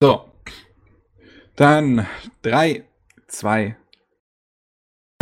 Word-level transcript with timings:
So. 0.00 0.24
Dann 1.54 2.06
3, 2.42 2.84
2. 3.28 3.76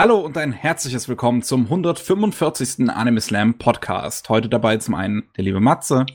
Hallo 0.00 0.18
und 0.20 0.38
ein 0.38 0.52
herzliches 0.52 1.08
Willkommen 1.08 1.42
zum 1.42 1.64
145. 1.64 2.88
Anime 2.88 3.20
Slam 3.20 3.58
Podcast. 3.58 4.30
Heute 4.30 4.48
dabei 4.48 4.78
zum 4.78 4.94
einen 4.94 5.24
der 5.36 5.44
liebe 5.44 5.60
Matze. 5.60 6.06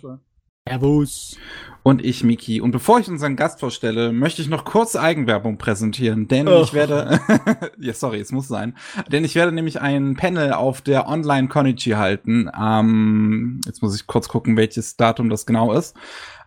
Servus. 0.68 1.38
Und 1.84 2.04
ich, 2.04 2.24
Miki. 2.24 2.60
Und 2.60 2.72
bevor 2.72 3.00
ich 3.00 3.08
unseren 3.08 3.36
Gast 3.36 3.60
vorstelle, 3.60 4.12
möchte 4.12 4.42
ich 4.42 4.50
noch 4.50 4.66
kurz 4.66 4.96
Eigenwerbung 4.96 5.60
präsentieren, 5.60 6.28
denn 6.28 6.48
oh. 6.48 6.64
ich 6.64 6.74
werde, 6.74 7.22
ja, 7.80 7.94
sorry, 7.94 8.20
es 8.20 8.32
muss 8.32 8.48
sein, 8.48 8.76
denn 9.08 9.24
ich 9.24 9.36
werde 9.36 9.52
nämlich 9.52 9.80
ein 9.80 10.16
Panel 10.16 10.52
auf 10.54 10.82
der 10.82 11.08
Online 11.08 11.48
Konichi 11.48 11.92
halten. 11.92 12.50
Ähm, 12.60 13.62
jetzt 13.66 13.84
muss 13.84 13.96
ich 13.96 14.08
kurz 14.08 14.28
gucken, 14.28 14.58
welches 14.58 14.98
Datum 14.98 15.30
das 15.30 15.46
genau 15.46 15.72
ist. 15.74 15.96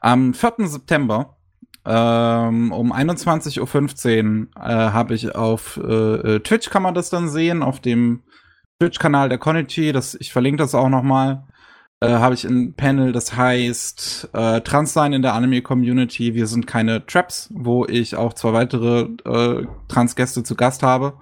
Am 0.00 0.34
4. 0.34 0.66
September 0.66 1.36
ähm, 1.84 2.72
um 2.72 2.92
21.15 2.92 3.58
Uhr 4.40 4.48
äh, 4.56 4.60
habe 4.62 5.14
ich 5.14 5.34
auf 5.34 5.78
äh, 5.82 6.36
äh, 6.36 6.40
Twitch 6.40 6.70
kann 6.70 6.82
man 6.82 6.94
das 6.94 7.10
dann 7.10 7.28
sehen, 7.28 7.62
auf 7.62 7.80
dem 7.80 8.22
Twitch-Kanal 8.80 9.28
der 9.28 9.38
Konichi, 9.38 9.92
das, 9.92 10.14
ich 10.14 10.32
verlinke 10.32 10.62
das 10.62 10.74
auch 10.74 10.88
nochmal, 10.88 11.44
äh, 12.00 12.08
habe 12.08 12.34
ich 12.34 12.44
ein 12.44 12.74
Panel, 12.74 13.12
das 13.12 13.36
heißt 13.36 14.30
äh, 14.32 14.60
Transsein 14.62 15.12
in 15.12 15.22
der 15.22 15.34
Anime-Community, 15.34 16.34
wir 16.34 16.46
sind 16.46 16.66
keine 16.66 17.04
Traps, 17.06 17.50
wo 17.52 17.86
ich 17.86 18.16
auch 18.16 18.32
zwei 18.32 18.52
weitere 18.52 19.08
äh, 19.24 19.66
Transgäste 19.88 20.42
zu 20.42 20.54
Gast 20.54 20.82
habe. 20.82 21.18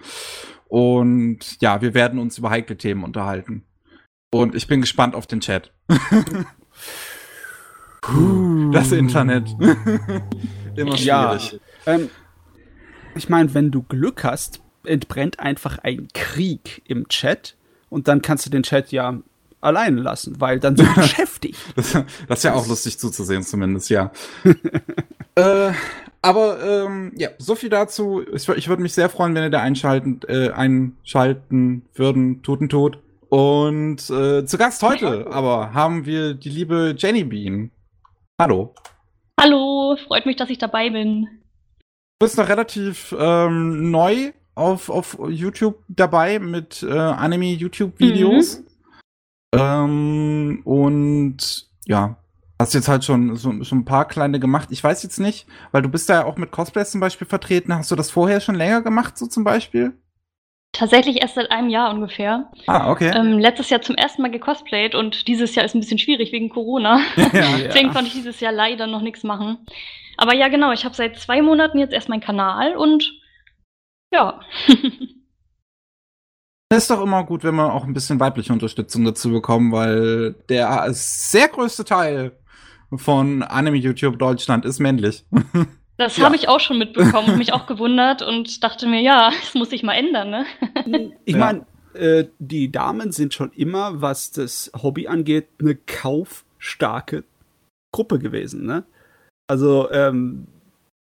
Und 0.69 1.61
ja, 1.61 1.81
wir 1.81 1.95
werden 1.95 2.19
uns 2.19 2.39
über 2.39 2.51
heikle 2.51 2.77
Themen 2.77 3.03
unterhalten. 3.03 3.65
Und 4.31 4.55
ich 4.55 4.67
bin 4.67 4.81
gespannt 4.81 5.15
auf 5.15 5.27
den 5.27 5.41
Chat. 5.41 5.73
das 8.73 8.93
Internet. 8.93 9.49
Immer 10.77 10.97
schwierig. 10.97 11.61
Ja, 11.87 11.95
ähm, 11.95 12.11
ich 13.15 13.29
meine, 13.29 13.53
wenn 13.55 13.71
du 13.71 13.83
Glück 13.83 14.25
hast, 14.25 14.61
entbrennt 14.85 15.41
einfach 15.41 15.79
ein 15.79 16.09
Krieg 16.15 16.83
im 16.87 17.09
Chat 17.09 17.57
und 17.91 18.09
dann 18.09 18.23
kannst 18.23 18.47
du 18.47 18.51
den 18.51 18.63
Chat 18.63 18.93
ja 18.93 19.19
alleine 19.61 20.01
lassen, 20.01 20.41
weil 20.41 20.61
dann 20.61 20.77
sind 20.77 20.95
beschäftigt. 20.95 21.59
Das, 21.75 21.93
das 22.29 22.39
ist 22.39 22.45
ja 22.45 22.55
auch 22.55 22.67
lustig 22.67 22.99
zuzusehen, 22.99 23.43
zumindest, 23.43 23.91
ja. 23.91 24.13
äh, 25.35 25.73
aber 26.23 26.63
ähm, 26.63 27.13
ja, 27.17 27.31
so 27.39 27.55
viel 27.55 27.71
dazu. 27.71 28.23
Ich, 28.33 28.49
ich 28.49 28.69
würde 28.69 28.83
mich 28.83 28.93
sehr 28.93 29.09
freuen, 29.09 29.35
wenn 29.35 29.45
ihr 29.45 29.51
da 29.51 29.61
einschalten, 29.61 30.21
äh, 30.29 30.51
einschalten 30.51 31.83
würden, 31.95 32.43
tuten 32.43 32.69
tot. 32.69 32.99
Und 33.29 34.09
äh, 34.11 34.47
zu 34.47 34.57
Gast 34.57 34.83
heute 34.83 35.27
aber 35.31 35.75
haben 35.75 36.07
wir 36.07 36.35
die 36.35 36.49
liebe 36.49 36.95
Jenny 36.97 37.25
Bean. 37.25 37.71
Hallo. 38.41 38.73
Hallo, 39.41 39.97
freut 40.07 40.25
mich, 40.25 40.37
dass 40.37 40.49
ich 40.49 40.59
dabei 40.59 40.91
bin. 40.91 41.25
Du 41.25 42.27
bist 42.27 42.39
noch 42.39 42.49
relativ 42.49 43.13
ähm, 43.19 43.91
neu 43.91 44.33
auf, 44.55 44.91
auf 44.91 45.19
YouTube 45.29 45.83
dabei 45.89 46.39
mit 46.39 46.85
äh, 46.85 46.93
Anime-YouTube-Videos. 46.93 48.61
Mhm. 48.61 48.67
Ähm, 49.53 50.63
und 50.65 51.69
ja, 51.87 52.17
hast 52.61 52.75
jetzt 52.75 52.87
halt 52.87 53.05
schon 53.05 53.35
so, 53.35 53.53
so 53.65 53.75
ein 53.75 53.85
paar 53.85 54.07
kleine 54.07 54.39
gemacht. 54.39 54.69
Ich 54.71 54.85
weiß 54.85 55.03
jetzt 55.03 55.19
nicht, 55.19 55.49
weil 55.73 55.83
du 55.83 55.89
bist 55.89 56.09
da 56.09 56.15
ja 56.15 56.25
auch 56.25 56.37
mit 56.37 56.53
Cosplays 56.53 56.93
zum 56.93 57.01
Beispiel 57.01 57.27
vertreten. 57.27 57.75
Hast 57.75 57.91
du 57.91 57.97
das 57.97 58.11
vorher 58.11 58.41
schon 58.41 58.55
länger 58.55 58.83
gemacht, 58.83 59.19
so 59.19 59.27
zum 59.27 59.43
Beispiel? 59.43 59.95
Tatsächlich 60.73 61.21
erst 61.23 61.35
seit 61.35 61.51
einem 61.51 61.69
Jahr 61.71 61.91
ungefähr. 61.91 62.51
Ah, 62.67 62.91
okay. 62.91 63.11
Ähm, 63.15 63.39
letztes 63.39 63.71
Jahr 63.71 63.81
zum 63.81 63.97
ersten 63.97 64.23
Mal 64.23 64.31
gecosplayt 64.31 64.95
und 64.95 65.27
dieses 65.27 65.55
Jahr 65.55 65.65
ist 65.65 65.75
ein 65.75 65.81
bisschen 65.81 65.99
schwierig 65.99 66.31
wegen 66.33 66.51
Corona. 66.51 67.01
Ja, 67.17 67.57
Deswegen 67.59 67.89
ja. 67.89 67.93
konnte 67.93 68.09
ich 68.09 68.13
dieses 68.13 68.41
Jahr 68.41 68.53
leider 68.53 68.87
noch 68.87 69.01
nichts 69.01 69.25
machen. 69.25 69.67
Aber 70.17 70.35
ja, 70.35 70.49
genau, 70.49 70.73
ich 70.73 70.85
habe 70.85 70.95
seit 70.95 71.19
zwei 71.19 71.43
Monaten 71.43 71.79
jetzt 71.79 71.93
erst 71.93 72.09
meinen 72.09 72.21
Kanal 72.21 72.77
und 72.77 73.13
ja. 74.13 74.41
Das 76.69 76.79
ist 76.83 76.91
doch 76.91 77.03
immer 77.03 77.25
gut, 77.25 77.45
wenn 77.45 77.55
wir 77.55 77.73
auch 77.73 77.85
ein 77.85 77.95
bisschen 77.95 78.21
weibliche 78.21 78.53
Unterstützung 78.53 79.05
dazu 79.05 79.31
bekommen, 79.31 79.73
weil 79.73 80.35
der 80.49 80.93
sehr 80.93 81.49
größte 81.49 81.85
Teil 81.85 82.39
von 82.95 83.43
Anime 83.43 83.77
YouTube 83.77 84.19
Deutschland 84.19 84.65
ist 84.65 84.81
männlich. 84.81 85.25
Das 85.99 86.17
ja. 86.17 86.25
habe 86.25 86.37
ich 86.37 86.49
auch 86.49 86.61
schon 86.61 86.79
mitbekommen 86.79 87.31
und 87.31 87.39
mich 87.39 87.53
auch 87.53 87.67
gewundert 87.67 88.23
und 88.23 88.63
dachte 88.63 88.87
mir, 88.87 89.01
ja, 89.01 89.31
das 89.41 89.55
muss 89.55 89.71
sich 89.71 89.83
mal 89.83 89.95
ändern, 89.95 90.31
ne? 90.31 91.13
Ich 91.25 91.37
meine, 91.37 91.67
äh, 91.95 92.27
die 92.39 92.71
Damen 92.71 93.11
sind 93.11 93.35
schon 93.35 93.51
immer, 93.53 94.01
was 94.01 94.31
das 94.31 94.71
Hobby 94.81 95.09
angeht, 95.09 95.49
eine 95.59 95.75
kaufstarke 95.75 97.25
Gruppe 97.93 98.21
gewesen, 98.21 98.65
ne? 98.65 98.85
Also, 99.49 99.91
ähm, 99.91 100.47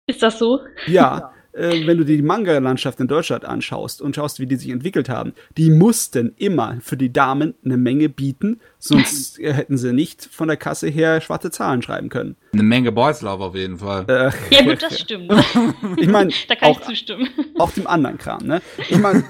Ist 0.06 0.22
das 0.22 0.38
so? 0.38 0.60
Ja. 0.86 1.32
äh, 1.54 1.86
wenn 1.86 1.98
du 1.98 2.04
dir 2.04 2.16
die 2.16 2.22
Manga-Landschaft 2.22 3.00
in 3.00 3.06
Deutschland 3.06 3.44
anschaust 3.44 4.02
und 4.02 4.16
schaust, 4.16 4.40
wie 4.40 4.46
die 4.46 4.56
sich 4.56 4.70
entwickelt 4.70 5.08
haben, 5.08 5.34
die 5.56 5.70
mussten 5.70 6.34
immer 6.36 6.78
für 6.80 6.96
die 6.96 7.12
Damen 7.12 7.54
eine 7.64 7.76
Menge 7.76 8.08
bieten, 8.08 8.60
sonst 8.78 9.38
hätten 9.42 9.78
sie 9.78 9.92
nicht 9.92 10.28
von 10.30 10.48
der 10.48 10.56
Kasse 10.56 10.88
her 10.88 11.20
schwarze 11.20 11.50
Zahlen 11.50 11.82
schreiben 11.82 12.08
können. 12.08 12.36
Eine 12.52 12.62
Menge 12.62 12.92
Boys 12.92 13.22
Love 13.22 13.44
auf 13.44 13.54
jeden 13.54 13.78
Fall. 13.78 14.04
Äh, 14.08 14.54
ja 14.54 14.62
gut, 14.62 14.82
das 14.82 15.00
stimmt. 15.00 15.32
ich 15.96 16.08
meine, 16.08 16.32
da 16.48 16.54
kann 16.56 16.70
auch, 16.70 16.80
ich 16.80 16.86
zustimmen. 16.86 17.28
Auch 17.58 17.70
dem 17.70 17.86
anderen 17.86 18.18
Kram, 18.18 18.44
ne? 18.44 18.60
Ich 18.88 18.98
meine, 18.98 19.22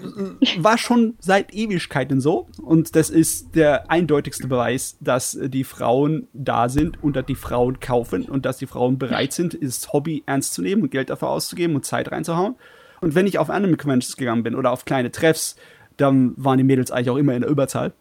war 0.59 0.79
schon 0.79 1.15
seit 1.21 1.53
Ewigkeiten 1.53 2.21
so 2.21 2.49
und 2.63 2.97
das 2.97 3.11
ist 3.11 3.55
der 3.55 3.91
eindeutigste 3.91 4.49
Beweis, 4.49 4.97
dass 5.01 5.39
die 5.41 5.65
Frauen 5.65 6.29
da 6.33 6.71
sind 6.71 7.03
und 7.03 7.17
dass 7.17 7.27
die 7.27 7.35
Frauen 7.35 7.81
kaufen 7.81 8.25
und 8.25 8.47
dass 8.47 8.57
die 8.57 8.67
Frauen 8.67 8.99
bereit 8.99 9.33
sind, 9.33 9.59
das 9.61 9.93
Hobby 9.93 10.23
ernst 10.27 10.55
zu 10.55 10.63
nehmen 10.63 10.83
und 10.83 10.91
Geld 10.91 11.11
dafür 11.11 11.29
auszugeben 11.29 11.77
und 11.77 11.85
Zeit 11.85 12.09
reinzuhauen. 12.15 12.55
Und 13.01 13.15
wenn 13.15 13.27
ich 13.27 13.39
auf 13.39 13.51
Anime 13.51 13.77
Conventions 13.77 14.17
gegangen 14.17 14.43
bin 14.43 14.55
oder 14.55 14.71
auf 14.71 14.85
kleine 14.85 15.11
Treffs, 15.11 15.57
dann 15.97 16.33
waren 16.37 16.59
die 16.59 16.65
Mädels 16.65 16.91
eigentlich 16.91 17.11
auch 17.11 17.17
immer 17.17 17.35
in 17.35 17.43
der 17.43 17.51
Überzahl. 17.51 17.93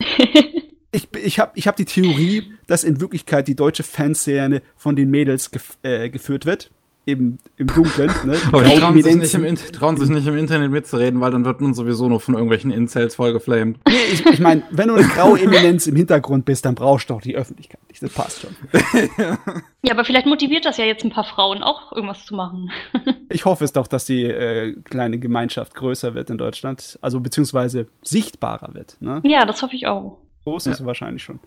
ich, 0.92 1.08
ich 1.16 1.38
habe 1.38 1.52
ich 1.54 1.66
hab 1.66 1.76
die 1.76 1.84
Theorie, 1.84 2.52
dass 2.66 2.84
in 2.84 3.00
Wirklichkeit 3.00 3.48
die 3.48 3.56
deutsche 3.56 3.82
Fanszene 3.82 4.62
von 4.76 4.96
den 4.96 5.10
Mädels 5.10 5.50
gef 5.50 5.78
äh, 5.82 6.10
geführt 6.10 6.46
wird 6.46 6.70
im, 7.12 7.38
im 7.56 7.66
Dunkeln. 7.66 8.10
Ne? 8.24 8.36
Aber 8.48 8.62
die 8.62 8.78
trauen 8.78 9.02
sich, 9.02 9.16
nicht 9.16 9.34
im, 9.34 9.56
trauen 9.72 9.96
sich 9.96 10.08
nicht 10.08 10.26
im 10.26 10.36
Internet 10.36 10.70
mitzureden, 10.70 11.20
weil 11.20 11.30
dann 11.30 11.44
wird 11.44 11.60
man 11.60 11.74
sowieso 11.74 12.08
nur 12.08 12.20
von 12.20 12.34
irgendwelchen 12.34 12.70
Incels 12.70 13.14
vollgeflamed. 13.14 13.78
Nee, 13.88 13.94
ich, 14.12 14.24
ich 14.26 14.40
meine, 14.40 14.62
wenn 14.70 14.88
du 14.88 14.94
eine 14.94 15.06
graue 15.06 15.40
Eminenz 15.40 15.86
im 15.86 15.96
Hintergrund 15.96 16.44
bist, 16.44 16.64
dann 16.64 16.74
brauchst 16.74 17.10
du 17.10 17.14
doch 17.14 17.20
die 17.20 17.36
Öffentlichkeit 17.36 17.80
nicht. 17.88 18.02
Das 18.02 18.12
passt 18.12 18.40
schon. 18.40 18.56
ja, 19.82 19.92
aber 19.92 20.04
vielleicht 20.04 20.26
motiviert 20.26 20.64
das 20.64 20.76
ja 20.76 20.84
jetzt 20.84 21.04
ein 21.04 21.10
paar 21.10 21.24
Frauen 21.24 21.62
auch 21.62 21.92
irgendwas 21.92 22.24
zu 22.24 22.34
machen. 22.34 22.70
ich 23.28 23.44
hoffe 23.44 23.64
es 23.64 23.72
doch, 23.72 23.86
dass 23.86 24.04
die 24.04 24.24
äh, 24.24 24.74
kleine 24.84 25.18
Gemeinschaft 25.18 25.74
größer 25.74 26.14
wird 26.14 26.30
in 26.30 26.38
Deutschland, 26.38 26.98
also 27.02 27.20
beziehungsweise 27.20 27.88
sichtbarer 28.02 28.74
wird. 28.74 28.96
Ne? 29.00 29.20
Ja, 29.24 29.44
das 29.44 29.62
hoffe 29.62 29.76
ich 29.76 29.86
auch. 29.86 30.18
Groß 30.44 30.66
ist 30.68 30.80
ja. 30.80 30.86
wahrscheinlich 30.86 31.22
schon. 31.22 31.40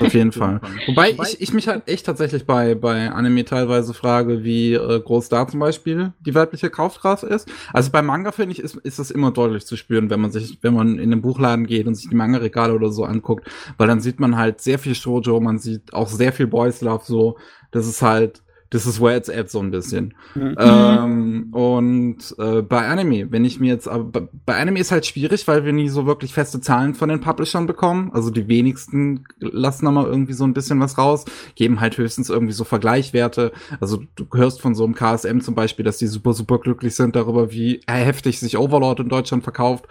Auf 0.00 0.14
jeden 0.14 0.32
Fall. 0.32 0.60
Wobei 0.86 1.10
ich, 1.10 1.40
ich 1.40 1.52
mich 1.52 1.68
halt 1.68 1.86
echt 1.86 2.06
tatsächlich 2.06 2.44
bei, 2.44 2.74
bei 2.74 3.10
Anime 3.10 3.44
teilweise 3.44 3.94
frage, 3.94 4.42
wie 4.42 4.74
äh, 4.74 5.00
groß 5.00 5.28
da 5.28 5.46
zum 5.46 5.60
Beispiel 5.60 6.12
die 6.20 6.34
weibliche 6.34 6.70
Kaufkraft 6.70 7.22
ist. 7.22 7.48
Also 7.72 7.92
bei 7.92 8.02
Manga 8.02 8.32
finde 8.32 8.52
ich, 8.52 8.58
ist, 8.58 8.76
ist 8.76 8.98
das 8.98 9.12
immer 9.12 9.30
deutlich 9.30 9.64
zu 9.64 9.76
spüren, 9.76 10.10
wenn 10.10 10.20
man 10.20 10.32
sich, 10.32 10.58
wenn 10.62 10.74
man 10.74 10.98
in 10.98 11.10
den 11.10 11.22
Buchladen 11.22 11.66
geht 11.66 11.86
und 11.86 11.94
sich 11.94 12.08
die 12.08 12.16
Manga-Regale 12.16 12.74
oder 12.74 12.90
so 12.90 13.04
anguckt, 13.04 13.48
weil 13.78 13.86
dann 13.86 14.00
sieht 14.00 14.18
man 14.18 14.36
halt 14.36 14.60
sehr 14.60 14.80
viel 14.80 14.96
Shoujo, 14.96 15.38
man 15.38 15.58
sieht 15.58 15.94
auch 15.94 16.08
sehr 16.08 16.32
viel 16.32 16.48
Boys 16.48 16.80
Love 16.80 17.04
so. 17.04 17.38
Das 17.70 17.86
ist 17.86 18.02
halt, 18.02 18.42
das 18.70 18.86
ist 18.86 19.00
where 19.00 19.16
it's 19.16 19.30
at 19.30 19.50
so 19.50 19.60
ein 19.60 19.70
bisschen. 19.70 20.14
Mhm. 20.34 20.56
Ähm, 20.58 21.48
und 21.52 22.34
äh, 22.38 22.62
bei 22.62 22.86
Anime, 22.86 23.30
wenn 23.30 23.44
ich 23.44 23.60
mir 23.60 23.72
jetzt, 23.72 23.88
aber 23.88 24.28
bei 24.44 24.56
Anime 24.56 24.80
ist 24.80 24.90
halt 24.90 25.06
schwierig, 25.06 25.46
weil 25.46 25.64
wir 25.64 25.72
nie 25.72 25.88
so 25.88 26.06
wirklich 26.06 26.34
feste 26.34 26.60
Zahlen 26.60 26.94
von 26.94 27.08
den 27.08 27.20
Publishern 27.20 27.66
bekommen. 27.66 28.10
Also 28.12 28.30
die 28.30 28.48
wenigsten 28.48 29.24
lassen 29.38 29.84
da 29.84 29.92
mal 29.92 30.06
irgendwie 30.06 30.32
so 30.32 30.44
ein 30.44 30.54
bisschen 30.54 30.80
was 30.80 30.98
raus, 30.98 31.24
geben 31.54 31.80
halt 31.80 31.96
höchstens 31.96 32.28
irgendwie 32.28 32.54
so 32.54 32.64
Vergleichwerte. 32.64 33.52
Also 33.80 34.02
du 34.16 34.26
hörst 34.34 34.60
von 34.60 34.74
so 34.74 34.84
einem 34.84 34.94
KSM 34.94 35.40
zum 35.40 35.54
Beispiel, 35.54 35.84
dass 35.84 35.98
die 35.98 36.08
super, 36.08 36.32
super 36.32 36.58
glücklich 36.58 36.96
sind 36.96 37.14
darüber, 37.14 37.52
wie 37.52 37.80
heftig 37.86 38.40
sich 38.40 38.58
Overlord 38.58 39.00
in 39.00 39.08
Deutschland 39.08 39.44
verkauft. 39.44 39.86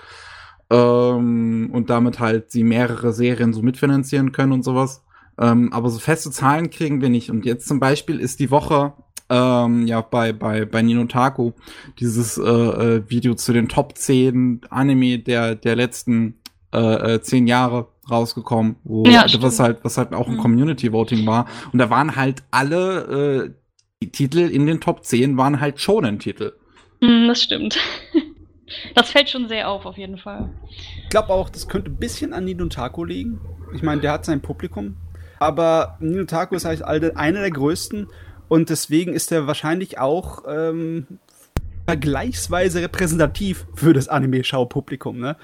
Ähm, 0.70 1.70
und 1.72 1.90
damit 1.90 2.20
halt 2.20 2.52
sie 2.52 2.64
mehrere 2.64 3.14
Serien 3.14 3.54
so 3.54 3.62
mitfinanzieren 3.62 4.32
können 4.32 4.52
und 4.52 4.64
sowas. 4.64 5.05
Ähm, 5.40 5.74
aber 5.74 5.90
so 5.90 6.00
feste 6.00 6.32
Zahlen 6.32 6.70
kriegen 6.70 7.02
wir 7.02 7.10
nicht. 7.10 7.30
Und 7.30 7.46
jetzt 7.46 7.68
zum 7.68 7.80
Beispiel 7.80 8.20
ist 8.20 8.40
die 8.40 8.52
Woche 8.52 8.94
ähm, 9.30 9.88
ja 9.88 10.02
bei 10.02 10.34
bei 10.34 10.66
bei 10.66 10.82
Nino 10.82 11.06
Taku 11.06 11.52
dieses 12.00 12.38
äh, 12.38 12.44
äh, 12.44 13.10
Video 13.10 13.34
zu 13.34 13.54
den 13.54 13.68
Top 13.68 13.98
10 13.98 14.62
Anime 14.70 15.20
der 15.20 15.56
der 15.56 15.76
letzten 15.76 16.36
äh, 16.74 17.16
äh, 17.16 17.22
zehn 17.22 17.48
Jahre 17.48 17.88
rausgekommen, 18.10 18.76
wo 18.84 19.04
ja, 19.06 19.26
was 19.40 19.60
halt 19.60 19.80
was 19.84 19.98
halt 19.98 20.14
auch 20.14 20.28
ein 20.28 20.36
mhm. 20.36 20.42
Community 20.42 20.92
Voting 20.92 21.26
war 21.26 21.48
und 21.72 21.80
da 21.80 21.90
waren 21.90 22.16
halt 22.16 22.44
alle 22.52 23.48
äh, 23.48 23.52
die 24.04 24.12
Titel 24.12 24.40
in 24.40 24.68
den 24.68 24.80
Top 24.80 25.04
10 25.04 25.38
waren 25.38 25.60
halt 25.60 25.80
Shonen 25.80 26.20
Titel. 26.20 26.54
Mm, 27.02 27.28
das 27.28 27.42
stimmt. 27.42 27.78
Das 28.96 29.12
fällt 29.12 29.30
schon 29.30 29.48
sehr 29.48 29.70
auf, 29.70 29.86
auf 29.86 29.96
jeden 29.96 30.18
Fall. 30.18 30.50
Ich 31.04 31.10
glaube 31.10 31.30
auch, 31.30 31.52
das 31.52 31.68
könnte 31.68 31.92
ein 31.92 31.98
bisschen 31.98 32.34
an 32.34 32.46
Nino 32.46 32.66
Taku 32.66 33.04
liegen. 33.04 33.40
Ich 33.76 33.84
meine, 33.84 34.02
der 34.02 34.14
hat 34.14 34.26
sein 34.26 34.42
Publikum, 34.42 34.98
aber 35.40 35.98
Nino 36.00 36.26
Taku 36.26 36.56
ist 36.56 36.66
halt 36.66 36.84
einer 36.84 37.42
der 37.42 37.52
größten 37.52 38.08
Und 38.48 38.70
deswegen 38.70 39.14
ist 39.14 39.32
er 39.32 39.48
wahrscheinlich 39.48 40.00
auch 40.00 40.44
ähm, 40.48 41.08
vergleichsweise 41.86 42.82
repräsentativ 42.82 43.66
für 43.76 43.94
das 43.94 44.08
Anime-Schaupublikum, 44.08 45.20
ne? 45.20 45.38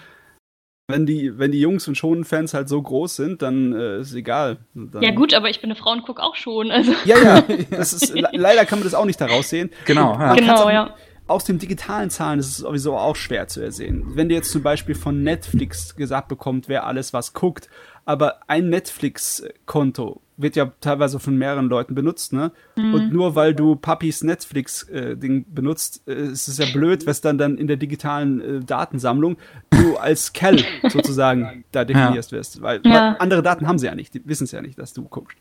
Wenn 0.87 1.05
die, 1.05 1.37
wenn 1.39 1.53
die 1.53 1.61
Jungs 1.61 1.87
und 1.87 1.95
Schonen-Fans 1.95 2.53
halt 2.53 2.67
so 2.67 2.81
groß 2.81 3.15
sind, 3.15 3.41
dann 3.41 3.71
äh, 3.71 3.99
ist 3.99 4.13
egal. 4.13 4.57
Dann 4.73 5.01
ja 5.01 5.11
gut, 5.11 5.33
aber 5.33 5.49
ich 5.49 5.61
bin 5.61 5.69
eine 5.69 5.79
Frau 5.79 5.91
und 5.91 6.03
guck 6.03 6.19
auch 6.19 6.35
schon. 6.35 6.69
Also. 6.69 6.91
Ja, 7.05 7.17
ja, 7.17 7.41
das 7.71 7.93
ist, 7.93 8.13
leider 8.13 8.65
kann 8.65 8.79
man 8.79 8.83
das 8.83 8.93
auch 8.93 9.05
nicht 9.05 9.21
daraus 9.21 9.49
sehen. 9.49 9.69
Genau, 9.85 10.13
ja. 10.19 10.33
genau, 10.33 10.69
ja 10.69 10.93
aus 11.31 11.45
den 11.45 11.57
digitalen 11.57 12.09
Zahlen 12.09 12.39
ist 12.39 12.49
es 12.49 12.57
sowieso 12.57 12.97
auch 12.97 13.15
schwer 13.15 13.47
zu 13.47 13.61
ersehen. 13.61 14.03
Wenn 14.15 14.29
du 14.29 14.35
jetzt 14.35 14.51
zum 14.51 14.61
Beispiel 14.61 14.95
von 14.95 15.23
Netflix 15.23 15.95
gesagt 15.95 16.27
bekommt, 16.27 16.67
wer 16.67 16.85
alles 16.85 17.13
was 17.13 17.33
guckt, 17.33 17.69
aber 18.05 18.39
ein 18.47 18.69
Netflix-Konto 18.69 20.21
wird 20.37 20.55
ja 20.55 20.71
teilweise 20.81 21.19
von 21.19 21.37
mehreren 21.37 21.67
Leuten 21.67 21.95
benutzt, 21.95 22.33
ne? 22.33 22.51
Mhm. 22.75 22.93
Und 22.93 23.13
nur 23.13 23.35
weil 23.35 23.53
du 23.53 23.75
Papis 23.75 24.23
Netflix-Ding 24.23 25.41
äh, 25.41 25.45
benutzt, 25.47 26.07
äh, 26.07 26.13
ist 26.13 26.47
es 26.47 26.57
ja 26.57 26.65
blöd, 26.73 27.05
was 27.05 27.21
dann 27.21 27.37
dann 27.37 27.57
in 27.57 27.67
der 27.67 27.77
digitalen 27.77 28.41
äh, 28.41 28.59
Datensammlung 28.59 29.37
du 29.69 29.97
als 29.97 30.33
Kell 30.33 30.63
sozusagen 30.89 31.63
da 31.71 31.85
definierst 31.85 32.31
ja. 32.31 32.37
wirst. 32.37 32.61
Weil, 32.61 32.81
ja. 32.83 32.91
weil, 32.91 33.15
andere 33.19 33.43
Daten 33.43 33.67
haben 33.67 33.77
sie 33.77 33.85
ja 33.85 33.95
nicht, 33.95 34.13
die 34.13 34.27
wissen 34.27 34.45
es 34.45 34.51
ja 34.51 34.61
nicht, 34.61 34.79
dass 34.79 34.93
du 34.93 35.03
guckst. 35.03 35.37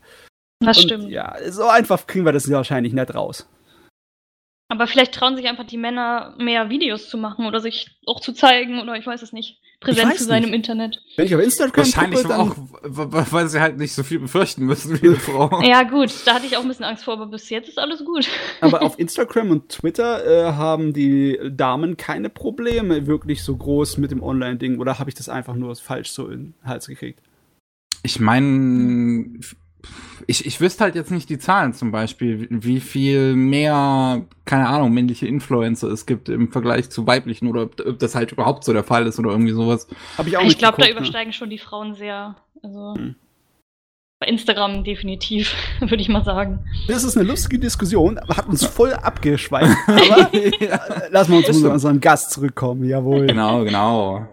Das 0.59 0.77
Und, 0.77 0.83
stimmt. 0.83 1.09
Ja, 1.09 1.35
so 1.49 1.67
einfach 1.67 2.05
kriegen 2.05 2.25
wir 2.25 2.31
das 2.31 2.49
wahrscheinlich 2.49 2.93
nicht 2.93 3.15
raus. 3.15 3.49
Aber 4.69 4.87
vielleicht 4.87 5.13
trauen 5.13 5.35
sich 5.35 5.47
einfach 5.47 5.65
die 5.65 5.77
Männer 5.77 6.35
mehr 6.37 6.69
Videos 6.69 7.09
zu 7.09 7.17
machen 7.17 7.45
oder 7.45 7.59
sich 7.59 7.97
auch 8.05 8.21
zu 8.21 8.31
zeigen 8.31 8.79
oder 8.79 8.95
ich 8.95 9.05
weiß 9.05 9.21
es 9.21 9.33
nicht, 9.33 9.59
präsent 9.81 10.15
zu 10.15 10.23
sein 10.23 10.41
nicht. 10.41 10.49
im 10.49 10.53
Internet. 10.53 11.01
Wenn 11.17 11.25
ich 11.25 11.35
auf 11.35 11.41
Instagram 11.41 11.85
Wahrscheinlich 11.85 12.23
gucke, 12.23 12.35
auch, 12.35 12.55
weil 12.83 13.47
sie 13.49 13.59
halt 13.59 13.77
nicht 13.77 13.93
so 13.93 14.03
viel 14.03 14.19
befürchten 14.19 14.65
müssen 14.65 15.01
wie 15.01 15.07
eine 15.07 15.17
Frau. 15.17 15.61
Ja 15.71 15.83
gut, 15.83 16.13
da 16.25 16.35
hatte 16.35 16.45
ich 16.45 16.55
auch 16.55 16.61
ein 16.61 16.67
bisschen 16.67 16.85
Angst 16.85 17.03
vor, 17.03 17.15
aber 17.15 17.25
bis 17.25 17.49
jetzt 17.49 17.67
ist 17.67 17.79
alles 17.79 18.05
gut. 18.05 18.27
Aber 18.61 18.83
auf 18.83 18.99
Instagram 18.99 19.49
und 19.49 19.69
Twitter 19.69 20.25
äh, 20.25 20.53
haben 20.53 20.93
die 20.93 21.39
Damen 21.49 21.97
keine 21.97 22.29
Probleme 22.29 23.07
wirklich 23.07 23.43
so 23.43 23.55
groß 23.57 23.97
mit 23.97 24.11
dem 24.11 24.21
Online-Ding 24.21 24.79
oder 24.79 24.99
habe 24.99 25.09
ich 25.09 25.15
das 25.15 25.29
einfach 25.29 25.55
nur 25.55 25.75
falsch 25.75 26.11
so 26.11 26.27
in 26.27 26.53
den 26.53 26.55
Hals 26.63 26.87
gekriegt? 26.87 27.19
Ich 28.03 28.19
meine, 28.19 29.39
ich, 30.27 30.45
ich 30.45 30.61
wüsste 30.61 30.83
halt 30.83 30.95
jetzt 30.95 31.11
nicht 31.11 31.29
die 31.29 31.39
Zahlen 31.39 31.73
zum 31.73 31.91
Beispiel, 31.91 32.47
wie 32.49 32.79
viel 32.79 33.35
mehr, 33.35 34.25
keine 34.45 34.67
Ahnung, 34.67 34.93
männliche 34.93 35.27
Influencer 35.27 35.89
es 35.89 36.05
gibt 36.05 36.29
im 36.29 36.51
Vergleich 36.51 36.89
zu 36.89 37.07
weiblichen 37.07 37.47
oder 37.47 37.63
ob 37.63 37.99
das 37.99 38.15
halt 38.15 38.31
überhaupt 38.31 38.63
so 38.63 38.73
der 38.73 38.83
Fall 38.83 39.07
ist 39.07 39.19
oder 39.19 39.31
irgendwie 39.31 39.53
sowas. 39.53 39.87
Hab 40.17 40.27
ich 40.27 40.37
auch 40.37 40.43
ich 40.43 40.57
glaube, 40.57 40.77
da 40.79 40.85
ne? 40.85 40.91
übersteigen 40.91 41.33
schon 41.33 41.49
die 41.49 41.57
Frauen 41.57 41.93
sehr. 41.95 42.35
Also 42.63 42.95
hm. 42.95 43.15
bei 44.19 44.27
Instagram 44.27 44.83
definitiv, 44.83 45.53
würde 45.79 46.01
ich 46.01 46.09
mal 46.09 46.23
sagen. 46.23 46.59
Das 46.87 47.03
ist 47.03 47.17
eine 47.17 47.27
lustige 47.27 47.59
Diskussion, 47.59 48.17
aber 48.17 48.37
hat 48.37 48.47
uns 48.47 48.65
voll 48.65 48.93
abgeschweift. 48.93 49.77
aber 49.87 50.29
ja, 50.59 50.79
lassen 51.09 51.31
wir 51.31 51.37
uns 51.39 51.59
zu 51.59 51.71
unserem 51.71 51.99
Gast 51.99 52.31
zurückkommen, 52.31 52.85
jawohl. 52.85 53.27
Genau, 53.27 53.63
genau. 53.63 54.27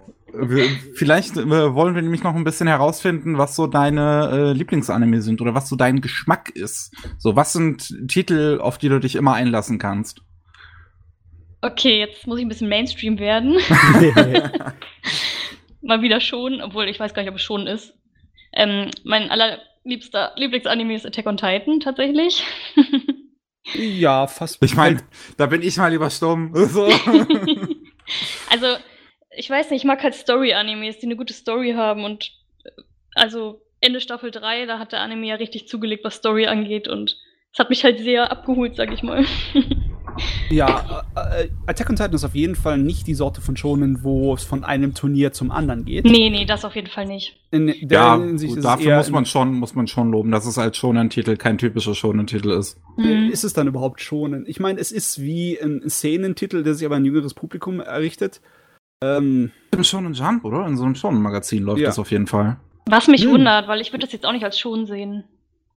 Vielleicht 0.94 1.36
äh, 1.36 1.74
wollen 1.74 1.94
wir 1.94 2.02
nämlich 2.02 2.22
noch 2.22 2.34
ein 2.34 2.44
bisschen 2.44 2.68
herausfinden, 2.68 3.38
was 3.38 3.56
so 3.56 3.66
deine 3.66 4.30
äh, 4.32 4.52
Lieblingsanime 4.52 5.22
sind 5.22 5.40
oder 5.40 5.54
was 5.54 5.68
so 5.68 5.76
dein 5.76 6.00
Geschmack 6.00 6.50
ist. 6.50 6.94
So, 7.18 7.36
was 7.36 7.52
sind 7.52 8.08
Titel, 8.08 8.58
auf 8.60 8.78
die 8.78 8.88
du 8.88 9.00
dich 9.00 9.14
immer 9.14 9.34
einlassen 9.34 9.78
kannst? 9.78 10.22
Okay, 11.60 11.98
jetzt 11.98 12.26
muss 12.26 12.38
ich 12.38 12.44
ein 12.44 12.48
bisschen 12.48 12.68
Mainstream 12.68 13.18
werden. 13.18 13.52
Mal 15.82 16.02
wieder 16.02 16.20
schon, 16.20 16.60
obwohl 16.60 16.88
ich 16.88 17.00
weiß 17.00 17.14
gar 17.14 17.22
nicht, 17.22 17.30
ob 17.30 17.36
es 17.36 17.42
schon 17.42 17.66
ist. 17.66 17.94
Ähm, 18.52 18.90
mein 19.04 19.30
allerliebster 19.30 20.32
Lieblingsanime 20.36 20.94
ist 20.94 21.06
Attack 21.06 21.26
on 21.26 21.36
Titan 21.36 21.80
tatsächlich. 21.80 22.44
ja, 23.74 24.26
fast. 24.26 24.62
Ich 24.62 24.76
meine, 24.76 25.02
da 25.36 25.46
bin 25.46 25.62
ich 25.62 25.76
mal 25.76 25.90
lieber 25.90 26.10
stumm. 26.10 26.52
So. 26.54 26.84
also 28.50 28.76
ich 29.38 29.48
weiß 29.48 29.70
nicht, 29.70 29.82
ich 29.82 29.86
mag 29.86 30.02
halt 30.02 30.14
Story-Animes, 30.14 30.98
die 30.98 31.06
eine 31.06 31.16
gute 31.16 31.32
Story 31.32 31.72
haben 31.72 32.04
und 32.04 32.32
äh, 32.64 32.70
also 33.14 33.60
Ende 33.80 34.00
Staffel 34.00 34.30
3, 34.30 34.66
da 34.66 34.78
hat 34.78 34.92
der 34.92 35.00
Anime 35.00 35.26
ja 35.26 35.36
richtig 35.36 35.68
zugelegt, 35.68 36.04
was 36.04 36.16
Story 36.16 36.46
angeht 36.46 36.88
und 36.88 37.16
es 37.52 37.58
hat 37.58 37.70
mich 37.70 37.84
halt 37.84 38.00
sehr 38.00 38.30
abgeholt, 38.30 38.74
sag 38.76 38.92
ich 38.92 39.02
mal. 39.02 39.24
ja, 40.50 41.04
äh, 41.14 41.44
äh, 41.44 41.48
Attack 41.66 41.88
on 41.88 41.96
Titan 41.96 42.12
ist 42.12 42.24
auf 42.24 42.34
jeden 42.34 42.56
Fall 42.56 42.76
nicht 42.78 43.06
die 43.06 43.14
Sorte 43.14 43.40
von 43.40 43.56
Shonen, 43.56 44.02
wo 44.02 44.34
es 44.34 44.42
von 44.42 44.64
einem 44.64 44.94
Turnier 44.94 45.32
zum 45.32 45.52
anderen 45.52 45.84
geht. 45.84 46.04
Nee, 46.04 46.28
nee, 46.30 46.44
das 46.44 46.64
auf 46.64 46.74
jeden 46.74 46.88
Fall 46.88 47.06
nicht. 47.06 47.36
In 47.52 47.72
ja, 47.88 48.16
gut, 48.16 48.64
dafür 48.64 48.96
muss 48.96 49.10
man 49.10 49.26
schon, 49.26 49.54
muss 49.54 49.74
man 49.76 49.86
schon 49.86 50.10
loben, 50.10 50.32
dass 50.32 50.46
es 50.46 50.58
als 50.58 50.76
Shonen-Titel 50.76 51.36
kein 51.36 51.56
typischer 51.56 51.94
Shonen-Titel 51.94 52.50
ist. 52.50 52.78
Mhm. 52.96 53.30
Ist 53.30 53.44
es 53.44 53.52
dann 53.52 53.68
überhaupt 53.68 54.00
Shonen? 54.00 54.44
Ich 54.46 54.58
meine, 54.58 54.80
es 54.80 54.90
ist 54.90 55.22
wie 55.22 55.58
ein 55.60 55.88
Szenentitel, 55.88 56.64
der 56.64 56.74
sich 56.74 56.84
aber 56.84 56.96
ein 56.96 57.04
jüngeres 57.04 57.34
Publikum 57.34 57.80
errichtet. 57.80 58.40
Ähm, 59.02 59.52
Im 59.70 59.84
Shonen 59.84 60.14
Jump, 60.14 60.44
oder? 60.44 60.66
In 60.66 60.76
so 60.76 60.84
einem 60.84 60.94
Shonen-Magazin 60.94 61.62
läuft 61.62 61.80
ja. 61.80 61.86
das 61.86 61.98
auf 61.98 62.10
jeden 62.10 62.26
Fall. 62.26 62.56
Was 62.86 63.06
mich 63.06 63.24
hm. 63.24 63.32
wundert, 63.32 63.68
weil 63.68 63.80
ich 63.80 63.92
würde 63.92 64.04
das 64.04 64.12
jetzt 64.12 64.26
auch 64.26 64.32
nicht 64.32 64.44
als 64.44 64.58
Schon 64.58 64.86
sehen. 64.86 65.24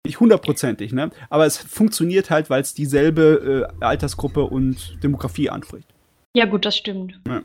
Nicht 0.06 0.20
hundertprozentig, 0.20 0.94
ne? 0.94 1.12
Aber 1.30 1.46
es 1.46 1.58
funktioniert 1.58 2.30
halt, 2.30 2.50
weil 2.50 2.62
es 2.62 2.74
dieselbe 2.74 3.68
äh, 3.80 3.84
Altersgruppe 3.84 4.44
und 4.44 4.98
Demografie 5.04 5.50
anspricht. 5.50 5.88
Ja, 6.34 6.46
gut, 6.46 6.66
das 6.66 6.78
stimmt. 6.78 7.20
Ja. 7.28 7.42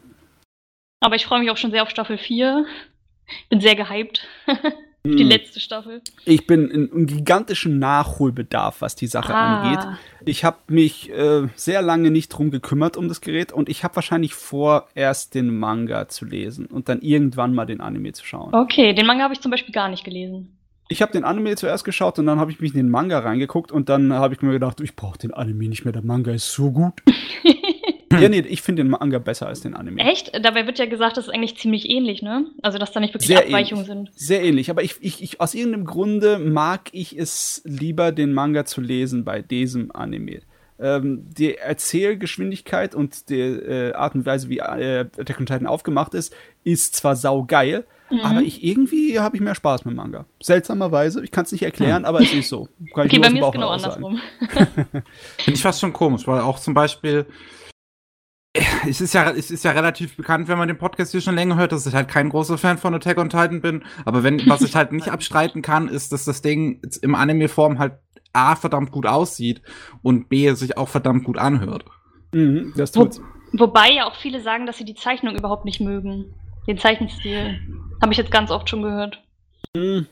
Aber 1.00 1.16
ich 1.16 1.26
freue 1.26 1.40
mich 1.40 1.50
auch 1.50 1.56
schon 1.56 1.72
sehr 1.72 1.82
auf 1.82 1.90
Staffel 1.90 2.16
4. 2.16 2.64
Bin 3.48 3.60
sehr 3.60 3.74
gehypt. 3.74 4.28
Die 5.06 5.18
hm. 5.18 5.28
letzte 5.28 5.60
Staffel. 5.60 6.00
Ich 6.24 6.46
bin 6.46 6.70
in, 6.70 6.88
in 6.88 7.06
gigantischem 7.06 7.78
Nachholbedarf, 7.78 8.80
was 8.80 8.96
die 8.96 9.06
Sache 9.06 9.34
ah. 9.34 9.60
angeht. 9.60 9.86
Ich 10.24 10.44
habe 10.44 10.56
mich 10.68 11.10
äh, 11.10 11.46
sehr 11.56 11.82
lange 11.82 12.10
nicht 12.10 12.30
drum 12.30 12.50
gekümmert 12.50 12.96
um 12.96 13.08
das 13.08 13.20
Gerät 13.20 13.52
und 13.52 13.68
ich 13.68 13.84
habe 13.84 13.94
wahrscheinlich 13.96 14.32
vor, 14.32 14.88
erst 14.94 15.34
den 15.34 15.58
Manga 15.58 16.08
zu 16.08 16.24
lesen 16.24 16.64
und 16.64 16.88
dann 16.88 17.02
irgendwann 17.02 17.54
mal 17.54 17.66
den 17.66 17.82
Anime 17.82 18.12
zu 18.14 18.24
schauen. 18.24 18.54
Okay, 18.54 18.94
den 18.94 19.04
Manga 19.04 19.24
habe 19.24 19.34
ich 19.34 19.42
zum 19.42 19.50
Beispiel 19.50 19.74
gar 19.74 19.90
nicht 19.90 20.04
gelesen. 20.04 20.56
Ich 20.88 21.02
habe 21.02 21.12
den 21.12 21.24
Anime 21.24 21.54
zuerst 21.56 21.84
geschaut 21.84 22.18
und 22.18 22.24
dann 22.24 22.40
habe 22.40 22.50
ich 22.50 22.60
mich 22.60 22.70
in 22.70 22.78
den 22.78 22.88
Manga 22.88 23.18
reingeguckt 23.18 23.72
und 23.72 23.90
dann 23.90 24.12
habe 24.14 24.32
ich 24.32 24.40
mir 24.40 24.52
gedacht, 24.52 24.80
ich 24.80 24.96
brauche 24.96 25.18
den 25.18 25.34
Anime 25.34 25.68
nicht 25.68 25.84
mehr, 25.84 25.92
der 25.92 26.04
Manga 26.04 26.32
ist 26.32 26.50
so 26.50 26.70
gut. 26.70 26.94
ja, 28.20 28.28
nee, 28.28 28.40
ich 28.40 28.62
finde 28.62 28.82
den 28.82 28.90
Manga 28.90 29.18
besser 29.18 29.46
als 29.46 29.60
den 29.60 29.74
Anime. 29.74 30.00
Echt? 30.02 30.32
Dabei 30.44 30.66
wird 30.66 30.78
ja 30.78 30.86
gesagt, 30.86 31.16
das 31.16 31.26
ist 31.26 31.34
eigentlich 31.34 31.56
ziemlich 31.58 31.88
ähnlich, 31.88 32.22
ne? 32.22 32.46
Also, 32.62 32.78
dass 32.78 32.92
da 32.92 33.00
nicht 33.00 33.14
wirklich 33.14 33.28
Sehr 33.28 33.40
Abweichungen 33.40 33.84
ähnlich. 33.84 34.10
sind. 34.10 34.20
Sehr 34.20 34.42
ähnlich, 34.42 34.70
aber 34.70 34.82
ich, 34.82 34.96
ich, 35.00 35.22
ich, 35.22 35.40
aus 35.40 35.54
irgendeinem 35.54 35.86
Grunde 35.86 36.38
mag 36.38 36.88
ich 36.92 37.18
es 37.18 37.62
lieber, 37.64 38.12
den 38.12 38.32
Manga 38.32 38.64
zu 38.64 38.80
lesen 38.80 39.24
bei 39.24 39.42
diesem 39.42 39.94
Anime. 39.94 40.40
Ähm, 40.76 41.28
die 41.38 41.56
Erzählgeschwindigkeit 41.56 42.96
und 42.96 43.28
die 43.28 43.38
äh, 43.38 43.92
Art 43.92 44.16
und 44.16 44.26
Weise, 44.26 44.48
wie 44.48 44.58
äh, 44.58 45.06
Attack 45.18 45.38
on 45.38 45.46
Titan 45.46 45.68
aufgemacht 45.68 46.14
ist, 46.14 46.34
ist 46.64 46.96
zwar 46.96 47.14
saugeil, 47.14 47.84
mhm. 48.10 48.20
aber 48.20 48.40
ich 48.40 48.64
irgendwie 48.64 49.20
habe 49.20 49.36
ich 49.36 49.42
mehr 49.42 49.54
Spaß 49.54 49.84
mit 49.84 49.94
Manga. 49.94 50.24
Seltsamerweise, 50.42 51.22
ich 51.22 51.30
kann 51.30 51.44
es 51.44 51.52
nicht 51.52 51.62
erklären, 51.62 52.02
mhm. 52.02 52.06
aber 52.06 52.20
es 52.22 52.32
ist 52.32 52.48
so. 52.48 52.68
Kann 52.94 53.06
okay, 53.06 53.20
bei 53.20 53.30
mir 53.30 53.44
ist 53.46 53.52
genau 53.52 53.68
andersrum. 53.68 54.20
Finde 54.48 55.02
ich 55.46 55.62
fast 55.62 55.80
schon 55.80 55.92
komisch, 55.92 56.26
weil 56.26 56.40
auch 56.40 56.58
zum 56.58 56.74
Beispiel 56.74 57.26
es 58.86 59.00
ist 59.00 59.14
ja, 59.14 59.30
es 59.30 59.50
ist 59.50 59.64
ja 59.64 59.72
relativ 59.72 60.16
bekannt, 60.16 60.46
wenn 60.46 60.58
man 60.58 60.68
den 60.68 60.78
Podcast 60.78 61.10
hier 61.10 61.20
schon 61.20 61.34
länger 61.34 61.56
hört, 61.56 61.72
dass 61.72 61.86
ich 61.86 61.94
halt 61.94 62.08
kein 62.08 62.28
großer 62.28 62.56
Fan 62.56 62.78
von 62.78 62.94
Attack 62.94 63.18
on 63.18 63.28
Titan 63.28 63.60
bin. 63.60 63.82
Aber 64.04 64.22
wenn, 64.22 64.40
was 64.46 64.62
ich 64.62 64.76
halt 64.76 64.92
nicht 64.92 65.08
abstreiten 65.12 65.60
kann, 65.60 65.88
ist, 65.88 66.12
dass 66.12 66.24
das 66.24 66.40
Ding 66.40 66.80
im 67.02 67.14
Anime-Form 67.14 67.78
halt 67.78 67.94
A, 68.32 68.56
verdammt 68.56 68.90
gut 68.90 69.06
aussieht 69.06 69.62
und 70.02 70.28
B, 70.28 70.52
sich 70.54 70.76
auch 70.76 70.88
verdammt 70.88 71.24
gut 71.24 71.38
anhört. 71.38 71.84
Mhm, 72.32 72.72
das 72.76 72.92
tut's. 72.92 73.20
Wo, 73.52 73.66
wobei 73.66 73.92
ja 73.92 74.06
auch 74.06 74.16
viele 74.16 74.40
sagen, 74.40 74.66
dass 74.66 74.78
sie 74.78 74.84
die 74.84 74.94
Zeichnung 74.94 75.36
überhaupt 75.36 75.64
nicht 75.64 75.80
mögen. 75.80 76.34
Den 76.66 76.78
Zeichenstil. 76.78 77.60
Habe 78.00 78.12
ich 78.12 78.18
jetzt 78.18 78.30
ganz 78.30 78.50
oft 78.50 78.68
schon 78.68 78.82
gehört. 78.82 79.22
Mhm. 79.74 80.06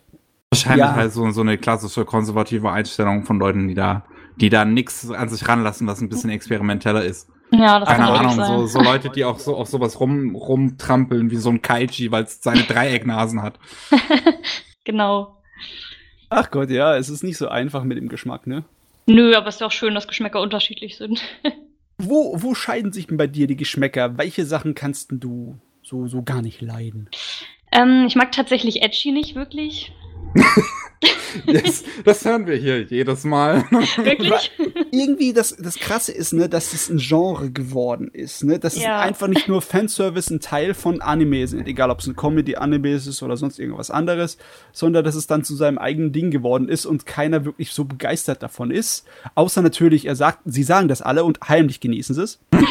Wahrscheinlich 0.51 0.85
ja. 0.85 0.95
halt 0.95 1.13
so, 1.13 1.31
so 1.31 1.41
eine 1.41 1.59
klassische 1.59 2.05
konservative 2.05 2.71
Einstellung 2.71 3.25
von 3.25 3.39
Leuten, 3.39 3.69
die 3.69 3.75
da, 3.75 4.05
die 4.37 4.51
da 4.51 4.65
nix 4.65 5.11
an 5.11 5.29
sich 5.29 5.49
ranlassen, 5.49 5.87
was 5.87 6.01
ein 6.01 6.09
bisschen 6.09 6.31
experimenteller 6.31 7.03
ist. 7.03 7.32
Ja, 7.53 7.79
das 7.81 7.89
Keine 7.89 8.07
kann 8.07 8.17
Ahnung, 8.17 8.37
sein. 8.37 8.59
So, 8.61 8.67
so 8.67 8.81
Leute, 8.81 9.11
die 9.11 9.25
auch 9.25 9.39
so 9.39 9.57
auf 9.57 9.69
sowas 9.69 10.01
rum, 10.01 10.35
rumtrampeln 10.35 11.31
wie 11.31 11.37
so 11.37 11.51
ein 11.51 11.61
Kaiji, 11.61 12.11
weil 12.11 12.25
es 12.25 12.43
seine 12.43 12.63
Dreiecknasen 12.63 13.43
hat. 13.43 13.59
genau. 14.85 15.37
Ach 16.31 16.51
Gott, 16.51 16.71
ja, 16.71 16.97
es 16.97 17.11
ist 17.11 17.23
nicht 17.23 17.37
so 17.37 17.49
einfach 17.49 17.85
mit 17.85 17.99
dem 17.99 18.09
Geschmack, 18.09 18.47
ne? 18.47 18.65
Nö, 19.05 19.35
aber 19.35 19.49
es 19.49 19.57
ist 19.57 19.61
ja 19.61 19.67
auch 19.67 19.73
schön, 19.73 19.95
dass 19.95 20.09
Geschmäcker 20.09 20.41
unterschiedlich 20.41 20.97
sind. 20.97 21.21
wo, 21.99 22.41
wo 22.41 22.55
scheiden 22.55 22.93
sich 22.93 23.07
denn 23.07 23.19
bei 23.19 23.27
dir 23.27 23.47
die 23.47 23.57
Geschmäcker? 23.57 24.17
Welche 24.17 24.47
Sachen 24.47 24.75
kannst 24.75 25.11
du 25.13 25.59
so, 25.83 26.07
so 26.07 26.23
gar 26.23 26.41
nicht 26.41 26.63
leiden? 26.63 27.11
Ähm, 27.71 28.05
ich 28.07 28.17
mag 28.17 28.33
tatsächlich 28.33 28.83
Edgy 28.83 29.13
nicht 29.13 29.35
wirklich. 29.35 29.93
yes, 31.47 31.85
das 32.05 32.25
hören 32.25 32.47
wir 32.47 32.57
hier 32.57 32.83
jedes 32.83 33.25
Mal. 33.25 33.65
Wirklich? 33.71 34.53
Irgendwie 34.91 35.33
das, 35.33 35.57
das 35.57 35.77
Krasse 35.77 36.13
ist, 36.13 36.33
ne, 36.33 36.49
dass 36.49 36.73
es 36.73 36.89
ein 36.89 36.99
Genre 36.99 37.51
geworden 37.51 38.09
ist, 38.13 38.45
ne, 38.45 38.59
dass 38.59 38.77
ja. 38.77 39.01
es 39.01 39.09
einfach 39.09 39.29
nicht 39.29 39.49
nur 39.49 39.63
Fanservice 39.63 40.31
ein 40.31 40.41
Teil 40.41 40.75
von 40.75 41.01
Anime 41.01 41.47
sind, 41.47 41.67
egal 41.67 41.91
ob 41.91 42.01
es 42.01 42.07
ein 42.07 42.17
Comedy-Anime 42.17 42.93
ist 42.93 43.23
oder 43.23 43.37
sonst 43.37 43.59
irgendwas 43.59 43.91
anderes, 43.91 44.39
sondern 44.73 45.05
dass 45.05 45.15
es 45.15 45.27
dann 45.27 45.45
zu 45.45 45.55
seinem 45.55 45.79
eigenen 45.79 46.13
Ding 46.13 46.31
geworden 46.31 46.69
ist 46.69 46.87
und 46.87 47.07
keiner 47.07 47.45
wirklich 47.45 47.73
so 47.73 47.85
begeistert 47.85 48.43
davon 48.43 48.71
ist. 48.71 49.07
Außer 49.35 49.63
natürlich, 49.63 50.07
er 50.07 50.17
sagt, 50.17 50.41
sie 50.45 50.63
sagen 50.63 50.89
das 50.89 51.03
alle 51.03 51.25
und 51.25 51.41
heimlich 51.49 51.81
genießen 51.81 52.15
sie 52.15 52.23
es. 52.23 52.41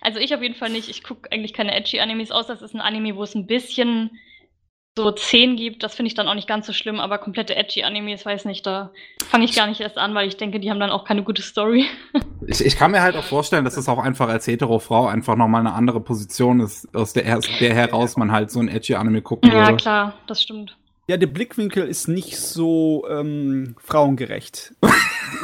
also 0.00 0.18
ich 0.18 0.34
auf 0.34 0.42
jeden 0.42 0.54
Fall 0.54 0.70
nicht. 0.70 0.88
Ich 0.88 1.02
gucke 1.02 1.30
eigentlich 1.32 1.52
keine 1.52 1.74
edgy 1.74 2.00
Animes 2.00 2.30
aus. 2.30 2.46
Das 2.46 2.62
ist 2.62 2.74
ein 2.74 2.80
Anime, 2.80 3.16
wo 3.16 3.22
es 3.22 3.34
ein 3.34 3.46
bisschen 3.46 4.10
so 4.96 5.10
10 5.10 5.56
gibt, 5.56 5.82
das 5.82 5.94
finde 5.94 6.08
ich 6.08 6.14
dann 6.14 6.28
auch 6.28 6.34
nicht 6.34 6.48
ganz 6.48 6.66
so 6.66 6.72
schlimm, 6.72 6.98
aber 6.98 7.18
komplette 7.18 7.54
edgy 7.56 7.84
Animes, 7.84 8.26
weiß 8.26 8.44
nicht, 8.44 8.66
da 8.66 8.90
fange 9.28 9.44
ich 9.44 9.54
gar 9.54 9.66
nicht 9.66 9.80
erst 9.80 9.98
an, 9.98 10.14
weil 10.14 10.26
ich 10.26 10.36
denke, 10.36 10.58
die 10.58 10.70
haben 10.70 10.80
dann 10.80 10.90
auch 10.90 11.04
keine 11.04 11.22
gute 11.22 11.42
Story. 11.42 11.86
Ich, 12.46 12.64
ich 12.64 12.76
kann 12.76 12.90
mir 12.90 13.02
halt 13.02 13.16
auch 13.16 13.22
vorstellen, 13.22 13.64
dass 13.64 13.76
es 13.76 13.88
auch 13.88 13.98
einfach 13.98 14.28
als 14.28 14.46
hetero-Frau 14.46 15.06
einfach 15.06 15.36
nochmal 15.36 15.60
eine 15.60 15.74
andere 15.74 16.00
Position 16.00 16.58
ist, 16.58 16.92
aus 16.96 17.12
der, 17.12 17.36
aus 17.36 17.46
der 17.60 17.74
heraus 17.74 18.16
man 18.16 18.32
halt 18.32 18.50
so 18.50 18.58
ein 18.60 18.66
edgy 18.66 18.94
Anime 18.94 19.22
gucken 19.22 19.52
würde. 19.52 19.70
Ja, 19.70 19.76
klar, 19.76 20.14
das 20.26 20.42
stimmt. 20.42 20.76
Ja, 21.06 21.16
der 21.16 21.26
Blickwinkel 21.28 21.86
ist 21.86 22.08
nicht 22.08 22.38
so 22.38 23.06
ähm, 23.08 23.76
frauengerecht. 23.84 24.74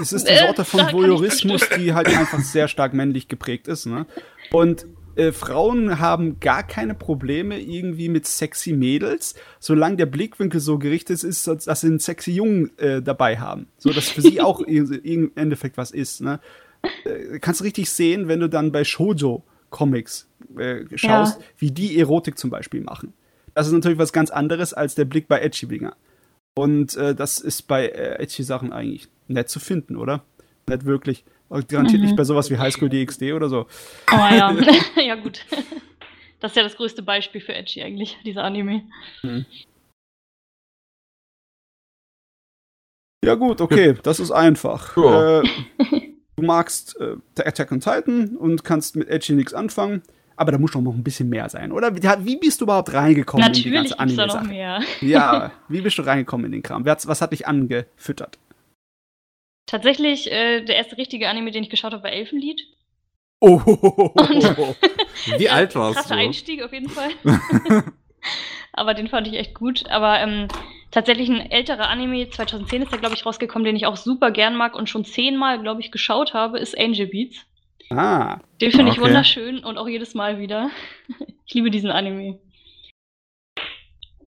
es 0.00 0.12
ist 0.12 0.29
die 0.29 0.37
Sorte 0.37 0.65
von 0.65 0.91
Voyeurismus, 0.91 1.69
die 1.76 1.93
halt 1.93 2.09
einfach 2.09 2.41
sehr 2.41 2.67
stark 2.67 2.95
männlich 2.95 3.29
geprägt 3.29 3.69
ist. 3.69 3.87
Ne? 3.87 4.07
Und 4.50 4.87
äh, 5.16 5.32
Frauen 5.32 5.99
haben 5.99 6.40
gar 6.40 6.62
keine 6.62 6.94
Probleme 6.94 7.61
irgendwie 7.61 8.08
mit 8.08 8.26
sexy 8.26 8.73
Mädels, 8.73 9.35
solange 9.58 9.96
der 9.96 10.06
Blickwinkel 10.06 10.61
so 10.61 10.78
gerichtet 10.78 11.25
ist, 11.25 11.46
dass 11.46 11.80
sie 11.80 11.87
einen 11.87 11.99
sexy 11.99 12.32
Jungen 12.32 12.76
äh, 12.78 13.02
dabei 13.02 13.38
haben. 13.38 13.68
So, 13.78 13.92
dass 13.92 14.08
für 14.08 14.23
sie 14.23 14.40
auch 14.40 14.61
im 14.66 15.32
Endeffekt 15.35 15.76
was 15.76 15.90
ist. 15.90 16.20
Ne? 16.20 16.40
Äh, 17.04 17.38
kannst 17.38 17.61
du 17.61 17.64
richtig 17.64 17.90
sehen, 17.90 18.28
wenn 18.28 18.40
du 18.40 18.49
dann 18.49 18.73
bei 18.73 18.85
Shoujo-Comics 18.85 20.28
äh, 20.58 20.85
schaust, 20.94 21.40
ja. 21.40 21.46
wie 21.58 21.70
die 21.70 21.99
Erotik 21.99 22.38
zum 22.38 22.50
Beispiel 22.50 22.82
machen. 22.82 23.12
Das 23.54 23.66
ist 23.66 23.73
natürlich 23.73 23.99
was 23.99 24.12
ganz 24.12 24.30
anderes 24.30 24.75
als 24.75 24.94
der 24.94 25.06
Blick 25.06 25.28
bei 25.28 25.40
Edgy-Winger. 25.40 25.96
Und 26.54 26.96
äh, 26.96 27.14
das 27.14 27.38
ist 27.38 27.62
bei 27.62 27.87
äh, 27.87 28.23
Edgy-Sachen 28.23 28.73
eigentlich 28.73 29.08
nett 29.28 29.49
zu 29.49 29.61
finden, 29.61 29.96
oder? 29.96 30.25
Nicht 30.68 30.85
wirklich. 30.85 31.25
Garantiert 31.49 32.00
mhm. 32.00 32.07
nicht 32.07 32.17
bei 32.17 32.25
sowas 32.25 32.50
wie 32.50 32.59
Highschool 32.59 32.88
DxD 32.88 33.33
oder 33.33 33.49
so. 33.49 33.67
Oh 34.12 34.17
ja, 34.17 34.55
ja 34.97 35.15
gut. 35.15 35.45
Das 36.41 36.53
ist 36.53 36.57
ja 36.57 36.62
das 36.62 36.76
größte 36.76 37.03
Beispiel 37.03 37.41
für 37.41 37.55
Edgy 37.55 37.83
eigentlich, 37.83 38.19
dieser 38.25 38.45
Anime. 38.45 38.83
Mhm. 39.23 39.47
Ja 43.25 43.35
gut, 43.35 43.61
okay, 43.61 43.95
das 44.03 44.21
ist 44.21 44.31
einfach. 44.31 44.97
Ja. 44.97 45.41
Äh, 45.41 45.49
du 46.37 46.43
magst 46.43 46.97
äh, 47.00 47.17
Attack 47.43 47.73
on 47.73 47.81
Titan 47.81 48.37
und 48.37 48.62
kannst 48.62 48.95
mit 48.95 49.09
Edgy 49.09 49.33
nichts 49.33 49.53
anfangen, 49.53 50.03
aber 50.37 50.53
da 50.53 50.59
muss 50.59 50.73
doch 50.73 50.81
noch 50.81 50.95
ein 50.95 51.03
bisschen 51.03 51.29
mehr 51.29 51.49
sein, 51.49 51.73
oder? 51.73 51.93
Wie 51.97 52.37
bist 52.37 52.61
du 52.61 52.67
überhaupt 52.67 52.93
reingekommen 52.93 53.45
Natürlich 53.45 53.67
in 53.67 53.73
die 53.73 53.76
ganze 53.76 53.99
Anime-Sache? 53.99 54.29
Da 54.29 54.43
noch 54.43 54.49
mehr. 54.49 54.81
Ja, 55.00 55.53
wie 55.69 55.81
bist 55.81 55.99
du 55.99 56.03
reingekommen 56.03 56.47
in 56.47 56.53
den 56.53 56.62
Kram? 56.62 56.85
Was 56.85 57.21
hat 57.21 57.33
dich 57.33 57.49
angefüttert? 57.49 58.38
Tatsächlich, 59.66 60.30
äh, 60.30 60.62
der 60.62 60.76
erste 60.76 60.96
richtige 60.96 61.28
Anime, 61.28 61.50
den 61.50 61.64
ich 61.64 61.70
geschaut 61.70 61.92
habe, 61.92 62.04
war 62.04 62.12
Elfenlied. 62.12 62.62
Oh, 63.40 63.61
wie 65.38 65.49
alt 65.50 65.75
warst 65.75 65.96
krasser 65.99 66.14
du? 66.14 66.20
Einstieg 66.20 66.62
auf 66.62 66.73
jeden 66.73 66.88
Fall. 66.88 67.11
Aber 68.73 68.94
den 68.94 69.08
fand 69.08 69.26
ich 69.26 69.35
echt 69.35 69.54
gut. 69.54 69.88
Aber 69.88 70.20
ähm, 70.20 70.49
tatsächlich 70.90 71.28
ein 71.28 71.50
älterer 71.50 71.88
Anime, 71.88 72.30
2010 72.30 72.82
ist 72.82 72.92
der, 72.92 72.99
glaube 72.99 73.14
ich, 73.14 73.26
rausgekommen, 73.26 73.64
den 73.64 73.76
ich 73.76 73.87
auch 73.87 73.96
super 73.96 74.30
gern 74.30 74.56
mag 74.56 74.75
und 74.76 74.88
schon 74.88 75.04
zehnmal, 75.04 75.61
glaube 75.61 75.80
ich, 75.80 75.90
geschaut 75.90 76.32
habe, 76.35 76.58
ist 76.58 76.78
Angel 76.78 77.06
Beats. 77.06 77.44
Ah. 77.90 78.40
Den 78.61 78.73
finde 78.73 78.92
ich 78.92 79.00
wunderschön 79.00 79.64
und 79.64 79.78
auch 79.78 79.88
jedes 79.88 80.14
Mal 80.14 80.38
wieder. 80.38 80.70
ich 81.46 81.54
liebe 81.54 81.70
diesen 81.70 81.90
Anime. 81.90 82.38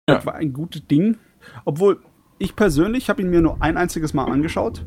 Das 0.07 0.25
war 0.25 0.35
ein 0.35 0.53
gutes 0.53 0.87
Ding. 0.87 1.19
Obwohl, 1.65 2.03
ich 2.39 2.55
persönlich 2.55 3.09
habe 3.09 3.23
ihn 3.23 3.31
mir 3.31 3.41
nur 3.41 3.63
ein 3.63 3.77
einziges 3.77 4.15
Mal 4.15 4.27
angeschaut. 4.27 4.85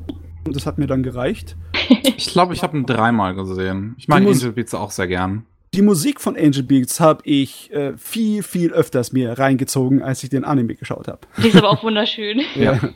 Und 0.49 0.55
das 0.55 0.65
hat 0.65 0.79
mir 0.79 0.87
dann 0.87 1.03
gereicht. 1.03 1.55
Ich 2.17 2.31
glaube, 2.31 2.55
ich 2.55 2.63
habe 2.63 2.75
ihn 2.75 2.87
dreimal 2.87 3.35
gesehen. 3.35 3.93
Ich 3.99 4.07
mag 4.07 4.25
Angel 4.25 4.51
Beats 4.51 4.73
auch 4.73 4.89
sehr 4.89 5.05
gern. 5.05 5.45
Die 5.75 5.83
Musik 5.83 6.19
von 6.19 6.35
Angel 6.35 6.63
Beats 6.63 6.99
habe 6.99 7.21
ich 7.23 7.71
äh, 7.71 7.95
viel, 7.97 8.41
viel 8.41 8.71
öfters 8.73 9.13
mir 9.13 9.37
reingezogen, 9.37 10.01
als 10.01 10.23
ich 10.23 10.31
den 10.31 10.45
Anime 10.45 10.73
geschaut 10.73 11.07
habe. 11.07 11.19
Die 11.37 11.49
ist 11.49 11.55
aber 11.55 11.69
auch 11.69 11.83
wunderschön. 11.83 12.41
ja. 12.55 12.79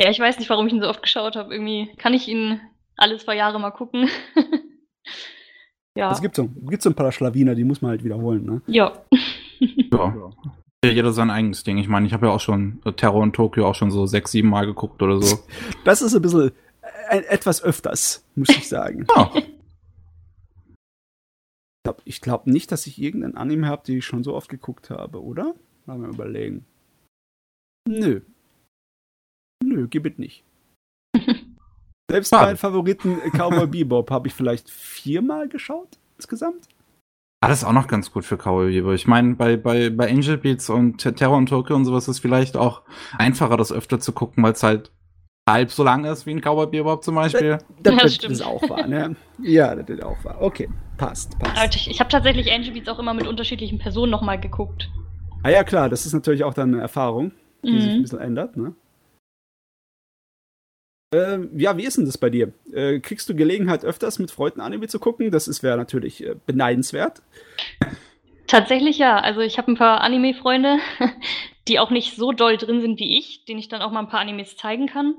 ja, 0.00 0.08
ich 0.08 0.18
weiß 0.18 0.38
nicht, 0.38 0.48
warum 0.48 0.66
ich 0.66 0.72
ihn 0.72 0.80
so 0.80 0.88
oft 0.88 1.02
geschaut 1.02 1.36
habe. 1.36 1.52
Irgendwie 1.52 1.94
kann 1.98 2.14
ich 2.14 2.26
ihn 2.26 2.58
alle 2.96 3.18
zwei 3.18 3.36
Jahre 3.36 3.60
mal 3.60 3.70
gucken. 3.70 4.08
ja. 5.94 6.10
Es 6.10 6.22
gibt 6.22 6.36
so, 6.36 6.48
gibt 6.48 6.80
so 6.80 6.88
ein 6.88 6.94
paar 6.94 7.12
Schlawiner, 7.12 7.54
die 7.54 7.64
muss 7.64 7.82
man 7.82 7.90
halt 7.90 8.02
wiederholen, 8.02 8.46
ne? 8.46 8.62
Ja. 8.66 8.94
ja 9.60 10.30
jeder 10.92 11.12
sein 11.12 11.30
eigenes 11.30 11.64
Ding. 11.64 11.78
Ich 11.78 11.88
meine, 11.88 12.06
ich 12.06 12.12
habe 12.12 12.26
ja 12.26 12.32
auch 12.32 12.40
schon 12.40 12.80
Terror 12.96 13.22
in 13.24 13.32
Tokio 13.32 13.68
auch 13.68 13.74
schon 13.74 13.90
so 13.90 14.06
sechs, 14.06 14.30
sieben 14.30 14.48
Mal 14.48 14.66
geguckt 14.66 15.02
oder 15.02 15.20
so. 15.20 15.38
Das 15.84 16.02
ist 16.02 16.14
ein 16.14 16.22
bisschen 16.22 16.52
äh, 17.08 17.18
etwas 17.28 17.62
öfters, 17.62 18.24
muss 18.34 18.48
ich 18.48 18.68
sagen. 18.68 19.06
Ja. 19.14 19.30
Ich 22.04 22.20
glaube 22.20 22.44
glaub 22.44 22.46
nicht, 22.46 22.72
dass 22.72 22.86
ich 22.86 23.00
irgendeinen 23.00 23.36
Anime 23.36 23.66
habe, 23.66 23.84
den 23.86 23.98
ich 23.98 24.06
schon 24.06 24.24
so 24.24 24.34
oft 24.34 24.48
geguckt 24.48 24.90
habe, 24.90 25.22
oder? 25.22 25.54
Mal 25.86 25.98
mal 25.98 26.08
überlegen. 26.08 26.64
Nö. 27.86 28.22
Nö, 29.62 29.86
gib 29.88 30.06
es 30.06 30.18
nicht. 30.18 30.44
Selbst 32.10 32.32
meinen 32.32 32.56
Favoriten 32.56 33.18
Cowboy 33.32 33.66
Bebop 33.66 34.10
habe 34.10 34.28
ich 34.28 34.34
vielleicht 34.34 34.70
viermal 34.70 35.48
geschaut 35.48 35.98
insgesamt. 36.16 36.68
Ah, 37.44 37.48
das 37.48 37.58
ist 37.58 37.64
auch 37.64 37.72
noch 37.72 37.88
ganz 37.88 38.10
gut 38.10 38.24
für 38.24 38.38
Cowboy. 38.38 38.94
Ich 38.94 39.06
meine, 39.06 39.34
bei, 39.34 39.56
bei, 39.56 39.90
bei 39.90 40.10
Angel 40.10 40.38
Beats 40.38 40.70
und 40.70 40.98
Terror 40.98 41.36
und 41.36 41.48
Tokyo 41.48 41.76
und 41.76 41.84
sowas 41.84 42.08
ist 42.08 42.20
vielleicht 42.20 42.56
auch 42.56 42.82
einfacher, 43.18 43.58
das 43.58 43.70
öfter 43.70 44.00
zu 44.00 44.12
gucken, 44.12 44.42
weil 44.42 44.52
es 44.52 44.62
halt 44.62 44.90
halb 45.46 45.70
so 45.70 45.84
lang 45.84 46.06
ist 46.06 46.24
wie 46.24 46.30
ein 46.30 46.40
Cowboy 46.40 46.68
Bebop 46.68 47.04
zum 47.04 47.16
Beispiel. 47.16 47.58
Das, 47.82 47.96
das, 47.96 48.18
das 48.18 48.30
ist 48.32 48.42
auch 48.42 48.62
wahr, 48.70 48.86
ne? 48.86 49.14
Ja, 49.42 49.74
das 49.74 49.88
ist 49.88 50.02
auch 50.02 50.24
wahr. 50.24 50.38
Okay, 50.40 50.70
passt, 50.96 51.38
passt. 51.38 51.58
Also 51.58 51.76
ich, 51.76 51.90
ich 51.90 52.00
habe 52.00 52.08
tatsächlich 52.08 52.50
Angel 52.50 52.72
Beats 52.72 52.88
auch 52.88 52.98
immer 52.98 53.12
mit 53.12 53.26
unterschiedlichen 53.26 53.78
Personen 53.78 54.10
nochmal 54.10 54.40
geguckt. 54.40 54.88
Ah 55.42 55.50
ja, 55.50 55.64
klar, 55.64 55.90
das 55.90 56.06
ist 56.06 56.14
natürlich 56.14 56.44
auch 56.44 56.54
dann 56.54 56.72
eine 56.72 56.80
Erfahrung, 56.80 57.32
die 57.62 57.72
mhm. 57.72 57.80
sich 57.80 57.90
ein 57.90 58.02
bisschen 58.02 58.20
ändert, 58.20 58.56
ne? 58.56 58.74
Äh, 61.14 61.38
ja, 61.56 61.76
wie 61.76 61.84
ist 61.84 61.96
denn 61.96 62.06
das 62.06 62.18
bei 62.18 62.28
dir? 62.28 62.52
Äh, 62.72 62.98
kriegst 62.98 63.28
du 63.28 63.36
Gelegenheit, 63.36 63.84
öfters 63.84 64.18
mit 64.18 64.32
Freunden 64.32 64.60
Anime 64.60 64.88
zu 64.88 64.98
gucken? 64.98 65.30
Das 65.30 65.62
wäre 65.62 65.76
natürlich 65.76 66.24
äh, 66.24 66.34
beneidenswert. 66.46 67.22
Tatsächlich 68.48 68.98
ja. 68.98 69.18
Also 69.18 69.40
ich 69.40 69.56
habe 69.58 69.70
ein 69.70 69.76
paar 69.76 70.00
Anime-Freunde, 70.00 70.78
die 71.68 71.78
auch 71.78 71.90
nicht 71.90 72.16
so 72.16 72.32
doll 72.32 72.56
drin 72.56 72.80
sind 72.80 72.98
wie 72.98 73.18
ich, 73.18 73.44
denen 73.44 73.60
ich 73.60 73.68
dann 73.68 73.80
auch 73.80 73.92
mal 73.92 74.00
ein 74.00 74.08
paar 74.08 74.20
Animes 74.20 74.56
zeigen 74.56 74.86
kann. 74.86 75.14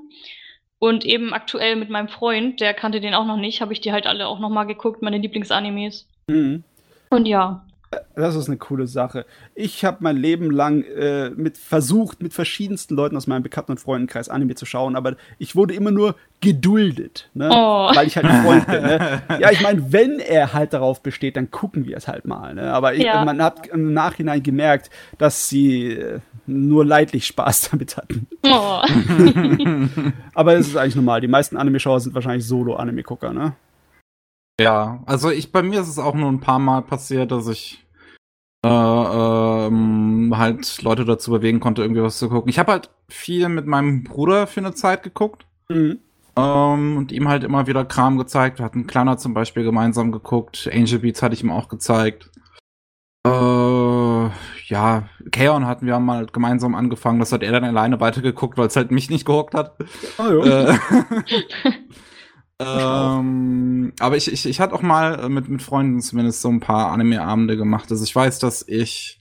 Und 0.78 1.06
eben 1.06 1.32
aktuell 1.32 1.76
mit 1.76 1.88
meinem 1.88 2.08
Freund, 2.08 2.60
der 2.60 2.74
kannte 2.74 3.00
den 3.00 3.14
auch 3.14 3.24
noch 3.24 3.38
nicht, 3.38 3.62
habe 3.62 3.72
ich 3.72 3.80
die 3.80 3.92
halt 3.92 4.06
alle 4.06 4.26
auch 4.26 4.38
noch 4.38 4.50
mal 4.50 4.64
geguckt, 4.64 5.00
meine 5.00 5.16
Lieblingsanimes. 5.16 6.06
Mhm. 6.28 6.62
Und 7.08 7.26
ja. 7.26 7.65
Das 8.14 8.34
ist 8.34 8.48
eine 8.48 8.56
coole 8.56 8.86
Sache. 8.86 9.26
Ich 9.54 9.84
habe 9.84 9.98
mein 10.00 10.16
Leben 10.16 10.50
lang 10.50 10.82
äh, 10.82 11.30
mit 11.30 11.58
versucht, 11.58 12.22
mit 12.22 12.32
verschiedensten 12.32 12.94
Leuten 12.94 13.16
aus 13.16 13.26
meinem 13.26 13.42
Bekannten- 13.42 13.72
und 13.72 13.80
Freundenkreis 13.80 14.28
Anime 14.28 14.54
zu 14.54 14.66
schauen, 14.66 14.96
aber 14.96 15.16
ich 15.38 15.56
wurde 15.56 15.74
immer 15.74 15.90
nur 15.90 16.14
geduldet, 16.40 17.30
ne? 17.34 17.48
oh. 17.50 17.90
weil 17.94 18.06
ich 18.06 18.16
halt 18.16 18.26
ein 18.26 18.44
Freund 18.44 18.66
bin. 18.66 18.82
Ne? 18.82 19.22
Ja, 19.40 19.50
ich 19.50 19.62
meine, 19.62 19.92
wenn 19.92 20.18
er 20.18 20.52
halt 20.52 20.72
darauf 20.72 21.02
besteht, 21.02 21.36
dann 21.36 21.50
gucken 21.50 21.86
wir 21.86 21.96
es 21.96 22.08
halt 22.08 22.26
mal. 22.26 22.54
Ne? 22.54 22.72
Aber 22.72 22.94
ich, 22.94 23.04
ja. 23.04 23.24
man 23.24 23.42
hat 23.42 23.66
im 23.68 23.92
Nachhinein 23.92 24.42
gemerkt, 24.42 24.90
dass 25.18 25.48
sie 25.48 25.92
äh, 25.92 26.20
nur 26.46 26.84
leidlich 26.84 27.26
Spaß 27.26 27.70
damit 27.70 27.96
hatten. 27.96 28.26
Oh. 28.42 28.82
aber 30.34 30.54
es 30.54 30.68
ist 30.68 30.76
eigentlich 30.76 30.96
normal. 30.96 31.20
Die 31.20 31.28
meisten 31.28 31.56
Anime-Schauer 31.56 32.00
sind 32.00 32.14
wahrscheinlich 32.14 32.46
Solo-Anime-Gucker, 32.46 33.32
ne? 33.32 33.54
Ja, 34.58 35.02
also 35.04 35.30
ich 35.30 35.52
bei 35.52 35.62
mir 35.62 35.80
ist 35.80 35.88
es 35.88 35.98
auch 35.98 36.14
nur 36.14 36.30
ein 36.30 36.40
paar 36.40 36.58
Mal 36.58 36.80
passiert, 36.80 37.30
dass 37.30 37.46
ich 37.46 37.84
äh, 38.64 38.68
ähm, 38.68 40.34
halt 40.36 40.82
Leute 40.82 41.04
dazu 41.04 41.30
bewegen 41.30 41.60
konnte, 41.60 41.82
irgendwie 41.82 42.02
was 42.02 42.18
zu 42.18 42.28
gucken. 42.28 42.48
Ich 42.48 42.58
habe 42.58 42.72
halt 42.72 42.90
viel 43.08 43.48
mit 43.48 43.66
meinem 43.66 44.04
Bruder 44.04 44.46
für 44.46 44.60
eine 44.60 44.74
Zeit 44.74 45.02
geguckt. 45.02 45.46
Mhm. 45.68 45.98
Ähm, 46.36 46.96
und 46.98 47.12
ihm 47.12 47.28
halt 47.28 47.44
immer 47.44 47.66
wieder 47.66 47.84
Kram 47.84 48.18
gezeigt. 48.18 48.58
Wir 48.58 48.64
hatten 48.66 48.86
Kleiner 48.86 49.16
zum 49.16 49.34
Beispiel 49.34 49.64
gemeinsam 49.64 50.12
geguckt. 50.12 50.68
Angel 50.72 50.98
Beats 50.98 51.22
hatte 51.22 51.34
ich 51.34 51.42
ihm 51.42 51.50
auch 51.50 51.68
gezeigt. 51.68 52.30
Äh, 53.26 54.30
ja, 54.66 55.08
Kaon 55.32 55.66
hatten 55.66 55.86
wir 55.86 55.98
mal 55.98 56.26
gemeinsam 56.26 56.74
angefangen. 56.74 57.20
Das 57.20 57.32
hat 57.32 57.42
er 57.42 57.52
dann 57.52 57.64
alleine 57.64 58.00
weitergeguckt, 58.00 58.58
weil 58.58 58.66
es 58.66 58.76
halt 58.76 58.90
mich 58.90 59.08
nicht 59.10 59.24
gehuckt 59.24 59.54
hat. 59.54 59.76
Oh, 60.18 60.44
äh, 60.44 60.74
Ähm, 62.58 63.92
aber 64.00 64.16
ich, 64.16 64.32
ich, 64.32 64.46
ich 64.46 64.60
hatte 64.60 64.74
auch 64.74 64.82
mal 64.82 65.20
äh, 65.20 65.28
mit, 65.28 65.48
mit 65.48 65.62
Freunden 65.62 66.00
zumindest 66.00 66.40
so 66.40 66.48
ein 66.48 66.60
paar 66.60 66.90
Anime-Abende 66.92 67.56
gemacht. 67.56 67.90
Also 67.90 68.02
ich 68.02 68.14
weiß, 68.14 68.38
dass 68.38 68.66
ich 68.66 69.20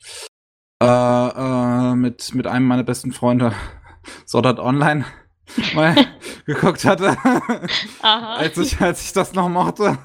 äh, 0.81 0.85
äh, 0.85 1.95
mit, 1.95 2.33
mit 2.33 2.47
einem 2.47 2.67
meiner 2.67 2.83
besten 2.83 3.11
Freunde 3.11 3.53
Sword 4.27 4.45
Art 4.45 4.59
Online 4.59 5.05
mal 5.73 5.95
geguckt 6.45 6.85
hatte, 6.85 7.17
als, 8.01 8.57
ich, 8.57 8.79
als 8.79 9.03
ich 9.03 9.13
das 9.13 9.33
noch 9.33 9.49
mochte. 9.49 9.97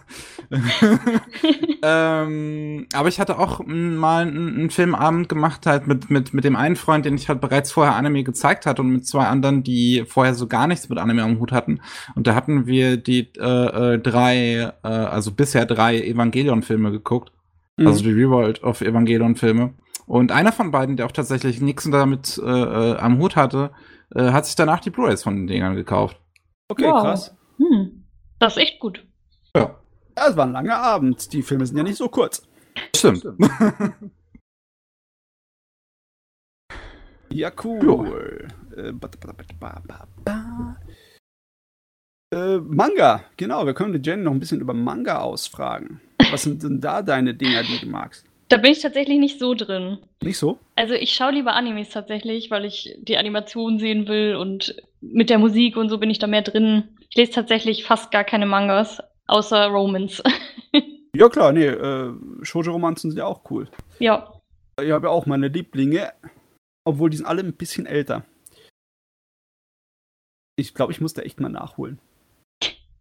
ähm, 1.83 2.87
aber 2.93 3.09
ich 3.09 3.21
hatte 3.21 3.39
auch 3.39 3.61
mal 3.65 4.27
einen, 4.27 4.59
einen, 4.59 4.71
Filmabend 4.71 5.29
gemacht, 5.29 5.65
halt 5.65 5.87
mit, 5.87 6.11
mit, 6.11 6.35
mit 6.35 6.45
dem 6.45 6.57
einen 6.57 6.75
Freund, 6.75 7.05
den 7.05 7.15
ich 7.15 7.29
halt 7.29 7.41
bereits 7.41 7.71
vorher 7.71 7.95
Anime 7.95 8.25
gezeigt 8.25 8.67
hatte 8.67 8.83
und 8.83 8.91
mit 8.91 9.07
zwei 9.07 9.27
anderen, 9.27 9.63
die 9.63 10.05
vorher 10.07 10.35
so 10.35 10.49
gar 10.49 10.67
nichts 10.67 10.89
mit 10.89 10.99
Anime 10.99 11.23
am 11.23 11.39
Hut 11.39 11.53
hatten. 11.53 11.81
Und 12.17 12.27
da 12.27 12.35
hatten 12.35 12.67
wir 12.67 12.97
die 12.97 13.33
äh, 13.39 13.95
äh, 13.95 13.99
drei, 13.99 14.73
äh, 14.83 14.89
also 14.89 15.31
bisher 15.31 15.67
drei 15.67 16.01
Evangelion-Filme 16.01 16.91
geguckt. 16.91 17.33
Mhm. 17.77 17.87
Also 17.87 18.03
die 18.03 18.13
Reworld 18.13 18.65
of 18.65 18.81
Evangelion-Filme. 18.81 19.75
Und 20.07 20.33
einer 20.33 20.51
von 20.51 20.73
beiden, 20.73 20.97
der 20.97 21.07
auch 21.07 21.13
tatsächlich 21.13 21.61
nichts 21.61 21.89
damit 21.89 22.39
äh, 22.45 22.51
äh, 22.51 22.97
am 22.97 23.19
Hut 23.19 23.37
hatte, 23.37 23.71
äh, 24.13 24.33
hat 24.33 24.47
sich 24.47 24.57
danach 24.57 24.81
die 24.81 24.91
Blu-rays 24.91 25.23
von 25.23 25.37
den 25.37 25.47
Dingern 25.47 25.77
gekauft. 25.77 26.21
Okay, 26.67 26.87
wow. 26.87 27.03
krass. 27.03 27.37
Hm. 27.59 28.05
Das 28.41 28.57
ist 28.57 28.63
echt 28.63 28.81
gut. 28.81 29.07
Ja. 29.55 29.80
Ja, 30.21 30.29
es 30.29 30.37
war 30.37 30.45
ein 30.45 30.53
langer 30.53 30.77
Abend. 30.77 31.33
Die 31.33 31.41
Filme 31.41 31.65
sind 31.65 31.79
ja 31.79 31.83
nicht 31.83 31.97
so 31.97 32.11
kurz. 32.11 32.47
Stimmt. 32.95 33.25
ja, 37.33 37.51
cool. 37.65 38.49
Äh, 38.77 38.93
äh, 42.37 42.59
Manga, 42.59 43.25
genau. 43.39 43.65
Wir 43.65 43.73
können 43.73 43.95
die 43.95 44.07
Jen 44.07 44.23
noch 44.23 44.33
ein 44.33 44.41
bisschen 44.41 44.61
über 44.61 44.75
Manga 44.75 45.21
ausfragen. 45.21 46.03
Was 46.31 46.43
sind 46.43 46.63
denn 46.63 46.83
da 46.83 47.01
deine 47.01 47.33
Dinger, 47.33 47.63
die 47.63 47.79
du 47.79 47.87
magst? 47.87 48.27
Da 48.51 48.59
bin 48.59 48.73
ich 48.73 48.81
tatsächlich 48.81 49.19
nicht 49.19 49.39
so 49.39 49.55
drin. 49.55 50.01
Nicht 50.23 50.37
so? 50.37 50.59
Also 50.77 50.93
ich 50.93 51.15
schaue 51.15 51.33
lieber 51.33 51.55
Animes 51.55 51.89
tatsächlich, 51.89 52.51
weil 52.51 52.67
ich 52.67 52.95
die 53.01 53.17
Animation 53.17 53.79
sehen 53.79 54.07
will 54.07 54.37
und 54.37 54.77
mit 55.01 55.31
der 55.31 55.39
Musik 55.39 55.79
und 55.79 55.89
so 55.89 55.97
bin 55.97 56.11
ich 56.11 56.19
da 56.19 56.27
mehr 56.27 56.43
drin. 56.43 56.91
Ich 57.09 57.17
lese 57.17 57.33
tatsächlich 57.33 57.85
fast 57.85 58.11
gar 58.11 58.25
keine 58.25 58.45
Mangas, 58.45 59.01
außer 59.31 59.67
Romans. 59.67 60.23
ja 61.15 61.29
klar, 61.29 61.53
nee, 61.53 61.67
äh, 61.67 62.13
Shoujo-Romanzen 62.43 63.11
sind 63.11 63.19
ja 63.19 63.27
auch 63.27 63.51
cool. 63.51 63.69
Ja. 63.99 64.41
Ich 64.81 64.91
habe 64.91 65.07
ja 65.07 65.13
auch 65.13 65.27
meine 65.27 65.49
Lieblinge, 65.49 66.13
obwohl 66.85 67.11
die 67.11 67.17
sind 67.17 67.27
alle 67.27 67.43
ein 67.43 67.55
bisschen 67.55 67.87
älter. 67.87 68.25
Ich 70.57 70.75
glaube, 70.75 70.93
ich 70.93 71.01
muss 71.01 71.15
da 71.15 71.23
echt 71.23 71.41
mal 71.41 71.49
nachholen. 71.49 72.01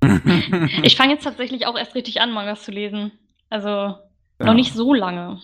ich 0.83 0.95
fange 0.95 1.13
jetzt 1.13 1.23
tatsächlich 1.23 1.65
auch 1.65 1.77
erst 1.77 1.95
richtig 1.95 2.21
an, 2.21 2.31
Mangas 2.31 2.63
zu 2.63 2.71
lesen. 2.71 3.11
Also 3.49 3.95
ja. 4.39 4.45
Noch 4.45 4.53
nicht 4.53 4.73
so 4.73 4.93
lange. 4.93 5.41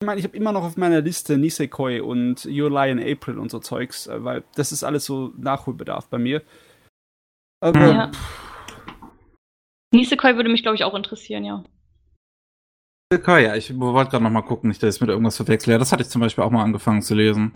Ich 0.00 0.06
meine, 0.06 0.18
ich 0.18 0.24
habe 0.24 0.36
immer 0.36 0.52
noch 0.52 0.64
auf 0.64 0.76
meiner 0.76 1.00
Liste 1.00 1.38
Nisekoi 1.38 2.00
und 2.00 2.44
Your 2.46 2.70
Lie 2.70 2.90
in 2.90 3.00
April 3.00 3.38
und 3.38 3.50
so 3.50 3.58
Zeugs, 3.58 4.06
äh, 4.06 4.24
weil 4.24 4.44
das 4.54 4.72
ist 4.72 4.84
alles 4.84 5.04
so 5.04 5.32
Nachholbedarf 5.36 6.08
bei 6.08 6.18
mir. 6.18 6.42
Aber. 7.60 7.92
Ja. 7.92 8.10
Nisekoi 9.92 10.36
würde 10.36 10.50
mich, 10.50 10.62
glaube 10.62 10.76
ich, 10.76 10.84
auch 10.84 10.94
interessieren, 10.94 11.44
ja. 11.44 11.64
Nisekoi, 13.12 13.44
ja, 13.44 13.54
ich 13.54 13.78
wollte 13.78 14.10
gerade 14.10 14.24
noch 14.24 14.30
mal 14.30 14.42
gucken, 14.42 14.68
nicht, 14.68 14.82
dass 14.82 14.96
ich 14.96 15.00
mit 15.00 15.10
irgendwas 15.10 15.36
verwechsel. 15.36 15.72
Ja, 15.72 15.78
das 15.78 15.92
hatte 15.92 16.02
ich 16.02 16.08
zum 16.08 16.20
Beispiel 16.20 16.44
auch 16.44 16.50
mal 16.50 16.64
angefangen 16.64 17.02
zu 17.02 17.14
lesen 17.14 17.54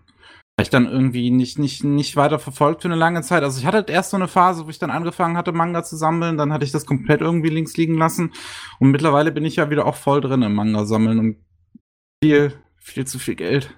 ich 0.62 0.70
dann 0.70 0.86
irgendwie 0.86 1.30
nicht, 1.30 1.58
nicht, 1.58 1.84
nicht 1.84 2.16
weiter 2.16 2.38
verfolgt 2.38 2.82
für 2.82 2.88
eine 2.88 2.96
lange 2.96 3.20
Zeit. 3.22 3.42
Also 3.42 3.58
ich 3.58 3.66
hatte 3.66 3.76
halt 3.78 3.90
erst 3.90 4.10
so 4.10 4.16
eine 4.16 4.28
Phase, 4.28 4.64
wo 4.64 4.70
ich 4.70 4.78
dann 4.78 4.90
angefangen 4.90 5.36
hatte, 5.36 5.52
Manga 5.52 5.84
zu 5.84 5.96
sammeln, 5.96 6.38
dann 6.38 6.52
hatte 6.52 6.64
ich 6.64 6.72
das 6.72 6.86
komplett 6.86 7.20
irgendwie 7.20 7.50
links 7.50 7.76
liegen 7.76 7.98
lassen. 7.98 8.32
Und 8.78 8.90
mittlerweile 8.90 9.32
bin 9.32 9.44
ich 9.44 9.56
ja 9.56 9.68
wieder 9.68 9.84
auch 9.84 9.96
voll 9.96 10.22
drin 10.22 10.42
im 10.42 10.54
Manga 10.54 10.86
sammeln 10.86 11.18
und 11.18 11.36
viel, 12.24 12.54
viel 12.78 13.06
zu 13.06 13.18
viel 13.18 13.34
Geld. 13.34 13.74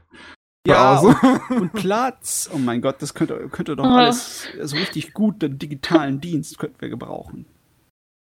Ja, 0.66 1.00
und, 1.00 1.50
und, 1.50 1.72
Platz. 1.72 2.48
Oh 2.54 2.58
mein 2.58 2.80
Gott, 2.80 3.02
das 3.02 3.14
könnte, 3.14 3.48
könnte 3.50 3.74
doch 3.74 3.84
alles 3.84 4.46
so 4.62 4.76
richtig 4.76 5.14
gut, 5.14 5.42
den 5.42 5.58
digitalen 5.58 6.20
Dienst 6.20 6.58
könnten 6.58 6.80
wir 6.80 6.90
gebrauchen. 6.90 7.46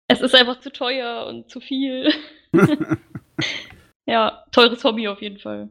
Es 0.07 0.21
ist 0.21 0.35
einfach 0.35 0.59
zu 0.59 0.71
teuer 0.71 1.25
und 1.27 1.49
zu 1.49 1.59
viel. 1.59 2.11
ja, 4.05 4.43
teures 4.51 4.83
Hobby 4.83 5.07
auf 5.07 5.21
jeden 5.21 5.37
Fall. 5.37 5.69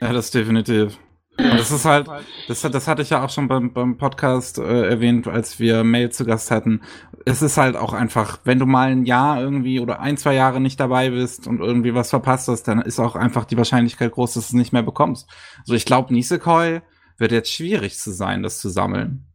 Ja, 0.00 0.12
das 0.12 0.30
definitiv. 0.30 0.98
Das 1.36 1.70
ist 1.70 1.84
halt, 1.84 2.08
das, 2.48 2.62
das 2.62 2.88
hatte 2.88 3.02
ich 3.02 3.10
ja 3.10 3.22
auch 3.22 3.28
schon 3.28 3.48
beim, 3.48 3.74
beim 3.74 3.98
Podcast 3.98 4.56
äh, 4.56 4.88
erwähnt, 4.88 5.28
als 5.28 5.60
wir 5.60 5.84
Mail 5.84 6.10
zu 6.10 6.24
Gast 6.24 6.50
hatten. 6.50 6.80
Es 7.26 7.42
ist 7.42 7.58
halt 7.58 7.76
auch 7.76 7.92
einfach, 7.92 8.40
wenn 8.44 8.58
du 8.58 8.64
mal 8.64 8.90
ein 8.90 9.04
Jahr 9.04 9.42
irgendwie 9.42 9.78
oder 9.80 10.00
ein, 10.00 10.16
zwei 10.16 10.34
Jahre 10.34 10.60
nicht 10.60 10.80
dabei 10.80 11.10
bist 11.10 11.46
und 11.46 11.60
irgendwie 11.60 11.94
was 11.94 12.08
verpasst 12.08 12.48
hast, 12.48 12.62
dann 12.64 12.80
ist 12.80 12.98
auch 12.98 13.16
einfach 13.16 13.44
die 13.44 13.58
Wahrscheinlichkeit 13.58 14.12
groß, 14.12 14.34
dass 14.34 14.44
du 14.44 14.48
es 14.48 14.52
nicht 14.54 14.72
mehr 14.72 14.82
bekommst. 14.82 15.28
So, 15.64 15.74
ich 15.74 15.84
glaube, 15.84 16.14
Nisekoi 16.14 16.80
wird 17.18 17.32
jetzt 17.32 17.52
schwierig 17.52 17.98
zu 17.98 18.12
sein, 18.12 18.42
das 18.42 18.58
zu 18.58 18.70
sammeln. 18.70 19.26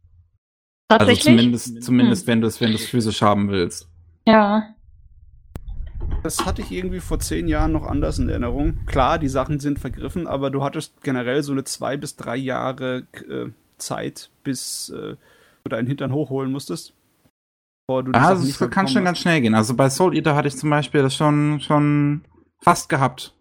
Also 0.88 1.06
Tatsächlich? 1.06 1.28
Also 1.28 1.42
zumindest, 1.42 1.82
zumindest 1.84 2.22
hm. 2.22 2.26
wenn 2.26 2.40
du 2.40 2.46
es, 2.48 2.60
wenn 2.60 2.70
du 2.70 2.76
es 2.76 2.86
physisch 2.86 3.22
haben 3.22 3.48
willst. 3.48 3.91
Ja. 4.26 4.74
Das 6.22 6.44
hatte 6.44 6.62
ich 6.62 6.70
irgendwie 6.70 7.00
vor 7.00 7.18
zehn 7.20 7.48
Jahren 7.48 7.72
noch 7.72 7.86
anders 7.86 8.18
in 8.18 8.28
Erinnerung. 8.28 8.84
Klar, 8.86 9.18
die 9.18 9.28
Sachen 9.28 9.60
sind 9.60 9.78
vergriffen, 9.78 10.26
aber 10.26 10.50
du 10.50 10.62
hattest 10.62 11.02
generell 11.02 11.42
so 11.42 11.52
eine 11.52 11.64
zwei 11.64 11.96
bis 11.96 12.16
drei 12.16 12.36
Jahre 12.36 13.06
äh, 13.28 13.50
Zeit, 13.78 14.30
bis 14.44 14.90
äh, 14.90 15.16
du 15.64 15.68
deinen 15.68 15.86
Hintern 15.86 16.12
hochholen 16.12 16.52
musstest. 16.52 16.94
Bevor 17.86 18.04
du 18.04 18.12
ah, 18.14 18.34
das 18.34 18.58
kann 18.70 18.88
schon 18.88 19.02
hast. 19.02 19.04
ganz 19.04 19.18
schnell 19.18 19.40
gehen. 19.40 19.54
Also 19.54 19.74
bei 19.74 19.90
Soul 19.90 20.16
Eater 20.16 20.36
hatte 20.36 20.48
ich 20.48 20.56
zum 20.56 20.70
Beispiel 20.70 21.02
das 21.02 21.14
schon, 21.16 21.60
schon 21.60 22.24
fast 22.62 22.88
gehabt. 22.88 23.34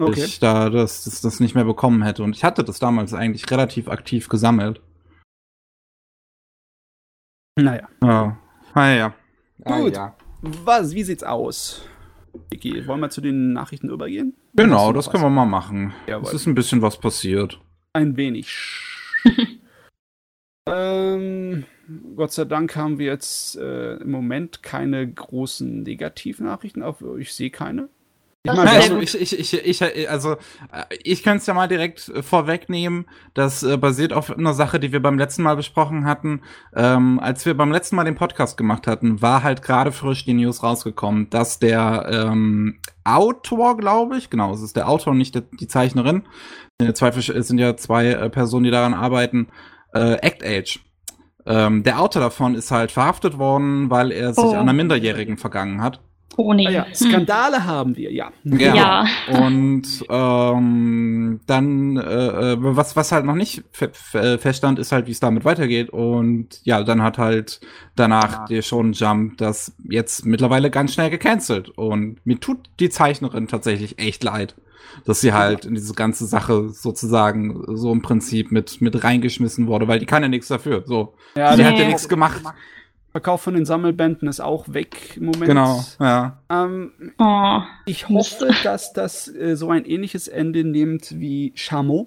Okay. 0.00 0.24
Ich 0.24 0.38
da 0.38 0.70
das, 0.70 1.04
das, 1.04 1.20
das 1.20 1.40
nicht 1.40 1.56
mehr 1.56 1.64
bekommen 1.64 2.02
hätte. 2.02 2.22
Und 2.22 2.36
ich 2.36 2.44
hatte 2.44 2.62
das 2.62 2.78
damals 2.78 3.14
eigentlich 3.14 3.50
relativ 3.50 3.88
aktiv 3.88 4.28
gesammelt. 4.28 4.80
Naja. 7.56 7.88
Ja. 8.00 8.38
Naja. 8.74 9.14
Ah, 9.64 9.80
Gut. 9.80 9.94
ja. 9.94 10.14
Was, 10.42 10.94
wie 10.94 11.02
sieht's 11.02 11.24
aus? 11.24 11.82
Vicky, 12.50 12.86
wollen 12.86 13.00
wir 13.00 13.10
zu 13.10 13.20
den 13.20 13.52
Nachrichten 13.52 13.88
übergehen? 13.88 14.36
Genau, 14.54 14.92
das 14.92 15.10
können 15.10 15.24
wir 15.24 15.30
mal 15.30 15.46
machen. 15.46 15.92
Jawohl. 16.06 16.28
Es 16.28 16.34
ist 16.34 16.46
ein 16.46 16.54
bisschen 16.54 16.82
was 16.82 16.98
passiert. 16.98 17.60
Ein 17.92 18.16
wenig. 18.16 18.56
ähm, 20.68 21.64
Gott 22.16 22.32
sei 22.32 22.44
Dank 22.44 22.76
haben 22.76 22.98
wir 22.98 23.06
jetzt 23.06 23.56
äh, 23.56 23.94
im 23.96 24.10
Moment 24.10 24.62
keine 24.62 25.10
großen 25.10 25.82
Negativnachrichten. 25.82 26.82
Auf, 26.82 27.02
ich 27.18 27.32
sehe 27.32 27.50
keine. 27.50 27.88
Ich, 28.44 28.52
meine, 28.52 28.70
also, 28.70 28.98
ich, 29.00 29.20
ich, 29.20 29.38
ich, 29.38 29.82
ich, 29.82 30.08
also, 30.08 30.36
ich 31.02 31.22
kann 31.24 31.38
es 31.38 31.46
ja 31.46 31.54
mal 31.54 31.66
direkt 31.66 32.08
äh, 32.08 32.22
vorwegnehmen. 32.22 33.06
Das 33.34 33.64
äh, 33.64 33.76
basiert 33.76 34.12
auf 34.12 34.30
einer 34.30 34.54
Sache, 34.54 34.78
die 34.78 34.92
wir 34.92 35.02
beim 35.02 35.18
letzten 35.18 35.42
Mal 35.42 35.56
besprochen 35.56 36.06
hatten. 36.06 36.42
Ähm, 36.74 37.18
als 37.18 37.44
wir 37.46 37.56
beim 37.56 37.72
letzten 37.72 37.96
Mal 37.96 38.04
den 38.04 38.14
Podcast 38.14 38.56
gemacht 38.56 38.86
hatten, 38.86 39.20
war 39.20 39.42
halt 39.42 39.62
gerade 39.62 39.90
frisch 39.90 40.24
die 40.24 40.34
News 40.34 40.62
rausgekommen, 40.62 41.28
dass 41.30 41.58
der 41.58 42.08
ähm, 42.10 42.78
Autor, 43.02 43.76
glaube 43.76 44.16
ich, 44.16 44.30
genau, 44.30 44.54
es 44.54 44.62
ist 44.62 44.76
der 44.76 44.88
Autor, 44.88 45.14
nicht 45.14 45.34
der, 45.34 45.42
die 45.42 45.66
Zeichnerin. 45.66 46.22
Es 46.78 46.98
sind 47.48 47.58
ja 47.58 47.76
zwei 47.76 48.06
äh, 48.06 48.30
Personen, 48.30 48.64
die 48.64 48.70
daran 48.70 48.94
arbeiten. 48.94 49.48
Äh, 49.92 50.14
Act 50.22 50.44
Age. 50.44 50.78
Ähm, 51.44 51.82
der 51.82 52.00
Autor 52.00 52.22
davon 52.22 52.54
ist 52.54 52.70
halt 52.70 52.92
verhaftet 52.92 53.36
worden, 53.36 53.90
weil 53.90 54.12
er 54.12 54.32
sich 54.32 54.44
oh. 54.44 54.52
an 54.52 54.60
einer 54.60 54.74
Minderjährigen 54.74 55.38
vergangen 55.38 55.82
hat. 55.82 56.00
Oh 56.36 56.52
nee. 56.52 56.68
Ah 56.68 56.70
ja, 56.70 56.86
Skandale 56.94 57.56
hm. 57.56 57.66
haben 57.66 57.96
wir, 57.96 58.12
ja. 58.12 58.30
Ja. 58.44 58.74
ja. 58.74 59.06
Und 59.40 60.04
ähm, 60.08 61.40
dann, 61.46 61.96
äh, 61.96 62.52
äh 62.52 62.56
was, 62.60 62.94
was 62.94 63.10
halt 63.10 63.24
noch 63.24 63.34
nicht 63.34 63.64
feststand, 63.72 64.78
ist 64.78 64.92
halt, 64.92 65.08
wie 65.08 65.10
es 65.10 65.18
damit 65.18 65.44
weitergeht. 65.44 65.90
Und 65.90 66.60
ja, 66.62 66.84
dann 66.84 67.02
hat 67.02 67.18
halt 67.18 67.60
danach 67.96 68.32
ja. 68.32 68.44
der 68.46 68.62
schon 68.62 68.92
Jump 68.92 69.38
das 69.38 69.72
jetzt 69.88 70.26
mittlerweile 70.26 70.70
ganz 70.70 70.94
schnell 70.94 71.10
gecancelt. 71.10 71.70
Und 71.70 72.24
mir 72.24 72.38
tut 72.38 72.70
die 72.78 72.88
Zeichnerin 72.88 73.48
tatsächlich 73.48 73.98
echt 73.98 74.22
leid, 74.22 74.54
dass 75.06 75.20
sie 75.20 75.32
halt 75.32 75.64
in 75.64 75.74
diese 75.74 75.94
ganze 75.94 76.26
Sache 76.26 76.68
sozusagen 76.68 77.64
so 77.76 77.90
im 77.90 78.02
Prinzip 78.02 78.52
mit, 78.52 78.80
mit 78.80 79.02
reingeschmissen 79.02 79.66
wurde, 79.66 79.88
weil 79.88 79.98
die 79.98 80.06
kann 80.06 80.22
ja 80.22 80.28
nichts 80.28 80.46
dafür. 80.46 80.84
So. 80.86 81.14
Ja, 81.36 81.56
sie 81.56 81.62
nee. 81.62 81.68
hat 81.68 81.78
ja 81.78 81.86
nichts 81.86 82.08
gemacht. 82.08 82.42
Verkauf 83.18 83.42
von 83.42 83.54
den 83.54 83.64
Sammelbänden 83.64 84.28
ist 84.28 84.38
auch 84.38 84.72
weg 84.72 85.16
im 85.16 85.24
Moment. 85.24 85.46
Genau, 85.46 85.84
ja. 85.98 86.38
Ähm, 86.48 86.92
oh. 87.18 87.62
Ich 87.84 88.08
hoffe, 88.08 88.54
dass 88.62 88.92
das 88.92 89.26
äh, 89.26 89.56
so 89.56 89.70
ein 89.70 89.84
ähnliches 89.84 90.28
Ende 90.28 90.62
nimmt 90.62 91.18
wie 91.18 91.50
Shamo. 91.56 92.04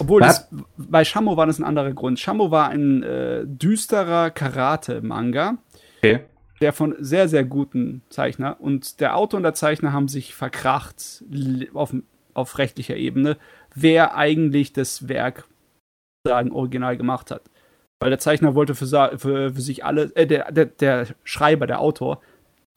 Obwohl, 0.00 0.22
das, 0.22 0.48
bei 0.78 1.04
Shamo 1.04 1.36
war 1.36 1.44
das 1.44 1.58
ein 1.58 1.64
anderer 1.64 1.92
Grund. 1.92 2.18
Shamo 2.18 2.50
war 2.50 2.70
ein 2.70 3.02
äh, 3.02 3.42
düsterer 3.44 4.30
Karate-Manga. 4.30 5.58
Okay. 5.98 6.20
Der 6.62 6.72
von 6.72 6.94
sehr, 7.00 7.28
sehr 7.28 7.44
guten 7.44 8.00
Zeichner. 8.08 8.56
Und 8.60 9.00
der 9.00 9.18
Autor 9.18 9.36
und 9.36 9.42
der 9.42 9.52
Zeichner 9.52 9.92
haben 9.92 10.08
sich 10.08 10.34
verkracht 10.34 11.22
auf, 11.74 11.94
auf 12.32 12.56
rechtlicher 12.56 12.96
Ebene, 12.96 13.36
wer 13.74 14.16
eigentlich 14.16 14.72
das 14.72 15.06
Werk 15.06 15.46
sagen 16.26 16.50
original 16.50 16.96
gemacht 16.96 17.30
hat. 17.30 17.42
Weil 18.04 18.10
der 18.10 18.18
Zeichner 18.18 18.54
wollte 18.54 18.74
für, 18.74 18.86
für, 19.16 19.54
für 19.54 19.60
sich 19.62 19.82
alles, 19.82 20.10
äh, 20.12 20.26
der, 20.26 20.52
der, 20.52 20.66
der 20.66 21.06
Schreiber, 21.24 21.66
der 21.66 21.80
Autor, 21.80 22.20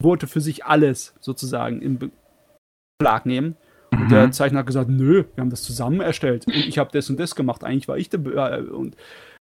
wollte 0.00 0.26
für 0.26 0.40
sich 0.40 0.64
alles 0.64 1.14
sozusagen 1.20 1.82
im 1.82 1.98
Beschlag 2.98 3.26
nehmen. 3.26 3.54
Mhm. 3.90 4.00
Und 4.00 4.10
der 4.10 4.30
Zeichner 4.30 4.60
hat 4.60 4.66
gesagt, 4.66 4.88
nö, 4.88 5.24
wir 5.34 5.42
haben 5.42 5.50
das 5.50 5.64
zusammen 5.64 6.00
erstellt 6.00 6.46
und 6.46 6.54
ich 6.54 6.78
habe 6.78 6.88
das 6.94 7.10
und 7.10 7.20
das 7.20 7.34
gemacht. 7.34 7.62
Eigentlich 7.62 7.88
war 7.88 7.98
ich 7.98 8.08
der 8.08 8.20
äh, 8.24 8.62
und 8.62 8.96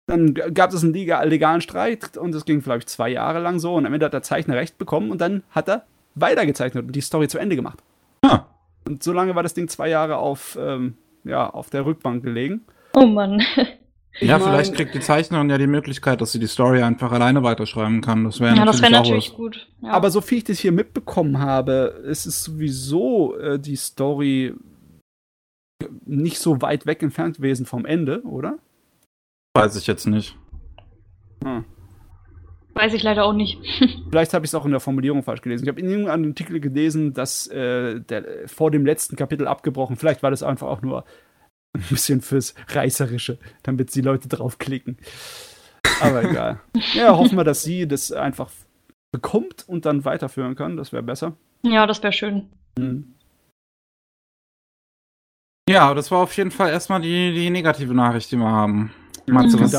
dann 0.06 0.32
gab 0.32 0.72
es 0.72 0.82
einen 0.82 0.94
legalen 0.94 1.60
Streit 1.60 2.16
und 2.16 2.34
es 2.34 2.46
ging 2.46 2.62
vielleicht 2.62 2.88
zwei 2.88 3.10
Jahre 3.10 3.40
lang 3.40 3.58
so 3.58 3.74
und 3.74 3.84
am 3.84 3.92
Ende 3.92 4.06
hat 4.06 4.14
der 4.14 4.22
Zeichner 4.22 4.56
recht 4.56 4.78
bekommen 4.78 5.10
und 5.10 5.20
dann 5.20 5.42
hat 5.50 5.68
er 5.68 5.84
weitergezeichnet 6.14 6.86
und 6.86 6.96
die 6.96 7.02
Story 7.02 7.28
zu 7.28 7.36
Ende 7.36 7.56
gemacht. 7.56 7.80
Ah. 8.22 8.46
Und 8.86 9.02
so 9.02 9.12
lange 9.12 9.34
war 9.34 9.42
das 9.42 9.52
Ding 9.52 9.68
zwei 9.68 9.90
Jahre 9.90 10.16
auf, 10.16 10.56
ähm, 10.58 10.96
ja, 11.24 11.46
auf 11.50 11.68
der 11.68 11.84
Rückbank 11.84 12.24
gelegen. 12.24 12.62
Oh 12.94 13.04
Mann. 13.04 13.42
Ich 14.20 14.28
ja, 14.28 14.38
mein, 14.38 14.48
vielleicht 14.48 14.74
kriegt 14.74 14.94
die 14.94 15.00
Zeichnerin 15.00 15.50
ja 15.50 15.58
die 15.58 15.66
Möglichkeit, 15.66 16.20
dass 16.20 16.32
sie 16.32 16.38
die 16.38 16.46
Story 16.46 16.82
einfach 16.82 17.10
alleine 17.10 17.42
weiterschreiben 17.42 18.00
kann. 18.00 18.24
Das 18.24 18.38
wäre 18.38 18.54
ja, 18.54 18.64
natürlich, 18.64 18.80
das 18.80 18.82
wär 18.82 18.98
natürlich 18.98 19.30
was. 19.30 19.36
gut. 19.36 19.68
Ja. 19.82 19.90
Aber 19.90 20.10
so 20.10 20.20
viel 20.20 20.38
ich 20.38 20.44
das 20.44 20.58
hier 20.60 20.72
mitbekommen 20.72 21.38
habe, 21.38 22.02
ist 22.04 22.26
es 22.26 22.44
sowieso 22.44 23.36
äh, 23.36 23.58
die 23.58 23.76
Story 23.76 24.54
nicht 26.06 26.38
so 26.38 26.62
weit 26.62 26.86
weg 26.86 27.02
entfernt 27.02 27.36
gewesen 27.36 27.66
vom 27.66 27.84
Ende, 27.84 28.22
oder? 28.22 28.58
Weiß 29.54 29.76
ich 29.76 29.86
jetzt 29.86 30.06
nicht. 30.06 30.36
Hm. 31.42 31.64
Weiß 32.74 32.92
ich 32.94 33.02
leider 33.02 33.24
auch 33.24 33.32
nicht. 33.32 33.58
Vielleicht 34.10 34.34
habe 34.34 34.44
ich 34.44 34.50
es 34.50 34.54
auch 34.54 34.64
in 34.64 34.72
der 34.72 34.80
Formulierung 34.80 35.22
falsch 35.22 35.42
gelesen. 35.42 35.64
Ich 35.64 35.68
habe 35.68 35.80
in 35.80 35.88
irgendeinem 35.88 36.30
Artikel 36.30 36.60
gelesen, 36.60 37.14
dass 37.14 37.46
äh, 37.48 38.00
der, 38.00 38.48
vor 38.48 38.70
dem 38.70 38.84
letzten 38.84 39.16
Kapitel 39.16 39.46
abgebrochen. 39.46 39.96
Vielleicht 39.96 40.22
war 40.22 40.30
das 40.30 40.42
einfach 40.42 40.66
auch 40.66 40.82
nur 40.82 41.04
ein 41.74 41.84
bisschen 41.90 42.20
fürs 42.20 42.54
Reißerische, 42.68 43.38
damit 43.62 43.94
die 43.94 44.00
Leute 44.00 44.28
draufklicken. 44.28 44.98
Aber 46.00 46.24
egal. 46.24 46.60
Ja, 46.94 47.16
hoffen 47.16 47.36
wir, 47.36 47.44
dass 47.44 47.62
sie 47.62 47.86
das 47.86 48.10
einfach 48.10 48.50
bekommt 49.12 49.68
und 49.68 49.86
dann 49.86 50.04
weiterführen 50.04 50.56
kann. 50.56 50.76
Das 50.76 50.92
wäre 50.92 51.02
besser. 51.02 51.36
Ja, 51.62 51.86
das 51.86 52.02
wäre 52.02 52.12
schön. 52.12 52.48
Mhm. 52.78 53.14
Ja, 55.68 55.94
das 55.94 56.10
war 56.10 56.18
auf 56.18 56.36
jeden 56.36 56.50
Fall 56.50 56.70
erstmal 56.70 57.00
die, 57.00 57.32
die 57.32 57.48
negative 57.48 57.94
Nachricht, 57.94 58.30
die 58.30 58.36
wir 58.36 58.50
haben. 58.50 58.92
Meinst 59.26 59.54
du 59.54 59.60
was? 59.60 59.72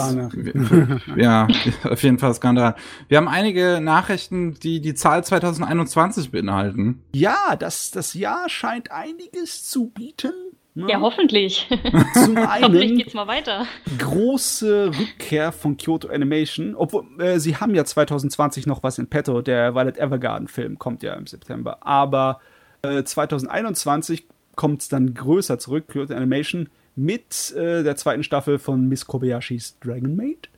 ja, 1.16 1.48
auf 1.84 2.02
jeden 2.02 2.18
Fall 2.18 2.34
Skandal. 2.34 2.76
Wir 3.08 3.18
haben 3.18 3.28
einige 3.28 3.80
Nachrichten, 3.82 4.56
die 4.56 4.82
die 4.82 4.96
Zahl 4.96 5.24
2021 5.24 6.32
beinhalten. 6.32 7.04
Ja, 7.14 7.56
das, 7.56 7.92
das 7.92 8.16
Jahr 8.16 8.50
scheint 8.50 8.92
einiges 8.92 9.70
zu 9.70 9.90
bieten. 9.90 10.34
Ne? 10.76 10.88
Ja, 10.90 11.00
hoffentlich. 11.00 11.68
Zum 12.14 12.38
einen 12.38 12.64
hoffentlich 12.66 12.98
geht's 12.98 13.14
mal 13.14 13.28
weiter. 13.28 13.66
Große 13.98 14.92
Rückkehr 14.98 15.54
von 15.54 15.78
Kyoto 15.78 16.10
Animation, 16.10 16.76
obwohl 16.76 17.06
äh, 17.20 17.40
sie 17.40 17.56
haben 17.56 17.74
ja 17.74 17.86
2020 17.86 18.68
noch 18.68 18.84
was 18.84 19.00
in 19.00 19.08
petto. 19.08 19.42
Der 19.42 19.74
Violet 19.74 19.98
Evergarden 19.98 20.50
Film 20.50 20.78
kommt 20.78 21.02
ja 21.02 21.14
im 21.14 21.28
September, 21.28 21.78
aber 21.82 22.42
äh, 22.82 23.04
2021 23.04 24.26
kommt 24.56 24.82
es 24.82 24.90
dann 24.90 25.14
größer 25.14 25.60
zurück, 25.60 25.88
Kyoto 25.88 26.14
Animation 26.14 26.70
mit 26.98 27.54
äh, 27.56 27.84
der 27.84 27.96
zweiten 27.96 28.24
Staffel 28.24 28.60
von 28.60 28.88
Miss 28.88 29.08
Kobayashis 29.08 29.80
Dragon 29.80 30.16
Maid 30.16 30.50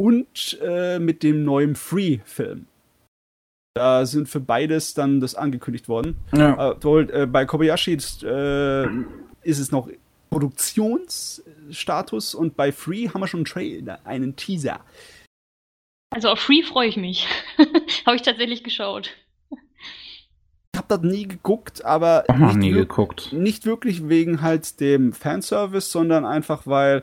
und 0.00 0.58
äh, 0.62 0.98
mit 0.98 1.22
dem 1.22 1.44
neuen 1.44 1.76
Free-Film. 1.76 2.66
Da 3.74 4.04
sind 4.04 4.28
für 4.28 4.40
beides 4.40 4.94
dann 4.94 5.20
das 5.20 5.34
angekündigt 5.34 5.88
worden. 5.88 6.16
Ja. 6.32 6.72
Äh, 6.72 7.26
bei 7.26 7.44
Kobayashi 7.44 7.94
ist, 7.94 8.24
äh, 8.24 8.86
ist 9.50 9.58
es 9.58 9.72
noch 9.72 9.88
Produktionsstatus 10.30 12.34
und 12.34 12.56
bei 12.56 12.72
Free 12.72 13.08
haben 13.08 13.20
wir 13.20 13.26
schon 13.26 13.40
einen 13.40 13.44
Trailer, 13.46 13.98
einen 14.04 14.36
Teaser. 14.36 14.80
Also 16.10 16.30
auf 16.30 16.40
Free 16.40 16.62
freue 16.62 16.88
ich 16.88 16.96
mich. 16.96 17.26
Habe 18.06 18.16
ich 18.16 18.22
tatsächlich 18.22 18.64
geschaut. 18.64 19.10
Ich 20.72 20.78
habe 20.78 20.86
das 20.88 21.02
nie 21.02 21.26
geguckt, 21.26 21.84
aber 21.84 22.24
Auch 22.28 22.36
noch 22.36 22.54
nie 22.54 22.70
geguckt. 22.70 23.32
nicht 23.32 23.66
wirklich 23.66 24.08
wegen 24.08 24.40
halt 24.40 24.78
dem 24.80 25.12
Fanservice, 25.12 25.90
sondern 25.90 26.24
einfach 26.24 26.66
weil 26.66 27.02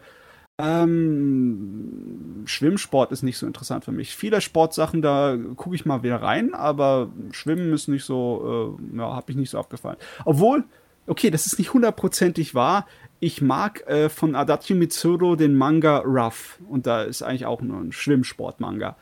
ähm, 0.60 2.44
Schwimmsport 2.46 3.12
ist 3.12 3.24
nicht 3.24 3.38
so 3.38 3.46
interessant 3.46 3.86
für 3.86 3.92
mich. 3.92 4.16
Viele 4.16 4.42
Sportsachen, 4.42 5.02
da 5.02 5.38
gucke 5.56 5.76
ich 5.76 5.86
mal 5.86 6.02
wieder 6.02 6.22
rein, 6.22 6.56
aber 6.56 7.10
Schwimmen 7.32 7.74
ist 7.74 7.88
nicht 7.90 8.06
so, 8.06 8.78
äh, 8.94 8.98
ja, 8.98 9.16
habe 9.16 9.32
ich 9.32 9.38
nicht 9.38 9.52
so 9.52 9.60
abgefallen. 9.60 9.98
Obwohl, 10.26 10.64
okay, 11.08 11.30
das 11.30 11.46
ist 11.46 11.58
nicht 11.58 11.74
hundertprozentig 11.74 12.56
wahr. 12.56 12.86
Ich 13.20 13.42
mag 13.42 13.88
äh, 13.88 14.10
von 14.10 14.36
Adachi 14.36 14.76
Mitsuru 14.76 15.36
den 15.36 15.56
Manga 15.56 16.00
Rough 16.00 16.60
und 16.70 16.86
da 16.86 17.04
ist 17.04 17.24
eigentlich 17.24 17.46
auch 17.46 17.62
nur 17.62 17.80
ein 17.80 17.92
Schwimmsport-Manga. 17.92 18.96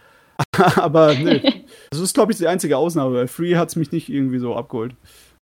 Aber 0.78 1.14
nee, 1.14 1.66
das 1.90 2.00
ist, 2.00 2.14
glaube 2.14 2.32
ich, 2.32 2.38
die 2.38 2.48
einzige 2.48 2.78
Ausnahme, 2.78 3.16
weil 3.16 3.28
Free 3.28 3.56
hat 3.56 3.70
es 3.70 3.76
mich 3.76 3.92
nicht 3.92 4.10
irgendwie 4.10 4.40
so 4.40 4.56
abgeholt. 4.56 4.96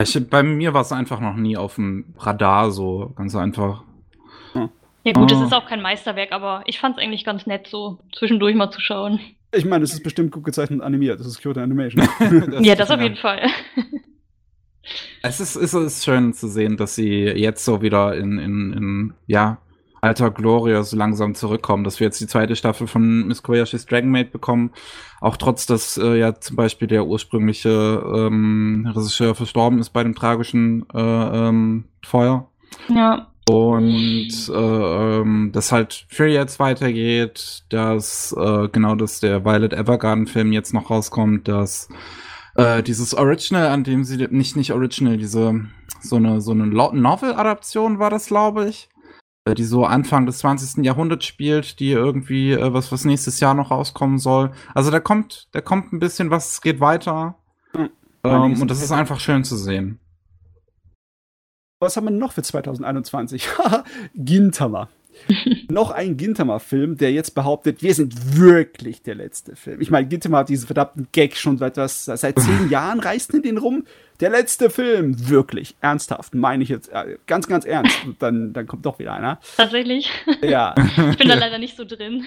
Ich, 0.03 0.29
bei 0.29 0.43
mir 0.43 0.75
war 0.75 0.83
es 0.83 0.93
einfach 0.93 1.21
noch 1.21 1.37
nie 1.37 1.57
auf 1.57 1.77
dem 1.77 2.15
Radar 2.19 2.71
so, 2.71 3.13
ganz 3.17 3.35
einfach. 3.35 3.83
Ja 5.07 5.13
gut, 5.13 5.31
es 5.31 5.39
oh. 5.39 5.45
ist 5.45 5.55
auch 5.55 5.67
kein 5.67 5.81
Meisterwerk, 5.83 6.33
aber 6.33 6.65
ich 6.67 6.81
fand 6.81 6.99
es 6.99 7.03
eigentlich 7.03 7.25
ganz 7.25 7.47
nett, 7.47 7.69
so 7.69 8.01
zwischendurch 8.13 8.57
mal 8.57 8.73
zu 8.73 8.81
schauen. 8.81 9.21
Ich 9.53 9.65
meine, 9.65 9.85
es 9.85 9.93
ist 9.93 10.03
bestimmt 10.03 10.33
gut 10.33 10.43
gezeichnet 10.43 10.81
und 10.81 10.85
animiert. 10.85 11.21
Das 11.21 11.29
ist 11.29 11.41
Kyoto 11.41 11.61
Animation. 11.61 12.09
das 12.19 12.67
ja, 12.67 12.75
das 12.75 12.91
auf 12.91 13.01
jeden 13.01 13.15
Fall. 13.15 13.49
Es 15.23 15.41
ist, 15.41 15.57
es 15.57 15.75
ist 15.75 16.05
schön 16.05 16.33
zu 16.33 16.49
sehen, 16.49 16.77
dass 16.77 16.95
sie 16.95 17.25
jetzt 17.25 17.65
so 17.65 17.83
wieder 17.83 18.15
in, 18.17 18.39
in, 18.39 18.73
in 18.73 19.15
ja, 19.27 19.59
alter 20.01 20.31
Gloria 20.31 20.83
so 20.83 20.97
langsam 20.97 21.35
zurückkommen, 21.35 21.85
dass 21.85 22.01
wir 22.01 22.07
jetzt 22.07 22.21
die 22.21 22.27
zweite 22.27 22.57
Staffel 22.57 22.87
von 22.87 23.27
Miss 23.27 23.43
Kobayashi's 23.43 23.87
Dragon 23.87 24.11
Maid 24.11 24.33
bekommen, 24.33 24.71
auch 25.21 25.37
trotz, 25.37 25.67
dass 25.67 25.99
äh, 25.99 26.19
ja 26.19 26.35
zum 26.39 26.57
Beispiel 26.57 26.89
der 26.89 27.07
ursprüngliche 27.07 28.03
ähm, 28.15 28.91
Regisseur 28.95 29.35
verstorben 29.35 29.79
ist 29.79 29.91
bei 29.91 30.03
dem 30.03 30.15
tragischen 30.15 30.87
äh, 30.95 30.99
ähm, 30.99 31.85
Feuer. 32.05 32.49
Ja. 32.89 33.29
Und 33.49 34.49
äh, 34.49 34.53
ähm, 35.21 35.51
das 35.53 35.71
halt 35.71 36.07
für 36.09 36.27
jetzt 36.27 36.59
weitergeht, 36.59 37.63
dass 37.69 38.35
äh, 38.37 38.69
genau, 38.69 38.97
dass 38.97 39.21
der 39.21 39.45
Violet 39.45 39.73
Evergarden 39.73 40.27
Film 40.27 40.53
jetzt 40.53 40.75
noch 40.75 40.91
rauskommt, 40.91 41.47
dass 41.47 41.89
äh, 42.57 42.83
dieses 42.83 43.15
Original, 43.15 43.69
an 43.69 43.85
dem 43.85 44.05
sie 44.05 44.17
nicht 44.31 44.57
nicht 44.57 44.73
Original, 44.73 45.17
diese 45.17 45.61
so 46.01 46.17
eine 46.17 46.41
so 46.41 46.53
eine 46.53 46.67
Novel-Adaption 46.67 47.99
war 47.99 48.11
das, 48.11 48.27
glaube 48.27 48.69
ich, 48.69 48.89
äh, 49.47 49.55
die 49.55 49.65
so 49.65 49.85
Anfang 49.85 50.27
des 50.27 50.39
20. 50.39 50.85
Jahrhunderts 50.85 51.25
spielt, 51.25 51.79
die 51.81 51.93
irgendwie 51.93 52.53
äh, 52.53 52.73
was, 52.73 52.91
was 52.93 53.05
nächstes 53.05 53.41
Jahr 53.41 53.55
noch 53.55 53.71
rauskommen 53.71 54.19
soll. 54.19 54.51
Also 54.75 54.91
da 54.91 55.01
kommt, 55.01 55.49
da 55.53 55.61
kommt 55.61 55.93
ein 55.93 56.01
bisschen 56.01 56.31
was, 56.31 56.53
es 56.53 56.61
geht 56.61 56.81
weiter. 56.81 57.37
Mhm. 57.73 57.91
Ähm, 58.25 58.61
und 58.61 58.71
das 58.71 58.83
ist 58.83 58.93
einfach 58.93 59.21
schön 59.21 59.45
zu 59.45 59.57
sehen. 59.57 60.01
Was 61.79 61.97
haben 61.97 62.05
wir 62.05 62.11
noch 62.11 62.33
für 62.33 62.43
2021? 62.43 63.49
Gintama. 64.15 64.89
noch 65.69 65.91
ein 65.91 66.17
Gintama-Film, 66.17 66.97
der 66.97 67.13
jetzt 67.13 67.35
behauptet, 67.35 67.83
wir 67.83 67.95
sind 67.95 68.37
wirklich 68.37 69.03
der 69.03 69.15
letzte 69.15 69.57
Film. 69.57 69.81
Ich 69.81 69.91
meine, 69.91 70.07
Gintama 70.07 70.39
hat 70.39 70.49
diesen 70.49 70.67
verdammten 70.67 71.09
Gag 71.13 71.37
schon 71.37 71.59
seit 71.59 71.77
was, 71.77 72.05
seit 72.05 72.39
zehn 72.39 72.69
Jahren 72.71 73.01
reißt 73.01 73.35
in 73.35 73.43
den 73.43 73.59
rum. 73.59 73.85
Der 74.21 74.31
letzte 74.31 74.71
Film, 74.71 75.29
wirklich, 75.29 75.77
ernsthaft, 75.81 76.35
meine 76.35 76.63
ich 76.63 76.71
jetzt, 76.71 76.89
äh, 76.89 77.19
ganz, 77.27 77.49
ganz 77.49 77.65
ernst. 77.65 78.05
Und 78.07 78.23
dann, 78.23 78.53
dann 78.53 78.67
kommt 78.67 78.87
doch 78.87 78.99
wieder 78.99 79.13
einer. 79.13 79.39
Tatsächlich? 79.57 80.11
Ja. 80.43 80.75
ich 81.11 81.19
bin 81.19 81.29
da 81.29 81.35
leider 81.35 81.59
nicht 81.59 81.77
so 81.77 81.85
drin. 81.85 82.25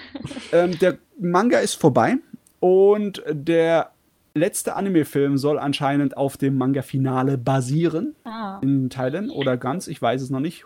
Ähm, 0.52 0.78
der 0.78 0.98
Manga 1.18 1.58
ist 1.58 1.74
vorbei 1.74 2.16
und 2.60 3.22
der 3.28 3.90
letzte 4.34 4.76
Anime-Film 4.76 5.38
soll 5.38 5.58
anscheinend 5.58 6.16
auf 6.16 6.36
dem 6.36 6.56
Manga-Finale 6.56 7.38
basieren. 7.38 8.14
Ah. 8.24 8.60
In 8.62 8.90
Teilen 8.90 9.30
oder 9.30 9.56
ganz, 9.56 9.88
ich 9.88 10.00
weiß 10.00 10.22
es 10.22 10.30
noch 10.30 10.40
nicht. 10.40 10.64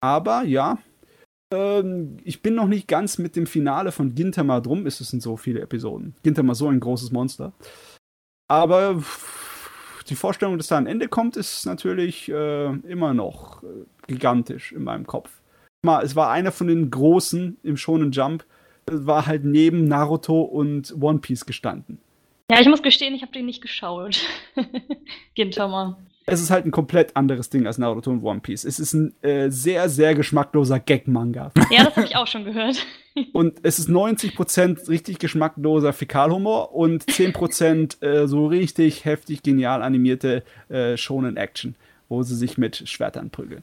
Aber 0.00 0.42
ja, 0.44 0.78
ähm, 1.54 2.18
ich 2.24 2.42
bin 2.42 2.54
noch 2.54 2.66
nicht 2.66 2.88
ganz 2.88 3.18
mit 3.18 3.36
dem 3.36 3.46
Finale 3.46 3.92
von 3.92 4.14
Gintama 4.14 4.60
drum. 4.60 4.86
Es 4.86 4.98
sind 4.98 5.22
so 5.22 5.36
viele 5.36 5.60
Episoden. 5.60 6.14
Gintama 6.22 6.54
so 6.54 6.68
ein 6.68 6.80
großes 6.80 7.12
Monster. 7.12 7.52
Aber 8.48 9.02
die 10.08 10.14
Vorstellung, 10.14 10.58
dass 10.58 10.68
da 10.68 10.76
ein 10.76 10.86
Ende 10.86 11.08
kommt, 11.08 11.36
ist 11.36 11.64
natürlich 11.64 12.28
äh, 12.28 12.66
immer 12.66 13.14
noch 13.14 13.62
äh, 13.62 13.66
gigantisch 14.06 14.72
in 14.72 14.84
meinem 14.84 15.06
Kopf. 15.06 15.30
Es 16.02 16.16
war 16.16 16.30
einer 16.30 16.52
von 16.52 16.66
den 16.66 16.90
großen 16.90 17.58
im 17.62 17.76
Shonen 17.76 18.10
Jump. 18.12 18.44
War 18.86 19.26
halt 19.26 19.44
neben 19.44 19.84
Naruto 19.84 20.42
und 20.42 20.94
One 21.00 21.18
Piece 21.18 21.46
gestanden. 21.46 21.98
Ja, 22.50 22.60
ich 22.60 22.68
muss 22.68 22.82
gestehen, 22.82 23.14
ich 23.14 23.22
habe 23.22 23.32
den 23.32 23.46
nicht 23.46 23.62
geschaut. 23.62 24.20
Gintama. 25.34 25.98
Es 26.26 26.40
ist 26.40 26.50
halt 26.50 26.64
ein 26.64 26.70
komplett 26.70 27.16
anderes 27.16 27.50
Ding 27.50 27.66
als 27.66 27.76
Naruto 27.76 28.10
und 28.10 28.22
One 28.22 28.40
Piece. 28.40 28.64
Es 28.64 28.78
ist 28.78 28.94
ein 28.94 29.14
äh, 29.22 29.50
sehr, 29.50 29.88
sehr 29.88 30.14
geschmackloser 30.14 30.80
Gag-Manga. 30.80 31.52
Ja, 31.70 31.84
das 31.84 31.96
habe 31.96 32.06
ich 32.06 32.16
auch 32.16 32.26
schon 32.26 32.44
gehört. 32.44 32.86
und 33.32 33.58
es 33.62 33.78
ist 33.78 33.88
90% 33.88 34.88
richtig 34.88 35.18
geschmackloser 35.18 35.92
Fäkalhumor 35.92 36.74
und 36.74 37.04
10% 37.04 38.02
äh, 38.02 38.26
so 38.26 38.46
richtig 38.46 39.04
heftig 39.04 39.42
genial 39.42 39.82
animierte 39.82 40.44
äh, 40.68 40.96
Shonen-Action, 40.96 41.76
wo 42.08 42.22
sie 42.22 42.36
sich 42.36 42.56
mit 42.56 42.88
Schwertern 42.88 43.30
prügeln. 43.30 43.62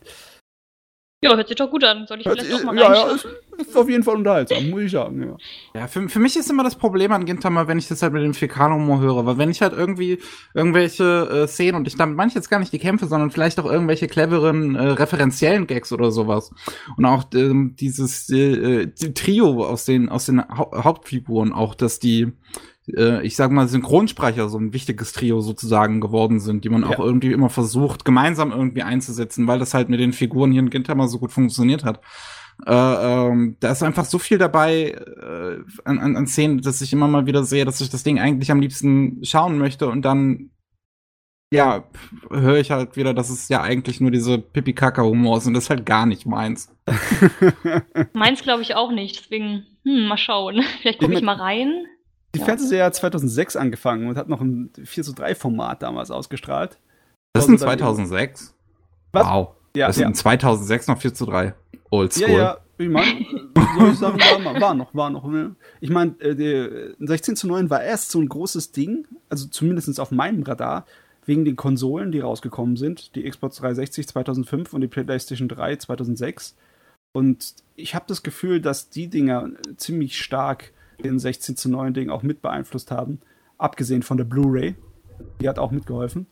Ja, 1.23 1.35
hört 1.35 1.47
sich 1.47 1.57
doch 1.57 1.69
gut 1.69 1.83
an. 1.83 2.07
Soll 2.07 2.19
ich 2.19 2.25
Hört 2.25 2.41
vielleicht 2.41 2.59
auch 2.59 2.63
mal 2.63 2.75
ja, 2.75 2.95
ja, 2.95 3.11
ist, 3.11 3.27
ist 3.59 3.77
auf 3.77 3.87
jeden 3.87 4.01
Fall 4.01 4.15
unterhaltsam, 4.15 4.71
muss 4.71 4.81
ich 4.81 4.91
sagen. 4.91 5.21
Ja. 5.21 5.81
Ja, 5.81 5.87
für, 5.87 6.09
für 6.09 6.17
mich 6.17 6.35
ist 6.35 6.49
immer 6.49 6.63
das 6.63 6.75
Problem 6.75 7.11
an 7.11 7.25
Gintama, 7.25 7.67
wenn 7.67 7.77
ich 7.77 7.87
das 7.87 8.01
halt 8.01 8.13
mit 8.13 8.23
dem 8.23 8.33
Fäkalhumor 8.33 8.99
höre, 9.01 9.23
weil 9.27 9.37
wenn 9.37 9.51
ich 9.51 9.61
halt 9.61 9.73
irgendwie 9.73 10.17
irgendwelche 10.55 11.43
äh, 11.43 11.47
Szenen 11.47 11.75
und 11.75 11.87
ich 11.87 11.95
damit 11.95 12.17
meine 12.17 12.29
ich 12.29 12.33
jetzt 12.33 12.49
gar 12.49 12.57
nicht 12.57 12.73
die 12.73 12.79
Kämpfe, 12.79 13.05
sondern 13.05 13.29
vielleicht 13.29 13.59
auch 13.59 13.71
irgendwelche 13.71 14.07
cleveren 14.07 14.73
äh, 14.73 14.81
referenziellen 14.81 15.67
Gags 15.67 15.93
oder 15.93 16.11
sowas 16.11 16.51
und 16.97 17.05
auch 17.05 17.25
ähm, 17.35 17.75
dieses 17.79 18.27
äh, 18.31 18.87
die 18.87 19.13
Trio 19.13 19.63
aus 19.63 19.85
den 19.85 20.09
aus 20.09 20.25
den 20.25 20.41
Hau 20.41 20.71
Hauptfiguren 20.73 21.53
auch, 21.53 21.75
dass 21.75 21.99
die 21.99 22.33
äh, 22.97 23.21
ich 23.23 23.35
sag 23.35 23.51
mal 23.51 23.67
Synchronsprecher 23.67 24.49
so 24.49 24.57
ein 24.57 24.73
wichtiges 24.73 25.13
Trio 25.13 25.41
sozusagen 25.41 26.01
geworden 26.01 26.39
sind, 26.39 26.63
die 26.63 26.69
man 26.69 26.83
auch 26.83 26.99
Ja. 26.99 27.05
irgendwie 27.05 27.31
immer 27.31 27.49
versucht 27.49 28.05
gemeinsam 28.05 28.51
irgendwie 28.51 28.83
einzusetzen, 28.83 29.47
weil 29.47 29.59
das 29.59 29.73
halt 29.73 29.89
mit 29.89 29.99
den 29.99 30.13
Figuren 30.13 30.51
hier 30.51 30.61
in 30.61 30.69
Gintama 30.69 31.07
so 31.07 31.19
gut 31.19 31.31
funktioniert 31.31 31.83
hat. 31.83 32.01
Äh, 32.67 32.71
ähm, 32.73 33.57
da 33.59 33.71
ist 33.71 33.81
einfach 33.81 34.05
so 34.05 34.19
viel 34.19 34.37
dabei 34.37 34.91
äh, 34.91 35.57
an, 35.85 35.99
an, 35.99 36.15
an 36.15 36.27
Szenen, 36.27 36.61
dass 36.61 36.81
ich 36.81 36.93
immer 36.93 37.07
mal 37.07 37.25
wieder 37.25 37.43
sehe, 37.43 37.65
dass 37.65 37.81
ich 37.81 37.89
das 37.89 38.03
Ding 38.03 38.19
eigentlich 38.19 38.51
am 38.51 38.59
liebsten 38.59 39.23
schauen 39.23 39.57
möchte 39.57 39.87
und 39.89 40.03
dann 40.03 40.51
ja, 41.53 41.83
höre 42.29 42.59
ich 42.59 42.71
halt 42.71 42.95
wieder, 42.95 43.13
dass 43.13 43.29
es 43.29 43.49
ja 43.49 43.61
eigentlich 43.61 43.99
nur 43.99 44.09
diese 44.11 44.37
Pipi-Kaka-Humor 44.37 45.37
ist 45.37 45.47
und 45.47 45.53
das 45.53 45.65
ist 45.65 45.69
halt 45.69 45.85
gar 45.85 46.05
nicht 46.05 46.25
meins. 46.25 46.73
Meins 48.13 48.41
glaube 48.43 48.61
ich 48.61 48.75
auch 48.75 48.91
nicht, 48.91 49.19
deswegen, 49.19 49.65
hm, 49.83 50.07
mal 50.07 50.17
schauen. 50.17 50.61
Vielleicht 50.81 50.99
gucke 50.99 51.13
Ich 51.13 51.21
mal 51.21 51.35
rein. 51.35 51.85
Die 52.33 52.39
Ja. 52.39 52.45
Fernsehserie 52.45 52.85
hat 52.85 52.95
2006 52.95 53.55
angefangen 53.55 54.07
und 54.07 54.17
hat 54.17 54.29
noch 54.29 54.41
ein 54.41 54.71
4 54.83 55.03
zu 55.03 55.13
3 55.13 55.35
Format 55.35 55.81
damals 55.81 56.11
ausgestrahlt. 56.11 56.77
Das 57.33 57.45
ist 57.45 57.49
in 57.49 57.57
dann 57.57 57.77
2006. 57.77 58.53
Was? 59.11 59.27
Wow. 59.27 59.49
Ja, 59.75 59.87
das 59.87 59.97
ist 59.97 60.01
ja. 60.01 60.07
in 60.07 60.15
2006 60.15 60.87
noch 60.87 60.99
4 60.99 61.13
zu 61.13 61.25
3. 61.25 61.53
Oldschool. 61.89 62.29
Ja, 62.29 62.37
ja, 62.37 62.57
ich 62.77 62.89
meine, 62.89 63.25
soll 63.77 63.89
ich 63.91 63.99
sagen, 63.99 64.19
war, 64.19 64.61
war 64.61 64.73
noch, 64.73 64.95
war 64.95 65.09
noch. 65.09 65.25
Ne? 65.25 65.55
Ich 65.81 65.89
meine, 65.89 66.19
äh, 66.19 66.35
der 66.35 66.95
16 66.99 67.35
zu 67.35 67.47
9 67.47 67.69
war 67.69 67.83
erst 67.83 68.11
so 68.11 68.19
ein 68.19 68.29
großes 68.29 68.71
Ding, 68.71 69.07
also 69.29 69.47
zumindest 69.47 69.99
auf 69.99 70.11
meinem 70.11 70.43
Radar, 70.43 70.85
wegen 71.25 71.45
den 71.45 71.55
Konsolen, 71.55 72.11
die 72.11 72.19
rausgekommen 72.19 72.77
sind. 72.77 73.15
Die 73.15 73.29
Xbox 73.29 73.57
360 73.57 74.07
2005 74.07 74.73
und 74.73 74.81
die 74.81 74.87
PlayStation 74.87 75.47
3 75.47 75.75
2006. 75.75 76.55
Und 77.13 77.55
ich 77.75 77.93
habe 77.93 78.05
das 78.07 78.23
Gefühl, 78.23 78.61
dass 78.61 78.89
die 78.89 79.07
Dinger 79.07 79.49
ziemlich 79.77 80.17
stark 80.17 80.71
den 81.01 81.19
16 81.19 81.57
zu 81.57 81.69
9 81.69 81.93
Ding 81.93 82.09
auch 82.09 82.23
mit 82.23 82.41
beeinflusst 82.41 82.91
haben. 82.91 83.19
Abgesehen 83.57 84.03
von 84.03 84.17
der 84.17 84.25
Blu-ray. 84.25 84.75
Die 85.41 85.49
hat 85.49 85.59
auch 85.59 85.71
mitgeholfen. 85.71 86.27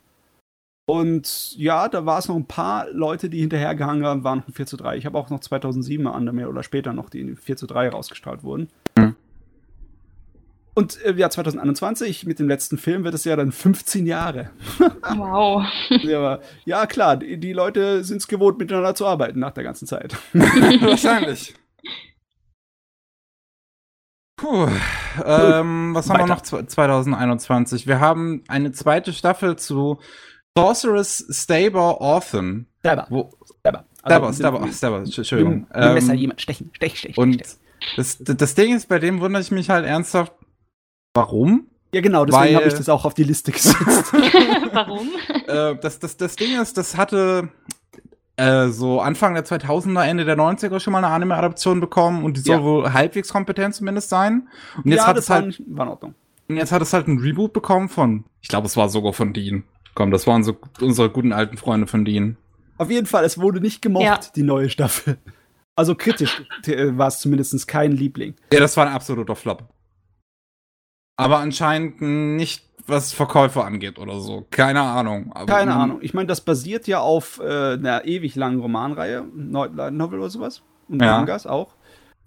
Und 0.89 1.55
ja, 1.55 1.87
da 1.87 2.07
war 2.07 2.17
es 2.17 2.27
noch 2.27 2.35
ein 2.35 2.47
paar 2.47 2.89
Leute, 2.89 3.29
die 3.29 3.41
hinterhergehangen 3.41 4.03
haben, 4.03 4.23
waren 4.23 4.39
noch 4.39 4.47
ein 4.47 4.53
4 4.53 4.65
zu 4.65 4.75
3. 4.75 4.97
Ich 4.97 5.05
habe 5.05 5.19
auch 5.19 5.29
noch 5.29 5.39
2007 5.39 6.07
Anime 6.07 6.49
oder 6.49 6.63
später 6.63 6.93
noch, 6.93 7.11
die 7.11 7.19
in 7.19 7.37
4 7.37 7.57
zu 7.57 7.67
3 7.67 7.89
rausgestrahlt 7.89 8.43
wurden. 8.43 8.69
Mhm. 8.97 9.15
Und 10.73 10.99
äh, 11.03 11.13
ja, 11.13 11.29
2021 11.29 12.25
mit 12.25 12.39
dem 12.39 12.47
letzten 12.47 12.77
Film 12.77 13.03
wird 13.03 13.13
es 13.13 13.23
ja 13.25 13.35
dann 13.35 13.51
15 13.51 14.07
Jahre. 14.07 14.49
Wow. 14.79 15.63
ja, 15.89 16.17
aber, 16.17 16.41
ja, 16.65 16.85
klar, 16.85 17.17
die, 17.17 17.37
die 17.37 17.53
Leute 17.53 18.03
sind 18.03 18.17
es 18.17 18.27
gewohnt, 18.27 18.57
miteinander 18.57 18.95
zu 18.95 19.05
arbeiten 19.05 19.39
nach 19.39 19.51
der 19.51 19.65
ganzen 19.65 19.87
Zeit. 19.87 20.15
Wahrscheinlich. 20.33 21.53
Puh. 24.39 24.67
Ähm, 25.25 25.91
was 25.93 26.09
haben 26.09 26.17
wir 26.17 26.23
Weiter. 26.23 26.27
noch 26.27 26.41
zwe- 26.41 26.67
2021? 26.67 27.87
Wir 27.87 27.99
haben 27.99 28.43
eine 28.47 28.71
zweite 28.71 29.13
Staffel 29.13 29.55
zu 29.57 29.99
Sorceress 30.57 31.25
Staber 31.29 32.01
Orphan. 32.01 32.65
Stabber. 32.79 33.07
Wo. 33.09 33.31
Stabber, 33.59 33.85
Also, 34.03 34.25
ach, 34.27 34.33
Stabber, 34.73 34.99
mit 35.01 35.17
Entschuldigung. 35.17 35.67
mit 35.67 35.75
dem 35.75 35.93
Messer 35.93 36.13
Ähm, 36.13 36.19
jemand 36.19 36.41
stechen, 36.41 36.71
stech, 36.73 36.97
stech, 36.99 37.17
und 37.17 37.33
stech. 37.35 37.47
das, 37.97 38.17
das 38.19 38.55
Ding 38.55 38.75
ist, 38.75 38.87
bei 38.87 38.99
dem 38.99 39.19
wundere 39.19 39.41
ich 39.41 39.51
mich 39.51 39.69
halt 39.69 39.85
ernsthaft, 39.85 40.33
warum? 41.13 41.67
Ja, 41.93 42.01
genau, 42.01 42.23
deswegen 42.23 42.55
habe 42.55 42.67
ich 42.67 42.73
das 42.75 42.87
auch 42.87 43.03
auf 43.03 43.13
die 43.15 43.23
Liste 43.23 43.51
gesetzt. 43.51 44.13
Warum? 44.73 45.09
äh, 45.47 45.75
das, 45.81 45.97
das, 45.97 46.17
das 46.17 46.35
Ding 46.35 46.61
ist, 46.61 46.77
das 46.77 46.95
hatte 46.95 47.49
äh, 48.39 48.69
so 48.69 49.01
Anfang 49.01 49.33
der 49.33 49.45
2000er, 49.45 50.03
Ende 50.03 50.25
der 50.25 50.37
90er 50.37 50.79
schon 50.79 50.93
mal 50.93 50.99
eine 51.03 51.13
Anime-Adaption 51.13 51.79
bekommen 51.79 52.23
und 52.23 52.37
die 52.37 52.41
soll 52.41 52.57
Ja. 52.57 52.63
wohl 52.63 52.93
halbwegs 52.93 53.29
kompetent 53.31 53.75
zumindest 53.75 54.09
sein. 54.09 54.47
Und 54.77 54.87
jetzt 54.91 54.99
ja, 55.01 55.07
hat 55.07 55.17
das 55.17 55.25
es 55.25 55.29
halt 55.29 55.61
war 55.67 55.85
in 55.85 55.91
Ordnung. 55.91 56.15
Und 56.47 56.57
jetzt 56.57 56.71
hat 56.71 56.81
es 56.81 56.93
halt 56.93 57.07
ein 57.07 57.19
Reboot 57.19 57.53
bekommen 57.53 57.89
von, 57.89 58.25
ich 58.41 58.47
glaube, 58.49 58.65
es 58.67 58.75
war 58.77 58.89
sogar 58.89 59.13
von 59.13 59.33
Dean. 59.33 59.63
Komm, 59.93 60.11
das 60.11 60.25
waren 60.25 60.43
so 60.43 60.57
unsere 60.81 61.09
guten 61.09 61.33
alten 61.33 61.57
Freunde 61.57 61.85
von 61.87 62.05
Dean. 62.05 62.37
Auf 62.77 62.89
jeden 62.89 63.07
Fall, 63.07 63.25
es 63.25 63.39
wurde 63.39 63.59
nicht 63.59 63.81
gemocht, 63.81 64.03
Ja. 64.05 64.19
die 64.35 64.43
neue 64.43 64.69
Staffel. 64.69 65.17
Also 65.75 65.95
kritisch 65.95 66.43
äh, 66.65 66.97
war 66.97 67.07
es 67.07 67.19
zumindest 67.19 67.67
kein 67.67 67.91
Liebling. 67.91 68.35
Ja, 68.51 68.59
das 68.59 68.75
war 68.77 68.87
ein 68.87 68.93
absoluter 68.93 69.35
Flop. 69.35 69.63
Aber 71.17 71.39
anscheinend 71.39 72.01
nicht, 72.01 72.63
was 72.87 73.13
Verkäufe 73.13 73.63
angeht 73.63 73.99
oder 73.99 74.19
so. 74.19 74.45
Keine 74.51 74.81
Ahnung. 74.81 75.31
Aber 75.33 75.45
Keine 75.45 75.71
man- 75.71 75.79
Ahnung. 75.81 75.97
Ich 76.01 76.13
meine, 76.13 76.27
das 76.27 76.41
basiert 76.41 76.87
ja 76.87 76.99
auf 76.99 77.39
äh, 77.39 77.73
einer 77.73 78.05
ewig 78.05 78.35
langen 78.35 78.59
Romanreihe, 78.59 79.25
Light 79.35 79.93
Novel 79.93 80.19
oder 80.19 80.29
sowas. 80.29 80.61
Und 80.87 81.01
Ja. 81.01 81.17
Mangas 81.17 81.45
auch. 81.45 81.75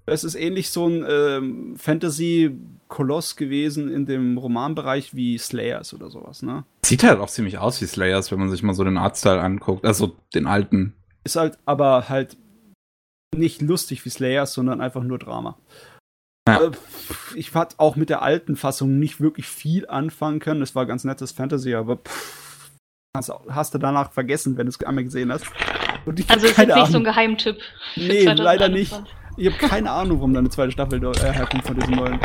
Es 0.06 0.24
ist 0.24 0.34
ähnlich 0.34 0.70
so 0.70 0.86
ein 0.88 1.04
ähm, 1.08 1.76
Fantasy-Koloss 1.76 3.36
gewesen 3.36 3.88
in 3.92 4.06
dem 4.06 4.36
Romanbereich 4.38 5.14
wie 5.14 5.38
Slayers 5.38 5.94
oder 5.94 6.10
sowas, 6.10 6.42
ne? 6.42 6.64
Sieht 6.84 7.04
halt 7.04 7.20
auch 7.20 7.28
ziemlich 7.28 7.58
aus 7.58 7.80
wie 7.80 7.86
Slayers, 7.86 8.30
wenn 8.32 8.38
man 8.40 8.50
sich 8.50 8.62
mal 8.62 8.74
so 8.74 8.84
den 8.84 8.98
Artstyle 8.98 9.40
anguckt. 9.40 9.84
Also 9.86 10.16
den 10.34 10.46
alten. 10.46 10.94
Ist 11.24 11.36
halt 11.36 11.58
aber 11.66 12.08
halt 12.08 12.36
nicht 13.34 13.62
lustig 13.62 14.04
wie 14.04 14.10
Slayers, 14.10 14.52
sondern 14.54 14.80
einfach 14.80 15.02
nur 15.04 15.18
Drama. 15.18 15.56
Ja. 16.48 16.60
Äh, 16.64 16.70
Ich 17.34 17.54
hatte 17.54 17.76
auch 17.78 17.96
mit 17.96 18.10
der 18.10 18.22
alten 18.22 18.56
Fassung 18.56 18.98
nicht 18.98 19.20
wirklich 19.20 19.46
viel 19.46 19.86
anfangen 19.88 20.40
können. 20.40 20.62
Es 20.62 20.74
war 20.74 20.86
ganz 20.86 21.04
nettes 21.04 21.32
Fantasy, 21.32 21.74
aber 21.74 21.96
pff, 21.98 22.70
hast, 23.16 23.32
hast 23.48 23.74
du 23.74 23.78
danach 23.78 24.12
vergessen, 24.12 24.56
wenn 24.56 24.66
du 24.66 24.70
es 24.70 24.82
einmal 24.82 25.04
gesehen 25.04 25.32
hast. 25.32 25.46
Und 26.04 26.18
ich 26.18 26.26
hab 26.28 26.36
Also 26.36 26.46
ist 26.48 26.58
jetzt 26.58 26.74
nicht 26.74 26.86
so 26.88 26.98
ein. 26.98 27.04
Geheimtipp. 27.04 27.58
Nee, 27.96 28.24
leider 28.24 28.68
nicht. 28.68 28.90
2021. 28.90 29.16
Ich 29.38 29.46
habe 29.46 29.56
keine 29.68 29.90
Ahnung, 29.90 30.18
warum 30.18 30.34
da 30.34 30.40
eine 30.40 30.50
zweite 30.50 30.72
Staffel 30.72 31.02
äh, 31.02 31.32
herkommt 31.32 31.64
von 31.64 31.78
diesem 31.78 31.94
neuen. 31.94 32.20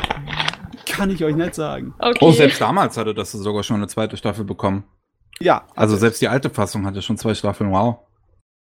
Kann 0.85 1.09
ich 1.09 1.23
euch 1.23 1.35
nicht 1.35 1.55
sagen. 1.55 1.93
Okay. 1.99 2.17
Oh, 2.21 2.31
selbst 2.31 2.59
damals 2.59 2.97
hatte 2.97 3.13
das 3.13 3.31
sogar 3.31 3.63
schon 3.63 3.77
eine 3.77 3.87
zweite 3.87 4.17
Staffel 4.17 4.43
bekommen. 4.45 4.83
Ja, 5.39 5.67
Also 5.75 5.95
selbst 5.95 6.21
die 6.21 6.27
alte 6.27 6.49
Fassung 6.49 6.85
hatte 6.85 7.01
schon 7.03 7.17
zwei 7.17 7.35
Staffeln. 7.35 7.71
Wow. 7.71 7.99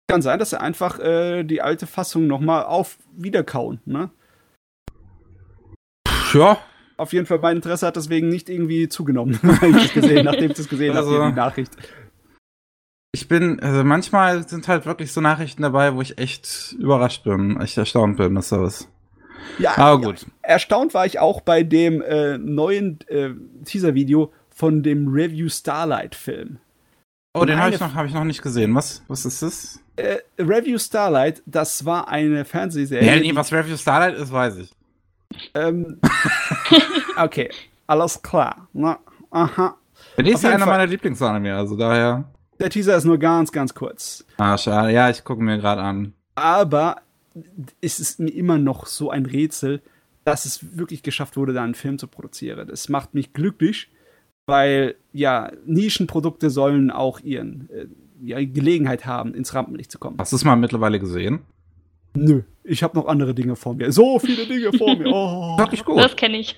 kann 0.07 0.21
sein, 0.21 0.37
dass 0.37 0.51
sie 0.51 0.61
einfach 0.61 0.99
äh, 0.99 1.43
die 1.43 1.61
alte 1.61 1.87
Fassung 1.87 2.27
nochmal 2.27 2.63
auf 2.65 2.97
wiederkauen. 3.17 3.81
Ne? 3.85 4.11
Ja, 6.33 6.57
Auf 6.97 7.13
jeden 7.13 7.25
Fall, 7.25 7.39
mein 7.39 7.57
Interesse 7.57 7.87
hat 7.87 7.95
deswegen 7.95 8.29
nicht 8.29 8.49
irgendwie 8.49 8.89
zugenommen, 8.89 9.39
ich 9.61 9.83
das 9.83 9.93
gesehen, 9.93 10.25
nachdem 10.25 10.51
ich 10.51 10.57
das 10.57 10.67
gesehen 10.69 10.95
Also- 10.95 11.13
habe, 11.21 11.31
die 11.31 11.35
Nachricht. 11.37 11.71
Ich 13.11 13.27
bin, 13.27 13.59
also 13.59 13.83
manchmal 13.83 14.47
sind 14.47 14.67
halt 14.67 14.85
wirklich 14.85 15.11
so 15.11 15.19
Nachrichten 15.19 15.63
dabei, 15.63 15.95
wo 15.95 16.01
ich 16.01 16.19
echt 16.19 16.75
überrascht 16.77 17.23
bin, 17.23 17.59
echt 17.59 17.75
erstaunt 17.77 18.17
bin, 18.17 18.35
dass 18.35 18.49
da 18.49 18.61
was. 18.61 18.87
Ja, 19.57 19.75
Aber 19.77 19.99
gut. 20.09 20.27
erstaunt 20.43 20.93
war 20.93 21.07
ich 21.07 21.17
auch 21.17 21.41
bei 21.41 21.63
dem 21.63 22.01
äh, 22.03 22.37
neuen 22.37 22.99
äh, 23.07 23.31
Teaser-Video 23.65 24.31
von 24.51 24.83
dem 24.83 25.07
Review 25.07 25.49
Starlight-Film. 25.49 26.59
Oh, 27.35 27.45
den 27.45 27.59
habe 27.59 27.73
ich 27.73 27.79
noch, 27.79 27.95
habe 27.95 28.07
ich 28.07 28.13
noch 28.13 28.23
nicht 28.25 28.43
gesehen. 28.43 28.75
Was, 28.75 29.03
was 29.07 29.25
ist 29.25 29.41
das? 29.41 29.79
Äh, 29.95 30.17
Review 30.37 30.77
Starlight, 30.77 31.41
das 31.47 31.85
war 31.85 32.09
eine 32.09 32.45
Fernsehserie. 32.45 33.07
Ja, 33.07 33.19
nee, 33.19 33.35
was 33.35 33.51
Review 33.51 33.75
Starlight 33.77 34.15
ist, 34.17 34.31
weiß 34.31 34.57
ich. 34.57 34.69
Ähm, 35.53 35.99
okay, 37.17 37.49
alles 37.87 38.21
klar. 38.21 38.67
Na, 38.73 38.99
aha. 39.29 39.75
Der 40.17 40.25
ist 40.25 40.43
ja 40.43 40.49
jeden 40.49 40.61
einer 40.61 40.65
Fall. 40.65 40.77
meiner 40.77 40.87
Lieblingsanime, 40.87 41.55
also 41.55 41.75
daher. 41.75 42.25
Der 42.59 42.69
Teaser 42.69 42.97
ist 42.97 43.05
nur 43.05 43.17
ganz, 43.17 43.51
ganz 43.51 43.73
kurz. 43.73 44.25
Ah, 44.37 44.57
schade. 44.57 44.91
Ja, 44.91 45.09
ich 45.09 45.23
gucke 45.23 45.41
mir 45.41 45.57
gerade 45.57 45.81
an. 45.81 46.13
Aber 46.35 46.97
es 47.81 47.99
ist 47.99 48.19
mir 48.19 48.31
immer 48.31 48.57
noch 48.57 48.85
so 48.85 49.09
ein 49.09 49.25
Rätsel, 49.25 49.81
dass 50.25 50.45
es 50.45 50.77
wirklich 50.77 51.03
geschafft 51.03 51.37
wurde, 51.37 51.53
da 51.53 51.63
einen 51.63 51.75
Film 51.75 51.97
zu 51.97 52.07
produzieren. 52.07 52.67
Das 52.67 52.89
macht 52.89 53.13
mich 53.13 53.33
glücklich, 53.33 53.89
weil 54.45 54.95
ja, 55.13 55.51
Nischenprodukte 55.65 56.49
sollen 56.49 56.91
auch 56.91 57.19
ihren 57.21 57.69
äh, 57.69 57.87
ja, 58.21 58.43
Gelegenheit 58.43 59.05
haben, 59.05 59.33
ins 59.33 59.53
Rampenlicht 59.53 59.91
zu 59.91 59.99
kommen. 59.99 60.17
Hast 60.19 60.31
du 60.33 60.35
es 60.35 60.43
mal 60.43 60.55
mittlerweile 60.55 60.99
gesehen? 60.99 61.39
Nö, 62.19 62.41
ich 62.63 62.83
habe 62.83 62.97
noch 62.97 63.07
andere 63.07 63.33
Dinge 63.33 63.55
vor 63.55 63.73
mir. 63.73 63.91
So 63.91 64.19
viele 64.19 64.45
Dinge 64.45 64.71
vor 64.77 64.95
mir. 64.95 65.07
Oh. 65.13 65.57
Wirklich 65.57 65.83
gut. 65.85 65.97
Das 65.99 66.15
kenne 66.15 66.37
ich. 66.39 66.55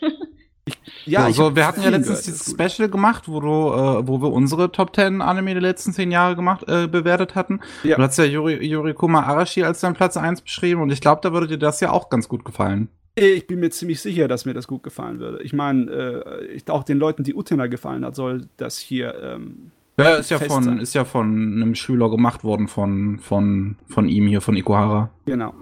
Ja, 1.05 1.21
ich 1.21 1.25
also, 1.39 1.45
hab 1.45 1.55
wir 1.55 1.65
hatten 1.67 1.81
ja 1.81 1.89
letztens 1.89 2.23
das 2.23 2.25
dieses. 2.45 2.51
Special 2.51 2.87
gemacht, 2.89 3.27
wo 3.27 3.39
du, 3.39 3.47
äh, 3.47 4.07
wo 4.07 4.21
wir 4.21 4.31
unsere 4.31 4.71
Top 4.71 4.95
10 4.95 5.21
Anime 5.21 5.53
der 5.53 5.61
letzten 5.61 5.91
zehn 5.91 6.11
Jahre 6.11 6.35
gemacht, 6.35 6.63
äh, 6.67 6.87
bewertet 6.87 7.33
hatten. 7.35 7.61
Ja. 7.83 7.95
Du 7.97 8.03
hast 8.03 8.17
ja 8.17 8.25
Yuri, 8.25 8.63
Yurikuma 8.65 9.23
Arashi 9.23 9.63
als 9.63 9.79
dein 9.81 9.95
Platz 9.95 10.17
1 10.17 10.41
beschrieben 10.41 10.81
und 10.81 10.91
ich 10.91 11.01
glaube, 11.01 11.21
da 11.23 11.33
würde 11.33 11.47
dir 11.47 11.57
das 11.57 11.79
ja 11.79 11.91
auch 11.91 12.09
ganz 12.09 12.29
gut 12.29 12.45
gefallen. 12.45 12.89
Ich 13.15 13.47
bin 13.47 13.59
mir 13.59 13.71
ziemlich 13.71 13.99
sicher, 14.01 14.27
dass 14.27 14.45
mir 14.45 14.53
das 14.53 14.67
gut 14.67 14.83
gefallen 14.83 15.19
würde. 15.19 15.41
Ich 15.43 15.51
meine, 15.51 15.91
äh, 15.91 16.45
ich- 16.53 16.69
auch 16.69 16.83
den 16.83 16.97
Leuten, 16.99 17.23
die 17.23 17.33
Utena 17.35 17.67
gefallen 17.67 18.05
hat, 18.05 18.15
soll 18.15 18.47
das 18.57 18.77
hier 18.77 19.15
ähm, 19.21 19.71
Ja, 19.97 20.15
ist 20.15 20.31
ja, 20.31 20.39
von, 20.39 20.79
ist 20.79 20.93
ja 20.95 21.05
von 21.05 21.27
einem 21.27 21.75
Schüler 21.75 22.09
gemacht 22.09 22.43
worden 22.43 22.67
von, 22.67 23.19
von, 23.19 23.77
von 23.87 24.07
ihm 24.07 24.27
hier, 24.27 24.41
von 24.41 24.55
Ikuhara. 24.55 25.11
Genau. 25.25 25.53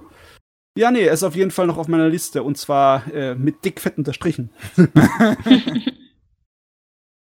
Ja, 0.78 0.92
nee, 0.92 1.04
er 1.04 1.14
ist 1.14 1.24
auf 1.24 1.36
jeden 1.36 1.52
Fall 1.52 1.68
noch 1.68 1.78
auf 1.78 1.88
meiner 1.88 2.08
Liste 2.08 2.44
und 2.44 2.58
zwar 2.58 3.12
äh, 3.14 3.36
mit 3.36 3.66
dick 3.66 3.82
fett 3.82 3.98
unterstrichen. 3.98 4.52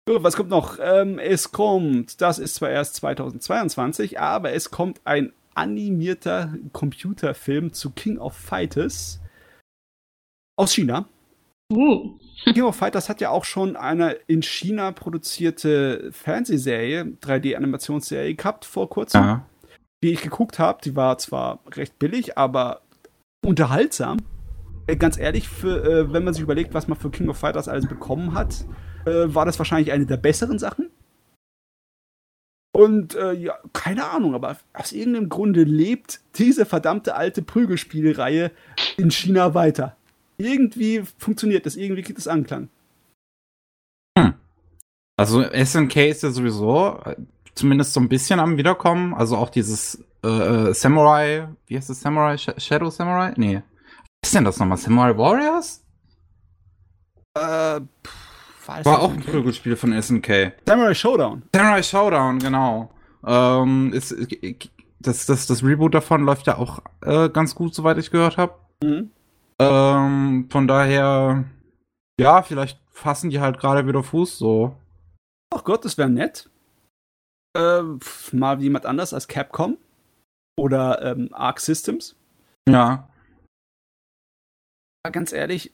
so, 0.08 0.24
was 0.24 0.36
kommt 0.38 0.50
noch? 0.50 0.78
Ähm, 0.80 1.20
es 1.20 1.52
kommt, 1.52 2.22
das 2.22 2.40
ist 2.40 2.56
zwar 2.56 2.70
erst 2.70 2.96
2022, 2.96 4.20
aber 4.20 4.54
es 4.54 4.72
kommt 4.72 5.02
ein 5.04 5.34
animierter 5.54 6.54
Computerfilm 6.72 7.74
zu 7.74 7.90
King 7.90 8.20
of 8.20 8.36
Fighters 8.36 9.20
aus 10.56 10.74
China. 10.74 11.10
Uh. 11.72 12.18
King 12.44 12.64
of 12.64 12.76
Fighters 12.76 13.08
hat 13.08 13.22
ja 13.22 13.30
auch 13.30 13.46
schon 13.46 13.76
eine 13.76 14.12
in 14.28 14.42
China 14.42 14.92
produzierte 14.92 16.10
Fernsehserie, 16.12 17.18
3D-Animationsserie 17.22 18.36
gehabt 18.36 18.66
vor 18.66 18.90
kurzem. 18.90 19.22
Ja. 19.22 19.46
Die 20.04 20.12
ich 20.12 20.22
geguckt 20.22 20.58
habe, 20.58 20.80
die 20.84 20.96
war 20.96 21.18
zwar 21.20 21.60
recht 21.76 22.00
billig, 22.00 22.38
aber 22.38 22.82
unterhaltsam. 23.46 24.18
Äh, 24.88 24.96
ganz 24.96 25.18
ehrlich, 25.18 25.48
für, 25.48 25.84
äh, 25.84 26.14
wenn 26.14 26.24
man 26.24 26.34
sich 26.34 26.42
überlegt, 26.42 26.74
was 26.74 26.88
man 26.88 26.98
für 26.98 27.12
King 27.12 27.30
of 27.30 27.38
Fighters 27.38 27.68
alles 27.68 27.88
bekommen 27.88 28.34
hat, 28.34 28.66
äh, 29.06 29.34
war 29.34 29.46
das 29.46 29.60
wahrscheinlich 29.60 29.92
eine 29.92 30.08
der 30.08 30.18
besseren 30.18 30.58
Sachen. 30.58 30.90
Und 32.74 33.16
äh, 33.16 33.34
ja, 33.34 33.56
keine 33.74 34.10
Ahnung, 34.10 34.34
aber 34.34 34.58
aus 34.74 34.92
irgendeinem 34.94 35.30
Grunde 35.30 35.64
lebt 35.64 36.22
diese 36.36 36.66
verdammte 36.66 37.16
alte 37.16 37.42
Prügelspielreihe 37.42 38.52
in 38.98 39.12
China 39.12 39.54
weiter. 39.54 39.98
Irgendwie 40.44 41.04
funktioniert 41.18 41.66
das, 41.66 41.76
irgendwie 41.76 42.02
gibt 42.02 42.20
es 42.20 42.28
Anklang. 42.28 42.70
Hm. 44.18 44.34
Also 45.18 45.44
SNK 45.44 46.10
ist 46.10 46.24
ja 46.24 46.32
sowieso 46.32 47.00
äh, 47.06 47.16
zumindest 47.56 47.94
so 47.94 48.00
ein 48.00 48.10
bisschen 48.10 48.40
am 48.40 48.58
Wiederkommen. 48.58 49.14
Also 49.14 49.38
auch 49.38 49.50
dieses 49.50 50.04
äh, 50.24 50.28
äh, 50.70 50.74
Samurai, 50.74 51.48
wie 51.68 51.78
heißt 51.78 51.90
das 51.90 52.02
Samurai? 52.02 52.38
Sh 52.38 52.50
Shadow 52.58 52.90
Samurai? 52.90 53.34
Nee. 53.38 53.62
Was 54.22 54.30
ist 54.30 54.36
denn 54.36 54.46
das 54.46 54.60
nochmal? 54.60 54.78
Samurai 54.78 55.18
Warriors? 55.18 55.84
Äh, 57.36 57.82
pff, 58.06 58.68
War 58.86 59.02
auch 59.02 59.12
ein 59.12 59.22
Prügelspiel 59.22 59.76
von 59.76 60.00
SNK. 60.00 60.54
Samurai 60.66 60.94
Showdown. 60.94 61.44
Samurai 61.56 61.84
Showdown, 61.84 62.40
genau. 62.40 62.92
Ähm, 63.26 63.94
ist, 63.94 64.16
das, 65.00 65.26
das, 65.26 65.48
das 65.48 65.64
Reboot 65.64 65.94
davon 65.94 66.24
läuft 66.24 66.48
ja 66.48 66.58
auch 66.58 66.80
äh, 67.02 67.30
ganz 67.30 67.56
gut, 67.56 67.74
soweit 67.74 67.98
ich 67.98 68.12
gehört 68.12 68.38
habe. 68.38 68.56
Mhm. 68.84 69.12
Ähm, 69.62 70.48
von 70.50 70.68
daher, 70.68 71.46
ja, 72.20 72.42
vielleicht 72.42 72.80
fassen 72.92 73.30
die 73.30 73.40
halt 73.40 73.60
gerade 73.60 73.88
wieder 73.88 74.04
Fuß 74.04 74.38
so. 74.38 74.76
Ach 75.54 75.64
Gott, 75.64 75.86
das 75.86 75.98
wäre 75.98 76.10
nett. 76.10 76.50
Äh, 77.58 77.84
mal 78.32 78.62
jemand 78.62 78.86
anders 78.86 79.14
als 79.14 79.28
Capcom 79.28 79.78
oder 80.58 81.02
ähm, 81.02 81.30
Arc 81.34 81.60
Systems. 81.60 82.16
Ja. 82.68 83.10
Aber 85.04 85.12
ganz 85.12 85.34
ehrlich, 85.34 85.72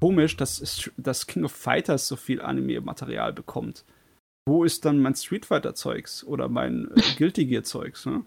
komisch, 0.00 0.36
dass, 0.36 0.90
dass 0.96 1.26
King 1.26 1.44
of 1.44 1.52
Fighters 1.52 2.08
so 2.08 2.16
viel 2.16 2.40
Anime-Material 2.40 3.32
bekommt. 3.32 3.84
Wo 4.48 4.64
ist 4.64 4.84
dann 4.84 4.98
mein 4.98 5.14
Street 5.14 5.46
Fighter-Zeugs 5.46 6.24
oder 6.24 6.48
mein 6.48 6.90
äh, 6.96 7.02
Guilty 7.16 7.46
Gear-Zeugs? 7.46 8.06
Ne? 8.06 8.24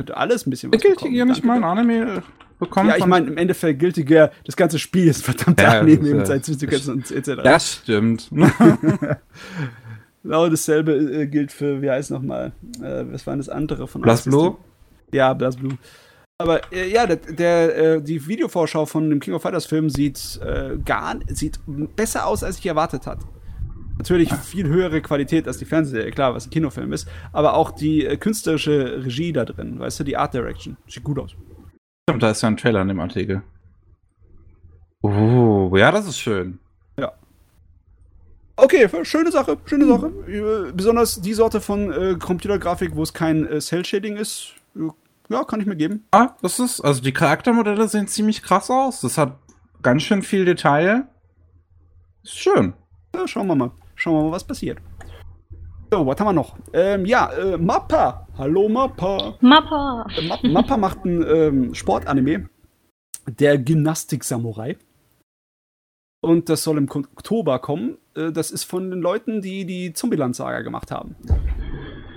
Könnte 0.00 0.16
alles 0.16 0.46
ein 0.46 0.50
bisschen 0.50 0.72
was 0.72 0.82
Guilty 0.82 1.10
Gear 1.10 1.26
nicht 1.26 1.44
mal 1.44 1.56
ein 1.56 1.64
Anime 1.64 2.24
bekommen? 2.58 2.90
Ja, 2.90 2.96
ich 2.96 3.06
meine, 3.06 3.26
im 3.26 3.36
Endeffekt 3.36 3.80
Guilty 3.80 4.04
Gear, 4.04 4.30
das 4.44 4.56
ganze 4.56 4.78
Spiel 4.78 5.08
ist 5.08 5.24
verdammt 5.24 5.60
ja, 5.60 5.80
Anime 5.80 6.14
mit 6.14 6.26
seinen 6.26 6.42
Zwischengrenzen 6.42 6.94
und 6.94 7.10
etc. 7.10 7.42
Das 7.42 7.72
stimmt. 7.72 8.30
Genau 10.24 10.48
dasselbe 10.48 10.92
äh, 10.92 11.26
gilt 11.26 11.52
für, 11.52 11.82
wie 11.82 11.90
heißt 11.90 12.10
nochmal, 12.10 12.52
äh, 12.82 13.04
was 13.10 13.26
war 13.26 13.36
das 13.36 13.50
andere 13.50 13.86
von 13.86 14.00
Blast 14.00 14.24
Blue? 14.24 14.56
Ja, 15.12 15.34
Blast 15.34 15.60
Blue. 15.60 15.76
Aber 16.38 16.72
äh, 16.72 16.90
ja, 16.90 17.06
der, 17.06 17.16
der 17.16 17.76
äh, 17.76 18.02
die 18.02 18.26
Videovorschau 18.26 18.86
von 18.86 19.10
dem 19.10 19.20
King 19.20 19.34
of 19.34 19.42
Fighters 19.42 19.66
Film 19.66 19.90
sieht 19.90 20.40
äh, 20.42 20.78
gar 20.82 21.16
sieht 21.28 21.60
besser 21.94 22.26
aus, 22.26 22.42
als 22.42 22.58
ich 22.58 22.64
erwartet 22.64 23.06
hatte. 23.06 23.26
Natürlich 23.98 24.32
viel 24.32 24.66
höhere 24.66 25.02
Qualität 25.02 25.46
als 25.46 25.58
die 25.58 25.66
Fernsehserie, 25.66 26.10
klar, 26.10 26.34
was 26.34 26.46
ein 26.46 26.50
Kinofilm 26.50 26.94
ist, 26.94 27.06
aber 27.32 27.54
auch 27.54 27.70
die 27.70 28.06
äh, 28.06 28.16
künstlerische 28.16 29.04
Regie 29.04 29.32
da 29.32 29.44
drin, 29.44 29.78
weißt 29.78 30.00
du, 30.00 30.04
die 30.04 30.16
Art 30.16 30.32
Direction. 30.32 30.78
Sieht 30.88 31.04
gut 31.04 31.18
aus. 31.18 31.36
Stimmt, 32.08 32.22
da 32.22 32.30
ist 32.30 32.42
ja 32.42 32.48
ein 32.48 32.56
Trailer 32.56 32.82
in 32.82 32.88
dem 32.88 33.00
Artikel. 33.00 33.42
Oh, 35.02 35.72
ja, 35.76 35.90
das 35.90 36.06
ist 36.06 36.18
schön. 36.18 36.58
Okay, 38.56 38.88
schöne 39.02 39.32
Sache, 39.32 39.58
schöne 39.64 39.86
Sache. 39.86 40.12
Äh, 40.28 40.72
besonders 40.72 41.20
die 41.20 41.34
Sorte 41.34 41.60
von 41.60 41.92
äh, 41.92 42.14
Computergrafik, 42.14 42.94
wo 42.94 43.02
es 43.02 43.12
kein 43.12 43.46
äh, 43.48 43.60
Cell-Shading 43.60 44.16
ist, 44.16 44.54
äh, 44.76 44.88
ja, 45.28 45.42
kann 45.42 45.60
ich 45.60 45.66
mir 45.66 45.74
geben. 45.74 46.04
Ah, 46.12 46.30
das 46.40 46.60
ist, 46.60 46.80
also 46.80 47.02
die 47.02 47.12
Charaktermodelle 47.12 47.88
sehen 47.88 48.06
ziemlich 48.06 48.42
krass 48.42 48.70
aus. 48.70 49.00
Das 49.00 49.18
hat 49.18 49.36
ganz 49.82 50.02
schön 50.02 50.22
viel 50.22 50.44
Detail. 50.44 51.08
Ist 52.22 52.38
schön. 52.38 52.74
Ja, 53.14 53.26
schauen 53.26 53.48
wir 53.48 53.56
mal. 53.56 53.72
Schauen 53.96 54.14
wir 54.14 54.22
mal, 54.24 54.32
was 54.32 54.44
passiert. 54.44 54.78
So, 55.90 56.06
was 56.06 56.18
haben 56.20 56.26
wir 56.26 56.32
noch? 56.32 56.56
Ähm, 56.72 57.06
ja, 57.06 57.32
äh, 57.32 57.56
Mappa. 57.58 58.23
Hallo 58.36 58.68
Mappa. 58.68 59.38
Mappa. 59.40 60.08
Mappa 60.42 60.76
macht 60.76 61.04
ein 61.04 61.24
ähm, 61.24 61.74
Sportanime. 61.74 62.48
Der 63.26 63.58
Gymnastik-Samurai. 63.58 64.76
Und 66.20 66.48
das 66.48 66.64
soll 66.64 66.78
im 66.78 66.90
Oktober 66.90 67.60
kommen. 67.60 67.96
Äh, 68.16 68.32
das 68.32 68.50
ist 68.50 68.64
von 68.64 68.90
den 68.90 69.00
Leuten, 69.00 69.40
die 69.40 69.64
die 69.64 69.92
Zombieland-Saga 69.92 70.62
gemacht 70.62 70.90
haben. 70.90 71.14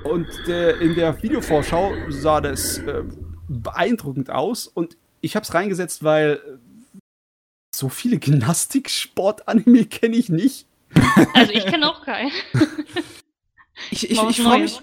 Und 0.05 0.27
der, 0.47 0.81
in 0.81 0.95
der 0.95 1.21
Videovorschau 1.21 1.93
sah 2.09 2.41
das 2.41 2.79
äh, 2.79 3.03
beeindruckend 3.47 4.31
aus. 4.31 4.65
Und 4.65 4.97
ich 5.21 5.35
habe 5.35 5.43
es 5.43 5.53
reingesetzt, 5.53 6.03
weil 6.03 6.41
äh, 6.43 6.99
so 7.75 7.89
viele 7.89 8.17
Gymnastik-Sport-Anime 8.17 9.85
kenne 9.85 10.15
ich 10.15 10.29
nicht. 10.29 10.65
Also 11.35 11.51
ich 11.51 11.65
kenne 11.67 11.87
auch 11.87 12.03
keinen. 12.03 12.31
ich 13.91 14.09
ich, 14.09 14.19
ich 14.19 14.41
freue 14.41 14.61
mich. 14.61 14.81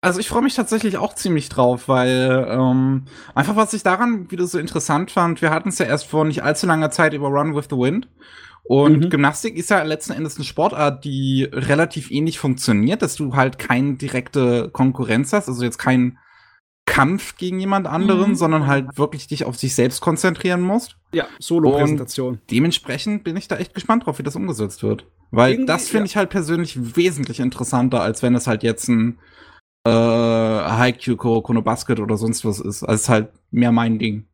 Also 0.00 0.20
ich 0.20 0.28
freue 0.28 0.42
mich 0.42 0.54
tatsächlich 0.54 0.96
auch 0.96 1.14
ziemlich 1.14 1.48
drauf, 1.48 1.88
weil 1.88 2.46
ähm, 2.48 3.06
einfach 3.34 3.56
was 3.56 3.72
ich 3.72 3.82
daran 3.82 4.30
wieder 4.30 4.46
so 4.46 4.58
interessant 4.58 5.10
fand, 5.10 5.42
wir 5.42 5.50
hatten 5.50 5.70
es 5.70 5.78
ja 5.78 5.86
erst 5.86 6.06
vor 6.06 6.24
nicht 6.24 6.44
allzu 6.44 6.66
langer 6.66 6.90
Zeit 6.90 7.14
über 7.14 7.28
Run 7.28 7.56
with 7.56 7.66
the 7.68 7.76
Wind. 7.76 8.08
Und 8.62 9.04
mhm. 9.04 9.10
Gymnastik 9.10 9.56
ist 9.56 9.70
ja 9.70 9.82
letzten 9.82 10.12
Endes 10.12 10.36
eine 10.36 10.44
Sportart, 10.44 11.04
die 11.04 11.48
relativ 11.50 12.10
ähnlich 12.10 12.38
funktioniert, 12.38 13.02
dass 13.02 13.16
du 13.16 13.34
halt 13.34 13.58
keine 13.58 13.94
direkte 13.94 14.68
Konkurrenz 14.70 15.32
hast, 15.32 15.48
also 15.48 15.64
jetzt 15.64 15.78
kein 15.78 16.18
Kampf 16.84 17.36
gegen 17.36 17.58
jemand 17.60 17.86
anderen, 17.86 18.30
mhm. 18.30 18.34
sondern 18.36 18.66
halt 18.66 18.98
wirklich 18.98 19.26
dich 19.26 19.44
auf 19.44 19.56
sich 19.56 19.74
selbst 19.74 20.00
konzentrieren 20.00 20.60
musst. 20.60 20.96
Ja, 21.12 21.26
Solo-Präsentation. 21.38 22.40
Dementsprechend 22.50 23.24
bin 23.24 23.36
ich 23.36 23.48
da 23.48 23.56
echt 23.56 23.74
gespannt 23.74 24.06
drauf, 24.06 24.18
wie 24.18 24.22
das 24.22 24.36
umgesetzt 24.36 24.82
wird. 24.82 25.06
Weil 25.30 25.52
Irgendwie, 25.52 25.66
das 25.66 25.88
finde 25.88 26.04
ja. 26.04 26.04
ich 26.06 26.16
halt 26.16 26.30
persönlich 26.30 26.96
wesentlich 26.96 27.40
interessanter, 27.40 28.00
als 28.00 28.22
wenn 28.22 28.34
es 28.34 28.46
halt 28.46 28.62
jetzt 28.62 28.88
ein 28.88 29.18
äh, 29.88 30.70
Haikyuu, 30.70 31.16
Kono 31.16 31.62
Basket 31.62 32.00
oder 32.00 32.16
sonst 32.16 32.44
was 32.44 32.60
ist. 32.60 32.82
Also 32.82 32.94
ist 32.94 33.08
halt 33.08 33.30
mehr 33.50 33.72
mein 33.72 33.98
Ding. 33.98 34.26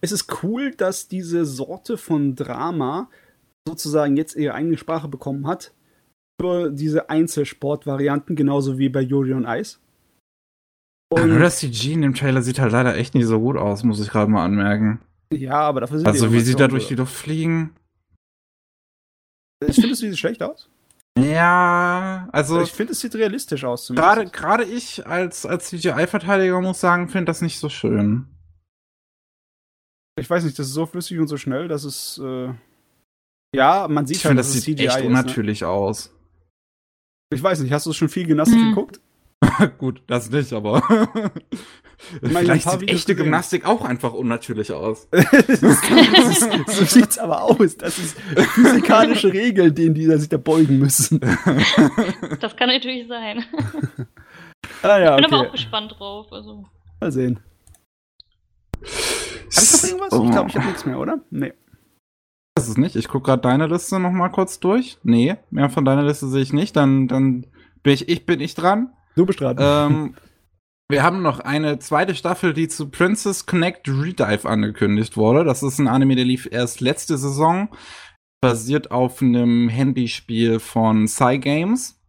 Es 0.00 0.12
ist 0.12 0.42
cool, 0.42 0.72
dass 0.72 1.08
diese 1.08 1.44
Sorte 1.44 1.96
von 1.96 2.34
Drama 2.34 3.08
sozusagen 3.66 4.16
jetzt 4.16 4.36
ihre 4.36 4.54
eigene 4.54 4.76
Sprache 4.76 5.08
bekommen 5.08 5.46
hat 5.46 5.72
für 6.40 6.70
diese 6.70 7.10
Einzelsportvarianten, 7.10 8.36
genauso 8.36 8.78
wie 8.78 8.88
bei 8.88 9.00
Yuri 9.00 9.32
on 9.32 9.46
Ice. 9.46 9.78
Und 11.08 11.28
Nur 11.28 11.38
das 11.38 11.58
CG 11.58 11.92
in 11.92 12.02
dem 12.02 12.14
Trailer 12.14 12.42
sieht 12.42 12.58
halt 12.58 12.72
leider 12.72 12.96
echt 12.96 13.14
nicht 13.14 13.26
so 13.26 13.40
gut 13.40 13.56
aus, 13.56 13.84
muss 13.84 14.00
ich 14.00 14.10
gerade 14.10 14.30
mal 14.30 14.44
anmerken. 14.44 15.00
Ja, 15.32 15.60
aber 15.60 15.80
dafür 15.80 15.98
sind 15.98 16.06
Also 16.06 16.32
wie 16.32 16.40
sie 16.40 16.54
da 16.54 16.68
durch 16.68 16.88
die 16.88 16.94
Luft 16.94 17.14
fliegen. 17.14 17.74
Findest 19.62 19.82
du, 19.82 19.94
sie 19.94 20.16
schlecht 20.16 20.42
aus? 20.42 20.68
Ja, 21.18 22.28
also. 22.32 22.60
Ich 22.60 22.72
finde, 22.72 22.92
es 22.92 23.00
sieht 23.00 23.14
realistisch 23.14 23.64
aus. 23.64 23.88
Gerade, 23.88 24.26
gerade 24.26 24.64
ich 24.64 25.06
als, 25.06 25.46
als 25.46 25.68
CGI-Verteidiger 25.68 26.60
muss 26.60 26.80
sagen, 26.80 27.08
finde 27.08 27.26
das 27.26 27.40
nicht 27.40 27.58
so 27.58 27.68
schön. 27.68 28.26
Ich 30.18 30.28
weiß 30.28 30.44
nicht, 30.44 30.58
das 30.58 30.66
ist 30.66 30.74
so 30.74 30.86
flüssig 30.86 31.18
und 31.18 31.28
so 31.28 31.36
schnell, 31.36 31.68
dass 31.68 31.84
es. 31.84 32.20
Äh 32.22 32.52
ja, 33.54 33.88
man 33.88 34.06
sieht 34.06 34.18
ich 34.18 34.26
halt, 34.26 34.38
dass 34.38 34.52
das 34.52 34.62
sieht 34.62 34.78
CGI 34.78 34.86
echt 34.86 35.00
unnatürlich 35.02 35.58
ist, 35.58 35.62
ne? 35.62 35.68
aus. 35.68 36.10
Ich 37.32 37.42
weiß 37.42 37.60
nicht, 37.60 37.72
hast 37.72 37.86
du 37.86 37.92
schon 37.92 38.08
viel 38.08 38.26
Gymnastik 38.26 38.58
hm. 38.58 38.68
geguckt? 38.70 39.00
Gut, 39.78 40.02
das 40.06 40.30
nicht, 40.30 40.52
aber 40.52 40.82
vielleicht 42.22 42.68
sieht 42.70 42.82
echte 42.82 43.14
gesehen. 43.14 43.16
Gymnastik 43.16 43.66
auch 43.66 43.84
einfach 43.84 44.12
unnatürlich 44.12 44.72
aus. 44.72 45.08
so 46.66 46.84
sieht's 46.84 47.18
aber 47.18 47.42
aus. 47.42 47.76
Das 47.76 47.98
ist 47.98 48.18
physikalische 48.18 49.32
Regeln, 49.32 49.74
denen 49.74 49.94
die 49.94 50.06
sich 50.06 50.28
da 50.28 50.38
beugen 50.38 50.78
müssen. 50.78 51.20
Das 52.40 52.56
kann 52.56 52.68
natürlich 52.68 53.08
sein. 53.08 53.44
Ah, 54.82 54.98
ja, 54.98 55.16
ich 55.16 55.16
bin 55.16 55.24
okay. 55.26 55.34
aber 55.34 55.48
auch 55.48 55.52
gespannt 55.52 55.94
drauf. 55.98 56.32
Also. 56.32 56.64
Mal 57.00 57.12
sehen. 57.12 57.40
Hab 58.74 58.82
ich 58.82 59.72
noch 59.72 59.84
irgendwas? 59.84 60.12
Ich 60.12 60.30
glaube, 60.30 60.48
ich 60.48 60.56
habe 60.56 60.66
nichts 60.66 60.86
mehr, 60.86 60.98
oder? 60.98 61.20
Nee 61.30 61.52
weiß 62.56 62.68
es 62.68 62.76
nicht. 62.76 62.96
Ich 62.96 63.08
gucke 63.08 63.26
gerade 63.26 63.42
deine 63.42 63.66
Liste 63.66 64.00
noch 64.00 64.12
mal 64.12 64.30
kurz 64.30 64.60
durch. 64.60 64.98
Nee, 65.02 65.36
mehr 65.50 65.70
von 65.70 65.84
deiner 65.84 66.02
Liste 66.02 66.26
sehe 66.28 66.42
ich 66.42 66.52
nicht. 66.52 66.76
Dann, 66.76 67.08
dann 67.08 67.46
bin 67.82 67.92
ich, 67.92 68.08
ich 68.08 68.26
bin 68.26 68.40
ich 68.40 68.54
dran. 68.54 68.92
Bist 69.24 69.40
dran. 69.40 69.56
Ähm, 69.58 70.14
wir 70.88 71.02
haben 71.02 71.22
noch 71.22 71.40
eine 71.40 71.78
zweite 71.78 72.14
Staffel, 72.14 72.52
die 72.52 72.68
zu 72.68 72.90
Princess 72.90 73.46
Connect 73.46 73.88
Redive 73.88 74.48
angekündigt 74.48 75.16
wurde. 75.16 75.44
Das 75.44 75.62
ist 75.62 75.78
ein 75.78 75.88
Anime, 75.88 76.16
der 76.16 76.24
lief 76.24 76.48
erst 76.50 76.80
letzte 76.80 77.18
Saison. 77.18 77.68
Basiert 78.40 78.90
auf 78.90 79.22
einem 79.22 79.68
Handyspiel 79.68 80.60
von 80.60 81.08
Cygames. 81.08 82.00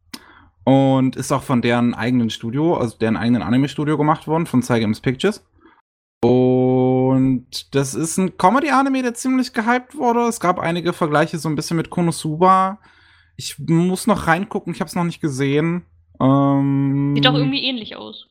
Und 0.63 1.15
ist 1.15 1.31
auch 1.31 1.43
von 1.43 1.61
deren 1.61 1.93
eigenen 1.93 2.29
Studio, 2.29 2.75
also 2.75 2.97
deren 2.97 3.15
eigenen 3.15 3.41
Anime-Studio 3.41 3.97
gemacht 3.97 4.27
worden, 4.27 4.45
von 4.45 4.61
Cygames 4.61 4.99
Pictures. 4.99 5.45
Und 6.21 7.73
das 7.73 7.95
ist 7.95 8.17
ein 8.17 8.37
Comedy-Anime, 8.37 9.01
der 9.01 9.13
ziemlich 9.13 9.53
gehypt 9.53 9.95
wurde. 9.95 10.27
Es 10.27 10.39
gab 10.39 10.59
einige 10.59 10.91
Vergleiche 10.91 11.37
so 11.37 11.47
ein 11.47 11.55
bisschen 11.55 11.77
mit 11.77 11.89
Konosuba. 11.89 12.79
Ich 13.37 13.57
muss 13.59 14.07
noch 14.07 14.27
reingucken, 14.27 14.73
ich 14.73 14.81
habe 14.81 14.89
es 14.89 14.95
noch 14.95 15.05
nicht 15.05 15.21
gesehen. 15.21 15.85
Ähm, 16.19 17.13
Sieht 17.15 17.25
doch 17.25 17.35
irgendwie 17.35 17.63
ähnlich 17.63 17.95
aus. 17.95 18.27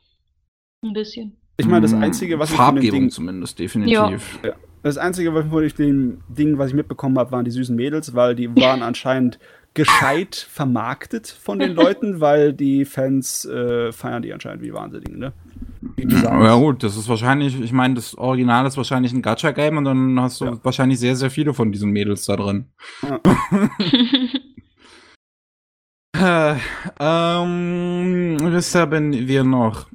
Ein 0.82 0.92
bisschen. 0.92 1.36
Ich 1.58 1.66
meine, 1.66 1.82
das 1.82 1.94
Einzige, 1.94 2.38
was 2.38 2.50
ich 2.50 2.56
von 2.56 2.76
dem 2.76 2.90
Ding 2.90 3.10
zumindest, 3.10 3.58
definitiv. 3.58 4.38
Ja. 4.44 4.52
Das 4.82 4.98
Einzige, 4.98 5.34
was 5.34 5.46
von 5.46 5.66
dem 5.78 6.18
Ding, 6.28 6.58
was 6.58 6.68
ich 6.68 6.74
mitbekommen 6.74 7.18
habe, 7.18 7.32
waren 7.32 7.44
die 7.44 7.50
süßen 7.50 7.74
Mädels, 7.74 8.14
weil 8.14 8.34
die 8.34 8.54
waren 8.56 8.82
anscheinend 8.82 9.38
gescheit 9.74 10.34
vermarktet 10.34 11.26
von 11.28 11.58
den 11.58 11.74
Leuten, 11.74 12.20
weil 12.20 12.52
die 12.52 12.84
Fans 12.84 13.44
äh, 13.44 13.92
feiern 13.92 14.22
die 14.22 14.32
anscheinend 14.32 14.62
wie 14.62 14.72
Wahnsinnigen, 14.72 15.18
ne? 15.18 15.32
Ja 15.98 16.54
gut, 16.56 16.82
das 16.82 16.96
ist 16.96 17.08
wahrscheinlich, 17.08 17.60
ich 17.60 17.72
meine, 17.72 17.94
das 17.94 18.16
Original 18.16 18.66
ist 18.66 18.76
wahrscheinlich 18.76 19.12
ein 19.12 19.22
Gacha-Game 19.22 19.76
und 19.76 19.84
dann 19.84 20.20
hast 20.20 20.40
du 20.40 20.46
ja. 20.46 20.64
wahrscheinlich 20.64 20.98
sehr, 20.98 21.14
sehr 21.14 21.30
viele 21.30 21.52
von 21.52 21.72
diesen 21.72 21.90
Mädels 21.90 22.24
da 22.24 22.36
drin. 22.36 22.66
Ja. 23.02 23.20
äh, 26.26 26.56
ähm, 27.00 28.36
was 28.40 28.74
haben 28.74 29.12
wir 29.12 29.44
noch? 29.44 29.86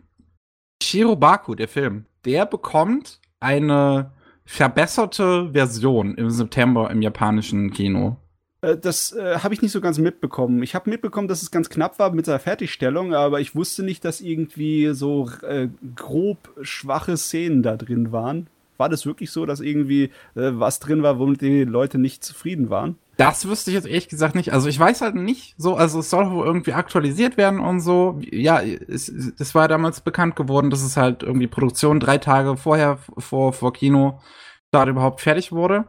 Shirobaku, 0.82 1.55
der 1.55 1.67
Film, 1.67 2.05
der 2.25 2.45
bekommt 2.45 3.19
eine 3.39 4.11
verbesserte 4.45 5.51
Version 5.51 6.15
im 6.15 6.29
September 6.29 6.89
im 6.89 7.01
japanischen 7.01 7.71
Kino. 7.71 8.17
Äh, 8.61 8.77
das 8.77 9.11
äh, 9.11 9.39
habe 9.39 9.53
ich 9.53 9.61
nicht 9.61 9.71
so 9.71 9.82
ganz 9.82 9.97
mitbekommen. 9.97 10.63
Ich 10.63 10.73
habe 10.73 10.89
mitbekommen, 10.89 11.27
dass 11.27 11.41
es 11.41 11.51
ganz 11.51 11.69
knapp 11.69 11.99
war 11.99 12.11
mit 12.11 12.25
seiner 12.25 12.39
Fertigstellung, 12.39 13.13
aber 13.13 13.39
ich 13.41 13.55
wusste 13.55 13.84
nicht, 13.84 14.05
dass 14.05 14.21
irgendwie 14.21 14.93
so 14.93 15.29
äh, 15.41 15.67
grob 15.95 16.49
schwache 16.61 17.17
Szenen 17.17 17.63
da 17.63 17.77
drin 17.77 18.11
waren. 18.11 18.47
War 18.77 18.89
das 18.89 19.05
wirklich 19.05 19.32
so, 19.32 19.45
dass 19.45 19.59
irgendwie 19.59 20.05
äh, 20.36 20.51
was 20.53 20.79
drin 20.79 21.03
war, 21.03 21.19
womit 21.19 21.41
die 21.41 21.63
Leute 21.65 21.97
nicht 21.97 22.23
zufrieden 22.23 22.69
waren? 22.69 22.97
Das 23.18 23.47
wüsste 23.47 23.72
ich 23.72 23.76
jetzt 23.76 23.88
ehrlich 23.88 24.09
gesagt 24.09 24.36
nicht. 24.36 24.53
Also 24.53 24.68
ich 24.68 24.80
weiß 24.80 25.01
halt 25.01 25.16
nicht 25.16 25.53
so, 25.57 25.76
also 25.76 25.99
es 25.99 26.09
soll 26.09 26.32
wohl 26.32 26.45
irgendwie 26.45 26.74
aktualisiert 26.74 27.38
werden 27.38 27.59
und 27.59 27.80
so. 27.80 28.20
Ja, 28.32 28.62
es, 28.62 29.09
es 29.09 29.53
war 29.53 29.68
damals 29.68 30.01
bekannt 30.01 30.36
geworden, 30.36 30.70
dass 30.70 30.82
es 30.82 30.97
halt 30.97 31.22
irgendwie 31.22 31.47
Produktion 31.47 31.99
drei 31.99 32.18
Tage 32.18 32.57
vorher 32.57 32.97
vor, 33.18 33.53
vor 33.53 33.74
Kino 33.74 34.20
da 34.72 34.88
überhaupt 34.88 35.22
fertig 35.22 35.51
wurde. 35.51 35.86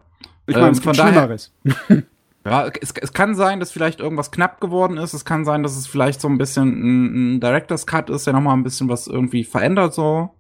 Ich 0.47 0.57
meine, 0.57 0.69
ähm, 0.69 0.73
es 0.73 0.81
von 0.81 0.95
daher, 0.95 1.37
Ja, 2.45 2.67
es, 2.81 2.93
es 3.01 3.13
kann 3.13 3.35
sein, 3.35 3.61
dass 3.61 3.71
vielleicht 3.71 4.01
irgendwas 4.01 4.33
knapp 4.33 4.61
geworden 4.61 4.97
ist. 4.97 5.15
Es 5.15 5.25
kann 5.25 5.45
sein, 5.45 5.63
dass 5.63 5.77
es 5.77 5.87
vielleicht 5.87 6.21
so 6.21 6.29
ein 6.29 6.39
bisschen 6.39 6.69
ein, 6.69 7.37
ein 7.37 7.41
Director's 7.41 7.87
Cut 7.87 8.11
ist, 8.11 8.27
der 8.27 8.33
nochmal 8.33 8.57
ein 8.57 8.65
bisschen 8.65 8.89
was 8.89 9.07
irgendwie 9.07 9.45
verändert, 9.45 9.95
so. 9.95 10.35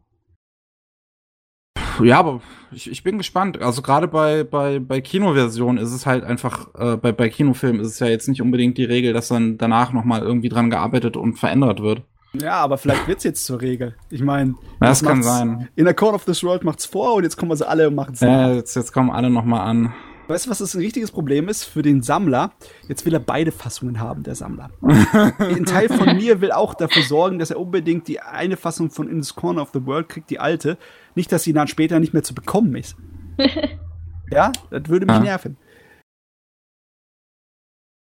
Ja, 2.03 2.19
aber 2.19 2.41
ich, 2.73 2.91
ich 2.91 3.03
bin 3.03 3.19
gespannt. 3.19 3.61
Also 3.61 3.83
gerade 3.83 4.09
bei, 4.09 4.45
bei, 4.45 4.79
bei 4.79 5.01
Kinoversion 5.01 5.79
ist 5.79 5.93
es 5.93 6.07
halt 6.07 6.25
einfach, 6.25 6.69
äh, 6.79 6.97
bei, 6.97 7.13
bei 7.13 7.29
Kinofilmen 7.29 7.81
ist 7.81 7.89
es 7.89 7.99
ja 7.99 8.07
jetzt 8.07 8.29
nicht 8.29 8.43
unbedingt 8.43 8.79
die 8.79 8.85
Regel, 8.85 9.13
dass 9.13 9.29
dann 9.29 9.59
danach 9.59 9.93
nochmal 9.93 10.23
irgendwie 10.23 10.49
dran 10.49 10.71
gearbeitet 10.71 11.17
und 11.17 11.39
verändert 11.39 11.83
wird. 11.83 12.03
Ja, 12.35 12.55
aber 12.55 12.79
vielleicht 12.79 13.07
wird's 13.09 13.25
jetzt 13.25 13.45
zur 13.45 13.61
Regel. 13.61 13.95
Ich 14.09 14.23
meine, 14.23 14.55
das 14.81 15.03
kann 15.03 15.23
sein. 15.23 15.69
In 15.77 15.85
der 15.85 15.95
Court 15.95 16.15
of 16.15 16.25
this 16.25 16.43
World 16.43 16.65
macht's 16.65 16.87
vor 16.87 17.15
und 17.15 17.25
jetzt 17.25 17.37
kommen 17.37 17.55
sie 17.57 17.69
alle 17.69 17.89
und 17.89 17.95
machen's 17.95 18.21
Ja, 18.21 18.53
jetzt, 18.55 18.75
jetzt 18.75 18.93
kommen 18.93 19.11
alle 19.11 19.29
nochmal 19.29 19.69
an. 19.69 19.93
Weißt 20.29 20.47
du, 20.47 20.51
was 20.51 20.59
das 20.59 20.75
ein 20.75 20.81
richtiges 20.81 21.11
Problem 21.11 21.49
ist 21.49 21.65
für 21.65 21.83
den 21.83 22.01
Sammler? 22.01 22.53
Jetzt 22.89 23.05
will 23.05 23.13
er 23.13 23.21
beide 23.21 23.53
Fassungen 23.53 24.01
haben, 24.01 24.23
der 24.23 24.35
Sammler. 24.35 24.71
ein 24.81 25.67
Teil 25.67 25.89
von 25.89 26.17
mir 26.17 26.41
will 26.41 26.53
auch 26.53 26.75
dafür 26.75 27.03
sorgen, 27.03 27.39
dass 27.39 27.51
er 27.51 27.61
unbedingt 27.61 28.09
die 28.09 28.21
eine 28.21 28.57
Fassung 28.57 28.91
von 28.91 29.09
In 29.09 29.23
the 29.23 29.35
Corner 29.35 29.61
of 29.61 29.71
the 29.75 29.85
World 29.85 30.09
kriegt, 30.09 30.31
die 30.31 30.39
alte. 30.39 30.79
Nicht, 31.15 31.33
dass 31.33 31.45
sie 31.45 31.53
dann 31.53 31.69
später 31.69 32.01
nicht 32.01 32.13
mehr 32.13 32.23
zu 32.23 32.35
bekommen 32.35 32.75
ist. 32.77 32.97
ja, 34.31 34.53
das 34.71 34.89
würde 34.89 35.07
mich 35.07 35.17
ah. 35.17 35.21
nerven. 35.21 35.57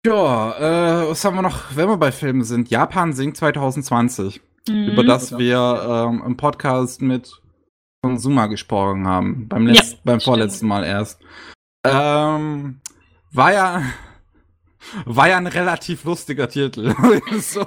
Ja, 0.06 1.02
äh, 1.02 1.10
was 1.10 1.24
haben 1.24 1.36
wir 1.36 1.42
noch, 1.42 1.76
wenn 1.76 1.88
wir 1.88 1.98
bei 1.98 2.10
Filmen 2.10 2.42
sind? 2.42 2.70
Japan 2.70 3.12
singt 3.12 3.36
2020, 3.36 4.40
mhm. 4.68 4.88
über 4.88 5.04
das 5.04 5.36
wir 5.36 6.08
ähm, 6.08 6.22
im 6.24 6.36
Podcast 6.38 7.02
mit 7.02 7.42
Konsuma 8.02 8.46
gesprochen 8.46 9.06
haben. 9.06 9.46
Beim, 9.48 9.66
letzt, 9.66 9.92
ja, 9.92 9.98
beim 10.04 10.20
vorletzten 10.20 10.66
Mal 10.68 10.84
erst. 10.84 11.20
Ähm, 11.84 12.80
war 13.32 13.52
ja, 13.52 13.82
war 15.04 15.28
ja 15.28 15.36
ein 15.36 15.46
relativ 15.46 16.04
lustiger 16.04 16.48
Titel. 16.48 16.94
so. 17.40 17.66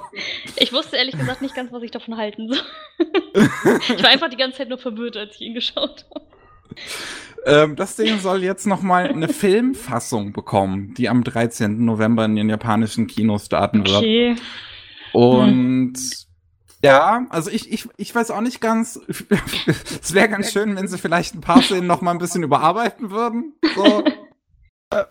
Ich 0.56 0.72
wusste 0.72 0.96
ehrlich 0.96 1.16
gesagt 1.16 1.42
nicht 1.42 1.54
ganz, 1.54 1.72
was 1.72 1.82
ich 1.82 1.90
davon 1.90 2.16
halten 2.16 2.48
soll. 2.48 2.62
ich 3.96 4.02
war 4.02 4.10
einfach 4.10 4.30
die 4.30 4.36
ganze 4.36 4.58
Zeit 4.58 4.68
nur 4.68 4.78
verwirrt, 4.78 5.16
als 5.16 5.36
ich 5.36 5.42
ihn 5.42 5.54
geschaut 5.54 6.06
habe. 6.14 6.26
Ähm, 7.46 7.76
das 7.76 7.96
Ding 7.96 8.18
soll 8.18 8.42
jetzt 8.42 8.66
noch 8.66 8.82
mal 8.82 9.06
eine 9.08 9.28
Filmfassung 9.32 10.32
bekommen, 10.32 10.94
die 10.94 11.08
am 11.08 11.24
13. 11.24 11.84
November 11.84 12.24
in 12.24 12.36
den 12.36 12.48
japanischen 12.48 13.06
Kinos 13.06 13.46
starten 13.46 13.86
wird. 13.86 13.96
Okay. 13.96 14.36
Und 15.12 15.96
hm. 15.96 16.10
ja, 16.82 17.26
also 17.30 17.50
ich, 17.50 17.70
ich, 17.72 17.86
ich 17.96 18.14
weiß 18.14 18.30
auch 18.30 18.40
nicht 18.40 18.60
ganz. 18.60 19.00
es 19.08 20.14
wäre 20.14 20.28
ganz 20.28 20.52
schön, 20.52 20.74
wenn 20.76 20.88
sie 20.88 20.98
vielleicht 20.98 21.34
ein 21.34 21.40
paar 21.40 21.62
Szenen 21.62 21.86
noch 21.86 22.00
mal 22.00 22.10
ein 22.10 22.18
bisschen 22.18 22.42
überarbeiten 22.42 23.10
würden. 23.10 23.54
So. 23.76 24.02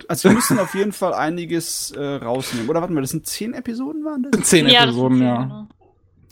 Also 0.08 0.28
wir 0.28 0.34
müssen 0.34 0.58
auf 0.58 0.74
jeden 0.74 0.92
Fall 0.92 1.14
einiges 1.14 1.90
äh, 1.90 2.02
rausnehmen. 2.02 2.68
Oder 2.68 2.80
warte 2.80 2.92
mal, 2.94 3.00
das 3.00 3.10
sind 3.10 3.26
zehn 3.26 3.54
Episoden 3.54 4.04
waren 4.04 4.26
das? 4.30 4.42
Zehn 4.42 4.68
ja, 4.68 4.84
Episoden, 4.84 5.18
zehn, 5.18 5.26
ja. 5.26 5.42
Genau. 5.42 5.68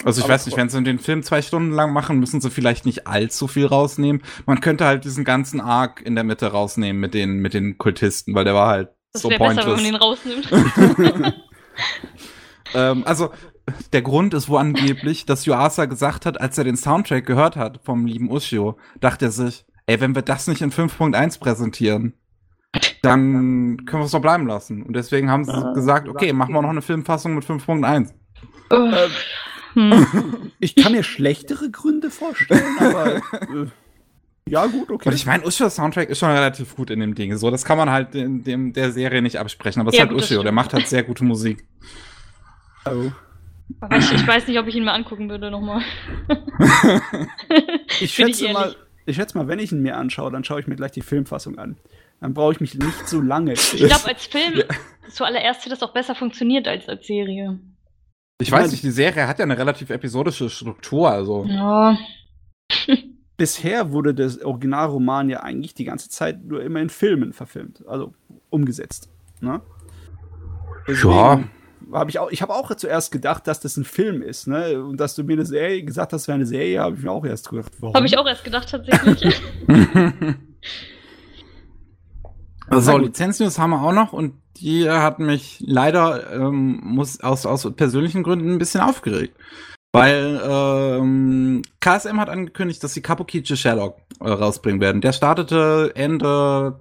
Also 0.04 0.18
ich 0.18 0.24
Aber 0.24 0.34
weiß 0.34 0.46
nicht, 0.46 0.56
wenn 0.56 0.68
sie 0.68 0.82
den 0.82 0.98
Film 0.98 1.22
zwei 1.22 1.42
Stunden 1.42 1.72
lang 1.72 1.92
machen, 1.92 2.18
müssen 2.18 2.40
sie 2.40 2.50
vielleicht 2.50 2.86
nicht 2.86 3.06
allzu 3.06 3.46
viel 3.46 3.66
rausnehmen. 3.66 4.22
Man 4.46 4.60
könnte 4.60 4.84
halt 4.84 5.04
diesen 5.04 5.24
ganzen 5.24 5.60
Arc 5.60 6.02
in 6.02 6.14
der 6.14 6.24
Mitte 6.24 6.46
rausnehmen 6.46 7.00
mit 7.00 7.14
den, 7.14 7.38
mit 7.38 7.54
den 7.54 7.78
Kultisten, 7.78 8.34
weil 8.34 8.44
der 8.44 8.54
war 8.54 8.68
halt 8.68 8.88
das 9.12 9.22
so 9.22 9.28
pointless. 9.28 9.64
Besser, 9.64 9.76
wenn 9.76 9.82
man 9.82 9.84
den 9.84 9.94
rausnimmt. 9.96 11.34
ähm, 12.74 13.04
also 13.06 13.30
der 13.92 14.02
Grund 14.02 14.34
ist 14.34 14.48
wo 14.48 14.56
angeblich, 14.56 15.26
dass 15.26 15.46
Yuasa 15.46 15.86
gesagt 15.86 16.26
hat, 16.26 16.40
als 16.40 16.58
er 16.58 16.64
den 16.64 16.76
Soundtrack 16.76 17.26
gehört 17.26 17.56
hat 17.56 17.80
vom 17.84 18.06
lieben 18.06 18.30
Ushio, 18.30 18.76
dachte 19.00 19.26
er 19.26 19.30
sich, 19.30 19.64
ey, 19.86 20.00
wenn 20.00 20.14
wir 20.14 20.22
das 20.22 20.48
nicht 20.48 20.62
in 20.62 20.72
5.1 20.72 21.38
präsentieren, 21.38 22.14
dann 23.02 23.84
können 23.84 24.02
wir 24.02 24.06
es 24.06 24.12
doch 24.12 24.22
bleiben 24.22 24.46
lassen. 24.46 24.82
Und 24.82 24.94
deswegen 24.94 25.30
haben 25.30 25.44
sie 25.44 25.52
uh, 25.52 25.74
gesagt, 25.74 26.08
okay, 26.08 26.32
machen 26.32 26.54
wir 26.54 26.62
noch 26.62 26.70
eine 26.70 26.82
Filmfassung 26.82 27.34
mit 27.34 27.44
5.1. 27.44 28.10
Uh, 28.72 28.92
hm. 29.74 30.50
Ich 30.60 30.76
kann 30.76 30.92
mir 30.92 31.02
schlechtere 31.02 31.70
Gründe 31.70 32.10
vorstellen, 32.10 32.76
aber 32.78 33.16
äh, 33.16 33.66
ja, 34.48 34.66
gut, 34.66 34.90
okay. 34.90 35.08
Und 35.08 35.14
ich 35.14 35.26
meine, 35.26 35.44
Ushos 35.44 35.74
Soundtrack 35.74 36.08
ist 36.08 36.18
schon 36.18 36.30
relativ 36.30 36.76
gut 36.76 36.90
in 36.90 37.00
dem 37.00 37.14
Ding. 37.14 37.36
So, 37.36 37.50
das 37.50 37.64
kann 37.64 37.78
man 37.78 37.90
halt 37.90 38.14
in 38.14 38.44
dem, 38.44 38.72
der 38.72 38.92
Serie 38.92 39.22
nicht 39.22 39.38
absprechen. 39.38 39.80
Aber 39.80 39.90
es 39.90 39.96
ja, 39.96 40.04
ist 40.04 40.10
halt 40.10 40.22
Ushio, 40.22 40.42
der 40.42 40.52
macht 40.52 40.72
halt 40.72 40.86
sehr 40.86 41.02
gute 41.02 41.24
Musik. 41.24 41.64
Oh. 42.84 43.10
Ich, 43.96 44.12
ich, 44.12 44.26
weiß 44.26 44.46
nicht, 44.46 44.58
ob 44.58 44.66
ich 44.66 44.76
ihn 44.76 44.84
mir 44.84 44.92
angucken 44.92 45.30
würde 45.30 45.50
nochmal. 45.50 45.82
ich 48.00 48.12
schätze 48.12 48.46
ich 48.46 48.52
mal, 48.52 48.76
ich 49.06 49.16
schätze 49.16 49.36
mal, 49.38 49.48
wenn 49.48 49.58
ich 49.58 49.72
ihn 49.72 49.82
mir 49.82 49.96
anschaue, 49.96 50.30
dann 50.30 50.44
schaue 50.44 50.60
ich 50.60 50.66
mir 50.66 50.76
gleich 50.76 50.92
die 50.92 51.00
Filmfassung 51.00 51.58
an. 51.58 51.76
Dann 52.22 52.34
brauche 52.34 52.52
ich 52.52 52.60
mich 52.60 52.74
nicht 52.74 53.08
so 53.08 53.20
lange. 53.20 53.54
Ich 53.54 53.76
glaube, 53.76 54.06
als 54.06 54.26
Film 54.26 54.54
ja. 54.54 54.64
zuallererst 55.10 55.62
hätte 55.62 55.70
das 55.70 55.82
auch 55.82 55.92
besser 55.92 56.14
funktioniert 56.14 56.68
als 56.68 56.88
als 56.88 57.04
Serie. 57.04 57.58
Ich 58.40 58.50
weiß 58.50 58.70
nicht, 58.70 58.84
die 58.84 58.92
Serie 58.92 59.26
hat 59.26 59.40
ja 59.40 59.44
eine 59.44 59.58
relativ 59.58 59.90
episodische 59.90 60.48
Struktur, 60.48 61.10
also. 61.10 61.44
Ja. 61.46 61.98
Bisher 63.36 63.90
wurde 63.90 64.14
das 64.14 64.40
Originalroman 64.40 65.30
ja 65.30 65.40
eigentlich 65.40 65.74
die 65.74 65.82
ganze 65.82 66.10
Zeit 66.10 66.44
nur 66.44 66.62
immer 66.62 66.80
in 66.80 66.90
Filmen 66.90 67.32
verfilmt, 67.32 67.84
also 67.88 68.14
umgesetzt. 68.50 69.10
Ne? 69.40 69.60
Deswegen 70.86 71.10
ja. 71.10 71.42
Hab 71.90 72.08
ich 72.08 72.18
ich 72.30 72.40
habe 72.40 72.54
auch 72.54 72.72
zuerst 72.76 73.10
gedacht, 73.10 73.48
dass 73.48 73.58
das 73.58 73.76
ein 73.76 73.84
Film 73.84 74.22
ist, 74.22 74.46
ne? 74.46 74.80
Und 74.80 74.98
dass 74.98 75.16
du 75.16 75.24
mir 75.24 75.32
eine 75.32 75.44
Serie 75.44 75.82
gesagt 75.82 76.12
hast, 76.12 76.28
wäre 76.28 76.36
eine 76.36 76.46
Serie, 76.46 76.80
habe 76.80 76.94
ich 76.96 77.02
mir 77.02 77.10
auch 77.10 77.24
erst 77.24 77.50
gedacht. 77.50 77.72
Warum? 77.80 77.94
Habe 77.96 78.06
ich 78.06 78.16
auch 78.16 78.26
erst 78.26 78.44
gedacht, 78.44 78.68
tatsächlich. 78.70 79.42
so, 82.70 82.98
Lizenznews 82.98 83.58
haben 83.58 83.70
wir 83.70 83.82
auch 83.82 83.92
noch 83.92 84.12
und 84.12 84.34
die 84.56 84.88
hat 84.88 85.18
mich 85.18 85.62
leider 85.66 86.32
ähm, 86.32 86.80
muss 86.82 87.20
aus, 87.20 87.46
aus 87.46 87.70
persönlichen 87.74 88.22
Gründen 88.22 88.52
ein 88.52 88.58
bisschen 88.58 88.80
aufgeregt. 88.80 89.36
Weil 89.92 90.40
ähm, 90.42 91.62
KSM 91.80 92.18
hat 92.18 92.30
angekündigt, 92.30 92.82
dass 92.82 92.94
sie 92.94 93.02
Kabukichi 93.02 93.56
Sherlock 93.56 93.98
äh, 94.20 94.30
rausbringen 94.30 94.80
werden. 94.80 95.02
Der 95.02 95.12
startete 95.12 95.92
Ende 95.94 96.80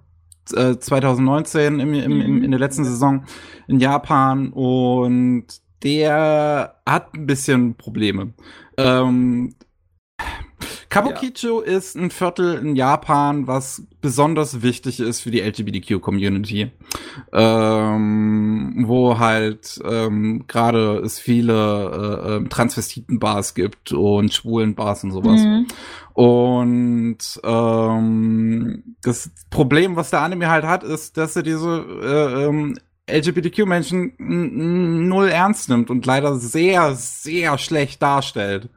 äh, 0.55 0.77
2019 0.77 1.79
im, 1.81 1.93
im, 1.93 2.21
im, 2.21 2.43
in 2.43 2.51
der 2.51 2.59
letzten 2.59 2.85
Saison 2.85 3.25
in 3.67 3.79
Japan 3.79 4.53
und 4.53 5.45
der 5.83 6.75
hat 6.85 7.13
ein 7.13 7.25
bisschen 7.25 7.75
Probleme. 7.75 8.33
Ähm, 8.77 9.55
Kabukicho 10.91 11.63
ja. 11.63 11.77
ist 11.77 11.95
ein 11.95 12.11
Viertel 12.11 12.55
in 12.55 12.75
Japan, 12.75 13.47
was 13.47 13.83
besonders 14.01 14.61
wichtig 14.61 14.99
ist 14.99 15.21
für 15.21 15.31
die 15.31 15.39
LGBTQ-Community. 15.39 16.71
Ähm, 17.31 18.83
wo 18.87 19.17
halt 19.17 19.81
ähm, 19.85 20.45
gerade 20.47 20.97
es 20.99 21.17
viele 21.17 21.53
äh, 22.25 22.35
ähm, 22.35 22.49
Transvestiten-Bars 22.49 23.53
gibt 23.53 23.93
und 23.93 24.33
schwulen 24.33 24.75
Bars 24.75 25.05
und 25.05 25.11
sowas. 25.11 25.41
Mhm. 25.41 25.67
Und 26.13 27.17
ähm, 27.43 28.95
das 29.01 29.31
Problem, 29.49 29.95
was 29.95 30.09
der 30.09 30.21
Anime 30.21 30.49
halt 30.49 30.65
hat, 30.65 30.83
ist, 30.83 31.15
dass 31.15 31.37
er 31.37 31.43
diese 31.43 31.85
äh, 32.03 32.45
ähm, 32.45 32.77
LGBTQ-Menschen 33.09 34.15
null 35.07 35.29
ernst 35.29 35.69
nimmt 35.69 35.89
und 35.89 36.05
leider 36.05 36.35
sehr, 36.35 36.95
sehr 36.95 37.57
schlecht 37.57 38.01
darstellt 38.01 38.69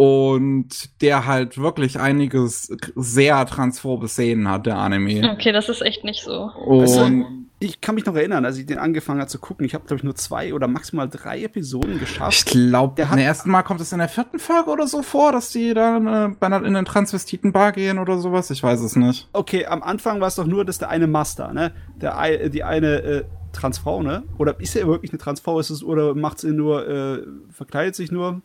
und 0.00 1.02
der 1.02 1.26
halt 1.26 1.58
wirklich 1.58 2.00
einiges 2.00 2.74
sehr 2.96 3.44
transphobe 3.44 4.08
Szenen 4.08 4.48
hat, 4.48 4.64
der 4.64 4.78
Anime. 4.78 5.30
Okay, 5.34 5.52
das 5.52 5.68
ist 5.68 5.82
echt 5.82 6.04
nicht 6.04 6.22
so. 6.22 6.50
Und 6.54 6.80
weißt 6.80 6.96
du, 7.00 7.24
ich 7.58 7.82
kann 7.82 7.96
mich 7.96 8.06
noch 8.06 8.14
erinnern, 8.14 8.46
als 8.46 8.56
ich 8.56 8.64
den 8.64 8.78
angefangen 8.78 9.20
habe 9.20 9.28
zu 9.28 9.38
gucken, 9.38 9.66
ich 9.66 9.74
habe 9.74 9.84
glaube 9.84 9.98
ich 9.98 10.02
nur 10.02 10.14
zwei 10.14 10.54
oder 10.54 10.68
maximal 10.68 11.06
drei 11.06 11.42
Episoden 11.42 12.00
geschafft. 12.00 12.32
Ich 12.32 12.44
glaube, 12.46 12.94
der 12.96 13.10
ersten 13.10 13.50
Mal 13.50 13.62
kommt 13.62 13.82
es 13.82 13.92
in 13.92 13.98
der 13.98 14.08
vierten 14.08 14.38
Folge 14.38 14.70
oder 14.70 14.86
so 14.86 15.02
vor, 15.02 15.32
dass 15.32 15.50
die 15.50 15.74
dann 15.74 16.06
äh, 16.06 16.34
bei 16.40 16.46
einer, 16.46 16.64
in 16.64 16.72
den 16.72 16.86
Transvestiten-Bar 16.86 17.72
gehen 17.72 17.98
oder 17.98 18.16
sowas. 18.20 18.50
Ich 18.50 18.62
weiß 18.62 18.80
es 18.80 18.96
nicht. 18.96 19.28
Okay, 19.34 19.66
am 19.66 19.82
Anfang 19.82 20.22
war 20.22 20.28
es 20.28 20.36
doch 20.36 20.46
nur, 20.46 20.64
dass 20.64 20.78
der 20.78 20.88
eine 20.88 21.08
Master, 21.08 21.52
ne, 21.52 21.72
der 22.00 22.48
die 22.48 22.64
eine 22.64 23.02
äh, 23.02 23.24
Transfrau, 23.52 24.02
ne? 24.02 24.22
Oder 24.38 24.58
ist 24.60 24.76
er 24.76 24.86
wirklich 24.86 25.12
eine 25.12 25.18
Transfrau? 25.18 25.60
Ist 25.60 25.68
es 25.68 25.84
oder 25.84 26.14
macht 26.14 26.38
sie 26.38 26.52
nur, 26.52 26.88
äh, 26.88 27.18
verkleidet 27.50 27.96
sich 27.96 28.10
nur? 28.10 28.40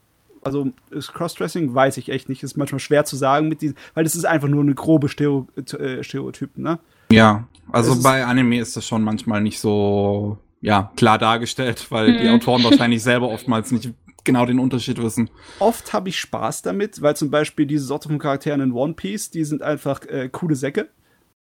Also 0.45 0.71
ist 0.91 1.13
Crossdressing, 1.13 1.73
weiß 1.73 1.97
ich 1.97 2.09
echt 2.09 2.29
nicht. 2.29 2.43
Ist 2.43 2.55
manchmal 2.55 2.79
schwer 2.79 3.03
zu 3.03 3.15
sagen 3.15 3.49
mit 3.49 3.61
diesen, 3.61 3.75
weil 3.95 4.03
das 4.03 4.15
ist 4.15 4.25
einfach 4.25 4.47
nur 4.47 4.61
eine 4.61 4.75
grobe 4.75 5.09
Stereo, 5.09 5.47
äh, 5.57 6.03
Stereotypen, 6.03 6.63
ne? 6.63 6.79
Ja, 7.11 7.47
also 7.71 8.01
bei 8.01 8.25
Anime 8.25 8.59
ist 8.59 8.77
das 8.77 8.85
schon 8.85 9.03
manchmal 9.03 9.41
nicht 9.41 9.59
so 9.59 10.37
ja, 10.61 10.91
klar 10.95 11.17
dargestellt, 11.17 11.87
weil 11.89 12.13
mhm. 12.13 12.21
die 12.21 12.29
Autoren 12.29 12.63
wahrscheinlich 12.69 13.03
selber 13.03 13.29
oftmals 13.29 13.71
nicht 13.71 13.91
genau 14.23 14.45
den 14.45 14.59
Unterschied 14.59 15.01
wissen. 15.01 15.29
Oft 15.59 15.93
habe 15.93 16.09
ich 16.09 16.19
Spaß 16.19 16.61
damit, 16.63 17.01
weil 17.01 17.15
zum 17.15 17.31
Beispiel 17.31 17.65
diese 17.65 17.85
Sorte 17.85 18.09
von 18.09 18.19
Charakteren 18.19 18.61
in 18.61 18.71
One 18.71 18.93
Piece, 18.93 19.29
die 19.29 19.43
sind 19.45 19.61
einfach 19.61 20.05
äh, 20.07 20.29
coole 20.29 20.55
Säcke. 20.55 20.89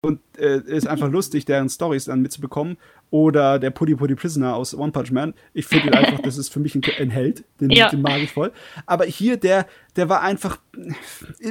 Und 0.02 0.22
äh, 0.38 0.62
ist 0.62 0.88
einfach 0.88 1.10
lustig, 1.10 1.44
deren 1.44 1.68
Stories 1.68 2.06
dann 2.06 2.22
mitzubekommen. 2.22 2.78
Oder 3.12 3.60
der 3.60 3.72
Puddy 3.72 3.96
Puddy 3.96 4.16
Prisoner 4.16 4.56
aus 4.56 4.74
One 4.74 4.92
Punch 4.94 5.12
Man. 5.12 5.34
Ich 5.54 5.66
finde 5.66 5.88
ihn 5.88 5.94
einfach, 5.94 6.20
das 6.20 6.38
ist 6.38 6.54
für 6.54 6.60
mich 6.60 6.76
ein, 6.76 6.82
ein 7.00 7.10
Held. 7.10 7.44
Den, 7.60 7.72
ja. 7.72 7.90
den, 7.90 8.02
mag 8.02 8.22
ich 8.22 8.32
voll. 8.32 8.54
Aber 8.86 9.04
hier, 9.06 9.36
der, 9.36 9.66
der 9.98 10.08
war 10.08 10.22
einfach. 10.22 10.60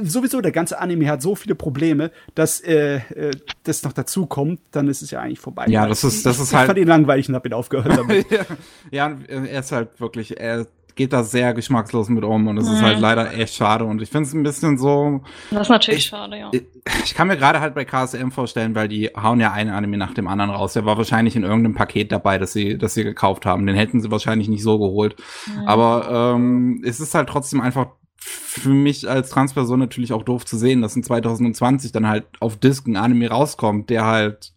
Sowieso, 0.03 0.41
der 0.41 0.53
ganze 0.53 0.79
Anime 0.79 1.11
hat 1.11 1.21
so 1.21 1.35
viele 1.35 1.57
Probleme, 1.57 2.11
dass 2.35 2.61
äh, 2.61 3.01
äh 3.15 3.33
das 3.65 3.83
noch 3.83 3.93
dazu 3.93 4.27
kommt, 4.27 4.61
dann 4.71 4.89
ist 4.89 5.03
es 5.03 5.11
ja 5.11 5.21
eigentlich 5.21 5.41
vorbei. 5.41 5.67
Ja, 5.69 5.87
das 5.87 6.05
ist, 6.05 6.25
das 6.25 6.39
ist 6.39 6.49
ich 6.49 6.55
halt. 6.55 6.65
Ich 6.65 6.69
fand 6.69 6.79
ihn 6.79 6.89
langweilig 6.89 7.29
und 7.29 7.35
hab 7.35 7.45
ihn 7.45 7.53
aufgehört 7.53 7.99
damit. 7.99 8.31
ja, 8.31 8.47
ja, 8.91 9.19
er 9.29 9.61
ist 9.61 9.73
halt 9.73 10.01
wirklich, 10.01 10.41
er 10.41 10.67
geht 10.99 11.13
da 11.13 11.23
sehr 11.23 11.55
geschmackslos 11.55 12.09
mit 12.09 12.25
um 12.25 12.49
und 12.49 12.59
es 12.59 12.69
mhm. 12.69 12.75
ist 12.75 12.83
halt 12.83 12.99
leider 12.99 13.33
echt 13.33 13.55
schade 13.55 13.85
und 13.85 14.03
ich 14.03 14.11
finde 14.11 14.27
es 14.29 14.35
ein 14.35 14.43
bisschen 14.43 14.77
so. 14.77 15.23
Das 15.51 15.63
ist 15.63 15.69
natürlich 15.69 16.01
ich, 16.01 16.07
schade, 16.07 16.37
ja. 16.37 16.51
Ich, 16.53 16.65
ich 17.05 17.15
kann 17.15 17.29
mir 17.29 17.37
gerade 17.37 17.61
halt 17.61 17.75
bei 17.75 17.85
KSM 17.85 18.31
vorstellen, 18.31 18.75
weil 18.75 18.89
die 18.89 19.07
hauen 19.07 19.41
ja 19.41 19.53
einen 19.53 19.71
Anime 19.71 19.97
nach 19.97 20.13
dem 20.13 20.27
anderen 20.27 20.51
raus. 20.51 20.73
Der 20.73 20.85
war 20.85 20.99
wahrscheinlich 20.99 21.37
in 21.37 21.45
irgendeinem 21.45 21.77
Paket 21.77 22.11
dabei, 22.11 22.37
das 22.37 22.53
sie, 22.53 22.77
das 22.77 22.95
sie 22.95 23.05
gekauft 23.05 23.47
haben. 23.47 23.65
Den 23.65 23.77
hätten 23.77 24.01
sie 24.03 24.11
wahrscheinlich 24.11 24.49
nicht 24.49 24.63
so 24.63 24.79
geholt. 24.79 25.15
Mhm. 25.47 25.69
Aber 25.69 26.35
ähm, 26.35 26.83
es 26.85 26.99
ist 26.99 27.15
halt 27.15 27.29
trotzdem 27.29 27.61
einfach 27.61 27.87
für 28.21 28.71
mich 28.71 29.09
als 29.09 29.31
Transperson 29.31 29.79
natürlich 29.79 30.13
auch 30.13 30.25
doof 30.25 30.45
zu 30.45 30.59
sehen, 30.59 30.83
dass 30.83 30.97
in 30.97 31.05
2020 31.05 31.93
dann 31.93 32.09
halt 32.09 32.25
auf 32.41 32.57
Disc 32.57 32.89
ein 32.89 32.97
Anime 32.97 33.31
rauskommt, 33.31 33.89
der 33.89 34.05
halt 34.05 34.53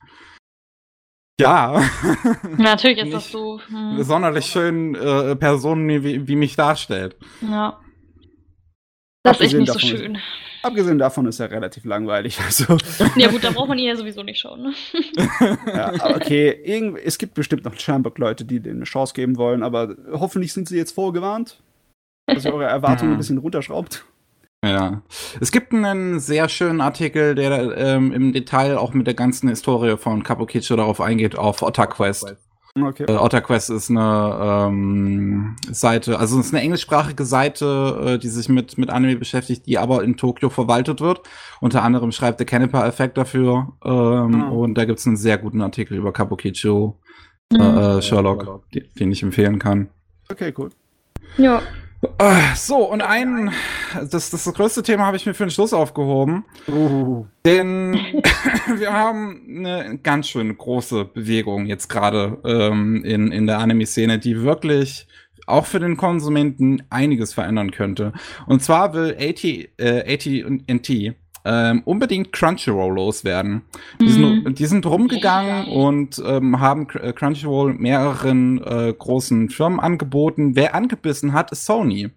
ja. 1.40 1.84
Natürlich 2.58 3.00
ist 3.00 3.14
das 3.14 3.32
so. 3.32 3.60
Hm. 3.68 4.04
Sonderlich 4.04 4.46
schön 4.46 4.96
äh, 4.96 5.36
Personen 5.36 6.04
wie, 6.04 6.28
wie 6.28 6.36
mich 6.36 6.56
darstellt. 6.56 7.16
Ja. 7.42 7.80
Das 9.24 9.36
abgesehen 9.36 9.64
ist 9.64 9.70
echt 9.70 9.76
nicht 9.76 9.92
so 9.92 9.98
schön. 9.98 10.16
Ist, 10.16 10.24
abgesehen 10.64 10.98
davon 10.98 11.28
ist 11.28 11.40
er 11.40 11.52
relativ 11.52 11.86
langweilig. 11.86 12.40
Also. 12.40 12.78
Ja 13.16 13.30
gut, 13.30 13.44
da 13.44 13.52
braucht 13.52 13.70
man 13.70 13.78
ihn 13.78 13.88
ja 13.88 13.96
sowieso 13.96 14.24
nicht 14.24 14.40
schauen. 14.40 14.64
Ne? 14.64 14.74
ja, 15.68 15.94
okay, 16.16 16.52
Irgend, 16.64 17.00
es 17.04 17.18
gibt 17.18 17.34
bestimmt 17.34 17.66
noch 17.66 17.78
Schamberg-Leute, 17.78 18.46
die 18.46 18.60
denen 18.60 18.78
eine 18.78 18.86
Chance 18.86 19.14
geben 19.14 19.38
wollen, 19.38 19.64
aber 19.64 19.96
hoffentlich 20.12 20.54
sind 20.54 20.68
sie 20.68 20.78
jetzt 20.78 20.94
vorgewarnt, 20.94 21.62
dass 22.28 22.46
ihr 22.46 22.54
eure 22.54 22.66
Erwartungen 22.66 23.14
ein 23.14 23.18
bisschen 23.18 23.38
runterschraubt. 23.38 24.06
Ja. 24.64 25.02
Es 25.40 25.52
gibt 25.52 25.74
einen 25.74 26.20
sehr 26.20 26.48
schönen 26.48 26.82
Artikel, 26.82 27.34
der 27.34 27.78
ähm, 27.78 28.12
im 28.12 28.32
Detail 28.32 28.78
auch 28.78 28.94
mit 28.94 29.08
der 29.08 29.16
ganzen 29.16 29.50
Historie 29.50 29.98
von 29.98 30.24
Kabukicho 30.24 30.76
darauf 30.76 31.02
eingeht, 31.02 31.36
auf 31.36 31.64
OtaQuest. 31.64 32.36
Okay. 32.80 33.04
Äh, 33.04 33.18
OtaQuest 33.18 33.70
ist 33.72 33.90
eine 33.90 34.68
ähm, 34.70 35.56
Seite, 35.70 36.20
also 36.20 36.40
es 36.40 36.48
ist 36.48 36.54
eine 36.54 36.64
englischsprachige 36.64 37.26
Seite, 37.26 38.14
äh, 38.16 38.18
die 38.18 38.30
sich 38.30 38.48
mit, 38.48 38.78
mit 38.78 38.90
Anime 38.90 39.18
beschäftigt, 39.18 39.66
die 39.66 39.78
aber 39.78 40.04
in 40.04 40.16
Tokio 40.16 40.50
verwaltet 40.50 41.02
wird. 41.02 41.22
Unter 41.60 41.84
anderem 41.84 42.12
schreibt 42.12 42.40
der 42.40 42.46
Canepa-Effekt 42.46 43.18
dafür. 43.18 43.74
Ähm, 43.84 44.52
oh. 44.52 44.64
Und 44.64 44.76
da 44.76 44.86
gibt 44.86 45.00
es 45.00 45.08
einen 45.08 45.18
sehr 45.18 45.38
guten 45.38 45.62
Artikel 45.62 45.98
über 45.98 46.14
Kabukicho, 46.14 47.00
mhm. 47.52 47.60
äh, 47.60 48.02
Sherlock, 48.02 48.64
den 48.72 49.12
ich 49.12 49.24
empfehlen 49.24 49.60
kann. 49.60 49.90
Okay, 50.32 50.54
cool. 50.58 50.70
Ja. 51.38 51.62
So, 52.56 52.78
und 52.78 53.02
ein, 53.02 53.52
das, 53.94 54.32
das, 54.32 54.44
das 54.44 54.54
größte 54.54 54.82
Thema 54.82 55.06
habe 55.06 55.18
ich 55.18 55.26
mir 55.26 55.34
für 55.34 55.46
den 55.46 55.52
Schluss 55.52 55.74
aufgehoben. 55.74 56.46
Uh. 56.68 57.26
Denn 57.46 57.94
wir 58.78 58.92
haben 58.92 59.66
eine 59.66 60.00
ganz 60.00 60.28
schön 60.28 60.58
große 60.58 61.06
Bewegung 61.06 61.68
jetzt 61.68 61.90
gerade 61.90 62.40
ähm, 62.44 63.04
in, 63.04 63.32
in 63.32 63.46
der 63.46 63.60
Anime-Szene, 63.60 64.18
die 64.18 64.42
wirklich 64.42 65.08
auch 65.48 65.66
für 65.66 65.80
den 65.80 65.98
Konsumenten 65.98 66.84
einiges 66.90 67.34
verändern 67.34 67.72
könnte. 67.72 68.14
Und 68.48 68.64
zwar 68.64 68.94
will 68.94 69.16
AT, 69.20 69.44
äh, 69.44 70.14
AT&T 70.14 71.16
ähm, 71.46 71.82
unbedingt 71.86 72.32
Crunchyroll 72.32 72.94
loswerden. 72.94 73.64
Die, 74.00 74.06
mhm. 74.06 74.44
sind, 74.44 74.60
die 74.60 74.66
sind 74.66 74.86
rumgegangen 74.86 75.68
und 75.68 76.22
ähm, 76.26 76.60
haben 76.60 76.88
äh, 77.02 77.14
Crunchyroll 77.14 77.74
mehreren 77.74 78.64
äh, 78.64 78.94
großen 78.98 79.50
Firmen 79.50 79.80
angeboten. 79.80 80.56
Wer 80.56 80.76
angebissen 80.76 81.34
hat, 81.34 81.52
ist 81.52 81.66
Sony. 81.66 82.12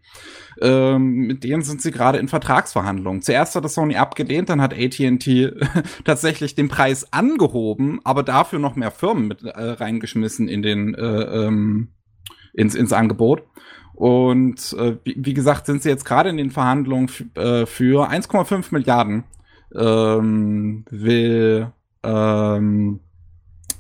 Ähm, 0.61 1.27
mit 1.27 1.43
denen 1.43 1.63
sind 1.63 1.83
sie 1.83 1.91
gerade 1.91 2.19
in 2.19 2.29
Vertragsverhandlungen. 2.29 3.23
Zuerst 3.23 3.57
hat 3.57 3.65
das 3.65 3.75
Sony 3.75 3.97
abgelehnt, 3.97 4.49
dann 4.49 4.61
hat 4.61 4.75
AT&T 4.75 5.53
tatsächlich 6.05 6.55
den 6.55 6.69
Preis 6.69 7.13
angehoben, 7.13 8.01
aber 8.05 8.23
dafür 8.23 8.59
noch 8.59 8.77
mehr 8.77 8.91
Firmen 8.91 9.27
mit 9.27 9.43
äh, 9.43 9.51
reingeschmissen 9.51 10.49
in 10.49 10.63
den 10.63 10.95
äh, 10.95 11.47
ähm, 11.47 11.89
ins, 12.53 12.75
ins 12.75 12.93
Angebot. 12.93 13.43
Und 13.95 14.75
äh, 14.79 14.97
wie, 15.05 15.17
wie, 15.19 15.35
gesagt, 15.35 15.67
sind 15.67 15.83
sie 15.83 15.89
jetzt 15.89 16.05
gerade 16.05 16.29
in 16.29 16.37
den 16.37 16.51
Verhandlungen 16.51 17.09
äh, 17.35 17.65
für 17.67 18.11
1,5 18.11 18.67
Milliarden 18.73 19.25
ähm, 19.75 20.85
will 20.91 21.73
ähm, 22.03 23.01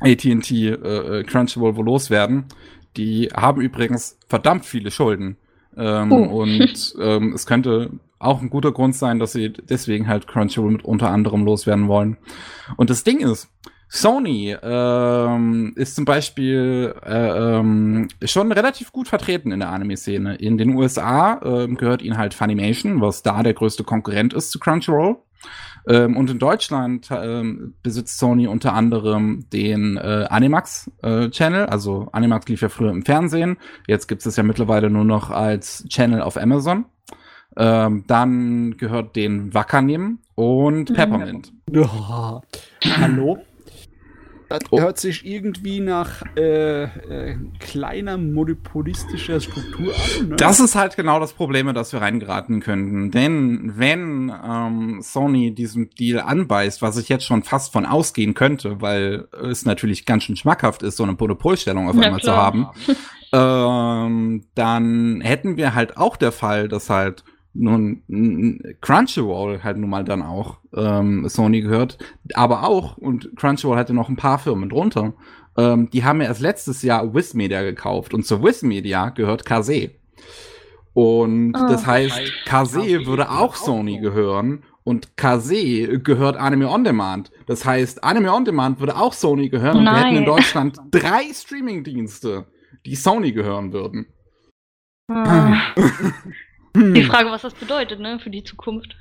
AT&T 0.00 0.68
äh, 0.68 1.24
Crunchyroll 1.24 1.76
wohl 1.76 1.84
loswerden. 1.84 2.44
Die 2.96 3.28
haben 3.34 3.60
übrigens 3.60 4.18
verdammt 4.28 4.64
viele 4.64 4.90
Schulden. 4.90 5.36
Ähm, 5.76 6.12
oh. 6.12 6.42
Und 6.42 6.94
ähm, 7.00 7.32
es 7.32 7.46
könnte 7.46 7.90
auch 8.18 8.40
ein 8.40 8.50
guter 8.50 8.72
Grund 8.72 8.94
sein, 8.94 9.18
dass 9.18 9.32
sie 9.32 9.52
deswegen 9.52 10.08
halt 10.08 10.26
Crunchyroll 10.26 10.70
mit 10.70 10.84
unter 10.84 11.10
anderem 11.10 11.44
loswerden 11.44 11.88
wollen. 11.88 12.16
Und 12.76 12.90
das 12.90 13.04
Ding 13.04 13.20
ist, 13.20 13.50
Sony 13.88 14.56
ähm, 14.62 15.72
ist 15.76 15.94
zum 15.94 16.04
Beispiel 16.04 16.94
äh, 17.04 17.58
ähm, 17.58 18.08
schon 18.24 18.50
relativ 18.50 18.92
gut 18.92 19.08
vertreten 19.08 19.52
in 19.52 19.60
der 19.60 19.70
Anime-Szene. 19.70 20.36
In 20.36 20.58
den 20.58 20.74
USA 20.74 21.40
ähm, 21.44 21.76
gehört 21.76 22.02
ihnen 22.02 22.18
halt 22.18 22.34
Funimation, 22.34 23.00
was 23.00 23.22
da 23.22 23.42
der 23.42 23.54
größte 23.54 23.84
Konkurrent 23.84 24.32
ist 24.32 24.50
zu 24.50 24.58
Crunchyroll. 24.58 25.16
Ähm, 25.86 26.16
und 26.16 26.30
in 26.30 26.38
Deutschland 26.38 27.08
ähm, 27.10 27.74
besitzt 27.82 28.18
Sony 28.18 28.46
unter 28.46 28.72
anderem 28.72 29.46
den 29.52 29.96
äh, 29.96 30.26
Animax-Channel. 30.30 31.64
Äh, 31.64 31.70
also 31.70 32.08
Animax 32.12 32.48
lief 32.48 32.62
ja 32.62 32.68
früher 32.70 32.90
im 32.90 33.04
Fernsehen. 33.04 33.58
Jetzt 33.86 34.08
gibt 34.08 34.24
es 34.24 34.36
ja 34.36 34.42
mittlerweile 34.42 34.88
nur 34.88 35.04
noch 35.04 35.30
als 35.30 35.84
Channel 35.88 36.22
auf 36.22 36.36
Amazon. 36.36 36.86
Ähm, 37.56 38.04
dann 38.06 38.76
gehört 38.78 39.14
den 39.14 39.52
Wakanim 39.54 40.18
und 40.34 40.90
mhm. 40.90 40.94
Peppermint. 40.94 41.52
Oh, 41.72 42.40
hallo? 42.98 43.38
Das 44.58 44.72
oh. 44.72 44.80
hört 44.80 44.98
sich 44.98 45.24
irgendwie 45.24 45.80
nach 45.80 46.22
äh, 46.36 46.84
äh, 46.84 47.36
kleiner 47.58 48.16
monopolistischer 48.16 49.40
Struktur 49.40 49.92
an. 49.94 50.28
Ne? 50.28 50.36
Das 50.36 50.60
ist 50.60 50.74
halt 50.74 50.96
genau 50.96 51.20
das 51.20 51.32
Problem, 51.32 51.68
in 51.68 51.74
das 51.74 51.92
wir 51.92 52.00
reingeraten 52.00 52.60
könnten. 52.60 53.10
Denn 53.10 53.72
wenn 53.76 54.32
ähm, 54.44 55.00
Sony 55.02 55.54
diesen 55.54 55.90
Deal 55.90 56.20
anbeißt, 56.20 56.82
was 56.82 56.96
ich 56.96 57.08
jetzt 57.08 57.24
schon 57.24 57.42
fast 57.42 57.72
von 57.72 57.86
ausgehen 57.86 58.34
könnte, 58.34 58.80
weil 58.80 59.28
es 59.42 59.64
natürlich 59.64 60.06
ganz 60.06 60.24
schön 60.24 60.36
schmackhaft 60.36 60.82
ist, 60.82 60.96
so 60.96 61.02
eine 61.02 61.12
Monopolstellung 61.12 61.88
auf 61.88 61.98
einmal 61.98 62.20
zu 62.20 62.36
haben, 62.36 62.68
ähm, 63.32 64.44
dann 64.54 65.20
hätten 65.20 65.56
wir 65.56 65.74
halt 65.74 65.96
auch 65.96 66.16
der 66.16 66.32
Fall, 66.32 66.68
dass 66.68 66.90
halt 66.90 67.24
nun 67.54 68.02
Crunchyroll 68.80 69.62
halt 69.62 69.78
nun 69.78 69.90
mal 69.90 70.04
dann 70.04 70.22
auch 70.22 70.58
ähm, 70.74 71.28
Sony 71.28 71.60
gehört, 71.60 71.98
aber 72.34 72.64
auch, 72.64 72.98
und 72.98 73.36
Crunchyroll 73.36 73.76
hatte 73.76 73.94
noch 73.94 74.08
ein 74.08 74.16
paar 74.16 74.38
Firmen 74.38 74.68
drunter, 74.68 75.14
ähm, 75.56 75.88
die 75.90 76.04
haben 76.04 76.20
ja 76.20 76.28
erst 76.28 76.40
letztes 76.40 76.82
Jahr 76.82 77.14
Wiz 77.14 77.34
Media 77.34 77.62
gekauft 77.62 78.12
und 78.12 78.26
zu 78.26 78.42
Wiz 78.42 78.62
Media 78.62 79.10
gehört 79.10 79.46
Kase. 79.46 79.92
Und 80.92 81.54
oh. 81.56 81.68
das 81.68 81.86
heißt, 81.86 82.20
Kase 82.44 83.06
würde 83.06 83.30
auch 83.30 83.54
Sony 83.56 83.98
gehören 83.98 84.64
und 84.84 85.16
Kase 85.16 85.98
gehört 85.98 86.36
Anime 86.36 86.68
On 86.68 86.84
Demand. 86.84 87.30
Das 87.46 87.64
heißt, 87.64 88.04
Anime 88.04 88.32
On 88.32 88.44
Demand 88.44 88.80
würde 88.80 88.96
auch 88.96 89.12
Sony 89.12 89.48
gehören 89.48 89.78
und 89.78 89.84
wir 89.84 89.96
hätten 89.96 90.16
in 90.16 90.24
Deutschland 90.24 90.78
drei 90.90 91.24
Streaming-Dienste, 91.32 92.46
die 92.84 92.94
Sony 92.96 93.32
gehören 93.32 93.72
würden. 93.72 94.06
Ah. 95.08 95.74
Die 96.76 97.04
Frage, 97.04 97.30
was 97.30 97.42
das 97.42 97.54
bedeutet, 97.54 98.00
ne, 98.00 98.18
für 98.18 98.30
die 98.30 98.44
Zukunft. 98.44 98.96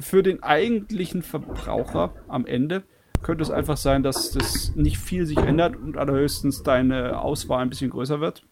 Für 0.00 0.22
den 0.22 0.42
eigentlichen 0.42 1.22
Verbraucher 1.22 2.14
am 2.28 2.44
Ende 2.44 2.82
könnte 3.22 3.42
es 3.42 3.50
einfach 3.50 3.76
sein, 3.76 4.02
dass 4.02 4.32
das 4.32 4.74
nicht 4.76 4.98
viel 4.98 5.26
sich 5.26 5.38
ändert 5.38 5.76
und 5.76 5.96
allerhöchstens 5.96 6.62
deine 6.62 7.20
Auswahl 7.20 7.62
ein 7.62 7.70
bisschen 7.70 7.90
größer 7.90 8.20
wird. 8.20 8.44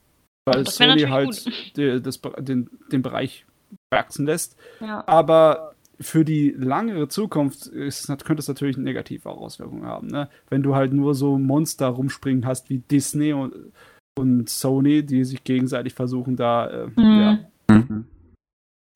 Weil 0.46 0.66
Sony 0.66 1.02
halt 1.02 1.76
die, 1.76 2.00
das, 2.00 2.20
den, 2.38 2.70
den 2.90 3.02
Bereich 3.02 3.44
wachsen 3.92 4.26
lässt. 4.26 4.56
Ja. 4.80 5.04
Aber 5.06 5.74
für 6.00 6.24
die 6.24 6.54
langere 6.56 7.08
Zukunft 7.08 7.66
ist, 7.66 8.06
könnte 8.06 8.40
es 8.40 8.48
natürlich 8.48 8.76
negative 8.76 9.30
Auswirkungen 9.30 9.86
haben. 9.86 10.08
Ne? 10.08 10.28
Wenn 10.48 10.62
du 10.62 10.74
halt 10.74 10.92
nur 10.92 11.14
so 11.14 11.38
Monster 11.38 11.88
rumspringen 11.88 12.46
hast 12.46 12.70
wie 12.70 12.78
Disney 12.78 13.32
und, 13.32 13.54
und 14.18 14.48
Sony, 14.48 15.04
die 15.04 15.24
sich 15.24 15.42
gegenseitig 15.42 15.94
versuchen, 15.94 16.36
da 16.36 16.68
äh, 16.68 16.86
mhm. 16.96 17.20
ja, 17.20 17.38
Mhm. 17.76 18.04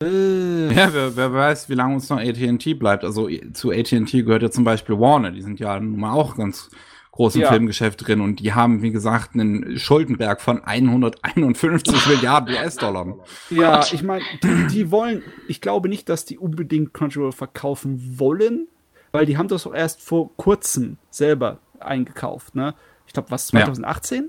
Äh. 0.03 0.75
Ja, 0.75 0.93
wer, 0.95 1.17
wer, 1.17 1.33
weiß, 1.33 1.69
wie 1.69 1.75
lange 1.75 1.95
uns 1.95 2.09
noch 2.09 2.19
AT&T 2.19 2.75
bleibt. 2.75 3.05
Also 3.05 3.29
zu 3.53 3.71
AT&T 3.71 4.23
gehört 4.23 4.43
ja 4.43 4.51
zum 4.51 4.65
Beispiel 4.65 4.99
Warner. 4.99 5.31
Die 5.31 5.43
sind 5.43 5.61
ja 5.61 5.79
nun 5.79 6.01
mal 6.01 6.13
auch 6.13 6.37
ganz 6.37 6.71
groß 7.13 7.35
im 7.35 7.43
ja. 7.43 7.49
Filmgeschäft 7.49 8.07
drin 8.07 8.21
und 8.21 8.41
die 8.41 8.55
haben, 8.55 8.83
wie 8.83 8.93
gesagt, 8.93 9.35
einen 9.35 9.79
Schuldenberg 9.79 10.41
von 10.41 10.63
151 10.65 12.07
Milliarden 12.09 12.55
US-Dollar. 12.55 13.19
Ja, 13.51 13.85
ich 13.93 14.03
meine, 14.03 14.25
die, 14.43 14.67
die, 14.69 14.91
wollen, 14.91 15.23
ich 15.49 15.61
glaube 15.61 15.89
nicht, 15.89 16.09
dass 16.09 16.25
die 16.25 16.39
unbedingt 16.39 16.95
Crunchyroll 16.95 17.33
verkaufen 17.33 18.19
wollen, 18.19 18.69
weil 19.13 19.27
die 19.27 19.37
haben 19.37 19.49
das 19.49 19.67
auch 19.67 19.75
erst 19.75 20.01
vor 20.03 20.35
kurzem 20.37 20.99
selber 21.11 21.59
eingekauft, 21.81 22.55
ne? 22.55 22.75
Ich 23.07 23.13
glaube, 23.13 23.31
was, 23.31 23.49
2018? 23.49 24.23
Ja. 24.23 24.29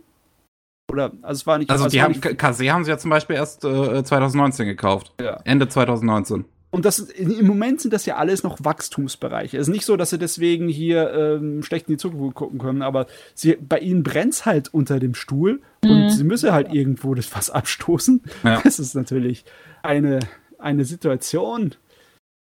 Oder, 0.92 1.12
also 1.22 1.40
es 1.40 1.48
war 1.48 1.58
nicht. 1.58 1.70
Also, 1.70 1.88
die 1.88 2.02
haben, 2.02 2.20
Kase 2.20 2.72
haben 2.72 2.84
sie 2.84 2.92
ja 2.92 2.98
zum 2.98 3.10
Beispiel 3.10 3.36
erst 3.36 3.64
äh, 3.64 4.04
2019 4.04 4.66
gekauft. 4.68 5.14
Ja. 5.22 5.40
Ende 5.46 5.68
2019. 5.68 6.46
Und 6.72 6.86
das, 6.86 7.00
im 7.00 7.46
Moment 7.46 7.82
sind 7.82 7.94
das 7.94 8.06
ja 8.06 8.16
alles 8.16 8.44
noch 8.44 8.64
Wachstumsbereiche. 8.64 9.58
Es 9.58 9.68
ist 9.68 9.74
nicht 9.74 9.86
so, 9.86 9.98
dass 9.98 10.10
sie 10.12 10.18
deswegen 10.18 10.70
hier 10.70 11.12
ähm, 11.14 11.64
schlecht 11.64 11.90
in 11.90 11.96
die 11.96 11.98
Zukunft 11.98 12.36
gucken 12.36 12.60
können, 12.60 12.82
aber 12.82 13.08
sie, 13.34 13.58
bei 13.58 13.80
ihnen 13.80 14.04
brennt 14.04 14.34
es 14.34 14.46
halt 14.46 14.74
unter 14.74 15.00
dem 15.00 15.14
Stuhl 15.14 15.62
mhm. 15.84 15.92
und 15.92 16.10
sie 16.12 16.24
müssen 16.24 16.54
halt 16.54 16.74
irgendwo 16.74 17.14
das 17.14 17.36
was 17.36 17.50
abstoßen. 17.50 18.22
Ja. 18.44 18.62
Das 18.72 18.80
ist 18.80 18.96
natürlich 18.96 19.44
eine, 19.84 20.20
eine 20.58 20.86
Situation, 20.86 21.76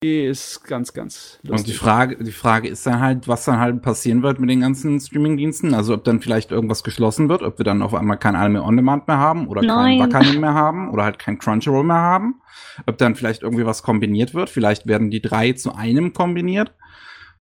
ist 0.03 0.64
ganz, 0.64 0.92
ganz 0.92 1.38
lustig. 1.42 1.50
Und 1.50 1.66
die 1.68 1.78
Frage, 1.78 2.16
die 2.22 2.32
Frage 2.32 2.68
ist 2.68 2.86
dann 2.86 3.00
halt, 3.00 3.28
was 3.28 3.44
dann 3.44 3.59
halt 3.59 3.82
passieren 3.82 4.22
wird 4.22 4.40
mit 4.40 4.50
den 4.50 4.61
ganzen 4.61 5.00
Streamingdiensten. 5.00 5.74
Also 5.74 5.94
ob 5.94 6.05
dann 6.05 6.20
vielleicht 6.20 6.50
irgendwas 6.50 6.82
geschlossen 6.82 7.28
wird, 7.28 7.42
ob 7.42 7.59
wir 7.59 7.64
dann 7.64 7.82
auf 7.82 7.94
einmal 7.94 8.18
kein 8.18 8.36
Anime 8.36 8.62
On 8.62 8.76
Demand 8.76 9.09
mehr 9.09 9.18
haben 9.18 9.46
oder 9.48 9.62
Nein. 9.62 9.98
kein 9.98 10.12
Wakanim 10.12 10.40
mehr 10.40 10.55
haben 10.55 10.90
oder 10.90 11.05
halt 11.05 11.18
kein 11.18 11.38
Crunchyroll 11.38 11.84
mehr 11.84 11.96
haben. 11.96 12.40
Ob 12.86 12.98
dann 12.98 13.14
vielleicht 13.14 13.42
irgendwie 13.42 13.66
was 13.66 13.82
kombiniert 13.82 14.34
wird. 14.34 14.50
Vielleicht 14.50 14.86
werden 14.86 15.11
die 15.11 15.22
drei 15.22 15.53
zu 15.53 15.74
einem 15.74 16.12
kombiniert. 16.12 16.74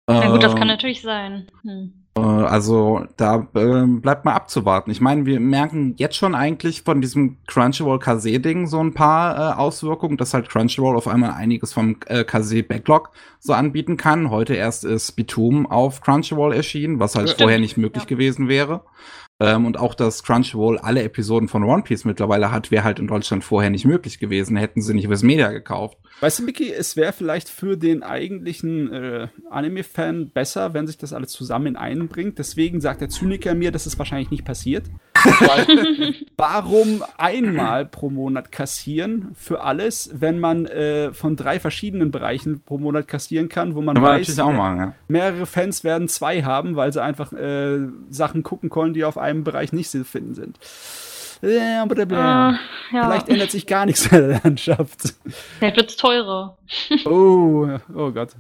Na 0.07 0.29
gut, 0.29 0.43
das 0.43 0.53
kann 0.53 0.63
ähm, 0.63 0.69
natürlich 0.69 1.03
sein. 1.03 1.47
Hm. 1.63 2.00
Äh, 2.17 2.21
also 2.21 3.07
da 3.17 3.47
äh, 3.55 3.87
bleibt 3.87 4.25
mal 4.25 4.35
abzuwarten. 4.35 4.91
Ich 4.91 5.01
meine, 5.01 5.27
wir 5.27 5.41
merken 5.41 5.95
jetzt 5.97 6.17
schon 6.17 6.35
eigentlich 6.35 6.83
von 6.83 7.01
diesem 7.01 7.39
Crunchyroll 7.47 7.99
Kase-Ding 7.99 8.67
so 8.67 8.81
ein 8.81 8.95
paar 8.95 9.37
äh, 9.37 9.59
Auswirkungen, 9.59 10.17
dass 10.17 10.35
halt 10.35 10.49
Crunchyroll 10.49 10.97
auf 10.97 11.09
einmal 11.09 11.33
einiges 11.33 11.73
vom 11.73 11.97
äh, 12.07 12.25
Kase-Backlog 12.25 13.11
so 13.39 13.53
anbieten 13.53 13.97
kann. 13.97 14.31
Heute 14.31 14.55
erst 14.55 14.85
ist 14.85 15.13
Bitum 15.13 15.67
auf 15.67 16.01
Crunchyroll 16.01 16.53
erschienen, 16.53 16.99
was 16.99 17.15
halt 17.15 17.29
Stimmt. 17.29 17.43
vorher 17.43 17.59
nicht 17.59 17.77
möglich 17.77 18.05
ja. 18.05 18.09
gewesen 18.09 18.49
wäre. 18.49 18.83
Ähm, 19.41 19.65
und 19.65 19.79
auch, 19.79 19.95
dass 19.95 20.23
Crunchyroll 20.23 20.79
alle 20.79 21.03
Episoden 21.03 21.49
von 21.49 21.65
One 21.65 21.83
Piece 21.83 22.05
mittlerweile 22.05 22.53
hat, 22.53 22.71
wäre 22.71 22.85
halt 22.85 22.99
in 22.99 23.07
Deutschland 23.07 23.43
vorher 23.43 23.71
nicht 23.71 23.87
möglich 23.87 24.19
gewesen, 24.19 24.57
hätten 24.57 24.83
sie 24.83 24.93
nicht 24.93 25.09
Viz 25.09 25.23
Media 25.23 25.51
gekauft. 25.51 25.97
Weißt 26.21 26.39
du, 26.39 26.43
Micky, 26.43 26.71
es 26.71 26.97
wäre 26.97 27.15
vielleicht 27.15 27.49
für 27.49 27.79
den 27.79 28.03
eigentlichen 28.03 28.93
äh, 28.93 29.29
Anime-Fan 29.49 30.31
besser, 30.31 30.75
wenn 30.75 30.87
sich 30.87 30.99
das 30.99 31.15
alles 31.15 31.33
zusammen 31.33 31.77
einbringt. 31.77 32.39
Deswegen 32.39 32.83
sagt 32.83 33.01
der 33.01 33.09
Zyniker 33.09 33.55
mir, 33.55 33.73
dass 33.73 33.87
es 33.87 33.99
wahrscheinlich 33.99 34.31
nicht 34.31 34.45
passiert. 34.45 34.85
Warum 36.37 37.05
einmal 37.17 37.87
pro 37.87 38.11
Monat 38.11 38.53
kassieren 38.53 39.33
für 39.35 39.63
alles, 39.63 40.11
wenn 40.15 40.39
man 40.39 40.67
äh, 40.67 41.13
von 41.13 41.37
drei 41.37 41.61
verschiedenen 41.61 42.11
Bereichen 42.11 42.63
pro 42.63 42.79
Monat 42.79 43.09
kassieren 43.09 43.49
kann, 43.49 43.75
wo 43.75 43.83
man 43.83 43.97
kann 43.97 44.05
weiß, 44.05 44.37
man 44.37 44.57
machen, 44.57 44.79
ja. 44.79 44.95
mehrere 45.09 45.47
Fans 45.47 45.85
werden 45.85 46.09
zwei 46.09 46.43
haben, 46.43 46.77
weil 46.77 46.93
sie 46.93 47.03
einfach 47.03 47.33
äh, 47.33 47.81
Sachen 48.09 48.43
gucken 48.43 48.71
konnten, 48.71 48.95
die 48.95 49.05
auf 49.05 49.19
einem 49.19 49.45
Bereich 49.45 49.73
nicht 49.73 49.91
zu 49.91 50.05
finden 50.05 50.35
sind. 50.35 50.59
Äh, 51.43 51.59
ja. 51.59 52.59
Vielleicht 52.91 53.29
ändert 53.29 53.51
sich 53.51 53.67
gar 53.67 53.87
nichts 53.87 54.07
in 54.13 54.29
der 54.29 54.41
Landschaft. 54.45 55.15
Vielleicht 55.59 55.77
wird 55.77 55.91
es 55.91 55.97
teurer. 55.97 56.59
oh, 57.07 57.69
oh 57.95 58.11
Gott. 58.11 58.31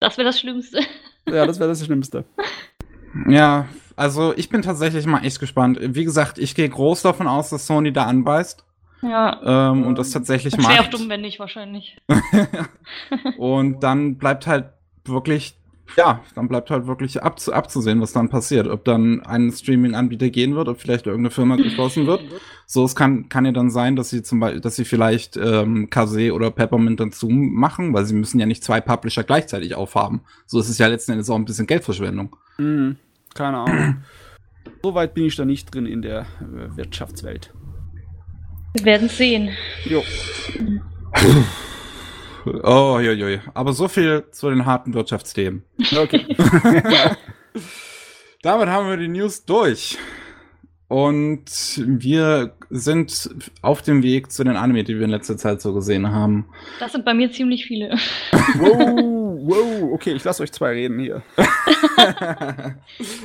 Das 0.00 0.18
wäre 0.18 0.26
das 0.26 0.40
Schlimmste. 0.40 0.80
Ja, 1.28 1.46
das 1.46 1.60
wäre 1.60 1.68
das 1.68 1.84
Schlimmste. 1.84 2.24
Ja, 3.28 3.68
also 3.96 4.32
ich 4.36 4.48
bin 4.48 4.62
tatsächlich 4.62 5.06
mal 5.06 5.24
echt 5.24 5.40
gespannt. 5.40 5.78
Wie 5.80 6.04
gesagt, 6.04 6.38
ich 6.38 6.54
gehe 6.54 6.68
groß 6.68 7.02
davon 7.02 7.26
aus, 7.26 7.50
dass 7.50 7.66
Sony 7.66 7.92
da 7.92 8.04
anbeißt. 8.04 8.64
Ja. 9.02 9.70
Ähm, 9.70 9.84
und 9.84 9.98
das 9.98 10.10
tatsächlich 10.10 10.54
das 10.54 10.62
macht. 10.62 10.74
Wäre 10.74 10.84
auch 10.84 10.90
dumm, 10.90 11.08
wenn 11.08 11.22
nicht, 11.22 11.38
wahrscheinlich. 11.38 12.00
und 13.38 13.82
dann 13.82 14.16
bleibt 14.16 14.46
halt 14.46 14.66
wirklich 15.04 15.56
ja, 15.96 16.22
dann 16.34 16.48
bleibt 16.48 16.70
halt 16.70 16.86
wirklich 16.86 17.22
abz 17.22 17.48
abzusehen, 17.48 18.00
was 18.00 18.12
dann 18.12 18.28
passiert. 18.28 18.66
Ob 18.66 18.84
dann 18.84 19.20
ein 19.24 19.50
Streaming-Anbieter 19.50 20.30
gehen 20.30 20.54
wird, 20.54 20.68
ob 20.68 20.80
vielleicht 20.80 21.06
irgendeine 21.06 21.30
Firma 21.30 21.56
geschlossen 21.56 22.06
wird. 22.06 22.22
So, 22.66 22.84
es 22.84 22.94
kann, 22.94 23.28
kann 23.28 23.44
ja 23.44 23.52
dann 23.52 23.70
sein, 23.70 23.96
dass 23.96 24.10
sie 24.10 24.22
zum 24.22 24.40
Beispiel, 24.40 24.60
dass 24.60 24.76
sie 24.76 24.84
vielleicht 24.84 25.36
ähm, 25.36 25.90
Kase 25.90 26.32
oder 26.32 26.50
Peppermint 26.50 27.00
dazu 27.00 27.28
machen, 27.28 27.92
weil 27.92 28.04
sie 28.04 28.14
müssen 28.14 28.40
ja 28.40 28.46
nicht 28.46 28.64
zwei 28.64 28.80
Publisher 28.80 29.24
gleichzeitig 29.24 29.74
aufhaben. 29.74 30.22
So 30.46 30.58
ist 30.58 30.68
es 30.68 30.78
ja 30.78 30.86
letzten 30.86 31.12
Endes 31.12 31.28
auch 31.30 31.36
ein 31.36 31.44
bisschen 31.44 31.66
Geldverschwendung. 31.66 32.36
Mhm, 32.58 32.96
keine 33.34 33.58
Ahnung. 33.58 34.04
so 34.82 34.94
weit 34.94 35.14
bin 35.14 35.26
ich 35.26 35.36
da 35.36 35.44
nicht 35.44 35.72
drin 35.74 35.86
in 35.86 36.02
der 36.02 36.20
äh, 36.40 36.76
Wirtschaftswelt. 36.76 37.52
Wir 38.74 38.84
werden 38.84 39.08
sehen. 39.08 39.50
Jo. 39.84 40.02
Oh, 42.44 42.98
jo, 43.00 43.12
jo. 43.12 43.38
Aber 43.54 43.72
so 43.72 43.86
viel 43.86 44.24
zu 44.32 44.50
den 44.50 44.66
harten 44.66 44.94
Wirtschaftsthemen. 44.94 45.62
Okay. 45.96 46.26
Damit 48.42 48.68
haben 48.68 48.88
wir 48.88 48.96
die 48.96 49.08
News 49.08 49.44
durch. 49.44 49.98
Und 50.88 51.44
wir 51.86 52.54
sind 52.68 53.30
auf 53.62 53.80
dem 53.80 54.02
Weg 54.02 54.30
zu 54.30 54.44
den 54.44 54.56
Anime, 54.56 54.84
die 54.84 54.96
wir 54.96 55.04
in 55.04 55.10
letzter 55.10 55.38
Zeit 55.38 55.62
so 55.62 55.72
gesehen 55.72 56.10
haben. 56.10 56.46
Das 56.80 56.92
sind 56.92 57.04
bei 57.04 57.14
mir 57.14 57.30
ziemlich 57.30 57.64
viele. 57.64 57.96
Wow, 58.58 59.21
wow, 59.46 59.92
okay, 59.92 60.12
ich 60.12 60.24
lasse 60.24 60.42
euch 60.42 60.52
zwei 60.52 60.70
reden 60.70 60.98
hier. 60.98 61.22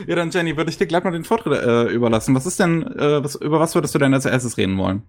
ja, 0.07 0.15
dann 0.15 0.31
Jenny, 0.31 0.57
würde 0.57 0.69
ich 0.69 0.77
dir 0.77 0.87
gleich 0.87 1.03
mal 1.03 1.11
den 1.11 1.23
Vortritt 1.23 1.61
äh, 1.61 1.83
überlassen. 1.93 2.35
Was 2.35 2.45
ist 2.45 2.59
denn, 2.59 2.83
äh, 2.83 3.23
was, 3.23 3.35
über 3.35 3.59
was 3.59 3.75
würdest 3.75 3.95
du 3.95 3.99
denn 3.99 4.13
als 4.13 4.25
erstes 4.25 4.57
reden 4.57 4.77
wollen? 4.77 5.03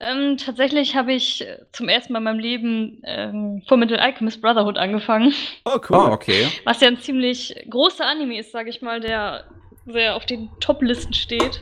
Ähm, 0.00 0.36
tatsächlich 0.36 0.96
habe 0.96 1.12
ich 1.12 1.46
äh, 1.46 1.58
zum 1.70 1.88
ersten 1.88 2.12
Mal 2.12 2.18
in 2.18 2.24
meinem 2.24 2.40
Leben 2.40 3.02
ähm, 3.04 3.62
Fullmetal 3.68 4.00
Alchemist 4.00 4.42
Brotherhood 4.42 4.76
angefangen. 4.76 5.32
Oh, 5.64 5.78
cool. 5.88 5.96
Oh, 5.96 6.12
okay. 6.12 6.48
Was 6.64 6.80
ja 6.80 6.88
ein 6.88 6.98
ziemlich 6.98 7.54
großer 7.70 8.04
Anime 8.04 8.38
ist, 8.38 8.50
sage 8.50 8.70
ich 8.70 8.82
mal, 8.82 9.00
der 9.00 9.44
sehr 9.86 10.16
auf 10.16 10.26
den 10.26 10.50
Top-Listen 10.60 11.14
steht. 11.14 11.60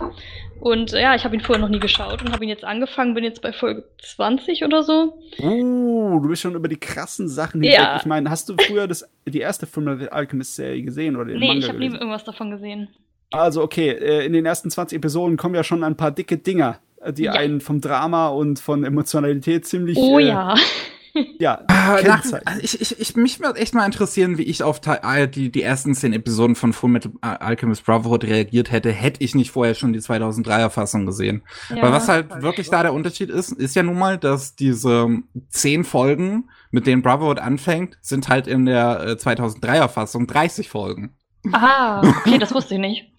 Und 0.60 0.92
ja, 0.92 1.14
ich 1.14 1.24
habe 1.24 1.34
ihn 1.34 1.40
vorher 1.40 1.60
noch 1.60 1.70
nie 1.70 1.80
geschaut 1.80 2.22
und 2.22 2.32
habe 2.32 2.44
ihn 2.44 2.50
jetzt 2.50 2.64
angefangen, 2.64 3.14
bin 3.14 3.24
jetzt 3.24 3.42
bei 3.42 3.52
Folge 3.52 3.84
20 4.02 4.64
oder 4.64 4.82
so. 4.82 5.18
Uh, 5.38 6.20
du 6.20 6.28
bist 6.28 6.42
schon 6.42 6.54
über 6.54 6.68
die 6.68 6.76
krassen 6.76 7.28
Sachen 7.28 7.62
hinweg. 7.62 7.78
Ja. 7.78 7.96
Ich 7.96 8.06
meine, 8.06 8.30
hast 8.30 8.48
du 8.48 8.56
früher 8.60 8.86
das, 8.86 9.08
die 9.26 9.40
erste 9.40 9.66
Fullmetal 9.66 10.10
Alchemist-Serie 10.10 10.82
gesehen 10.82 11.16
oder 11.16 11.26
den 11.26 11.38
Nee, 11.38 11.48
Manga 11.48 11.58
ich 11.60 11.68
habe 11.68 11.78
nie 11.78 11.86
irgendwas 11.86 12.24
davon 12.24 12.50
gesehen. 12.50 12.88
Also 13.30 13.62
okay, 13.62 13.90
äh, 13.90 14.26
in 14.26 14.32
den 14.32 14.44
ersten 14.44 14.70
20 14.70 14.98
Episoden 14.98 15.36
kommen 15.36 15.54
ja 15.54 15.64
schon 15.64 15.82
ein 15.82 15.96
paar 15.96 16.10
dicke 16.10 16.36
Dinger 16.36 16.78
die 17.08 17.24
ja. 17.24 17.32
einen 17.32 17.60
vom 17.60 17.80
Drama 17.80 18.28
und 18.28 18.60
von 18.60 18.84
Emotionalität 18.84 19.66
ziemlich 19.66 19.96
oh, 19.96 20.18
äh, 20.18 20.28
ja. 20.28 20.54
Ja, 21.38 21.62
ah, 21.68 21.98
nach, 22.04 22.24
also 22.44 22.60
ich, 22.62 22.80
ich, 22.80 23.00
ich, 23.00 23.16
mich 23.16 23.40
würde 23.40 23.60
echt 23.60 23.74
mal 23.74 23.84
interessieren, 23.84 24.38
wie 24.38 24.42
ich 24.42 24.62
auf 24.62 24.80
äh, 24.86 25.28
die, 25.28 25.50
die 25.50 25.62
ersten 25.62 25.94
zehn 25.94 26.12
Episoden 26.12 26.56
von 26.56 26.72
Full 26.72 26.90
Metal 26.90 27.12
Alchemist 27.20 27.84
Brotherhood 27.84 28.24
reagiert 28.24 28.70
hätte, 28.70 28.92
hätte 28.92 29.22
ich 29.22 29.34
nicht 29.34 29.50
vorher 29.50 29.74
schon 29.74 29.92
die 29.92 30.00
2003er 30.00 30.70
Fassung 30.70 31.06
gesehen. 31.06 31.42
Ja, 31.68 31.82
Weil 31.82 31.92
was 31.92 32.08
halt 32.08 32.42
wirklich 32.42 32.68
da 32.70 32.82
der 32.82 32.92
Unterschied 32.92 33.30
ist, 33.30 33.52
ist 33.52 33.76
ja 33.76 33.82
nun 33.82 33.98
mal, 33.98 34.18
dass 34.18 34.54
diese 34.54 35.08
zehn 35.48 35.84
Folgen, 35.84 36.48
mit 36.70 36.86
denen 36.86 37.02
Brotherhood 37.02 37.38
anfängt, 37.38 37.98
sind 38.00 38.28
halt 38.28 38.46
in 38.46 38.66
der 38.66 39.00
äh, 39.00 39.12
2003er 39.12 39.88
Fassung 39.88 40.26
30 40.26 40.68
Folgen. 40.68 41.16
Ah, 41.52 42.00
okay, 42.06 42.38
das 42.38 42.54
wusste 42.54 42.74
ich 42.74 42.80
nicht. 42.80 43.06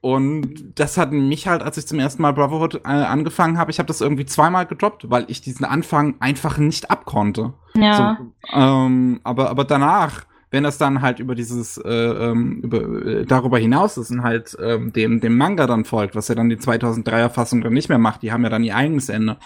Und 0.00 0.78
das 0.78 0.98
hat 0.98 1.12
mich 1.12 1.48
halt, 1.48 1.62
als 1.62 1.78
ich 1.78 1.86
zum 1.86 1.98
ersten 1.98 2.22
Mal 2.22 2.32
Brotherhood 2.32 2.82
äh, 2.84 2.88
angefangen 2.88 3.58
habe, 3.58 3.70
ich 3.70 3.78
habe 3.78 3.86
das 3.86 4.00
irgendwie 4.00 4.26
zweimal 4.26 4.66
gedroppt, 4.66 5.10
weil 5.10 5.24
ich 5.28 5.40
diesen 5.40 5.64
Anfang 5.64 6.14
einfach 6.20 6.58
nicht 6.58 6.90
abkonnte. 6.90 7.54
Ja. 7.74 8.18
So, 8.18 8.56
ähm, 8.58 9.20
aber, 9.24 9.50
aber 9.50 9.64
danach, 9.64 10.26
wenn 10.50 10.62
das 10.62 10.78
dann 10.78 11.02
halt 11.02 11.18
über 11.18 11.34
dieses, 11.34 11.76
äh, 11.78 11.90
ähm, 11.90 12.60
über, 12.62 12.82
äh, 13.06 13.24
darüber 13.24 13.58
hinaus 13.58 13.96
ist 13.96 14.10
und 14.10 14.22
halt 14.22 14.56
ähm, 14.62 14.92
dem, 14.92 15.20
dem 15.20 15.36
Manga 15.36 15.66
dann 15.66 15.84
folgt, 15.84 16.14
was 16.14 16.28
ja 16.28 16.34
dann 16.34 16.48
die 16.48 16.56
2003er 16.56 17.30
Fassung 17.30 17.62
dann 17.62 17.72
nicht 17.72 17.88
mehr 17.88 17.98
macht, 17.98 18.22
die 18.22 18.32
haben 18.32 18.44
ja 18.44 18.50
dann 18.50 18.64
ihr 18.64 18.76
eigenes 18.76 19.08
Ende. 19.08 19.38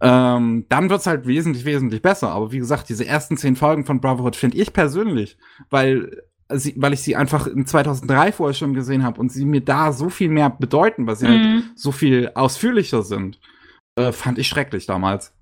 Ähm, 0.00 0.66
dann 0.68 0.90
wird's 0.90 1.06
halt 1.06 1.26
wesentlich, 1.26 1.64
wesentlich 1.64 2.02
besser. 2.02 2.30
Aber 2.30 2.52
wie 2.52 2.58
gesagt, 2.58 2.88
diese 2.88 3.06
ersten 3.06 3.36
zehn 3.36 3.56
Folgen 3.56 3.84
von 3.84 4.00
Brotherhood 4.00 4.36
finde 4.36 4.58
ich 4.58 4.72
persönlich, 4.72 5.36
weil 5.70 6.22
sie, 6.50 6.74
weil 6.76 6.92
ich 6.92 7.00
sie 7.00 7.16
einfach 7.16 7.46
in 7.46 7.66
2003 7.66 8.32
vorher 8.32 8.54
schon 8.54 8.74
gesehen 8.74 9.02
habe 9.02 9.20
und 9.20 9.30
sie 9.30 9.44
mir 9.44 9.60
da 9.60 9.92
so 9.92 10.08
viel 10.08 10.28
mehr 10.28 10.50
bedeuten, 10.50 11.06
weil 11.06 11.16
sie 11.16 11.26
halt 11.26 11.40
mhm. 11.40 11.54
halt 11.54 11.64
so 11.78 11.92
viel 11.92 12.30
ausführlicher 12.34 13.02
sind, 13.02 13.38
äh, 13.96 14.12
fand 14.12 14.38
ich 14.38 14.48
schrecklich 14.48 14.86
damals. 14.86 15.34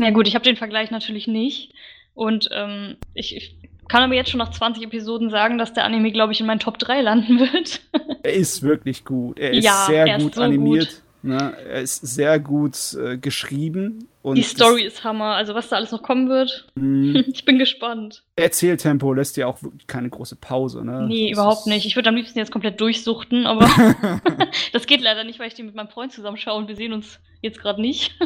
Ja 0.00 0.10
gut, 0.10 0.26
ich 0.26 0.34
habe 0.34 0.44
den 0.44 0.56
Vergleich 0.56 0.90
natürlich 0.90 1.26
nicht 1.26 1.72
und 2.14 2.48
ähm, 2.52 2.96
ich, 3.14 3.36
ich 3.36 3.56
kann 3.88 4.02
aber 4.02 4.14
jetzt 4.14 4.30
schon 4.30 4.38
nach 4.38 4.50
20 4.50 4.84
Episoden 4.84 5.30
sagen, 5.30 5.58
dass 5.58 5.72
der 5.72 5.84
Anime, 5.84 6.12
glaube 6.12 6.32
ich, 6.32 6.40
in 6.40 6.46
meinen 6.46 6.60
Top 6.60 6.78
3 6.78 7.02
landen 7.02 7.38
wird. 7.38 7.80
er 8.22 8.34
ist 8.34 8.62
wirklich 8.62 9.04
gut. 9.04 9.38
Er 9.38 9.52
ist 9.52 9.64
ja, 9.64 9.84
sehr 9.86 10.18
gut 10.18 10.28
ist 10.28 10.34
so 10.36 10.42
animiert. 10.42 10.88
Gut. 10.88 11.02
Ne? 11.24 11.56
Er 11.68 11.80
ist 11.82 12.00
sehr 12.00 12.40
gut 12.40 12.76
äh, 12.94 13.16
geschrieben. 13.16 14.08
Und 14.22 14.36
die 14.36 14.42
Story 14.42 14.84
ist 14.84 15.02
Hammer. 15.02 15.34
Also 15.34 15.54
was 15.54 15.68
da 15.68 15.76
alles 15.76 15.90
noch 15.90 16.02
kommen 16.02 16.28
wird. 16.28 16.68
Mm. 16.74 17.16
ich 17.32 17.44
bin 17.44 17.58
gespannt. 17.58 18.22
Erzähltempo 18.36 19.12
lässt 19.12 19.36
ja 19.36 19.46
auch 19.46 19.58
keine 19.86 20.08
große 20.08 20.36
Pause. 20.36 20.84
Ne? 20.84 21.06
Nee, 21.08 21.30
das 21.30 21.38
überhaupt 21.38 21.66
nicht. 21.66 21.86
Ich 21.86 21.96
würde 21.96 22.08
am 22.08 22.16
liebsten 22.16 22.38
jetzt 22.38 22.52
komplett 22.52 22.80
durchsuchten, 22.80 23.46
aber 23.46 23.68
das 24.72 24.86
geht 24.86 25.00
leider 25.00 25.24
nicht, 25.24 25.38
weil 25.38 25.48
ich 25.48 25.54
die 25.54 25.64
mit 25.64 25.74
meinem 25.74 25.88
Freund 25.88 26.12
zusammen 26.12 26.36
schaue 26.36 26.58
und 26.58 26.68
wir 26.68 26.76
sehen 26.76 26.92
uns 26.92 27.20
jetzt 27.40 27.60
gerade 27.60 27.80
nicht. 27.80 28.16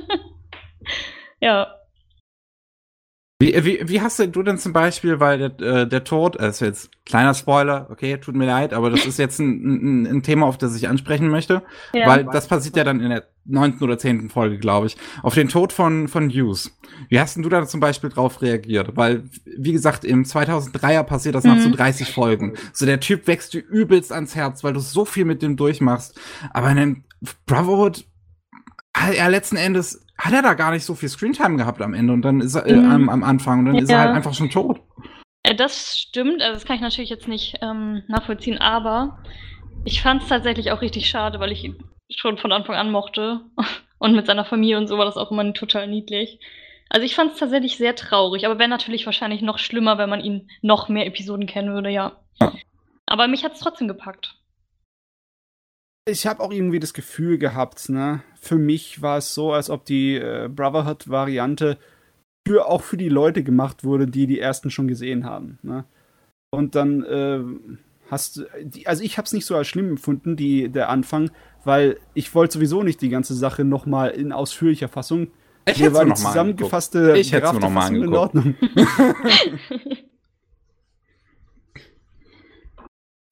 ja. 1.40 1.74
Wie, 3.38 3.52
wie, 3.64 3.86
wie 3.86 4.00
hast 4.00 4.18
du 4.18 4.42
denn 4.42 4.56
zum 4.56 4.72
Beispiel, 4.72 5.20
weil 5.20 5.50
der, 5.50 5.60
äh, 5.60 5.86
der 5.86 6.04
Tod, 6.04 6.40
äh, 6.40 6.48
ist 6.48 6.60
jetzt 6.60 6.90
kleiner 7.04 7.34
Spoiler, 7.34 7.86
okay, 7.90 8.16
tut 8.16 8.34
mir 8.34 8.46
leid, 8.46 8.72
aber 8.72 8.88
das 8.88 9.04
ist 9.04 9.18
jetzt 9.18 9.38
ein, 9.40 10.04
ein, 10.04 10.06
ein 10.06 10.22
Thema, 10.22 10.46
auf 10.46 10.56
das 10.56 10.74
ich 10.74 10.88
ansprechen 10.88 11.28
möchte, 11.28 11.62
ja. 11.92 12.06
weil 12.06 12.24
das 12.24 12.48
passiert 12.48 12.76
ja 12.76 12.84
dann 12.84 13.00
in 13.00 13.10
der 13.10 13.26
neunten 13.44 13.84
oder 13.84 13.98
zehnten 13.98 14.30
Folge, 14.30 14.56
glaube 14.58 14.86
ich, 14.86 14.96
auf 15.22 15.34
den 15.34 15.48
Tod 15.48 15.74
von, 15.74 16.08
von 16.08 16.30
Hughes. 16.30 16.78
Wie 17.10 17.20
hast 17.20 17.36
denn 17.36 17.42
du 17.42 17.50
da 17.50 17.66
zum 17.66 17.78
Beispiel 17.78 18.08
drauf 18.08 18.40
reagiert? 18.40 18.96
Weil, 18.96 19.24
wie 19.44 19.72
gesagt, 19.72 20.06
im 20.06 20.24
2003er 20.24 21.02
passiert 21.02 21.34
das 21.34 21.44
nach 21.44 21.58
so 21.58 21.70
30 21.70 22.08
mhm. 22.08 22.12
Folgen. 22.12 22.54
So, 22.72 22.86
der 22.86 23.00
Typ 23.00 23.26
wächst 23.26 23.52
dir 23.52 23.62
übelst 23.62 24.12
ans 24.12 24.34
Herz, 24.34 24.64
weil 24.64 24.72
du 24.72 24.80
so 24.80 25.04
viel 25.04 25.26
mit 25.26 25.42
dem 25.42 25.56
durchmachst. 25.56 26.18
Aber 26.54 26.70
in 26.70 26.76
dem 26.78 27.04
Brotherhood, 27.44 28.06
er 28.94 29.28
letzten 29.28 29.56
Endes 29.56 30.05
hat 30.18 30.32
er 30.32 30.42
da 30.42 30.54
gar 30.54 30.70
nicht 30.70 30.84
so 30.84 30.94
viel 30.94 31.08
Screentime 31.08 31.56
gehabt 31.56 31.80
am 31.82 31.94
Ende 31.94 32.12
und 32.12 32.22
dann 32.22 32.40
ist 32.40 32.54
er 32.54 32.66
äh, 32.66 32.74
mhm. 32.74 32.90
am, 32.90 33.08
am, 33.08 33.24
Anfang 33.24 33.60
und 33.60 33.66
dann 33.66 33.74
ja. 33.76 33.82
ist 33.82 33.90
er 33.90 34.00
halt 34.00 34.14
einfach 34.14 34.34
schon 34.34 34.50
tot. 34.50 34.80
Äh, 35.42 35.54
das 35.54 35.98
stimmt, 35.98 36.42
also 36.42 36.54
das 36.54 36.64
kann 36.64 36.76
ich 36.76 36.82
natürlich 36.82 37.10
jetzt 37.10 37.28
nicht 37.28 37.56
ähm, 37.62 38.02
nachvollziehen, 38.08 38.58
aber 38.58 39.22
ich 39.84 40.02
fand 40.02 40.22
es 40.22 40.28
tatsächlich 40.28 40.72
auch 40.72 40.80
richtig 40.80 41.08
schade, 41.08 41.40
weil 41.40 41.52
ich 41.52 41.64
ihn 41.64 41.76
schon 42.10 42.38
von 42.38 42.52
Anfang 42.52 42.76
an 42.76 42.90
mochte 42.90 43.40
und 43.98 44.14
mit 44.14 44.26
seiner 44.26 44.44
Familie 44.44 44.78
und 44.78 44.88
so 44.88 44.98
war 44.98 45.04
das 45.04 45.16
auch 45.16 45.30
immer 45.30 45.52
total 45.52 45.86
niedlich. 45.86 46.40
Also 46.88 47.04
ich 47.04 47.16
fand 47.16 47.32
es 47.32 47.38
tatsächlich 47.38 47.76
sehr 47.76 47.96
traurig, 47.96 48.46
aber 48.46 48.58
wäre 48.58 48.68
natürlich 48.68 49.06
wahrscheinlich 49.06 49.42
noch 49.42 49.58
schlimmer, 49.58 49.98
wenn 49.98 50.08
man 50.08 50.20
ihn 50.20 50.48
noch 50.62 50.88
mehr 50.88 51.06
Episoden 51.06 51.46
kennen 51.46 51.74
würde, 51.74 51.90
ja. 51.90 52.20
ja. 52.40 52.52
Aber 53.06 53.26
mich 53.26 53.44
hat 53.44 53.54
es 53.54 53.60
trotzdem 53.60 53.88
gepackt 53.88 54.36
ich 56.08 56.26
habe 56.26 56.42
auch 56.42 56.52
irgendwie 56.52 56.78
das 56.80 56.94
Gefühl 56.94 57.38
gehabt, 57.38 57.88
ne? 57.88 58.22
Für 58.46 58.56
mich 58.56 59.02
war 59.02 59.18
es 59.18 59.34
so, 59.34 59.52
als 59.52 59.70
ob 59.70 59.84
die 59.84 60.14
äh, 60.14 60.48
Brotherhood-Variante 60.48 61.78
für, 62.46 62.68
auch 62.68 62.82
für 62.82 62.96
die 62.96 63.08
Leute 63.08 63.42
gemacht 63.42 63.82
wurde, 63.82 64.06
die 64.06 64.28
die 64.28 64.38
ersten 64.38 64.70
schon 64.70 64.86
gesehen 64.86 65.24
haben. 65.24 65.58
Ne? 65.62 65.84
Und 66.50 66.76
dann 66.76 67.02
äh, 67.02 67.40
hast 68.08 68.36
du, 68.36 68.44
also 68.84 69.02
ich 69.02 69.18
habe 69.18 69.26
es 69.26 69.32
nicht 69.32 69.46
so 69.46 69.56
als 69.56 69.66
schlimm 69.66 69.90
empfunden, 69.90 70.36
die, 70.36 70.68
der 70.68 70.90
Anfang, 70.90 71.32
weil 71.64 71.98
ich 72.14 72.32
wollte 72.36 72.54
sowieso 72.54 72.84
nicht 72.84 73.00
die 73.00 73.08
ganze 73.08 73.34
Sache 73.34 73.64
nochmal 73.64 74.10
in 74.10 74.30
ausführlicher 74.30 74.88
Fassung. 74.88 75.26
Ich 75.68 75.80
hätte 75.80 75.94
war 75.94 76.04
die 76.04 76.14
zusammengefasste 76.14 77.16
ich 77.18 77.32
hätte 77.32 77.58
noch 77.58 77.68
mal 77.68 77.92
in 77.92 78.14
Ordnung. 78.14 78.54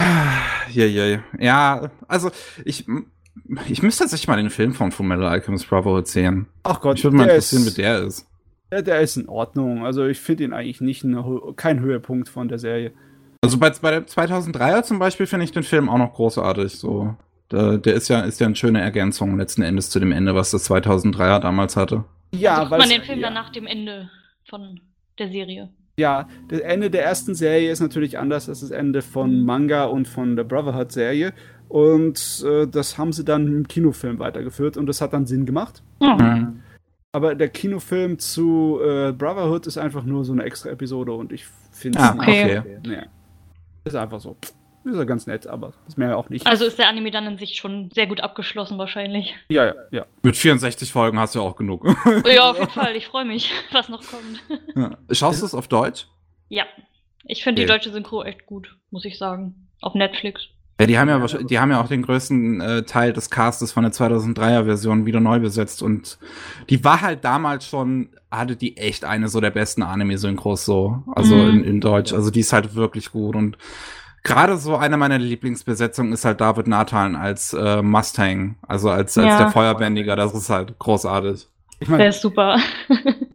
hier, 0.68 0.88
hier. 0.88 1.22
Ja, 1.38 1.92
also 2.08 2.32
ich, 2.64 2.84
ich 3.68 3.82
müsste 3.82 4.04
tatsächlich 4.04 4.28
mal 4.28 4.36
den 4.36 4.50
Film 4.50 4.74
von 4.74 4.92
Fullmetal 4.92 5.26
Alchemist 5.26 5.68
Brotherhood 5.68 6.06
sehen. 6.06 6.46
Ach 6.62 6.80
Gott, 6.80 6.98
ich 6.98 7.04
würde 7.04 7.16
mal 7.16 7.24
interessieren, 7.24 7.62
ist, 7.62 7.76
wie 7.76 7.82
der 7.82 8.02
ist. 8.02 8.26
Ja, 8.72 8.82
der 8.82 9.00
ist 9.00 9.16
in 9.16 9.28
Ordnung. 9.28 9.84
Also 9.84 10.06
ich 10.06 10.20
finde 10.20 10.44
ihn 10.44 10.52
eigentlich 10.52 10.80
nicht 10.80 11.04
eine, 11.04 11.24
kein 11.56 11.80
Höhepunkt 11.80 12.28
von 12.28 12.48
der 12.48 12.58
Serie. 12.58 12.92
Also 13.42 13.58
bei, 13.58 13.70
bei 13.70 13.90
der 13.90 14.06
2003er 14.06 14.82
zum 14.82 14.98
Beispiel 14.98 15.26
finde 15.26 15.44
ich 15.44 15.52
den 15.52 15.62
Film 15.62 15.88
auch 15.88 15.98
noch 15.98 16.14
großartig. 16.14 16.72
So, 16.72 17.14
der, 17.50 17.78
der, 17.78 17.94
ist 17.94 18.08
ja 18.08 18.20
ist 18.20 18.40
ja 18.40 18.46
eine 18.46 18.56
schöne 18.56 18.80
Ergänzung 18.80 19.36
letzten 19.36 19.62
Endes 19.62 19.90
zu 19.90 20.00
dem 20.00 20.12
Ende, 20.12 20.34
was 20.34 20.50
das 20.50 20.70
2003er 20.70 21.40
damals 21.40 21.76
hatte. 21.76 22.04
Ja, 22.32 22.58
also 22.58 22.70
weil 22.70 22.78
man 22.78 22.88
den 22.88 23.02
Film 23.02 23.20
ja. 23.20 23.26
dann 23.26 23.34
nach 23.34 23.50
dem 23.50 23.66
Ende 23.66 24.10
von 24.48 24.80
der 25.18 25.28
Serie 25.28 25.70
ja, 25.96 26.28
das 26.48 26.60
Ende 26.60 26.90
der 26.90 27.04
ersten 27.04 27.34
Serie 27.34 27.70
ist 27.70 27.80
natürlich 27.80 28.18
anders 28.18 28.48
als 28.48 28.60
das 28.60 28.70
Ende 28.70 29.00
von. 29.00 29.44
Manga 29.44 29.84
und 29.84 30.08
von 30.08 30.34
der 30.34 30.44
Brotherhood-Serie. 30.44 31.32
Und 31.68 32.44
äh, 32.46 32.66
das 32.66 32.98
haben 32.98 33.12
sie 33.12 33.24
dann 33.24 33.46
im 33.48 33.68
Kinofilm 33.68 34.18
weitergeführt 34.18 34.76
und 34.76 34.86
das 34.86 35.00
hat 35.00 35.12
dann 35.12 35.26
Sinn 35.26 35.46
gemacht. 35.46 35.82
Mhm. 36.00 36.62
Aber 37.12 37.34
der 37.34 37.48
Kinofilm 37.48 38.18
zu 38.18 38.80
äh, 38.82 39.12
Brotherhood 39.12 39.66
ist 39.66 39.78
einfach 39.78 40.04
nur 40.04 40.24
so 40.24 40.32
eine 40.32 40.42
extra 40.42 40.70
Episode 40.70 41.12
und 41.12 41.32
ich 41.32 41.46
finde 41.70 41.98
es 41.98 42.04
ah, 42.04 42.14
okay. 42.16 42.58
okay. 42.58 42.78
Nee. 42.84 43.02
Ist 43.84 43.96
einfach 43.96 44.20
so. 44.20 44.36
Ist 44.84 44.96
ja 44.96 45.04
ganz 45.04 45.26
nett, 45.26 45.46
aber 45.46 45.72
ist 45.88 45.96
mehr 45.96 46.18
auch 46.18 46.28
nicht. 46.28 46.46
Also 46.46 46.66
ist 46.66 46.78
der 46.78 46.88
Anime 46.88 47.10
dann 47.10 47.26
in 47.26 47.38
sich 47.38 47.56
schon 47.56 47.90
sehr 47.90 48.06
gut 48.06 48.20
abgeschlossen 48.20 48.76
wahrscheinlich. 48.76 49.34
Ja, 49.48 49.66
ja, 49.66 49.74
ja. 49.90 50.06
Mit 50.22 50.36
64 50.36 50.92
Folgen 50.92 51.18
hast 51.18 51.34
du 51.34 51.38
ja 51.38 51.44
auch 51.44 51.56
genug. 51.56 51.86
ja, 52.26 52.50
auf 52.50 52.58
jeden 52.60 52.70
Fall. 52.70 52.94
Ich 52.94 53.06
freue 53.06 53.24
mich, 53.24 53.50
was 53.72 53.88
noch 53.88 54.02
kommt. 54.04 54.42
Ja. 54.76 54.98
Schaust 55.10 55.40
du 55.40 55.46
es 55.46 55.54
auf 55.54 55.68
Deutsch? 55.68 56.06
Ja. 56.48 56.64
Ich 57.24 57.42
finde 57.42 57.62
okay. 57.62 57.66
die 57.66 57.72
deutsche 57.72 57.92
Synchro 57.92 58.22
echt 58.22 58.44
gut, 58.44 58.76
muss 58.90 59.06
ich 59.06 59.16
sagen. 59.16 59.68
Auf 59.80 59.94
Netflix. 59.94 60.48
Ja, 60.80 60.86
die 60.86 60.98
haben 60.98 61.08
ja, 61.08 61.24
die 61.24 61.58
haben 61.58 61.70
ja 61.70 61.80
auch 61.80 61.88
den 61.88 62.02
größten 62.02 62.60
äh, 62.60 62.82
Teil 62.82 63.12
des 63.12 63.30
Castes 63.30 63.70
von 63.70 63.84
der 63.84 63.92
2003er 63.92 64.64
Version 64.64 65.06
wieder 65.06 65.20
neu 65.20 65.38
besetzt 65.38 65.82
und 65.82 66.18
die 66.68 66.82
war 66.82 67.00
halt 67.00 67.24
damals 67.24 67.66
schon, 67.66 68.08
hatte 68.30 68.56
die 68.56 68.76
echt 68.76 69.04
eine 69.04 69.28
so 69.28 69.40
der 69.40 69.52
besten 69.52 69.82
Anime-Synchros 69.82 70.64
so, 70.64 71.04
also 71.14 71.36
mhm. 71.36 71.48
in, 71.50 71.64
in 71.64 71.80
Deutsch. 71.80 72.12
Also 72.12 72.30
die 72.30 72.40
ist 72.40 72.52
halt 72.52 72.74
wirklich 72.74 73.12
gut 73.12 73.36
und 73.36 73.56
Gerade 74.26 74.56
so 74.56 74.74
eine 74.76 74.96
meiner 74.96 75.18
Lieblingsbesetzungen 75.18 76.14
ist 76.14 76.24
halt 76.24 76.40
David 76.40 76.66
Nathan 76.66 77.14
als 77.14 77.52
äh, 77.52 77.82
Mustang, 77.82 78.56
also 78.66 78.88
als, 78.88 79.18
als 79.18 79.26
ja. 79.26 79.38
der 79.38 79.50
Feuerbändiger. 79.50 80.16
Das 80.16 80.32
ist 80.32 80.48
halt 80.48 80.78
großartig. 80.78 81.46
Ich 81.78 81.88
mein, 81.88 81.98
der 81.98 82.08
ist 82.08 82.22
super. 82.22 82.58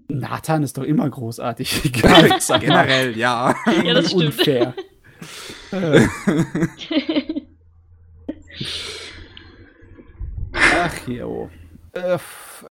Nathan 0.08 0.64
ist 0.64 0.80
doch 0.80 0.84
immer 0.84 1.08
großartig. 1.08 1.92
Generell, 1.92 3.16
ja. 3.16 3.54
Ja, 3.84 3.94
das 3.94 4.08
stimmt. 4.08 4.26
Unfair. 4.26 4.74
Ach 10.54 11.08
jo. 11.08 11.50
Äh, 11.94 12.18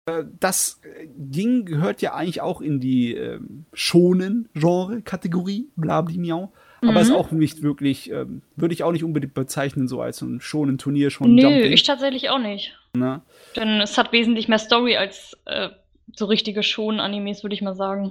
äh, 0.07 0.25
das 0.41 0.81
ging, 1.17 1.65
gehört 1.65 2.03
ja 2.03 2.15
eigentlich 2.15 2.41
auch 2.41 2.61
in 2.61 2.81
die 2.81 3.15
äh, 3.15 3.41
schonen 3.73 4.49
Genre-Kategorie, 4.55 5.69
blablimiau. 5.77 6.53
Aber 6.85 7.01
ist 7.01 7.11
mhm. 7.11 7.17
auch 7.17 7.31
nicht 7.31 7.63
wirklich, 7.63 8.11
ähm, 8.11 8.43
würde 8.57 8.75
ich 8.75 8.83
auch 8.83 8.91
nicht 8.91 9.05
unbedingt 9.05 9.35
bezeichnen, 9.35 9.87
so 9.87 10.01
als 10.01 10.21
ein 10.21 10.41
schonen 10.41 10.79
Turnier, 10.79 11.11
schon 11.11 11.37
Nö, 11.37 11.43
Jumping. 11.43 11.73
ich 11.73 11.85
tatsächlich 11.85 12.29
auch 12.29 12.41
nicht. 12.41 12.77
Na? 12.95 13.23
Denn 13.55 13.81
es 13.81 13.97
hat 13.97 14.13
wesentlich 14.13 14.49
mehr 14.49 14.59
Story 14.59 14.97
als 14.97 15.37
äh, 15.45 15.69
so 16.17 16.27
richtige 16.27 16.65
schonen 16.65 16.99
Animes, 16.99 17.45
würde 17.45 17.55
ich 17.55 17.63
mal 17.63 17.77
sagen. 17.77 18.11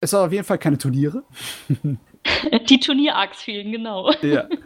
Es 0.00 0.12
hat 0.12 0.26
auf 0.26 0.32
jeden 0.32 0.44
Fall 0.44 0.58
keine 0.58 0.78
Turniere. 0.78 1.24
Die 2.68 2.80
Turnier-Arcs 2.80 3.42
fehlen, 3.42 3.72
genau. 3.72 4.12
Ja. 4.22 4.46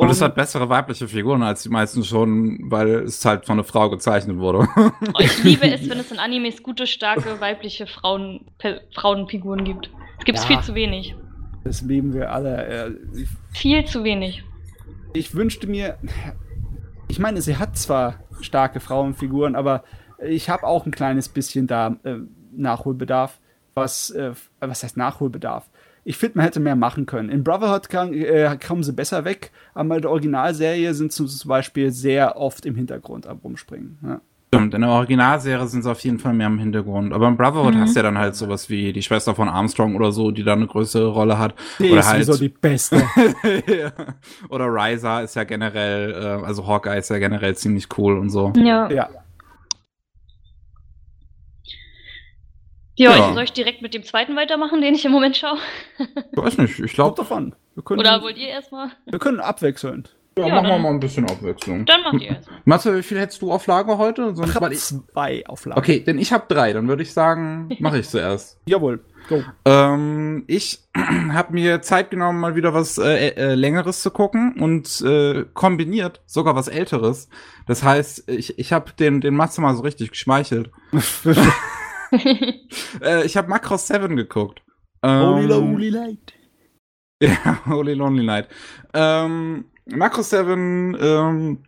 Und 0.00 0.10
es 0.10 0.22
hat 0.22 0.36
bessere 0.36 0.68
weibliche 0.68 1.08
Figuren 1.08 1.42
als 1.42 1.64
die 1.64 1.70
meisten 1.70 2.04
schon, 2.04 2.70
weil 2.70 3.00
es 3.00 3.24
halt 3.24 3.46
von 3.46 3.54
einer 3.54 3.64
Frau 3.64 3.90
gezeichnet 3.90 4.38
wurde. 4.38 4.68
Oh, 4.76 4.90
ich 5.18 5.42
liebe 5.42 5.68
es, 5.68 5.88
wenn 5.88 5.98
es 5.98 6.12
in 6.12 6.20
Animes 6.20 6.62
gute, 6.62 6.86
starke 6.86 7.40
weibliche 7.40 7.88
Frauen, 7.88 8.46
Frauenfiguren 8.94 9.64
gibt. 9.64 9.90
Es 10.20 10.24
gibt 10.24 10.38
ja, 10.38 10.44
viel 10.44 10.60
zu 10.60 10.76
wenig. 10.76 11.16
Das 11.64 11.82
lieben 11.82 12.14
wir 12.14 12.30
alle. 12.30 12.96
Viel 13.52 13.84
zu 13.86 14.04
wenig. 14.04 14.44
Ich 15.14 15.34
wünschte 15.34 15.66
mir. 15.66 15.98
Ich 17.08 17.18
meine, 17.18 17.42
sie 17.42 17.56
hat 17.56 17.76
zwar 17.76 18.20
starke 18.40 18.78
Frauenfiguren, 18.78 19.56
aber 19.56 19.82
ich 20.24 20.48
habe 20.48 20.64
auch 20.64 20.86
ein 20.86 20.92
kleines 20.92 21.28
bisschen 21.28 21.66
da 21.66 21.96
äh, 22.04 22.18
Nachholbedarf. 22.52 23.40
Was, 23.74 24.10
äh, 24.10 24.32
was 24.60 24.84
heißt 24.84 24.96
Nachholbedarf? 24.96 25.68
Ich 26.08 26.16
finde, 26.16 26.38
man 26.38 26.44
hätte 26.44 26.58
mehr 26.58 26.74
machen 26.74 27.04
können. 27.04 27.28
In 27.28 27.44
Brotherhood 27.44 27.90
kann, 27.90 28.14
äh, 28.14 28.56
kommen 28.66 28.82
sie 28.82 28.94
besser 28.94 29.26
weg, 29.26 29.50
aber 29.74 29.96
in 29.96 30.02
der 30.02 30.10
Originalserie 30.10 30.94
sind 30.94 31.12
sie 31.12 31.26
zum 31.26 31.48
Beispiel 31.50 31.90
sehr 31.90 32.38
oft 32.38 32.64
im 32.64 32.76
Hintergrund 32.76 33.26
am 33.26 33.36
Rumspringen. 33.36 33.98
Ja. 34.02 34.20
Stimmt, 34.46 34.72
in 34.72 34.80
der 34.80 34.88
Originalserie 34.88 35.66
sind 35.66 35.82
sie 35.82 35.90
auf 35.90 36.00
jeden 36.00 36.18
Fall 36.18 36.32
mehr 36.32 36.46
im 36.46 36.58
Hintergrund. 36.58 37.12
Aber 37.12 37.28
in 37.28 37.36
Brotherhood 37.36 37.74
mhm. 37.74 37.80
hast 37.80 37.94
du 37.94 37.98
ja 37.98 38.04
dann 38.04 38.16
halt 38.16 38.36
sowas 38.36 38.70
wie 38.70 38.94
die 38.94 39.02
Schwester 39.02 39.34
von 39.34 39.50
Armstrong 39.50 39.96
oder 39.96 40.10
so, 40.10 40.30
die 40.30 40.44
da 40.44 40.54
eine 40.54 40.66
größere 40.66 41.08
Rolle 41.08 41.38
hat. 41.38 41.54
Die 41.78 41.90
oder 41.90 42.00
ist 42.00 42.08
halt 42.08 42.24
so 42.24 42.38
die 42.38 42.48
beste. 42.48 42.96
ja. 43.66 43.92
Oder 44.48 44.64
Ryza 44.64 45.20
ist 45.20 45.36
ja 45.36 45.44
generell, 45.44 46.12
äh, 46.12 46.46
also 46.46 46.66
Hawkeye 46.66 46.96
ist 46.96 47.10
ja 47.10 47.18
generell 47.18 47.54
ziemlich 47.54 47.86
cool 47.98 48.16
und 48.16 48.30
so. 48.30 48.54
Ja. 48.56 48.90
ja. 48.90 49.10
Ja, 52.98 53.16
ja. 53.16 53.32
soll 53.32 53.44
ich 53.44 53.52
direkt 53.52 53.80
mit 53.80 53.94
dem 53.94 54.02
zweiten 54.02 54.34
weitermachen, 54.34 54.80
den 54.80 54.94
ich 54.94 55.04
im 55.04 55.12
Moment 55.12 55.36
schaue? 55.36 55.58
Ich 55.98 56.36
weiß 56.36 56.58
nicht, 56.58 56.80
ich 56.80 56.92
glaube 56.92 57.16
davon. 57.16 57.54
Oder 57.88 58.22
wollt 58.22 58.36
ihr 58.36 58.48
erstmal? 58.48 58.90
Wir 59.06 59.20
können 59.20 59.38
abwechselnd. 59.38 60.16
Ja, 60.36 60.48
ja 60.48 60.54
machen 60.54 60.68
wir 60.68 60.78
mal 60.78 60.90
ein 60.90 61.00
bisschen 61.00 61.28
Abwechslung. 61.28 61.84
Dann 61.86 62.02
macht 62.02 62.20
ihr 62.20 62.30
erstmal. 62.30 62.60
Matze, 62.64 62.96
wie 62.96 63.02
viel 63.02 63.20
hättest 63.20 63.40
du 63.42 63.52
auf 63.52 63.66
Lager 63.66 63.98
heute? 63.98 64.34
Sonst, 64.34 64.50
ich 64.50 64.54
habe 64.56 64.72
zwei 64.72 65.44
auf 65.46 65.64
Lager. 65.64 65.78
Okay, 65.78 66.00
denn 66.00 66.18
ich 66.18 66.32
habe 66.32 66.44
drei. 66.48 66.72
Dann 66.72 66.88
würde 66.88 67.02
ich 67.02 67.12
sagen, 67.12 67.68
mache 67.78 68.00
ich 68.00 68.08
zuerst. 68.08 68.58
Jawohl. 68.66 69.04
Go. 69.28 69.44
Ähm, 69.64 70.44
ich 70.48 70.80
habe 71.32 71.52
mir 71.52 71.82
Zeit 71.82 72.10
genommen, 72.10 72.40
mal 72.40 72.56
wieder 72.56 72.74
was 72.74 72.98
äh, 72.98 73.28
äh, 73.28 73.54
längeres 73.54 74.02
zu 74.02 74.10
gucken 74.10 74.54
und 74.60 75.00
äh, 75.02 75.44
kombiniert 75.54 76.20
sogar 76.26 76.56
was 76.56 76.66
älteres. 76.66 77.28
Das 77.66 77.84
heißt, 77.84 78.28
ich, 78.28 78.58
ich 78.58 78.72
habe 78.72 78.92
den 78.98 79.20
den 79.20 79.36
Matze 79.36 79.60
mal 79.60 79.74
so 79.76 79.82
richtig 79.82 80.10
geschmeichelt. 80.10 80.70
äh, 83.00 83.24
ich 83.24 83.36
habe 83.36 83.48
Macross 83.48 83.86
7 83.86 84.16
geguckt. 84.16 84.62
Ähm, 85.02 85.26
Holy 85.26 85.46
Lonely 85.46 85.90
Light. 85.90 86.34
Ja, 87.20 87.66
Holy 87.66 87.94
Lonely 87.94 88.24
Light. 88.24 88.48
Ähm, 88.94 89.64
Macross 89.86 90.30
7 90.30 90.96
ähm, 91.00 91.64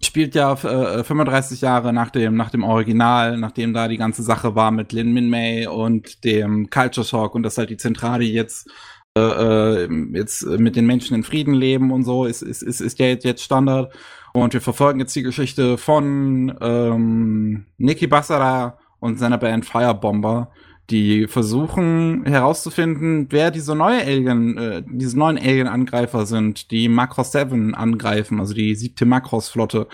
spielt 0.00 0.36
ja 0.36 0.52
äh, 0.52 1.02
35 1.02 1.60
Jahre 1.60 1.92
nach 1.92 2.10
dem, 2.10 2.36
nach 2.36 2.50
dem 2.50 2.62
Original, 2.62 3.36
nachdem 3.36 3.74
da 3.74 3.88
die 3.88 3.96
ganze 3.96 4.22
Sache 4.22 4.54
war 4.54 4.70
mit 4.70 4.92
Lin 4.92 5.12
Min 5.12 5.28
Mei 5.28 5.68
und 5.68 6.22
dem 6.22 6.70
Culture 6.70 7.04
Shock 7.04 7.34
und 7.34 7.42
dass 7.42 7.58
halt 7.58 7.70
die 7.70 7.76
Zentrale 7.76 8.24
jetzt 8.24 8.70
äh, 9.16 9.20
äh, 9.20 9.88
jetzt 10.14 10.46
mit 10.46 10.76
den 10.76 10.86
Menschen 10.86 11.16
in 11.16 11.24
Frieden 11.24 11.54
leben 11.54 11.90
und 11.90 12.04
so, 12.04 12.26
ist, 12.26 12.42
ist, 12.42 12.62
ist, 12.62 12.80
ist 12.80 12.98
ja 13.00 13.06
jetzt 13.06 13.42
Standard. 13.42 13.92
Und 14.32 14.52
wir 14.52 14.60
verfolgen 14.60 15.00
jetzt 15.00 15.16
die 15.16 15.24
Geschichte 15.24 15.78
von 15.78 16.56
ähm, 16.60 17.66
Nikki 17.76 18.06
Bassara 18.06 18.78
und 19.00 19.18
seiner 19.18 19.38
Band 19.38 19.66
Firebomber, 19.66 20.50
die 20.90 21.26
versuchen 21.28 22.24
herauszufinden, 22.26 23.26
wer 23.30 23.50
diese 23.50 23.74
neue 23.74 24.02
Alien, 24.02 24.58
äh, 24.58 24.82
diese 24.86 25.18
neuen 25.18 25.38
Alien-Angreifer 25.38 26.26
sind, 26.26 26.70
die 26.70 26.88
Macross 26.88 27.32
7 27.32 27.74
angreifen, 27.74 28.40
also 28.40 28.54
die 28.54 28.74
siebte 28.74 29.06
Macross-Flotte. 29.06 29.88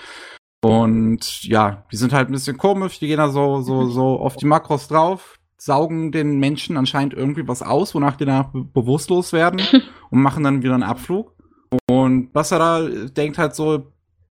Und 0.65 1.45
ja, 1.45 1.85
die 1.93 1.97
sind 1.97 2.13
halt 2.13 2.29
ein 2.29 2.33
bisschen 2.33 2.57
komisch, 2.57 2.99
die 2.99 3.09
gehen 3.09 3.19
da 3.19 3.29
so, 3.29 3.61
so, 3.61 3.89
so 3.89 4.19
auf 4.19 4.37
die 4.37 4.47
Makros 4.47 4.89
drauf, 4.89 5.39
saugen 5.59 6.13
den 6.13 6.39
Menschen 6.39 6.77
anscheinend 6.77 7.15
irgendwie 7.15 7.47
was 7.47 7.63
aus, 7.63 7.95
wonach 7.95 8.17
die 8.17 8.25
danach 8.25 8.51
bewusstlos 8.53 9.33
werden 9.33 9.61
und 10.11 10.23
machen 10.23 10.45
dann 10.45 10.63
wieder 10.63 10.75
einen 10.75 10.83
Abflug. 10.83 11.35
Und 11.91 12.33
Bassara 12.33 12.89
denkt 12.89 13.39
halt 13.39 13.55
so, 13.55 13.93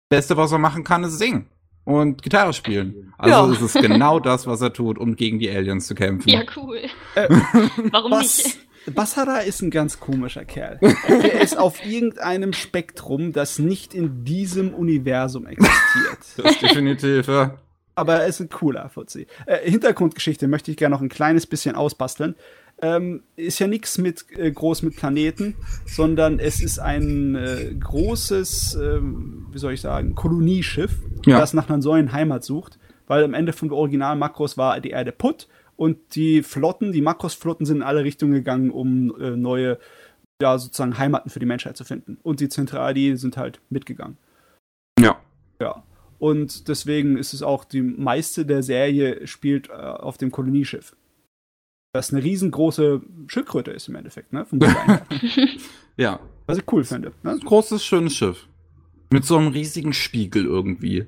Beste, 0.10 0.38
was 0.38 0.52
er 0.52 0.58
machen 0.58 0.84
kann, 0.84 1.04
ist 1.04 1.20
singen 1.20 1.48
und 1.88 2.22
Gitarre 2.22 2.52
spielen. 2.52 3.14
Also 3.18 3.34
ja. 3.34 3.52
ist 3.54 3.62
es 3.62 3.82
genau 3.82 4.20
das, 4.20 4.46
was 4.46 4.60
er 4.60 4.74
tut, 4.74 4.98
um 4.98 5.16
gegen 5.16 5.40
die 5.40 5.50
Aliens 5.50 5.88
zu 5.88 5.96
kämpfen. 5.96 6.28
Ja, 6.28 6.42
cool. 6.58 6.82
Äh, 7.16 7.30
Warum 7.92 8.12
Bas 8.12 8.44
nicht? 8.44 8.60
Basara 8.94 9.40
ist 9.40 9.62
ein 9.62 9.72
ganz 9.72 9.98
komischer 10.02 10.44
Kerl. 10.44 10.80
er 11.08 11.40
ist 11.42 11.58
auf 11.58 11.86
irgendeinem 11.86 12.52
Spektrum, 12.52 13.32
das 13.32 13.58
nicht 13.58 13.94
in 13.94 14.26
diesem 14.26 14.74
Universum 14.74 15.48
existiert. 15.48 16.20
Das 16.36 16.52
ist 16.52 16.62
definitiv, 16.62 17.28
ja. 17.28 17.58
Aber 17.96 18.16
er 18.16 18.28
ist 18.28 18.42
ein 18.42 18.50
cooler 18.50 18.90
Fuzzi. 18.90 19.26
Äh, 19.46 19.70
Hintergrundgeschichte 19.70 20.50
möchte 20.50 20.72
ich 20.72 20.78
gerne 20.78 20.94
noch 20.94 21.02
ein 21.02 21.10
kleines 21.10 21.48
bisschen 21.48 21.76
ausbasteln 21.76 22.36
ähm, 22.82 23.24
ist 23.36 23.60
ja 23.60 23.68
nichts 23.68 23.98
mit 23.98 24.26
äh, 24.38 24.52
groß 24.52 24.84
mit 24.84 24.96
Planeten, 24.96 25.56
sondern 25.86 26.40
es 26.40 26.62
ist 26.62 26.80
ein 26.80 27.36
äh, 27.36 27.74
großes, 27.80 28.76
äh, 28.76 29.00
wie 29.02 29.58
soll 29.58 29.74
ich 29.74 29.82
sagen, 29.82 30.16
Kolonieschiff, 30.16 30.96
ja. 31.26 31.40
das 31.40 31.54
nach 31.54 31.70
einer 31.70 31.80
neuen 31.80 32.12
Heimat 32.12 32.44
sucht, 32.44 32.78
weil 33.08 33.24
am 33.24 33.34
Ende 33.34 33.54
von 33.54 33.72
Original 33.72 34.16
Makros 34.16 34.58
war 34.58 34.80
die 34.80 34.92
Erde 34.92 35.12
putt 35.12 35.48
und 35.76 36.16
die 36.16 36.44
Flotten, 36.44 36.92
die 36.92 37.02
Makros-Flotten 37.02 37.66
sind 37.66 37.78
in 37.78 37.84
alle 37.84 38.04
Richtungen 38.04 38.34
gegangen, 38.34 38.70
um 38.70 39.16
äh, 39.20 39.32
neue, 39.32 39.80
ja, 40.42 40.58
sozusagen 40.58 40.98
Heimaten 40.98 41.30
für 41.30 41.40
die 41.40 41.46
Menschheit 41.46 41.78
zu 41.78 41.84
finden. 41.84 42.18
Und 42.24 42.40
die 42.40 42.50
Zentrali 42.50 43.16
sind 43.18 43.38
halt 43.38 43.60
mitgegangen. 43.70 44.18
Ja. 45.00 45.20
Ja. 45.60 45.84
Und 46.20 46.68
deswegen 46.68 47.18
ist 47.18 47.34
es 47.34 47.44
auch 47.44 47.64
die 47.64 47.82
meiste 47.82 48.46
der 48.46 48.64
Serie 48.64 49.28
spielt 49.28 49.70
äh, 49.70 49.74
auf 49.74 50.18
dem 50.18 50.32
Kolonieschiff 50.32 50.96
das 51.98 52.14
eine 52.14 52.24
riesengroße 52.24 53.02
Schildkröte 53.28 53.72
ist 53.72 53.88
im 53.88 53.96
Endeffekt, 53.96 54.32
ne? 54.32 54.46
Vom 54.46 54.60
ja. 55.98 56.20
Was 56.46 56.58
ich 56.58 56.72
cool 56.72 56.86
finde. 56.86 57.12
Ne? 57.24 57.38
Großes, 57.44 57.84
schönes 57.84 58.16
Schiff. 58.16 58.48
Mit 59.12 59.26
so 59.26 59.38
einem 59.38 59.50
riesigen 59.50 59.94
Spiegel 59.94 60.46
irgendwie. 60.46 61.08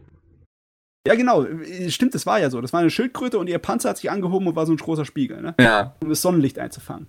Ja, 1.08 1.16
genau. 1.16 1.46
Stimmt, 1.88 2.14
das 2.14 2.26
war 2.26 2.40
ja 2.40 2.50
so. 2.50 2.60
Das 2.60 2.74
war 2.74 2.82
eine 2.82 2.90
Schildkröte 2.90 3.40
und 3.40 3.48
ihr 3.48 3.60
Panzer 3.60 3.90
hat 3.90 3.98
sich 3.98 4.12
angehoben 4.12 4.48
und 4.48 4.56
war 4.56 4.66
so 4.66 4.74
ein 4.74 4.78
großer 4.78 5.06
Spiegel, 5.06 5.42
ne? 5.42 5.56
Ja. 5.60 5.96
Um 6.02 6.10
das 6.10 6.22
Sonnenlicht 6.22 6.60
einzufangen. 6.60 7.08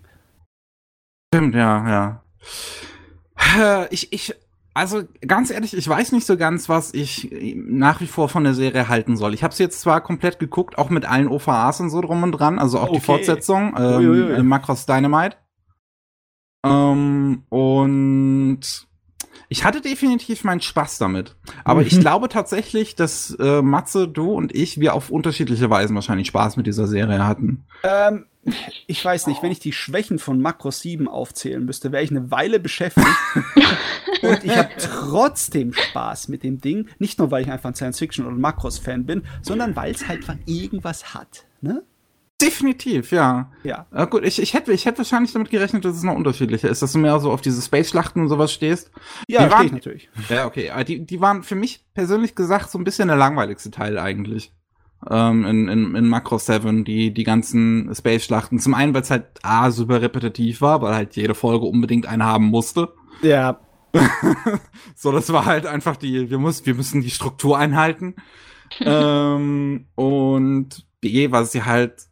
Stimmt, 1.34 1.54
ja, 1.54 2.22
ja. 3.48 3.86
Ich, 3.90 4.12
ich, 4.12 4.34
also 4.74 5.02
ganz 5.26 5.50
ehrlich, 5.50 5.76
ich 5.76 5.88
weiß 5.88 6.12
nicht 6.12 6.26
so 6.26 6.36
ganz, 6.36 6.68
was 6.68 6.94
ich 6.94 7.30
nach 7.54 8.00
wie 8.00 8.06
vor 8.06 8.28
von 8.28 8.44
der 8.44 8.54
Serie 8.54 8.88
halten 8.88 9.16
soll. 9.16 9.34
Ich 9.34 9.42
habe 9.42 9.54
sie 9.54 9.62
jetzt 9.62 9.80
zwar 9.80 10.00
komplett 10.00 10.38
geguckt, 10.38 10.78
auch 10.78 10.90
mit 10.90 11.04
allen 11.04 11.28
OVAs 11.28 11.80
und 11.80 11.90
so 11.90 12.00
drum 12.00 12.22
und 12.22 12.32
dran, 12.32 12.58
also 12.58 12.78
auch 12.78 12.88
okay. 12.88 12.94
die 12.94 13.00
Fortsetzung, 13.00 13.74
ähm, 13.76 14.30
äh, 14.30 14.42
Macross 14.42 14.86
Dynamite. 14.86 15.36
Ähm, 16.64 17.44
und 17.48 18.60
ich 19.50 19.64
hatte 19.64 19.80
definitiv 19.80 20.44
meinen 20.44 20.60
Spaß 20.60 20.98
damit. 20.98 21.34
Aber 21.64 21.80
mhm. 21.80 21.88
ich 21.88 21.98
glaube 21.98 22.28
tatsächlich, 22.28 22.94
dass 22.94 23.36
äh, 23.40 23.62
Matze, 23.62 24.06
du 24.06 24.30
und 24.30 24.54
ich, 24.54 24.78
wir 24.78 24.94
auf 24.94 25.10
unterschiedliche 25.10 25.68
Weisen 25.68 25.96
wahrscheinlich 25.96 26.28
Spaß 26.28 26.56
mit 26.56 26.68
dieser 26.68 26.86
Serie 26.86 27.26
hatten. 27.26 27.64
Ähm, 27.82 28.26
ich 28.86 29.04
weiß 29.04 29.26
nicht, 29.26 29.42
wenn 29.42 29.50
ich 29.50 29.58
die 29.58 29.72
Schwächen 29.72 30.20
von 30.20 30.40
Macross 30.40 30.80
7 30.80 31.08
aufzählen 31.08 31.64
müsste, 31.64 31.90
wäre 31.90 32.04
ich 32.04 32.12
eine 32.12 32.30
Weile 32.30 32.60
beschäftigt. 32.60 33.08
und 34.22 34.44
ich 34.44 34.56
habe 34.56 34.70
trotzdem 34.78 35.72
Spaß 35.72 36.28
mit 36.28 36.44
dem 36.44 36.60
Ding. 36.60 36.88
Nicht 37.00 37.18
nur, 37.18 37.32
weil 37.32 37.42
ich 37.42 37.50
einfach 37.50 37.70
ein 37.70 37.74
Science-Fiction- 37.74 38.26
oder 38.26 38.36
Macross-Fan 38.36 39.04
bin, 39.04 39.24
sondern 39.42 39.74
weil 39.74 39.90
es 39.90 40.06
halt 40.06 40.24
irgendwas 40.46 41.12
hat. 41.12 41.44
Ne? 41.60 41.82
Definitiv, 42.40 43.12
ja. 43.12 43.50
Ja. 43.62 43.86
Äh, 43.92 44.06
gut, 44.06 44.24
ich, 44.24 44.40
ich, 44.40 44.54
hätte, 44.54 44.72
ich 44.72 44.86
hätte 44.86 44.98
wahrscheinlich 44.98 45.32
damit 45.32 45.50
gerechnet, 45.50 45.84
dass 45.84 45.96
es 45.96 46.02
noch 46.02 46.14
unterschiedlicher 46.14 46.68
ist, 46.68 46.82
dass 46.82 46.92
du 46.92 46.98
mehr 46.98 47.18
so 47.20 47.30
auf 47.30 47.40
diese 47.40 47.60
Space-Schlachten 47.60 48.22
und 48.22 48.28
sowas 48.28 48.52
stehst. 48.52 48.90
Ja, 49.28 49.44
die 49.44 49.52
waren, 49.52 49.66
ich 49.66 49.72
natürlich. 49.72 50.08
Ja, 50.28 50.46
okay. 50.46 50.70
Die, 50.84 51.04
die 51.04 51.20
waren 51.20 51.42
für 51.42 51.54
mich 51.54 51.84
persönlich 51.94 52.34
gesagt 52.34 52.70
so 52.70 52.78
ein 52.78 52.84
bisschen 52.84 53.08
der 53.08 53.16
langweiligste 53.16 53.70
Teil 53.70 53.98
eigentlich 53.98 54.52
ähm, 55.08 55.44
in, 55.44 55.68
in, 55.68 55.94
in 55.94 56.08
Macro 56.08 56.38
7, 56.38 56.84
die, 56.84 57.12
die 57.12 57.24
ganzen 57.24 57.94
Space-Schlachten. 57.94 58.58
Zum 58.58 58.74
einen, 58.74 58.92
weil 58.92 59.02
es 59.02 59.10
halt 59.10 59.26
A, 59.42 59.70
super 59.70 60.02
repetitiv 60.02 60.60
war, 60.60 60.82
weil 60.82 60.94
halt 60.94 61.16
jede 61.16 61.34
Folge 61.34 61.66
unbedingt 61.66 62.06
eine 62.06 62.24
haben 62.24 62.46
musste. 62.46 62.92
Ja. 63.22 63.60
so, 64.94 65.10
das 65.10 65.32
war 65.32 65.46
halt 65.46 65.66
einfach 65.66 65.96
die, 65.96 66.30
wir, 66.30 66.38
muss, 66.38 66.66
wir 66.66 66.74
müssen 66.74 67.00
die 67.00 67.10
Struktur 67.10 67.58
einhalten. 67.58 68.14
ähm, 68.80 69.86
und 69.94 70.86
B, 71.00 71.32
was 71.32 71.52
sie 71.52 71.64
halt 71.64 72.06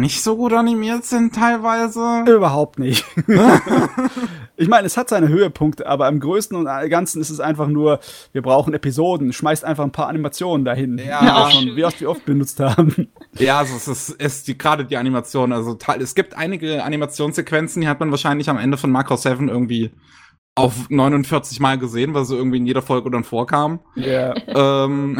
nicht 0.00 0.22
so 0.22 0.36
gut 0.36 0.52
animiert 0.52 1.04
sind 1.04 1.34
teilweise. 1.34 2.24
Überhaupt 2.26 2.78
nicht. 2.78 3.04
ich 4.56 4.68
meine, 4.68 4.86
es 4.86 4.96
hat 4.96 5.08
seine 5.08 5.28
Höhepunkte, 5.28 5.86
aber 5.86 6.08
im 6.08 6.20
Größten 6.20 6.56
und 6.56 6.66
Ganzen 6.90 7.20
ist 7.20 7.30
es 7.30 7.40
einfach 7.40 7.68
nur, 7.68 8.00
wir 8.32 8.42
brauchen 8.42 8.74
Episoden, 8.74 9.32
schmeißt 9.32 9.64
einfach 9.64 9.84
ein 9.84 9.92
paar 9.92 10.08
Animationen 10.08 10.64
dahin, 10.64 10.98
ja, 10.98 11.20
die 11.20 11.26
wir 11.26 11.50
schon 11.50 11.76
wie 11.76 11.84
oft 11.84 12.00
wir 12.00 12.10
oft 12.10 12.24
benutzt 12.24 12.60
haben. 12.60 13.08
Ja, 13.38 13.58
also 13.58 13.76
es 13.76 13.88
ist, 13.88 14.16
es 14.18 14.36
ist 14.36 14.48
die, 14.48 14.56
gerade 14.56 14.84
die 14.84 14.96
Animation, 14.96 15.52
also 15.52 15.76
es 15.98 16.14
gibt 16.14 16.36
einige 16.36 16.84
Animationssequenzen, 16.84 17.82
die 17.82 17.88
hat 17.88 18.00
man 18.00 18.10
wahrscheinlich 18.10 18.48
am 18.48 18.58
Ende 18.58 18.76
von 18.76 18.90
Macro 18.90 19.16
7 19.16 19.48
irgendwie 19.48 19.90
auf 20.56 20.88
49 20.88 21.58
Mal 21.58 21.78
gesehen, 21.78 22.14
weil 22.14 22.24
sie 22.24 22.36
irgendwie 22.36 22.58
in 22.58 22.66
jeder 22.66 22.82
Folge 22.82 23.10
dann 23.10 23.24
vorkam. 23.24 23.80
Ja. 23.96 24.34
Yeah. 24.46 24.84
Ähm, 24.84 25.18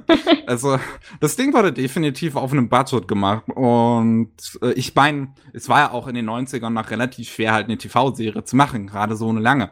also 0.46 0.78
das 1.20 1.36
Ding 1.36 1.52
wurde 1.54 1.72
definitiv 1.72 2.34
auf 2.34 2.52
einem 2.52 2.68
Budget 2.68 3.06
gemacht 3.06 3.44
und 3.54 4.32
äh, 4.60 4.72
ich 4.72 4.94
meine, 4.94 5.34
es 5.52 5.68
war 5.68 5.78
ja 5.78 5.90
auch 5.92 6.08
in 6.08 6.14
den 6.14 6.28
90ern 6.28 6.70
noch 6.70 6.90
relativ 6.90 7.30
schwer 7.30 7.52
halt 7.52 7.66
eine 7.66 7.78
TV-Serie 7.78 8.42
zu 8.42 8.56
machen, 8.56 8.88
gerade 8.88 9.14
so 9.14 9.28
eine 9.28 9.40
lange. 9.40 9.70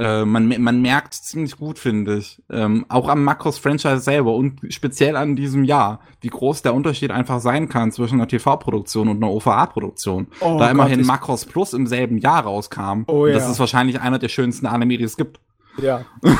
Äh, 0.00 0.24
man, 0.24 0.46
man 0.62 0.80
merkt 0.80 1.14
ziemlich 1.14 1.56
gut, 1.56 1.76
finde 1.76 2.18
ich, 2.18 2.40
ähm, 2.50 2.86
auch 2.88 3.08
am 3.08 3.24
Macros-Franchise 3.24 3.98
selber 3.98 4.34
und 4.34 4.60
speziell 4.68 5.16
an 5.16 5.34
diesem 5.34 5.64
Jahr, 5.64 6.00
wie 6.20 6.28
groß 6.28 6.62
der 6.62 6.72
Unterschied 6.72 7.10
einfach 7.10 7.40
sein 7.40 7.68
kann 7.68 7.90
zwischen 7.90 8.14
einer 8.14 8.28
TV-Produktion 8.28 9.08
und 9.08 9.16
einer 9.16 9.32
OVA-Produktion. 9.32 10.28
Oh 10.38 10.56
da 10.56 10.66
Gott, 10.66 10.70
immerhin 10.70 11.04
Macros 11.04 11.44
Plus 11.46 11.72
im 11.72 11.88
selben 11.88 12.18
Jahr 12.18 12.44
rauskam. 12.44 13.02
Oh, 13.08 13.26
ja. 13.26 13.34
Das 13.34 13.50
ist 13.50 13.58
wahrscheinlich 13.58 14.00
einer 14.00 14.20
der 14.20 14.28
schönsten 14.28 14.66
Anime, 14.66 14.98
die 14.98 15.04
es 15.04 15.16
gibt. 15.16 15.40
Ja. 15.82 16.04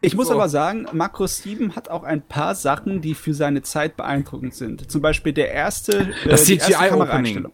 Ich 0.00 0.16
muss 0.16 0.28
so. 0.28 0.34
aber 0.34 0.48
sagen, 0.48 0.86
Macros 0.92 1.38
7 1.38 1.76
hat 1.76 1.90
auch 1.90 2.04
ein 2.04 2.22
paar 2.22 2.54
Sachen, 2.54 3.00
die 3.00 3.14
für 3.14 3.34
seine 3.34 3.62
Zeit 3.62 3.96
beeindruckend 3.96 4.54
sind. 4.54 4.90
Zum 4.90 5.02
Beispiel 5.02 5.32
der 5.32 5.52
erste, 5.52 6.12
das 6.24 6.48
äh, 6.48 6.58
CGI-Opening. 6.58 7.48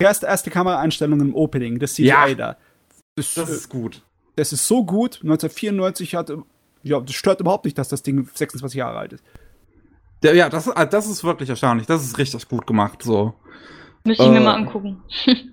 Die 0.00 0.04
erste, 0.04 0.26
erste 0.26 0.50
Kameraeinstellung 0.50 1.20
im 1.20 1.34
Opening, 1.34 1.78
das 1.78 1.94
CGI 1.94 2.06
ja. 2.06 2.34
da. 2.34 2.56
Das, 3.16 3.34
das 3.34 3.50
ist 3.50 3.68
gut 3.68 4.02
das 4.36 4.52
ist 4.52 4.66
so 4.66 4.84
gut. 4.84 5.20
1994 5.22 6.14
hat, 6.14 6.32
ja, 6.82 7.00
das 7.00 7.14
stört 7.14 7.40
überhaupt 7.40 7.64
nicht, 7.64 7.78
dass 7.78 7.88
das 7.88 8.02
Ding 8.02 8.28
26 8.32 8.78
Jahre 8.78 8.98
alt 8.98 9.14
ist. 9.14 9.24
Ja, 10.22 10.48
das, 10.48 10.70
das 10.90 11.06
ist 11.06 11.22
wirklich 11.22 11.50
erstaunlich. 11.50 11.86
Das 11.86 12.02
ist 12.02 12.18
richtig 12.18 12.48
gut 12.48 12.66
gemacht, 12.66 13.02
so. 13.02 13.34
Müsste 14.06 14.24
ich 14.24 14.30
mir 14.30 14.36
äh, 14.36 14.40
mal 14.40 14.54
angucken. 14.54 15.02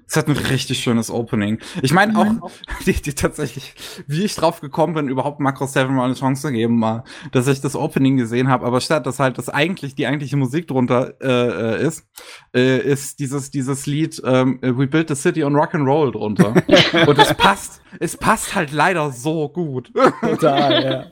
Es 0.05 0.17
hat 0.17 0.27
ein 0.27 0.35
richtig 0.35 0.79
schönes 0.79 1.09
Opening. 1.09 1.59
Ich 1.81 1.93
meine 1.93 2.19
auch, 2.19 2.51
die, 2.85 2.91
die 2.91 3.13
tatsächlich, 3.13 3.73
wie 4.07 4.25
ich 4.25 4.35
drauf 4.35 4.59
gekommen 4.59 4.93
bin, 4.93 5.07
überhaupt 5.07 5.39
Macro 5.39 5.67
7 5.67 5.95
mal 5.95 6.03
eine 6.03 6.15
Chance 6.15 6.41
zu 6.41 6.51
geben, 6.51 6.77
mal, 6.77 7.05
dass 7.31 7.47
ich 7.47 7.61
das 7.61 7.77
Opening 7.77 8.17
gesehen 8.17 8.49
habe, 8.49 8.65
aber 8.65 8.81
statt 8.81 9.05
dass 9.05 9.19
halt 9.19 9.37
das 9.37 9.47
eigentlich, 9.47 9.95
die 9.95 10.05
eigentliche 10.05 10.35
Musik 10.35 10.67
drunter 10.67 11.13
äh, 11.21 11.77
äh 11.77 11.87
ist, 11.87 12.09
äh, 12.53 12.79
ist 12.79 13.19
dieses, 13.19 13.51
dieses 13.51 13.85
Lied 13.85 14.21
ähm, 14.25 14.59
We 14.61 14.85
Built 14.85 15.07
the 15.07 15.15
City 15.15 15.45
on 15.45 15.55
Rock 15.55 15.73
and 15.73 15.87
Roll 15.87 16.11
drunter. 16.11 16.53
Und 17.07 17.17
es 17.19 17.33
passt, 17.35 17.81
es 18.01 18.17
passt 18.17 18.53
halt 18.53 18.73
leider 18.73 19.13
so 19.13 19.47
gut. 19.47 19.93
Total, 20.19 20.83
ja. 20.83 21.05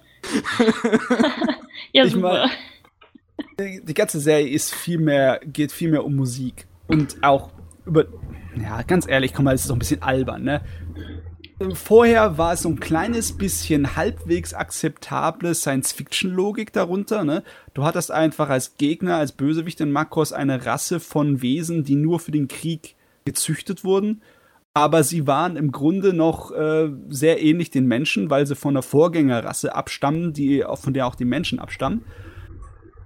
ja, 1.93 2.05
super. 2.05 2.09
Ich 2.09 2.15
mein, 2.17 2.49
die, 3.57 3.85
die 3.85 3.93
ganze 3.93 4.19
Serie 4.19 4.49
ist 4.49 4.75
viel 4.75 4.97
mehr, 4.97 5.39
geht 5.45 5.71
viel 5.71 5.89
mehr 5.89 6.03
um 6.03 6.17
Musik 6.17 6.67
und 6.89 7.23
auch 7.23 7.51
über, 7.85 8.05
ja, 8.61 8.81
ganz 8.81 9.07
ehrlich, 9.07 9.33
komm 9.33 9.45
mal, 9.45 9.55
es 9.55 9.61
ist 9.61 9.69
doch 9.69 9.75
ein 9.75 9.79
bisschen 9.79 10.03
albern, 10.03 10.43
ne? 10.43 10.61
Vorher 11.73 12.37
war 12.37 12.53
es 12.53 12.61
so 12.61 12.69
ein 12.69 12.79
kleines 12.79 13.33
bisschen 13.37 13.97
halbwegs 13.97 14.53
akzeptable 14.53 15.53
Science-Fiction-Logik 15.53 16.71
darunter. 16.71 17.25
Ne? 17.25 17.43
Du 17.73 17.83
hattest 17.83 18.11
einfach 18.11 18.47
als 18.47 18.77
Gegner, 18.77 19.17
als 19.17 19.33
Bösewicht 19.33 19.81
in 19.81 19.91
Makros 19.91 20.31
eine 20.31 20.65
Rasse 20.65 21.01
von 21.01 21.41
Wesen, 21.41 21.83
die 21.83 21.95
nur 21.95 22.21
für 22.21 22.31
den 22.31 22.47
Krieg 22.47 22.95
gezüchtet 23.25 23.83
wurden. 23.83 24.21
Aber 24.73 25.03
sie 25.03 25.27
waren 25.27 25.57
im 25.57 25.73
Grunde 25.73 26.13
noch 26.13 26.51
äh, 26.51 26.91
sehr 27.09 27.43
ähnlich 27.43 27.71
den 27.71 27.87
Menschen, 27.87 28.29
weil 28.29 28.47
sie 28.47 28.55
von 28.55 28.75
der 28.75 28.83
Vorgängerrasse 28.83 29.75
abstammen, 29.75 30.31
die, 30.31 30.63
von 30.75 30.93
der 30.93 31.07
auch 31.07 31.15
die 31.15 31.25
Menschen 31.25 31.59
abstammen. 31.59 32.05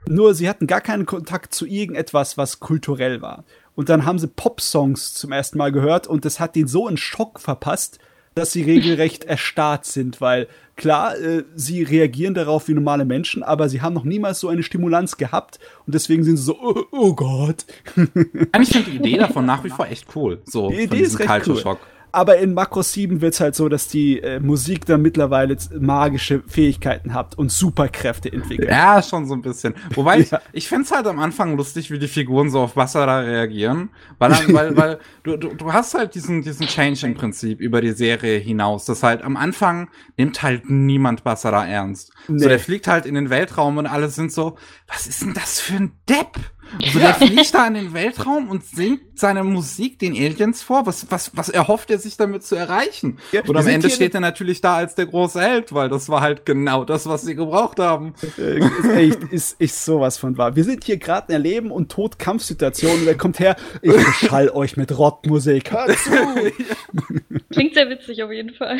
Nur 0.08 0.36
sie 0.36 0.48
hatten 0.48 0.68
gar 0.68 0.82
keinen 0.82 1.08
Kontakt 1.08 1.56
zu 1.56 1.66
irgendetwas, 1.66 2.38
was 2.38 2.60
kulturell 2.60 3.22
war. 3.24 3.46
Und 3.76 3.90
dann 3.90 4.06
haben 4.06 4.20
sie 4.20 4.28
Pop-Songs 4.28 5.14
zum 5.14 5.32
ersten 5.32 5.58
Mal 5.58 5.72
gehört 5.72 6.08
und 6.08 6.26
das 6.26 6.40
hat 6.40 6.56
den 6.56 6.68
so 6.68 6.88
einen 6.88 6.98
Schock 6.98 7.40
verpasst, 7.40 8.00
dass 8.36 8.52
sie 8.52 8.64
regelrecht 8.64 9.24
erstarrt 9.26 9.86
sind, 9.86 10.22
weil 10.22 10.48
klar, 10.76 11.18
äh, 11.18 11.44
sie 11.56 11.84
reagieren 11.84 12.34
darauf 12.34 12.68
wie 12.68 12.74
normale 12.74 13.06
Menschen, 13.06 13.44
aber 13.44 13.70
sie 13.70 13.82
haben 13.82 13.94
noch 13.94 14.04
niemals 14.04 14.40
so 14.40 14.48
eine 14.50 14.64
Stimulanz 14.64 15.18
gehabt 15.18 15.60
und 15.86 15.94
deswegen 15.96 16.24
sind 16.24 16.38
sie 16.38 16.44
so, 16.44 16.58
oh, 16.60 16.84
oh 16.92 17.14
Gott. 17.14 17.66
Ich 17.96 18.70
finde 18.70 18.92
die 18.92 18.98
Idee 18.98 19.18
davon 19.20 19.46
nach 19.46 19.64
wie 19.64 19.70
vor 19.70 19.88
echt 19.88 20.08
cool. 20.16 20.42
So, 20.46 20.70
die 20.70 20.84
Idee 20.84 21.02
ist 21.02 21.20
recht 21.20 21.48
cool. 21.48 21.58
Schock. 21.58 21.80
Aber 22.16 22.38
in 22.38 22.54
Macros 22.54 22.94
7 22.94 23.22
wird 23.22 23.34
es 23.34 23.40
halt 23.40 23.56
so, 23.56 23.70
dass 23.70 23.88
die 23.88 24.20
äh, 24.20 24.40
Musik 24.40 24.86
dann 24.86 25.02
mittlerweile 25.02 25.58
magische 25.80 26.44
Fähigkeiten 26.46 27.16
hat 27.16 27.36
und 27.40 27.52
Superkräfte 27.52 28.32
entwickelt. 28.32 28.70
Ja, 28.70 29.02
schon 29.02 29.26
so 29.26 29.34
ein 29.34 29.42
bisschen. 29.42 29.74
Wobei 29.96 30.20
ja. 30.20 30.22
ich, 30.22 30.32
ich 30.54 30.68
find's 30.68 30.92
halt 30.92 31.08
am 31.08 31.18
Anfang 31.18 31.58
lustig, 31.58 31.90
wie 31.90 31.98
die 31.98 32.08
Figuren 32.08 32.52
so 32.52 32.62
auf 32.62 32.76
Wasser 32.76 33.08
da 33.08 33.22
reagieren. 33.22 33.90
Weil, 34.20 34.32
weil, 34.54 34.78
weil 34.78 35.00
du, 35.24 35.38
du, 35.38 35.56
du 35.56 35.74
hast 35.74 35.96
halt 35.96 36.14
diesen, 36.14 36.44
diesen 36.44 36.68
Change 36.68 37.08
im 37.08 37.16
Prinzip 37.16 37.60
über 37.60 37.82
die 37.82 37.94
Serie 37.94 38.38
hinaus. 38.38 38.86
Das 38.86 39.02
halt 39.02 39.24
am 39.24 39.36
Anfang 39.36 39.90
nimmt 40.16 40.44
halt 40.44 40.70
niemand 40.70 41.24
Basara 41.24 41.66
ernst. 41.66 42.14
Nee. 42.28 42.38
So, 42.38 42.48
der 42.48 42.60
fliegt 42.60 42.88
halt 42.88 43.08
in 43.08 43.16
den 43.16 43.32
Weltraum 43.32 43.78
und 43.78 43.88
alle 43.88 44.10
sind 44.10 44.32
so, 44.32 44.56
was 44.88 45.08
ist 45.08 45.24
denn 45.24 45.34
das 45.34 45.60
für 45.60 45.78
ein 45.78 45.94
Depp? 46.08 46.38
Also 46.82 47.00
der 47.00 47.14
fliegt 47.14 47.54
da 47.54 47.68
in 47.68 47.74
den 47.74 47.94
Weltraum 47.94 48.50
und 48.50 48.64
singt 48.64 49.13
seine 49.16 49.44
Musik 49.44 50.00
den 50.00 50.14
Aliens 50.14 50.64
vor. 50.64 50.86
Was, 50.86 51.12
was, 51.12 51.36
was 51.36 51.50
erhofft 51.50 51.92
er 51.92 52.00
sich 52.00 52.18
damit 52.18 52.44
zu 52.44 52.56
erreichen? 52.56 53.20
Ja, 53.32 53.42
und 53.46 53.56
am 53.56 53.68
Ende 53.68 53.90
steht 53.90 54.14
er 54.14 54.22
natürlich 54.22 54.62
da 54.62 54.76
als 54.76 54.96
der 54.96 55.06
große 55.06 55.40
Held, 55.42 55.74
weil 55.74 55.90
das 55.90 56.10
war 56.10 56.22
halt 56.22 56.46
genau 56.46 56.84
das, 56.86 57.08
was 57.08 57.24
sie 57.24 57.36
gebraucht 57.36 57.80
haben. 57.80 58.14
Äh, 58.38 58.60
ist 58.60 58.86
echt, 58.86 59.24
ist, 59.32 59.62
ist 59.62 59.86
sowas 59.86 60.18
von 60.18 60.38
wahr. 60.38 60.56
Wir 60.56 60.64
sind 60.64 60.84
hier 60.84 60.98
gerade 60.98 61.28
in 61.28 61.32
der 61.34 61.40
Leben- 61.40 61.72
und 61.72 61.92
Tod-Kampfsituation 61.92 63.02
und 63.02 63.08
er 63.08 63.16
kommt 63.16 63.40
her, 63.40 63.56
ich 63.82 63.94
beschall 63.94 64.50
euch 64.54 64.78
mit 64.78 64.98
Rockmusik. 64.98 65.72
Hört 65.72 65.98
zu! 65.98 66.12
Klingt 67.52 67.76
sehr 67.76 67.90
witzig 67.90 68.24
auf 68.24 68.32
jeden 68.32 68.54
Fall. 68.54 68.80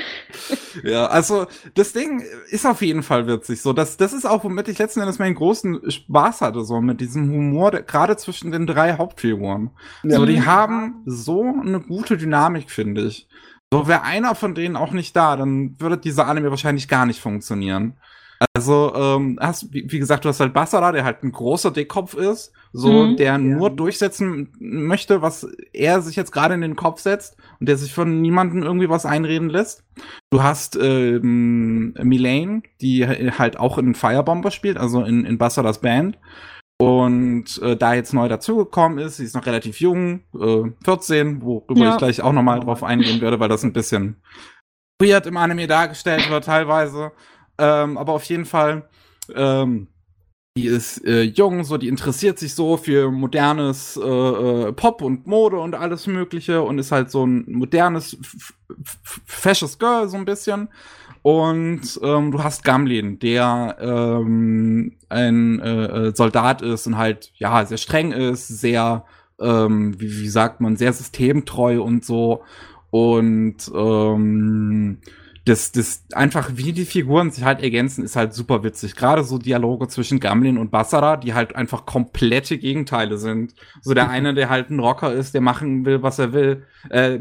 Ja, 0.84 1.06
also 1.06 1.46
das 1.76 1.94
Ding 1.94 2.24
ist 2.50 2.66
auf 2.66 2.82
jeden 2.82 3.04
Fall 3.04 3.28
witzig. 3.28 3.62
So, 3.62 3.74
das, 3.74 3.98
das 3.98 4.14
ist 4.14 4.26
auch, 4.26 4.44
womit 4.44 4.68
ich 4.68 4.80
letzten 4.80 5.02
Endes 5.02 5.20
meinen 5.20 5.36
großen 5.36 5.92
Spaß 5.92 6.42
hatte, 6.42 6.64
so 6.64 6.82
mit 6.82 7.00
diesem 7.00 7.30
Humor, 7.30 7.72
gerade 7.72 8.18
zwischen 8.18 8.52
den 8.52 8.66
drei 8.66 8.98
Hauptfiguren. 8.98 9.70
Ja. 10.04 10.18
So, 10.18 10.23
die 10.26 10.46
haben 10.46 11.04
so 11.06 11.44
eine 11.44 11.80
gute 11.80 12.18
Dynamik, 12.18 12.70
finde 12.72 13.02
ich. 13.04 13.28
So, 13.74 13.88
wäre 13.88 14.04
einer 14.04 14.36
von 14.36 14.54
denen 14.54 14.76
auch 14.76 14.92
nicht 14.92 15.16
da, 15.16 15.36
dann 15.36 15.76
würde 15.80 15.98
dieser 15.98 16.28
Anime 16.28 16.52
wahrscheinlich 16.52 16.88
gar 16.88 17.06
nicht 17.06 17.20
funktionieren. 17.20 17.98
Also, 18.54 18.94
ähm, 18.96 19.38
hast, 19.40 19.74
wie, 19.74 19.86
wie 19.90 20.00
gesagt, 20.00 20.26
du 20.26 20.30
hast 20.30 20.40
halt 20.40 20.54
Basara, 20.54 20.92
der 20.92 21.06
halt 21.06 21.24
ein 21.24 21.32
großer 21.32 21.72
Dickkopf 21.72 22.14
ist, 22.14 22.52
so, 22.72 23.06
mhm. 23.06 23.18
der 23.18 23.38
nur 23.38 23.70
durchsetzen 23.70 24.52
möchte, 24.60 25.22
was 25.22 25.48
er 25.72 26.02
sich 26.02 26.16
jetzt 26.16 26.32
gerade 26.32 26.56
in 26.56 26.62
den 26.62 26.76
Kopf 26.76 27.00
setzt 27.00 27.38
und 27.60 27.70
der 27.70 27.78
sich 27.78 27.94
von 27.94 28.22
niemandem 28.22 28.64
irgendwie 28.64 28.90
was 28.90 29.06
einreden 29.06 29.50
lässt. 29.50 29.84
Du 30.32 30.44
hast 30.44 30.76
ähm, 30.76 31.94
Milane, 32.02 32.64
die 32.82 33.08
halt 33.08 33.58
auch 33.58 33.78
in 33.78 33.96
Firebomber 33.96 34.52
spielt, 34.52 34.78
also 34.78 35.04
in, 35.04 35.26
in 35.26 35.38
Bassaras 35.38 35.82
Band. 35.82 36.18
Und 36.84 37.62
äh, 37.62 37.78
da 37.78 37.94
jetzt 37.94 38.14
neu 38.14 38.28
dazugekommen 38.28 38.98
ist, 38.98 39.18
sie 39.18 39.26
ist 39.26 39.36
noch 39.36 39.46
relativ 39.46 39.80
jung, 39.80 40.22
äh, 40.40 40.72
14, 40.84 41.42
worüber 41.42 41.80
ja. 41.80 41.92
ich 41.92 41.98
gleich 41.98 42.22
auch 42.22 42.34
nochmal 42.34 42.60
drauf 42.60 42.84
eingehen 42.84 43.22
werde, 43.22 43.40
weil 43.40 43.50
das 43.50 43.64
ein 43.64 43.74
bisschen 43.74 44.18
weird 45.02 45.26
im 45.26 45.38
Anime 45.38 45.68
dargestellt 45.68 46.30
wird 46.30 46.46
teilweise. 46.46 47.12
Ähm, 47.58 47.98
aber 47.98 48.14
auf 48.14 48.24
jeden 48.26 48.46
Fall, 48.46 48.90
ähm, 49.36 49.88
die 50.58 50.68
ist 50.68 51.04
äh, 51.06 51.22
jung, 51.24 51.64
so 51.64 51.78
die 51.78 51.88
interessiert 51.88 52.38
sich 52.38 52.54
so 52.54 52.78
für 52.78 53.10
modernes 53.12 53.98
äh, 53.98 54.08
äh 54.08 54.74
Pop 54.74 55.02
und 55.02 55.26
Mode 55.26 55.58
und 55.60 55.74
alles 55.76 56.06
Mögliche 56.06 56.62
und 56.62 56.78
ist 56.78 56.92
halt 56.92 57.10
so 57.10 57.26
ein 57.26 57.46
modernes, 57.48 58.18
fesches 59.26 59.80
Girl 59.80 60.08
so 60.10 60.18
ein 60.18 60.26
bisschen. 60.26 60.70
Und 61.24 62.00
ähm, 62.04 62.32
du 62.32 62.44
hast 62.44 62.66
Gamlin, 62.66 63.18
der 63.18 63.78
ähm, 63.80 64.98
ein 65.08 65.60
äh, 65.62 65.86
äh, 65.86 66.16
Soldat 66.16 66.62
ist 66.62 66.86
und 66.86 66.98
halt, 66.98 67.32
ja, 67.38 67.66
sehr 67.66 67.78
streng 67.78 68.12
ist, 68.12 68.50
sehr, 68.50 69.06
ähm, 69.40 70.00
wie, 70.00 70.20
wie 70.20 70.28
sagt 70.28 70.60
man, 70.60 70.76
sehr 70.76 70.92
systemtreu 70.92 71.82
und 71.82 72.04
so. 72.04 72.44
Und 72.92 73.72
ähm, 73.74 74.98
das, 75.46 75.72
das 75.72 76.06
einfach, 76.12 76.52
wie 76.56 76.74
die 76.74 76.86
Figuren 76.86 77.32
sich 77.32 77.46
halt 77.46 77.62
ergänzen, 77.62 78.04
ist 78.04 78.18
halt 78.18 78.34
super 78.34 78.64
witzig. 78.64 78.96
Gerade 78.96 79.24
so 79.24 79.38
Dialoge 79.38 79.88
zwischen 79.88 80.20
Gamlin 80.20 80.58
und 80.58 80.72
Bassara, 80.72 81.16
die 81.16 81.34
halt 81.34 81.56
einfach 81.56 81.86
komplette 81.86 82.58
Gegenteile 82.58 83.18
sind. 83.18 83.56
So 83.82 83.94
der 83.94 84.10
eine, 84.12 84.34
der 84.34 84.50
halt 84.50 84.70
ein 84.70 84.80
Rocker 84.80 85.14
ist, 85.14 85.34
der 85.34 85.42
machen 85.42 85.86
will, 85.86 86.04
was 86.04 86.20
er 86.20 86.34
will, 86.34 86.64
äh, 86.90 87.20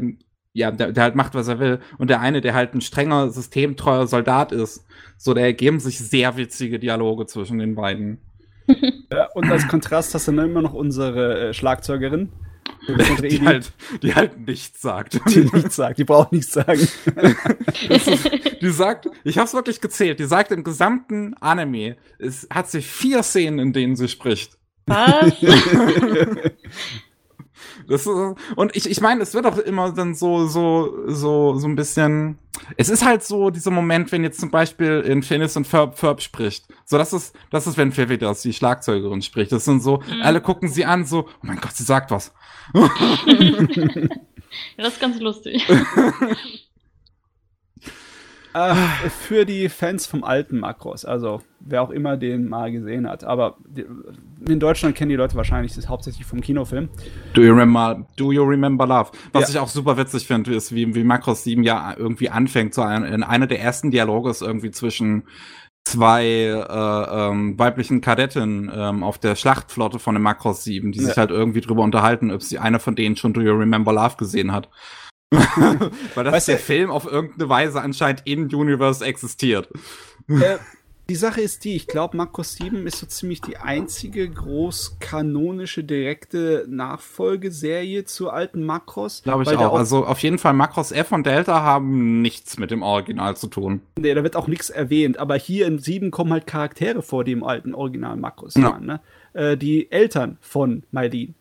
ja, 0.53 0.71
der, 0.71 0.91
der 0.91 1.03
halt 1.03 1.15
macht, 1.15 1.33
was 1.33 1.47
er 1.47 1.59
will. 1.59 1.79
Und 1.97 2.09
der 2.09 2.21
eine, 2.21 2.39
der 2.39 2.53
halt 2.53 2.73
ein 2.73 2.81
strenger, 2.81 3.29
systemtreuer 3.29 4.07
Soldat 4.07 4.51
ist. 4.51 4.85
So, 5.17 5.33
da 5.33 5.41
ergeben 5.41 5.79
sich 5.79 5.97
sehr 5.99 6.37
witzige 6.37 6.79
Dialoge 6.79 7.25
zwischen 7.25 7.59
den 7.59 7.75
beiden. 7.75 8.19
Ja, 9.11 9.27
und 9.35 9.51
als 9.51 9.67
Kontrast 9.67 10.15
hast 10.15 10.27
du 10.27 10.31
dann 10.31 10.49
immer 10.49 10.63
noch 10.63 10.73
unsere 10.73 11.49
äh, 11.49 11.53
Schlagzeugerin. 11.53 12.29
Die 12.87 13.41
halt, 13.45 13.71
die 14.01 14.15
halt 14.15 14.47
nichts 14.47 14.81
sagt. 14.81 15.19
Die 15.29 15.49
nichts 15.53 15.75
sagt, 15.75 15.99
die 15.99 16.03
braucht 16.03 16.31
nichts 16.31 16.53
sagen. 16.53 16.79
Ist, 17.89 18.29
die 18.61 18.69
sagt, 18.69 19.09
ich 19.23 19.37
hab's 19.37 19.53
wirklich 19.53 19.79
gezählt, 19.81 20.19
die 20.19 20.25
sagt 20.25 20.51
im 20.51 20.63
gesamten 20.63 21.33
Anime, 21.35 21.95
es 22.19 22.47
hat 22.49 22.69
sie 22.69 22.81
vier 22.81 23.21
Szenen, 23.23 23.59
in 23.59 23.73
denen 23.73 23.95
sie 23.95 24.07
spricht. 24.07 24.57
Was? 24.87 25.33
Das, 27.87 28.07
und 28.07 28.75
ich, 28.75 28.89
ich 28.89 29.01
meine, 29.01 29.21
es 29.21 29.33
wird 29.33 29.45
auch 29.45 29.57
immer 29.57 29.91
dann 29.91 30.15
so, 30.15 30.47
so, 30.47 31.07
so, 31.07 31.57
so 31.57 31.67
ein 31.67 31.75
bisschen. 31.75 32.37
Es 32.77 32.89
ist 32.89 33.03
halt 33.03 33.23
so 33.23 33.49
dieser 33.49 33.71
Moment, 33.71 34.11
wenn 34.11 34.23
jetzt 34.23 34.39
zum 34.39 34.51
Beispiel 34.51 35.01
in 35.05 35.23
Phineas 35.23 35.57
und 35.57 35.65
Ferb, 35.65 35.97
Ferb 35.97 36.21
spricht. 36.21 36.65
So, 36.85 36.97
das 36.97 37.13
ist, 37.13 37.35
das 37.49 37.67
ist, 37.67 37.77
wenn 37.77 37.91
Phoebe 37.91 38.17
das, 38.17 38.41
die 38.41 38.53
Schlagzeugerin 38.53 39.21
spricht. 39.21 39.51
Das 39.51 39.65
sind 39.65 39.81
so, 39.81 39.97
mhm. 39.97 40.21
alle 40.21 40.41
gucken 40.41 40.69
sie 40.69 40.85
an, 40.85 41.05
so, 41.05 41.27
oh 41.27 41.31
mein 41.41 41.59
Gott, 41.59 41.73
sie 41.73 41.83
sagt 41.83 42.11
was. 42.11 42.33
ja, 42.73 42.89
das 44.77 44.93
ist 44.93 45.01
ganz 45.01 45.19
lustig. 45.19 45.65
Äh, 48.53 48.75
für 49.09 49.45
die 49.45 49.67
Fans 49.69 50.05
vom 50.05 50.23
alten 50.23 50.59
Makros, 50.59 51.05
also 51.05 51.41
wer 51.59 51.81
auch 51.81 51.89
immer 51.89 52.17
den 52.17 52.49
mal 52.49 52.71
gesehen 52.71 53.09
hat. 53.09 53.23
Aber 53.23 53.57
in 54.47 54.59
Deutschland 54.59 54.95
kennen 54.95 55.09
die 55.09 55.15
Leute 55.15 55.35
wahrscheinlich 55.35 55.73
das 55.73 55.89
hauptsächlich 55.89 56.25
vom 56.25 56.41
Kinofilm. 56.41 56.89
Do 57.33 57.41
you 57.41 57.53
remember, 57.53 58.05
do 58.15 58.31
you 58.31 58.43
remember 58.43 58.85
Love? 58.85 59.11
Was 59.31 59.43
ja. 59.43 59.49
ich 59.49 59.59
auch 59.59 59.69
super 59.69 59.97
witzig 59.97 60.27
finde, 60.27 60.53
ist, 60.53 60.73
wie, 60.73 60.93
wie 60.93 61.03
Makros 61.03 61.43
7 61.43 61.63
ja 61.63 61.95
irgendwie 61.97 62.29
anfängt. 62.29 62.73
So 62.73 62.81
ein, 62.81 63.03
in 63.03 63.23
einer 63.23 63.47
der 63.47 63.59
ersten 63.59 63.91
Dialoge 63.91 64.29
ist 64.29 64.41
irgendwie 64.41 64.71
zwischen 64.71 65.23
zwei 65.85 66.25
äh, 66.25 67.29
ähm, 67.29 67.57
weiblichen 67.59 68.01
Kadettinnen 68.01 68.71
ähm, 68.73 69.03
auf 69.03 69.17
der 69.17 69.35
Schlachtflotte 69.35 69.99
von 69.99 70.15
dem 70.15 70.23
Makros 70.23 70.63
7, 70.63 70.91
die 70.91 70.99
ja. 70.99 71.07
sich 71.07 71.17
halt 71.17 71.29
irgendwie 71.29 71.61
drüber 71.61 71.83
unterhalten, 71.83 72.31
ob 72.31 72.41
sie 72.41 72.59
einer 72.59 72.79
von 72.79 72.95
denen 72.95 73.15
schon 73.15 73.33
Do 73.33 73.41
You 73.41 73.53
Remember 73.53 73.93
Love 73.93 74.15
gesehen 74.17 74.51
hat. 74.51 74.69
Weil 76.15 76.23
das 76.23 76.33
weißt 76.33 76.47
der 76.49 76.57
Film 76.57 76.91
auf 76.91 77.05
irgendeine 77.05 77.49
Weise 77.49 77.81
anscheinend 77.81 78.21
in 78.25 78.53
Universe 78.53 79.03
existiert. 79.03 79.69
Äh, 80.27 80.57
die 81.09 81.15
Sache 81.15 81.41
ist 81.41 81.65
die, 81.65 81.75
ich 81.75 81.87
glaube, 81.87 82.15
Makros 82.15 82.53
7 82.53 82.87
ist 82.87 82.97
so 82.97 83.05
ziemlich 83.05 83.41
die 83.41 83.57
einzige 83.57 84.29
großkanonische 84.29 85.83
direkte 85.83 86.65
Nachfolgeserie 86.69 88.05
zur 88.05 88.33
alten 88.33 88.65
Makros. 88.65 89.23
Glaube 89.23 89.43
ich 89.43 89.49
auch. 89.49 89.73
Also 89.73 90.05
auf 90.05 90.19
jeden 90.19 90.37
Fall 90.37 90.53
Makros 90.53 90.91
F 90.91 91.11
und 91.11 91.25
Delta 91.25 91.61
haben 91.61 92.21
nichts 92.21 92.57
mit 92.57 92.71
dem 92.71 92.83
Original 92.83 93.35
zu 93.35 93.47
tun. 93.47 93.81
Nee, 93.97 94.13
da 94.13 94.23
wird 94.23 94.35
auch 94.35 94.47
nichts 94.47 94.69
erwähnt. 94.69 95.17
Aber 95.17 95.35
hier 95.35 95.67
in 95.67 95.79
7 95.79 96.11
kommen 96.11 96.31
halt 96.31 96.47
Charaktere 96.47 97.01
vor, 97.01 97.23
die 97.23 97.33
im 97.33 97.43
alten 97.43 97.73
Original 97.73 98.15
Makros 98.15 98.55
ja. 98.55 98.63
waren. 98.71 98.85
Ne? 98.85 99.01
Äh, 99.33 99.57
die 99.57 99.91
Eltern 99.91 100.37
von 100.41 100.83
Maidin 100.91 101.35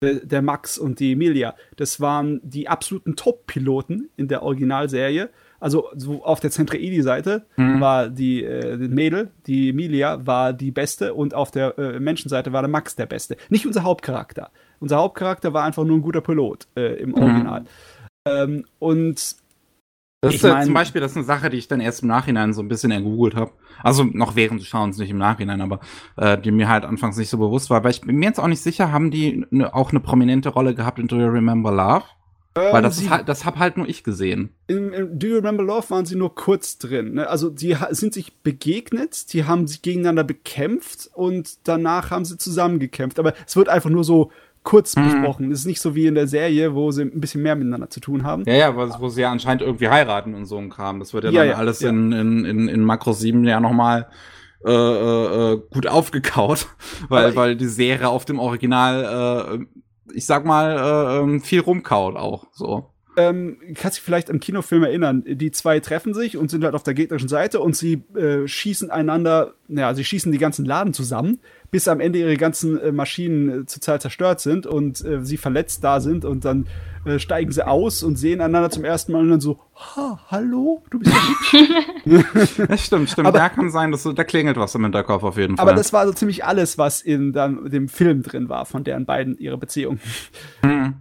der 0.00 0.42
Max 0.42 0.78
und 0.78 1.00
die 1.00 1.12
Emilia, 1.12 1.54
das 1.76 2.00
waren 2.00 2.40
die 2.42 2.68
absoluten 2.68 3.16
Top-Piloten 3.16 4.10
in 4.16 4.28
der 4.28 4.42
Originalserie. 4.42 5.30
Also 5.60 5.88
so 5.94 6.22
auf 6.24 6.40
der 6.40 6.50
Zentraidi-Seite 6.50 7.46
mhm. 7.56 7.80
war 7.80 8.10
die, 8.10 8.44
äh, 8.44 8.76
Mädel, 8.76 9.30
die 9.46 9.70
Emilia 9.70 10.26
war 10.26 10.52
die 10.52 10.70
Beste 10.70 11.14
und 11.14 11.32
auf 11.32 11.50
der 11.50 11.78
äh, 11.78 12.00
Menschenseite 12.00 12.52
war 12.52 12.60
der 12.60 12.68
Max 12.68 12.96
der 12.96 13.06
Beste. 13.06 13.36
Nicht 13.48 13.66
unser 13.66 13.82
Hauptcharakter. 13.82 14.50
Unser 14.80 14.98
Hauptcharakter 14.98 15.54
war 15.54 15.64
einfach 15.64 15.84
nur 15.84 15.96
ein 15.96 16.02
guter 16.02 16.20
Pilot 16.20 16.66
äh, 16.76 17.00
im 17.00 17.10
mhm. 17.10 17.14
Original. 17.14 17.60
Mhm. 17.60 17.66
Ähm, 18.26 18.64
und 18.78 19.36
das 20.24 20.34
ist 20.34 20.44
ich 20.44 20.50
mein, 20.50 20.64
zum 20.64 20.74
Beispiel 20.74 21.00
das 21.00 21.12
ist 21.12 21.16
eine 21.16 21.26
Sache, 21.26 21.50
die 21.50 21.56
ich 21.56 21.68
dann 21.68 21.80
erst 21.80 22.02
im 22.02 22.08
Nachhinein 22.08 22.52
so 22.52 22.62
ein 22.62 22.68
bisschen 22.68 22.90
ergoogelt 22.90 23.34
habe. 23.34 23.52
Also 23.82 24.04
noch 24.04 24.36
während 24.36 24.60
des 24.60 24.66
Schauens, 24.66 24.98
nicht 24.98 25.10
im 25.10 25.18
Nachhinein, 25.18 25.60
aber 25.60 25.80
äh, 26.16 26.38
die 26.38 26.50
mir 26.50 26.68
halt 26.68 26.84
anfangs 26.84 27.16
nicht 27.16 27.28
so 27.28 27.38
bewusst 27.38 27.70
war. 27.70 27.84
Weil 27.84 27.92
ich 27.92 28.00
bin 28.00 28.16
mir 28.16 28.26
jetzt 28.26 28.40
auch 28.40 28.48
nicht 28.48 28.62
sicher, 28.62 28.92
haben 28.92 29.10
die 29.10 29.46
ne, 29.50 29.74
auch 29.74 29.90
eine 29.90 30.00
prominente 30.00 30.48
Rolle 30.48 30.74
gehabt 30.74 30.98
in 30.98 31.08
Do 31.08 31.16
You 31.16 31.28
Remember 31.28 31.70
Love? 31.70 32.04
Ähm, 32.56 32.72
Weil 32.72 32.82
das, 32.82 32.98
sie, 32.98 33.04
ist 33.04 33.10
halt, 33.10 33.28
das 33.28 33.44
hab 33.44 33.58
halt 33.58 33.76
nur 33.76 33.88
ich 33.88 34.04
gesehen. 34.04 34.50
In, 34.68 34.92
in 34.92 35.18
Do 35.18 35.26
You 35.26 35.36
Remember 35.36 35.64
Love 35.64 35.90
waren 35.90 36.06
sie 36.06 36.14
nur 36.14 36.34
kurz 36.34 36.78
drin. 36.78 37.14
Ne? 37.14 37.28
Also 37.28 37.50
die 37.50 37.76
sind 37.90 38.14
sich 38.14 38.38
begegnet, 38.42 39.32
die 39.32 39.44
haben 39.44 39.66
sich 39.66 39.82
gegeneinander 39.82 40.24
bekämpft 40.24 41.10
und 41.12 41.66
danach 41.66 42.10
haben 42.10 42.24
sie 42.24 42.38
zusammengekämpft. 42.38 43.18
Aber 43.18 43.34
es 43.46 43.56
wird 43.56 43.68
einfach 43.68 43.90
nur 43.90 44.04
so 44.04 44.30
kurz 44.64 44.96
mhm. 44.96 45.04
besprochen. 45.04 45.52
Es 45.52 45.60
ist 45.60 45.66
nicht 45.66 45.80
so 45.80 45.94
wie 45.94 46.06
in 46.06 46.16
der 46.16 46.26
Serie, 46.26 46.74
wo 46.74 46.90
sie 46.90 47.02
ein 47.02 47.20
bisschen 47.20 47.42
mehr 47.42 47.54
miteinander 47.54 47.90
zu 47.90 48.00
tun 48.00 48.24
haben. 48.24 48.42
Ja, 48.46 48.54
ja, 48.54 49.00
wo, 49.00 49.08
sie 49.08 49.20
ja 49.20 49.30
anscheinend 49.30 49.62
irgendwie 49.62 49.88
heiraten 49.88 50.34
und 50.34 50.46
so 50.46 50.58
ein 50.58 50.70
Kram. 50.70 50.98
Das 50.98 51.14
wird 51.14 51.24
ja, 51.24 51.30
ja 51.30 51.40
dann 51.40 51.48
ja, 51.50 51.54
alles 51.56 51.80
ja. 51.80 51.90
In, 51.90 52.12
in, 52.12 52.44
in, 52.44 52.68
in 52.68 52.80
Makro 52.82 53.12
7 53.12 53.44
ja 53.44 53.60
nochmal 53.60 54.08
äh, 54.64 54.72
äh, 54.72 55.52
äh, 55.52 55.62
gut 55.70 55.86
aufgekaut, 55.86 56.66
weil, 57.08 57.26
Aber 57.26 57.36
weil 57.36 57.56
die 57.56 57.66
Serie 57.66 58.08
auf 58.08 58.24
dem 58.24 58.40
Original, 58.40 59.60
äh, 59.60 60.14
ich 60.14 60.24
sag 60.26 60.44
mal, 60.44 60.76
äh, 60.76 61.18
ähm, 61.20 61.40
viel 61.42 61.60
rumkaut 61.60 62.16
auch 62.16 62.46
so 62.52 62.94
ähm, 63.16 63.58
kannst 63.74 63.98
dich 63.98 64.04
vielleicht 64.04 64.30
am 64.30 64.40
Kinofilm 64.40 64.82
erinnern, 64.82 65.22
die 65.26 65.50
zwei 65.50 65.80
treffen 65.80 66.14
sich 66.14 66.36
und 66.36 66.50
sind 66.50 66.64
halt 66.64 66.74
auf 66.74 66.82
der 66.82 66.94
gegnerischen 66.94 67.28
Seite 67.28 67.60
und 67.60 67.76
sie 67.76 68.04
äh, 68.16 68.46
schießen 68.46 68.90
einander, 68.90 69.54
ja, 69.68 69.94
sie 69.94 70.04
schießen 70.04 70.32
die 70.32 70.38
ganzen 70.38 70.64
Laden 70.64 70.94
zusammen, 70.94 71.40
bis 71.74 71.88
am 71.88 71.98
Ende 71.98 72.20
ihre 72.20 72.36
ganzen 72.36 72.80
äh, 72.80 72.92
Maschinen 72.92 73.62
äh, 73.62 73.66
zur 73.66 73.98
zerstört 73.98 74.38
sind 74.38 74.64
und 74.64 75.04
äh, 75.04 75.24
sie 75.24 75.36
verletzt 75.36 75.82
da 75.82 75.98
sind 75.98 76.24
und 76.24 76.44
dann 76.44 76.68
äh, 77.04 77.18
steigen 77.18 77.50
sie 77.50 77.66
aus 77.66 78.04
und 78.04 78.14
sehen 78.14 78.40
einander 78.40 78.70
zum 78.70 78.84
ersten 78.84 79.10
Mal 79.10 79.22
und 79.22 79.30
dann 79.30 79.40
so, 79.40 79.58
ha, 79.74 80.20
hallo, 80.30 80.84
du 80.90 81.00
bist 81.00 81.12
ja 82.06 82.22
das 82.68 82.84
stimmt, 82.84 83.10
stimmt. 83.10 83.26
Aber, 83.26 83.36
da 83.36 83.48
kann 83.48 83.70
sein, 83.70 83.90
dass 83.90 84.04
da 84.04 84.22
klingelt 84.22 84.56
was 84.56 84.76
im 84.76 84.84
Hinterkopf 84.84 85.24
auf 85.24 85.36
jeden 85.36 85.56
Fall. 85.56 85.66
Aber 85.66 85.76
das 85.76 85.92
war 85.92 86.06
so 86.06 86.12
ziemlich 86.12 86.44
alles, 86.44 86.78
was 86.78 87.02
in 87.02 87.32
dann, 87.32 87.68
dem 87.68 87.88
Film 87.88 88.22
drin 88.22 88.48
war 88.48 88.66
von 88.66 88.84
deren 88.84 89.04
beiden 89.04 89.36
ihre 89.38 89.58
Beziehung. 89.58 89.98
Mhm. 90.62 90.94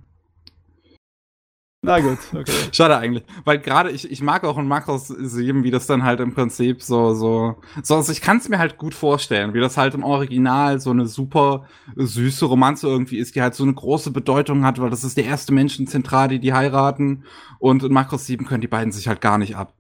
Na 1.86 2.00
gut, 2.00 2.18
okay. 2.34 2.52
Schade 2.72 2.98
eigentlich. 2.98 3.26
Weil 3.44 3.60
gerade 3.60 3.92
ich, 3.92 4.10
ich 4.10 4.22
mag 4.22 4.46
auch 4.46 4.58
in 4.58 4.70
Makros 4.70 5.10
7, 5.10 5.66
wie 5.66 5.72
das 5.72 5.86
dann 5.86 6.04
halt 6.04 6.22
im 6.22 6.34
Prinzip 6.34 6.82
so, 6.82 7.14
so, 7.14 7.58
so, 7.84 7.96
also 7.96 8.12
ich 8.14 8.22
kann 8.22 8.38
es 8.38 8.48
mir 8.48 8.58
halt 8.58 8.78
gut 8.78 8.96
vorstellen, 8.96 9.54
wie 9.54 9.60
das 9.60 9.76
halt 9.76 9.94
im 9.94 10.06
Original 10.06 10.80
so 10.80 10.92
eine 10.92 11.08
super 11.08 11.66
süße 11.96 12.46
Romanze 12.46 12.88
irgendwie 12.88 13.18
ist, 13.18 13.36
die 13.36 13.42
halt 13.42 13.54
so 13.54 13.64
eine 13.64 13.74
große 13.74 14.12
Bedeutung 14.12 14.64
hat, 14.64 14.80
weil 14.80 14.92
das 14.92 15.04
ist 15.04 15.18
der 15.18 15.26
erste 15.26 15.54
Menschenzentrale, 15.54 16.40
die 16.40 16.54
heiraten 16.54 17.26
und 17.60 17.84
in 17.84 17.92
Makros 17.92 18.28
7 18.28 18.46
können 18.46 18.62
die 18.62 18.68
beiden 18.68 18.94
sich 18.94 19.10
halt 19.10 19.20
gar 19.20 19.38
nicht 19.38 19.58
ab. 19.58 19.74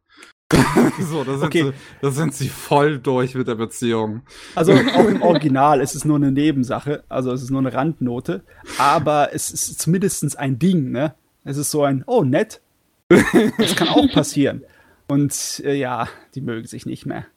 so, 0.99 1.23
da 1.23 1.37
sind, 1.37 1.47
okay. 1.47 1.63
sie, 1.63 1.73
da 2.01 2.11
sind 2.11 2.35
sie 2.35 2.49
voll 2.49 2.99
durch 2.99 3.33
mit 3.33 3.47
der 3.47 3.55
Beziehung. 3.55 4.23
Also 4.55 4.73
auch 4.73 5.07
im 5.07 5.21
Original 5.21 5.79
ist 5.79 5.95
es 5.95 6.03
nur 6.03 6.17
eine 6.17 6.33
Nebensache, 6.33 7.05
also 7.07 7.31
es 7.31 7.43
ist 7.43 7.49
nur 7.49 7.61
eine 7.61 7.73
Randnote, 7.73 8.43
aber 8.77 9.29
es 9.33 9.51
ist 9.51 9.79
zumindest 9.79 10.37
ein 10.37 10.59
Ding, 10.59 10.91
ne? 10.91 11.15
Es 11.43 11.57
ist 11.57 11.71
so 11.71 11.83
ein, 11.83 12.03
oh, 12.07 12.23
nett. 12.23 12.61
Das 13.57 13.75
kann 13.75 13.89
auch 13.89 14.11
passieren. 14.11 14.63
Und 15.07 15.61
äh, 15.65 15.75
ja, 15.75 16.07
die 16.33 16.41
mögen 16.41 16.67
sich 16.67 16.85
nicht 16.85 17.05
mehr. 17.05 17.27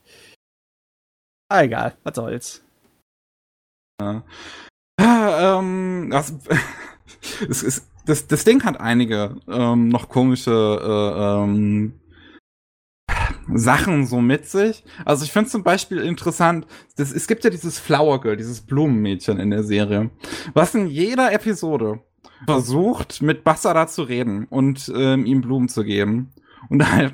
Ah, 1.48 1.62
egal, 1.62 1.96
was 2.02 2.16
soll's. 2.16 2.64
Ja. 4.00 4.24
Ah, 4.98 5.58
ähm, 5.58 6.08
das, 6.10 6.34
es, 7.48 7.62
es, 7.62 7.88
das, 8.06 8.26
das 8.26 8.44
Ding 8.44 8.64
hat 8.64 8.80
einige 8.80 9.36
ähm, 9.48 9.88
noch 9.88 10.08
komische 10.08 10.50
äh, 10.50 11.44
ähm, 11.44 12.00
Sachen 13.52 14.06
so 14.06 14.20
mit 14.20 14.46
sich. 14.46 14.84
Also 15.04 15.24
ich 15.24 15.32
finde 15.32 15.50
zum 15.50 15.62
Beispiel 15.62 15.98
interessant, 15.98 16.66
das, 16.96 17.12
es 17.12 17.26
gibt 17.26 17.44
ja 17.44 17.50
dieses 17.50 17.78
Flower 17.78 18.20
Girl, 18.20 18.36
dieses 18.36 18.60
Blumenmädchen 18.60 19.38
in 19.38 19.50
der 19.50 19.62
Serie, 19.62 20.10
was 20.54 20.74
in 20.74 20.86
jeder 20.86 21.32
Episode 21.32 22.00
versucht, 22.44 23.22
mit 23.22 23.44
Bassara 23.44 23.86
zu 23.86 24.02
reden 24.02 24.46
und 24.50 24.92
ähm, 24.94 25.24
ihm 25.24 25.40
Blumen 25.40 25.68
zu 25.68 25.84
geben. 25.84 26.32
Und 26.68 26.90
halt 26.92 27.12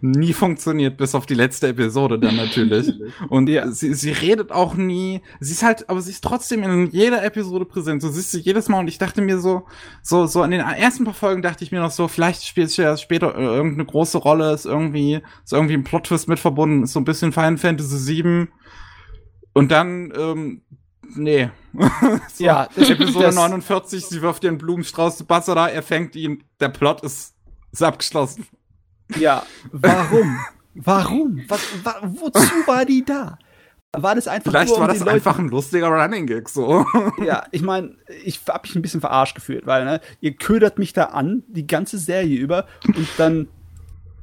nie 0.00 0.32
funktioniert, 0.32 0.96
bis 0.96 1.14
auf 1.14 1.26
die 1.26 1.34
letzte 1.34 1.68
Episode 1.68 2.18
dann 2.18 2.36
natürlich. 2.36 2.92
Und 3.28 3.48
ja. 3.48 3.70
sie, 3.70 3.94
sie 3.94 4.10
redet 4.10 4.50
auch 4.50 4.74
nie. 4.74 5.22
Sie 5.40 5.52
ist 5.52 5.62
halt, 5.62 5.88
aber 5.88 6.00
sie 6.00 6.10
ist 6.10 6.24
trotzdem 6.24 6.62
in 6.62 6.90
jeder 6.90 7.24
Episode 7.24 7.64
präsent. 7.64 8.02
So 8.02 8.08
siehst 8.08 8.34
du 8.34 8.38
jedes 8.38 8.68
Mal. 8.68 8.80
Und 8.80 8.88
ich 8.88 8.98
dachte 8.98 9.22
mir 9.22 9.38
so, 9.38 9.66
so, 10.02 10.26
so 10.26 10.42
an 10.42 10.50
den 10.50 10.60
ersten 10.60 11.04
paar 11.04 11.14
Folgen 11.14 11.42
dachte 11.42 11.64
ich 11.64 11.72
mir 11.72 11.80
noch 11.80 11.90
so, 11.90 12.08
vielleicht 12.08 12.44
spielt 12.44 12.70
sie 12.70 12.82
ja 12.82 12.96
später 12.96 13.36
äh, 13.36 13.42
irgendeine 13.42 13.86
große 13.86 14.18
Rolle, 14.18 14.52
ist 14.52 14.66
irgendwie, 14.66 15.20
ist 15.44 15.52
irgendwie 15.52 15.74
ein 15.74 15.84
Plot-Twist 15.84 16.28
mit 16.28 16.38
verbunden, 16.38 16.84
ist 16.84 16.92
so 16.92 17.00
ein 17.00 17.04
bisschen 17.04 17.32
Final 17.32 17.58
Fantasy 17.58 17.98
7. 17.98 18.48
Und 19.54 19.70
dann 19.72 20.12
ähm, 20.16 20.62
Nee. 21.14 21.50
so, 22.32 22.44
ja, 22.44 22.68
Episode 22.76 23.32
49, 23.32 24.04
sie 24.06 24.22
wirft 24.22 24.44
ihren 24.44 24.58
Blumenstrauß 24.58 25.18
zu 25.18 25.24
Basara, 25.24 25.68
er 25.68 25.82
fängt 25.82 26.16
ihn, 26.16 26.44
der 26.60 26.68
Plot 26.68 27.02
ist, 27.02 27.34
ist 27.72 27.82
abgeschlossen. 27.82 28.46
Ja, 29.18 29.42
warum? 29.72 30.38
warum? 30.74 31.42
Was, 31.48 31.60
wa, 31.82 31.96
wozu 32.02 32.66
war 32.66 32.84
die 32.84 33.04
da? 33.04 33.38
War 33.92 34.14
das 34.14 34.28
einfach 34.28 34.50
Vielleicht 34.50 34.68
nur, 34.68 34.80
war 34.80 34.88
das 34.88 35.06
einfach 35.06 35.38
ein 35.38 35.48
lustiger 35.48 35.88
Running 35.88 36.26
Gag, 36.26 36.48
so. 36.48 36.84
Ja, 37.24 37.44
ich 37.52 37.62
meine, 37.62 37.96
ich 38.22 38.40
hab 38.46 38.64
mich 38.64 38.76
ein 38.76 38.82
bisschen 38.82 39.00
verarscht 39.00 39.34
gefühlt, 39.34 39.66
weil, 39.66 39.86
ne, 39.86 40.00
ihr 40.20 40.34
ködert 40.34 40.78
mich 40.78 40.92
da 40.92 41.04
an, 41.04 41.42
die 41.48 41.66
ganze 41.66 41.98
Serie 41.98 42.38
über, 42.38 42.66
und 42.86 43.08
dann 43.16 43.48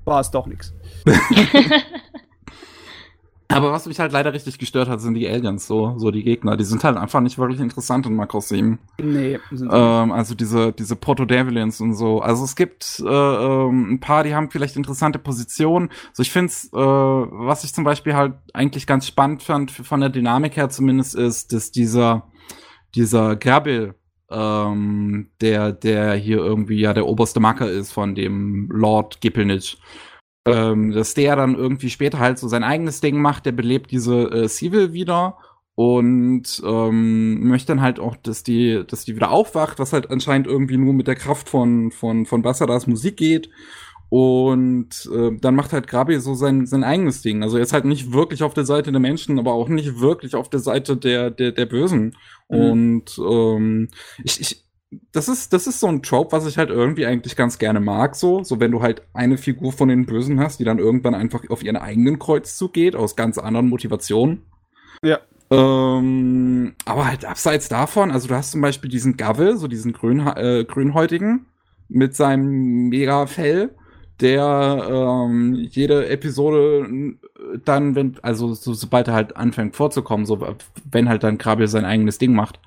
war 0.03 0.19
es 0.19 0.29
doch 0.29 0.45
nichts. 0.45 0.71
Aber 3.47 3.71
was 3.71 3.85
mich 3.85 3.99
halt 3.99 4.11
leider 4.11 4.33
richtig 4.33 4.57
gestört 4.57 4.89
hat, 4.89 5.01
sind 5.01 5.13
die 5.13 5.27
Aliens, 5.27 5.67
so, 5.67 5.93
so 5.97 6.09
die 6.09 6.23
Gegner. 6.23 6.57
Die 6.57 6.63
sind 6.63 6.83
halt 6.83 6.97
einfach 6.97 7.21
nicht 7.21 7.37
wirklich 7.37 7.59
interessant 7.59 8.05
in 8.07 8.15
Macross 8.15 8.49
7. 8.49 8.79
Nee. 8.97 9.39
Sind 9.51 9.69
ähm, 9.71 10.11
also 10.11 10.33
diese, 10.33 10.73
diese 10.73 10.95
Proto-Devilians 10.95 11.79
und 11.79 11.93
so. 11.93 12.21
Also 12.21 12.43
es 12.43 12.55
gibt 12.55 13.03
äh, 13.05 13.07
ähm, 13.07 13.93
ein 13.93 13.99
paar, 13.99 14.23
die 14.23 14.33
haben 14.33 14.49
vielleicht 14.49 14.75
interessante 14.75 15.19
Positionen. 15.19 15.89
So, 16.13 16.23
ich 16.23 16.31
finde 16.31 16.51
äh, 16.51 16.77
was 16.77 17.63
ich 17.63 17.73
zum 17.73 17.83
Beispiel 17.83 18.15
halt 18.15 18.33
eigentlich 18.53 18.87
ganz 18.87 19.05
spannend 19.05 19.43
fand, 19.43 19.69
von 19.71 19.99
der 19.99 20.09
Dynamik 20.09 20.57
her 20.57 20.69
zumindest, 20.69 21.13
ist, 21.15 21.53
dass 21.53 21.71
dieser, 21.71 22.27
dieser 22.95 23.35
Grabil, 23.35 23.93
ähm, 24.31 25.29
der, 25.39 25.71
der 25.71 26.15
hier 26.15 26.37
irgendwie 26.37 26.79
ja 26.79 26.93
der 26.93 27.05
oberste 27.05 27.39
Macker 27.39 27.69
ist 27.69 27.91
von 27.91 28.15
dem 28.15 28.69
Lord 28.71 29.21
Gippelnitch. 29.21 29.77
Ähm, 30.47 30.91
dass 30.91 31.15
der 31.15 31.35
dann 31.35 31.55
irgendwie 31.55 31.89
später 31.89 32.19
halt 32.19 32.37
so 32.37 32.47
sein 32.47 32.63
eigenes 32.63 33.01
Ding 33.01 33.19
macht, 33.19 33.47
der 33.47 33.51
belebt 33.51 33.91
diese 33.91 34.29
äh, 34.31 34.47
Civil 34.47 34.93
wieder 34.93 35.37
und 35.75 36.61
ähm, 36.65 37.47
möchte 37.47 37.67
dann 37.67 37.81
halt 37.81 37.99
auch, 37.99 38.15
dass 38.15 38.43
die, 38.43 38.83
dass 38.87 39.03
die 39.03 39.15
wieder 39.15 39.31
aufwacht, 39.31 39.77
was 39.77 39.91
halt 39.91 40.09
anscheinend 40.09 40.47
irgendwie 40.47 40.77
nur 40.77 40.93
mit 40.93 41.07
der 41.07 41.15
Kraft 41.15 41.49
von, 41.49 41.91
von, 41.91 42.25
von 42.25 42.41
Bassadas 42.41 42.87
Musik 42.87 43.17
geht. 43.17 43.49
Und 44.09 45.09
äh, 45.13 45.31
dann 45.41 45.55
macht 45.55 45.73
halt 45.73 45.87
Grabi 45.87 46.19
so 46.19 46.35
sein, 46.35 46.65
sein 46.65 46.85
eigenes 46.85 47.21
Ding. 47.21 47.43
Also 47.43 47.57
er 47.57 47.63
ist 47.63 47.73
halt 47.73 47.85
nicht 47.85 48.13
wirklich 48.13 48.43
auf 48.43 48.53
der 48.53 48.63
Seite 48.63 48.91
der 48.91 49.01
Menschen, 49.01 49.39
aber 49.39 49.53
auch 49.53 49.67
nicht 49.67 49.99
wirklich 49.99 50.35
auf 50.35 50.49
der 50.49 50.61
Seite 50.61 50.95
der, 50.95 51.31
der, 51.31 51.51
der 51.51 51.65
Bösen. 51.65 52.15
Mhm. 52.47 52.57
Und 52.57 53.17
ähm, 53.19 53.89
ich, 54.23 54.39
ich, 54.39 54.64
das 55.11 55.27
ist, 55.27 55.53
das 55.53 55.67
ist 55.67 55.79
so 55.79 55.87
ein 55.87 56.01
Trope, 56.01 56.31
was 56.31 56.45
ich 56.45 56.57
halt 56.57 56.69
irgendwie 56.69 57.05
eigentlich 57.05 57.35
ganz 57.35 57.57
gerne 57.57 57.79
mag, 57.79 58.15
so. 58.15 58.43
So, 58.43 58.59
wenn 58.59 58.71
du 58.71 58.81
halt 58.81 59.01
eine 59.13 59.37
Figur 59.37 59.71
von 59.71 59.89
den 59.89 60.05
Bösen 60.05 60.39
hast, 60.39 60.59
die 60.59 60.63
dann 60.63 60.79
irgendwann 60.79 61.15
einfach 61.15 61.41
auf 61.49 61.63
ihren 61.63 61.77
eigenen 61.77 62.19
Kreuzzug 62.19 62.73
geht, 62.73 62.95
aus 62.95 63.15
ganz 63.15 63.37
anderen 63.37 63.69
Motivationen. 63.69 64.43
Ja. 65.03 65.19
Ähm, 65.51 66.73
aber 66.85 67.07
halt 67.07 67.25
abseits 67.25 67.69
davon, 67.69 68.11
also 68.11 68.27
du 68.27 68.35
hast 68.35 68.51
zum 68.51 68.61
Beispiel 68.61 68.89
diesen 68.89 69.15
Gavel, 69.15 69.57
so 69.57 69.67
diesen 69.67 69.93
Grün, 69.93 70.25
äh, 70.25 70.65
Grünhäutigen 70.65 71.45
mit 71.87 72.15
seinem 72.15 72.89
Mega-Fell 72.89 73.71
der 74.21 74.87
ähm, 74.89 75.53
jede 75.53 76.07
Episode 76.07 76.87
dann, 77.63 77.95
wenn, 77.95 78.17
also 78.21 78.53
so, 78.53 78.73
sobald 78.73 79.07
er 79.07 79.13
halt 79.13 79.35
anfängt 79.35 79.75
vorzukommen, 79.75 80.25
so 80.25 80.39
wenn 80.89 81.09
halt 81.09 81.23
dann 81.23 81.37
Krabbel 81.37 81.67
sein 81.67 81.85
eigenes 81.85 82.17
Ding 82.17 82.33
macht, 82.33 82.59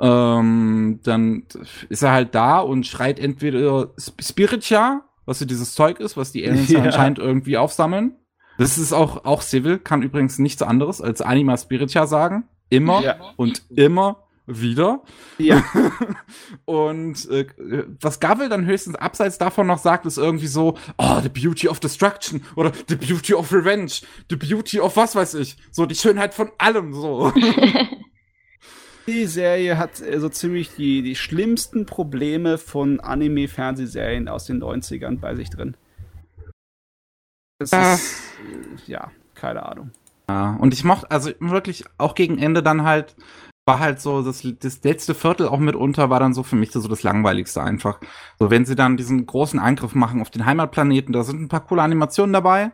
ähm, 0.00 1.00
dann 1.02 1.44
ist 1.88 2.02
er 2.02 2.12
halt 2.12 2.34
da 2.34 2.60
und 2.60 2.86
schreit 2.86 3.18
entweder 3.18 3.90
Spiritia, 3.98 5.02
was 5.26 5.38
so 5.38 5.44
dieses 5.44 5.74
Zeug 5.74 6.00
ist, 6.00 6.16
was 6.16 6.32
die 6.32 6.46
Aliens 6.46 6.70
ja. 6.70 6.82
anscheinend 6.82 7.18
irgendwie 7.18 7.56
aufsammeln. 7.56 8.16
Das 8.58 8.78
ist 8.78 8.92
auch, 8.92 9.24
auch 9.24 9.42
Civil, 9.42 9.78
kann 9.78 10.02
übrigens 10.02 10.38
nichts 10.38 10.62
anderes 10.62 11.00
als 11.00 11.20
Anima 11.20 11.56
Spiritia 11.56 12.06
sagen. 12.06 12.44
Immer 12.70 13.02
ja. 13.02 13.16
und 13.36 13.62
immer 13.74 14.24
wieder. 14.46 15.02
Ja. 15.38 15.64
und 16.64 17.28
äh, 17.30 17.46
was 18.00 18.20
Gavel 18.20 18.48
dann 18.48 18.66
höchstens 18.66 18.96
abseits 18.96 19.38
davon 19.38 19.66
noch 19.66 19.78
sagt, 19.78 20.06
ist 20.06 20.18
irgendwie 20.18 20.46
so, 20.46 20.76
oh, 20.98 21.20
the 21.22 21.28
beauty 21.28 21.68
of 21.68 21.80
destruction 21.80 22.42
oder 22.56 22.72
the 22.88 22.96
beauty 22.96 23.34
of 23.34 23.52
revenge, 23.52 24.02
the 24.28 24.36
beauty 24.36 24.80
of 24.80 24.96
was 24.96 25.16
weiß 25.16 25.34
ich. 25.34 25.56
So 25.70 25.86
die 25.86 25.94
Schönheit 25.94 26.34
von 26.34 26.50
allem 26.58 26.92
so. 26.94 27.32
Die 29.06 29.26
Serie 29.26 29.76
hat 29.76 29.96
so 29.96 30.28
ziemlich 30.28 30.74
die, 30.76 31.02
die 31.02 31.14
schlimmsten 31.14 31.84
Probleme 31.84 32.56
von 32.56 33.00
Anime-Fernsehserien 33.00 34.28
aus 34.28 34.46
den 34.46 34.62
90ern 34.62 35.18
bei 35.18 35.34
sich 35.34 35.50
drin. 35.50 35.76
Das 37.58 37.72
ah. 37.72 37.94
ist, 37.94 38.22
äh, 38.86 38.90
ja, 38.90 39.10
keine 39.34 39.66
Ahnung. 39.66 39.90
Ja, 40.28 40.56
und 40.58 40.72
ich 40.72 40.84
mochte, 40.84 41.10
also 41.10 41.30
wirklich 41.38 41.84
auch 41.98 42.14
gegen 42.14 42.38
Ende 42.38 42.62
dann 42.62 42.84
halt, 42.84 43.14
war 43.66 43.78
halt 43.78 44.00
so, 44.00 44.22
das, 44.22 44.46
das 44.60 44.82
letzte 44.82 45.14
Viertel 45.14 45.48
auch 45.48 45.58
mitunter 45.58 46.08
war 46.08 46.20
dann 46.20 46.34
so 46.34 46.42
für 46.42 46.56
mich 46.56 46.72
so 46.72 46.86
das 46.88 47.02
Langweiligste 47.02 47.62
einfach. 47.62 48.00
So, 48.38 48.50
wenn 48.50 48.64
sie 48.64 48.74
dann 48.74 48.96
diesen 48.96 49.26
großen 49.26 49.58
Angriff 49.58 49.94
machen 49.94 50.20
auf 50.22 50.30
den 50.30 50.46
Heimatplaneten, 50.46 51.12
da 51.12 51.24
sind 51.24 51.42
ein 51.42 51.48
paar 51.48 51.66
coole 51.66 51.82
Animationen 51.82 52.32
dabei. 52.32 52.72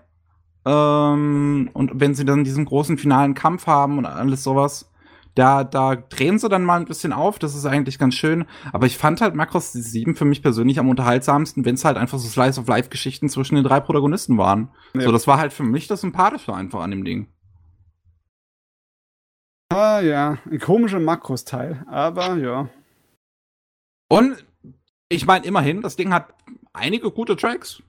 Ähm, 0.65 1.71
und 1.73 1.93
wenn 1.95 2.15
sie 2.15 2.25
dann 2.25 2.45
diesen 2.45 2.65
großen 2.65 2.99
finalen 2.99 3.35
Kampf 3.35 3.67
haben 3.67 3.99
und 3.99 4.07
alles 4.07 4.43
sowas, 4.43 4.90
da, 5.41 5.65
da 5.65 5.97
drehen 5.97 6.39
sie 6.39 6.51
dann 6.51 6.65
mal 6.65 6.79
ein 6.79 6.85
bisschen 6.85 7.15
auf, 7.15 7.39
das 7.39 7.55
ist 7.55 7.65
eigentlich 7.65 7.99
ganz 7.99 8.15
schön. 8.15 8.45
Aber 8.75 8.85
ich 8.85 8.99
fand 8.99 9.23
halt 9.23 9.35
Macross 9.35 9.73
7 9.73 10.15
für 10.15 10.27
mich 10.27 10.43
persönlich 10.43 10.79
am 10.79 10.91
unterhaltsamsten, 10.91 11.65
wenn 11.65 11.77
es 11.77 11.85
halt 11.87 11.97
einfach 11.97 12.19
so 12.19 12.29
Slice-of-Life-Geschichten 12.29 13.31
zwischen 13.31 13.55
den 13.55 13.65
drei 13.65 13.81
Protagonisten 13.81 14.37
waren. 14.37 14.69
Ja. 14.95 15.01
So, 15.01 15.13
das 15.13 15.27
war 15.27 15.39
halt 15.39 15.55
für 15.55 15.63
mich 15.63 15.87
das 15.87 16.03
Sympathische 16.03 16.55
einfach 16.55 16.81
an 16.81 16.91
dem 16.91 17.07
Ding. 17.07 17.29
Ah 19.71 20.01
ja, 20.01 20.37
ein 20.45 20.59
komischer 20.59 21.01
Makros-Teil, 21.01 21.87
aber 21.89 22.37
ja. 22.37 22.69
Und 24.11 24.45
ich 25.09 25.25
meine, 25.25 25.47
immerhin, 25.47 25.81
das 25.81 25.97
Ding 25.97 26.13
hat 26.13 26.35
einige 26.75 27.11
gute 27.11 27.35
Tracks. 27.35 27.83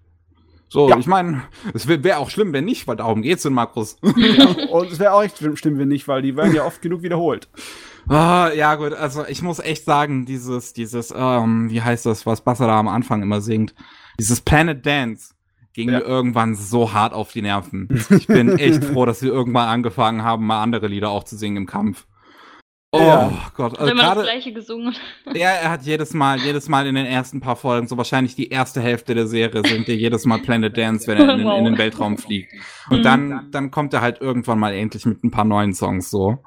So, 0.73 0.87
ja. 0.87 0.97
ich 0.97 1.05
meine, 1.05 1.43
es 1.73 1.85
wäre 1.85 2.01
wär 2.05 2.19
auch 2.19 2.29
schlimm, 2.29 2.53
wenn 2.53 2.63
nicht, 2.63 2.87
weil 2.87 2.95
darum 2.95 3.21
geht's 3.21 3.43
in 3.43 3.51
Makros. 3.51 3.97
Ja, 4.15 4.45
und 4.69 4.89
es 4.89 4.99
wäre 4.99 5.11
auch 5.11 5.21
echt 5.21 5.37
schlimm, 5.37 5.77
wenn 5.77 5.89
nicht, 5.89 6.07
weil 6.07 6.21
die 6.21 6.37
werden 6.37 6.55
ja 6.55 6.63
oft 6.63 6.81
genug 6.81 7.01
wiederholt. 7.01 7.49
Ah, 8.07 8.51
ja, 8.55 8.75
gut, 8.75 8.93
also 8.93 9.25
ich 9.27 9.41
muss 9.41 9.59
echt 9.59 9.83
sagen, 9.83 10.25
dieses, 10.25 10.71
dieses, 10.71 11.13
ähm, 11.13 11.69
wie 11.69 11.81
heißt 11.81 12.05
das, 12.05 12.25
was 12.25 12.39
Basser 12.39 12.67
da 12.67 12.79
am 12.79 12.87
Anfang 12.87 13.21
immer 13.21 13.41
singt, 13.41 13.75
dieses 14.17 14.39
Planet 14.39 14.85
Dance 14.85 15.33
ging 15.73 15.89
ja. 15.89 15.99
mir 15.99 16.05
irgendwann 16.05 16.55
so 16.55 16.93
hart 16.93 17.13
auf 17.13 17.33
die 17.33 17.41
Nerven. 17.41 17.89
Ich 18.09 18.27
bin 18.27 18.57
echt 18.57 18.85
froh, 18.85 19.05
dass 19.05 19.21
wir 19.21 19.31
irgendwann 19.31 19.67
angefangen 19.67 20.23
haben, 20.23 20.45
mal 20.45 20.63
andere 20.63 20.87
Lieder 20.87 21.09
auch 21.09 21.25
zu 21.25 21.35
singen 21.35 21.57
im 21.57 21.65
Kampf. 21.65 22.07
Oh 22.93 22.99
ja. 22.99 23.31
Gott, 23.55 23.79
also 23.79 23.89
immer 23.89 24.15
das 24.15 24.23
gleiche 24.25 24.51
gesungen. 24.51 24.93
Ja, 25.33 25.49
er 25.51 25.69
hat 25.69 25.83
jedes 25.83 26.13
Mal, 26.13 26.39
jedes 26.39 26.67
Mal 26.67 26.87
in 26.87 26.95
den 26.95 27.05
ersten 27.05 27.39
paar 27.39 27.55
Folgen, 27.55 27.87
so 27.87 27.95
wahrscheinlich 27.95 28.35
die 28.35 28.49
erste 28.49 28.81
Hälfte 28.81 29.15
der 29.15 29.27
Serie, 29.27 29.61
singt 29.65 29.87
er 29.87 29.95
jedes 29.95 30.25
Mal 30.25 30.39
Planet 30.39 30.75
Dance, 30.75 31.07
wenn 31.07 31.17
er 31.17 31.35
in, 31.35 31.45
wow. 31.45 31.57
in 31.57 31.65
den 31.65 31.77
Weltraum 31.77 32.17
fliegt. 32.17 32.51
Und 32.89 32.99
mhm. 32.99 33.03
dann, 33.03 33.47
dann 33.51 33.71
kommt 33.71 33.93
er 33.93 34.01
halt 34.01 34.19
irgendwann 34.19 34.59
mal 34.59 34.73
endlich 34.73 35.05
mit 35.05 35.23
ein 35.23 35.31
paar 35.31 35.45
neuen 35.45 35.73
Songs 35.73 36.09
so. 36.09 36.43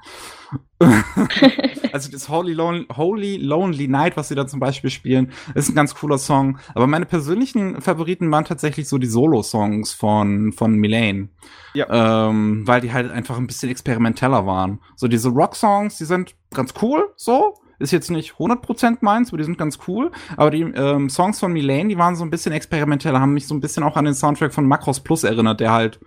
also 1.93 2.11
das 2.11 2.29
Holy, 2.29 2.53
Lon 2.53 2.87
Holy 2.95 3.37
Lonely 3.37 3.89
Night, 3.89 4.17
was 4.17 4.29
sie 4.29 4.35
da 4.35 4.47
zum 4.47 4.61
Beispiel 4.61 4.91
spielen, 4.91 5.33
ist 5.55 5.69
ein 5.69 5.75
ganz 5.75 5.95
cooler 5.95 6.19
Song. 6.19 6.59
Aber 6.75 6.87
meine 6.87 7.07
persönlichen 7.07 7.81
Favoriten 7.81 8.31
waren 8.31 8.45
tatsächlich 8.45 8.89
so 8.89 8.99
die 8.99 9.07
Solo-Songs 9.07 9.93
von, 9.93 10.53
von 10.53 10.75
Milane. 10.77 11.29
Ja. 11.75 12.29
Ähm, 12.29 12.67
weil 12.67 12.81
die 12.81 12.93
halt 12.93 13.11
einfach 13.11 13.39
ein 13.39 13.47
bisschen 13.47 13.71
experimenteller 13.71 14.47
waren. 14.47 14.81
So 14.97 15.09
diese 15.09 15.29
Rock-Songs, 15.29 15.99
die 15.99 16.05
sind 16.05 16.35
ganz 16.53 16.75
cool, 16.83 17.13
so. 17.17 17.55
Ist 17.81 17.91
jetzt 17.91 18.11
nicht 18.11 18.35
100% 18.35 18.99
meins, 19.01 19.31
aber 19.31 19.39
die 19.39 19.45
sind 19.45 19.59
ganz 19.59 19.79
cool. 19.89 20.13
Aber 20.37 20.51
die 20.51 20.63
ähm, 20.63 21.11
Songs 21.11 21.41
von 21.41 21.53
Milane, 21.53 21.89
die 21.89 21.99
waren 21.99 22.15
so 22.15 22.25
ein 22.25 22.31
bisschen 22.31 22.53
experimenteller, 22.53 23.21
haben 23.21 23.35
mich 23.35 23.49
so 23.49 23.55
ein 23.55 23.61
bisschen 23.61 23.83
auch 23.83 23.97
an 23.97 24.05
den 24.05 24.15
Soundtrack 24.15 24.55
von 24.55 24.67
Macross 24.67 25.01
Plus 25.01 25.25
erinnert, 25.25 25.59
der 25.59 25.73
halt 25.73 25.99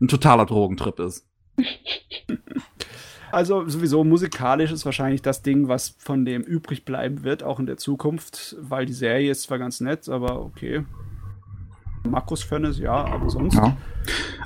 ein 0.00 0.08
totaler 0.08 0.44
Drogentrip 0.44 1.00
ist. 1.00 1.26
Also 3.34 3.68
sowieso 3.68 4.04
musikalisch 4.04 4.70
ist 4.70 4.84
wahrscheinlich 4.84 5.22
das 5.22 5.42
Ding, 5.42 5.68
was 5.68 5.94
von 5.98 6.24
dem 6.24 6.42
übrig 6.42 6.84
bleiben 6.84 7.24
wird, 7.24 7.42
auch 7.42 7.58
in 7.58 7.66
der 7.66 7.76
Zukunft, 7.76 8.56
weil 8.60 8.86
die 8.86 8.92
Serie 8.92 9.30
ist 9.30 9.42
zwar 9.42 9.58
ganz 9.58 9.80
nett, 9.80 10.08
aber 10.08 10.40
okay. 10.40 10.84
Makros-Fan 12.08 12.64
ist 12.64 12.78
ja, 12.78 12.92
aber 12.92 13.30
sonst. 13.30 13.54
Ja. 13.54 13.76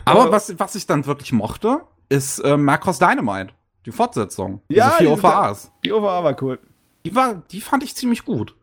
Aber 0.05 0.29
äh, 0.29 0.33
was, 0.33 0.59
was 0.59 0.75
ich 0.75 0.87
dann 0.87 1.07
wirklich 1.07 1.33
mochte, 1.33 1.83
ist 2.09 2.39
äh, 2.41 2.57
Macross 2.57 2.99
Dynamite, 2.99 3.53
die 3.85 3.93
Fortsetzung. 3.93 4.63
Ja, 4.69 4.97
die 5.01 5.07
OVAs. 5.07 5.71
Die 5.85 5.93
OVA 5.93 6.25
war 6.25 6.43
cool. 6.43 6.59
Die, 7.05 7.15
war, 7.15 7.43
die 7.51 7.61
fand 7.61 7.83
ich 7.83 7.95
ziemlich 7.95 8.25
gut. 8.25 8.55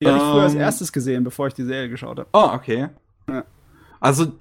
Die 0.00 0.06
habe 0.06 0.18
ich 0.18 0.24
früher 0.24 0.42
als 0.42 0.54
ähm, 0.54 0.60
erstes 0.60 0.92
gesehen, 0.92 1.24
bevor 1.24 1.46
ich 1.46 1.54
die 1.54 1.64
Serie 1.64 1.88
geschaut 1.88 2.18
habe. 2.18 2.28
Oh, 2.32 2.50
okay. 2.52 2.88
Ja. 3.28 3.44
Also 4.00 4.32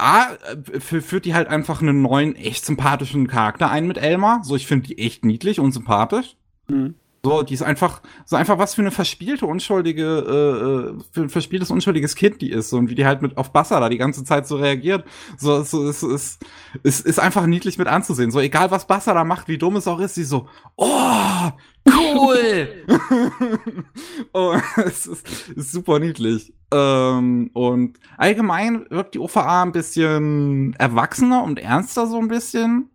A, 0.00 0.34
äh, 0.34 0.80
führt 0.80 1.24
die 1.24 1.34
halt 1.34 1.48
einfach 1.48 1.82
einen 1.82 2.02
neuen, 2.02 2.36
echt 2.36 2.64
sympathischen 2.64 3.26
Charakter 3.26 3.70
ein 3.70 3.86
mit 3.86 3.98
Elmar. 3.98 4.44
So, 4.44 4.56
ich 4.56 4.66
finde 4.66 4.88
die 4.88 4.98
echt 4.98 5.24
niedlich 5.24 5.60
und 5.60 5.72
sympathisch. 5.72 6.36
Mhm. 6.68 6.94
So, 7.24 7.42
die 7.42 7.54
ist 7.54 7.62
einfach, 7.62 8.00
so 8.24 8.36
einfach 8.36 8.58
was 8.58 8.74
für 8.74 8.80
eine 8.80 8.92
verspielte, 8.92 9.44
unschuldige, 9.44 10.04
äh, 10.04 10.96
äh, 10.96 11.02
für 11.10 11.22
ein 11.22 11.28
verspieltes, 11.28 11.70
unschuldiges 11.70 12.14
Kind 12.14 12.40
die 12.40 12.50
ist. 12.50 12.70
So, 12.70 12.76
und 12.76 12.90
wie 12.90 12.94
die 12.94 13.06
halt 13.06 13.22
mit 13.22 13.36
auf 13.36 13.52
Basser 13.52 13.80
da 13.80 13.88
die 13.88 13.98
ganze 13.98 14.22
Zeit 14.22 14.46
so 14.46 14.56
reagiert. 14.56 15.04
So, 15.36 15.62
so, 15.64 15.88
es 15.88 16.02
ist, 16.02 16.44
es 16.84 17.00
ist 17.00 17.18
einfach 17.18 17.46
niedlich 17.46 17.76
mit 17.76 17.88
anzusehen. 17.88 18.30
So, 18.30 18.38
egal 18.38 18.70
was 18.70 18.86
Basser 18.86 19.14
da 19.14 19.24
macht, 19.24 19.48
wie 19.48 19.58
dumm 19.58 19.76
es 19.76 19.88
auch 19.88 19.98
ist, 19.98 20.14
sie 20.14 20.22
so, 20.22 20.48
oh, 20.76 21.50
cool! 21.88 22.84
oh, 24.32 24.56
es 24.76 25.06
ist, 25.06 25.48
ist 25.56 25.72
super 25.72 25.98
niedlich. 25.98 26.54
Ähm, 26.72 27.50
und 27.52 27.98
allgemein 28.16 28.86
wirkt 28.90 29.14
die 29.14 29.18
OVA 29.18 29.62
ein 29.62 29.72
bisschen 29.72 30.74
erwachsener 30.74 31.42
und 31.42 31.58
ernster 31.58 32.06
so 32.06 32.18
ein 32.18 32.28
bisschen. 32.28 32.90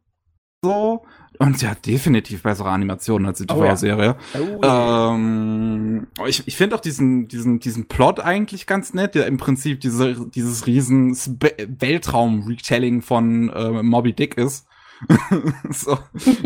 So. 0.63 1.03
Und 1.39 1.59
sie 1.59 1.67
hat 1.67 1.85
definitiv 1.85 2.43
bessere 2.43 2.69
Animationen 2.69 3.27
als 3.27 3.39
die 3.39 3.47
TV-Serie. 3.47 4.15
Oh, 4.35 4.37
ja. 4.37 5.09
oh, 5.09 5.13
ähm, 5.15 6.07
ich 6.27 6.47
ich 6.47 6.55
finde 6.55 6.75
auch 6.75 6.79
diesen, 6.79 7.27
diesen, 7.27 7.59
diesen 7.59 7.87
Plot 7.87 8.19
eigentlich 8.19 8.67
ganz 8.67 8.93
nett, 8.93 9.15
der 9.15 9.27
im 9.27 9.37
Prinzip 9.37 9.81
diese, 9.81 10.29
dieses 10.29 10.67
riesen 10.67 11.15
Weltraum-Retelling 11.15 13.01
von 13.01 13.49
äh, 13.49 13.83
Moby 13.83 14.13
Dick 14.13 14.37
ist. 14.37 14.67
so, 15.69 15.97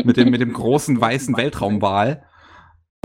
mit 0.04 0.16
dem, 0.16 0.30
mit 0.30 0.40
dem 0.40 0.52
großen 0.52 1.00
weißen 1.00 1.36
Weltraumwal. 1.36 2.24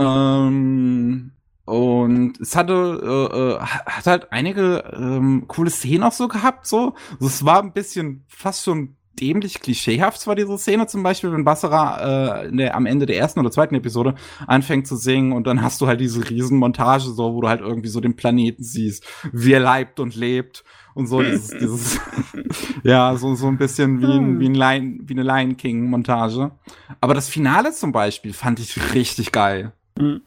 Ähm, 0.00 1.32
und 1.64 2.40
es 2.40 2.56
hatte, 2.56 2.72
äh, 3.02 3.38
äh, 3.38 3.60
hat 3.60 4.06
halt 4.06 4.32
einige 4.32 4.92
ähm, 4.96 5.44
coole 5.48 5.70
Szenen 5.70 6.02
auch 6.02 6.12
so 6.12 6.28
gehabt, 6.28 6.66
so. 6.66 6.94
Also 7.12 7.26
es 7.26 7.44
war 7.44 7.62
ein 7.62 7.72
bisschen 7.72 8.24
fast 8.28 8.64
schon 8.64 8.96
dämlich 9.20 9.60
klischeehaft 9.60 10.20
zwar 10.20 10.34
diese 10.34 10.58
Szene 10.58 10.86
zum 10.86 11.02
Beispiel, 11.02 11.32
wenn 11.32 11.44
Basara 11.44 12.44
äh, 12.44 12.52
der, 12.52 12.74
am 12.74 12.86
Ende 12.86 13.06
der 13.06 13.18
ersten 13.18 13.40
oder 13.40 13.50
zweiten 13.50 13.74
Episode 13.74 14.14
anfängt 14.46 14.86
zu 14.86 14.96
singen 14.96 15.32
und 15.32 15.46
dann 15.46 15.62
hast 15.62 15.80
du 15.80 15.86
halt 15.86 16.00
diese 16.00 16.28
Riesenmontage 16.28 17.10
so, 17.10 17.34
wo 17.34 17.40
du 17.40 17.48
halt 17.48 17.60
irgendwie 17.60 17.88
so 17.88 18.00
den 18.00 18.16
Planeten 18.16 18.62
siehst, 18.62 19.04
wie 19.32 19.52
er 19.52 19.60
leibt 19.60 20.00
und 20.00 20.14
lebt 20.14 20.64
und 20.94 21.06
so 21.06 21.22
dieses, 21.22 21.48
dieses 21.60 22.00
ja, 22.82 23.16
so, 23.16 23.34
so 23.34 23.46
ein 23.46 23.58
bisschen 23.58 24.00
wie, 24.00 24.12
ein, 24.12 24.40
wie, 24.40 24.48
ein 24.48 24.54
Lion, 24.54 25.00
wie 25.04 25.14
eine 25.14 25.22
Lion 25.22 25.56
King 25.56 25.88
Montage. 25.90 26.52
Aber 27.00 27.14
das 27.14 27.28
Finale 27.28 27.72
zum 27.72 27.92
Beispiel 27.92 28.32
fand 28.32 28.60
ich 28.60 28.94
richtig 28.94 29.32
geil. 29.32 29.72
Mhm. 29.98 30.22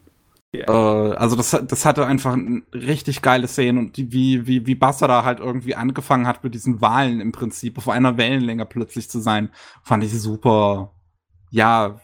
Yeah. 0.56 1.12
Äh, 1.12 1.16
also 1.16 1.36
das, 1.36 1.52
das 1.52 1.86
hatte 1.86 2.06
einfach 2.06 2.34
ein 2.34 2.66
richtig 2.74 3.22
geile 3.22 3.48
Szenen 3.48 3.78
und 3.78 3.98
die, 3.98 4.12
wie, 4.12 4.48
wie, 4.48 4.66
wie 4.66 4.76
Basara 4.76 5.26
halt 5.26 5.40
irgendwie 5.40 5.76
angefangen 5.76 6.26
hat 6.26 6.44
mit 6.44 6.54
diesen 6.54 6.82
Wahlen 6.82 7.20
im 7.20 7.32
Prinzip 7.32 7.78
auf 7.78 7.90
einer 7.90 8.18
Wellenlänge 8.18 8.66
plötzlich 8.66 9.10
zu 9.10 9.20
sein, 9.20 9.50
fand 9.84 10.04
ich 10.04 10.20
super, 10.20 10.94
ja, 11.50 12.00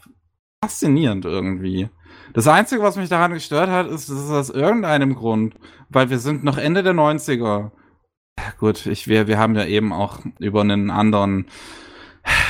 faszinierend 0.62 1.24
irgendwie. 1.24 1.88
Das 2.34 2.46
Einzige, 2.46 2.82
was 2.82 2.96
mich 2.96 3.08
daran 3.08 3.32
gestört 3.32 3.70
hat, 3.70 3.86
ist, 3.86 4.08
dass 4.08 4.18
es 4.18 4.30
aus 4.30 4.50
irgendeinem 4.50 5.14
Grund, 5.14 5.54
weil 5.88 6.10
wir 6.10 6.18
sind 6.18 6.44
noch 6.44 6.58
Ende 6.58 6.82
der 6.82 6.94
90er. 6.94 7.70
Gut, 8.58 8.86
ich, 8.86 9.08
wir, 9.08 9.26
wir 9.26 9.38
haben 9.38 9.54
ja 9.54 9.64
eben 9.64 9.92
auch 9.92 10.20
über 10.38 10.60
einen 10.60 10.90
anderen, 10.90 11.46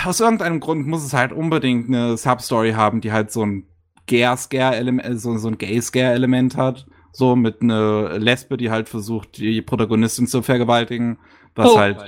aus 0.04 0.20
irgendeinem 0.20 0.60
Grund 0.60 0.86
muss 0.86 1.04
es 1.04 1.12
halt 1.12 1.32
unbedingt 1.32 1.88
eine 1.88 2.16
Substory 2.16 2.72
haben, 2.72 3.00
die 3.00 3.12
halt 3.12 3.30
so 3.30 3.44
ein 3.44 3.68
Gay-Scare-Element, 4.06 5.08
äh, 5.08 5.16
so, 5.16 5.36
so 5.38 5.48
ein 5.48 5.58
Gay-Scare-Element 5.58 6.56
hat. 6.56 6.86
So 7.12 7.36
mit 7.36 7.62
einer 7.62 8.18
Lesbe, 8.18 8.56
die 8.56 8.70
halt 8.70 8.88
versucht, 8.88 9.38
die 9.38 9.62
Protagonistin 9.62 10.26
zu 10.26 10.42
vergewaltigen. 10.42 11.18
Was 11.54 11.70
oh. 11.70 11.78
halt 11.78 12.04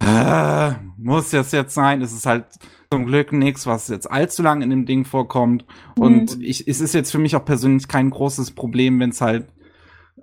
äh, 0.00 0.72
muss 0.96 1.32
jetzt 1.32 1.52
jetzt 1.52 1.74
sein. 1.74 2.02
Es 2.02 2.12
ist 2.12 2.26
halt 2.26 2.46
zum 2.90 3.06
Glück 3.06 3.32
nichts, 3.32 3.66
was 3.66 3.88
jetzt 3.88 4.10
allzu 4.10 4.42
lang 4.42 4.62
in 4.62 4.70
dem 4.70 4.86
Ding 4.86 5.04
vorkommt. 5.04 5.64
Mhm. 5.96 6.02
Und 6.02 6.42
ich, 6.42 6.66
es 6.66 6.80
ist 6.80 6.94
jetzt 6.94 7.10
für 7.10 7.18
mich 7.18 7.36
auch 7.36 7.44
persönlich 7.44 7.88
kein 7.88 8.10
großes 8.10 8.52
Problem, 8.52 9.00
wenn 9.00 9.10
es 9.10 9.20
halt 9.20 9.48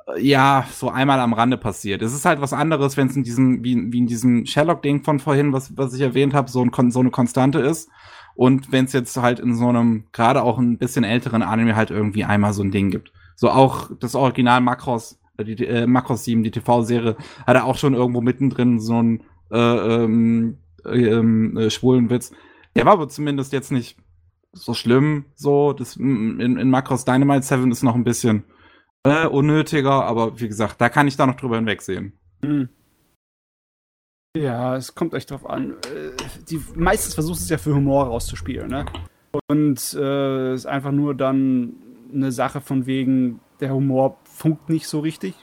äh, 0.07 0.21
ja, 0.21 0.65
so 0.71 0.89
einmal 0.89 1.19
am 1.19 1.33
Rande 1.33 1.57
passiert. 1.57 2.01
Es 2.01 2.13
ist 2.13 2.25
halt 2.25 2.41
was 2.41 2.53
anderes, 2.53 2.97
wenn 2.97 3.07
es 3.07 3.15
in 3.15 3.23
diesem, 3.23 3.63
wie, 3.63 3.91
wie 3.91 3.99
in 3.99 4.07
diesem 4.07 4.45
Sherlock-Ding 4.45 5.03
von 5.03 5.19
vorhin, 5.19 5.53
was, 5.53 5.77
was 5.77 5.93
ich 5.93 6.01
erwähnt 6.01 6.33
habe, 6.33 6.49
so, 6.49 6.63
ein, 6.63 6.91
so 6.91 6.99
eine 6.99 7.11
Konstante 7.11 7.59
ist. 7.59 7.89
Und 8.35 8.71
wenn 8.71 8.85
es 8.85 8.93
jetzt 8.93 9.15
halt 9.17 9.39
in 9.39 9.55
so 9.55 9.67
einem, 9.69 10.05
gerade 10.11 10.43
auch 10.43 10.57
ein 10.57 10.77
bisschen 10.77 11.03
älteren 11.03 11.41
Anime 11.41 11.75
halt 11.75 11.89
irgendwie 11.89 12.25
einmal 12.25 12.53
so 12.53 12.63
ein 12.63 12.71
Ding 12.71 12.91
gibt. 12.91 13.11
So 13.35 13.49
auch 13.49 13.89
das 13.99 14.15
Original 14.15 14.61
Makros, 14.61 15.19
äh, 15.37 15.45
die 15.45 15.65
äh, 15.65 15.87
Makros 15.87 16.25
7, 16.25 16.43
die 16.43 16.51
TV-Serie, 16.51 17.15
hat 17.47 17.55
er 17.55 17.65
auch 17.65 17.77
schon 17.77 17.93
irgendwo 17.93 18.21
mittendrin 18.21 18.79
so 18.79 19.01
ein 19.01 19.23
äh, 19.51 19.57
ähm, 20.03 20.57
ähm, 20.85 21.57
äh, 21.57 21.69
schwulen 21.69 22.09
Witz. 22.09 22.31
Der 22.75 22.85
war 22.85 22.93
aber 22.93 23.07
zumindest 23.07 23.53
jetzt 23.53 23.71
nicht 23.71 23.97
so 24.51 24.73
schlimm. 24.73 25.25
So, 25.35 25.73
das 25.73 25.95
in, 25.95 26.39
in 26.39 26.69
Macross 26.69 27.05
Dynamite 27.05 27.43
7 27.43 27.71
ist 27.71 27.83
noch 27.83 27.95
ein 27.95 28.03
bisschen 28.03 28.43
äh, 29.03 29.27
unnötiger, 29.27 30.03
aber 30.05 30.39
wie 30.39 30.47
gesagt, 30.47 30.81
da 30.81 30.89
kann 30.89 31.07
ich 31.07 31.15
da 31.15 31.25
noch 31.25 31.35
drüber 31.35 31.55
hinwegsehen. 31.55 32.13
Mhm. 32.41 32.69
Ja, 34.35 34.75
es 34.75 34.93
kommt 34.93 35.13
echt 35.13 35.31
drauf 35.31 35.49
an. 35.49 35.71
Äh, 35.71 36.11
die 36.49 36.61
meistens 36.75 37.13
versucht 37.13 37.39
es 37.39 37.49
ja 37.49 37.57
für 37.57 37.73
Humor 37.73 38.07
rauszuspielen, 38.07 38.69
ne? 38.69 38.85
Und 39.47 39.79
es 39.79 39.93
äh, 39.93 40.53
ist 40.53 40.65
einfach 40.65 40.91
nur 40.91 41.15
dann 41.15 41.73
eine 42.13 42.31
Sache 42.31 42.61
von 42.61 42.85
wegen, 42.85 43.39
der 43.59 43.73
Humor 43.73 44.17
funkt 44.23 44.69
nicht 44.69 44.87
so 44.87 44.99
richtig. 44.99 45.35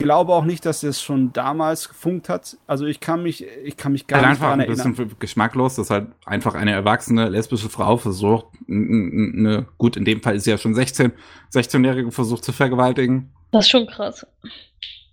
Ich 0.00 0.04
glaube 0.04 0.32
auch 0.32 0.44
nicht, 0.44 0.66
dass 0.66 0.82
es 0.82 1.00
schon 1.00 1.32
damals 1.32 1.88
gefunkt 1.88 2.28
hat. 2.28 2.58
Also 2.66 2.84
ich 2.84 3.00
kann 3.00 3.22
mich, 3.22 3.46
ich 3.64 3.76
kann 3.76 3.92
mich 3.92 4.06
gar 4.06 4.18
also 4.18 4.30
nicht 4.30 4.42
daran 4.42 4.60
erinnern. 4.60 4.80
Einfach 4.80 4.88
ein 4.88 5.06
bisschen 5.06 5.18
geschmacklos, 5.18 5.76
dass 5.76 5.90
halt 5.90 6.08
einfach 6.26 6.54
eine 6.54 6.72
erwachsene 6.72 7.28
lesbische 7.28 7.68
Frau 7.68 7.96
versucht, 7.96 8.46
eine, 8.68 9.66
gut, 9.78 9.96
in 9.96 10.04
dem 10.04 10.20
Fall 10.20 10.36
ist 10.36 10.44
sie 10.44 10.50
ja 10.50 10.58
schon 10.58 10.74
16, 10.74 11.12
16-Jährige 11.52 12.10
versucht 12.10 12.44
zu 12.44 12.52
vergewaltigen. 12.52 13.30
Das 13.54 13.64
ist 13.64 13.70
schon 13.70 13.86
krass 13.86 14.26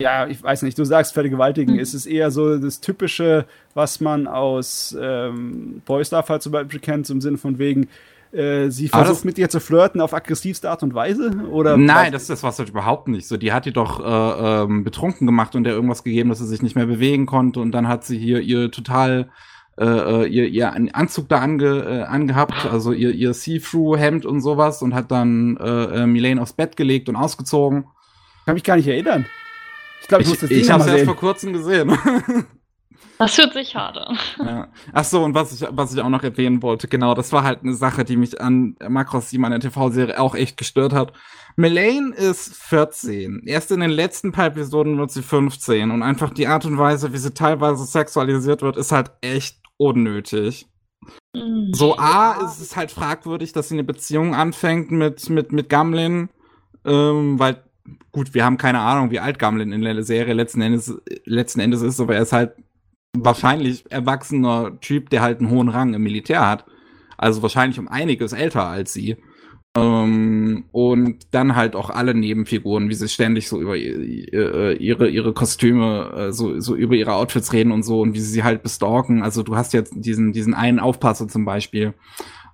ja, 0.02 0.28
ich 0.28 0.42
weiß 0.42 0.64
nicht, 0.64 0.78
du 0.78 0.84
sagst 0.84 1.14
vergewaltigen. 1.14 1.76
Mhm. 1.76 1.80
Es 1.80 1.94
ist 1.94 2.06
eher 2.06 2.32
so 2.32 2.58
das 2.58 2.82
Typische, 2.82 3.46
was 3.74 4.02
man 4.02 4.28
aus 4.28 4.96
ähm, 5.00 5.82
Boy 5.86 6.04
Stuff 6.04 6.30
halt 6.30 6.42
zum 6.42 6.52
Beispiel 6.52 6.80
kennt, 6.80 7.10
im 7.10 7.22
Sinne 7.22 7.38
von 7.38 7.60
wegen, 7.60 7.88
äh, 8.34 8.70
sie 8.70 8.88
versucht 8.88 9.26
mit 9.26 9.38
ihr 9.38 9.50
zu 9.50 9.60
flirten 9.60 10.02
auf 10.02 10.14
aggressivste 10.14 10.70
Art 10.70 10.84
und 10.84 10.94
Weise? 10.94 11.32
Oder 11.52 11.78
Nein, 11.78 12.12
das, 12.12 12.28
das 12.28 12.44
war 12.44 12.52
halt 12.52 12.70
überhaupt 12.70 13.08
nicht 13.08 13.28
so. 13.28 13.38
Die 13.38 13.54
hat 13.54 13.66
die 13.66 13.74
doch 13.74 14.00
äh, 14.00 14.64
ähm, 14.64 14.84
betrunken 14.84 15.28
gemacht 15.28 15.56
und 15.56 15.64
der 15.64 15.74
irgendwas 15.74 16.04
gegeben, 16.04 16.30
dass 16.30 16.40
sie 16.40 16.48
sich 16.48 16.62
nicht 16.62 16.76
mehr 16.76 16.88
bewegen 16.88 17.26
konnte 17.26 17.60
und 17.60 17.72
dann 17.72 17.88
hat 17.88 18.04
sie 18.04 18.18
hier 18.18 18.40
ihr 18.42 18.72
total 18.72 19.30
äh, 19.78 19.86
äh 19.86 20.28
ihr, 20.28 20.48
ihr 20.48 20.74
Anzug 20.96 21.30
da 21.30 21.40
ange, 21.40 21.84
äh, 21.84 22.02
angehabt, 22.04 22.66
also 22.66 22.92
ihr, 22.92 23.12
ihr 23.12 23.34
See-Through-Hemd 23.34 24.26
und 24.26 24.42
sowas 24.42 24.82
und 24.82 24.94
hat 24.94 25.12
dann 25.12 25.58
äh, 25.58 26.04
äh, 26.04 26.08
Milane 26.08 26.42
aufs 26.42 26.54
Bett 26.54 26.76
gelegt 26.76 27.10
und 27.10 27.16
ausgezogen. 27.16 27.86
Kann 28.46 28.56
mich 28.56 28.64
gar 28.64 28.76
nicht 28.76 28.88
erinnern. 28.88 29.26
Ich 30.02 30.08
glaube, 30.08 30.24
ich, 30.24 30.28
ich 30.28 30.34
muss 30.34 30.40
das 30.42 30.50
Ding 30.50 30.60
Ich 30.60 30.72
habe 30.72 30.84
es 30.84 30.90
erst 30.90 31.06
vor 31.06 31.16
kurzem 31.16 31.54
gesehen. 31.54 31.98
Das 33.22 33.38
hört 33.38 33.54
sich 33.54 33.76
hart 33.76 34.00
an. 34.00 34.18
Ja. 34.40 34.68
Ach 34.94 35.04
so, 35.04 35.24
und 35.24 35.36
was 35.36 35.54
ich, 35.54 35.68
was 35.70 35.94
ich 35.94 36.02
auch 36.02 36.10
noch 36.10 36.24
erwähnen 36.24 36.64
wollte, 36.64 36.88
genau, 36.88 37.14
das 37.14 37.32
war 37.32 37.44
halt 37.44 37.62
eine 37.62 37.76
Sache, 37.76 38.04
die 38.04 38.18
mich 38.18 38.42
an 38.42 38.76
Macross 38.90 39.30
7 39.30 39.46
an 39.46 39.52
der 39.52 39.60
TV-Serie 39.60 40.20
auch 40.20 40.34
echt 40.34 40.58
gestört 40.58 40.92
hat. 40.94 41.14
Melaine 41.56 42.16
ist 42.16 42.56
14. 42.56 43.44
Erst 43.46 43.70
in 43.70 43.80
den 43.80 43.92
letzten 43.92 44.32
paar 44.32 44.48
Episoden 44.48 44.98
wird 44.98 45.12
sie 45.12 45.22
15. 45.22 45.92
Und 45.92 46.02
einfach 46.02 46.32
die 46.32 46.48
Art 46.48 46.66
und 46.66 46.80
Weise, 46.80 47.14
wie 47.14 47.20
sie 47.20 47.32
teilweise 47.32 47.86
sexualisiert 47.86 48.64
wird, 48.64 48.76
ist 48.76 48.92
halt 48.92 49.12
echt 49.22 49.60
unnötig. 49.78 50.68
Mhm. 51.36 51.74
So, 51.74 51.98
A, 51.98 52.44
ist 52.44 52.60
es 52.60 52.76
halt 52.76 52.90
fragwürdig, 52.90 53.54
dass 53.54 53.70
sie 53.70 53.76
eine 53.76 53.84
Beziehung 53.84 54.34
anfängt 54.34 54.90
mit, 54.90 55.30
mit, 55.30 55.52
mit 55.52 55.70
Gamlin, 55.70 56.30
ähm, 56.86 57.38
weil 57.38 57.64
gut, 58.12 58.34
wir 58.34 58.46
haben 58.46 58.58
keine 58.58 58.80
Ahnung, 58.80 59.12
wie 59.12 59.20
alt 59.20 59.40
Gamlin 59.40 59.72
in 59.72 59.82
der 59.82 60.04
Serie 60.04 60.34
letzten 60.34 60.62
Endes, 60.62 60.94
letzten 61.26 61.60
Endes 61.60 61.82
ist, 61.82 62.00
aber 62.00 62.16
er 62.16 62.22
ist 62.22 62.34
halt 62.34 62.54
wahrscheinlich 63.14 63.90
erwachsener 63.92 64.80
Typ, 64.80 65.10
der 65.10 65.22
halt 65.22 65.40
einen 65.40 65.50
hohen 65.50 65.70
Rang 65.70 65.94
im 65.94 66.04
Militär 66.04 66.48
hat. 66.48 66.66
Also 67.18 67.42
wahrscheinlich 67.42 67.80
um 67.80 67.88
einiges 67.88 68.34
älter 68.34 68.68
als 68.68 68.94
sie. 68.94 69.18
Ähm, 69.78 70.66
und 70.72 71.28
dann 71.32 71.56
halt 71.56 71.76
auch 71.76 71.90
alle 71.90 72.14
Nebenfiguren, 72.14 72.90
wie 72.90 72.94
sie 72.94 73.08
ständig 73.08 73.48
so 73.48 73.62
über 73.62 73.78
ihre, 73.78 75.08
ihre 75.08 75.34
Kostüme, 75.34 76.12
äh, 76.14 76.32
so, 76.34 76.60
so 76.60 76.76
über 76.76 76.96
ihre 76.96 77.14
Outfits 77.14 77.54
reden 77.54 77.72
und 77.72 77.84
so 77.84 78.02
und 78.02 78.14
wie 78.14 78.20
sie 78.20 78.32
sie 78.32 78.44
halt 78.44 78.64
bestalken. 78.64 79.24
Also 79.24 79.44
du 79.44 79.56
hast 79.56 79.74
jetzt 79.74 79.94
diesen, 79.96 80.34
diesen 80.34 80.54
einen 80.54 80.80
Aufpasser 80.80 81.30
zum 81.30 81.46
Beispiel, 81.46 81.94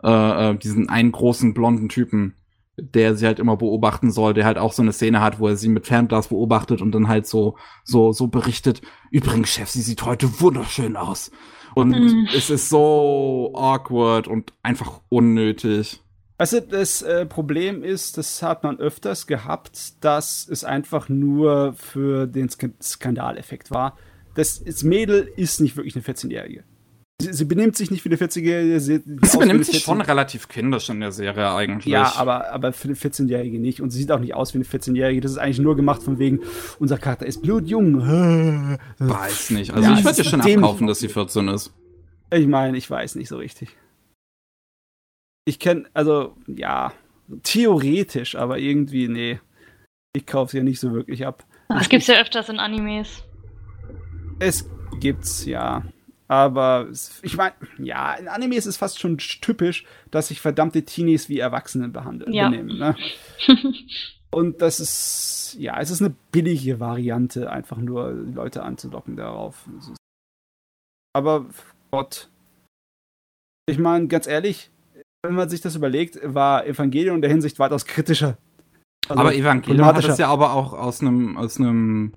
äh, 0.03 0.51
äh 0.51 0.57
diesen 0.57 0.89
einen 0.89 1.11
großen 1.11 1.55
blonden 1.55 1.89
Typen, 1.89 2.35
der 2.77 3.15
sie 3.15 3.25
halt 3.25 3.39
immer 3.39 3.57
beobachten 3.57 4.11
soll, 4.11 4.33
der 4.33 4.45
halt 4.45 4.57
auch 4.57 4.71
so 4.71 4.83
eine 4.83 4.93
Szene 4.93 5.19
hat, 5.19 5.39
wo 5.39 5.47
er 5.47 5.55
sie 5.55 5.67
mit 5.67 5.87
Fernglas 5.87 6.27
beobachtet 6.27 6.81
und 6.81 6.91
dann 6.93 7.07
halt 7.07 7.25
so, 7.25 7.57
so, 7.83 8.11
so 8.11 8.27
berichtet, 8.27 8.81
übrigens, 9.09 9.49
Chef, 9.49 9.69
sie 9.69 9.81
sieht 9.81 10.03
heute 10.05 10.39
wunderschön 10.39 10.95
aus. 10.95 11.31
Und 11.73 11.89
mhm. 11.89 12.27
es 12.35 12.49
ist 12.49 12.69
so 12.69 13.51
awkward 13.55 14.27
und 14.27 14.53
einfach 14.63 15.01
unnötig. 15.09 16.01
Also 16.37 16.59
das 16.59 17.01
äh, 17.01 17.25
Problem 17.25 17.83
ist, 17.83 18.17
das 18.17 18.43
hat 18.43 18.63
man 18.63 18.79
öfters 18.79 19.25
gehabt, 19.25 20.03
dass 20.03 20.47
es 20.47 20.63
einfach 20.63 21.09
nur 21.09 21.73
für 21.73 22.27
den 22.27 22.49
Sk 22.49 22.69
Skandaleffekt 22.81 23.71
war. 23.71 23.97
Das, 24.35 24.63
das 24.63 24.83
Mädel 24.83 25.31
ist 25.35 25.59
nicht 25.59 25.77
wirklich 25.77 25.95
eine 25.95 26.05
14-Jährige. 26.05 26.63
Sie, 27.19 27.34
sie, 27.34 27.45
benimmt 27.45 27.76
sich 27.76 27.89
nicht 27.89 28.06
wie 28.06 28.10
eine 28.10 28.18
40-Jährige. 28.18 28.80
Sie, 28.80 29.02
sie 29.03 29.38
benimmt 29.38 29.65
sich 29.65 29.80
schon 29.80 30.02
relativ 30.02 30.48
kindisch 30.48 30.89
in 30.89 30.99
der 30.99 31.11
Serie 31.11 31.52
eigentlich. 31.52 31.91
Ja, 31.91 32.14
aber, 32.15 32.52
aber 32.52 32.73
für 32.73 32.89
eine 32.89 32.94
14-Jährige 32.94 33.60
nicht. 33.60 33.81
Und 33.81 33.89
sie 33.89 33.98
sieht 33.98 34.11
auch 34.11 34.19
nicht 34.19 34.35
aus 34.35 34.53
wie 34.53 34.60
eine 34.60 34.65
14-Jährige. 34.65 35.22
Das 35.22 35.31
ist 35.31 35.39
eigentlich 35.39 35.57
nur 35.57 35.76
gemacht 35.76 36.03
von 36.03 36.19
wegen, 36.19 36.41
unser 36.77 36.99
Charakter 36.99 37.26
ist 37.26 37.41
blutjung. 37.41 38.02
Weiß 38.99 39.49
nicht. 39.49 39.73
Also 39.73 39.89
ja, 39.89 39.98
ich 39.98 40.06
würde 40.06 40.18
dir 40.18 40.30
schon 40.30 40.41
abkaufen, 40.41 40.85
dass 40.85 40.99
sie 40.99 41.10
14 41.10 41.48
ist. 41.48 41.73
Ich 42.31 42.45
meine, 42.45 42.77
ich 42.77 42.88
weiß 42.88 43.15
nicht 43.15 43.30
so 43.30 43.38
richtig. 43.38 43.76
Ich 45.45 45.57
kenne, 45.57 45.85
also, 45.95 46.35
ja, 46.45 46.94
theoretisch, 47.41 48.35
aber 48.35 48.60
irgendwie, 48.60 49.07
nee. 49.07 49.39
Ich 50.14 50.27
kaufe 50.27 50.52
sie 50.52 50.57
ja 50.57 50.64
nicht 50.64 50.80
so 50.80 50.94
wirklich 50.94 51.26
ab. 51.26 51.45
Das 51.69 51.89
gibt's 51.89 52.07
ja 52.07 52.22
öfters 52.22 52.49
in 52.49 52.60
Animes. 52.60 53.23
Es 54.39 54.69
gibt's, 54.99 55.45
ja. 55.45 55.84
Aber 56.27 56.87
ich 57.21 57.37
meine, 57.37 57.53
ja, 57.77 58.13
in 58.15 58.27
Anime 58.27 58.55
ist 58.55 58.65
es 58.65 58.77
fast 58.77 58.99
schon 58.99 59.17
typisch, 59.17 59.85
dass 60.11 60.27
sich 60.27 60.41
verdammte 60.41 60.83
Teenies 60.83 61.29
wie 61.29 61.39
Erwachsene 61.39 61.87
behandeln, 61.87 62.33
ja. 62.33 62.49
benehmen. 62.49 62.77
Ne? 62.77 62.95
Und 64.29 64.61
das 64.61 64.81
ist, 64.81 65.55
ja, 65.57 65.79
es 65.79 65.89
ist 65.89 66.01
eine 66.01 66.13
billige 66.31 66.81
Variante, 66.81 67.49
einfach 67.49 67.77
nur 67.77 68.11
Leute 68.11 68.63
anzulocken 68.63 69.15
darauf. 69.15 69.65
Aber 71.13 71.45
Gott. 71.91 72.29
Ich 73.69 73.79
meine, 73.79 74.07
ganz 74.07 74.27
ehrlich, 74.27 74.69
wenn 75.23 75.35
man 75.35 75.49
sich 75.49 75.61
das 75.61 75.75
überlegt, 75.75 76.19
war 76.23 76.65
Evangelion 76.65 77.15
in 77.15 77.21
der 77.21 77.31
Hinsicht 77.31 77.57
weitaus 77.59 77.85
kritischer. 77.85 78.37
Also 79.07 79.21
aber 79.21 79.33
Evangelion 79.33 79.85
hat 79.85 80.03
es 80.03 80.17
ja 80.17 80.27
aber 80.27 80.53
auch 80.53 80.73
aus 80.73 81.01
einem 81.01 81.37
aus 81.37 81.59
einem 81.59 82.13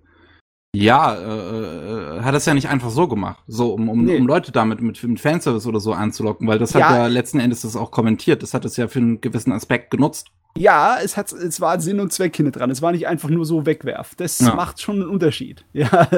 Ja, 0.75 1.15
äh, 1.15 2.19
äh, 2.19 2.23
hat 2.23 2.35
es 2.35 2.47
ja 2.47 2.55
nicht 2.55 2.69
einfach 2.69 2.91
so 2.91 3.09
gemacht, 3.09 3.43
so 3.49 3.75
um, 3.75 3.89
um, 3.89 4.05
nee. 4.05 4.17
um 4.19 4.27
Leute 4.27 4.53
damit 4.53 4.81
mit, 4.81 5.03
mit 5.03 5.19
Fanservice 5.19 5.67
oder 5.67 5.81
so 5.81 5.93
anzulocken, 5.93 6.47
weil 6.47 6.61
das 6.61 6.75
ja. 6.75 6.89
hat 6.89 6.97
ja 6.97 7.07
letzten 7.09 7.41
Endes 7.41 7.63
das 7.63 7.75
auch 7.75 7.91
kommentiert. 7.91 8.43
Das 8.43 8.55
hat 8.55 8.65
es 8.65 8.77
ja 8.77 8.87
für 8.87 9.01
einen 9.01 9.21
gewissen 9.21 9.53
Aspekt 9.53 9.91
genutzt. 9.91 10.29
Ja, 10.57 10.99
es 11.03 11.17
hat, 11.17 11.33
es 11.33 11.61
war 11.61 11.81
Sinn 11.81 11.99
und 11.99 12.13
Zweck 12.13 12.37
hinter 12.37 12.53
dran. 12.53 12.71
Es 12.71 12.83
war 12.83 12.93
nicht 12.93 13.09
einfach 13.09 13.31
nur 13.31 13.45
so 13.45 13.67
wegwerf. 13.67 14.15
Das 14.15 14.39
ja. 14.39 14.55
macht 14.55 14.81
schon 14.81 14.97
einen 14.97 15.11
Unterschied. 15.11 15.65
Ja. 15.73 16.09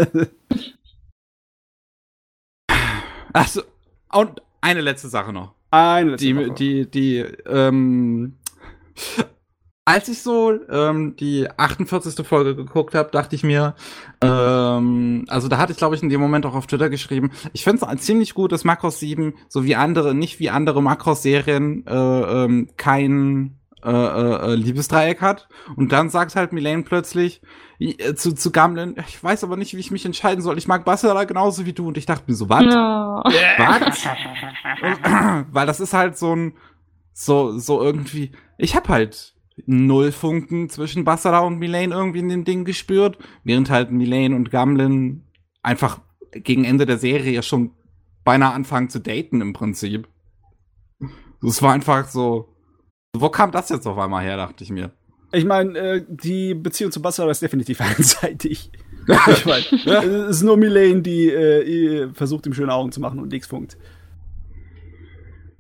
Achso, 3.35 3.63
und 4.13 4.43
eine 4.61 4.83
letzte 4.83 5.09
Sache 5.09 5.33
noch. 5.33 5.55
Eine 5.71 6.11
letzte 6.11 6.27
die, 6.27 6.35
Sache. 6.35 6.55
Die, 6.55 6.91
die, 6.91 7.17
ähm, 7.47 8.37
als 9.85 10.09
ich 10.09 10.23
so 10.23 10.53
ähm, 10.71 11.17
die 11.17 11.49
48. 11.57 12.27
Folge 12.27 12.55
geguckt 12.55 12.95
habe, 12.95 13.11
dachte 13.11 13.35
ich 13.35 13.43
mir, 13.43 13.75
ähm, 14.21 15.25
also 15.29 15.49
da 15.49 15.59
hatte 15.59 15.73
ich 15.73 15.79
glaube 15.79 15.97
ich 15.97 16.03
in 16.03 16.09
dem 16.09 16.21
Moment 16.21 16.47
auch 16.47 16.55
auf 16.55 16.67
Twitter 16.67 16.89
geschrieben, 16.89 17.33
ich 17.53 17.65
finde 17.65 17.85
es 17.87 18.03
ziemlich 18.03 18.35
gut, 18.35 18.53
dass 18.53 18.65
Macross 18.65 19.01
7 19.01 19.35
so 19.49 19.65
wie 19.65 19.75
andere, 19.75 20.15
nicht 20.15 20.39
wie 20.39 20.51
andere 20.51 20.83
Macross-Serien 20.83 21.85
äh, 21.87 21.95
ähm, 21.95 22.69
kein 22.77 23.59
äh, 23.85 23.91
äh, 23.91 24.55
Liebesdreieck 24.55 25.21
hat. 25.21 25.49
Und 25.75 25.91
dann 25.91 26.09
sagt 26.09 26.37
halt 26.37 26.53
Milane 26.53 26.85
plötzlich 26.85 27.43
äh, 27.81 28.15
zu, 28.15 28.33
zu 28.33 28.53
Gamlen, 28.53 28.95
ich 29.09 29.23
weiß 29.23 29.43
aber 29.43 29.57
nicht, 29.57 29.75
wie 29.75 29.81
ich 29.81 29.91
mich 29.91 30.07
entscheiden 30.07 30.41
soll. 30.41 30.59
Ich 30.59 30.69
mag 30.69 30.85
Basara 30.85 31.25
genauso 31.25 31.67
wie 31.67 31.73
du. 31.73 31.89
Und 31.89 31.99
ich 31.99 32.07
dachte 32.07 32.25
mir 32.29 32.37
so, 32.37 32.49
was? 32.49 32.63
No. 32.63 33.23
Was? 33.25 34.07
Weil 35.51 35.67
das 35.67 35.81
ist 35.81 35.95
halt 35.95 36.17
so 36.17 36.37
ein, 36.37 36.55
so, 37.13 37.59
so 37.59 37.83
irgendwie, 37.83 38.31
ich 38.57 38.77
hab 38.77 38.89
halt 38.89 39.35
null 39.67 40.13
Funken 40.13 40.69
zwischen 40.69 41.05
Basara 41.05 41.41
und 41.41 41.59
Milane 41.59 41.95
irgendwie 41.95 42.21
in 42.21 42.29
dem 42.29 42.45
Ding 42.45 42.65
gespürt, 42.65 43.19
während 43.45 43.71
halt 43.71 43.91
Milane 43.91 44.35
und 44.35 44.51
Gamlin 44.51 45.25
einfach 45.63 46.01
gegen 46.33 46.65
Ende 46.65 46.87
der 46.87 46.99
Serie 46.99 47.43
schon 47.43 47.73
beinahe 48.25 48.53
anfangen 48.53 48.89
zu 48.89 49.01
daten 49.01 49.41
im 49.41 49.53
Prinzip. 49.53 50.09
Es 51.43 51.61
war 51.63 51.73
einfach 51.73 52.09
so, 52.09 52.49
wo 53.15 53.29
kam 53.29 53.51
das 53.51 53.69
jetzt 53.69 53.87
auf 53.87 53.99
einmal 53.99 54.25
her, 54.25 54.37
dachte 54.37 54.65
ich 54.65 54.71
mir. 54.71 54.93
Ich 55.33 55.45
meine, 55.45 55.79
äh, 55.79 56.05
die 56.09 56.55
Beziehung 56.55 56.93
zu 56.93 57.03
Basara 57.03 57.31
ist 57.31 57.43
definitiv 57.43 57.81
einseitig. 57.81 58.71
ich 59.29 59.45
meine, 59.45 59.65
ja? 59.85 60.03
es 60.03 60.37
ist 60.37 60.43
nur 60.43 60.57
Milane, 60.57 61.03
die 61.03 61.29
äh, 61.29 62.13
versucht, 62.15 62.47
ihm 62.47 62.55
schöne 62.55 62.73
Augen 62.73 62.93
zu 62.93 63.01
machen 63.01 63.19
und 63.19 63.33
nichts 63.33 63.49
funkt. 63.49 63.77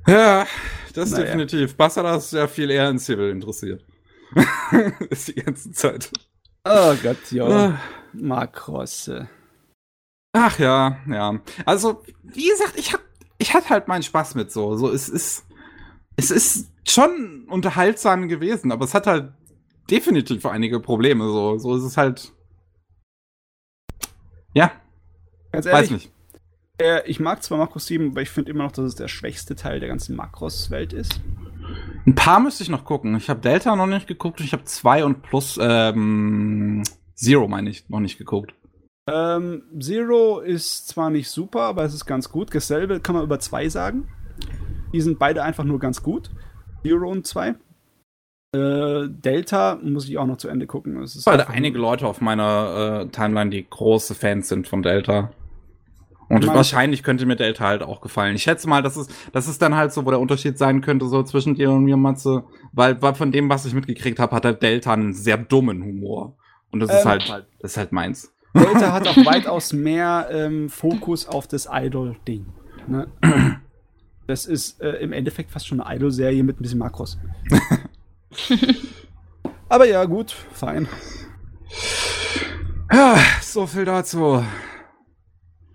Ja, 0.06 0.46
das 0.94 1.10
naja. 1.10 1.24
definitiv. 1.24 1.76
Basara 1.76 2.16
ist 2.16 2.32
ja 2.32 2.46
viel 2.48 2.70
eher 2.70 2.88
in 2.90 2.98
Civil 2.98 3.30
interessiert. 3.30 3.84
ist 5.10 5.28
die 5.28 5.34
ganze 5.34 5.72
Zeit. 5.72 6.10
Oh 6.64 6.94
Gott, 7.02 7.30
ja. 7.30 7.46
Ah. 7.46 7.80
Makrosse. 8.12 9.28
Ach 10.32 10.58
ja, 10.58 10.98
ja. 11.08 11.40
Also, 11.66 12.02
wie 12.22 12.48
gesagt, 12.48 12.74
ich 12.76 12.92
hab, 12.92 13.00
ich 13.38 13.54
hatte 13.54 13.70
halt 13.70 13.88
meinen 13.88 14.02
Spaß 14.02 14.34
mit 14.34 14.50
so. 14.50 14.76
So, 14.76 14.90
es 14.90 15.08
ist, 15.08 15.44
es 16.16 16.30
ist 16.30 16.70
schon 16.86 17.46
unterhaltsam 17.48 18.28
gewesen, 18.28 18.72
aber 18.72 18.84
es 18.84 18.94
hat 18.94 19.06
halt 19.06 19.32
definitiv 19.90 20.46
einige 20.46 20.80
Probleme. 20.80 21.24
So, 21.24 21.58
so 21.58 21.76
ist 21.76 21.84
es 21.84 21.96
halt. 21.96 22.32
Ja. 24.54 24.72
Ganz 25.52 25.66
ehrlich, 25.66 25.82
Weiß 25.82 25.90
nicht. 25.90 26.12
Äh, 26.82 27.02
ich 27.06 27.20
mag 27.20 27.42
zwar 27.42 27.58
Makros 27.58 27.86
7, 27.86 28.10
aber 28.10 28.22
ich 28.22 28.30
finde 28.30 28.50
immer 28.50 28.64
noch, 28.64 28.72
dass 28.72 28.84
es 28.84 28.94
der 28.96 29.08
schwächste 29.08 29.54
Teil 29.54 29.78
der 29.78 29.88
ganzen 29.88 30.16
Makros-Welt 30.16 30.92
ist. 30.92 31.20
Ein 32.06 32.14
paar 32.14 32.40
müsste 32.40 32.64
ich 32.64 32.68
noch 32.68 32.84
gucken. 32.84 33.16
Ich 33.16 33.30
habe 33.30 33.40
Delta 33.40 33.76
noch 33.76 33.86
nicht 33.86 34.08
geguckt 34.08 34.40
und 34.40 34.46
ich 34.46 34.52
habe 34.52 34.64
2 34.64 35.04
und 35.04 35.22
Plus 35.22 35.58
ähm, 35.62 36.82
Zero, 37.14 37.46
meine 37.46 37.70
ich, 37.70 37.88
noch 37.88 38.00
nicht 38.00 38.18
geguckt. 38.18 38.54
Ähm, 39.08 39.62
Zero 39.80 40.40
ist 40.40 40.88
zwar 40.88 41.10
nicht 41.10 41.30
super, 41.30 41.62
aber 41.62 41.84
es 41.84 41.94
ist 41.94 42.04
ganz 42.04 42.30
gut. 42.30 42.52
Dasselbe 42.52 42.98
kann 43.00 43.14
man 43.14 43.24
über 43.24 43.38
2 43.38 43.68
sagen. 43.68 44.08
Die 44.92 45.00
sind 45.00 45.18
beide 45.20 45.44
einfach 45.44 45.64
nur 45.64 45.78
ganz 45.78 46.02
gut. 46.02 46.30
Zero 46.84 47.08
und 47.08 47.26
2. 47.26 47.54
Äh, 48.54 49.08
Delta 49.08 49.78
muss 49.82 50.08
ich 50.08 50.18
auch 50.18 50.26
noch 50.26 50.36
zu 50.36 50.48
Ende 50.48 50.66
gucken. 50.66 51.00
Es 51.00 51.14
ist 51.14 51.26
Weil 51.26 51.40
einige 51.42 51.78
Leute 51.78 52.06
auf 52.08 52.20
meiner 52.20 53.04
äh, 53.04 53.08
Timeline, 53.08 53.50
die 53.50 53.68
große 53.68 54.16
Fans 54.16 54.48
sind 54.48 54.66
von 54.66 54.82
Delta. 54.82 55.30
Und 56.32 56.46
meine, 56.46 56.56
wahrscheinlich 56.56 57.02
könnte 57.02 57.26
mir 57.26 57.36
Delta 57.36 57.66
halt 57.66 57.82
auch 57.82 58.00
gefallen. 58.00 58.34
Ich 58.36 58.44
schätze 58.44 58.66
mal, 58.66 58.82
das 58.82 58.96
ist, 58.96 59.12
das 59.32 59.48
ist 59.48 59.60
dann 59.60 59.76
halt 59.76 59.92
so, 59.92 60.06
wo 60.06 60.10
der 60.10 60.18
Unterschied 60.18 60.56
sein 60.56 60.80
könnte, 60.80 61.06
so 61.06 61.22
zwischen 61.22 61.54
dir 61.56 61.70
und 61.70 61.84
mir, 61.84 61.98
Matze. 61.98 62.44
Weil, 62.72 63.02
weil 63.02 63.14
von 63.14 63.32
dem, 63.32 63.50
was 63.50 63.66
ich 63.66 63.74
mitgekriegt 63.74 64.18
habe, 64.18 64.34
hat 64.34 64.46
halt 64.46 64.62
Delta 64.62 64.94
einen 64.94 65.12
sehr 65.12 65.36
dummen 65.36 65.84
Humor. 65.84 66.34
Und 66.70 66.80
das 66.80 66.88
ähm, 66.88 66.96
ist 66.96 67.04
halt, 67.04 67.46
das 67.60 67.72
ist 67.72 67.76
halt 67.76 67.92
meins. 67.92 68.32
Delta 68.54 68.92
hat 68.94 69.06
auch 69.08 69.16
weitaus 69.26 69.74
mehr 69.74 70.28
ähm, 70.32 70.70
Fokus 70.70 71.28
auf 71.28 71.46
das 71.46 71.68
Idol-Ding. 71.70 72.46
Ne? 72.86 73.08
Das 74.26 74.46
ist 74.46 74.80
äh, 74.80 74.92
im 75.02 75.12
Endeffekt 75.12 75.50
fast 75.50 75.66
schon 75.66 75.82
eine 75.82 75.96
Idol-Serie 75.96 76.42
mit 76.44 76.58
ein 76.58 76.62
bisschen 76.62 76.78
Makros. 76.78 77.18
Aber 79.68 79.86
ja, 79.86 80.02
gut, 80.06 80.30
fein. 80.30 80.88
Ja, 82.90 83.18
so 83.42 83.66
viel 83.66 83.84
dazu. 83.84 84.42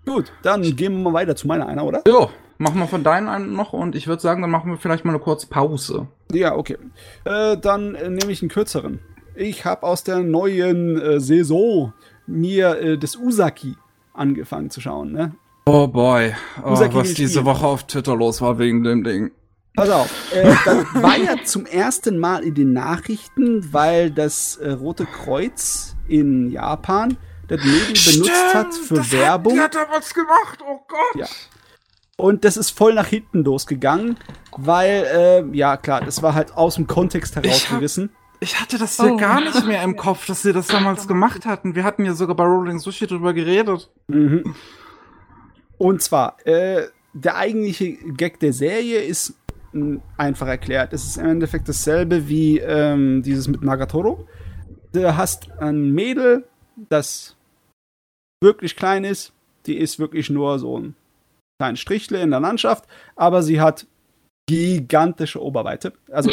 Gut, 0.08 0.32
dann 0.42 0.62
gehen 0.62 0.94
wir 0.94 1.10
mal 1.10 1.12
weiter 1.12 1.36
zu 1.36 1.46
meiner 1.46 1.66
einer, 1.66 1.84
oder? 1.84 2.02
Ja, 2.08 2.30
machen 2.56 2.80
wir 2.80 2.86
von 2.86 3.04
deinen 3.04 3.28
einen 3.28 3.52
noch 3.52 3.74
und 3.74 3.94
ich 3.94 4.06
würde 4.06 4.22
sagen, 4.22 4.40
dann 4.40 4.50
machen 4.50 4.70
wir 4.70 4.78
vielleicht 4.78 5.04
mal 5.04 5.12
eine 5.12 5.20
kurze 5.20 5.48
Pause. 5.48 6.08
Ja, 6.32 6.56
okay. 6.56 6.78
Äh, 7.24 7.58
dann 7.58 7.94
äh, 7.94 8.08
nehme 8.08 8.32
ich 8.32 8.40
einen 8.40 8.50
kürzeren. 8.50 9.00
Ich 9.34 9.66
habe 9.66 9.82
aus 9.82 10.04
der 10.04 10.20
neuen 10.20 10.98
äh, 10.98 11.20
Saison 11.20 11.92
mir 12.26 12.78
äh, 12.80 12.98
das 12.98 13.16
Usaki 13.16 13.76
angefangen 14.14 14.70
zu 14.70 14.80
schauen. 14.80 15.12
Ne? 15.12 15.34
Oh 15.66 15.86
boy, 15.86 16.32
oh, 16.64 16.70
was 16.70 17.12
diese 17.12 17.44
Woche 17.44 17.66
auf 17.66 17.86
Twitter 17.86 18.16
los 18.16 18.40
war 18.40 18.58
wegen 18.58 18.84
dem 18.84 19.04
Ding. 19.04 19.30
Pass 19.76 19.90
auf, 19.90 20.32
äh, 20.34 20.44
das 20.64 21.02
war 21.02 21.18
ja 21.18 21.36
zum 21.44 21.66
ersten 21.66 22.18
Mal 22.18 22.44
in 22.44 22.54
den 22.54 22.72
Nachrichten, 22.72 23.74
weil 23.74 24.10
das 24.10 24.56
äh, 24.56 24.70
Rote 24.70 25.04
Kreuz 25.04 25.96
in 26.08 26.50
Japan 26.50 27.18
das 27.48 27.64
Mädel 27.64 28.12
benutzt 28.12 28.54
hat 28.54 28.74
für 28.74 28.94
das 28.94 29.12
Werbung. 29.12 29.58
Hat, 29.58 29.74
die 29.74 29.78
hat 29.78 29.88
da 29.88 29.92
was 29.92 30.14
gemacht, 30.14 30.58
oh 30.66 30.80
Gott. 30.86 31.16
Ja. 31.16 31.26
Und 32.16 32.44
das 32.44 32.56
ist 32.56 32.70
voll 32.70 32.94
nach 32.94 33.06
hinten 33.06 33.44
losgegangen, 33.44 34.16
weil, 34.56 35.06
äh, 35.52 35.56
ja 35.56 35.76
klar, 35.76 36.00
das 36.00 36.22
war 36.22 36.34
halt 36.34 36.56
aus 36.56 36.74
dem 36.74 36.86
Kontext 36.86 37.36
herausgerissen. 37.36 38.10
Ich 38.40 38.60
hatte 38.60 38.78
das 38.78 38.98
ja 38.98 39.06
oh. 39.06 39.16
gar 39.16 39.40
nicht 39.40 39.66
mehr 39.66 39.82
im 39.82 39.96
Kopf, 39.96 40.26
dass 40.26 40.42
sie 40.42 40.52
das 40.52 40.68
damals 40.68 41.08
gemacht 41.08 41.46
hatten. 41.46 41.74
Wir 41.74 41.84
hatten 41.84 42.04
ja 42.04 42.14
sogar 42.14 42.36
bei 42.36 42.44
Rolling 42.44 42.78
Sushi 42.78 43.06
drüber 43.06 43.34
geredet. 43.34 43.90
Mhm. 44.08 44.54
Und 45.76 46.02
zwar, 46.02 46.44
äh, 46.46 46.88
der 47.12 47.36
eigentliche 47.36 47.94
Gag 47.94 48.40
der 48.40 48.52
Serie 48.52 49.00
ist 49.00 49.34
einfach 50.16 50.46
erklärt. 50.46 50.92
Es 50.92 51.04
ist 51.04 51.16
im 51.18 51.26
Endeffekt 51.26 51.68
dasselbe 51.68 52.28
wie 52.28 52.58
ähm, 52.58 53.22
dieses 53.22 53.48
mit 53.48 53.62
Nagatoro. 53.62 54.26
Du 54.92 55.16
hast 55.16 55.50
ein 55.60 55.92
Mädel, 55.92 56.48
das 56.76 57.36
wirklich 58.40 58.76
klein 58.76 59.04
ist. 59.04 59.32
Die 59.66 59.76
ist 59.76 59.98
wirklich 59.98 60.30
nur 60.30 60.58
so 60.58 60.78
ein 60.78 60.94
kleines 61.58 61.80
Strichle 61.80 62.22
in 62.22 62.30
der 62.30 62.40
Landschaft, 62.40 62.84
aber 63.16 63.42
sie 63.42 63.60
hat 63.60 63.86
gigantische 64.46 65.42
Oberweite. 65.42 65.92
Also 66.10 66.30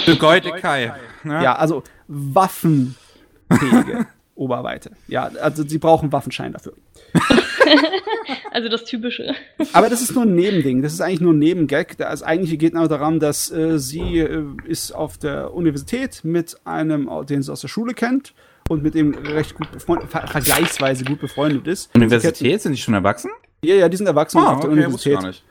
Kai. 0.52 0.94
Ne? 1.23 1.44
Ja, 1.44 1.56
also 1.56 1.84
waffenfähige 2.07 4.07
Oberweite. 4.36 4.91
Ja, 5.07 5.32
also 5.41 5.68
sie 5.68 5.80
brauchen 5.80 6.11
Waffenschein 6.11 6.53
dafür. 6.53 6.73
also 8.52 8.69
das 8.69 8.86
Typische. 8.86 9.34
Aber 9.73 9.90
das 9.90 10.02
ist 10.02 10.14
nur 10.14 10.23
ein 10.23 10.36
Nebending. 10.36 10.82
Das 10.82 10.94
ist 10.94 11.02
eigentlich 11.02 11.22
nur 11.22 11.34
ein 11.34 11.40
Nebengag. 11.40 11.98
Das 11.98 12.23
eigentliche 12.23 12.57
geht 12.57 12.73
nur 12.73 12.88
daran, 12.88 13.19
dass 13.19 13.52
äh, 13.52 13.80
sie 13.80 14.19
äh, 14.19 14.45
ist 14.65 14.94
auf 14.94 15.18
der 15.18 15.53
Universität 15.53 16.22
mit 16.23 16.57
einem, 16.65 17.10
den 17.27 17.41
sie 17.41 17.52
aus 17.52 17.61
der 17.61 17.68
Schule 17.68 17.94
kennt 17.94 18.34
und 18.70 18.82
mit 18.82 18.96
dem 18.96 19.14
recht 19.14 19.56
gut 19.56 19.72
befreundet, 19.72 20.10
ver 20.10 20.28
vergleichsweise 20.28 21.06
gut 21.06 21.20
befreundet 21.20 21.68
ist. 21.68 21.94
Universität? 21.94 22.62
Sind 22.62 22.72
die 22.72 22.82
schon 22.82 22.96
erwachsen? 22.96 23.30
Ja, 23.64 23.76
ja, 23.76 23.90
die 23.90 23.98
sind 23.98 24.08
erwachsen 24.08 24.40
ah, 24.40 24.54
auf 24.54 24.62
der 24.62 24.70
okay, 24.70 24.80
Universität. 24.80 25.14
Ich 25.14 25.20
gar 25.20 25.28
nicht. 25.28 25.44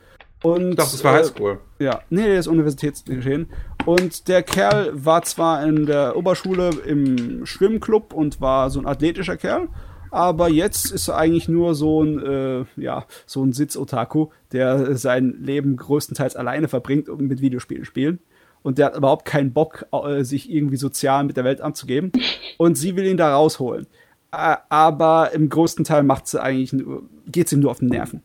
Und, 0.42 0.70
ich 0.70 0.76
dachte, 0.76 0.92
das 0.92 1.04
war 1.04 1.14
Highschool. 1.14 1.58
Äh, 1.78 1.84
ja, 1.84 2.00
nee, 2.10 2.24
der 2.24 2.38
ist 2.38 2.48
Universitätsgeschehen. 2.48 3.48
Und 3.86 4.28
der 4.28 4.42
Kerl 4.42 4.90
war 4.92 5.22
zwar 5.22 5.64
in 5.64 5.86
der 5.86 6.16
Oberschule 6.16 6.70
im 6.86 7.46
Schwimmclub 7.46 8.12
und 8.12 8.40
war 8.40 8.68
so 8.70 8.80
ein 8.80 8.86
athletischer 8.86 9.36
Kerl, 9.36 9.68
aber 10.10 10.48
jetzt 10.48 10.92
ist 10.92 11.08
er 11.08 11.16
eigentlich 11.16 11.48
nur 11.48 11.74
so 11.74 12.02
ein, 12.02 12.18
äh, 12.18 12.64
ja, 12.76 13.06
so 13.26 13.42
ein 13.42 13.52
Sitz-Otaku, 13.52 14.28
der 14.52 14.96
sein 14.96 15.36
Leben 15.40 15.76
größtenteils 15.76 16.36
alleine 16.36 16.68
verbringt 16.68 17.08
und 17.08 17.22
mit 17.22 17.40
Videospielen 17.40 17.84
spielen. 17.84 18.18
Und 18.64 18.78
der 18.78 18.86
hat 18.86 18.96
überhaupt 18.96 19.26
keinen 19.26 19.52
Bock, 19.52 19.86
äh, 19.92 20.24
sich 20.24 20.50
irgendwie 20.50 20.78
sozial 20.78 21.24
mit 21.24 21.36
der 21.36 21.44
Welt 21.44 21.60
anzugeben. 21.60 22.12
Und 22.56 22.76
sie 22.78 22.96
will 22.96 23.04
ihn 23.04 23.18
da 23.18 23.34
rausholen. 23.34 23.86
Äh, 24.32 24.56
aber 24.70 25.32
im 25.32 25.50
größten 25.50 25.84
Teil 25.84 26.02
macht 26.02 26.26
sie 26.26 26.42
eigentlich 26.42 26.72
nur, 26.72 27.02
geht's 27.26 27.52
ihm 27.52 27.60
nur 27.60 27.70
auf 27.70 27.80
den 27.80 27.88
Nerven. 27.88 28.22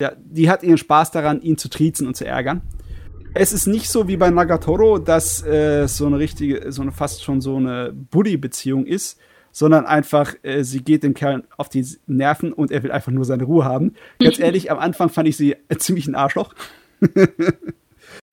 Ja, 0.00 0.12
die 0.16 0.48
hat 0.48 0.62
ihren 0.62 0.78
Spaß 0.78 1.10
daran, 1.10 1.42
ihn 1.42 1.58
zu 1.58 1.68
triezen 1.68 2.06
und 2.06 2.16
zu 2.16 2.26
ärgern. 2.26 2.62
Es 3.34 3.52
ist 3.52 3.66
nicht 3.66 3.90
so 3.90 4.08
wie 4.08 4.16
bei 4.16 4.30
Nagatoro, 4.30 4.98
dass 4.98 5.44
äh, 5.44 5.86
so 5.86 6.06
eine 6.06 6.18
richtige, 6.18 6.72
so 6.72 6.80
eine 6.80 6.92
fast 6.92 7.22
schon 7.22 7.42
so 7.42 7.56
eine 7.56 7.92
Buddy-Beziehung 7.92 8.86
ist, 8.86 9.20
sondern 9.52 9.84
einfach, 9.84 10.34
äh, 10.42 10.64
sie 10.64 10.82
geht 10.82 11.02
dem 11.02 11.12
Kerl 11.12 11.44
auf 11.58 11.68
die 11.68 11.86
Nerven 12.06 12.54
und 12.54 12.70
er 12.70 12.82
will 12.82 12.90
einfach 12.90 13.12
nur 13.12 13.26
seine 13.26 13.44
Ruhe 13.44 13.66
haben. 13.66 13.94
Ganz 14.18 14.38
ehrlich, 14.40 14.70
am 14.70 14.78
Anfang 14.78 15.10
fand 15.10 15.28
ich 15.28 15.36
sie 15.36 15.56
ziemlich 15.78 16.06
ein 16.06 16.14
Arschloch. 16.14 16.54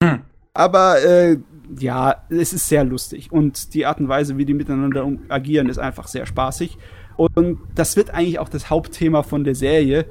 hm. 0.02 0.22
Aber 0.54 1.02
äh, 1.02 1.38
ja, 1.78 2.24
es 2.28 2.52
ist 2.52 2.68
sehr 2.68 2.84
lustig 2.84 3.30
und 3.30 3.74
die 3.74 3.86
Art 3.86 4.00
und 4.00 4.08
Weise, 4.08 4.36
wie 4.36 4.44
die 4.44 4.54
miteinander 4.54 5.10
agieren, 5.28 5.68
ist 5.68 5.78
einfach 5.78 6.08
sehr 6.08 6.26
spaßig. 6.26 6.78
Und 7.16 7.58
das 7.74 7.96
wird 7.96 8.10
eigentlich 8.10 8.38
auch 8.38 8.48
das 8.48 8.70
Hauptthema 8.70 9.22
von 9.22 9.44
der 9.44 9.54
Serie, 9.54 10.06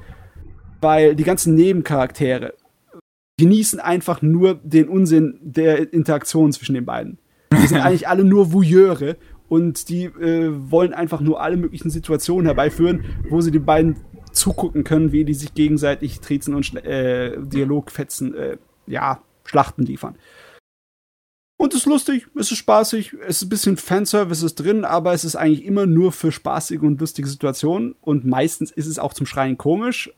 weil 0.80 1.16
die 1.16 1.24
ganzen 1.24 1.56
Nebencharaktere 1.56 2.54
genießen 3.38 3.80
einfach 3.80 4.22
nur 4.22 4.56
den 4.64 4.88
Unsinn 4.90 5.40
der 5.42 5.92
Interaktion 5.94 6.52
zwischen 6.52 6.76
den 6.76 6.86
beiden. 6.86 7.18
Die 7.52 7.68
sind 7.68 7.80
eigentlich 7.84 8.08
alle 8.08 8.24
nur 8.24 8.54
Voyeure 8.54 9.18
und 9.48 9.90
die 9.90 10.06
äh, 10.06 10.52
wollen 10.72 10.94
einfach 10.94 11.22
nur 11.22 11.42
alle 11.42 11.58
möglichen 11.58 11.90
Situationen 11.90 12.46
herbeiführen, 12.46 13.06
wo 13.30 13.42
sie 13.42 13.52
die 13.52 13.60
beiden 13.60 13.98
zugucken 14.32 14.84
können, 14.84 15.12
wie 15.12 15.26
die 15.26 15.34
sich 15.34 15.54
gegenseitig 15.54 16.20
Trizen 16.20 16.54
und 16.54 16.76
äh, 16.86 17.38
Dialogfetzen, 17.42 18.36
äh, 18.36 18.58
ja, 18.86 19.22
Schlachten 19.50 19.84
liefern. 19.84 20.16
Und 21.58 21.74
es 21.74 21.82
ist 21.82 21.86
lustig, 21.88 22.28
es 22.36 22.52
ist 22.52 22.58
spaßig, 22.58 23.14
es 23.28 23.38
ist 23.38 23.44
ein 23.44 23.50
bisschen 23.50 23.76
Fanservice 23.76 24.46
ist 24.46 24.56
drin, 24.56 24.86
aber 24.86 25.14
es 25.14 25.26
ist 25.26 25.36
eigentlich 25.36 25.66
immer 25.66 25.86
nur 25.86 26.14
für 26.14 26.32
spaßige 26.32 26.84
und 26.84 27.02
lustige 27.02 27.28
Situationen 27.28 27.96
und 28.00 28.26
meistens 28.26 28.72
ist 28.72 28.86
es 28.86 28.98
auch 28.98 29.14
zum 29.14 29.26
Schreien 29.26 29.58
komisch 29.58 30.10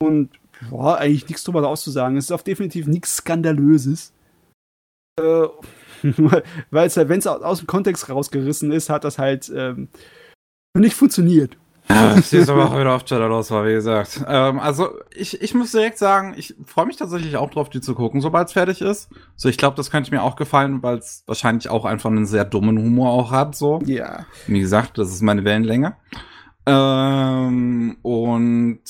und 0.00 0.30
boah, 0.70 0.98
eigentlich 0.98 1.26
nichts 1.28 1.42
drüber 1.42 1.66
auszusagen. 1.66 2.16
Es 2.16 2.26
ist 2.26 2.32
auf 2.32 2.44
definitiv 2.44 2.86
nichts 2.86 3.16
Skandalöses. 3.16 4.12
Äh, 5.18 5.48
weil 6.70 6.86
es 6.86 6.96
halt, 6.96 7.08
wenn 7.08 7.18
es 7.18 7.26
aus 7.26 7.58
dem 7.58 7.66
Kontext 7.66 8.08
rausgerissen 8.08 8.70
ist, 8.70 8.88
hat 8.88 9.04
das 9.04 9.18
halt 9.18 9.50
ähm, 9.54 9.88
nicht 10.76 10.94
funktioniert. 10.94 11.56
Ja, 11.88 12.14
aber 12.48 12.66
auch 12.66 12.78
wieder 12.78 12.94
auf 12.94 13.04
Cheddar 13.04 13.28
los 13.28 13.50
war, 13.50 13.66
wie 13.66 13.72
gesagt. 13.72 14.24
Ähm, 14.26 14.58
also 14.58 14.90
ich, 15.14 15.40
ich 15.42 15.54
muss 15.54 15.72
direkt 15.72 15.98
sagen, 15.98 16.34
ich 16.36 16.54
freue 16.64 16.86
mich 16.86 16.96
tatsächlich 16.96 17.36
auch 17.36 17.50
drauf, 17.50 17.68
die 17.68 17.80
zu 17.80 17.94
gucken, 17.94 18.20
sobald 18.20 18.48
es 18.48 18.52
fertig 18.52 18.80
ist. 18.80 19.08
So, 19.36 19.48
ich 19.48 19.58
glaube, 19.58 19.76
das 19.76 19.90
könnte 19.90 20.10
mir 20.10 20.22
auch 20.22 20.36
gefallen, 20.36 20.82
weil 20.82 20.98
es 20.98 21.24
wahrscheinlich 21.26 21.68
auch 21.68 21.84
einfach 21.84 22.10
einen 22.10 22.26
sehr 22.26 22.44
dummen 22.44 22.78
Humor 22.78 23.10
auch 23.10 23.30
hat. 23.30 23.54
So. 23.54 23.80
Ja. 23.84 24.26
Wie 24.46 24.60
gesagt, 24.60 24.98
das 24.98 25.10
ist 25.10 25.22
meine 25.22 25.44
Wellenlänge. 25.44 25.96
Ähm, 26.66 27.96
und 28.02 28.80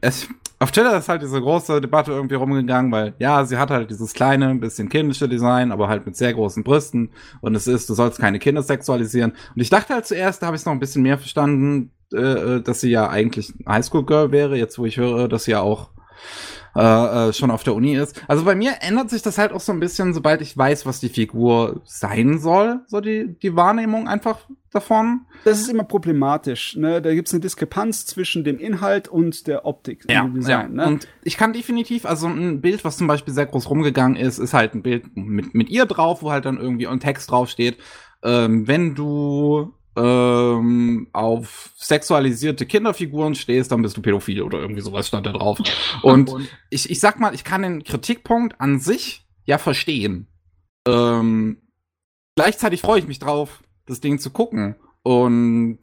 es, 0.00 0.28
auf 0.58 0.70
Twitter 0.70 0.96
ist 0.96 1.08
halt 1.08 1.22
diese 1.22 1.40
große 1.40 1.80
Debatte 1.80 2.12
irgendwie 2.12 2.36
rumgegangen, 2.36 2.90
weil 2.92 3.14
ja, 3.18 3.44
sie 3.44 3.58
hat 3.58 3.70
halt 3.70 3.90
dieses 3.90 4.12
kleine, 4.12 4.48
ein 4.48 4.60
bisschen 4.60 4.88
kindische 4.88 5.28
Design, 5.28 5.72
aber 5.72 5.88
halt 5.88 6.06
mit 6.06 6.16
sehr 6.16 6.32
großen 6.32 6.62
Brüsten. 6.64 7.10
Und 7.40 7.54
es 7.54 7.66
ist, 7.66 7.88
du 7.90 7.94
sollst 7.94 8.20
keine 8.20 8.38
Kinder 8.38 8.62
sexualisieren. 8.62 9.32
Und 9.32 9.60
ich 9.60 9.70
dachte 9.70 9.94
halt 9.94 10.06
zuerst, 10.06 10.42
da 10.42 10.46
habe 10.46 10.56
ich 10.56 10.62
es 10.62 10.66
noch 10.66 10.72
ein 10.72 10.80
bisschen 10.80 11.02
mehr 11.02 11.18
verstanden, 11.18 11.90
äh, 12.12 12.18
äh 12.18 12.60
dass 12.62 12.80
sie 12.80 12.90
ja 12.90 13.08
eigentlich 13.08 13.52
Highschool-Girl 13.68 14.32
wäre, 14.32 14.56
jetzt 14.56 14.78
wo 14.78 14.86
ich 14.86 14.96
höre, 14.96 15.28
dass 15.28 15.44
sie 15.44 15.52
ja 15.52 15.60
auch 15.60 15.90
äh, 16.76 17.28
äh, 17.28 17.32
schon 17.32 17.50
auf 17.50 17.62
der 17.62 17.74
Uni 17.74 17.94
ist. 17.94 18.22
Also 18.28 18.44
bei 18.44 18.54
mir 18.54 18.74
ändert 18.80 19.10
sich 19.10 19.22
das 19.22 19.38
halt 19.38 19.52
auch 19.52 19.60
so 19.60 19.72
ein 19.72 19.80
bisschen, 19.80 20.12
sobald 20.12 20.40
ich 20.42 20.56
weiß, 20.56 20.86
was 20.86 21.00
die 21.00 21.08
Figur 21.08 21.82
sein 21.84 22.38
soll, 22.38 22.80
so 22.86 23.00
die, 23.00 23.36
die 23.42 23.54
Wahrnehmung 23.54 24.08
einfach 24.08 24.38
davon. 24.72 25.20
Das 25.44 25.60
ist 25.60 25.68
immer 25.68 25.84
problematisch. 25.84 26.76
Ne? 26.76 27.00
Da 27.00 27.14
gibt 27.14 27.28
es 27.28 27.34
eine 27.34 27.40
Diskrepanz 27.40 28.06
zwischen 28.06 28.44
dem 28.44 28.58
Inhalt 28.58 29.08
und 29.08 29.46
der 29.46 29.66
Optik. 29.66 30.04
Ja, 30.08 30.26
Design, 30.26 30.76
ja. 30.76 30.84
Ne? 30.84 30.86
und 30.86 31.08
ich 31.22 31.36
kann 31.36 31.52
definitiv, 31.52 32.06
also 32.06 32.26
ein 32.26 32.60
Bild, 32.60 32.84
was 32.84 32.96
zum 32.96 33.06
Beispiel 33.06 33.32
sehr 33.32 33.46
groß 33.46 33.70
rumgegangen 33.70 34.16
ist, 34.16 34.38
ist 34.38 34.54
halt 34.54 34.74
ein 34.74 34.82
Bild 34.82 35.16
mit, 35.16 35.54
mit 35.54 35.70
ihr 35.70 35.86
drauf, 35.86 36.22
wo 36.22 36.32
halt 36.32 36.44
dann 36.44 36.58
irgendwie 36.58 36.88
ein 36.88 37.00
Text 37.00 37.30
draufsteht. 37.30 37.78
Ähm, 38.22 38.66
wenn 38.66 38.94
du 38.94 39.72
ähm, 39.96 41.08
auf 41.12 41.70
sexualisierte 41.76 42.66
Kinderfiguren 42.66 43.34
stehst, 43.34 43.70
dann 43.72 43.82
bist 43.82 43.96
du 43.96 44.02
pädophil 44.02 44.42
oder 44.42 44.58
irgendwie 44.58 44.80
sowas 44.80 45.08
stand 45.08 45.26
da 45.26 45.32
drauf. 45.32 45.58
Und, 46.02 46.30
Und 46.30 46.48
ich, 46.70 46.90
ich 46.90 47.00
sag 47.00 47.20
mal, 47.20 47.34
ich 47.34 47.44
kann 47.44 47.62
den 47.62 47.84
Kritikpunkt 47.84 48.60
an 48.60 48.80
sich 48.80 49.26
ja 49.44 49.58
verstehen. 49.58 50.26
Ähm, 50.86 51.62
gleichzeitig 52.36 52.80
freue 52.80 52.98
ich 52.98 53.06
mich 53.06 53.18
drauf, 53.18 53.62
das 53.86 54.00
Ding 54.00 54.18
zu 54.18 54.30
gucken. 54.30 54.76
Und 55.02 55.80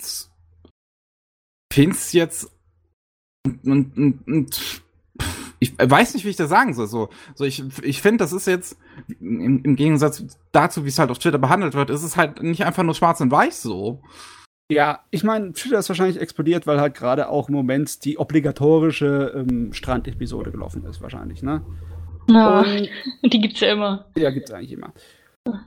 find's 1.71 2.11
jetzt 2.13 2.51
und, 3.45 3.97
und, 3.97 4.27
und 4.27 4.81
ich 5.61 5.77
weiß 5.77 6.15
nicht, 6.15 6.25
wie 6.25 6.31
ich 6.31 6.35
das 6.35 6.49
sagen 6.49 6.73
soll. 6.73 6.88
So, 6.88 7.09
so 7.35 7.45
ich, 7.45 7.63
ich 7.83 8.01
finde, 8.01 8.23
das 8.23 8.33
ist 8.33 8.47
jetzt 8.47 8.77
im, 9.19 9.63
im 9.63 9.75
Gegensatz 9.75 10.25
dazu, 10.51 10.83
wie 10.85 10.89
es 10.89 10.97
halt 10.97 11.11
auf 11.11 11.19
Twitter 11.19 11.38
behandelt 11.38 11.75
wird, 11.75 11.91
ist 11.91 12.01
es 12.01 12.17
halt 12.17 12.41
nicht 12.41 12.65
einfach 12.65 12.81
nur 12.81 12.95
schwarz 12.95 13.21
und 13.21 13.31
weiß 13.31 13.61
so. 13.61 14.01
Ja, 14.71 15.01
ich 15.11 15.23
meine, 15.23 15.53
Twitter 15.53 15.77
ist 15.77 15.89
wahrscheinlich 15.89 16.19
explodiert, 16.19 16.65
weil 16.65 16.81
halt 16.81 16.95
gerade 16.95 17.29
auch 17.29 17.47
im 17.47 17.53
Moment 17.53 18.03
die 18.05 18.17
obligatorische 18.17 19.33
ähm, 19.35 19.71
Strand-Episode 19.71 20.49
gelaufen 20.49 20.83
ist, 20.85 20.99
wahrscheinlich, 21.01 21.43
ne? 21.43 21.63
Ja, 22.27 22.61
und, 22.61 22.89
und 23.21 23.33
die 23.33 23.41
gibt's 23.41 23.59
ja 23.59 23.73
immer. 23.73 24.05
Ja, 24.15 24.31
gibt's 24.31 24.51
eigentlich 24.51 24.71
immer. 24.71 24.93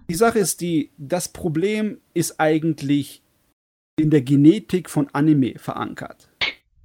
Die 0.08 0.14
Sache 0.14 0.40
ist 0.40 0.60
die, 0.60 0.90
das 0.98 1.28
Problem 1.28 1.98
ist 2.14 2.40
eigentlich 2.40 3.22
in 3.96 4.10
der 4.10 4.22
Genetik 4.22 4.90
von 4.90 5.08
Anime 5.12 5.54
verankert. 5.56 6.28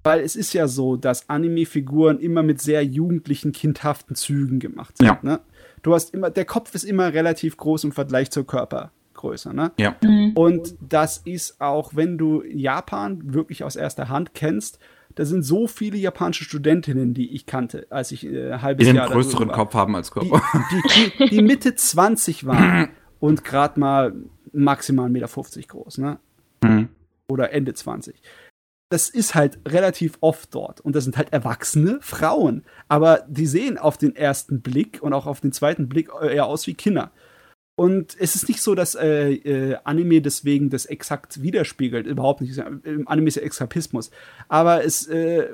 Weil 0.04 0.22
es 0.22 0.36
ist 0.36 0.54
ja 0.54 0.68
so, 0.68 0.96
dass 0.96 1.30
Anime-Figuren 1.30 2.20
immer 2.20 2.42
mit 2.42 2.62
sehr 2.62 2.84
jugendlichen, 2.84 3.52
kindhaften 3.52 4.16
Zügen 4.16 4.60
gemacht 4.60 4.98
sind. 4.98 5.08
Ja. 5.08 5.20
Ne? 5.22 5.42
Du 5.82 5.94
hast 5.94 6.14
immer, 6.14 6.30
der 6.30 6.46
Kopf 6.46 6.74
ist 6.74 6.86
immer 6.86 7.14
relativ 7.14 7.58
groß 7.58 7.84
im 7.84 7.92
Vergleich 7.92 8.32
zur 8.32 8.48
Körpergröße. 8.48 9.54
Ne? 9.54 9.72
Ja. 9.78 9.96
Mhm. 10.02 10.32
Und 10.36 10.76
das 10.80 11.18
ist 11.18 11.60
auch, 11.60 11.96
wenn 11.96 12.18
du 12.18 12.44
Japan 12.44 13.34
wirklich 13.34 13.64
aus 13.64 13.76
erster 13.76 14.08
Hand 14.08 14.34
kennst, 14.34 14.80
da 15.16 15.26
sind 15.26 15.44
so 15.44 15.68
viele 15.68 15.98
japanische 15.98 16.46
Studentinnen, 16.46 17.14
die 17.14 17.34
ich 17.36 17.46
kannte, 17.46 17.88
als 17.90 18.12
ich 18.14 18.26
äh, 18.26 18.60
halbes 18.60 18.88
die 18.88 18.96
Jahr 18.96 19.06
einen 19.06 19.14
größeren 19.14 19.52
Kopf 19.52 19.74
haben 19.74 19.96
als 19.96 20.12
Körper. 20.12 20.42
Die, 20.72 21.14
die, 21.18 21.30
die 21.30 21.42
Mitte 21.42 21.76
20 21.76 22.46
waren 22.46 22.90
und 23.20 23.44
gerade 23.44 23.80
mal 23.80 24.14
maximal 24.54 25.10
1,50 25.10 25.56
Meter 25.58 25.68
groß, 25.68 25.98
ne? 25.98 26.20
Mhm. 26.64 26.90
Oder 27.28 27.52
Ende 27.52 27.74
20 27.74 28.22
das 28.90 29.10
ist 29.10 29.36
halt 29.36 29.60
relativ 29.68 30.18
oft 30.20 30.54
dort. 30.54 30.82
Und 30.82 30.96
das 30.96 31.04
sind 31.04 31.16
halt 31.16 31.32
erwachsene 31.32 32.00
Frauen. 32.02 32.64
Aber 32.88 33.24
die 33.28 33.46
sehen 33.46 33.78
auf 33.78 33.98
den 33.98 34.16
ersten 34.16 34.62
Blick 34.62 35.00
und 35.02 35.14
auch 35.14 35.28
auf 35.28 35.42
den 35.42 35.52
zweiten 35.52 35.88
Blick 35.88 36.10
eher 36.22 36.48
aus 36.48 36.66
wie 36.66 36.74
Kinder. 36.74 37.12
Und 37.76 38.18
es 38.20 38.36
ist 38.36 38.50
nicht 38.50 38.62
so, 38.62 38.76
dass 38.76 38.96
äh, 38.96 39.32
äh, 39.32 39.78
Anime 39.84 40.22
deswegen 40.22 40.70
das 40.70 40.86
exakt 40.88 41.42
widerspiegelt. 41.42 42.08
Überhaupt 42.08 42.42
nicht. 42.42 42.58
Im 42.58 43.08
Anime 43.08 43.28
ist 43.28 43.36
ja 43.36 43.44
Exapismus. 43.44 44.10
Aber 44.50 44.84
es 44.84 45.08
äh, 45.08 45.48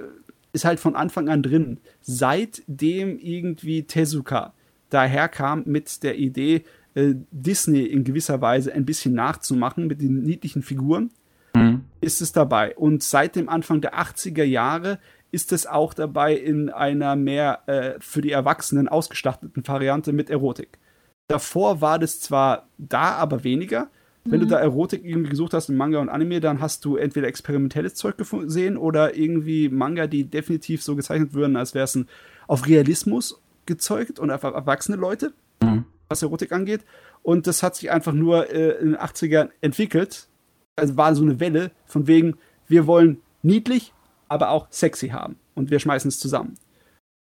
ist 0.54 0.66
halt 0.66 0.80
von 0.80 0.96
Anfang 0.96 1.28
an 1.28 1.44
drin. 1.44 1.80
Seitdem 2.02 3.20
irgendwie 3.20 3.84
Tezuka 3.84 4.54
daherkam 4.90 5.64
mit 5.66 6.04
der 6.04 6.18
Idee, 6.18 6.64
äh, 6.96 7.14
Disney 7.32 7.84
in 7.84 8.06
gewisser 8.06 8.40
Weise 8.40 8.74
ein 8.74 8.86
bisschen 8.86 9.14
nachzumachen 9.14 9.88
mit 9.88 10.02
den 10.02 10.24
niedlichen 10.24 10.64
Figuren 10.64 11.12
mhm. 11.54 11.82
Ist 12.02 12.22
es 12.22 12.32
dabei. 12.32 12.76
Und 12.76 13.04
seit 13.04 13.36
dem 13.36 13.50
Anfang 13.50 13.82
der 13.82 13.96
80er 13.96 14.44
Jahre 14.44 15.00
ist 15.32 15.52
es 15.52 15.68
auch 15.68 15.94
dabei 15.94 16.36
in 16.36 16.70
einer 16.70 17.16
mehr 17.16 17.68
äh, 17.68 17.94
für 18.00 18.22
die 18.22 18.32
Erwachsenen 18.32 18.88
ausgestatteten 18.88 19.68
Variante 19.68 20.14
mit 20.14 20.30
Erotik. 20.30 20.80
Davor 21.28 21.82
war 21.82 22.00
das 22.00 22.20
zwar 22.20 22.68
da, 22.78 23.16
aber 23.16 23.44
weniger. 23.44 23.90
Wenn 24.24 24.40
du 24.40 24.46
mhm. 24.46 24.50
da 24.50 24.60
Erotik 24.60 25.04
irgendwie 25.04 25.30
gesucht 25.30 25.54
hast 25.54 25.70
in 25.70 25.78
Manga 25.78 26.00
und 26.00 26.10
Anime, 26.10 26.40
dann 26.40 26.60
hast 26.60 26.84
du 26.86 26.96
entweder 26.96 27.28
experimentelles 27.28 27.94
Zeug 27.94 28.16
gesehen 28.18 28.76
oder 28.76 29.16
irgendwie 29.16 29.70
Manga, 29.70 30.08
die 30.08 30.24
definitiv 30.24 30.82
so 30.82 30.96
gezeichnet 30.96 31.34
würden, 31.34 31.56
als 31.56 31.76
wäre 31.76 31.84
es 31.84 32.00
auf 32.48 32.66
Realismus 32.66 33.42
gezeugt 33.68 34.20
und 34.20 34.32
auf 34.32 34.42
erwachsene 34.42 34.98
Leute, 34.98 35.34
mhm. 35.62 35.86
was 36.10 36.24
Erotik 36.24 36.52
angeht. 36.52 36.82
Und 37.22 37.46
das 37.46 37.62
hat 37.62 37.76
sich 37.76 37.92
einfach 37.92 38.14
nur 38.14 38.50
äh, 38.52 38.80
in 38.80 38.92
den 38.92 38.98
80ern 38.98 39.50
entwickelt 39.62 40.28
also 40.76 40.98
war 40.98 41.16
so 41.16 41.24
eine 41.24 41.40
Welle 41.40 41.72
von 41.86 42.08
wegen, 42.08 42.38
wir 42.68 42.88
wollen 42.88 43.22
niedlich, 43.44 43.94
aber 44.28 44.50
auch 44.50 44.68
sexy 44.70 45.10
haben. 45.10 45.38
Und 45.54 45.72
wir 45.72 45.80
schmeißen 45.80 46.10
es 46.10 46.20
zusammen. 46.20 46.58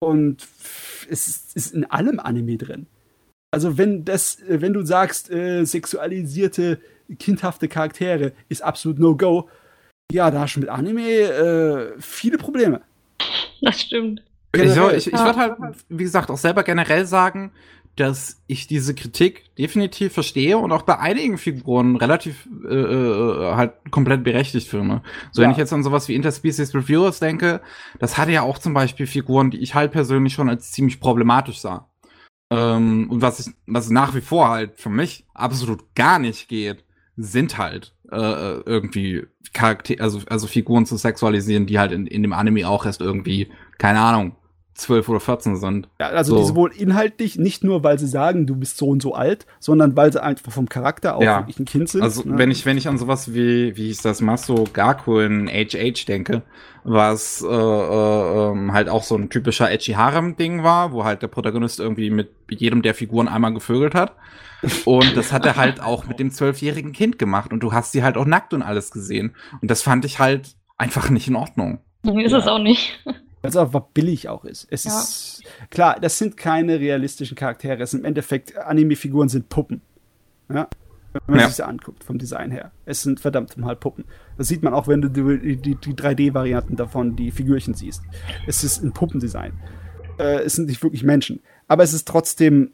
Und 0.00 0.46
es 1.08 1.54
ist 1.54 1.74
in 1.74 1.84
allem 1.90 2.18
Anime 2.20 2.56
drin. 2.56 2.86
Also 3.52 3.78
wenn 3.78 4.04
das, 4.04 4.38
wenn 4.46 4.72
du 4.72 4.82
sagst, 4.82 5.30
äh, 5.30 5.64
sexualisierte, 5.64 6.80
kindhafte 7.18 7.68
Charaktere 7.68 8.32
ist 8.48 8.62
absolut 8.62 8.98
No-Go, 8.98 9.48
ja, 10.12 10.30
da 10.30 10.40
hast 10.40 10.56
du 10.56 10.60
mit 10.60 10.68
Anime 10.68 11.02
äh, 11.02 12.00
viele 12.00 12.38
Probleme. 12.38 12.82
Das 13.62 13.80
stimmt. 13.80 14.22
Ich, 14.54 14.62
ich, 14.62 15.06
ich 15.06 15.12
würde 15.12 15.36
halt, 15.36 15.56
wie 15.88 16.04
gesagt, 16.04 16.30
auch 16.30 16.38
selber 16.38 16.62
generell 16.62 17.06
sagen, 17.06 17.52
dass 17.96 18.42
ich 18.46 18.66
diese 18.66 18.94
Kritik 18.94 19.54
definitiv 19.56 20.12
verstehe 20.12 20.58
und 20.58 20.70
auch 20.70 20.82
bei 20.82 20.98
einigen 20.98 21.38
Figuren 21.38 21.96
relativ 21.96 22.46
äh, 22.68 22.74
äh, 22.74 23.54
halt 23.54 23.72
komplett 23.90 24.22
berechtigt 24.22 24.68
finde. 24.68 25.02
So 25.32 25.40
ja. 25.40 25.46
wenn 25.46 25.52
ich 25.52 25.58
jetzt 25.58 25.72
an 25.72 25.82
sowas 25.82 26.06
wie 26.08 26.14
Interspecies 26.14 26.74
Reviewers 26.74 27.20
denke, 27.20 27.62
das 27.98 28.18
hatte 28.18 28.32
ja 28.32 28.42
auch 28.42 28.58
zum 28.58 28.74
Beispiel 28.74 29.06
Figuren, 29.06 29.50
die 29.50 29.58
ich 29.58 29.74
halt 29.74 29.92
persönlich 29.92 30.34
schon 30.34 30.50
als 30.50 30.72
ziemlich 30.72 31.00
problematisch 31.00 31.58
sah. 31.58 31.88
Ähm, 32.50 33.10
und 33.10 33.22
was 33.22 33.40
ich, 33.40 33.54
was 33.66 33.88
nach 33.88 34.14
wie 34.14 34.20
vor 34.20 34.50
halt 34.50 34.78
für 34.78 34.90
mich 34.90 35.24
absolut 35.32 35.94
gar 35.94 36.18
nicht 36.18 36.48
geht, 36.48 36.84
sind 37.16 37.56
halt 37.56 37.94
äh, 38.12 38.16
äh, 38.16 38.62
irgendwie 38.66 39.26
Charakter, 39.54 39.94
also, 40.00 40.20
also 40.28 40.46
Figuren 40.46 40.84
zu 40.84 40.96
sexualisieren, 40.96 41.66
die 41.66 41.78
halt 41.78 41.92
in, 41.92 42.06
in 42.06 42.22
dem 42.22 42.34
Anime 42.34 42.68
auch 42.68 42.84
erst 42.84 43.00
irgendwie, 43.00 43.50
keine 43.78 44.00
Ahnung, 44.00 44.36
12 44.76 45.08
oder 45.08 45.20
14 45.20 45.56
sind. 45.56 45.88
Ja, 45.98 46.08
also 46.08 46.34
so. 46.34 46.42
die 46.42 46.48
sowohl 46.48 46.72
inhaltlich, 46.72 47.38
nicht 47.38 47.64
nur, 47.64 47.82
weil 47.82 47.98
sie 47.98 48.06
sagen, 48.06 48.46
du 48.46 48.56
bist 48.56 48.76
so 48.76 48.88
und 48.88 49.02
so 49.02 49.14
alt, 49.14 49.46
sondern 49.58 49.96
weil 49.96 50.12
sie 50.12 50.22
einfach 50.22 50.52
vom 50.52 50.68
Charakter 50.68 51.16
auch 51.16 51.22
ja. 51.22 51.40
wirklich 51.40 51.58
ein 51.58 51.64
Kind 51.64 51.88
sind. 51.88 52.02
Also 52.02 52.22
ne? 52.24 52.38
wenn 52.38 52.50
ich, 52.50 52.66
wenn 52.66 52.76
ich 52.76 52.88
an 52.88 52.98
sowas 52.98 53.32
wie, 53.32 53.76
wie 53.76 53.86
hieß 53.86 54.02
das, 54.02 54.20
Maso 54.20 54.64
Gaku 54.72 55.20
in 55.20 55.48
HH 55.48 56.04
denke, 56.06 56.42
was 56.84 57.42
äh, 57.42 57.46
äh, 57.46 58.50
ähm, 58.50 58.72
halt 58.72 58.88
auch 58.88 59.02
so 59.02 59.16
ein 59.16 59.30
typischer 59.30 59.70
Edgy 59.70 59.92
Harem-Ding 59.92 60.62
war, 60.62 60.92
wo 60.92 61.04
halt 61.04 61.22
der 61.22 61.28
Protagonist 61.28 61.80
irgendwie 61.80 62.10
mit 62.10 62.30
jedem 62.50 62.82
der 62.82 62.94
Figuren 62.94 63.28
einmal 63.28 63.54
gevögelt 63.54 63.94
hat. 63.94 64.12
Und 64.84 65.16
das 65.16 65.32
hat 65.32 65.44
er 65.46 65.56
halt 65.56 65.80
auch 65.80 66.06
mit 66.06 66.18
dem 66.18 66.30
zwölfjährigen 66.30 66.92
Kind 66.92 67.18
gemacht. 67.18 67.52
Und 67.52 67.60
du 67.60 67.72
hast 67.72 67.92
sie 67.92 68.02
halt 68.02 68.16
auch 68.16 68.24
nackt 68.24 68.54
und 68.54 68.62
alles 68.62 68.90
gesehen. 68.90 69.34
Und 69.60 69.70
das 69.70 69.82
fand 69.82 70.04
ich 70.04 70.18
halt 70.18 70.56
einfach 70.78 71.10
nicht 71.10 71.28
in 71.28 71.36
Ordnung. 71.36 71.80
Ist 72.02 72.32
ja. 72.32 72.38
es 72.38 72.46
auch 72.46 72.58
nicht. 72.58 73.00
Weil 73.46 73.62
es 73.62 73.66
einfach 73.66 73.86
billig 73.94 74.28
auch 74.28 74.44
ist. 74.44 74.66
Es 74.70 74.84
ja. 74.84 75.00
ist 75.00 75.42
klar, 75.70 75.98
das 76.00 76.18
sind 76.18 76.36
keine 76.36 76.80
realistischen 76.80 77.36
Charaktere. 77.36 77.82
Es 77.82 77.92
sind 77.92 78.00
im 78.00 78.06
Endeffekt 78.06 78.56
Anime-Figuren 78.56 79.28
sind 79.28 79.48
Puppen. 79.48 79.82
Ja? 80.48 80.68
Wenn 81.12 81.22
man 81.26 81.40
ja. 81.40 81.46
sich 81.48 81.56
das 81.56 81.66
anguckt, 81.66 82.04
vom 82.04 82.18
Design 82.18 82.50
her. 82.50 82.72
Es 82.84 83.02
sind 83.02 83.20
verdammt 83.20 83.56
mal 83.56 83.76
Puppen. 83.76 84.04
Das 84.36 84.48
sieht 84.48 84.62
man 84.62 84.74
auch, 84.74 84.86
wenn 84.86 85.00
du 85.00 85.08
die, 85.08 85.56
die, 85.56 85.74
die 85.74 85.94
3D-Varianten 85.94 86.76
davon, 86.76 87.16
die 87.16 87.30
Figürchen 87.30 87.74
siehst. 87.74 88.02
Es 88.46 88.62
ist 88.62 88.82
ein 88.82 88.92
Puppendesign. 88.92 89.54
Äh, 90.18 90.42
es 90.42 90.54
sind 90.54 90.68
nicht 90.68 90.82
wirklich 90.82 91.04
Menschen. 91.04 91.40
Aber 91.68 91.82
es 91.82 91.94
ist 91.94 92.06
trotzdem 92.06 92.72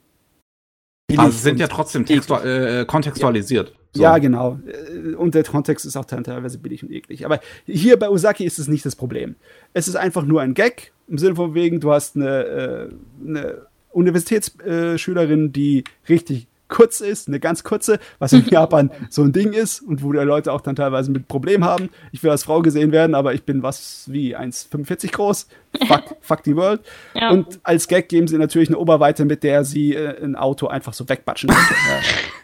also 1.17 1.39
sind 1.39 1.61
ja 1.61 1.69
trotzdem 1.69 2.05
äh, 2.05 2.85
kontextualisiert. 2.87 3.75
So. 3.95 4.03
Ja, 4.03 4.19
genau. 4.19 4.59
Äh, 4.67 5.15
und 5.15 5.35
der 5.35 5.45
Kontext 5.45 5.85
ist 5.85 5.97
auch 5.97 6.05
teilweise 6.05 6.59
billig 6.59 6.83
und 6.83 6.91
eklig. 6.91 7.27
Aber 7.27 7.41
hier 7.67 7.99
bei 7.99 8.09
Usaki 8.09 8.45
ist 8.45 8.59
es 8.59 8.69
nicht 8.69 8.87
das 8.87 8.97
Problem. 8.97 9.37
Es 9.75 9.89
ist 9.89 9.97
einfach 9.97 10.25
nur 10.25 10.41
ein 10.41 10.55
Gag, 10.55 10.93
im 11.09 11.19
Sinne 11.19 11.37
von 11.37 11.55
wegen, 11.55 11.81
du 11.81 11.93
hast 11.93 12.17
eine, 12.17 12.45
äh, 12.45 12.89
eine 13.27 13.67
Universitätsschülerin, 13.91 15.53
die 15.53 15.85
richtig 16.09 16.47
kurz 16.73 17.03
ist, 17.03 17.29
eine 17.29 17.39
ganz 17.39 17.65
kurze, 17.65 17.99
was 18.19 18.33
in 18.33 18.47
Japan 18.51 18.91
so 19.11 19.23
ein 19.23 19.33
Ding 19.33 19.53
ist 19.53 19.83
und 19.83 20.03
wo 20.03 20.11
die 20.13 20.19
Leute 20.21 20.53
auch 20.53 20.63
dann 20.63 20.75
teilweise 20.75 21.11
mit 21.11 21.29
Problemen 21.29 21.65
haben. 21.65 21.91
Ich 22.13 22.23
will 22.23 22.31
als 22.31 22.45
Frau 22.45 22.63
gesehen 22.63 22.93
werden, 22.93 23.15
aber 23.15 23.35
ich 23.35 23.45
bin 23.45 23.63
was 23.63 24.11
wie 24.11 24.35
1,45 24.35 25.13
groß. 25.13 25.49
Fuck, 25.87 26.17
fuck 26.23 26.41
the 26.45 26.57
world. 26.57 26.81
Ja. 27.15 27.31
Und 27.31 27.61
als 27.63 27.89
Gag 27.89 28.09
geben 28.09 28.27
sie 28.27 28.39
natürlich 28.39 28.71
eine 28.71 28.79
Oberweite, 28.79 29.27
mit 29.27 29.43
der 29.43 29.65
sie 29.65 29.95
äh, 29.95 30.25
ein 30.25 30.35
Auto 30.35 30.67
einfach 30.67 30.95
so 30.95 31.07
wegbatschen 31.09 31.51
könnte. 31.51 31.75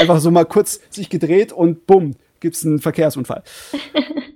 einfach 0.00 0.20
so 0.20 0.30
mal 0.30 0.44
kurz 0.44 0.80
sich 0.90 1.08
gedreht 1.08 1.52
und 1.52 1.86
bumm, 1.86 2.16
gibt's 2.40 2.64
einen 2.64 2.80
Verkehrsunfall. 2.80 3.42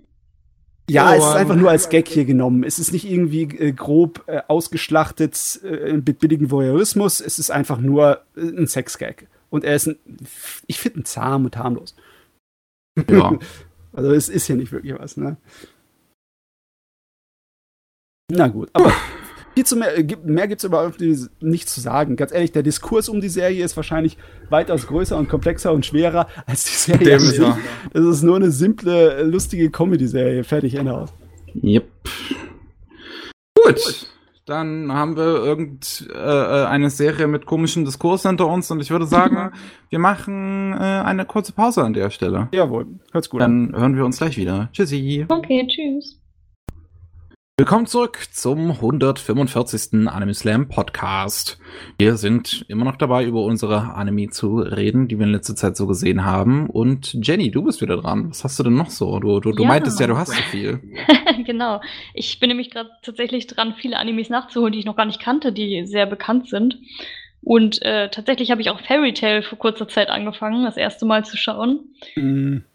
Ja, 0.90 1.12
oh, 1.12 1.14
es 1.14 1.24
ist 1.24 1.34
einfach 1.34 1.56
nur 1.56 1.70
als 1.70 1.88
Gag 1.88 2.08
hier 2.08 2.26
genommen. 2.26 2.62
Es 2.62 2.78
ist 2.78 2.92
nicht 2.92 3.10
irgendwie 3.10 3.44
äh, 3.44 3.72
grob 3.72 4.24
äh, 4.26 4.42
ausgeschlachtet 4.48 5.60
äh, 5.64 5.94
mit 5.94 6.18
billigen 6.18 6.50
Voyeurismus. 6.50 7.22
Es 7.22 7.38
ist 7.38 7.50
einfach 7.50 7.78
nur 7.78 8.20
äh, 8.36 8.40
ein 8.40 8.66
Sexgag. 8.66 9.26
Und 9.48 9.64
er 9.64 9.76
ist 9.76 9.86
ein, 9.86 9.96
ich 10.66 10.78
finde 10.78 11.00
ihn 11.00 11.04
zahm 11.06 11.46
und 11.46 11.56
harmlos. 11.56 11.96
Ja. 13.08 13.38
also 13.94 14.12
es 14.12 14.28
ist 14.28 14.46
ja 14.48 14.56
nicht 14.56 14.72
wirklich 14.72 14.92
was, 14.98 15.16
ne? 15.16 15.38
Na 18.30 18.48
gut, 18.48 18.68
aber 18.74 18.92
viel 19.54 19.64
zu 19.64 19.76
mehr, 19.76 19.96
äh, 19.96 20.16
mehr 20.24 20.48
gibt 20.48 20.60
es 20.60 20.64
überhaupt 20.64 21.00
nicht 21.40 21.68
zu 21.68 21.80
sagen. 21.80 22.16
Ganz 22.16 22.32
ehrlich, 22.32 22.52
der 22.52 22.62
Diskurs 22.62 23.08
um 23.08 23.20
die 23.20 23.28
Serie 23.28 23.64
ist 23.64 23.76
wahrscheinlich 23.76 24.18
weitaus 24.50 24.86
größer 24.86 25.16
und 25.16 25.28
komplexer 25.28 25.72
und 25.72 25.86
schwerer 25.86 26.26
als 26.46 26.64
die 26.64 26.74
Serie. 26.92 27.18
Dem, 27.18 27.42
ja. 27.42 27.58
Das 27.92 28.04
ist 28.04 28.22
nur 28.22 28.36
eine 28.36 28.50
simple, 28.50 29.22
lustige 29.22 29.70
Comedy-Serie. 29.70 30.44
Fertig, 30.44 30.74
Ende 30.74 30.94
aus. 30.94 31.12
Yep. 31.62 31.88
Gut. 33.54 34.06
Dann 34.46 34.92
haben 34.92 35.16
wir 35.16 35.24
irgendeine 35.24 36.86
äh, 36.86 36.90
Serie 36.90 37.26
mit 37.26 37.46
komischem 37.46 37.86
Diskurs 37.86 38.24
hinter 38.24 38.46
uns 38.46 38.70
und 38.70 38.80
ich 38.80 38.90
würde 38.90 39.06
sagen, 39.06 39.52
wir 39.88 39.98
machen 39.98 40.74
äh, 40.74 40.76
eine 40.76 41.24
kurze 41.24 41.52
Pause 41.52 41.82
an 41.82 41.94
der 41.94 42.10
Stelle. 42.10 42.48
Jawohl, 42.52 42.86
hört's 43.12 43.30
gut 43.30 43.40
Dann 43.40 43.72
an. 43.74 43.80
hören 43.80 43.96
wir 43.96 44.04
uns 44.04 44.18
gleich 44.18 44.36
wieder. 44.36 44.68
Tschüssi. 44.72 45.24
Okay, 45.28 45.66
tschüss. 45.66 46.20
Willkommen 47.56 47.86
zurück 47.86 48.18
zum 48.32 48.72
145. 48.72 50.08
Anime 50.08 50.34
Slam 50.34 50.66
Podcast. 50.66 51.60
Wir 51.96 52.16
sind 52.16 52.64
immer 52.66 52.84
noch 52.84 52.96
dabei, 52.96 53.24
über 53.24 53.44
unsere 53.44 53.94
Anime 53.94 54.28
zu 54.30 54.58
reden, 54.58 55.06
die 55.06 55.20
wir 55.20 55.26
in 55.26 55.30
letzter 55.30 55.54
Zeit 55.54 55.76
so 55.76 55.86
gesehen 55.86 56.24
haben. 56.24 56.68
Und 56.68 57.16
Jenny, 57.24 57.52
du 57.52 57.62
bist 57.62 57.80
wieder 57.80 57.96
dran. 57.96 58.28
Was 58.28 58.42
hast 58.42 58.58
du 58.58 58.64
denn 58.64 58.74
noch 58.74 58.90
so? 58.90 59.20
Du, 59.20 59.38
du, 59.38 59.52
du 59.52 59.62
ja. 59.62 59.68
meintest 59.68 60.00
ja, 60.00 60.08
du 60.08 60.16
hast 60.16 60.32
so 60.32 60.42
viel. 60.50 60.80
genau. 61.46 61.80
Ich 62.12 62.40
bin 62.40 62.48
nämlich 62.48 62.72
gerade 62.72 62.90
tatsächlich 63.02 63.46
dran, 63.46 63.74
viele 63.74 64.00
Animes 64.00 64.30
nachzuholen, 64.30 64.72
die 64.72 64.80
ich 64.80 64.84
noch 64.84 64.96
gar 64.96 65.06
nicht 65.06 65.20
kannte, 65.20 65.52
die 65.52 65.86
sehr 65.86 66.06
bekannt 66.06 66.48
sind. 66.48 66.80
Und 67.44 67.82
äh, 67.82 68.08
tatsächlich 68.08 68.50
habe 68.50 68.62
ich 68.62 68.70
auch 68.70 68.80
Fairy 68.80 69.12
Tale 69.12 69.42
vor 69.42 69.58
kurzer 69.58 69.86
Zeit 69.86 70.08
angefangen, 70.08 70.64
das 70.64 70.78
erste 70.78 71.04
Mal 71.04 71.26
zu 71.26 71.36
schauen. 71.36 71.94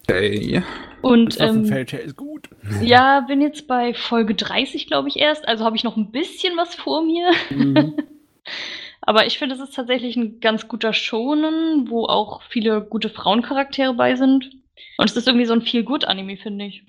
Okay. 0.08 0.64
Und 1.02 1.40
ähm, 1.40 1.66
Fairy 1.66 1.86
Tale 1.86 2.04
ist 2.04 2.16
gut. 2.16 2.50
Ja, 2.82 3.22
bin 3.22 3.42
jetzt 3.42 3.68
bei 3.68 3.96
Folge 3.96 4.36
30, 4.36 4.86
glaube 4.86 5.10
ich, 5.10 5.18
erst. 5.18 5.48
Also 5.48 5.66
habe 5.66 5.76
ich 5.76 5.84
noch 5.84 5.98
ein 5.98 6.12
bisschen 6.12 6.56
was 6.56 6.76
vor 6.76 7.04
mir. 7.04 7.32
Mhm. 7.50 7.96
Aber 9.02 9.26
ich 9.26 9.40
finde, 9.40 9.56
es 9.56 9.62
ist 9.62 9.76
tatsächlich 9.76 10.16
ein 10.18 10.40
ganz 10.40 10.68
guter 10.68 10.94
Shonen, 10.94 11.90
wo 11.90 12.06
auch 12.06 12.44
viele 12.44 12.82
gute 12.82 13.10
Frauencharaktere 13.10 13.96
bei 13.96 14.16
sind. 14.16 14.52
Und 14.98 15.10
es 15.10 15.18
ist 15.18 15.28
irgendwie 15.28 15.48
so 15.48 15.54
ein 15.54 15.64
Feel-Good-Anime, 15.64 16.38
finde 16.38 16.66
ich. 16.66 16.86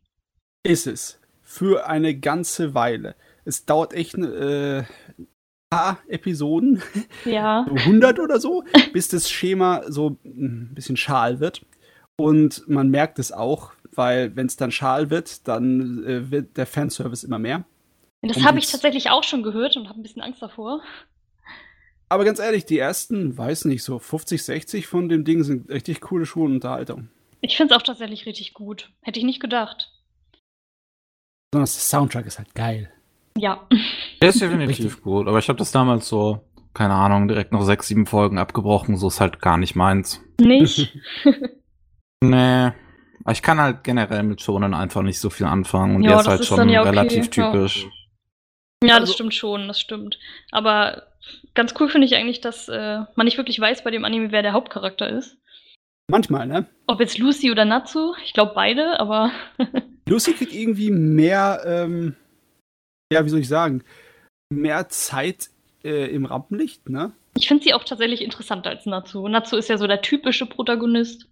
Ist 0.62 0.86
es. 0.86 1.18
Für 1.42 1.88
eine 1.88 2.14
ganze 2.14 2.74
Weile. 2.74 3.14
Es 3.44 3.64
dauert 3.64 3.94
echt 3.94 4.14
äh, 4.16 4.84
paar 5.70 5.98
Episoden, 6.08 6.82
ja. 7.24 7.64
so 7.68 7.74
100 7.74 8.18
oder 8.18 8.40
so, 8.40 8.64
bis 8.92 9.08
das 9.08 9.30
Schema 9.30 9.84
so 9.88 10.18
ein 10.24 10.74
bisschen 10.74 10.96
schal 10.96 11.40
wird. 11.40 11.64
Und 12.16 12.68
man 12.68 12.90
merkt 12.90 13.18
es 13.18 13.32
auch, 13.32 13.72
weil 13.94 14.36
wenn 14.36 14.46
es 14.46 14.56
dann 14.56 14.72
schal 14.72 15.10
wird, 15.10 15.48
dann 15.48 16.04
äh, 16.04 16.30
wird 16.30 16.56
der 16.56 16.66
Fanservice 16.66 17.24
immer 17.24 17.38
mehr. 17.38 17.64
Das 18.22 18.44
habe 18.44 18.58
ich 18.58 18.70
tatsächlich 18.70 19.08
auch 19.08 19.24
schon 19.24 19.42
gehört 19.42 19.76
und 19.76 19.88
habe 19.88 19.98
ein 19.98 20.02
bisschen 20.02 20.20
Angst 20.20 20.42
davor. 20.42 20.82
Aber 22.10 22.24
ganz 22.24 22.38
ehrlich, 22.40 22.66
die 22.66 22.78
ersten, 22.78 23.38
weiß 23.38 23.64
nicht, 23.66 23.82
so 23.82 23.98
50, 23.98 24.42
60 24.42 24.86
von 24.86 25.08
dem 25.08 25.24
Ding 25.24 25.44
sind 25.44 25.70
richtig 25.70 26.00
coole 26.00 26.26
Schuhe 26.26 26.44
und 26.44 26.54
Unterhaltung. 26.54 27.08
Ich 27.40 27.56
finde 27.56 27.72
es 27.72 27.80
auch 27.80 27.84
tatsächlich 27.84 28.26
richtig 28.26 28.52
gut. 28.52 28.90
Hätte 29.00 29.18
ich 29.18 29.24
nicht 29.24 29.40
gedacht. 29.40 29.90
Besonders 31.50 31.74
der 31.74 31.82
Soundtrack 31.82 32.26
ist 32.26 32.38
halt 32.38 32.54
geil. 32.54 32.92
Ja. 33.36 33.66
Der 34.20 34.28
ist 34.28 34.40
definitiv 34.40 35.02
gut, 35.02 35.28
aber 35.28 35.38
ich 35.38 35.48
habe 35.48 35.58
das 35.58 35.72
damals 35.72 36.08
so, 36.08 36.40
keine 36.74 36.94
Ahnung, 36.94 37.28
direkt 37.28 37.52
noch 37.52 37.62
sechs, 37.62 37.88
sieben 37.88 38.06
Folgen 38.06 38.38
abgebrochen. 38.38 38.96
So 38.96 39.08
ist 39.08 39.20
halt 39.20 39.40
gar 39.40 39.56
nicht 39.56 39.76
meins. 39.76 40.20
Nicht? 40.40 40.96
nee. 42.22 42.72
Ich 43.30 43.42
kann 43.42 43.60
halt 43.60 43.84
generell 43.84 44.22
mit 44.22 44.40
Schonen 44.40 44.74
einfach 44.74 45.02
nicht 45.02 45.20
so 45.20 45.30
viel 45.30 45.46
anfangen 45.46 45.96
und 45.96 46.02
ja, 46.02 46.10
der 46.10 46.20
ist 46.20 46.28
halt 46.28 46.40
ist 46.40 46.46
schon 46.46 46.68
ja 46.68 46.80
okay. 46.80 46.90
relativ 46.90 47.30
typisch. 47.30 47.86
Ja, 48.82 48.88
ja 48.88 48.94
das 48.94 49.00
also, 49.00 49.12
stimmt 49.12 49.34
schon, 49.34 49.68
das 49.68 49.78
stimmt. 49.78 50.18
Aber 50.50 51.02
ganz 51.54 51.74
cool 51.78 51.88
finde 51.88 52.06
ich 52.06 52.16
eigentlich, 52.16 52.40
dass 52.40 52.68
äh, 52.68 53.00
man 53.14 53.26
nicht 53.26 53.36
wirklich 53.36 53.60
weiß 53.60 53.84
bei 53.84 53.90
dem 53.90 54.04
Anime, 54.04 54.32
wer 54.32 54.42
der 54.42 54.52
Hauptcharakter 54.52 55.08
ist. 55.08 55.36
Manchmal, 56.10 56.46
ne? 56.46 56.66
Ob 56.86 56.98
jetzt 57.00 57.18
Lucy 57.18 57.50
oder 57.50 57.64
Natsu, 57.64 58.14
ich 58.24 58.32
glaube 58.32 58.52
beide, 58.54 58.98
aber. 58.98 59.30
Lucy 60.08 60.32
kriegt 60.32 60.52
irgendwie 60.52 60.90
mehr 60.90 61.62
ähm, 61.64 62.16
ja, 63.12 63.24
wie 63.24 63.28
soll 63.28 63.40
ich 63.40 63.48
sagen, 63.48 63.82
mehr 64.50 64.88
Zeit 64.88 65.50
äh, 65.84 66.06
im 66.14 66.26
Rampenlicht, 66.26 66.88
ne? 66.88 67.12
Ich 67.36 67.48
finde 67.48 67.64
sie 67.64 67.74
auch 67.74 67.84
tatsächlich 67.84 68.22
interessanter 68.22 68.70
als 68.70 68.86
Natsu. 68.86 69.26
Natsu 69.28 69.56
ist 69.56 69.68
ja 69.68 69.78
so 69.78 69.86
der 69.86 70.02
typische 70.02 70.46
Protagonist. 70.46 71.26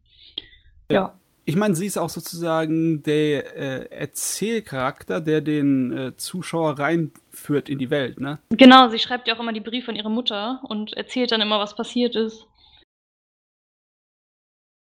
Ja. 0.91 0.95
ja. 0.95 1.15
Ich 1.45 1.57
meine, 1.57 1.75
sie 1.75 1.87
ist 1.87 1.97
auch 1.97 2.11
sozusagen 2.11 3.03
der 3.03 3.57
äh, 3.57 3.91
Erzählcharakter, 3.91 5.21
der 5.21 5.41
den 5.41 5.97
äh, 5.97 6.17
Zuschauer 6.17 6.79
reinführt 6.79 7.71
in 7.71 7.79
die 7.79 7.91
Welt, 7.91 8.21
ne? 8.21 8.39
Genau, 8.51 8.89
sie 8.91 8.99
schreibt 8.99 9.27
ja 9.27 9.35
auch 9.35 9.41
immer 9.41 9.55
die 9.55 9.61
Briefe 9.61 9.91
an 9.91 9.97
ihre 9.97 10.11
Mutter 10.11 10.61
und 10.69 10.93
erzählt 10.93 11.33
dann 11.33 11.41
immer, 11.41 11.59
was 11.59 11.75
passiert 11.75 12.17
ist. 12.17 12.47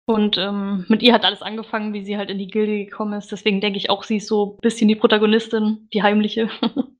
Und 0.09 0.38
ähm, 0.38 0.85
mit 0.88 1.03
ihr 1.03 1.13
hat 1.13 1.25
alles 1.25 1.41
angefangen, 1.41 1.93
wie 1.93 2.05
sie 2.05 2.17
halt 2.17 2.29
in 2.29 2.38
die 2.38 2.47
Gilde 2.47 2.85
gekommen 2.85 3.13
ist. 3.13 3.29
Deswegen 3.31 3.59
denke 3.59 3.77
ich 3.77 3.89
auch, 3.89 4.03
sie 4.03 4.17
ist 4.17 4.27
so 4.27 4.53
ein 4.53 4.61
bisschen 4.61 4.88
die 4.88 4.95
Protagonistin, 4.95 5.89
die 5.93 6.01
heimliche. 6.01 6.49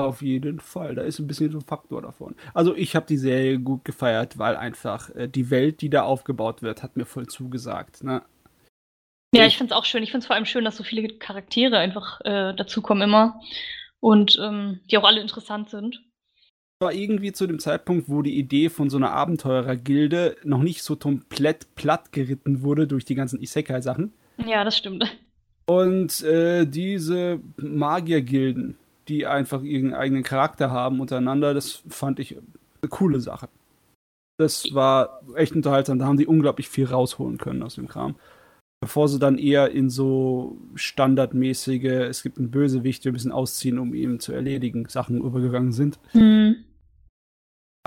Auf 0.00 0.22
jeden 0.22 0.60
Fall, 0.60 0.94
da 0.94 1.02
ist 1.02 1.18
ein 1.18 1.26
bisschen 1.26 1.50
so 1.50 1.58
ein 1.58 1.64
Faktor 1.64 2.00
davon. 2.00 2.36
Also 2.54 2.76
ich 2.76 2.94
habe 2.94 3.06
die 3.06 3.16
Serie 3.16 3.58
gut 3.58 3.84
gefeiert, 3.84 4.38
weil 4.38 4.54
einfach 4.54 5.10
äh, 5.16 5.26
die 5.26 5.50
Welt, 5.50 5.80
die 5.80 5.90
da 5.90 6.04
aufgebaut 6.04 6.62
wird, 6.62 6.84
hat 6.84 6.96
mir 6.96 7.06
voll 7.06 7.26
zugesagt. 7.26 8.04
Ne? 8.04 8.22
Ja, 9.34 9.44
ich 9.44 9.58
finde 9.58 9.74
es 9.74 9.76
auch 9.76 9.84
schön. 9.84 10.04
Ich 10.04 10.12
finde 10.12 10.22
es 10.22 10.26
vor 10.28 10.36
allem 10.36 10.44
schön, 10.44 10.64
dass 10.64 10.76
so 10.76 10.84
viele 10.84 11.08
Charaktere 11.18 11.78
einfach 11.78 12.20
äh, 12.20 12.54
dazukommen 12.54 13.02
immer 13.02 13.40
und 13.98 14.38
ähm, 14.40 14.80
die 14.88 14.96
auch 14.96 15.04
alle 15.04 15.20
interessant 15.20 15.70
sind. 15.70 16.00
War 16.80 16.92
irgendwie 16.92 17.32
zu 17.32 17.46
dem 17.46 17.58
Zeitpunkt, 17.58 18.08
wo 18.08 18.22
die 18.22 18.38
Idee 18.38 18.68
von 18.68 18.88
so 18.88 18.96
einer 18.96 19.10
Abenteurergilde 19.10 20.36
noch 20.44 20.62
nicht 20.62 20.82
so 20.82 20.96
komplett 20.96 21.74
platt 21.74 22.12
geritten 22.12 22.62
wurde 22.62 22.86
durch 22.86 23.04
die 23.04 23.14
ganzen 23.14 23.40
Isekai-Sachen. 23.40 24.12
Ja, 24.46 24.62
das 24.62 24.76
stimmt. 24.76 25.04
Und 25.66 26.22
äh, 26.22 26.66
diese 26.66 27.40
Magiergilden, 27.56 28.76
die 29.08 29.26
einfach 29.26 29.62
ihren 29.62 29.92
eigenen 29.92 30.22
Charakter 30.22 30.70
haben 30.70 31.00
untereinander, 31.00 31.52
das 31.52 31.82
fand 31.88 32.20
ich 32.20 32.36
eine 32.36 32.88
coole 32.88 33.20
Sache. 33.20 33.48
Das 34.38 34.72
war 34.72 35.20
echt 35.34 35.56
unterhaltsam. 35.56 35.98
Da 35.98 36.06
haben 36.06 36.16
die 36.16 36.26
unglaublich 36.26 36.68
viel 36.68 36.86
rausholen 36.86 37.38
können 37.38 37.64
aus 37.64 37.74
dem 37.74 37.88
Kram. 37.88 38.14
Bevor 38.80 39.08
sie 39.08 39.18
dann 39.18 39.38
eher 39.38 39.72
in 39.72 39.90
so 39.90 40.56
standardmäßige, 40.76 42.06
es 42.08 42.22
gibt 42.22 42.38
einen 42.38 42.52
Bösewicht, 42.52 43.04
wir 43.04 43.10
müssen 43.10 43.32
ausziehen, 43.32 43.80
um 43.80 43.92
ihn 43.92 44.20
zu 44.20 44.32
erledigen, 44.32 44.88
Sachen 44.88 45.20
übergegangen 45.20 45.72
sind. 45.72 45.98
Mhm. 46.14 46.64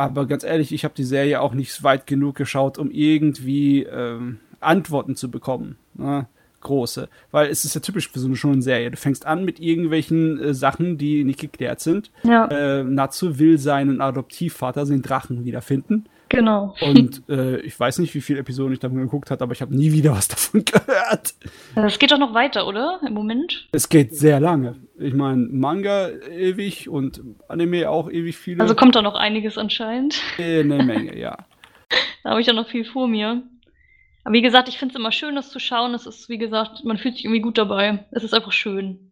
Aber 0.06 0.26
ganz 0.26 0.44
ehrlich, 0.44 0.72
ich 0.72 0.84
habe 0.84 0.94
die 0.96 1.04
Serie 1.04 1.42
auch 1.42 1.54
nicht 1.54 1.84
weit 1.84 2.08
genug 2.08 2.36
geschaut, 2.36 2.78
um 2.78 2.92
irgendwie 2.92 3.84
ähm, 3.84 4.40
Antworten 4.60 5.16
zu 5.16 5.30
bekommen. 5.30 5.78
Ne? 5.94 6.28
große. 6.62 7.10
Weil 7.32 7.50
es 7.50 7.66
ist 7.66 7.76
ja 7.76 7.82
typisch 7.82 8.10
für 8.10 8.20
so 8.20 8.28
eine 8.28 8.36
schöne 8.36 8.62
Serie. 8.62 8.92
Du 8.92 8.98
fängst 8.98 9.26
an 9.26 9.44
mit 9.44 9.60
irgendwelchen 9.60 10.40
äh, 10.40 10.54
Sachen, 10.54 10.98
die 10.98 11.24
nicht 11.24 11.40
geklärt 11.40 11.82
sind. 11.82 12.12
Ja. 12.24 12.46
Äh, 12.48 12.84
Natsu 12.84 13.40
will 13.40 13.58
seinen 13.58 14.00
Adoptivvater, 14.00 14.86
den 14.86 15.02
Drachen, 15.02 15.44
wiederfinden. 15.44 16.06
Genau. 16.32 16.74
Und 16.80 17.28
äh, 17.28 17.60
ich 17.60 17.78
weiß 17.78 18.00
nicht, 18.00 18.16
wie 18.16 18.22
viele 18.22 18.40
Episoden 18.40 18.72
ich 18.72 18.80
davon 18.80 19.00
geguckt 19.00 19.32
habe, 19.32 19.44
aber 19.44 19.52
ich 19.52 19.62
habe 19.62 19.76
nie 19.76 19.92
wieder 19.92 20.14
was 20.14 20.28
davon 20.30 20.64
gehört. 20.64 21.34
Es 21.76 22.00
geht 22.00 22.12
doch 22.12 22.18
noch 22.18 22.34
weiter, 22.34 22.66
oder? 22.68 23.02
Im 23.06 23.14
Moment? 23.14 23.68
Es 23.74 23.90
geht 23.90 24.16
sehr 24.16 24.40
lange. 24.40 24.78
Ich 24.98 25.14
meine, 25.14 25.50
Manga 25.52 26.10
ewig 26.10 26.88
und 26.88 27.22
Anime 27.50 27.90
auch 27.90 28.10
ewig 28.10 28.38
viele. 28.38 28.62
Also 28.62 28.76
kommt 28.76 28.96
da 28.96 29.02
noch 29.02 29.16
einiges 29.16 29.58
anscheinend. 29.58 30.22
Äh, 30.38 30.62
eine 30.62 30.82
Menge, 30.84 31.20
ja. 31.20 31.38
da 32.24 32.30
habe 32.30 32.40
ich 32.40 32.48
ja 32.48 32.54
noch 32.54 32.70
viel 32.70 32.86
vor 32.86 33.10
mir. 33.10 33.44
Aber 34.24 34.34
wie 34.34 34.42
gesagt, 34.42 34.70
ich 34.70 34.78
finde 34.78 34.94
es 34.94 35.00
immer 35.00 35.12
schön, 35.12 35.36
das 35.36 35.50
zu 35.50 35.60
schauen. 35.60 35.94
Es 35.94 36.06
ist, 36.06 36.30
wie 36.30 36.38
gesagt, 36.38 36.86
man 36.86 36.98
fühlt 36.98 37.16
sich 37.16 37.26
irgendwie 37.26 37.42
gut 37.42 37.58
dabei. 37.58 38.06
Es 38.12 38.24
ist 38.24 38.34
einfach 38.34 38.54
schön. 38.54 39.12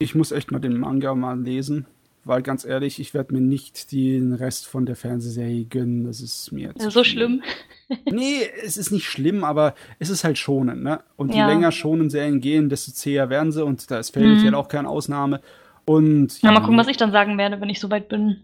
Ich 0.00 0.16
muss 0.16 0.32
echt 0.32 0.50
mal 0.50 0.58
den 0.58 0.76
Manga 0.76 1.14
mal 1.14 1.40
lesen, 1.40 1.86
weil 2.26 2.42
ganz 2.42 2.64
ehrlich, 2.64 2.98
ich 2.98 3.14
werde 3.14 3.32
mir 3.32 3.40
nicht 3.40 3.92
den 3.92 4.32
Rest 4.32 4.66
von 4.66 4.84
der 4.84 4.96
Fernsehserie 4.96 5.64
gönnen. 5.64 6.04
Das 6.04 6.20
ist 6.20 6.50
mir 6.50 6.72
ja, 6.76 6.90
so 6.90 7.04
schlimm. 7.04 7.42
nee, 8.10 8.40
es 8.64 8.76
ist 8.76 8.90
nicht 8.90 9.06
schlimm, 9.06 9.44
aber 9.44 9.74
es 10.00 10.10
ist 10.10 10.24
halt 10.24 10.36
schonen, 10.36 10.82
ne? 10.82 11.00
Und 11.14 11.32
je 11.32 11.38
ja. 11.38 11.46
länger 11.46 11.70
schonen 11.70 12.10
Serien 12.10 12.40
gehen, 12.40 12.68
desto 12.68 12.90
zäher 12.90 13.30
werden 13.30 13.52
sie 13.52 13.64
und 13.64 13.88
da 13.90 14.00
ist 14.00 14.10
Fairy 14.10 14.34
mhm. 14.34 14.54
auch 14.54 14.66
keine 14.66 14.88
Ausnahme. 14.88 15.40
Und 15.84 16.42
ja, 16.42 16.50
mal 16.50 16.60
gucken, 16.60 16.76
was 16.76 16.88
ich 16.88 16.96
dann 16.96 17.12
sagen 17.12 17.38
werde, 17.38 17.60
wenn 17.60 17.68
ich 17.68 17.78
soweit 17.78 18.08
bin. 18.08 18.38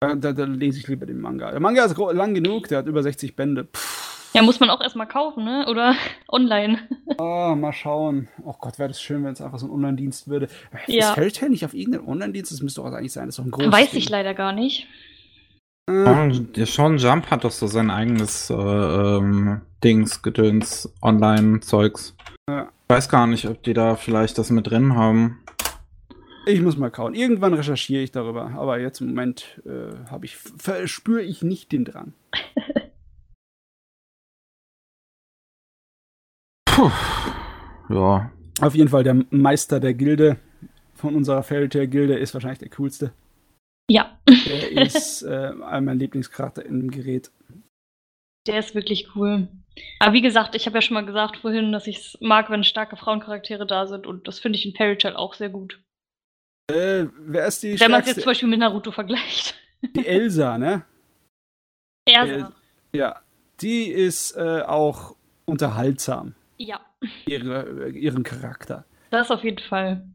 Da, 0.00 0.14
da, 0.14 0.32
da 0.32 0.44
lese 0.44 0.78
ich 0.78 0.86
lieber 0.88 1.06
den 1.06 1.20
Manga. 1.20 1.50
Der 1.50 1.60
Manga 1.60 1.84
ist 1.84 1.96
lang 1.96 2.34
genug, 2.34 2.68
der 2.68 2.78
hat 2.78 2.86
über 2.86 3.02
60 3.02 3.34
Bände. 3.34 3.64
Puh. 3.64 4.01
Ja, 4.34 4.42
muss 4.42 4.60
man 4.60 4.70
auch 4.70 4.80
erstmal 4.80 5.06
kaufen, 5.06 5.44
ne? 5.44 5.66
Oder 5.68 5.94
online. 6.28 6.78
Oh, 7.18 7.54
mal 7.54 7.72
schauen. 7.72 8.28
Oh 8.44 8.54
Gott, 8.58 8.78
wäre 8.78 8.88
das 8.88 9.00
schön, 9.00 9.24
wenn 9.24 9.32
es 9.32 9.40
einfach 9.40 9.58
so 9.58 9.66
ein 9.66 9.72
Online-Dienst 9.72 10.28
würde. 10.28 10.48
Ja. 10.86 11.08
Ist 11.08 11.14
Fairytale 11.14 11.50
nicht 11.50 11.64
auf 11.64 11.74
irgendeinem 11.74 12.08
Online-Dienst? 12.08 12.52
Das 12.52 12.62
müsste 12.62 12.80
doch 12.80 12.92
eigentlich 12.92 13.12
sein. 13.12 13.26
Das 13.26 13.34
ist 13.34 13.38
doch 13.38 13.44
ein 13.44 13.50
großes. 13.50 13.72
Weiß 13.72 13.90
Ding. 13.90 13.98
ich 13.98 14.08
leider 14.08 14.34
gar 14.34 14.52
nicht. 14.52 14.86
Äh. 15.88 16.64
Sean 16.64 16.96
Jump 16.98 17.30
hat 17.30 17.44
doch 17.44 17.50
so 17.50 17.66
sein 17.66 17.90
eigenes 17.90 18.48
äh, 18.50 18.54
ähm, 18.54 19.60
Dings, 19.84 20.22
Gedöns, 20.22 20.92
Online-Zeugs. 21.02 22.16
Ja. 22.48 22.68
Ich 22.88 22.96
weiß 22.96 23.08
gar 23.08 23.26
nicht, 23.26 23.46
ob 23.46 23.62
die 23.62 23.74
da 23.74 23.96
vielleicht 23.96 24.38
das 24.38 24.50
mit 24.50 24.70
drin 24.70 24.94
haben. 24.94 25.40
Ich 26.46 26.60
muss 26.60 26.76
mal 26.76 26.90
kauen. 26.90 27.14
Irgendwann 27.14 27.54
recherchiere 27.54 28.02
ich 28.02 28.12
darüber. 28.12 28.52
Aber 28.56 28.78
jetzt 28.78 29.00
im 29.00 29.08
Moment 29.08 29.60
äh, 29.64 30.10
habe 30.10 30.24
ich, 30.24 30.36
verspüre 30.36 31.22
ich 31.22 31.42
nicht 31.42 31.70
den 31.72 31.84
Drang. 31.84 32.14
Puh. 36.82 36.90
Ja. 37.94 38.32
Auf 38.60 38.74
jeden 38.74 38.88
Fall 38.88 39.04
der 39.04 39.14
Meister 39.30 39.78
der 39.78 39.94
Gilde 39.94 40.38
von 40.94 41.14
unserer 41.14 41.44
Fairytale-Gilde 41.44 42.18
ist 42.18 42.34
wahrscheinlich 42.34 42.58
der 42.58 42.70
coolste. 42.70 43.12
Ja. 43.88 44.18
Der 44.26 44.82
ist 44.86 45.22
äh, 45.22 45.52
mein 45.52 45.98
Lieblingscharakter 45.98 46.66
in 46.66 46.80
dem 46.80 46.90
Gerät. 46.90 47.30
Der 48.48 48.58
ist 48.58 48.74
wirklich 48.74 49.14
cool. 49.14 49.46
Aber 50.00 50.12
wie 50.12 50.22
gesagt, 50.22 50.56
ich 50.56 50.66
habe 50.66 50.78
ja 50.78 50.82
schon 50.82 50.94
mal 50.94 51.06
gesagt 51.06 51.36
vorhin, 51.36 51.70
dass 51.70 51.86
ich 51.86 51.98
es 51.98 52.18
mag, 52.20 52.50
wenn 52.50 52.64
starke 52.64 52.96
Frauencharaktere 52.96 53.64
da 53.64 53.86
sind 53.86 54.08
und 54.08 54.26
das 54.26 54.40
finde 54.40 54.58
ich 54.58 54.66
in 54.66 54.74
Fairytale 54.74 55.16
auch 55.16 55.34
sehr 55.34 55.50
gut. 55.50 55.80
Äh, 56.68 57.06
wer 57.16 57.46
ist 57.46 57.62
die 57.62 57.78
Wenn 57.78 57.92
man 57.92 58.00
es 58.00 58.08
jetzt 58.08 58.22
zum 58.22 58.30
Beispiel 58.30 58.48
mit 58.48 58.58
Naruto 58.58 58.90
vergleicht. 58.90 59.54
Die 59.82 60.06
Elsa, 60.06 60.58
ne? 60.58 60.84
Elsa. 62.06 62.52
ja, 62.92 63.20
die 63.60 63.84
ist 63.84 64.36
äh, 64.36 64.62
auch 64.62 65.14
unterhaltsam. 65.44 66.34
Ja. 66.62 66.80
Ihre, 67.26 67.90
ihren 67.90 68.22
Charakter. 68.22 68.84
Das 69.10 69.30
auf 69.30 69.42
jeden 69.42 69.58
Fall. 69.58 70.06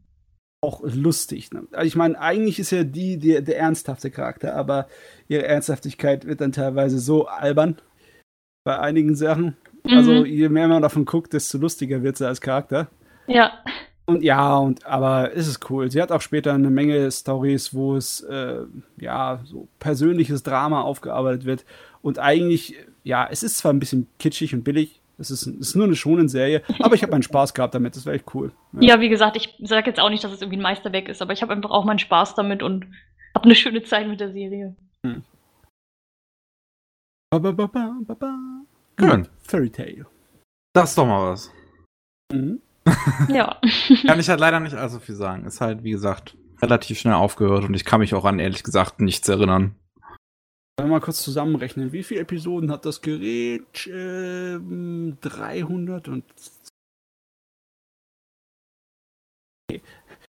Auch 0.62 0.82
lustig. 0.82 1.52
Ne? 1.52 1.66
Also 1.72 1.86
ich 1.86 1.94
meine, 1.94 2.18
eigentlich 2.18 2.58
ist 2.58 2.70
ja 2.70 2.84
die, 2.84 3.18
die 3.18 3.44
der 3.44 3.58
ernsthafte 3.58 4.10
Charakter, 4.10 4.56
aber 4.56 4.88
ihre 5.28 5.44
Ernsthaftigkeit 5.44 6.26
wird 6.26 6.40
dann 6.40 6.52
teilweise 6.52 6.98
so 6.98 7.26
albern 7.26 7.76
bei 8.64 8.78
einigen 8.78 9.14
Sachen. 9.14 9.56
Mhm. 9.84 9.92
Also 9.92 10.24
je 10.24 10.48
mehr 10.48 10.68
man 10.68 10.82
davon 10.82 11.04
guckt, 11.04 11.34
desto 11.34 11.58
lustiger 11.58 12.02
wird 12.02 12.16
sie 12.16 12.26
als 12.26 12.40
Charakter. 12.40 12.88
Ja. 13.26 13.52
Und 14.06 14.22
ja, 14.22 14.56
und 14.56 14.86
aber 14.86 15.36
es 15.36 15.46
ist 15.46 15.68
cool. 15.70 15.90
Sie 15.90 16.00
hat 16.00 16.10
auch 16.10 16.22
später 16.22 16.54
eine 16.54 16.70
Menge 16.70 17.12
Stories, 17.12 17.74
wo 17.74 17.94
es 17.94 18.22
äh, 18.22 18.62
ja 18.98 19.40
so 19.44 19.68
persönliches 19.80 20.42
Drama 20.42 20.80
aufgearbeitet 20.80 21.44
wird. 21.44 21.66
Und 22.00 22.18
eigentlich, 22.18 22.74
ja, 23.04 23.28
es 23.30 23.42
ist 23.42 23.58
zwar 23.58 23.70
ein 23.72 23.80
bisschen 23.80 24.08
kitschig 24.18 24.54
und 24.54 24.64
billig, 24.64 25.02
es 25.18 25.30
ist, 25.30 25.46
ist 25.46 25.74
nur 25.74 25.86
eine 25.86 25.96
schonen 25.96 26.28
Serie, 26.28 26.62
aber 26.78 26.94
ich 26.94 27.02
habe 27.02 27.10
meinen 27.10 27.22
Spaß 27.22 27.52
gehabt 27.52 27.74
damit, 27.74 27.96
das 27.96 28.06
war 28.06 28.14
echt 28.14 28.32
cool. 28.34 28.52
Ja. 28.72 28.94
ja, 28.94 29.00
wie 29.00 29.08
gesagt, 29.08 29.36
ich 29.36 29.54
sage 29.60 29.90
jetzt 29.90 30.00
auch 30.00 30.10
nicht, 30.10 30.22
dass 30.22 30.32
es 30.32 30.40
irgendwie 30.40 30.58
ein 30.58 30.62
Meisterwerk 30.62 31.08
ist, 31.08 31.20
aber 31.20 31.32
ich 31.32 31.42
habe 31.42 31.52
einfach 31.52 31.70
auch 31.70 31.84
meinen 31.84 31.98
Spaß 31.98 32.34
damit 32.34 32.62
und 32.62 32.86
habe 33.34 33.44
eine 33.44 33.54
schöne 33.54 33.82
Zeit 33.82 34.06
mit 34.06 34.20
der 34.20 34.32
Serie. 34.32 34.76
Hm. 35.04 35.22
Ba, 37.30 37.38
ba, 37.38 37.52
ba, 37.52 37.66
ba, 37.66 37.94
ba, 38.06 38.14
ba. 38.14 38.38
Gut, 38.96 39.30
Fairy 39.42 39.70
Tale. 39.70 40.06
Das 40.72 40.90
ist 40.90 40.98
doch 40.98 41.06
mal 41.06 41.32
was. 41.32 41.50
Mhm. 42.32 42.60
ja. 43.28 43.60
Kann 44.06 44.20
ich 44.20 44.28
halt 44.28 44.40
leider 44.40 44.60
nicht 44.60 44.74
allzu 44.74 45.00
viel 45.00 45.14
sagen. 45.14 45.44
Ist 45.44 45.60
halt, 45.60 45.82
wie 45.82 45.90
gesagt, 45.90 46.36
relativ 46.62 46.98
schnell 46.98 47.14
aufgehört 47.14 47.64
und 47.64 47.74
ich 47.74 47.84
kann 47.84 48.00
mich 48.00 48.14
auch 48.14 48.24
an, 48.24 48.38
ehrlich 48.38 48.62
gesagt, 48.62 49.00
nichts 49.00 49.28
erinnern. 49.28 49.74
Wenn 50.78 50.86
wir 50.86 50.92
mal 50.92 51.00
kurz 51.00 51.22
zusammenrechnen, 51.24 51.92
wie 51.92 52.04
viele 52.04 52.20
Episoden 52.20 52.70
hat 52.70 52.84
das 52.84 53.02
Gerät? 53.02 53.88
Ähm, 53.88 55.18
300 55.20 56.06
und. 56.06 56.22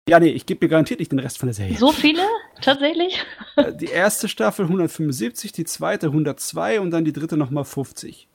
Ja, 0.07 0.22
nee, 0.22 0.30
ich 0.30 0.45
gebe 0.45 0.66
mir 0.66 0.70
garantiert 0.70 1.02
nicht 1.02 1.11
den 1.11 1.20
Rest 1.20 1.40
von 1.40 1.48
der 1.48 1.53
Serie. 1.53 1.76
So 1.76 1.91
viele? 1.91 2.22
Tatsächlich? 2.61 3.22
Äh, 3.57 3.76
die 3.76 3.88
erste 3.88 4.30
Staffel 4.30 4.64
175, 4.64 5.52
die 5.52 5.66
zweite 5.66 6.07
102 6.07 6.80
und 6.80 6.91
dann 6.91 7.03
die 7.03 7.11
dritte 7.11 7.36
nochmal 7.36 7.66
50. 7.66 8.30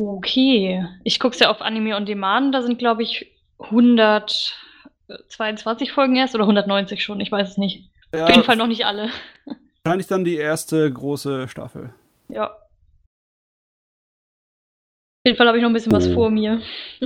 Okay. 0.00 0.86
Ich 1.02 1.18
gucke 1.18 1.34
es 1.34 1.40
ja 1.40 1.50
auf 1.50 1.62
Anime 1.62 1.96
on 1.96 2.06
Demand, 2.06 2.54
da 2.54 2.62
sind, 2.62 2.78
glaube 2.78 3.02
ich, 3.02 3.32
122 3.58 5.90
Folgen 5.90 6.14
erst 6.14 6.36
oder 6.36 6.44
190 6.44 7.02
schon, 7.02 7.20
ich 7.20 7.32
weiß 7.32 7.50
es 7.50 7.58
nicht. 7.58 7.90
Ja, 8.14 8.26
auf 8.26 8.30
jeden 8.30 8.44
Fall 8.44 8.56
noch 8.56 8.68
nicht 8.68 8.86
alle. 8.86 9.10
Wahrscheinlich 9.84 10.08
dann 10.08 10.24
die 10.24 10.36
erste 10.36 10.92
große 10.92 11.48
Staffel. 11.48 11.94
Ja. 12.28 12.50
Auf 12.50 12.56
jeden 15.26 15.36
Fall 15.36 15.48
habe 15.48 15.58
ich 15.58 15.62
noch 15.62 15.70
ein 15.70 15.74
bisschen 15.74 15.92
was 15.92 16.08
oh. 16.08 16.14
vor 16.14 16.30
mir. 16.30 16.62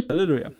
Halleluja. 0.08 0.52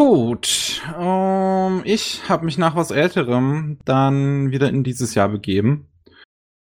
Gut, 0.00 0.80
um, 0.96 1.04
ähm, 1.04 1.82
ich 1.84 2.28
habe 2.28 2.44
mich 2.44 2.56
nach 2.56 2.76
was 2.76 2.92
Älterem 2.92 3.78
dann 3.84 4.52
wieder 4.52 4.68
in 4.68 4.84
dieses 4.84 5.16
Jahr 5.16 5.28
begeben 5.28 5.88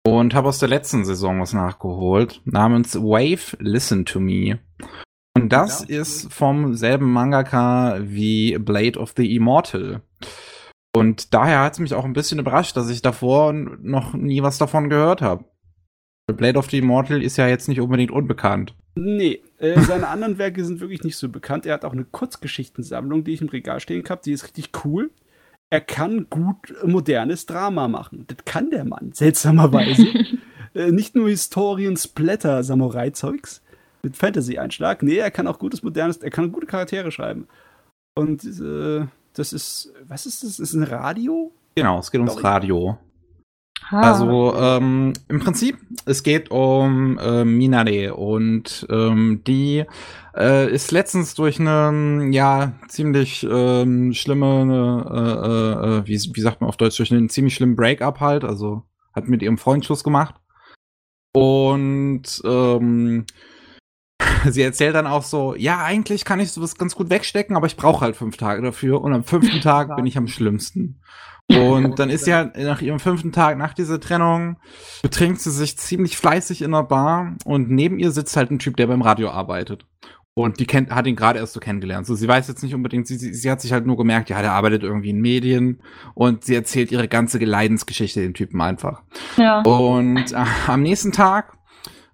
und 0.06 0.36
habe 0.36 0.50
aus 0.50 0.60
der 0.60 0.70
letzten 0.70 1.04
Saison 1.04 1.42
was 1.42 1.54
nachgeholt, 1.54 2.42
namens 2.46 2.96
Wave 2.96 3.58
Listen 3.60 4.06
to 4.06 4.20
Me. 4.20 4.60
Und 5.36 5.52
das 5.52 5.88
ja. 5.88 6.02
ist 6.02 6.32
vom 6.32 6.76
selben 6.76 7.12
Mangaka 7.12 7.98
wie 8.02 8.56
Blade 8.60 9.00
of 9.00 9.16
the 9.18 9.36
Immortal. 9.36 10.04
Und 10.96 11.34
daher 11.34 11.62
hat 11.62 11.74
es 11.74 11.80
mich 11.80 11.94
auch 11.94 12.06
ein 12.06 12.14
bisschen 12.14 12.40
überrascht, 12.40 12.78
dass 12.78 12.90
ich 12.90 13.02
davor 13.02 13.52
noch 13.54 14.14
nie 14.14 14.44
was 14.44 14.58
davon 14.58 14.90
gehört 14.90 15.22
habe. 15.22 15.46
Blade 16.32 16.58
of 16.58 16.70
the 16.70 16.78
Immortal 16.78 17.22
ist 17.22 17.38
ja 17.38 17.48
jetzt 17.48 17.68
nicht 17.68 17.82
unbedingt 17.82 18.12
unbekannt. 18.12 18.76
Nee, 18.96 19.42
äh, 19.58 19.80
seine 19.82 20.08
anderen 20.08 20.38
Werke 20.38 20.64
sind 20.64 20.80
wirklich 20.80 21.04
nicht 21.04 21.18
so 21.18 21.30
bekannt. 21.30 21.66
Er 21.66 21.74
hat 21.74 21.86
auch 21.86 21.94
eine 21.94 22.06
Kurzgeschichtensammlung, 22.06 23.24
die 23.24 23.34
ich 23.34 23.42
im 23.42 23.50
Regal 23.50 23.80
stehen 23.80 24.08
habe. 24.08 24.22
Die 24.24 24.32
ist 24.32 24.44
richtig 24.44 24.70
cool. 24.86 25.12
Er 25.70 25.82
kann 25.82 26.28
gut 26.30 26.74
modernes 26.86 27.48
Drama 27.48 27.88
machen. 27.88 28.26
Das 28.28 28.46
kann 28.46 28.70
der 28.70 28.86
Mann, 28.86 29.12
seltsamerweise. 29.12 30.06
äh, 30.76 30.92
nicht 30.92 31.16
nur 31.16 31.30
Historien, 31.30 31.98
Splatter, 31.98 32.64
Samurai-Zeugs 32.64 33.64
mit 34.04 34.16
Fantasy-Einschlag. 34.16 35.02
Nee, 35.02 35.18
er 35.18 35.32
kann 35.32 35.48
auch 35.48 35.58
gutes 35.58 35.82
modernes, 35.82 36.18
er 36.18 36.30
kann 36.30 36.52
gute 36.52 36.68
Charaktere 36.68 37.12
schreiben. 37.12 37.48
Und 38.16 38.44
äh, 38.46 39.08
das 39.34 39.54
ist, 39.54 39.94
was 40.08 40.26
ist 40.26 40.44
das? 40.44 40.58
Das 40.58 40.60
ist 40.60 40.74
ein 40.74 40.84
Radio? 40.84 41.52
Genau, 41.76 42.00
es 42.00 42.12
geht 42.12 42.22
ums 42.22 42.44
Radio. 42.44 42.98
Ah. 43.90 44.14
Also 44.14 44.56
ähm, 44.56 45.14
im 45.28 45.40
Prinzip, 45.40 45.78
es 46.06 46.24
geht 46.24 46.52
um 46.52 47.18
äh, 47.18 47.44
Minare 47.44 48.16
und 48.16 48.88
ähm, 48.90 49.42
die 49.46 49.84
äh, 50.36 50.72
ist 50.72 50.92
letztens 50.92 51.36
durch 51.36 51.60
eine 51.60 52.30
ja 52.32 52.74
ziemlich 52.88 53.46
ähm, 53.50 54.14
schlimme, 54.14 55.06
äh, 55.12 55.48
äh, 55.48 55.98
äh, 55.98 56.08
wie, 56.08 56.36
wie 56.36 56.42
sagt 56.42 56.62
man 56.62 56.70
auf 56.70 56.78
Deutsch, 56.78 56.98
durch 56.98 57.12
einen 57.12 57.30
ziemlich 57.30 57.56
schlimmen 57.56 57.76
Breakup 57.76 58.20
halt, 58.20 58.44
also 58.44 58.84
hat 59.14 59.28
mit 59.28 59.42
ihrem 59.42 59.58
Freund 59.58 59.86
Schluss 59.86 60.04
gemacht 60.04 60.36
und 61.34 62.24
ähm, 62.46 63.26
sie 64.50 64.62
erzählt 64.62 64.96
dann 64.96 65.08
auch 65.08 65.24
so, 65.24 65.56
ja, 65.56 65.84
eigentlich 65.84 66.26
kann 66.26 66.40
ich 66.40 66.52
sowas 66.52 66.76
ganz 66.76 66.96
gut 66.96 67.10
wegstecken, 67.10 67.56
aber 67.56 67.68
ich 67.68 67.78
brauche 67.78 68.02
halt 68.02 68.16
fünf 68.16 68.38
Tage 68.38 68.62
dafür 68.62 69.02
und 69.02 69.14
am 69.14 69.24
fünften 69.24 69.62
Tag 69.62 69.96
bin 69.96 70.06
ich 70.06 70.18
am 70.18 70.28
schlimmsten. 70.28 71.02
Und 71.50 72.00
dann 72.00 72.10
ist 72.10 72.26
sie 72.26 72.34
halt 72.34 72.58
nach 72.58 72.82
ihrem 72.82 73.00
fünften 73.00 73.34
Tag 73.34 73.58
nach 73.58 73.74
dieser 73.74 74.00
Trennung, 74.00 74.58
betrinkt 75.02 75.42
sie 75.42 75.52
sich 75.52 75.78
ziemlich 75.78 76.16
fleißig 76.18 76.62
in 76.62 76.72
der 76.72 76.84
Bar 76.84 77.36
und 77.44 77.70
neben 77.70 78.00
ihr 78.00 78.12
sitzt 78.12 78.38
halt 78.38 78.50
ein 78.50 78.60
Typ, 78.60 78.78
der 78.78 78.88
beim 78.88 79.02
Radio 79.02 79.30
arbeitet. 79.30 79.86
Und 80.36 80.60
die 80.60 80.66
kennt, 80.66 80.90
hat 80.90 81.06
ihn 81.06 81.16
gerade 81.16 81.38
erst 81.38 81.54
so 81.54 81.60
kennengelernt. 81.60 82.08
So, 82.08 82.16
sie 82.16 82.28
weiß 82.28 82.48
jetzt 82.48 82.64
nicht 82.64 82.74
unbedingt, 82.74 83.06
sie, 83.06 83.18
sie, 83.18 83.36
sie 83.36 83.52
hat 83.52 83.62
sich 83.62 83.72
halt 83.72 83.86
nur 83.86 83.98
gemerkt, 83.98 84.32
ja, 84.32 84.42
der 84.42 84.54
arbeitet 84.54 84.82
irgendwie 84.82 85.12
in 85.12 85.22
Medien 85.22 85.82
und 86.16 86.44
sie 86.44 86.56
erzählt 86.56 86.92
ihre 86.92 87.08
ganze 87.08 87.38
Leidensgeschichte 87.38 88.22
den 88.22 88.34
Typen 88.34 88.60
einfach. 88.60 89.04
Ja. 89.38 89.62
Und 89.62 90.32
äh, 90.32 90.46
am 90.66 90.82
nächsten 90.82 91.12
Tag, 91.12 91.56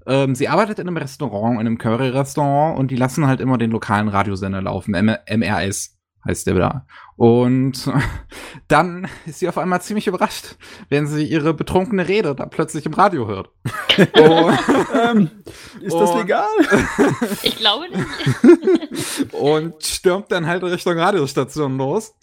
ähm, 0.06 0.36
sie 0.36 0.48
arbeitet 0.48 0.80
in 0.80 0.88
einem 0.88 0.98
Restaurant, 0.98 1.56
in 1.56 1.68
einem 1.68 1.78
Curry-Restaurant 1.78 2.78
und 2.78 2.92
die 2.92 2.96
lassen 2.96 3.28
halt 3.28 3.42
immer 3.42 3.58
den 3.58 3.72
lokalen 3.72 4.08
Radiosender 4.08 4.62
laufen, 4.62 4.94
M 4.94 5.16
MRS 5.28 5.98
heißt 6.28 6.48
der 6.48 6.56
da. 6.56 6.86
Und 7.20 7.92
dann 8.70 9.10
ist 9.26 9.40
sie 9.40 9.50
auf 9.50 9.58
einmal 9.58 9.82
ziemlich 9.82 10.08
überrascht, 10.08 10.56
wenn 10.88 11.06
sie 11.06 11.26
ihre 11.26 11.54
betrunkene 11.54 12.08
Rede 12.08 12.34
da 12.34 12.46
plötzlich 12.46 12.86
im 12.86 12.94
Radio 12.94 13.28
hört. 13.28 13.50
und, 13.98 14.58
ähm, 15.04 15.30
ist 15.82 15.96
das 15.96 16.16
legal? 16.16 16.48
ich 17.44 17.58
glaube 17.58 17.88
nicht. 17.90 19.34
und 19.34 19.84
stürmt 19.84 20.32
dann 20.32 20.48
halt 20.48 20.64
Richtung 20.64 20.98
Radiostation 20.98 21.78
los 21.78 22.16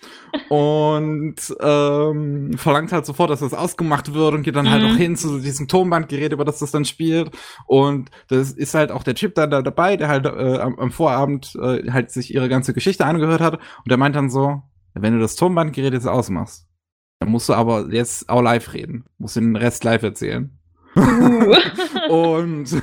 und 0.49 1.37
ähm, 1.61 2.55
verlangt 2.57 2.91
halt 2.91 3.05
sofort, 3.05 3.29
dass 3.29 3.41
das 3.41 3.53
ausgemacht 3.53 4.15
wird 4.15 4.33
und 4.33 4.45
geht 4.45 4.57
dann 4.57 4.71
halt 4.71 4.81
mhm. 4.81 4.87
halt 4.87 4.95
auch 4.95 4.99
hin 4.99 5.17
zu 5.17 5.41
diesem 5.41 5.69
Tonbandgerät, 5.69 6.33
über 6.33 6.47
das 6.47 6.61
das 6.61 6.71
dann 6.71 6.87
spielt. 6.87 7.33
Und 7.67 8.11
das 8.29 8.51
ist 8.51 8.73
halt 8.73 8.91
auch 8.91 9.03
der 9.03 9.15
Typ 9.15 9.35
dann 9.35 9.51
da 9.51 9.61
dabei, 9.61 9.99
der 9.99 10.09
halt 10.09 10.25
äh, 10.25 10.59
am, 10.59 10.79
am 10.79 10.91
Vorabend 10.91 11.55
äh, 11.57 11.91
halt 11.91 12.11
sich 12.13 12.33
ihre 12.33 12.49
ganze 12.49 12.73
Geschichte 12.73 13.05
angehört 13.05 13.43
hat. 13.43 13.57
Und 13.57 13.91
der 13.91 13.99
meint 13.99 14.17
dann 14.17 14.31
so, 14.31 14.63
wenn 15.03 15.15
du 15.15 15.21
das 15.21 15.37
Tonbandgerät 15.37 15.93
jetzt 15.93 16.07
ausmachst, 16.07 16.67
dann 17.19 17.31
musst 17.31 17.49
du 17.49 17.55
aber 17.55 17.93
jetzt 17.93 18.29
auch 18.29 18.43
live 18.43 18.73
reden. 18.73 19.05
Musst 19.19 19.37
den 19.37 19.57
Rest 19.57 19.85
live 19.85 20.03
erzählen. 20.03 20.59
Uh. 20.97 21.55
und 22.09 22.67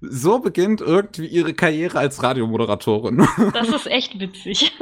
so 0.00 0.38
beginnt 0.38 0.80
irgendwie 0.80 1.26
ihre 1.26 1.54
Karriere 1.54 1.98
als 1.98 2.22
Radiomoderatorin. 2.22 3.26
Das 3.52 3.68
ist 3.68 3.86
echt 3.86 4.18
witzig. 4.18 4.72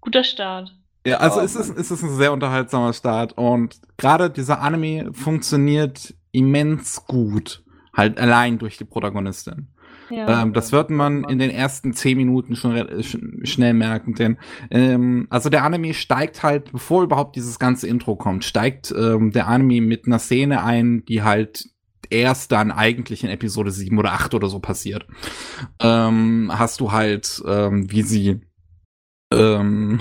Guter 0.00 0.24
Start. 0.24 0.74
Ja, 1.06 1.18
also 1.18 1.40
oh, 1.40 1.42
es, 1.42 1.54
ist, 1.54 1.76
es 1.76 1.90
ist 1.90 2.02
ein 2.02 2.16
sehr 2.16 2.32
unterhaltsamer 2.32 2.94
Start 2.94 3.36
und 3.36 3.78
gerade 3.98 4.30
dieser 4.30 4.62
Anime 4.62 5.12
funktioniert 5.12 6.14
immens 6.32 7.04
gut, 7.06 7.62
halt 7.94 8.18
allein 8.18 8.58
durch 8.58 8.78
die 8.78 8.86
Protagonistin. 8.86 9.68
Ja. 10.10 10.42
Ähm, 10.42 10.52
das 10.52 10.72
wird 10.72 10.90
man 10.90 11.24
in 11.24 11.38
den 11.38 11.50
ersten 11.50 11.92
zehn 11.92 12.16
Minuten 12.16 12.56
schon 12.56 13.02
sch 13.02 13.18
schnell 13.44 13.74
merken, 13.74 14.14
denn 14.14 14.38
ähm, 14.70 15.26
also 15.30 15.50
der 15.50 15.64
Anime 15.64 15.94
steigt 15.94 16.42
halt, 16.42 16.72
bevor 16.72 17.02
überhaupt 17.02 17.36
dieses 17.36 17.58
ganze 17.58 17.88
Intro 17.88 18.16
kommt, 18.16 18.44
steigt 18.44 18.92
ähm, 18.96 19.32
der 19.32 19.46
Anime 19.46 19.80
mit 19.80 20.06
einer 20.06 20.18
Szene 20.18 20.62
ein, 20.62 21.04
die 21.06 21.22
halt 21.22 21.68
erst 22.10 22.52
dann 22.52 22.70
eigentlich 22.70 23.24
in 23.24 23.30
Episode 23.30 23.70
7 23.70 23.98
oder 23.98 24.12
8 24.12 24.34
oder 24.34 24.48
so 24.48 24.60
passiert. 24.60 25.06
Ähm, 25.80 26.50
hast 26.52 26.80
du 26.80 26.92
halt, 26.92 27.42
ähm, 27.46 27.90
wie 27.90 28.02
sie 28.02 28.40
ähm, 29.32 30.00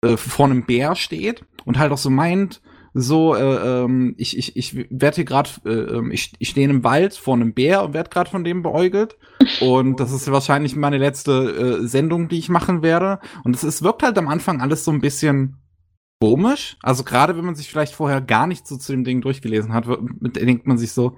äh, 0.00 0.16
vor 0.16 0.46
einem 0.46 0.64
Bär 0.64 0.94
steht 0.94 1.44
und 1.64 1.78
halt 1.78 1.92
auch 1.92 1.98
so 1.98 2.10
meint, 2.10 2.60
so, 2.96 3.34
äh, 3.34 3.40
ähm, 3.84 4.14
ich, 4.18 4.38
ich, 4.38 4.56
ich 4.56 4.76
werde 4.88 5.16
hier 5.16 5.24
gerade, 5.24 5.50
äh, 5.64 5.96
ähm, 5.96 6.12
ich, 6.12 6.32
ich 6.38 6.50
stehe 6.50 6.68
im 6.68 6.84
Wald 6.84 7.14
vor 7.14 7.34
einem 7.34 7.52
Bär 7.52 7.82
und 7.82 7.92
werde 7.92 8.08
gerade 8.08 8.30
von 8.30 8.44
dem 8.44 8.62
beäugelt. 8.62 9.18
Und 9.60 9.98
das 9.98 10.12
ist 10.12 10.30
wahrscheinlich 10.30 10.76
meine 10.76 10.98
letzte 10.98 11.80
äh, 11.82 11.86
Sendung, 11.88 12.28
die 12.28 12.38
ich 12.38 12.48
machen 12.48 12.82
werde. 12.82 13.18
Und 13.42 13.60
es, 13.60 13.82
wirkt 13.82 14.04
halt 14.04 14.16
am 14.16 14.28
Anfang 14.28 14.60
alles 14.60 14.84
so 14.84 14.92
ein 14.92 15.00
bisschen 15.00 15.56
komisch. 16.22 16.76
Also 16.82 17.02
gerade 17.02 17.36
wenn 17.36 17.44
man 17.44 17.56
sich 17.56 17.68
vielleicht 17.68 17.94
vorher 17.94 18.20
gar 18.20 18.46
nicht 18.46 18.64
so 18.66 18.76
zu 18.76 18.92
dem 18.92 19.02
Ding 19.02 19.20
durchgelesen 19.20 19.72
hat, 19.72 19.86
denkt 19.88 20.68
man 20.68 20.78
sich 20.78 20.92
so, 20.92 21.16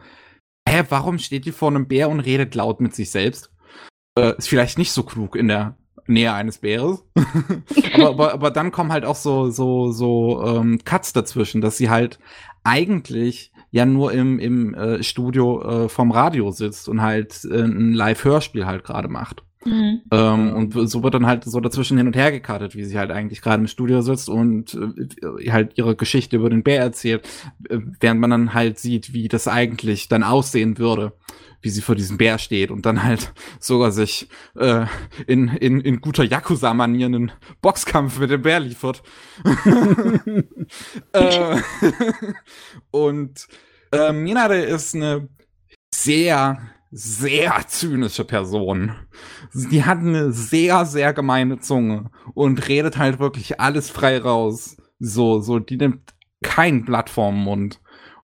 hä, 0.66 0.82
warum 0.88 1.18
steht 1.18 1.44
die 1.44 1.52
vor 1.52 1.68
einem 1.68 1.86
Bär 1.88 2.08
und 2.08 2.20
redet 2.20 2.54
laut 2.54 2.80
mit 2.80 2.94
sich 2.94 3.10
selbst? 3.10 3.52
Äh, 4.18 4.34
ist 4.38 4.48
vielleicht 4.48 4.78
nicht 4.78 4.92
so 4.92 5.02
klug 5.02 5.36
in 5.36 5.48
der 5.48 5.76
Nähe 6.06 6.32
eines 6.32 6.58
Bäres. 6.58 7.04
aber, 7.94 8.08
aber, 8.08 8.32
aber 8.32 8.50
dann 8.50 8.72
kommen 8.72 8.92
halt 8.92 9.04
auch 9.04 9.16
so, 9.16 9.50
so, 9.50 9.90
so 9.92 10.42
ähm, 10.44 10.80
Cuts 10.84 11.12
dazwischen, 11.12 11.60
dass 11.60 11.76
sie 11.76 11.90
halt 11.90 12.18
eigentlich 12.64 13.52
ja 13.70 13.86
nur 13.86 14.12
im, 14.12 14.38
im 14.38 14.74
äh, 14.74 15.02
Studio 15.02 15.84
äh, 15.84 15.88
vom 15.88 16.10
Radio 16.10 16.50
sitzt 16.50 16.88
und 16.88 17.02
halt 17.02 17.44
äh, 17.44 17.62
ein 17.62 17.92
Live-Hörspiel 17.92 18.66
halt 18.66 18.84
gerade 18.84 19.08
macht. 19.08 19.42
Mhm. 19.64 20.02
Ähm, 20.12 20.54
und 20.54 20.88
so 20.88 21.02
wird 21.02 21.14
dann 21.14 21.26
halt 21.26 21.44
so 21.44 21.60
dazwischen 21.60 21.98
hin 21.98 22.06
und 22.06 22.16
her 22.16 22.30
gekartet, 22.30 22.76
wie 22.76 22.84
sie 22.84 22.98
halt 22.98 23.10
eigentlich 23.10 23.42
gerade 23.42 23.60
im 23.60 23.66
Studio 23.66 24.00
sitzt 24.00 24.28
und 24.28 24.74
äh, 24.74 25.50
halt 25.50 25.76
ihre 25.76 25.96
Geschichte 25.96 26.36
über 26.36 26.50
den 26.50 26.62
Bär 26.62 26.80
erzählt, 26.80 27.28
äh, 27.68 27.78
während 28.00 28.20
man 28.20 28.30
dann 28.30 28.54
halt 28.54 28.78
sieht, 28.78 29.12
wie 29.12 29.28
das 29.28 29.48
eigentlich 29.48 30.08
dann 30.08 30.22
aussehen 30.22 30.78
würde 30.78 31.12
wie 31.60 31.70
sie 31.70 31.80
vor 31.80 31.94
diesem 31.94 32.16
Bär 32.16 32.38
steht 32.38 32.70
und 32.70 32.86
dann 32.86 33.02
halt 33.02 33.32
sogar 33.60 33.92
sich 33.92 34.28
äh, 34.56 34.86
in, 35.26 35.48
in, 35.48 35.80
in 35.80 36.00
guter 36.00 36.24
Yakuza-Manier 36.24 37.06
einen 37.06 37.32
Boxkampf 37.60 38.18
mit 38.18 38.30
dem 38.30 38.42
Bär 38.42 38.60
liefert. 38.60 39.02
äh, 41.12 41.56
und 42.90 43.46
äh, 43.92 44.12
Minare 44.12 44.58
ist 44.58 44.94
eine 44.94 45.28
sehr, 45.94 46.58
sehr 46.90 47.66
zynische 47.66 48.24
Person. 48.24 48.94
Die 49.54 49.84
hat 49.84 49.98
eine 49.98 50.32
sehr, 50.32 50.86
sehr 50.86 51.12
gemeine 51.12 51.60
Zunge 51.60 52.10
und 52.34 52.68
redet 52.68 52.96
halt 52.96 53.18
wirklich 53.18 53.60
alles 53.60 53.90
frei 53.90 54.18
raus. 54.18 54.76
So, 54.98 55.40
so, 55.40 55.58
die 55.58 55.76
nimmt 55.76 56.14
kein 56.42 56.84
Blatt 56.84 57.10
vorm 57.10 57.42
Mund 57.42 57.80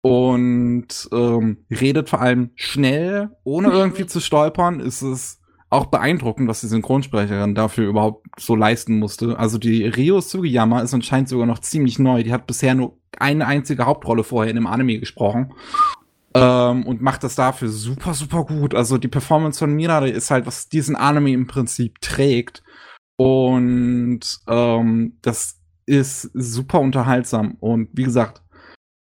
und 0.03 1.09
ähm, 1.13 1.65
redet 1.71 2.11
vor 2.11 2.21
allem 2.21 2.51
schnell, 2.57 3.31
ohne 3.45 3.71
irgendwie 3.71 4.07
zu 4.07 4.21
stolpern. 4.21 4.81
Ist 4.81 5.03
es 5.03 5.41
auch 5.71 5.87
beeindruckend, 5.87 6.49
was 6.49 6.61
die 6.61 6.67
Synchronsprecherin 6.67 7.55
dafür 7.55 7.89
überhaupt 7.89 8.27
so 8.39 8.55
leisten 8.55 8.99
musste. 8.99 9.39
Also 9.39 9.57
die 9.57 9.87
Rio 9.87 10.21
Sugiyama 10.21 10.81
ist 10.81 10.93
anscheinend 10.93 11.31
sogar 11.31 11.47
noch 11.47 11.61
ziemlich 11.61 11.99
neu. 11.99 12.23
Die 12.23 12.33
hat 12.33 12.47
bisher 12.47 12.75
nur 12.75 12.99
eine 13.19 13.47
einzige 13.47 13.87
Hauptrolle 13.87 14.23
vorher 14.23 14.51
in 14.51 14.59
einem 14.59 14.67
Anime 14.67 14.99
gesprochen. 14.99 15.55
Ähm, 16.35 16.85
und 16.85 17.01
macht 17.01 17.25
das 17.25 17.37
dafür 17.37 17.69
super, 17.69 18.13
super 18.13 18.45
gut. 18.45 18.75
Also 18.75 18.99
die 18.99 19.09
Performance 19.09 19.59
von 19.59 19.75
Mirare 19.75 20.11
ist 20.11 20.31
halt, 20.31 20.47
was 20.47 20.69
diesen 20.69 20.95
Anime 20.95 21.33
im 21.33 21.47
Prinzip 21.47 22.01
trägt. 22.03 22.63
Und 23.17 24.21
ähm, 24.49 25.19
das 25.23 25.59
ist 25.87 26.23
super 26.35 26.81
unterhaltsam. 26.81 27.57
Und 27.61 27.89
wie 27.93 28.05
gesagt, 28.05 28.43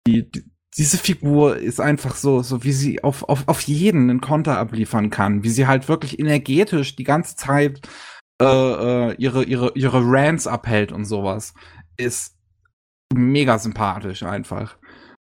die, 0.07 0.31
die 0.31 0.45
diese 0.79 0.97
Figur 0.97 1.57
ist 1.57 1.81
einfach 1.81 2.15
so, 2.15 2.43
so 2.43 2.63
wie 2.63 2.73
sie 2.73 3.03
auf, 3.03 3.29
auf, 3.29 3.49
auf 3.49 3.63
jeden 3.63 4.11
einen 4.11 4.21
Konter 4.21 4.59
abliefern 4.59 5.11
kann, 5.11 5.43
wie 5.43 5.51
sie 5.51 5.67
halt 5.67 5.89
wirklich 5.89 6.21
energetisch 6.21 6.95
die 6.95 7.05
ganze 7.05 7.35
Zeit 7.35 7.81
äh, 8.41 8.45
äh, 8.45 9.15
ihre, 9.19 9.43
ihre, 9.43 9.73
ihre 9.75 10.01
Rants 10.05 10.47
abhält 10.47 10.93
und 10.93 11.05
sowas, 11.05 11.53
ist 11.97 12.37
mega 13.13 13.59
sympathisch 13.59 14.23
einfach. 14.23 14.77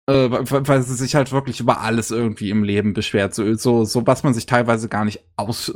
Äh, 0.10 0.30
weil, 0.32 0.82
sie 0.84 0.96
sich 0.96 1.16
halt 1.16 1.34
wirklich 1.34 1.60
über 1.60 1.82
alles 1.82 2.12
irgendwie 2.12 2.50
im 2.50 2.64
Leben 2.64 2.94
beschwert, 2.94 3.36
so, 3.36 3.54
so, 3.56 3.84
so 3.84 4.08
was 4.08 4.24
man 4.24 4.34
sich 4.34 4.46
teilweise 4.46 4.88
gar 4.88 5.06
nicht 5.06 5.20
aus, 5.36 5.72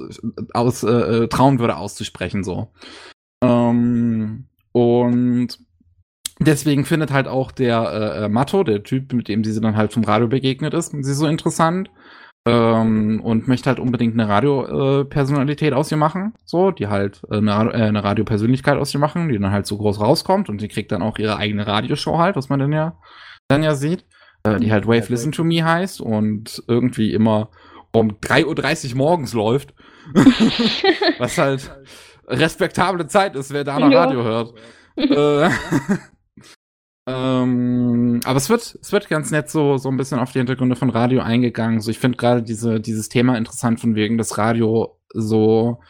aus 0.53 0.83
äh, 0.83 0.87
äh 0.87 1.27
trauen 1.27 1.59
würde 1.59 1.75
auszusprechen, 1.75 2.43
so. 2.43 2.71
Ähm, 3.43 4.47
und 4.71 5.59
Deswegen 6.39 6.83
findet 6.83 7.11
halt 7.11 7.27
auch 7.27 7.51
der 7.51 7.81
äh, 7.81 8.25
äh, 8.25 8.29
Matto, 8.29 8.63
der 8.63 8.83
Typ, 8.83 9.13
mit 9.13 9.27
dem 9.27 9.43
sie 9.43 9.59
dann 9.61 9.77
halt 9.77 9.93
vom 9.93 10.03
Radio 10.03 10.27
begegnet 10.27 10.73
ist, 10.73 10.91
sie 10.91 11.13
so 11.13 11.27
interessant. 11.27 11.89
Ähm, 12.47 13.21
und 13.23 13.47
möchte 13.47 13.69
halt 13.69 13.79
unbedingt 13.79 14.13
eine 14.13 14.29
Radiopersonalität 14.29 15.71
äh, 15.71 15.75
aus 15.75 15.91
ihr 15.91 15.97
machen, 15.97 16.33
so, 16.45 16.69
die 16.69 16.87
halt 16.87 17.23
äh, 17.31 17.37
eine, 17.37 17.51
äh, 17.73 17.87
eine 17.87 18.03
Radiopersönlichkeit 18.03 18.77
aus 18.77 18.93
ihr 18.93 18.99
machen, 18.99 19.29
die 19.29 19.39
dann 19.39 19.51
halt 19.51 19.65
so 19.65 19.77
groß 19.77 19.99
rauskommt 19.99 20.47
und 20.47 20.61
die 20.61 20.67
kriegt 20.67 20.91
dann 20.91 21.01
auch 21.01 21.17
ihre 21.17 21.37
eigene 21.37 21.65
Radioshow 21.65 22.19
halt, 22.19 22.35
was 22.35 22.49
man 22.49 22.59
dann 22.59 22.71
ja 22.71 22.99
dann 23.47 23.63
ja 23.63 23.73
sieht, 23.73 24.05
äh, 24.43 24.59
die 24.59 24.71
halt 24.71 24.85
Wave 24.85 25.07
Listen 25.09 25.31
to 25.31 25.43
Me 25.43 25.63
heißt 25.63 26.01
und 26.01 26.63
irgendwie 26.67 27.13
immer 27.13 27.49
um 27.91 28.11
3.30 28.11 28.91
Uhr 28.91 28.97
morgens 28.97 29.33
läuft. 29.33 29.73
was 31.17 31.39
halt 31.39 31.71
respektable 32.27 33.07
Zeit 33.07 33.35
ist, 33.35 33.53
wer 33.53 33.63
da 33.63 33.79
noch 33.79 33.91
Radio 33.91 34.23
hört. 34.23 34.53
äh, 34.97 35.49
ähm, 37.07 38.19
aber 38.25 38.37
es 38.37 38.49
wird, 38.49 38.77
es 38.81 38.91
wird 38.91 39.09
ganz 39.09 39.29
nett 39.31 39.49
so, 39.49 39.77
so 39.77 39.89
ein 39.89 39.97
bisschen 39.97 40.19
auf 40.19 40.31
die 40.31 40.39
Hintergründe 40.39 40.75
von 40.75 40.89
Radio 40.89 41.21
eingegangen. 41.21 41.79
So, 41.79 41.91
ich 41.91 41.99
finde 41.99 42.17
gerade 42.17 42.41
diese, 42.41 42.79
dieses 42.79 43.09
Thema 43.09 43.37
interessant 43.37 43.79
von 43.79 43.95
wegen, 43.95 44.17
dass 44.17 44.37
Radio 44.37 44.99
so 45.13 45.81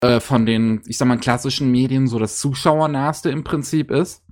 äh, 0.00 0.20
von 0.20 0.46
den, 0.46 0.82
ich 0.86 0.98
sag 0.98 1.08
mal, 1.08 1.18
klassischen 1.18 1.70
Medien 1.70 2.06
so 2.06 2.18
das 2.18 2.38
Zuschauernahste 2.38 3.30
im 3.30 3.44
Prinzip 3.44 3.90
ist. 3.90 4.22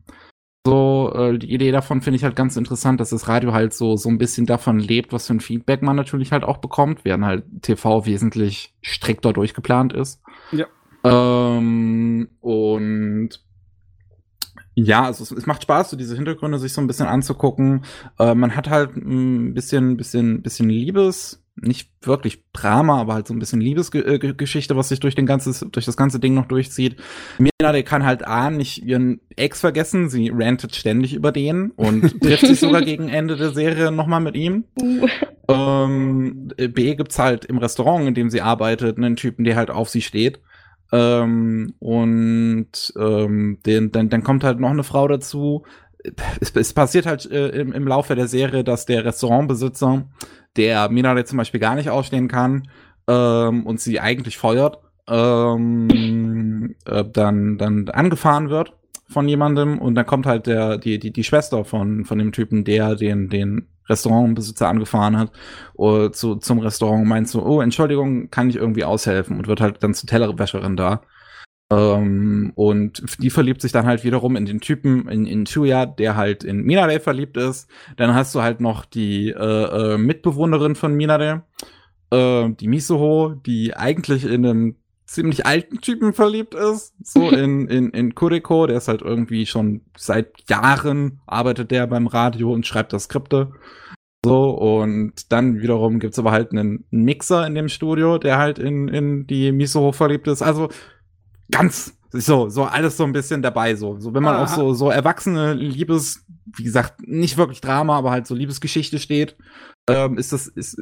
So, 0.66 1.12
äh, 1.14 1.38
die 1.38 1.52
Idee 1.52 1.72
davon 1.72 2.00
finde 2.00 2.16
ich 2.16 2.24
halt 2.24 2.36
ganz 2.36 2.56
interessant, 2.56 2.98
dass 2.98 3.10
das 3.10 3.28
Radio 3.28 3.52
halt 3.52 3.74
so, 3.74 3.96
so 3.96 4.08
ein 4.08 4.16
bisschen 4.16 4.46
davon 4.46 4.78
lebt, 4.78 5.12
was 5.12 5.26
für 5.26 5.34
ein 5.34 5.40
Feedback 5.40 5.82
man 5.82 5.94
natürlich 5.94 6.32
halt 6.32 6.42
auch 6.42 6.56
bekommt, 6.56 7.04
während 7.04 7.26
halt 7.26 7.44
TV 7.60 8.06
wesentlich 8.06 8.74
strikter 8.80 9.34
durchgeplant 9.34 9.92
ist. 9.92 10.22
Ja. 10.52 10.66
Ähm, 11.04 12.30
und 12.40 13.28
ja, 14.74 15.04
also 15.04 15.22
es, 15.22 15.30
es, 15.30 15.46
macht 15.46 15.62
Spaß, 15.62 15.90
so 15.90 15.96
diese 15.96 16.16
Hintergründe 16.16 16.58
sich 16.58 16.72
so 16.72 16.80
ein 16.80 16.86
bisschen 16.86 17.06
anzugucken. 17.06 17.84
Äh, 18.18 18.34
man 18.34 18.56
hat 18.56 18.68
halt 18.68 18.96
ein 18.96 19.54
bisschen, 19.54 19.96
bisschen, 19.96 20.42
bisschen 20.42 20.68
Liebes, 20.68 21.44
nicht 21.56 21.90
wirklich 22.02 22.42
Drama, 22.52 23.00
aber 23.00 23.14
halt 23.14 23.28
so 23.28 23.34
ein 23.34 23.38
bisschen 23.38 23.60
Liebesgeschichte, 23.60 24.76
was 24.76 24.88
sich 24.88 24.98
durch 24.98 25.14
den 25.14 25.26
ganzes, 25.26 25.64
durch 25.70 25.84
das 25.84 25.96
ganze 25.96 26.18
Ding 26.18 26.34
noch 26.34 26.46
durchzieht. 26.46 26.96
Mina, 27.38 27.72
der 27.72 27.84
kann 27.84 28.04
halt 28.04 28.26
A, 28.26 28.50
nicht 28.50 28.84
ihren 28.84 29.20
Ex 29.36 29.60
vergessen, 29.60 30.08
sie 30.08 30.30
rantet 30.34 30.74
ständig 30.74 31.14
über 31.14 31.30
den 31.30 31.70
und 31.70 32.20
trifft 32.22 32.46
sich 32.46 32.58
sogar 32.58 32.82
gegen 32.82 33.08
Ende 33.08 33.36
der 33.36 33.50
Serie 33.50 33.92
nochmal 33.92 34.20
mit 34.20 34.34
ihm. 34.34 34.64
Uh. 34.80 35.06
Ähm, 35.46 36.48
B 36.56 36.96
gibt's 36.96 37.18
halt 37.18 37.44
im 37.44 37.58
Restaurant, 37.58 38.08
in 38.08 38.14
dem 38.14 38.30
sie 38.30 38.40
arbeitet, 38.40 38.96
einen 38.96 39.14
Typen, 39.14 39.44
der 39.44 39.56
halt 39.56 39.70
auf 39.70 39.88
sie 39.88 40.02
steht. 40.02 40.40
Ähm, 40.94 41.74
und 41.80 42.94
ähm, 42.96 43.58
den, 43.66 43.90
dann, 43.90 44.10
dann 44.10 44.22
kommt 44.22 44.44
halt 44.44 44.60
noch 44.60 44.70
eine 44.70 44.84
Frau 44.84 45.08
dazu. 45.08 45.64
Es, 46.40 46.52
es 46.54 46.72
passiert 46.72 47.04
halt 47.06 47.28
äh, 47.28 47.48
im, 47.48 47.72
im 47.72 47.88
Laufe 47.88 48.14
der 48.14 48.28
Serie, 48.28 48.62
dass 48.62 48.86
der 48.86 49.04
Restaurantbesitzer, 49.04 50.06
der 50.56 50.88
Minare 50.90 51.24
zum 51.24 51.38
Beispiel 51.38 51.58
gar 51.58 51.74
nicht 51.74 51.90
ausstehen 51.90 52.28
kann 52.28 52.68
ähm, 53.08 53.66
und 53.66 53.80
sie 53.80 53.98
eigentlich 53.98 54.38
feuert, 54.38 54.78
ähm, 55.08 56.76
äh, 56.84 57.04
dann, 57.04 57.58
dann 57.58 57.88
angefahren 57.88 58.48
wird 58.48 58.72
von 59.08 59.28
jemandem 59.28 59.80
und 59.80 59.96
dann 59.96 60.06
kommt 60.06 60.26
halt 60.26 60.46
der, 60.46 60.78
die, 60.78 61.00
die, 61.00 61.12
die 61.12 61.24
Schwester 61.24 61.64
von, 61.64 62.04
von 62.04 62.18
dem 62.18 62.30
Typen, 62.30 62.62
der 62.62 62.94
den, 62.94 63.28
den 63.30 63.66
Restaurantbesitzer 63.88 64.68
angefahren 64.68 65.18
hat 65.18 65.32
uh, 65.78 66.08
zu, 66.08 66.36
zum 66.36 66.58
Restaurant 66.60 67.02
und 67.02 67.08
meint 67.08 67.28
so, 67.28 67.44
oh, 67.44 67.60
Entschuldigung, 67.60 68.30
kann 68.30 68.50
ich 68.50 68.56
irgendwie 68.56 68.84
aushelfen 68.84 69.38
und 69.38 69.46
wird 69.46 69.60
halt 69.60 69.82
dann 69.82 69.94
zur 69.94 70.08
Tellerwäscherin 70.08 70.76
da. 70.76 71.02
Ähm, 71.70 72.52
und 72.54 73.02
die 73.18 73.30
verliebt 73.30 73.62
sich 73.62 73.72
dann 73.72 73.86
halt 73.86 74.04
wiederum 74.04 74.36
in 74.36 74.44
den 74.44 74.60
Typen, 74.60 75.08
in, 75.08 75.26
in 75.26 75.44
Chuya, 75.46 75.86
der 75.86 76.16
halt 76.16 76.44
in 76.44 76.62
Minare 76.62 77.00
verliebt 77.00 77.36
ist. 77.36 77.68
Dann 77.96 78.14
hast 78.14 78.34
du 78.34 78.42
halt 78.42 78.60
noch 78.60 78.84
die 78.84 79.30
äh, 79.30 79.94
äh, 79.94 79.98
Mitbewohnerin 79.98 80.74
von 80.74 80.94
Minare, 80.94 81.44
äh, 82.10 82.50
die 82.50 82.68
Misoho, 82.68 83.34
die 83.34 83.74
eigentlich 83.74 84.24
in 84.24 84.46
einem 84.46 84.76
ziemlich 85.06 85.46
alten 85.46 85.80
Typen 85.80 86.12
verliebt 86.12 86.54
ist. 86.54 86.94
So 87.02 87.28
in, 87.30 87.68
in, 87.68 87.90
in 87.90 88.14
Kuriko, 88.14 88.66
der 88.66 88.78
ist 88.78 88.88
halt 88.88 89.02
irgendwie 89.02 89.46
schon 89.46 89.82
seit 89.96 90.48
Jahren 90.48 91.20
arbeitet 91.26 91.70
der 91.70 91.86
beim 91.86 92.06
Radio 92.06 92.52
und 92.52 92.66
schreibt 92.66 92.92
das 92.92 93.04
Skripte. 93.04 93.52
So, 94.24 94.50
und 94.50 95.30
dann 95.32 95.60
wiederum 95.60 95.98
gibt's 95.98 96.18
aber 96.18 96.32
halt 96.32 96.52
einen 96.52 96.86
Mixer 96.90 97.46
in 97.46 97.54
dem 97.54 97.68
Studio, 97.68 98.16
der 98.16 98.38
halt 98.38 98.58
in, 98.58 98.88
in 98.88 99.26
die 99.26 99.52
Miso 99.52 99.92
verliebt 99.92 100.26
ist. 100.28 100.40
Also 100.40 100.70
ganz 101.50 101.94
so, 102.10 102.48
so 102.48 102.64
alles 102.64 102.96
so 102.96 103.04
ein 103.04 103.12
bisschen 103.12 103.42
dabei, 103.42 103.74
so. 103.74 103.98
So, 103.98 104.14
wenn 104.14 104.22
man 104.22 104.36
Aha. 104.36 104.44
auf 104.44 104.48
so, 104.50 104.72
so 104.72 104.88
erwachsene 104.88 105.52
Liebes, 105.52 106.24
wie 106.56 106.62
gesagt, 106.62 107.06
nicht 107.06 107.36
wirklich 107.36 107.60
Drama, 107.60 107.98
aber 107.98 108.12
halt 108.12 108.26
so 108.26 108.34
Liebesgeschichte 108.34 108.98
steht, 108.98 109.36
ähm, 109.90 110.16
ist 110.16 110.32
das, 110.32 110.46
ist, 110.46 110.78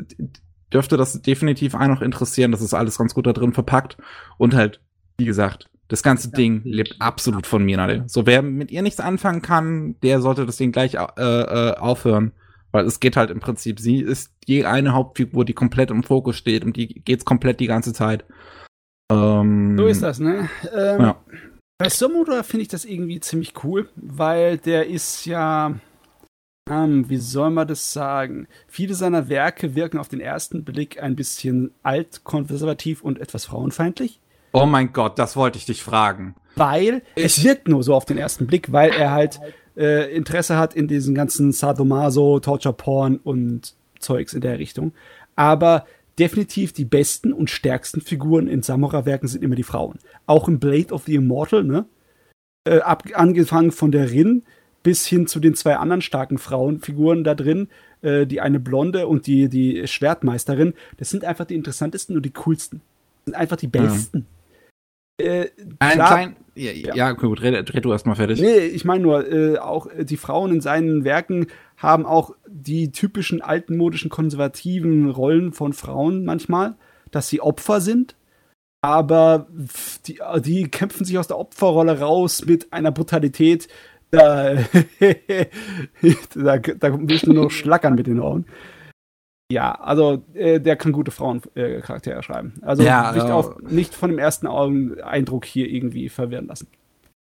dürfte 0.73 0.97
das 0.97 1.21
definitiv 1.23 1.75
einen 1.75 1.95
noch 1.95 2.03
interessieren. 2.03 2.53
Das 2.53 2.61
ist 2.61 2.75
alles 2.75 2.99
ganz 2.99 3.15
gut 3.15 3.27
da 3.27 3.33
drin 3.33 3.53
verpackt. 3.53 3.97
Und 4.39 4.55
halt, 4.55 4.81
wie 5.19 5.25
gesagt, 5.25 5.69
das 5.89 6.03
ganze. 6.03 6.31
Ding 6.31 6.63
lebt 6.65 6.97
absolut 7.01 7.47
von 7.47 7.65
Minade. 7.65 8.05
So, 8.07 8.27
wer 8.27 8.43
mit 8.43 8.71
ihr 8.71 8.83
nichts 8.83 9.01
anfangen 9.01 9.43
kann, 9.43 9.97
der 10.03 10.21
sollte 10.21 10.47
das 10.47 10.57
Ding 10.57 10.73
gleich 10.73 10.95
äh, 10.95 11.01
äh, 11.19 11.77
aufhören. 11.77 12.33
Weil 12.71 12.87
es 12.87 13.01
geht 13.01 13.17
halt 13.17 13.31
im 13.31 13.41
Prinzip, 13.41 13.79
sie 13.79 14.01
ist 14.01 14.33
die 14.49 14.65
eine 14.65 14.95
Hauptfigur, 14.95 15.45
die 15.45 15.53
komplett 15.53 15.91
im 15.91 16.03
Fokus 16.03 16.37
steht 16.37 16.65
und 16.65 16.77
die 16.77 16.87
geht's 16.87 17.27
komplett 17.27 17.61
die 17.61 17.67
ganze 17.67 17.93
Zeit. 17.93 18.25
Ähm, 19.13 19.77
so 19.77 19.87
ist 19.87 20.03
das, 20.03 20.19
ne? 20.21 20.49
Ähm, 20.75 21.01
ja. 21.01 21.23
Bei 21.77 21.91
Somodor 21.91 22.45
finde 22.45 22.63
ich 22.63 22.69
das 22.69 22.87
irgendwie 22.87 23.21
ziemlich 23.21 23.53
cool, 23.63 23.91
weil 23.97 24.57
der 24.57 24.87
ist 24.87 25.27
ja, 25.27 25.75
ähm, 26.71 27.09
wie 27.09 27.17
soll 27.17 27.51
man 27.51 27.69
das 27.69 27.93
sagen? 27.93 28.47
Viele 28.69 28.95
seiner 28.95 29.29
Werke 29.29 29.75
wirken 29.75 29.99
auf 29.99 30.09
den 30.09 30.21
ersten 30.21 30.65
Blick 30.65 31.03
ein 31.03 31.17
bisschen 31.17 31.73
alt, 31.83 32.25
konservativ 32.25 33.03
und 33.03 33.21
etwas 33.21 33.45
frauenfeindlich. 33.45 34.21
Oh 34.53 34.67
mein 34.67 34.93
Gott, 34.93 35.19
das 35.19 35.37
wollte 35.37 35.59
ich 35.59 35.67
dich 35.67 35.83
fragen. 35.83 36.35
Weil 36.57 37.03
ich 37.15 37.25
es 37.25 37.45
wirkt 37.45 37.69
nur 37.69 37.83
so 37.83 37.95
auf 37.95 38.05
den 38.05 38.19
ersten 38.19 38.47
Blick, 38.47 38.71
weil 38.73 38.91
er 38.91 39.11
halt 39.11 39.41
äh, 39.77 40.15
Interesse 40.15 40.59
hat 40.59 40.75
in 40.75 40.89
diesen 40.89 41.15
ganzen 41.15 41.53
Sadomaso, 41.53 42.39
Torture 42.41 42.75
Porn 42.75 43.17
und 43.17 43.75
Zeugs 43.99 44.35
in 44.35 44.43
der 44.43 44.59
Richtung. 44.59 44.93
Aber 45.35 45.87
definitiv 46.19 46.73
die 46.73 46.85
besten 46.85 47.33
und 47.33 47.51
stärksten 47.51 48.03
Figuren 48.03 48.47
in 48.47 48.63
Samurai-Werken 48.63 49.29
sind 49.29 49.43
immer 49.43 49.55
die 49.57 49.63
Frauen. 49.63 49.99
Auch 50.27 50.49
im 50.49 50.61
Blade 50.61 50.93
of 50.93 51.05
the 51.07 51.15
Immortal, 51.15 51.65
ne? 51.65 51.87
Äh, 52.65 52.81
ab, 52.81 53.05
angefangen 53.15 53.73
von 53.73 53.91
der 53.91 54.11
Rin 54.11 54.45
bis 54.83 55.07
hin 55.07 55.27
zu 55.27 55.41
den 55.41 55.55
zwei 55.55 55.77
anderen 55.77 56.03
starken 56.03 56.39
Frauenfiguren 56.39 57.25
da 57.25 57.35
drin, 57.35 57.69
äh, 58.03 58.27
die 58.27 58.41
eine 58.41 58.61
Blonde 58.61 59.07
und 59.07 59.27
die, 59.27 59.49
die 59.49 59.87
Schwertmeisterin, 59.87 60.75
das 60.97 61.11
sind 61.11 61.25
einfach 61.25 61.45
die 61.45 61.55
interessantesten 61.55 62.17
und 62.17 62.25
die 62.25 62.33
coolsten. 62.33 62.81
Das 63.25 63.25
sind 63.27 63.35
einfach 63.35 63.57
die 63.57 63.69
besten. 63.69 64.27
Ja. 65.21 65.27
Äh, 65.27 65.51
Ein 65.79 65.93
klein, 65.93 66.37
ja, 66.55 66.73
ja. 66.73 66.95
ja, 66.95 67.13
gut, 67.13 67.43
red, 67.43 67.75
red 67.75 67.85
du 67.85 67.93
erstmal 67.93 68.17
fertig. 68.17 68.41
Nee, 68.41 68.59
ich 68.59 68.85
meine 68.85 69.03
nur, 69.03 69.31
äh, 69.31 69.59
auch 69.59 69.87
die 69.99 70.17
Frauen 70.17 70.53
in 70.53 70.61
seinen 70.61 71.05
Werken 71.05 71.47
haben 71.77 72.07
auch 72.07 72.35
die 72.47 72.91
typischen 72.91 73.41
altmodischen 73.41 74.11
konservativen 74.11 75.11
Rollen 75.11 75.53
von 75.53 75.73
Frauen 75.73 76.25
manchmal, 76.25 76.75
dass 77.11 77.29
sie 77.29 77.41
Opfer 77.41 77.81
sind, 77.81 78.17
aber 78.81 79.47
die, 80.07 80.19
die 80.41 80.69
kämpfen 80.69 81.05
sich 81.05 81.19
aus 81.19 81.29
der 81.29 81.39
Opferrolle 81.39 82.01
raus 82.01 82.45
mit 82.45 82.73
einer 82.73 82.91
Brutalität, 82.91 83.69
da, 84.13 84.55
da, 86.35 86.59
da 86.59 86.99
willst 87.09 87.27
du 87.27 87.33
nur 87.33 87.51
schlackern 87.51 87.95
mit 87.95 88.07
den 88.07 88.21
Ohren. 88.21 88.45
Ja, 89.51 89.73
also 89.73 90.23
äh, 90.35 90.61
der 90.61 90.77
kann 90.77 90.93
gute 90.93 91.11
Frauencharaktere 91.11 92.19
äh, 92.19 92.23
schreiben. 92.23 92.55
Also 92.63 92.83
ja, 92.83 93.13
nicht, 93.13 93.31
auf, 93.31 93.59
nicht 93.63 93.95
von 93.95 94.11
dem 94.11 94.19
ersten 94.19 94.47
Eindruck 94.47 95.45
hier 95.45 95.69
irgendwie 95.69 96.09
verwirren 96.09 96.47
lassen. 96.47 96.69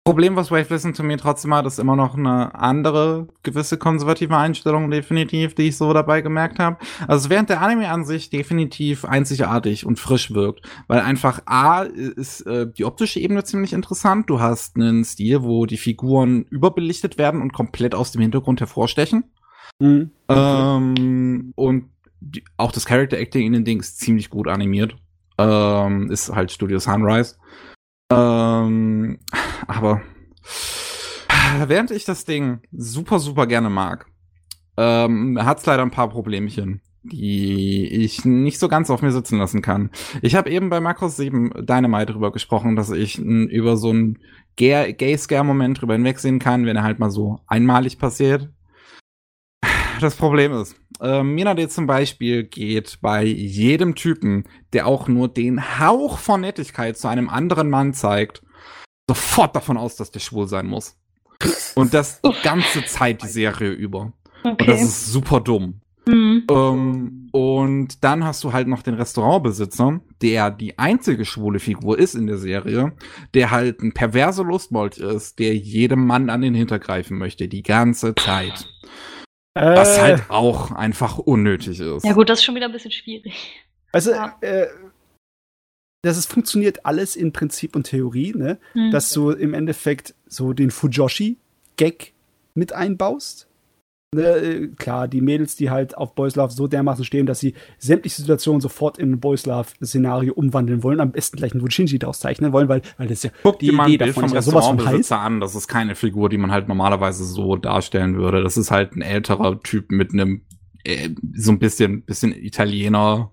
Problem, 0.03 0.35
was 0.35 0.49
Wave 0.49 0.73
Listen 0.73 0.93
to 0.93 1.03
Me 1.03 1.15
trotzdem 1.15 1.53
hat, 1.53 1.67
ist 1.67 1.77
immer 1.77 1.95
noch 1.95 2.15
eine 2.15 2.55
andere 2.55 3.27
gewisse 3.43 3.77
konservative 3.77 4.35
Einstellung 4.35 4.89
definitiv, 4.89 5.53
die 5.53 5.67
ich 5.67 5.77
so 5.77 5.93
dabei 5.93 6.21
gemerkt 6.21 6.57
habe. 6.57 6.77
Also 7.07 7.29
während 7.29 7.49
der 7.49 7.61
Anime 7.61 7.87
an 7.89 8.03
sich 8.03 8.31
definitiv 8.31 9.05
einzigartig 9.05 9.85
und 9.85 9.99
frisch 9.99 10.33
wirkt, 10.33 10.67
weil 10.87 11.01
einfach 11.01 11.41
A 11.45 11.83
ist 11.83 12.41
äh, 12.47 12.65
die 12.71 12.85
optische 12.85 13.19
Ebene 13.19 13.43
ziemlich 13.43 13.73
interessant. 13.73 14.27
Du 14.27 14.39
hast 14.39 14.75
einen 14.75 15.05
Stil, 15.05 15.43
wo 15.43 15.67
die 15.67 15.77
Figuren 15.77 16.45
überbelichtet 16.49 17.19
werden 17.19 17.39
und 17.39 17.53
komplett 17.53 17.93
aus 17.93 18.11
dem 18.11 18.23
Hintergrund 18.23 18.59
hervorstechen. 18.59 19.25
Mhm. 19.77 20.09
Ähm, 20.29 21.53
und 21.55 21.91
die, 22.21 22.43
auch 22.57 22.71
das 22.71 22.85
Character 22.85 23.19
Acting 23.19 23.45
in 23.45 23.53
den 23.53 23.65
Ding 23.65 23.79
ist 23.79 23.99
ziemlich 23.99 24.31
gut 24.31 24.47
animiert. 24.47 24.95
Ähm, 25.37 26.09
ist 26.09 26.33
halt 26.33 26.51
Studio 26.51 26.79
Sunrise. 26.79 27.35
Ähm, 28.11 29.19
aber 29.71 30.01
während 31.67 31.91
ich 31.91 32.05
das 32.05 32.25
Ding 32.25 32.59
super, 32.71 33.19
super 33.19 33.47
gerne 33.47 33.69
mag, 33.69 34.05
ähm, 34.77 35.39
hat 35.41 35.59
es 35.59 35.65
leider 35.65 35.83
ein 35.83 35.91
paar 35.91 36.09
Problemchen, 36.09 36.81
die 37.03 37.87
ich 37.87 38.25
nicht 38.25 38.59
so 38.59 38.67
ganz 38.67 38.89
auf 38.89 39.01
mir 39.01 39.11
sitzen 39.11 39.37
lassen 39.37 39.61
kann. 39.61 39.89
Ich 40.21 40.35
habe 40.35 40.49
eben 40.49 40.69
bei 40.69 40.79
Macros 40.79 41.17
7 41.17 41.51
Dynamite 41.65 42.13
drüber 42.13 42.31
gesprochen, 42.31 42.75
dass 42.75 42.89
ich 42.89 43.17
über 43.17 43.77
so 43.77 43.89
einen 43.89 44.19
Gay-Scare-Moment 44.57 45.81
drüber 45.81 45.93
hinwegsehen 45.93 46.39
kann, 46.39 46.65
wenn 46.65 46.75
er 46.75 46.83
halt 46.83 46.99
mal 46.99 47.11
so 47.11 47.39
einmalig 47.47 47.97
passiert 47.97 48.49
das 50.01 50.15
Problem 50.15 50.51
ist, 50.53 50.75
äh, 50.99 51.23
Minade 51.23 51.69
zum 51.69 51.85
Beispiel 51.85 52.43
geht 52.43 52.99
bei 53.01 53.23
jedem 53.23 53.95
Typen, 53.95 54.45
der 54.73 54.87
auch 54.87 55.07
nur 55.07 55.27
den 55.27 55.79
Hauch 55.79 56.17
von 56.17 56.41
Nettigkeit 56.41 56.97
zu 56.97 57.07
einem 57.07 57.29
anderen 57.29 57.69
Mann 57.69 57.93
zeigt, 57.93 58.41
sofort 59.13 59.55
davon 59.55 59.77
aus, 59.77 59.95
dass 59.95 60.11
der 60.11 60.19
schwul 60.19 60.47
sein 60.47 60.67
muss. 60.67 60.97
Und 61.75 61.93
das 61.93 62.21
die 62.25 62.33
ganze 62.43 62.85
Zeit 62.85 63.21
die 63.21 63.27
Serie 63.27 63.71
über. 63.71 64.13
Okay. 64.43 64.49
Und 64.49 64.67
das 64.67 64.81
ist 64.81 65.07
super 65.07 65.41
dumm. 65.41 65.81
Mhm. 66.07 66.47
Ähm, 66.49 67.29
und 67.31 68.03
dann 68.03 68.23
hast 68.23 68.43
du 68.43 68.53
halt 68.53 68.67
noch 68.67 68.81
den 68.81 68.95
Restaurantbesitzer, 68.95 70.01
der 70.21 70.49
die 70.49 70.79
einzige 70.79 71.25
schwule 71.25 71.59
Figur 71.59 71.99
ist 71.99 72.15
in 72.15 72.25
der 72.25 72.37
Serie, 72.37 72.93
der 73.33 73.51
halt 73.51 73.81
ein 73.81 73.93
perverser 73.93 74.43
Lustmolch 74.43 74.97
ist, 74.97 75.37
der 75.37 75.55
jedem 75.55 76.07
Mann 76.07 76.29
an 76.29 76.41
den 76.41 76.55
Hintergreifen 76.55 77.17
möchte, 77.17 77.47
die 77.47 77.63
ganze 77.63 78.15
Zeit. 78.15 78.67
Äh. 79.53 79.75
Was 79.75 80.01
halt 80.01 80.23
auch 80.29 80.71
einfach 80.71 81.17
unnötig 81.17 81.79
ist. 81.79 82.05
Ja 82.05 82.13
gut, 82.13 82.29
das 82.29 82.39
ist 82.39 82.45
schon 82.45 82.55
wieder 82.55 82.67
ein 82.67 82.71
bisschen 82.71 82.91
schwierig. 82.91 83.51
Also, 83.91 84.11
ja. 84.11 84.37
äh, 84.41 84.67
das 86.01 86.17
ist, 86.17 86.25
funktioniert 86.25 86.85
alles 86.85 87.15
in 87.15 87.31
Prinzip 87.31 87.75
und 87.75 87.83
Theorie, 87.83 88.33
ne? 88.35 88.57
Mhm. 88.73 88.91
Dass 88.91 89.11
du 89.11 89.31
im 89.31 89.53
Endeffekt 89.53 90.15
so 90.27 90.53
den 90.53 90.71
Fujoshi-Gag 90.71 92.13
mit 92.55 92.73
einbaust. 92.73 93.47
Ne, 94.13 94.23
äh, 94.23 94.67
klar, 94.67 95.07
die 95.07 95.21
Mädels, 95.21 95.55
die 95.55 95.69
halt 95.69 95.95
auf 95.95 96.15
Boys 96.15 96.35
Love 96.35 96.51
so 96.51 96.67
dermaßen 96.67 97.05
stehen, 97.05 97.25
dass 97.25 97.39
sie 97.39 97.53
sämtliche 97.77 98.17
Situationen 98.21 98.59
sofort 98.59 98.97
in 98.97 99.13
ein 99.13 99.19
Boys 99.21 99.45
Love-Szenario 99.45 100.33
umwandeln 100.33 100.83
wollen, 100.83 100.99
am 100.99 101.13
besten 101.13 101.37
gleich 101.37 101.53
ein 101.53 101.61
Wujinji 101.61 101.97
daraus 101.97 102.19
zeichnen 102.19 102.51
wollen, 102.51 102.67
weil, 102.67 102.81
weil 102.97 103.07
das 103.07 103.23
ja 103.23 103.29
Guck 103.41 103.59
die 103.59 103.69
Idee 103.69 103.97
davon 103.97 104.13
vom 104.15 104.23
ist 104.25 104.33
ja 104.33 104.41
sowas 104.41 104.67
von 104.67 104.85
heiß. 104.85 105.13
an, 105.13 105.39
das 105.39 105.55
ist 105.55 105.69
keine 105.69 105.95
Figur, 105.95 106.27
die 106.27 106.37
man 106.37 106.51
halt 106.51 106.67
normalerweise 106.67 107.23
so 107.23 107.55
darstellen 107.55 108.17
würde. 108.17 108.43
Das 108.43 108.57
ist 108.57 108.69
halt 108.69 108.97
ein 108.97 109.01
älterer 109.01 109.61
Typ 109.61 109.91
mit 109.91 110.11
einem 110.11 110.41
äh, 110.83 111.11
so 111.33 111.53
ein 111.53 111.59
bisschen, 111.59 112.01
bisschen 112.01 112.33
Italiener, 112.33 113.31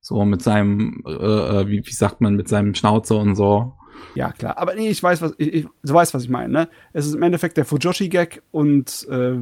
so 0.00 0.24
mit 0.24 0.42
seinem, 0.42 1.02
äh, 1.06 1.10
äh 1.10 1.68
wie, 1.68 1.86
wie 1.86 1.92
sagt 1.92 2.20
man, 2.20 2.36
mit 2.36 2.48
seinem 2.48 2.74
Schnauzer 2.74 3.16
und 3.18 3.34
so. 3.34 3.74
Ja, 4.14 4.32
klar. 4.32 4.58
Aber 4.58 4.74
nee, 4.74 4.88
ich 4.88 5.02
weiß, 5.02 5.22
was 5.22 5.34
ich, 5.38 5.52
ich 5.52 5.66
du 5.82 5.94
weißt, 5.94 6.14
was 6.14 6.24
ich 6.24 6.30
meine, 6.30 6.52
ne? 6.52 6.68
Es 6.92 7.06
ist 7.06 7.14
im 7.14 7.22
Endeffekt 7.22 7.56
der 7.56 7.64
Fujoshi-Gag 7.64 8.42
und 8.50 9.06
äh, 9.10 9.36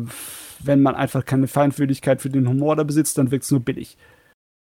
wenn 0.60 0.82
man 0.82 0.94
einfach 0.94 1.24
keine 1.24 1.46
Feinfühligkeit 1.46 2.20
für 2.20 2.30
den 2.30 2.48
Humor 2.48 2.76
da 2.76 2.82
besitzt, 2.82 3.18
dann 3.18 3.30
wirkt 3.30 3.44
es 3.44 3.50
nur 3.50 3.60
billig. 3.60 3.96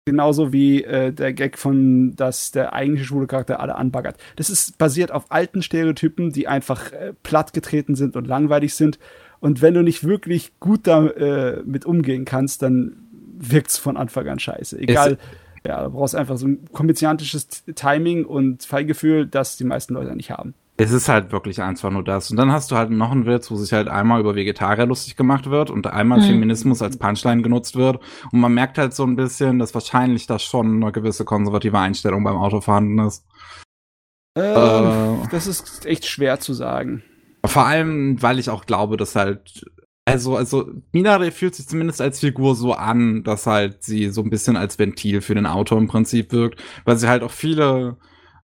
Genauso 0.06 0.52
wie 0.52 0.84
äh, 0.84 1.14
der 1.14 1.34
Gag 1.34 1.58
von, 1.58 2.16
dass 2.16 2.52
der 2.52 2.74
eigentliche 2.74 3.06
schwule 3.06 3.28
Charakter 3.28 3.60
alle 3.60 3.76
anbaggert. 3.76 4.18
Das 4.36 4.50
ist 4.50 4.78
basiert 4.78 5.12
auf 5.12 5.32
alten 5.32 5.62
Stereotypen, 5.62 6.32
die 6.32 6.48
einfach 6.48 6.92
äh, 6.92 7.14
plattgetreten 7.24 7.96
sind 7.96 8.16
und 8.16 8.28
langweilig 8.28 8.74
sind. 8.76 9.00
Und 9.40 9.62
wenn 9.62 9.74
du 9.74 9.84
nicht 9.84 10.04
wirklich 10.04 10.60
gut 10.60 10.88
damit 10.88 11.16
äh, 11.86 11.88
umgehen 11.88 12.26
kannst, 12.26 12.62
dann 12.62 12.98
wirkt 13.38 13.70
es 13.70 13.78
von 13.78 13.98
Anfang 13.98 14.28
an 14.28 14.40
scheiße. 14.40 14.80
Egal. 14.80 15.18
Ja, 15.66 15.84
du 15.84 15.92
brauchst 15.92 16.16
einfach 16.16 16.38
so 16.38 16.48
ein 16.48 16.66
komödiantisches 16.72 17.48
Timing 17.76 18.26
und 18.26 18.64
Feingefühl, 18.64 19.26
das 19.26 19.58
die 19.58 19.64
meisten 19.64 19.94
Leute 19.94 20.16
nicht 20.16 20.32
haben. 20.32 20.54
Es 20.78 20.92
ist 20.92 21.10
halt 21.10 21.34
wirklich 21.34 21.62
einfach 21.62 21.92
nur 21.92 22.06
das. 22.06 22.32
Und 22.32 22.38
dann 22.38 22.54
hast 22.54 22.72
du 22.72 22.78
halt 22.78 22.90
noch 22.90 23.12
einen 23.12 23.26
Witz, 23.26 23.52
wo 23.52 23.58
sich 23.58 23.74
halt 23.74 23.90
einmal 23.90 24.22
über 24.22 24.36
Vegetarier 24.36 24.86
lustig 24.86 25.18
gemacht 25.18 25.50
wird 25.50 25.70
und 25.70 25.86
einmal 25.88 26.20
mhm. 26.20 26.24
Feminismus 26.24 26.82
als 26.82 26.96
Punchline 26.98 27.42
genutzt 27.42 27.76
wird. 27.76 28.00
Und 28.32 28.40
man 28.40 28.54
merkt 28.54 28.78
halt 28.78 28.94
so 28.94 29.04
ein 29.04 29.18
bisschen, 29.18 29.60
dass 29.60 29.74
wahrscheinlich 29.74 30.26
da 30.26 30.40
schon 30.40 30.82
eine 30.82 30.94
gewisse 30.94 31.26
konservative 31.26 31.78
Einstellung 31.78 32.24
beim 32.24 32.38
Auto 32.38 32.62
vorhanden 32.62 32.98
ist. 33.00 33.26
Ähm, 34.38 35.24
äh, 35.24 35.28
das 35.32 35.48
ist 35.48 35.86
echt 35.86 36.06
schwer 36.06 36.40
zu 36.40 36.54
sagen. 36.54 37.04
Vor 37.46 37.66
allem, 37.66 38.22
weil 38.22 38.40
ich 38.40 38.50
auch 38.50 38.66
glaube, 38.66 38.96
dass 38.96 39.18
halt 39.18 39.66
also, 40.12 40.36
also 40.36 40.70
Minare 40.92 41.32
fühlt 41.32 41.56
sich 41.56 41.68
zumindest 41.68 42.02
als 42.02 42.20
Figur 42.20 42.56
so 42.56 42.74
an, 42.74 43.24
dass 43.24 43.46
halt 43.48 43.84
sie 43.84 44.10
so 44.10 44.22
ein 44.22 44.30
bisschen 44.30 44.58
als 44.58 44.80
Ventil 44.80 45.22
für 45.22 45.36
den 45.36 45.46
Autor 45.46 45.78
im 45.78 45.88
Prinzip 45.88 46.32
wirkt, 46.32 46.62
weil 46.86 46.98
sie 46.98 47.08
halt 47.08 47.24
auch 47.24 47.32
viele 47.32 47.98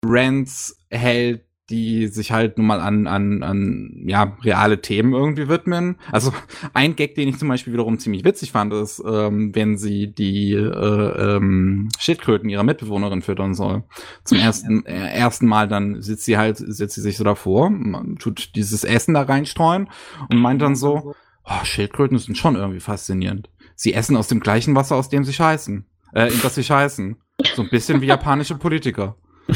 Rants 0.05 0.79
hält, 0.91 1.43
die 1.71 2.09
sich 2.09 2.31
halt 2.31 2.59
nun 2.59 2.67
mal 2.67 2.81
an, 2.81 3.07
an, 3.07 3.43
an 3.43 4.05
ja, 4.07 4.37
reale 4.43 4.83
Themen 4.83 5.15
irgendwie 5.15 5.49
widmen. 5.49 5.97
Also 6.13 6.33
ein 6.75 6.95
Gag, 6.95 7.15
den 7.15 7.29
ich 7.29 7.39
zum 7.39 7.49
Beispiel 7.49 7.73
wiederum 7.73 7.99
ziemlich 7.99 8.23
witzig 8.25 8.53
fand, 8.53 8.73
ist, 8.75 9.03
ähm, 9.07 9.55
wenn 9.55 9.79
sie 9.79 10.13
die 10.13 10.53
äh, 10.53 11.37
ähm, 11.37 11.89
Schildkröten 11.99 12.51
ihrer 12.51 12.65
Mitbewohnerin 12.65 13.23
füttern 13.23 13.55
soll. 13.55 13.83
Zum 14.25 14.39
ersten, 14.39 14.85
äh, 14.85 15.15
ersten 15.15 15.47
Mal 15.47 15.67
dann 15.67 16.03
sitzt 16.03 16.27
sie 16.27 16.37
halt, 16.37 16.59
sitzt 16.59 16.97
sie 16.97 17.01
sich 17.01 17.17
so 17.17 17.25
davor, 17.25 17.73
tut 18.19 18.55
dieses 18.57 18.85
Essen 18.85 19.15
da 19.15 19.23
reinstreuen 19.23 19.89
und 20.29 20.37
meint 20.37 20.61
dann 20.61 20.77
so, 20.77 21.15
oh, 21.45 21.65
Schildkröten 21.65 22.19
sind 22.19 22.37
schon 22.37 22.57
irgendwie 22.57 22.81
faszinierend. 22.81 23.51
Sie 23.75 23.95
essen 23.95 24.17
aus 24.17 24.29
dem 24.29 24.41
gleichen 24.41 24.75
Wasser, 24.75 24.97
aus 24.97 25.09
dem 25.09 25.25
sie 25.25 25.33
scheißen. 25.33 25.87
Äh, 26.15 26.33
in 26.33 26.41
das 26.43 26.55
sie 26.55 26.65
scheißen. 26.65 27.17
So 27.55 27.63
ein 27.63 27.71
bisschen 27.71 28.01
wie 28.01 28.07
japanische 28.07 28.55
Politiker. 28.55 29.17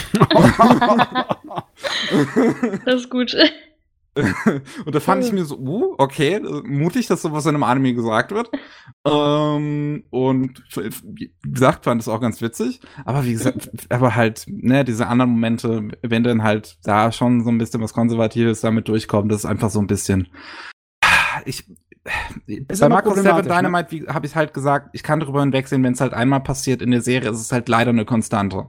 das 2.84 2.94
ist 2.94 3.10
gut. 3.10 3.34
und 4.84 4.94
da 4.94 5.00
fand 5.00 5.24
ich 5.24 5.32
mir 5.32 5.44
so, 5.44 5.56
uh, 5.58 5.94
okay, 5.98 6.40
mutig, 6.64 7.06
dass 7.06 7.22
sowas 7.22 7.46
in 7.46 7.54
einem 7.54 7.62
Anime 7.62 7.94
gesagt 7.94 8.32
wird. 8.32 8.50
Ähm, 9.06 10.04
und 10.10 10.62
wie 10.74 11.32
gesagt, 11.44 11.84
fand 11.84 12.00
es 12.00 12.08
auch 12.08 12.20
ganz 12.20 12.42
witzig. 12.42 12.80
Aber 13.04 13.24
wie 13.24 13.32
gesagt, 13.32 13.70
aber 13.90 14.16
halt, 14.16 14.44
ne, 14.48 14.84
diese 14.84 15.06
anderen 15.06 15.30
Momente, 15.30 15.88
wenn 16.02 16.24
dann 16.24 16.42
halt 16.42 16.78
da 16.82 17.12
schon 17.12 17.44
so 17.44 17.50
ein 17.50 17.58
bisschen 17.58 17.80
was 17.80 17.92
Konservatives 17.92 18.60
damit 18.60 18.88
durchkommt, 18.88 19.30
das 19.30 19.40
ist 19.40 19.46
einfach 19.46 19.70
so 19.70 19.80
ein 19.80 19.86
bisschen. 19.86 20.28
Ich, 21.44 21.64
ist 22.46 22.80
bei 22.80 22.88
Marco 22.88 23.14
7 23.14 23.22
ne? 23.22 23.42
Dynamite, 23.42 23.90
wie 23.90 24.06
habe 24.08 24.26
ich 24.26 24.34
halt 24.34 24.54
gesagt, 24.54 24.90
ich 24.92 25.02
kann 25.02 25.20
darüber 25.20 25.40
hinwegsehen, 25.40 25.82
wenn 25.82 25.92
es 25.92 26.00
halt 26.00 26.14
einmal 26.14 26.40
passiert 26.40 26.82
in 26.82 26.90
der 26.90 27.02
Serie, 27.02 27.30
ist 27.30 27.40
es 27.40 27.52
halt 27.52 27.68
leider 27.68 27.90
eine 27.90 28.04
Konstante 28.04 28.68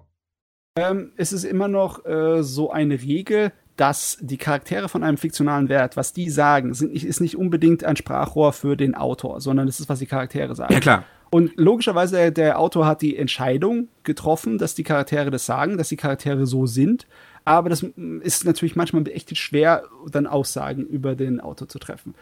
ähm, 0.80 1.12
ist 1.18 1.32
es 1.32 1.44
immer 1.44 1.68
noch 1.68 2.06
äh, 2.06 2.44
so 2.44 2.72
eine 2.72 3.02
Regel, 3.02 3.52
dass 3.76 4.18
die 4.22 4.38
Charaktere 4.38 4.90
von 4.90 5.04
einem 5.04 5.18
fiktionalen 5.18 5.70
Wert, 5.70 5.96
was 5.96 6.14
die 6.14 6.30
sagen, 6.30 6.74
sind, 6.74 6.92
ist 6.92 7.22
nicht 7.22 7.38
unbedingt 7.38 7.84
ein 7.84 7.96
Sprachrohr 7.96 8.52
für 8.52 8.76
den 8.76 8.96
Autor, 8.96 9.40
sondern 9.40 9.68
es 9.68 9.80
ist, 9.80 9.88
was 9.88 10.00
die 10.00 10.06
Charaktere 10.06 10.56
sagen. 10.56 10.74
Ja, 10.74 10.80
klar. 10.80 11.06
Und 11.32 11.52
logischerweise, 11.58 12.32
der 12.32 12.60
Autor 12.60 12.88
hat 12.88 13.02
die 13.02 13.16
Entscheidung 13.16 13.88
getroffen, 14.04 14.58
dass 14.58 14.74
die 14.74 14.84
Charaktere 14.84 15.30
das 15.30 15.46
sagen, 15.46 15.78
dass 15.78 15.90
die 15.90 15.96
Charaktere 15.96 16.46
so 16.48 16.66
sind. 16.66 17.08
Aber 17.46 17.70
das 17.70 17.84
ist 18.22 18.46
natürlich 18.46 18.76
manchmal 18.76 19.08
echt 19.08 19.36
schwer, 19.38 19.84
dann 20.08 20.28
Aussagen 20.28 20.86
über 20.86 21.16
den 21.16 21.40
Autor 21.40 21.68
zu 21.68 21.80
treffen. 21.80 22.16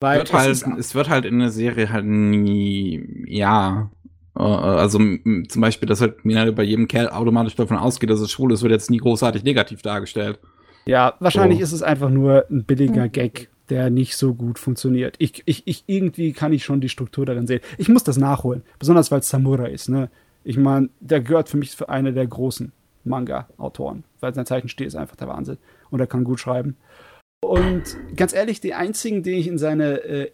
Weil 0.00 0.18
wird 0.18 0.28
es, 0.28 0.64
halt, 0.64 0.78
es 0.78 0.94
wird 0.94 1.08
halt 1.08 1.24
in 1.24 1.40
der 1.40 1.50
Serie 1.50 1.90
halt 1.90 2.04
nie, 2.04 3.24
ja, 3.26 3.90
äh, 4.36 4.42
also 4.42 4.98
zum 4.98 5.60
Beispiel, 5.60 5.88
dass 5.88 6.00
halt 6.00 6.24
Minari 6.24 6.52
bei 6.52 6.62
jedem 6.62 6.86
Kerl 6.86 7.08
automatisch 7.08 7.56
davon 7.56 7.76
ausgeht, 7.76 8.10
dass 8.10 8.20
es 8.20 8.30
schwul 8.30 8.52
ist, 8.52 8.62
wird 8.62 8.72
jetzt 8.72 8.90
nie 8.90 8.98
großartig 8.98 9.42
negativ 9.42 9.82
dargestellt. 9.82 10.38
Ja, 10.86 11.14
wahrscheinlich 11.20 11.58
so. 11.58 11.64
ist 11.64 11.72
es 11.72 11.82
einfach 11.82 12.10
nur 12.10 12.46
ein 12.48 12.64
billiger 12.64 13.08
Gag, 13.08 13.50
der 13.68 13.90
nicht 13.90 14.16
so 14.16 14.34
gut 14.34 14.58
funktioniert. 14.58 15.16
Ich, 15.18 15.42
ich, 15.44 15.66
ich, 15.66 15.84
irgendwie 15.86 16.32
kann 16.32 16.52
ich 16.52 16.64
schon 16.64 16.80
die 16.80 16.88
Struktur 16.88 17.26
darin 17.26 17.46
sehen. 17.46 17.60
Ich 17.76 17.88
muss 17.88 18.04
das 18.04 18.16
nachholen, 18.16 18.62
besonders 18.78 19.10
weil 19.10 19.20
es 19.20 19.28
Samurai 19.28 19.70
ist. 19.70 19.88
Ne? 19.88 20.08
Ich 20.44 20.56
meine, 20.56 20.88
der 21.00 21.20
gehört 21.20 21.48
für 21.48 21.56
mich 21.56 21.72
für 21.72 21.88
einer 21.88 22.12
der 22.12 22.26
großen 22.26 22.72
Manga-Autoren, 23.04 24.04
weil 24.20 24.34
sein 24.34 24.46
Zeichenstil 24.46 24.86
ist 24.86 24.94
einfach 24.94 25.16
der 25.16 25.28
Wahnsinn 25.28 25.58
und 25.90 26.00
er 26.00 26.06
kann 26.06 26.24
gut 26.24 26.40
schreiben. 26.40 26.76
Und 27.40 27.96
ganz 28.16 28.32
ehrlich, 28.32 28.60
die 28.60 28.74
einzigen, 28.74 29.22
die 29.22 29.32
ich 29.32 29.46
in 29.46 29.58
seine 29.58 30.00
äh, 30.02 30.30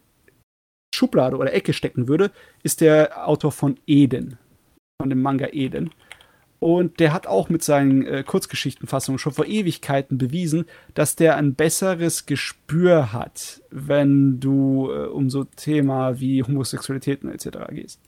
Schublade 0.94 1.36
oder 1.36 1.52
Ecke 1.52 1.72
stecken 1.72 2.09
würde, 2.09 2.31
ist 2.62 2.81
der 2.81 3.28
Autor 3.28 3.52
von 3.52 3.78
Eden, 3.86 4.39
von 5.01 5.10
dem 5.10 5.22
Manga 5.22 5.48
Eden. 5.52 5.90
Und 6.60 6.98
der 6.98 7.12
hat 7.12 7.26
auch 7.26 7.51
mit 7.51 7.62
seinen 7.62 8.06
äh, 8.06 8.24
Kurzgeschichtenfassungen 8.24 9.18
schon 9.18 9.35
vor 9.35 9.44
Ewigkeiten 9.44 10.16
bewiesen, 10.16 10.64
dass 10.94 11.14
der 11.14 11.36
ein 11.36 11.55
besseres 11.55 12.24
Gespür 12.24 13.12
hat, 13.12 13.60
wenn 13.70 14.40
du 14.40 14.90
äh, 14.90 15.06
um 15.09 15.28
so 15.28 15.44
Thema 15.44 16.20
wie 16.20 16.43
Homosexualitäten 16.43 17.31
etc. 17.31 17.59
gehst. 17.70 18.01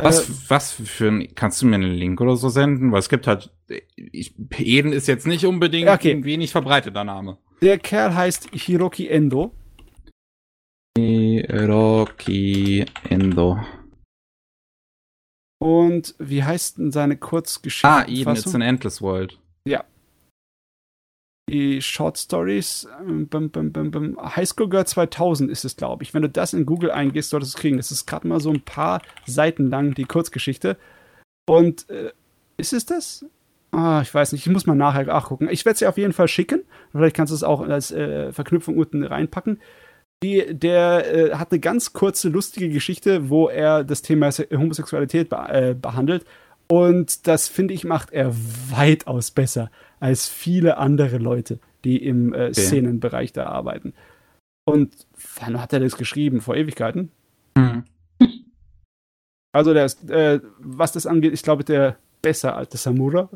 Was, 0.00 0.28
äh, 0.28 0.32
was 0.46 0.70
für 0.70 1.08
ein, 1.08 1.34
kannst 1.34 1.60
du 1.60 1.66
mir 1.66 1.74
einen 1.74 1.94
Link 1.94 2.20
oder 2.20 2.36
so 2.36 2.50
senden? 2.50 2.92
Weil 2.92 3.00
es 3.00 3.08
gibt 3.08 3.26
halt, 3.26 3.50
ich, 3.96 4.34
Eden 4.56 4.92
ist 4.92 5.08
jetzt 5.08 5.26
nicht 5.26 5.44
unbedingt 5.44 5.88
okay. 5.88 6.12
ein 6.12 6.24
wenig 6.24 6.52
verbreiteter 6.52 7.02
Name. 7.02 7.38
Der 7.60 7.78
Kerl 7.78 8.14
heißt 8.14 8.50
Hiroki 8.52 9.08
Endo 9.08 9.52
Rocky 11.50 12.84
Endo. 13.08 13.58
Und 15.60 16.14
wie 16.18 16.44
heißt 16.44 16.78
denn 16.78 16.92
seine 16.92 17.16
Kurzgeschichte? 17.16 17.88
Ah, 17.88 18.04
Eden, 18.06 18.36
It's 18.36 18.54
an 18.54 18.62
Endless 18.62 19.02
World. 19.02 19.38
Ja. 19.66 19.84
Die 21.50 21.80
Short 21.80 22.18
Stories, 22.18 22.86
ähm, 23.00 23.26
bum, 23.26 23.50
bum, 23.50 23.72
bum, 23.72 24.36
High 24.36 24.48
School 24.48 24.68
Girl 24.68 24.86
2000 24.86 25.50
ist 25.50 25.64
es, 25.64 25.76
glaube 25.76 26.04
ich. 26.04 26.12
Wenn 26.14 26.22
du 26.22 26.28
das 26.28 26.52
in 26.52 26.66
Google 26.66 26.90
eingehst, 26.90 27.30
solltest 27.30 27.54
du 27.54 27.56
es 27.56 27.60
kriegen. 27.60 27.76
Das 27.78 27.90
ist 27.90 28.06
gerade 28.06 28.28
mal 28.28 28.40
so 28.40 28.50
ein 28.50 28.60
paar 28.60 29.02
Seiten 29.26 29.70
lang, 29.70 29.94
die 29.94 30.04
Kurzgeschichte. 30.04 30.76
Und 31.48 31.88
äh, 31.90 32.12
ist 32.58 32.72
es 32.72 32.84
das? 32.84 33.24
Ah, 33.70 34.00
ich 34.02 34.12
weiß 34.12 34.32
nicht, 34.32 34.46
ich 34.46 34.52
muss 34.52 34.66
mal 34.66 34.74
nachher 34.74 35.04
nachgucken. 35.04 35.48
Ich 35.50 35.64
werde 35.64 35.78
sie 35.78 35.86
auf 35.86 35.98
jeden 35.98 36.12
Fall 36.12 36.28
schicken. 36.28 36.62
Vielleicht 36.92 37.14
kannst 37.14 37.32
du 37.32 37.34
es 37.34 37.42
auch 37.42 37.60
als 37.60 37.92
äh, 37.92 38.32
Verknüpfung 38.32 38.76
unten 38.76 39.04
reinpacken. 39.04 39.60
Die, 40.22 40.54
der 40.54 41.14
äh, 41.14 41.34
hat 41.34 41.52
eine 41.52 41.60
ganz 41.60 41.92
kurze, 41.92 42.28
lustige 42.28 42.70
Geschichte, 42.70 43.28
wo 43.28 43.48
er 43.48 43.84
das 43.84 44.02
Thema 44.02 44.30
Homosexualität 44.30 45.28
be 45.28 45.36
äh, 45.48 45.74
behandelt. 45.74 46.24
Und 46.66 47.26
das, 47.26 47.48
finde 47.48 47.74
ich, 47.74 47.84
macht 47.84 48.12
er 48.12 48.34
weitaus 48.70 49.30
besser 49.30 49.70
als 50.00 50.28
viele 50.28 50.78
andere 50.78 51.18
Leute, 51.18 51.60
die 51.84 52.02
im 52.04 52.34
äh, 52.34 52.52
Szenenbereich 52.52 53.32
da 53.32 53.46
arbeiten. 53.46 53.94
Und 54.64 55.06
wann 55.40 55.60
hat 55.60 55.72
er 55.72 55.80
das 55.80 55.96
geschrieben? 55.96 56.40
Vor 56.40 56.56
Ewigkeiten? 56.56 57.10
Mhm. 57.56 57.84
Also 59.52 59.72
der 59.72 59.86
ist, 59.86 60.10
äh, 60.10 60.40
was 60.58 60.92
das 60.92 61.06
angeht, 61.06 61.32
ich 61.32 61.42
glaube, 61.42 61.64
der 61.64 61.96
besser 62.22 62.56
als 62.56 62.68
der 62.70 62.78
Samura. 62.78 63.30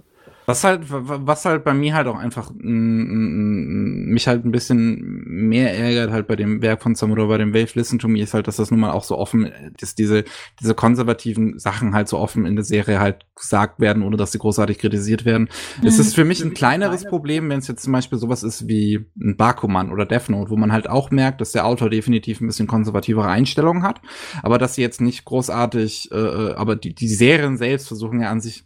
Was 0.44 0.64
halt, 0.64 0.82
was 0.88 1.44
halt 1.44 1.62
bei 1.62 1.72
mir 1.72 1.94
halt 1.94 2.08
auch 2.08 2.18
einfach 2.18 2.50
mich 2.52 4.26
halt 4.26 4.44
ein 4.44 4.50
bisschen 4.50 5.22
mehr 5.24 5.76
ärgert 5.76 6.10
halt 6.10 6.26
bei 6.26 6.34
dem 6.34 6.60
Werk 6.62 6.82
von 6.82 6.96
Samura, 6.96 7.26
bei 7.26 7.38
dem 7.38 7.54
Wave 7.54 7.70
Listen 7.74 8.00
to 8.00 8.08
Me, 8.08 8.20
ist 8.20 8.34
halt, 8.34 8.48
dass 8.48 8.56
das 8.56 8.72
nun 8.72 8.80
mal 8.80 8.90
auch 8.90 9.04
so 9.04 9.16
offen, 9.16 9.52
dass 9.78 9.94
diese, 9.94 10.24
diese 10.60 10.74
konservativen 10.74 11.60
Sachen 11.60 11.94
halt 11.94 12.08
so 12.08 12.18
offen 12.18 12.44
in 12.44 12.56
der 12.56 12.64
Serie 12.64 12.98
halt 12.98 13.24
gesagt 13.36 13.78
werden, 13.78 14.02
ohne 14.02 14.16
dass 14.16 14.32
sie 14.32 14.38
großartig 14.38 14.78
kritisiert 14.78 15.24
werden. 15.24 15.48
Mhm. 15.80 15.86
Es 15.86 16.00
ist 16.00 16.14
für 16.14 16.24
mich 16.24 16.42
ein 16.44 16.54
kleineres 16.54 17.04
Problem, 17.04 17.48
wenn 17.48 17.60
es 17.60 17.68
jetzt 17.68 17.84
zum 17.84 17.92
Beispiel 17.92 18.18
sowas 18.18 18.42
ist 18.42 18.66
wie 18.66 19.06
ein 19.20 19.36
Bakuman 19.36 19.92
oder 19.92 20.06
Death 20.06 20.28
Note, 20.28 20.50
wo 20.50 20.56
man 20.56 20.72
halt 20.72 20.90
auch 20.90 21.12
merkt, 21.12 21.40
dass 21.40 21.52
der 21.52 21.66
Autor 21.66 21.88
definitiv 21.88 22.40
ein 22.40 22.48
bisschen 22.48 22.66
konservativere 22.66 23.28
Einstellungen 23.28 23.84
hat, 23.84 24.00
aber 24.42 24.58
dass 24.58 24.74
sie 24.74 24.82
jetzt 24.82 25.00
nicht 25.00 25.24
großartig, 25.24 26.10
äh, 26.10 26.16
äh 26.16 26.54
aber 26.54 26.74
die, 26.74 26.94
die 26.94 27.08
Serien 27.08 27.56
selbst 27.56 27.86
versuchen 27.86 28.20
ja 28.20 28.30
an 28.30 28.40
sich 28.40 28.64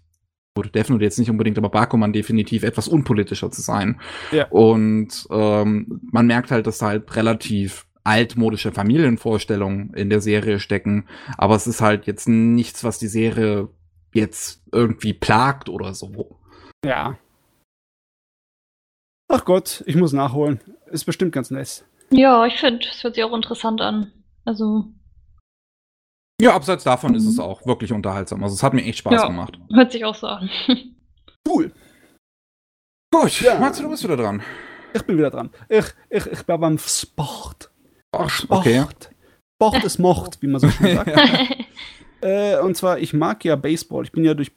Gut, 0.56 0.74
Note 0.74 1.04
jetzt 1.04 1.18
nicht 1.18 1.28
unbedingt, 1.28 1.58
aber 1.58 1.68
Bakuman 1.68 2.14
definitiv 2.14 2.62
etwas 2.62 2.88
unpolitischer 2.88 3.50
zu 3.50 3.60
sein. 3.60 4.00
Ja. 4.32 4.46
Und 4.48 5.26
ähm, 5.30 6.00
man 6.10 6.26
merkt 6.26 6.50
halt, 6.50 6.66
dass 6.66 6.78
da 6.78 6.86
halt 6.86 7.14
relativ 7.14 7.86
altmodische 8.04 8.72
Familienvorstellungen 8.72 9.92
in 9.92 10.08
der 10.08 10.22
Serie 10.22 10.58
stecken. 10.58 11.08
Aber 11.36 11.56
es 11.56 11.66
ist 11.66 11.82
halt 11.82 12.06
jetzt 12.06 12.26
nichts, 12.26 12.84
was 12.84 12.98
die 12.98 13.06
Serie 13.06 13.68
jetzt 14.14 14.62
irgendwie 14.72 15.12
plagt 15.12 15.68
oder 15.68 15.92
so. 15.92 16.38
Ja. 16.82 17.18
Ach 19.28 19.44
Gott, 19.44 19.84
ich 19.86 19.96
muss 19.96 20.14
nachholen. 20.14 20.60
Ist 20.90 21.04
bestimmt 21.04 21.32
ganz 21.32 21.50
nett. 21.50 21.84
Ja, 22.08 22.46
ich 22.46 22.58
finde, 22.58 22.86
es 22.90 23.04
hört 23.04 23.16
sich 23.16 23.24
auch 23.24 23.36
interessant 23.36 23.82
an. 23.82 24.10
Also, 24.46 24.86
ja, 26.40 26.54
abseits 26.54 26.84
davon 26.84 27.12
mhm. 27.12 27.16
ist 27.16 27.26
es 27.26 27.38
auch 27.38 27.66
wirklich 27.66 27.92
unterhaltsam. 27.92 28.42
Also 28.42 28.54
es 28.54 28.62
hat 28.62 28.74
mir 28.74 28.84
echt 28.84 28.98
Spaß 28.98 29.12
ja, 29.12 29.26
gemacht. 29.26 29.58
Hört 29.72 29.92
sich 29.92 30.04
auch 30.04 30.14
so 30.14 30.26
an. 30.26 30.50
cool. 31.48 31.72
Gut, 33.12 33.40
ja. 33.40 33.58
Matze, 33.58 33.82
du 33.82 33.90
bist 33.90 34.04
wieder 34.04 34.16
dran. 34.16 34.42
Ich 34.92 35.02
bin 35.02 35.16
wieder 35.16 35.30
dran. 35.30 35.50
Ich, 35.68 35.86
ich, 36.10 36.26
ich 36.26 36.42
bin 36.44 36.60
beim 36.60 36.78
Sport. 36.78 37.70
Ach, 38.12 38.28
Sport. 38.28 38.60
Okay. 38.60 38.84
Sport 39.56 39.84
ist 39.84 39.98
Mord, 39.98 40.38
wie 40.42 40.48
man 40.48 40.60
so 40.60 40.68
schön 40.68 40.96
sagt. 40.96 41.10
äh, 42.20 42.58
und 42.60 42.76
zwar, 42.76 42.98
ich 42.98 43.14
mag 43.14 43.44
ja 43.44 43.56
Baseball. 43.56 44.04
Ich 44.04 44.12
bin 44.12 44.24
ja 44.24 44.34
durch 44.34 44.52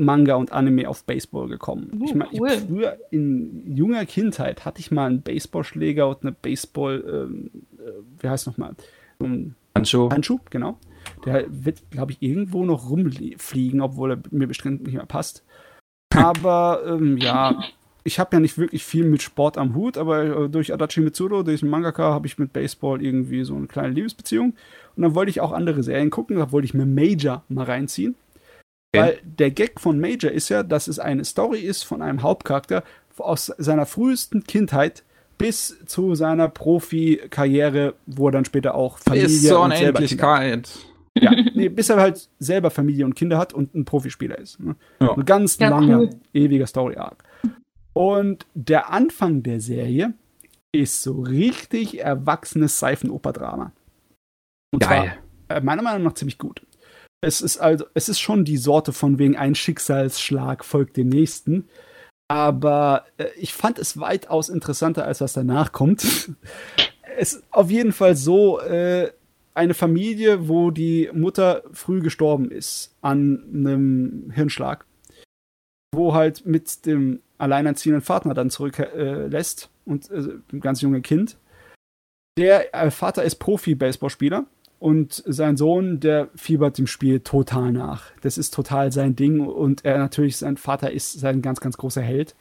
Manga 0.00 0.34
und 0.36 0.52
Anime 0.52 0.88
auf 0.88 1.04
Baseball 1.04 1.48
gekommen. 1.48 1.90
Uh, 2.00 2.04
ich 2.04 2.14
meine, 2.14 2.30
cool. 2.38 2.50
früher 2.50 2.98
in 3.10 3.74
junger 3.74 4.04
Kindheit 4.06 4.64
hatte 4.64 4.80
ich 4.80 4.90
mal 4.90 5.06
einen 5.06 5.22
Baseballschläger 5.22 6.08
und 6.08 6.22
eine 6.22 6.32
Baseball, 6.32 7.04
ähm, 7.08 7.50
äh, 7.78 8.22
wie 8.22 8.28
heißt 8.28 8.46
nochmal? 8.46 8.74
Um, 9.18 9.54
Handschuh. 9.74 10.10
Handschuh, 10.10 10.38
genau. 10.50 10.78
Der 11.24 11.46
wird, 11.48 11.90
glaube 11.90 12.12
ich, 12.12 12.22
irgendwo 12.22 12.64
noch 12.64 12.90
rumfliegen, 12.90 13.80
obwohl 13.80 14.12
er 14.12 14.18
mir 14.30 14.46
bestimmt 14.46 14.84
nicht 14.84 14.94
mehr 14.94 15.06
passt. 15.06 15.44
Aber 16.14 16.82
ähm, 16.86 17.18
ja, 17.18 17.62
ich 18.08 18.18
habe 18.18 18.36
ja 18.36 18.40
nicht 18.40 18.58
wirklich 18.58 18.84
viel 18.84 19.04
mit 19.04 19.22
Sport 19.22 19.58
am 19.58 19.74
Hut, 19.74 19.98
aber 19.98 20.24
äh, 20.24 20.48
durch 20.48 20.72
Adachi 20.72 21.00
Mitsuro, 21.00 21.42
durch 21.42 21.60
den 21.60 21.68
Mangaka, 21.68 22.04
habe 22.04 22.26
ich 22.26 22.38
mit 22.38 22.54
Baseball 22.54 23.02
irgendwie 23.02 23.44
so 23.44 23.54
eine 23.54 23.66
kleine 23.66 23.92
Liebesbeziehung. 23.92 24.54
Und 24.96 25.02
dann 25.02 25.14
wollte 25.14 25.30
ich 25.30 25.42
auch 25.42 25.52
andere 25.52 25.82
Serien 25.82 26.08
gucken, 26.10 26.38
da 26.38 26.50
wollte 26.50 26.64
ich 26.64 26.74
mir 26.74 26.86
Major 26.86 27.44
mal 27.48 27.66
reinziehen. 27.66 28.16
Okay. 28.94 29.02
Weil 29.02 29.18
der 29.22 29.50
Gag 29.50 29.78
von 29.78 30.00
Major 30.00 30.30
ist 30.30 30.48
ja, 30.48 30.62
dass 30.62 30.88
es 30.88 30.98
eine 30.98 31.24
Story 31.24 31.60
ist 31.60 31.82
von 31.82 32.00
einem 32.00 32.22
Hauptcharakter 32.22 32.82
aus 33.18 33.52
seiner 33.58 33.84
frühesten 33.84 34.44
Kindheit, 34.44 35.04
bis 35.36 35.76
zu 35.86 36.14
seiner 36.14 36.48
Profikarriere, 36.48 37.94
wo 38.06 38.28
er 38.28 38.32
dann 38.32 38.44
später 38.44 38.74
auch 38.74 38.98
Familie 38.98 39.26
bis 39.26 39.46
zur 39.46 39.60
Unendlichkeit. 39.60 40.70
Ja, 41.16 41.30
nee, 41.54 41.68
bis 41.68 41.88
er 41.88 41.96
halt 41.96 42.28
selber 42.38 42.70
Familie 42.70 43.04
und 43.04 43.14
Kinder 43.14 43.38
hat 43.38 43.52
und 43.52 43.74
ein 43.74 43.84
Profispieler 43.84 44.38
ist. 44.38 44.60
Ne? 44.60 44.76
Ja. 45.00 45.14
Ein 45.14 45.24
ganz 45.24 45.58
ja, 45.58 45.68
langer, 45.68 46.00
cool. 46.00 46.10
ewiger 46.32 46.66
Story-Arc. 46.66 47.24
Und 47.92 48.46
der 48.54 48.90
Anfang 48.90 49.42
der 49.42 49.60
Serie 49.60 50.14
ist 50.72 51.02
so 51.02 51.20
richtig 51.20 52.00
erwachsenes 52.00 52.78
Seifenoper-Drama. 52.78 53.72
Und 54.72 54.80
Geil. 54.80 55.14
zwar, 55.46 55.56
äh, 55.56 55.60
meiner 55.60 55.82
Meinung 55.82 56.02
nach 56.02 56.14
ziemlich 56.14 56.38
gut. 56.38 56.62
Es 57.20 57.40
ist 57.40 57.58
also, 57.58 57.86
es 57.94 58.08
ist 58.08 58.20
schon 58.20 58.44
die 58.44 58.58
Sorte 58.58 58.92
von 58.92 59.18
wegen 59.18 59.36
ein 59.36 59.54
Schicksalsschlag 59.54 60.64
folgt 60.64 60.96
dem 60.96 61.08
nächsten. 61.08 61.68
Aber 62.28 63.06
äh, 63.16 63.26
ich 63.36 63.54
fand 63.54 63.78
es 63.78 63.98
weitaus 63.98 64.48
interessanter, 64.48 65.04
als 65.04 65.20
was 65.20 65.32
danach 65.32 65.72
kommt. 65.72 66.02
es 67.18 67.32
ist 67.32 67.44
auf 67.50 67.70
jeden 67.70 67.92
Fall 67.92 68.14
so, 68.14 68.60
äh, 68.60 69.10
eine 69.58 69.74
Familie, 69.74 70.48
wo 70.48 70.70
die 70.70 71.10
Mutter 71.12 71.64
früh 71.72 72.00
gestorben 72.00 72.50
ist 72.50 72.94
an 73.00 73.42
einem 73.52 74.30
Hirnschlag, 74.32 74.86
wo 75.92 76.14
halt 76.14 76.46
mit 76.46 76.86
dem 76.86 77.20
alleinerziehenden 77.38 78.00
Vater 78.00 78.34
dann 78.34 78.50
zurücklässt 78.50 79.64
äh, 79.64 79.90
und 79.90 80.10
äh, 80.10 80.38
ein 80.52 80.60
ganz 80.60 80.80
junges 80.80 81.02
Kind. 81.02 81.38
Der 82.38 82.72
äh, 82.72 82.92
Vater 82.92 83.24
ist 83.24 83.36
Profi-Baseballspieler 83.36 84.46
und 84.78 85.24
sein 85.26 85.56
Sohn, 85.56 85.98
der 85.98 86.28
fiebert 86.36 86.78
dem 86.78 86.86
Spiel 86.86 87.18
total 87.18 87.72
nach. 87.72 88.12
Das 88.22 88.38
ist 88.38 88.54
total 88.54 88.92
sein 88.92 89.16
Ding 89.16 89.40
und 89.40 89.84
er 89.84 89.98
natürlich, 89.98 90.36
sein 90.36 90.56
Vater 90.56 90.92
ist 90.92 91.18
sein 91.18 91.42
ganz, 91.42 91.60
ganz 91.60 91.76
großer 91.76 92.02
Held. 92.02 92.36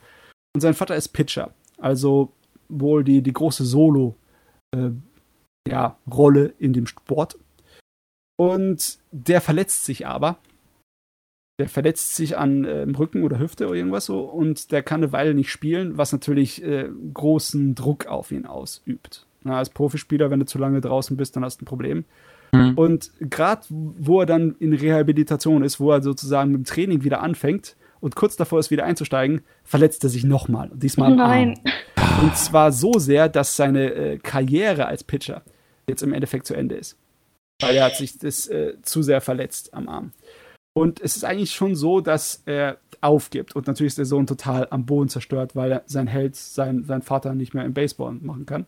Und 0.56 0.61
sein 0.61 0.76
Vater 0.76 0.95
ist 0.95 1.10
Pitcher. 1.10 1.52
Also 1.80 2.31
wohl 2.69 3.03
die, 3.03 3.23
die 3.23 3.34
große 3.34 3.65
Solo- 3.65 4.15
äh, 4.72 4.91
ja, 5.68 5.98
Rolle 6.11 6.53
in 6.60 6.73
dem 6.73 6.88
Sport. 6.88 7.38
Und 8.38 8.99
der 9.11 9.41
verletzt 9.41 9.85
sich 9.85 10.07
aber. 10.07 10.38
Der 11.60 11.68
verletzt 11.68 12.15
sich 12.15 12.38
an 12.38 12.65
äh, 12.65 12.81
Rücken 12.98 13.23
oder 13.23 13.39
Hüfte 13.39 13.65
oder 13.65 13.76
irgendwas 13.76 14.06
so 14.06 14.22
und 14.22 14.72
der 14.72 14.84
kann 14.84 15.02
eine 15.02 15.11
Weile 15.11 15.34
nicht 15.34 15.49
spielen, 15.49 15.98
was 15.98 16.11
natürlich 16.11 16.64
äh, 16.64 16.88
großen 17.14 17.73
Druck 17.73 18.06
auf 18.06 18.31
ihn 18.31 18.45
ausübt. 18.45 19.26
Na, 19.44 19.57
als 19.57 19.72
Profispieler, 19.72 20.30
wenn 20.30 20.39
du 20.39 20.45
zu 20.45 20.60
lange 20.60 20.81
draußen 20.81 21.18
bist, 21.18 21.35
dann 21.35 21.44
hast 21.44 21.60
du 21.60 21.64
ein 21.64 21.65
Problem. 21.65 22.06
Mhm. 22.52 22.77
Und 22.77 23.11
gerade 23.19 23.64
wo 23.69 24.19
er 24.19 24.27
dann 24.27 24.56
in 24.60 24.73
Rehabilitation 24.73 25.64
ist, 25.64 25.80
wo 25.80 25.91
er 25.91 26.03
sozusagen 26.03 26.52
mit 26.52 26.60
dem 26.60 26.65
Training 26.65 27.03
wieder 27.03 27.22
anfängt 27.22 27.76
und 28.02 28.15
kurz 28.15 28.35
davor 28.35 28.60
ist, 28.60 28.69
wieder 28.69 28.85
einzusteigen, 28.85 29.41
verletzt 29.64 30.03
er 30.03 30.11
sich 30.11 30.23
nochmal. 30.23 30.69
Diesmal 30.76 31.15
Nein. 31.15 31.60
Arm. 31.95 32.22
Und 32.22 32.35
zwar 32.38 32.72
so 32.72 32.94
sehr, 32.99 33.30
dass 33.30 33.56
seine 33.56 33.94
äh, 33.94 34.18
Karriere 34.18 34.85
als 34.85 35.03
Pitcher 35.03 35.41
jetzt 35.89 36.03
im 36.03 36.14
Endeffekt 36.14 36.45
zu 36.45 36.53
Ende 36.53 36.76
ist. 36.76 36.97
Weil 37.61 37.76
er 37.76 37.85
hat 37.85 37.95
sich 37.95 38.18
das 38.18 38.47
äh, 38.47 38.76
zu 38.84 39.01
sehr 39.01 39.22
verletzt 39.22 39.73
am 39.73 39.89
Arm. 39.89 40.11
Und 40.76 41.01
es 41.01 41.18
ist 41.18 41.23
eigentlich 41.23 41.53
schon 41.53 41.76
so, 41.76 42.01
dass 42.01 42.43
er 42.45 42.77
aufgibt. 43.01 43.55
Und 43.55 43.65
natürlich 43.65 43.91
ist 43.91 43.97
der 43.97 44.05
Sohn 44.05 44.27
total 44.27 44.68
am 44.69 44.85
Boden 44.85 45.09
zerstört, 45.09 45.55
weil 45.55 45.72
er 45.72 45.84
sein 45.88 46.05
Held, 46.05 46.35
sein, 46.35 46.84
sein 46.84 47.01
Vater 47.01 47.34
nicht 47.34 47.53
mehr 47.53 47.65
im 47.65 47.73
Baseball 47.73 48.14
machen 48.14 48.45
kann. 48.45 48.68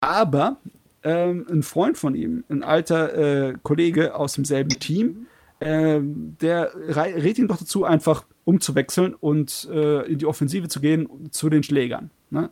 Aber 0.00 0.56
ähm, 1.04 1.46
ein 1.48 1.62
Freund 1.62 1.96
von 1.96 2.16
ihm, 2.16 2.44
ein 2.48 2.64
alter 2.64 3.14
äh, 3.50 3.54
Kollege 3.62 4.16
aus 4.16 4.34
demselben 4.34 4.80
Team, 4.80 5.26
äh, 5.60 6.00
der 6.02 6.72
rät 6.74 7.38
ihn 7.38 7.48
doch 7.48 7.58
dazu, 7.58 7.84
einfach 7.84 8.24
umzuwechseln 8.44 9.14
und 9.14 9.68
äh, 9.70 10.02
in 10.06 10.18
die 10.18 10.26
Offensive 10.26 10.68
zu 10.68 10.80
gehen 10.80 11.30
zu 11.30 11.48
den 11.50 11.62
Schlägern. 11.62 12.10
Ne? 12.30 12.50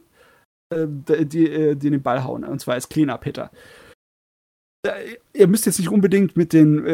Äh, 0.74 0.86
die, 0.88 1.26
die, 1.26 1.51
äh, 1.51 1.74
die 1.76 1.90
den 1.90 2.02
Ball 2.02 2.24
hauen, 2.24 2.44
und 2.44 2.60
zwar 2.60 2.74
als 2.74 2.88
Cleanup-Hitter 2.88 3.51
ihr 5.32 5.46
müsst 5.46 5.66
jetzt 5.66 5.78
nicht 5.78 5.90
unbedingt 5.90 6.36
mit 6.36 6.52
den 6.52 6.84
äh, 6.84 6.92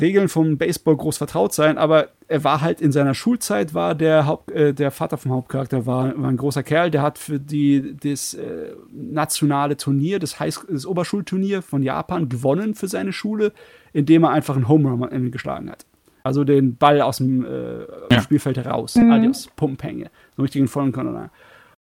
Regeln 0.00 0.28
vom 0.28 0.58
Baseball 0.58 0.96
groß 0.96 1.18
vertraut 1.18 1.52
sein, 1.52 1.78
aber 1.78 2.08
er 2.28 2.44
war 2.44 2.60
halt 2.60 2.80
in 2.80 2.92
seiner 2.92 3.14
Schulzeit, 3.14 3.74
war 3.74 3.94
der, 3.94 4.26
Haupt, 4.26 4.50
äh, 4.50 4.72
der 4.72 4.90
Vater 4.90 5.18
vom 5.18 5.32
Hauptcharakter, 5.32 5.86
war, 5.86 6.16
war 6.20 6.28
ein 6.28 6.36
großer 6.36 6.62
Kerl, 6.62 6.90
der 6.90 7.02
hat 7.02 7.18
für 7.18 7.38
die, 7.38 7.96
das 7.96 8.34
äh, 8.34 8.72
nationale 8.92 9.76
Turnier, 9.76 10.18
das, 10.18 10.38
High 10.38 10.56
das 10.68 10.86
Oberschulturnier 10.86 11.62
von 11.62 11.82
Japan 11.82 12.28
gewonnen 12.28 12.74
für 12.74 12.88
seine 12.88 13.12
Schule, 13.12 13.52
indem 13.92 14.24
er 14.24 14.30
einfach 14.30 14.54
einen 14.54 14.68
Home 14.68 14.90
Run 14.90 15.30
geschlagen 15.30 15.70
hat. 15.70 15.84
Also 16.24 16.44
den 16.44 16.76
Ball 16.76 17.00
aus 17.00 17.18
dem 17.18 17.44
äh, 17.44 17.80
ja. 18.10 18.20
Spielfeld 18.22 18.56
heraus. 18.56 18.94
Mhm. 18.94 19.10
Adios, 19.10 19.48
Pumpenhänge. 19.56 20.10
So 20.36 20.42
richtig 20.42 20.60
in 20.60 20.68
vollen 20.68 20.92
Kanal. 20.92 21.30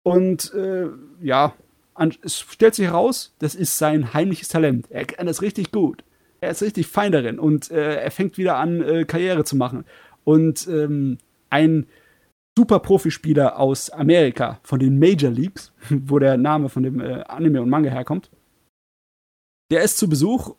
Und 0.03 0.53
äh, 0.55 0.89
ja, 1.21 1.55
es 2.23 2.41
stellt 2.41 2.75
sich 2.75 2.87
heraus, 2.87 3.35
das 3.39 3.55
ist 3.55 3.77
sein 3.77 4.15
heimliches 4.15 4.49
Talent. 4.49 4.91
Er 4.91 5.05
kann 5.05 5.27
das 5.27 5.43
richtig 5.43 5.71
gut. 5.71 6.05
Er 6.41 6.51
ist 6.51 6.63
richtig 6.63 6.87
fein 6.87 7.13
darin 7.13 7.39
und 7.39 7.71
äh, 7.71 7.97
er 7.97 8.11
fängt 8.11 8.39
wieder 8.39 8.57
an, 8.57 8.81
äh, 8.81 9.05
Karriere 9.05 9.45
zu 9.45 9.57
machen. 9.57 9.85
Und 10.25 10.67
ähm, 10.69 11.19
ein 11.51 11.87
super 12.57 12.79
Profispieler 12.79 13.59
aus 13.59 13.91
Amerika, 13.91 14.59
von 14.63 14.79
den 14.79 14.99
Major 14.99 15.31
Leagues, 15.31 15.73
wo 15.91 16.19
der 16.19 16.39
Name 16.39 16.71
von 16.71 16.83
dem 16.83 17.01
äh, 17.01 17.23
Anime 17.25 17.61
und 17.61 17.69
Manga 17.69 17.91
herkommt, 17.91 18.31
der 19.71 19.83
ist 19.83 19.99
zu 19.99 20.09
Besuch, 20.09 20.57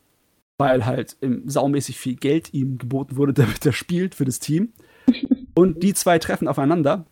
weil 0.60 0.86
halt 0.86 1.18
ähm, 1.22 1.44
saumäßig 1.48 1.98
viel 1.98 2.16
Geld 2.16 2.54
ihm 2.54 2.78
geboten 2.78 3.18
wurde, 3.18 3.34
damit 3.42 3.66
er 3.66 3.74
spielt 3.74 4.14
für 4.14 4.26
das 4.26 4.40
Team. 4.40 4.74
Und 5.56 5.84
die 5.84 5.94
zwei 5.94 6.20
treffen 6.20 6.48
aufeinander 6.48 7.06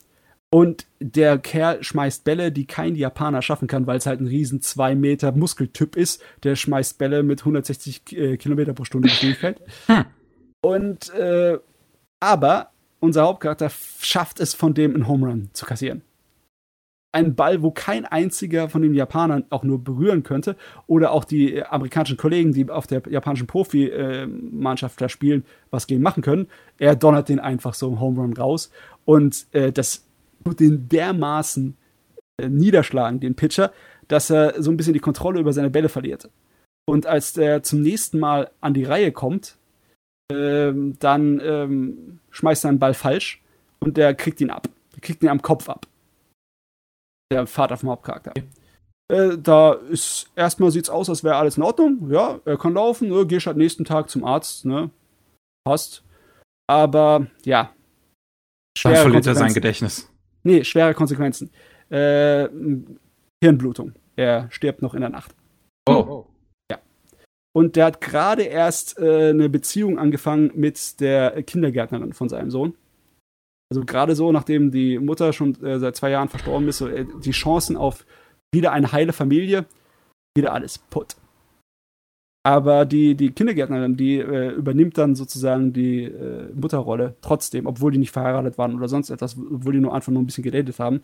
und 0.51 0.87
der 0.99 1.37
Kerl 1.37 1.83
schmeißt 1.83 2.23
Bälle, 2.23 2.51
die 2.51 2.65
kein 2.65 2.95
Japaner 2.95 3.41
schaffen 3.41 3.67
kann, 3.67 3.85
weil 3.85 3.97
es 3.97 4.07
halt 4.07 4.19
ein 4.19 4.27
riesen 4.27 4.61
2 4.61 4.95
Meter 4.95 5.31
Muskeltyp 5.31 5.95
ist. 5.95 6.23
Der 6.43 6.55
schmeißt 6.55 6.97
Bälle 6.97 7.21
mit 7.21 7.41
160 7.41 8.17
äh, 8.17 8.37
Kilometer 8.37 8.73
pro 8.73 8.83
Stunde 8.83 9.09
Geschwindigkeit. 9.09 9.61
Hm. 9.87 10.05
Und 10.61 11.13
äh, 11.13 11.57
aber 12.19 12.71
unser 12.99 13.23
Hauptcharakter 13.23 13.69
schafft 14.01 14.41
es, 14.41 14.53
von 14.53 14.73
dem 14.73 14.93
einen 14.93 15.07
Home 15.07 15.27
Run 15.27 15.49
zu 15.53 15.65
kassieren. 15.65 16.01
Ein 17.13 17.33
Ball, 17.33 17.63
wo 17.63 17.71
kein 17.71 18.05
einziger 18.05 18.69
von 18.69 18.81
den 18.81 18.93
Japanern 18.93 19.45
auch 19.49 19.63
nur 19.63 19.81
berühren 19.81 20.23
könnte. 20.23 20.57
Oder 20.85 21.11
auch 21.11 21.23
die 21.23 21.63
amerikanischen 21.63 22.17
Kollegen, 22.17 22.51
die 22.51 22.69
auf 22.69 22.87
der 22.87 23.01
japanischen 23.09 23.47
Profimannschaft 23.47 24.99
da 24.99 25.07
spielen, 25.07 25.45
was 25.71 25.87
gegen 25.87 26.03
machen 26.03 26.21
können. 26.21 26.47
Er 26.77 26.95
donnert 26.95 27.29
den 27.29 27.39
einfach 27.39 27.73
so 27.73 27.87
im 27.87 28.01
Home 28.01 28.19
Run 28.19 28.33
raus. 28.33 28.69
Und 29.05 29.47
äh, 29.53 29.71
das 29.71 30.08
den 30.45 30.89
dermaßen 30.89 31.77
äh, 32.39 32.49
niederschlagen, 32.49 33.19
den 33.19 33.35
Pitcher, 33.35 33.71
dass 34.07 34.29
er 34.29 34.61
so 34.61 34.71
ein 34.71 34.77
bisschen 34.77 34.93
die 34.93 34.99
Kontrolle 34.99 35.39
über 35.39 35.53
seine 35.53 35.69
Bälle 35.69 35.89
verliert. 35.89 36.29
Und 36.87 37.05
als 37.05 37.33
der 37.33 37.63
zum 37.63 37.81
nächsten 37.81 38.19
Mal 38.19 38.49
an 38.61 38.73
die 38.73 38.83
Reihe 38.83 39.11
kommt, 39.11 39.57
ähm, 40.31 40.97
dann 40.99 41.39
ähm, 41.43 42.19
schmeißt 42.31 42.65
er 42.65 42.69
einen 42.69 42.79
Ball 42.79 42.93
falsch 42.93 43.41
und 43.79 43.97
der 43.97 44.15
kriegt 44.15 44.41
ihn 44.41 44.49
ab. 44.49 44.67
Der 44.93 45.01
kriegt 45.01 45.21
ihn 45.23 45.29
am 45.29 45.41
Kopf 45.41 45.69
ab. 45.69 45.85
Der 47.31 47.45
Vater 47.45 47.77
vom 47.77 47.89
Hauptcharakter. 47.89 48.33
Äh, 49.11 49.37
da 49.37 49.73
ist 49.73 50.31
erstmal 50.35 50.71
sieht's 50.71 50.89
aus, 50.89 51.09
als 51.09 51.23
wäre 51.23 51.35
alles 51.35 51.57
in 51.57 51.63
Ordnung. 51.63 52.11
Ja, 52.11 52.39
er 52.45 52.57
kann 52.57 52.73
laufen, 52.73 53.09
ne, 53.09 53.25
gehst 53.25 53.47
halt 53.47 53.57
nächsten 53.57 53.85
Tag 53.85 54.09
zum 54.09 54.23
Arzt, 54.23 54.65
ne? 54.65 54.89
Passt. 55.63 56.03
Aber 56.67 57.27
ja. 57.43 57.73
Dann 58.83 58.95
verliert 58.95 59.25
er 59.25 59.35
sein 59.35 59.53
Gedächtnis. 59.53 60.09
Nee, 60.43 60.63
schwere 60.63 60.93
Konsequenzen. 60.93 61.51
Äh, 61.89 62.47
Hirnblutung. 63.43 63.93
Er 64.15 64.47
stirbt 64.51 64.81
noch 64.81 64.93
in 64.93 65.01
der 65.01 65.09
Nacht. 65.09 65.35
Oh. 65.87 66.25
Ja. 66.71 66.79
Und 67.53 67.75
der 67.75 67.85
hat 67.85 68.01
gerade 68.01 68.43
erst 68.43 68.99
äh, 68.99 69.29
eine 69.29 69.49
Beziehung 69.49 69.97
angefangen 69.97 70.51
mit 70.55 70.99
der 70.99 71.41
Kindergärtnerin 71.43 72.13
von 72.13 72.29
seinem 72.29 72.51
Sohn. 72.51 72.75
Also 73.71 73.85
gerade 73.85 74.15
so, 74.15 74.31
nachdem 74.31 74.71
die 74.71 74.97
Mutter 74.97 75.31
schon 75.31 75.61
äh, 75.63 75.79
seit 75.79 75.95
zwei 75.95 76.09
Jahren 76.09 76.29
verstorben 76.29 76.67
ist, 76.67 76.79
so, 76.79 76.87
äh, 76.87 77.05
die 77.23 77.31
Chancen 77.31 77.77
auf 77.77 78.05
wieder 78.51 78.71
eine 78.71 78.91
heile 78.91 79.13
Familie, 79.13 79.65
wieder 80.35 80.53
alles 80.53 80.79
putt. 80.79 81.15
Aber 82.43 82.85
die, 82.85 83.15
die 83.15 83.31
Kindergärtnerin, 83.31 83.97
die 83.97 84.17
äh, 84.17 84.51
übernimmt 84.51 84.97
dann 84.97 85.15
sozusagen 85.15 85.73
die 85.73 86.05
äh, 86.05 86.49
Mutterrolle 86.53 87.15
trotzdem, 87.21 87.65
obwohl 87.67 87.91
die 87.91 87.97
nicht 87.97 88.11
verheiratet 88.11 88.57
waren 88.57 88.75
oder 88.75 88.87
sonst 88.87 89.09
etwas, 89.09 89.37
obwohl 89.37 89.73
die 89.73 89.81
nur 89.81 89.93
einfach 89.93 90.11
nur 90.11 90.21
ein 90.21 90.25
bisschen 90.25 90.45
geredet 90.45 90.79
haben. 90.79 91.01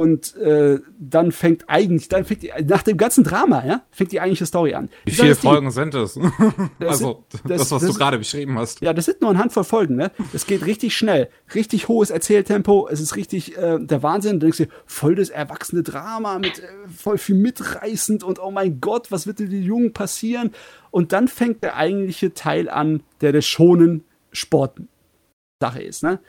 Und 0.00 0.34
äh, 0.36 0.78
dann 0.98 1.30
fängt 1.30 1.68
eigentlich, 1.68 2.08
dann 2.08 2.24
fängt 2.24 2.42
die, 2.42 2.50
nach 2.66 2.82
dem 2.82 2.96
ganzen 2.96 3.22
Drama, 3.22 3.62
ja, 3.66 3.82
fängt 3.90 4.12
die 4.12 4.20
eigentliche 4.22 4.46
Story 4.46 4.72
an. 4.72 4.88
Wie 5.04 5.10
viele 5.10 5.34
Folgen 5.34 5.70
sind 5.70 5.94
es? 5.94 6.18
also, 6.80 7.26
das, 7.30 7.42
das, 7.42 7.70
was 7.70 7.82
das, 7.82 7.92
du 7.92 7.98
gerade 7.98 8.16
beschrieben 8.16 8.58
hast. 8.58 8.80
Ja, 8.80 8.94
das 8.94 9.04
sind 9.04 9.20
nur 9.20 9.28
eine 9.28 9.38
Handvoll 9.38 9.64
Folgen, 9.64 9.96
ne? 9.96 10.10
Es 10.32 10.46
geht 10.46 10.64
richtig 10.64 10.96
schnell. 10.96 11.28
Richtig 11.54 11.88
hohes 11.88 12.08
Erzähltempo. 12.08 12.88
Es 12.90 12.98
ist 12.98 13.14
richtig 13.14 13.58
äh, 13.58 13.78
der 13.78 14.02
Wahnsinn. 14.02 14.40
Du 14.40 14.46
denkst 14.46 14.56
dir, 14.56 14.68
voll 14.86 15.16
das 15.16 15.28
erwachsene 15.28 15.82
Drama 15.82 16.38
mit 16.38 16.60
äh, 16.60 16.68
voll 16.96 17.18
viel 17.18 17.36
mitreißend 17.36 18.24
und 18.24 18.38
oh 18.38 18.50
mein 18.50 18.80
Gott, 18.80 19.12
was 19.12 19.26
wird 19.26 19.38
dir 19.38 19.48
die 19.48 19.60
Jungen 19.60 19.92
passieren? 19.92 20.52
Und 20.90 21.12
dann 21.12 21.28
fängt 21.28 21.62
der 21.62 21.76
eigentliche 21.76 22.32
Teil 22.32 22.70
an, 22.70 23.02
der 23.20 23.32
der 23.32 23.42
schonen 23.42 24.04
Sport-Sache 24.32 25.82
ist, 25.82 26.02
ne? 26.02 26.20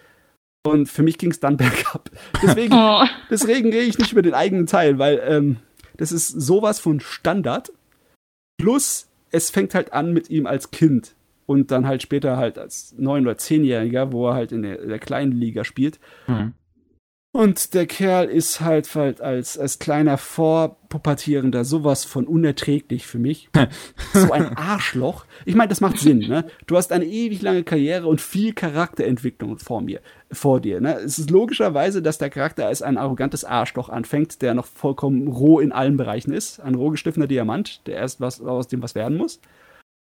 Und 0.63 0.87
für 0.87 1.03
mich 1.03 1.17
ging 1.17 1.31
es 1.31 1.39
dann 1.39 1.57
bergab. 1.57 2.09
Deswegen, 2.41 2.73
oh. 2.73 3.03
deswegen 3.29 3.71
rede 3.71 3.85
ich 3.85 3.97
nicht 3.97 4.11
über 4.11 4.21
den 4.21 4.33
eigenen 4.33 4.67
Teil, 4.67 4.99
weil 4.99 5.21
ähm, 5.25 5.57
das 5.97 6.11
ist 6.11 6.29
sowas 6.29 6.79
von 6.79 6.99
Standard. 6.99 7.71
Plus, 8.57 9.07
es 9.31 9.49
fängt 9.49 9.73
halt 9.73 9.93
an 9.93 10.13
mit 10.13 10.29
ihm 10.29 10.45
als 10.45 10.71
Kind 10.71 11.15
und 11.45 11.71
dann 11.71 11.87
halt 11.87 12.01
später 12.01 12.37
halt 12.37 12.57
als 12.57 12.93
neun- 12.97 13.25
oder 13.25 13.37
zehnjähriger, 13.37 14.11
wo 14.11 14.29
er 14.29 14.35
halt 14.35 14.51
in 14.51 14.61
der, 14.61 14.85
der 14.85 14.99
kleinen 14.99 15.31
Liga 15.31 15.63
spielt. 15.63 15.99
Mhm. 16.27 16.53
Und 17.33 17.73
der 17.73 17.85
Kerl 17.85 18.27
ist 18.27 18.59
halt, 18.59 18.93
halt 18.93 19.21
als, 19.21 19.57
als 19.57 19.79
kleiner 19.79 20.17
Vorpubertierender 20.17 21.63
sowas 21.63 22.03
von 22.03 22.27
unerträglich 22.27 23.07
für 23.07 23.19
mich. 23.19 23.49
so 24.13 24.33
ein 24.33 24.57
Arschloch. 24.57 25.25
Ich 25.45 25.55
meine, 25.55 25.69
das 25.69 25.79
macht 25.79 25.97
Sinn, 25.97 26.19
ne? 26.19 26.45
Du 26.67 26.75
hast 26.75 26.91
eine 26.91 27.05
ewig 27.05 27.41
lange 27.41 27.63
Karriere 27.63 28.07
und 28.07 28.19
viel 28.19 28.51
Charakterentwicklung 28.53 29.59
vor 29.59 29.79
mir, 29.79 30.01
vor 30.29 30.59
dir, 30.59 30.81
ne? 30.81 30.95
Es 30.95 31.19
ist 31.19 31.29
logischerweise, 31.29 32.01
dass 32.01 32.17
der 32.17 32.29
Charakter 32.29 32.67
als 32.67 32.81
ein 32.81 32.97
arrogantes 32.97 33.45
Arschloch 33.45 33.87
anfängt, 33.87 34.41
der 34.41 34.53
noch 34.53 34.65
vollkommen 34.65 35.29
roh 35.29 35.61
in 35.61 35.71
allen 35.71 35.95
Bereichen 35.95 36.33
ist. 36.33 36.59
Ein 36.59 36.75
roh 36.75 36.89
gestiffener 36.89 37.27
Diamant, 37.27 37.87
der 37.87 37.95
erst 37.95 38.19
was, 38.19 38.41
aus 38.41 38.67
dem 38.67 38.83
was 38.83 38.93
werden 38.93 39.17
muss. 39.17 39.39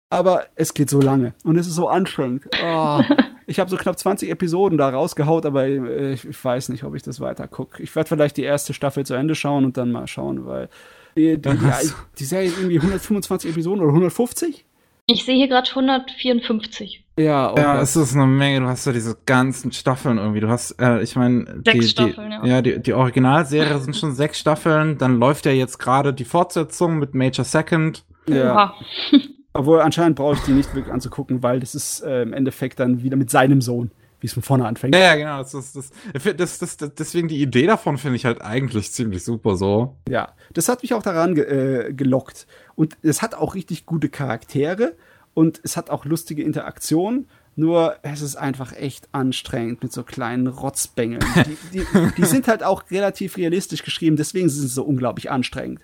Aber 0.09 0.45
es 0.55 0.75
geht 0.75 0.89
so 0.89 1.01
lange 1.01 1.35
und 1.45 1.57
es 1.59 1.67
ist 1.67 1.75
so 1.75 1.89
anstrengend. 1.89 2.45
Oh. 2.65 3.01
Ich 3.49 3.61
habe 3.61 3.71
so 3.71 3.77
knapp 3.77 3.97
20 3.97 4.29
Episoden 4.29 4.77
da 4.77 4.89
rausgehaut, 4.89 5.47
aber 5.47 5.67
äh, 5.67 6.13
ich, 6.13 6.25
ich 6.25 6.45
weiß 6.45 6.69
nicht, 6.69 6.83
ob 6.83 6.97
ich 6.97 7.03
das 7.03 7.21
weiter 7.21 7.47
gucke. 7.47 7.81
Ich 7.81 7.95
werde 7.95 8.09
vielleicht 8.09 8.37
die 8.37 8.43
erste 8.43 8.75
Staffel 8.75 9.07
zu 9.07 9.15
Ende 9.15 9.37
schauen 9.37 9.65
und 9.65 9.77
dann 9.77 9.93
mal 9.93 10.09
schauen, 10.09 10.47
weil 10.47 10.69
die, 11.17 11.41
die, 11.41 11.51
die, 11.51 11.93
die 12.19 12.25
Serie 12.25 12.49
ist 12.49 12.59
irgendwie 12.59 12.81
125 12.81 13.53
Episoden 13.53 13.83
oder 13.83 13.91
150? 13.91 14.65
Ich 15.07 15.25
sehe 15.25 15.37
hier 15.37 15.47
gerade 15.47 15.69
154. 15.69 17.05
Ja, 17.19 17.53
okay. 17.53 17.63
ja, 17.63 17.81
es 17.81 17.95
ist 17.95 18.15
eine 18.15 18.27
Menge. 18.27 18.61
Du 18.61 18.67
hast 18.67 18.85
ja 18.85 18.93
diese 18.93 19.17
ganzen 19.25 19.71
Staffeln 19.71 20.19
irgendwie. 20.19 20.41
Du 20.41 20.49
hast, 20.49 20.73
äh, 20.81 21.01
ich 21.03 21.15
meine, 21.15 21.63
die, 21.65 21.83
Staffeln, 21.83 22.31
die, 22.43 22.49
ja. 22.49 22.57
ja, 22.57 22.63
die, 22.63 22.83
die 22.83 22.93
Originalserie 22.93 23.79
sind 23.79 23.97
schon 23.97 24.13
sechs 24.13 24.41
Staffeln. 24.41 24.99
Dann 24.99 25.21
läuft 25.21 25.47
ja 25.47 25.53
jetzt 25.53 25.79
gerade 25.79 26.13
die 26.13 26.25
Fortsetzung 26.25 26.99
mit 26.99 27.15
Major 27.15 27.45
Second. 27.45 28.05
Ja. 28.29 28.75
Obwohl 29.57 29.81
anscheinend 29.81 30.17
brauche 30.17 30.35
ich 30.35 30.41
die 30.41 30.53
nicht 30.53 30.75
wirklich 30.75 30.93
anzugucken, 30.93 31.43
weil 31.43 31.61
das 31.61 31.75
ist 31.75 32.01
äh, 32.01 32.23
im 32.23 32.33
Endeffekt 32.33 32.79
dann 32.79 33.03
wieder 33.03 33.17
mit 33.17 33.31
seinem 33.31 33.61
Sohn, 33.61 33.91
wie 34.21 34.27
es 34.27 34.35
von 34.35 34.43
vorne 34.43 34.67
anfängt. 34.67 34.95
Ja, 34.95 35.01
ja 35.01 35.15
genau. 35.17 35.39
Das 35.39 35.53
das, 35.53 35.91
das, 36.37 36.59
das, 36.59 36.95
deswegen 36.95 37.29
die 37.29 37.41
Idee 37.41 37.67
davon 37.67 37.99
finde 37.99 38.17
ich 38.17 38.25
halt 38.25 38.43
eigentlich 38.43 38.93
ziemlich 38.93 39.25
super 39.25 39.57
so. 39.57 39.97
Ja, 40.09 40.35
das 40.53 40.69
hat 40.69 40.83
mich 40.83 40.95
auch 40.95 41.03
daran 41.03 41.35
ge 41.35 41.45
äh, 41.45 41.93
gelockt. 41.93 42.47
Und 42.75 42.99
es 43.03 43.23
hat 43.23 43.35
auch 43.35 43.55
richtig 43.55 43.87
gute 43.87 44.09
Charaktere 44.09 44.95
und 45.33 45.61
es 45.65 45.77
hat 45.77 45.91
auch 45.91 46.05
lustige 46.05 46.43
Interaktionen 46.43 47.29
nur 47.57 47.97
es 48.03 48.21
ist 48.21 48.37
einfach 48.37 48.75
echt 48.75 49.09
anstrengend 49.13 49.83
mit 49.83 49.91
so 49.91 50.03
kleinen 50.03 50.47
Rotzbängeln. 50.47 51.25
Die, 51.73 51.79
die, 51.79 51.87
die, 52.19 52.25
sind 52.25 52.49
halt 52.49 52.63
auch 52.63 52.85
relativ 52.91 53.39
realistisch 53.39 53.83
geschrieben, 53.83 54.17
deswegen 54.17 54.51
sind 54.51 54.63
sie 54.63 54.69
so 54.69 54.85
unglaublich 54.85 55.31
anstrengend. 55.31 55.81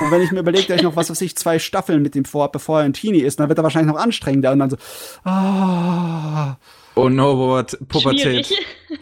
Und 0.00 0.10
wenn 0.10 0.22
ich 0.22 0.32
mir 0.32 0.40
überlege, 0.40 0.66
dass 0.66 0.78
ich 0.78 0.82
noch, 0.82 0.96
was 0.96 1.10
weiß 1.10 1.20
ich, 1.20 1.36
zwei 1.36 1.60
Staffeln 1.60 2.02
mit 2.02 2.16
dem 2.16 2.24
vor, 2.24 2.50
bevor 2.50 2.80
er 2.80 2.84
ein 2.84 2.94
Teenie 2.94 3.20
ist, 3.20 3.38
dann 3.38 3.48
wird 3.48 3.58
er 3.58 3.62
wahrscheinlich 3.62 3.94
noch 3.94 4.00
anstrengender 4.00 4.50
und 4.50 4.58
dann 4.58 4.70
so, 4.70 4.76
ah. 5.24 6.56
Oh 6.96 7.08
no, 7.08 7.38
what, 7.38 7.78
Pubertät. 7.88 8.52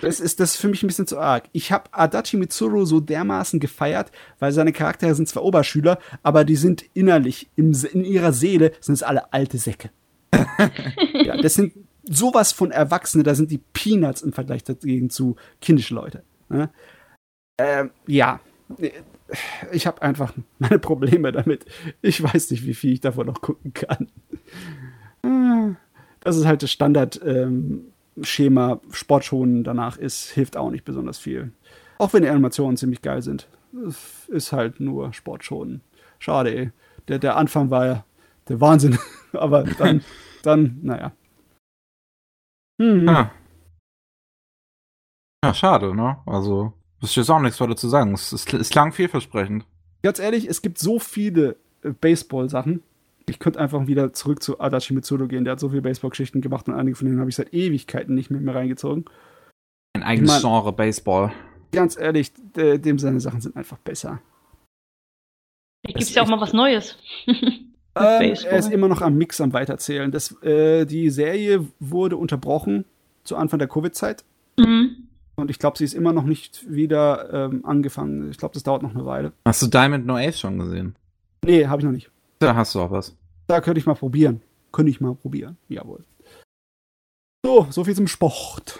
Das 0.01 0.21
ist 0.21 0.41
das 0.41 0.55
ist 0.55 0.61
für 0.61 0.69
mich 0.69 0.83
ein 0.83 0.89
bisschen 0.89 1.07
zu 1.07 1.19
arg. 1.19 1.45
Ich 1.53 1.73
habe 1.73 1.85
Adachi 1.93 2.37
Mitsuru 2.37 2.85
so 2.85 3.01
dermaßen 3.01 3.59
gefeiert, 3.61 4.11
weil 4.39 4.53
seine 4.53 4.73
Charaktere 4.73 5.15
sind 5.15 5.29
zwar 5.29 5.45
Oberschüler, 5.45 5.99
aber 6.23 6.45
die 6.45 6.57
sind 6.57 6.85
innerlich, 6.95 7.49
im, 7.57 7.73
in 7.93 8.05
ihrer 8.05 8.33
Seele 8.33 8.73
sind 8.81 8.95
es 8.95 9.03
alle 9.03 9.33
alte 9.33 9.59
Säcke. 9.59 9.91
ja, 11.15 11.37
das 11.37 11.55
sind 11.55 11.73
sowas 12.05 12.53
von 12.53 12.71
Erwachsene, 12.71 13.23
da 13.23 13.35
sind 13.35 13.51
die 13.51 13.61
Peanuts 13.73 14.23
im 14.23 14.33
Vergleich 14.33 14.65
dagegen 14.65 15.11
zu 15.11 15.37
kindischen 15.61 15.97
Leute. 15.97 16.23
Ne? 16.49 16.71
Ähm, 17.59 17.91
ja, 18.07 18.41
ich 19.71 19.87
habe 19.87 20.03
einfach 20.03 20.33
meine 20.59 20.79
Probleme 20.79 21.33
damit. 21.33 21.65
Ich 22.01 22.23
weiß 22.23 22.51
nicht, 22.51 22.67
wie 22.67 22.75
viel 22.75 22.93
ich 22.93 23.01
davon 23.01 23.27
noch 23.27 23.41
gucken 23.41 23.73
kann. 23.73 24.09
Das 26.21 26.37
ist 26.37 26.47
halt 26.47 26.63
das 26.63 26.71
Standard-Schema. 26.71 28.73
Ähm, 28.73 28.81
Sportschonen 28.91 29.65
danach 29.65 29.97
ist, 29.97 30.31
hilft 30.31 30.57
auch 30.57 30.71
nicht 30.71 30.85
besonders 30.85 31.19
viel. 31.19 31.53
Auch 31.99 32.13
wenn 32.13 32.23
die 32.23 32.29
Animationen 32.29 32.77
ziemlich 32.77 33.03
geil 33.03 33.23
sind. 33.23 33.49
Ist 34.29 34.53
halt 34.53 34.81
nur 34.81 35.13
Sportschonen. 35.13 35.81
Schade, 36.19 36.55
ey. 36.55 36.71
Der, 37.09 37.19
der 37.19 37.37
Anfang 37.37 37.71
war 37.71 37.87
ja 37.87 38.05
der 38.49 38.61
Wahnsinn. 38.61 38.99
Aber 39.33 39.65
dann, 39.65 40.03
dann, 40.43 40.79
naja. 40.83 41.13
Mhm. 42.79 43.07
Ja. 43.07 43.33
ja, 45.45 45.55
schade, 45.55 45.95
ne? 45.95 46.19
Also, 46.27 46.73
ist 47.01 47.17
jetzt 47.17 47.31
auch 47.31 47.41
nichts 47.41 47.61
weiter 47.61 47.77
zu 47.77 47.89
sagen. 47.89 48.15
Es, 48.15 48.33
es, 48.33 48.47
es 48.53 48.71
klang 48.71 48.93
vielversprechend. 48.93 49.67
Ganz 50.03 50.19
ehrlich, 50.19 50.49
es 50.49 50.63
gibt 50.63 50.79
so 50.79 50.99
viele 50.99 51.57
äh, 51.83 51.91
Baseball-Sachen. 51.91 52.83
Ich 53.29 53.39
könnte 53.39 53.61
einfach 53.61 53.87
wieder 53.87 54.13
zurück 54.13 54.43
zu 54.43 54.61
Adachi 54.61 54.95
Mitsudo 54.95 55.29
gehen. 55.29 55.45
Der 55.45 55.53
hat 55.53 55.61
so 55.61 55.69
viele 55.69 55.83
Baseball-Geschichten 55.83 56.41
gemacht 56.41 56.69
und 56.69 56.75
einige 56.75 56.97
von 56.97 57.07
denen 57.07 57.21
habe 57.21 57.31
ich 57.31 57.37
seit 57.37 57.55
Ewigkeiten 57.55 58.15
nicht 58.15 58.31
mehr, 58.31 58.41
mehr 58.41 58.55
reingezogen. 58.55 59.05
Ein 59.95 60.03
eigenes 60.03 60.37
ich 60.37 60.43
mein, 60.43 60.53
Genre 60.53 60.73
Baseball. 60.73 61.33
Ganz 61.71 61.97
ehrlich, 61.97 62.33
dem 62.57 62.99
seine 62.99 63.21
Sachen 63.21 63.41
sind 63.41 63.57
einfach 63.57 63.79
besser. 63.79 64.21
Gibt 65.85 66.03
es 66.03 66.15
ja 66.15 66.23
auch 66.23 66.29
mal 66.29 66.41
was 66.41 66.53
Neues. 66.53 66.97
Ähm, 67.95 68.35
er 68.45 68.59
ist 68.59 68.73
immer 68.73 68.89
noch 68.89 69.03
am 69.03 69.17
Mix 69.17 69.41
am 69.41 69.53
Weiterzählen. 69.53 70.11
Das, 70.11 70.41
äh, 70.43 70.87
die 70.87 71.11
Serie 71.11 71.67
wurde 71.79 72.17
unterbrochen 72.17 72.85
zu 73.25 73.37
Anfang 73.37 73.59
der 73.59 73.69
Covid-Zeit. 73.69 74.25
Mhm. 74.59 75.09
Und 75.35 75.51
ich 75.51 75.59
glaube, 75.59 75.79
sie 75.79 75.85
ist 75.85 75.95
immer 75.95 76.13
noch 76.13 76.25
nicht 76.25 76.71
wieder 76.71 77.33
ähm, 77.33 77.65
angefangen. 77.65 78.31
Ich 78.31 78.39
glaube, 78.39 78.55
das 78.55 78.63
dauert 78.63 78.83
noch 78.83 78.95
eine 78.95 79.05
Weile. 79.07 79.33
Hast 79.45 79.63
du 79.63 79.67
Diamond 79.67 80.07
No 80.07 80.17
Ace 80.17 80.41
schon 80.41 80.59
gesehen? 80.59 80.97
Nee, 81.45 81.67
habe 81.67 81.81
ich 81.81 81.85
noch 81.85 81.93
nicht. 81.93 82.11
Da 82.39 82.55
hast 82.55 82.75
du 82.75 82.81
auch 82.81 82.91
was. 82.91 83.17
Da 83.47 83.61
könnte 83.61 83.79
ich 83.79 83.87
mal 83.87 83.95
probieren. 83.95 84.43
Könnte 84.73 84.91
ich 84.91 85.01
mal 85.01 85.15
probieren. 85.15 85.57
Jawohl. 85.69 86.05
So, 87.45 87.67
so 87.71 87.85
viel 87.85 87.97
zum 87.97 88.07
Sport. 88.07 88.79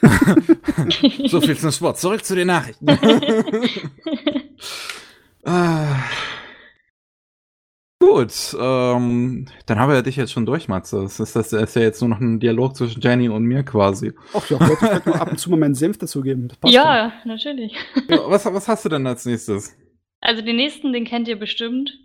so 1.26 1.40
viel 1.40 1.56
zum 1.56 1.72
Sport. 1.72 1.98
Zurück 1.98 2.24
zu 2.24 2.36
den 2.36 2.46
Nachrichten. 2.46 2.88
ah. 5.44 5.96
Gut, 8.04 8.56
ähm, 8.60 9.46
dann 9.66 9.78
haben 9.78 9.92
wir 9.92 10.02
dich 10.02 10.16
jetzt 10.16 10.32
schon 10.32 10.46
durch, 10.46 10.68
Matze. 10.68 11.02
Das 11.02 11.18
ist, 11.20 11.34
das 11.34 11.52
ist 11.52 11.76
ja 11.76 11.82
jetzt 11.82 12.00
nur 12.00 12.10
noch 12.10 12.20
ein 12.20 12.38
Dialog 12.38 12.76
zwischen 12.76 13.00
Jenny 13.00 13.28
und 13.28 13.44
mir 13.44 13.62
quasi. 13.62 14.12
Ach 14.34 14.48
ja, 14.50 14.58
ich 14.60 14.82
wollte 14.82 15.02
nur 15.08 15.20
ab 15.20 15.30
und 15.30 15.38
zu 15.38 15.50
mal 15.50 15.58
meinen 15.58 15.74
Senf 15.74 15.98
dazugeben. 15.98 16.52
Ja, 16.64 17.12
schon. 17.22 17.30
natürlich. 17.30 17.74
Ja, 18.08 18.18
was, 18.26 18.44
was 18.44 18.68
hast 18.68 18.84
du 18.84 18.90
denn 18.90 19.06
als 19.06 19.24
nächstes? 19.24 19.74
Also 20.20 20.42
den 20.42 20.56
nächsten, 20.56 20.92
den 20.92 21.04
kennt 21.04 21.28
ihr 21.28 21.38
bestimmt. 21.38 21.98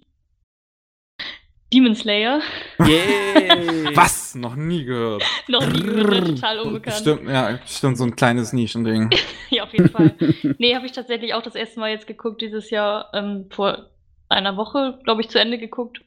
Demon 1.74 1.96
Slayer. 1.96 2.42
Yeah. 2.80 3.92
Was? 3.96 4.34
Noch 4.34 4.56
nie 4.56 4.86
gehört. 4.86 5.24
Noch 5.48 5.68
nie 5.68 5.84
gehört, 5.84 6.28
total 6.28 6.60
unbekannt. 6.62 6.98
Stimmt, 6.98 7.30
ja, 7.30 7.60
stimmt, 7.68 7.98
so 7.98 8.06
ein 8.06 8.16
kleines 8.16 8.54
Nischending. 8.54 9.12
ja, 9.50 9.64
auf 9.64 9.74
jeden 9.74 9.90
Fall. 9.90 10.16
Nee, 10.58 10.76
habe 10.76 10.88
ich 10.88 10.94
tatsächlich 10.94 11.34
auch 11.36 11.44
das 11.44 11.56
erste 11.56 11.80
Mal 11.80 11.92
jetzt 11.92 12.08
geguckt 12.08 12.42
dieses 12.42 12.72
Jahr, 12.72 13.12
ähm, 13.14 13.46
vor 13.52 13.90
einer 14.30 14.58
Woche, 14.58 15.00
glaube 15.04 15.22
ich, 15.22 15.30
zu 15.30 15.40
Ende 15.40 15.58
geguckt. 15.58 16.02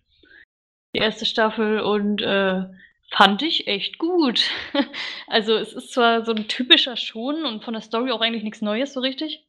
Die 0.95 1.01
erste 1.01 1.27
Staffel 1.27 1.81
und 1.81 2.23
äh, 2.23 2.65
fand 3.11 3.43
ich 3.43 3.67
echt 3.67 3.99
gut. 3.99 4.51
also 5.27 5.55
es 5.55 5.73
ist 5.73 5.93
zwar 5.93 6.25
so 6.25 6.33
ein 6.33 6.49
typischer 6.49 6.97
Schon 6.97 7.45
und 7.45 7.65
von 7.65 7.75
der 7.75 7.83
Story 7.83 8.11
auch 8.11 8.21
eigentlich 8.21 8.45
nichts 8.45 8.63
Neues 8.63 8.93
so 8.93 9.01
richtig. 9.01 9.47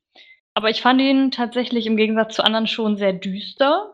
Aber 0.56 0.70
ich 0.70 0.82
fand 0.82 1.02
ihn 1.02 1.32
tatsächlich 1.32 1.86
im 1.86 1.98
Gegensatz 1.98 2.36
zu 2.36 2.44
anderen 2.44 2.68
schon 2.68 2.98
sehr 2.98 3.14
düster 3.14 3.94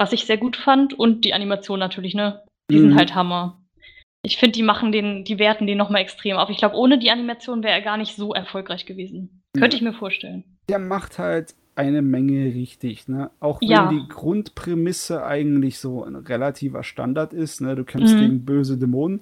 was 0.00 0.12
ich 0.14 0.24
sehr 0.24 0.38
gut 0.38 0.56
fand. 0.56 0.98
Und 0.98 1.24
die 1.24 1.34
Animation 1.34 1.78
natürlich, 1.78 2.14
ne? 2.14 2.42
Die 2.70 2.76
mhm. 2.76 2.80
sind 2.80 2.96
halt 2.96 3.14
Hammer. 3.14 3.62
Ich 4.22 4.38
finde, 4.38 4.52
die 4.52 4.62
machen 4.62 4.92
den, 4.92 5.24
die 5.24 5.38
werten 5.38 5.66
den 5.66 5.78
nochmal 5.78 6.02
extrem 6.02 6.36
auf. 6.36 6.50
Ich 6.50 6.58
glaube, 6.58 6.76
ohne 6.76 6.98
die 6.98 7.10
Animation 7.10 7.62
wäre 7.62 7.74
er 7.74 7.82
gar 7.82 7.96
nicht 7.96 8.16
so 8.16 8.34
erfolgreich 8.34 8.86
gewesen. 8.86 9.42
Ja. 9.54 9.60
Könnte 9.60 9.76
ich 9.76 9.82
mir 9.82 9.92
vorstellen. 9.92 10.58
Der 10.68 10.78
macht 10.78 11.18
halt 11.18 11.54
eine 11.80 12.02
Menge 12.02 12.46
richtig, 12.54 13.08
ne? 13.08 13.30
Auch 13.40 13.60
wenn 13.60 13.68
ja. 13.68 13.88
die 13.90 14.06
Grundprämisse 14.08 15.24
eigentlich 15.24 15.78
so 15.78 16.04
ein 16.04 16.16
relativer 16.16 16.82
Standard 16.82 17.32
ist, 17.32 17.60
ne? 17.60 17.74
Du 17.74 17.84
kämpfst 17.84 18.14
mhm. 18.14 18.20
gegen 18.20 18.44
böse 18.44 18.78
Dämonen. 18.78 19.20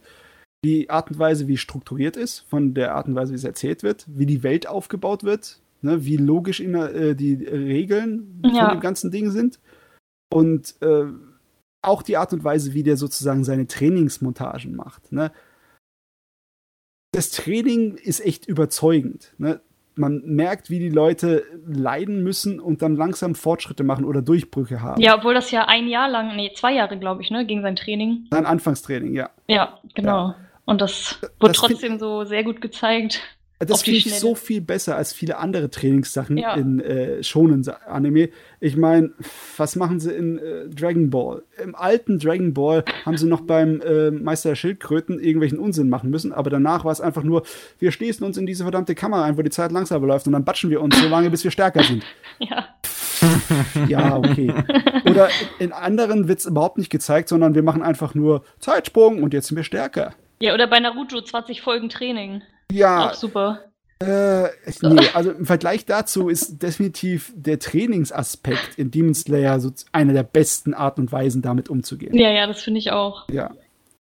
Die 0.64 0.90
Art 0.90 1.10
und 1.10 1.18
Weise, 1.18 1.46
wie 1.46 1.56
strukturiert 1.56 2.16
ist, 2.16 2.40
von 2.40 2.74
der 2.74 2.94
Art 2.94 3.06
und 3.06 3.14
Weise, 3.14 3.32
wie 3.32 3.36
es 3.36 3.44
erzählt 3.44 3.82
wird, 3.82 4.06
wie 4.08 4.26
die 4.26 4.42
Welt 4.42 4.66
aufgebaut 4.66 5.22
wird, 5.22 5.60
ne? 5.82 6.04
wie 6.04 6.16
logisch 6.16 6.58
immer, 6.60 6.92
äh, 6.92 7.14
die 7.14 7.34
Regeln 7.34 8.42
ja. 8.44 8.66
von 8.66 8.76
dem 8.76 8.80
ganzen 8.80 9.12
Ding 9.12 9.30
sind, 9.30 9.60
und 10.30 10.74
äh, 10.82 11.06
auch 11.82 12.02
die 12.02 12.16
Art 12.16 12.32
und 12.32 12.44
Weise, 12.44 12.74
wie 12.74 12.82
der 12.82 12.96
sozusagen 12.96 13.44
seine 13.44 13.66
Trainingsmontagen 13.66 14.74
macht. 14.74 15.12
Ne? 15.12 15.32
Das 17.12 17.30
Training 17.30 17.94
ist 17.96 18.20
echt 18.20 18.46
überzeugend. 18.46 19.34
Ne? 19.38 19.60
Man 19.98 20.22
merkt, 20.24 20.70
wie 20.70 20.78
die 20.78 20.88
Leute 20.88 21.44
leiden 21.66 22.22
müssen 22.22 22.60
und 22.60 22.82
dann 22.82 22.96
langsam 22.96 23.34
Fortschritte 23.34 23.84
machen 23.84 24.04
oder 24.04 24.22
Durchbrüche 24.22 24.80
haben. 24.80 25.00
Ja, 25.00 25.16
obwohl 25.16 25.34
das 25.34 25.50
ja 25.50 25.66
ein 25.66 25.88
Jahr 25.88 26.08
lang, 26.08 26.36
nee, 26.36 26.52
zwei 26.54 26.72
Jahre, 26.72 26.98
glaube 26.98 27.22
ich, 27.22 27.30
ne, 27.30 27.44
gegen 27.44 27.62
sein 27.62 27.76
Training. 27.76 28.26
Sein 28.30 28.46
Anfangstraining, 28.46 29.14
ja. 29.14 29.30
Ja, 29.46 29.78
genau. 29.94 30.28
Ja. 30.28 30.36
Und 30.64 30.80
das 30.80 31.18
wurde 31.40 31.52
das 31.52 31.56
trotzdem 31.56 31.98
so 31.98 32.24
sehr 32.24 32.44
gut 32.44 32.60
gezeigt. 32.60 33.22
Das 33.58 33.82
finde 33.82 33.98
ich 33.98 34.14
so 34.14 34.36
viel 34.36 34.60
besser 34.60 34.94
als 34.94 35.12
viele 35.12 35.38
andere 35.38 35.68
Trainingssachen 35.68 36.36
ja. 36.36 36.54
in 36.54 36.78
äh, 36.78 37.24
Shonen-Anime. 37.24 38.28
Ich 38.60 38.76
meine, 38.76 39.10
was 39.56 39.74
machen 39.74 39.98
sie 39.98 40.12
in 40.12 40.38
äh, 40.38 40.68
Dragon 40.68 41.10
Ball? 41.10 41.42
Im 41.60 41.74
alten 41.74 42.20
Dragon 42.20 42.54
Ball 42.54 42.84
haben 43.04 43.16
sie 43.16 43.26
noch 43.26 43.40
beim 43.40 43.80
äh, 43.80 44.12
Meister 44.12 44.50
der 44.50 44.56
Schildkröten 44.56 45.18
irgendwelchen 45.18 45.58
Unsinn 45.58 45.88
machen 45.88 46.08
müssen, 46.08 46.32
aber 46.32 46.50
danach 46.50 46.84
war 46.84 46.92
es 46.92 47.00
einfach 47.00 47.24
nur, 47.24 47.42
wir 47.80 47.90
schließen 47.90 48.24
uns 48.24 48.36
in 48.36 48.46
diese 48.46 48.62
verdammte 48.62 48.94
Kamera 48.94 49.24
ein, 49.24 49.36
wo 49.36 49.42
die 49.42 49.50
Zeit 49.50 49.72
langsamer 49.72 50.06
läuft 50.06 50.28
und 50.28 50.34
dann 50.34 50.44
batschen 50.44 50.70
wir 50.70 50.80
uns 50.80 50.96
so 50.96 51.08
lange, 51.08 51.28
bis 51.28 51.42
wir 51.42 51.50
stärker 51.50 51.82
sind. 51.82 52.04
Ja. 52.40 52.68
ja, 53.88 54.16
okay. 54.16 54.54
Oder 55.04 55.28
in 55.58 55.72
anderen 55.72 56.28
wird 56.28 56.38
es 56.38 56.46
überhaupt 56.46 56.78
nicht 56.78 56.88
gezeigt, 56.88 57.28
sondern 57.28 57.56
wir 57.56 57.64
machen 57.64 57.82
einfach 57.82 58.14
nur 58.14 58.44
Zeitsprung 58.60 59.24
und 59.24 59.34
jetzt 59.34 59.48
sind 59.48 59.56
wir 59.56 59.64
stärker. 59.64 60.14
Ja, 60.38 60.54
oder 60.54 60.68
bei 60.68 60.78
Naruto 60.78 61.20
20 61.20 61.60
Folgen 61.60 61.88
Training. 61.88 62.42
Ja. 62.72 63.10
Auch 63.10 63.14
super. 63.14 63.64
Äh, 64.00 64.50
nee, 64.82 65.08
also 65.12 65.32
im 65.32 65.44
Vergleich 65.44 65.84
dazu 65.84 66.28
ist 66.28 66.62
definitiv 66.62 67.32
der 67.34 67.58
Trainingsaspekt 67.58 68.78
in 68.78 68.92
Demon 68.92 69.14
Slayer 69.14 69.58
so 69.58 69.72
eine 69.90 70.12
der 70.12 70.22
besten 70.22 70.72
Arten 70.72 71.02
und 71.02 71.12
Weisen, 71.12 71.42
damit 71.42 71.68
umzugehen. 71.68 72.14
Ja, 72.14 72.30
ja, 72.30 72.46
das 72.46 72.62
finde 72.62 72.78
ich 72.78 72.92
auch. 72.92 73.28
Ja. 73.28 73.50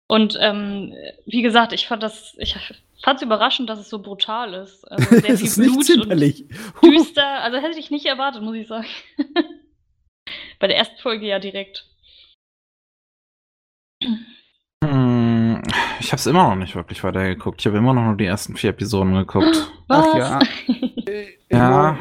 Und 0.06 0.36
ähm, 0.40 0.94
wie 1.26 1.42
gesagt, 1.42 1.72
ich 1.72 1.88
fand 1.88 2.04
das, 2.04 2.36
ich 2.38 2.56
fand 3.02 3.16
es 3.16 3.22
überraschend, 3.22 3.68
dass 3.68 3.80
es 3.80 3.90
so 3.90 4.00
brutal 4.00 4.54
ist. 4.54 4.84
Also 4.84 5.08
sehr 5.08 5.22
viel 5.36 5.46
ist 5.46 5.56
Blut 5.56 6.16
nicht 6.16 6.44
und 6.82 6.82
düster. 6.94 7.42
Also 7.42 7.58
hätte 7.58 7.78
ich 7.78 7.90
nicht 7.90 8.06
erwartet, 8.06 8.42
muss 8.42 8.56
ich 8.56 8.68
sagen. 8.68 8.86
Bei 10.60 10.68
der 10.68 10.76
ersten 10.76 10.98
Folge 10.98 11.26
ja 11.26 11.40
direkt. 11.40 11.86
Ich 16.00 16.12
habe 16.12 16.16
es 16.16 16.26
immer 16.26 16.48
noch 16.48 16.56
nicht 16.56 16.74
wirklich 16.74 17.02
weitergeguckt. 17.04 17.60
Ich 17.60 17.66
habe 17.66 17.78
immer 17.78 17.92
noch 17.92 18.04
nur 18.04 18.16
die 18.16 18.26
ersten 18.26 18.56
vier 18.56 18.70
Episoden 18.70 19.14
geguckt. 19.14 19.72
Was? 19.88 20.06
Ach 20.06 20.14
ja. 20.16 20.38
ja. 21.50 21.98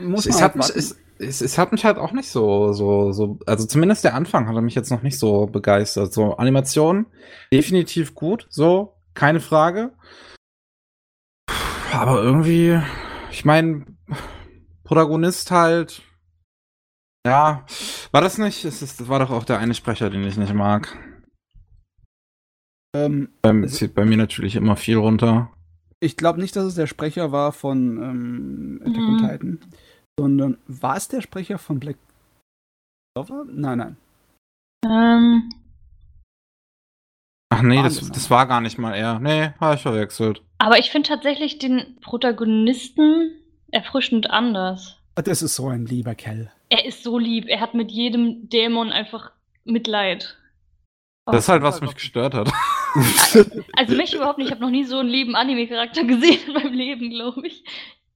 Muss 0.00 0.26
es, 0.26 0.40
hat 0.40 0.56
mich, 0.56 0.68
es, 0.74 0.98
es, 1.18 1.40
es, 1.40 1.58
hat 1.58 1.72
mich 1.72 1.84
halt 1.84 1.98
auch 1.98 2.12
nicht 2.12 2.28
so, 2.28 2.72
so, 2.72 3.12
so, 3.12 3.38
also 3.46 3.66
zumindest 3.66 4.04
der 4.04 4.14
Anfang 4.14 4.48
hat 4.48 4.62
mich 4.62 4.74
jetzt 4.74 4.90
noch 4.90 5.02
nicht 5.02 5.18
so 5.18 5.46
begeistert. 5.46 6.12
So, 6.12 6.36
Animation 6.36 7.06
definitiv 7.52 8.14
gut, 8.14 8.46
so, 8.48 8.94
keine 9.14 9.40
Frage. 9.40 9.92
Aber 11.92 12.22
irgendwie, 12.22 12.80
ich 13.30 13.44
meine, 13.44 13.84
Protagonist 14.84 15.50
halt, 15.50 16.02
ja, 17.26 17.64
war 18.10 18.20
das 18.20 18.38
nicht? 18.38 18.64
Es 18.64 18.82
ist, 18.82 19.00
das 19.00 19.08
war 19.08 19.18
doch 19.18 19.30
auch 19.30 19.44
der 19.44 19.58
eine 19.58 19.74
Sprecher, 19.74 20.10
den 20.10 20.24
ich 20.24 20.36
nicht 20.36 20.54
mag. 20.54 20.96
Ähm, 22.94 23.28
ähm, 23.42 23.66
zieht 23.68 23.94
bei 23.94 24.04
mir 24.04 24.16
natürlich 24.16 24.56
immer 24.56 24.76
viel 24.76 24.96
runter. 24.96 25.50
Ich 26.00 26.16
glaube 26.16 26.40
nicht, 26.40 26.56
dass 26.56 26.64
es 26.64 26.74
der 26.74 26.86
Sprecher 26.86 27.32
war 27.32 27.52
von 27.52 27.96
ähm, 28.02 28.80
Attack 28.82 28.96
mhm. 28.96 29.08
on 29.08 29.18
Titan, 29.18 29.60
sondern 30.18 30.58
war 30.66 30.96
es 30.96 31.08
der 31.08 31.20
Sprecher 31.22 31.58
von 31.58 31.80
Black 31.80 31.96
Clover? 33.14 33.44
Nein, 33.48 33.78
nein. 33.78 33.96
Ähm. 34.84 35.52
Ach 37.50 37.62
nee, 37.62 37.82
das, 37.82 38.10
das 38.10 38.30
war 38.30 38.46
gar 38.46 38.60
nicht 38.60 38.78
mal 38.78 38.94
er. 38.94 39.20
Nee, 39.20 39.50
habe 39.60 39.74
ich 39.76 39.82
verwechselt. 39.82 40.42
Aber 40.58 40.78
ich 40.78 40.90
finde 40.90 41.08
tatsächlich 41.08 41.58
den 41.58 41.96
Protagonisten 42.00 43.32
erfrischend 43.70 44.30
anders. 44.30 44.98
Das 45.14 45.42
ist 45.42 45.54
so 45.54 45.68
ein 45.68 45.86
lieber 45.86 46.14
Kerl. 46.14 46.50
Er 46.68 46.86
ist 46.86 47.02
so 47.02 47.18
lieb. 47.18 47.46
Er 47.48 47.60
hat 47.60 47.74
mit 47.74 47.90
jedem 47.90 48.48
Dämon 48.48 48.90
einfach 48.90 49.32
Mitleid. 49.64 50.36
Das 51.26 51.44
ist 51.44 51.48
halt, 51.48 51.62
was 51.62 51.80
mich 51.80 51.94
gestört 51.94 52.34
hat. 52.34 52.50
Also 53.76 53.96
mich 53.96 54.14
überhaupt 54.14 54.38
nicht. 54.38 54.48
Ich 54.48 54.52
habe 54.52 54.62
noch 54.62 54.70
nie 54.70 54.84
so 54.84 54.98
einen 54.98 55.08
lieben 55.08 55.34
Anime-Charakter 55.34 56.04
gesehen 56.04 56.40
in 56.46 56.52
meinem 56.52 56.74
Leben, 56.74 57.10
glaube 57.10 57.46
ich. 57.46 57.64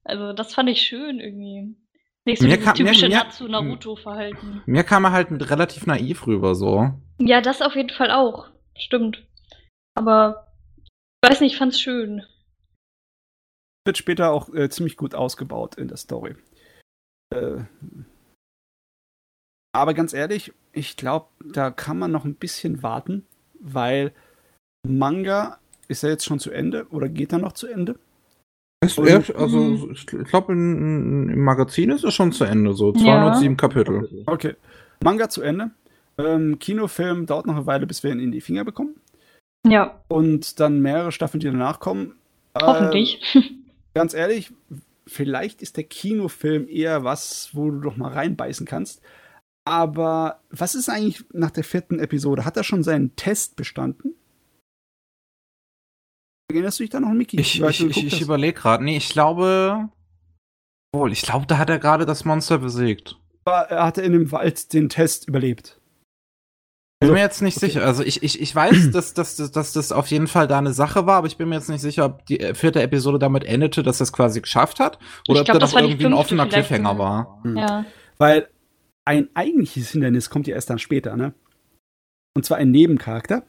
Also 0.04 0.32
das 0.32 0.54
fand 0.54 0.68
ich 0.68 0.82
schön 0.82 1.20
irgendwie. 1.20 1.76
Nicht 2.24 2.42
so 2.42 2.48
mir 2.48 2.58
kam, 2.58 2.74
typische 2.74 3.08
mir, 3.08 3.16
Natsu-Naruto-Verhalten. 3.16 4.62
Mir 4.66 4.82
kam 4.82 5.04
er 5.04 5.12
halt 5.12 5.28
relativ 5.30 5.86
naiv 5.86 6.26
rüber, 6.26 6.54
so. 6.54 6.90
Ja, 7.18 7.40
das 7.40 7.62
auf 7.62 7.76
jeden 7.76 7.90
Fall 7.90 8.10
auch. 8.10 8.48
Stimmt. 8.76 9.24
Aber, 9.94 10.52
ich 11.22 11.30
weiß 11.30 11.40
nicht, 11.40 11.52
ich 11.52 11.58
fand's 11.58 11.80
schön. 11.80 12.24
Wird 13.84 13.96
später 13.96 14.32
auch 14.32 14.52
äh, 14.52 14.68
ziemlich 14.68 14.96
gut 14.96 15.14
ausgebaut 15.14 15.76
in 15.76 15.86
der 15.86 15.96
Story. 15.96 16.34
Äh, 17.30 17.64
aber 19.72 19.94
ganz 19.94 20.12
ehrlich, 20.12 20.52
ich 20.72 20.96
glaube, 20.96 21.28
da 21.44 21.70
kann 21.70 21.98
man 21.98 22.10
noch 22.10 22.24
ein 22.24 22.34
bisschen 22.34 22.82
warten, 22.82 23.26
weil 23.60 24.12
Manga 24.88 25.58
ist 25.88 26.02
ja 26.02 26.08
jetzt 26.08 26.24
schon 26.24 26.38
zu 26.38 26.50
Ende 26.50 26.86
oder 26.90 27.08
geht 27.08 27.32
er 27.32 27.38
noch 27.38 27.52
zu 27.52 27.66
Ende? 27.66 27.96
Ist 28.84 28.98
er, 28.98 29.22
also 29.36 29.90
ich 29.90 30.06
glaube, 30.06 30.52
im 30.52 31.42
Magazin 31.42 31.90
ist 31.90 32.04
es 32.04 32.14
schon 32.14 32.32
zu 32.32 32.44
Ende, 32.44 32.74
so 32.74 32.92
207 32.92 33.52
ja. 33.52 33.56
Kapitel. 33.56 34.24
Okay. 34.26 34.54
Manga 35.02 35.28
zu 35.28 35.42
Ende. 35.42 35.70
Ähm, 36.18 36.58
Kinofilm 36.58 37.26
dauert 37.26 37.46
noch 37.46 37.56
eine 37.56 37.66
Weile, 37.66 37.86
bis 37.86 38.02
wir 38.02 38.12
ihn 38.12 38.20
in 38.20 38.32
die 38.32 38.40
Finger 38.40 38.64
bekommen. 38.64 38.96
Ja. 39.66 40.00
Und 40.08 40.60
dann 40.60 40.80
mehrere 40.80 41.12
Staffeln, 41.12 41.40
die 41.40 41.46
danach 41.46 41.80
kommen. 41.80 42.16
Hoffentlich. 42.54 43.20
Äh, 43.34 43.40
ganz 43.94 44.14
ehrlich, 44.14 44.52
vielleicht 45.06 45.62
ist 45.62 45.76
der 45.76 45.84
Kinofilm 45.84 46.68
eher 46.68 47.04
was, 47.04 47.50
wo 47.52 47.70
du 47.70 47.80
doch 47.80 47.96
mal 47.96 48.12
reinbeißen 48.12 48.66
kannst. 48.66 49.02
Aber 49.64 50.40
was 50.50 50.74
ist 50.74 50.88
eigentlich 50.88 51.24
nach 51.32 51.50
der 51.50 51.64
vierten 51.64 51.98
Episode? 51.98 52.44
Hat 52.44 52.56
er 52.56 52.64
schon 52.64 52.82
seinen 52.82 53.16
Test 53.16 53.56
bestanden? 53.56 54.14
Erinnerst 56.48 56.78
du 56.78 56.84
dich 56.84 56.90
da 56.90 57.00
noch, 57.00 57.12
Mickey? 57.12 57.40
Ich, 57.40 57.60
ich, 57.60 57.84
ich, 57.84 58.06
ich 58.06 58.20
überlege 58.20 58.54
gerade. 58.54 58.84
Nee, 58.84 58.96
ich 58.96 59.08
glaube. 59.08 59.88
Wohl, 60.94 61.12
ich 61.12 61.22
glaube, 61.22 61.46
da 61.46 61.58
hat 61.58 61.68
er 61.68 61.78
gerade 61.78 62.06
das 62.06 62.24
Monster 62.24 62.58
besiegt. 62.58 63.18
Er 63.44 63.84
hatte 63.84 64.02
in 64.02 64.12
dem 64.12 64.32
Wald 64.32 64.72
den 64.72 64.88
Test 64.88 65.28
überlebt. 65.28 65.80
bin 67.00 67.12
mir 67.12 67.20
jetzt 67.20 67.42
nicht 67.42 67.56
okay. 67.56 67.66
sicher. 67.66 67.84
Also 67.84 68.02
ich, 68.02 68.22
ich, 68.22 68.40
ich 68.40 68.54
weiß, 68.54 68.90
dass, 68.90 69.14
dass, 69.14 69.36
dass, 69.36 69.50
dass 69.50 69.72
das 69.72 69.92
auf 69.92 70.06
jeden 70.08 70.26
Fall 70.26 70.48
da 70.48 70.58
eine 70.58 70.72
Sache 70.72 71.06
war, 71.06 71.18
aber 71.18 71.26
ich 71.26 71.36
bin 71.36 71.48
mir 71.48 71.56
jetzt 71.56 71.68
nicht 71.68 71.80
sicher, 71.80 72.06
ob 72.06 72.26
die 72.26 72.38
vierte 72.54 72.82
Episode 72.82 73.18
damit 73.18 73.44
endete, 73.44 73.82
dass 73.82 73.98
das 73.98 74.12
quasi 74.12 74.40
geschafft 74.40 74.80
hat 74.80 74.98
oder 75.28 75.44
glaub, 75.44 75.56
ob 75.56 75.60
da 75.60 75.66
noch 75.66 75.80
irgendwie 75.80 76.06
ein 76.06 76.14
offener 76.14 76.46
Cliffhanger 76.46 76.98
war. 76.98 77.40
Mhm. 77.44 77.56
Ja. 77.56 77.84
Weil 78.18 78.48
ein 79.04 79.28
eigentliches 79.34 79.90
Hindernis 79.90 80.30
kommt 80.30 80.46
ja 80.46 80.54
erst 80.54 80.70
dann 80.70 80.78
später, 80.78 81.16
ne? 81.16 81.34
Und 82.34 82.44
zwar 82.44 82.58
ein 82.58 82.70
Nebencharakter, 82.70 83.44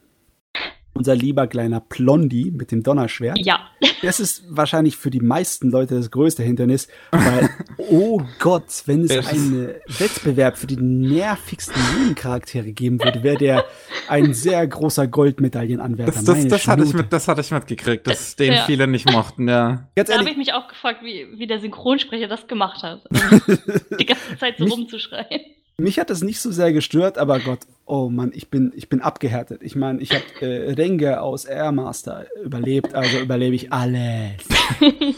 unser 0.97 1.15
lieber 1.15 1.47
kleiner 1.47 1.79
Plondi 1.79 2.51
mit 2.51 2.71
dem 2.71 2.83
Donnerschwert. 2.83 3.37
Ja. 3.39 3.69
Das 4.03 4.19
ist 4.19 4.43
wahrscheinlich 4.47 4.95
für 4.95 5.09
die 5.09 5.19
meisten 5.19 5.71
Leute 5.71 5.95
das 5.95 6.11
größte 6.11 6.43
Hindernis, 6.43 6.87
weil, 7.09 7.49
oh 7.77 8.21
Gott, 8.37 8.83
wenn 8.85 9.05
es 9.05 9.27
einen 9.27 9.73
Wettbewerb 9.87 10.55
für 10.55 10.67
die 10.67 10.77
nervigsten 10.77 11.81
Nebencharaktere 11.97 12.73
geben 12.73 13.03
würde, 13.03 13.23
wäre 13.23 13.37
der 13.37 13.65
ein 14.07 14.35
sehr 14.35 14.65
großer 14.67 15.07
Goldmedaillenanwärter. 15.07 16.11
Das, 16.11 16.25
das, 16.25 16.47
das 16.47 16.67
hatte, 16.67 16.83
ich 16.83 16.93
mit, 16.93 17.11
das 17.11 17.27
hatte 17.27 17.41
ich 17.41 17.49
mitgekriegt, 17.49 18.05
dass 18.05 18.35
den 18.35 18.53
ja. 18.53 18.65
viele 18.65 18.85
nicht 18.87 19.11
mochten, 19.11 19.47
ja. 19.47 19.87
Ganz 19.95 20.09
da 20.09 20.19
habe 20.19 20.29
ich 20.29 20.37
mich 20.37 20.53
auch 20.53 20.67
gefragt, 20.67 21.01
wie, 21.03 21.27
wie 21.35 21.47
der 21.47 21.59
Synchronsprecher 21.59 22.27
das 22.27 22.47
gemacht 22.47 22.83
hat. 22.83 23.01
die 23.99 24.05
ganze 24.05 24.37
Zeit 24.37 24.57
so 24.59 24.65
rumzuschreien. 24.65 25.41
Mich 25.79 25.99
hat 25.99 26.09
das 26.09 26.23
nicht 26.23 26.39
so 26.39 26.51
sehr 26.51 26.73
gestört, 26.73 27.19
aber 27.19 27.39
Gott, 27.39 27.59
oh 27.85 28.09
Mann, 28.09 28.31
ich 28.33 28.49
bin, 28.49 28.73
ich 28.75 28.89
bin 28.89 28.99
abgehärtet. 28.99 29.61
Ich 29.61 29.75
meine, 29.75 30.01
ich 30.01 30.11
habe 30.11 30.23
äh, 30.41 30.73
Renge 30.73 31.21
aus 31.21 31.45
Airmaster 31.45 32.25
überlebt, 32.43 32.95
also 32.95 33.19
überlebe 33.19 33.55
ich 33.55 33.71
alles. 33.71 34.41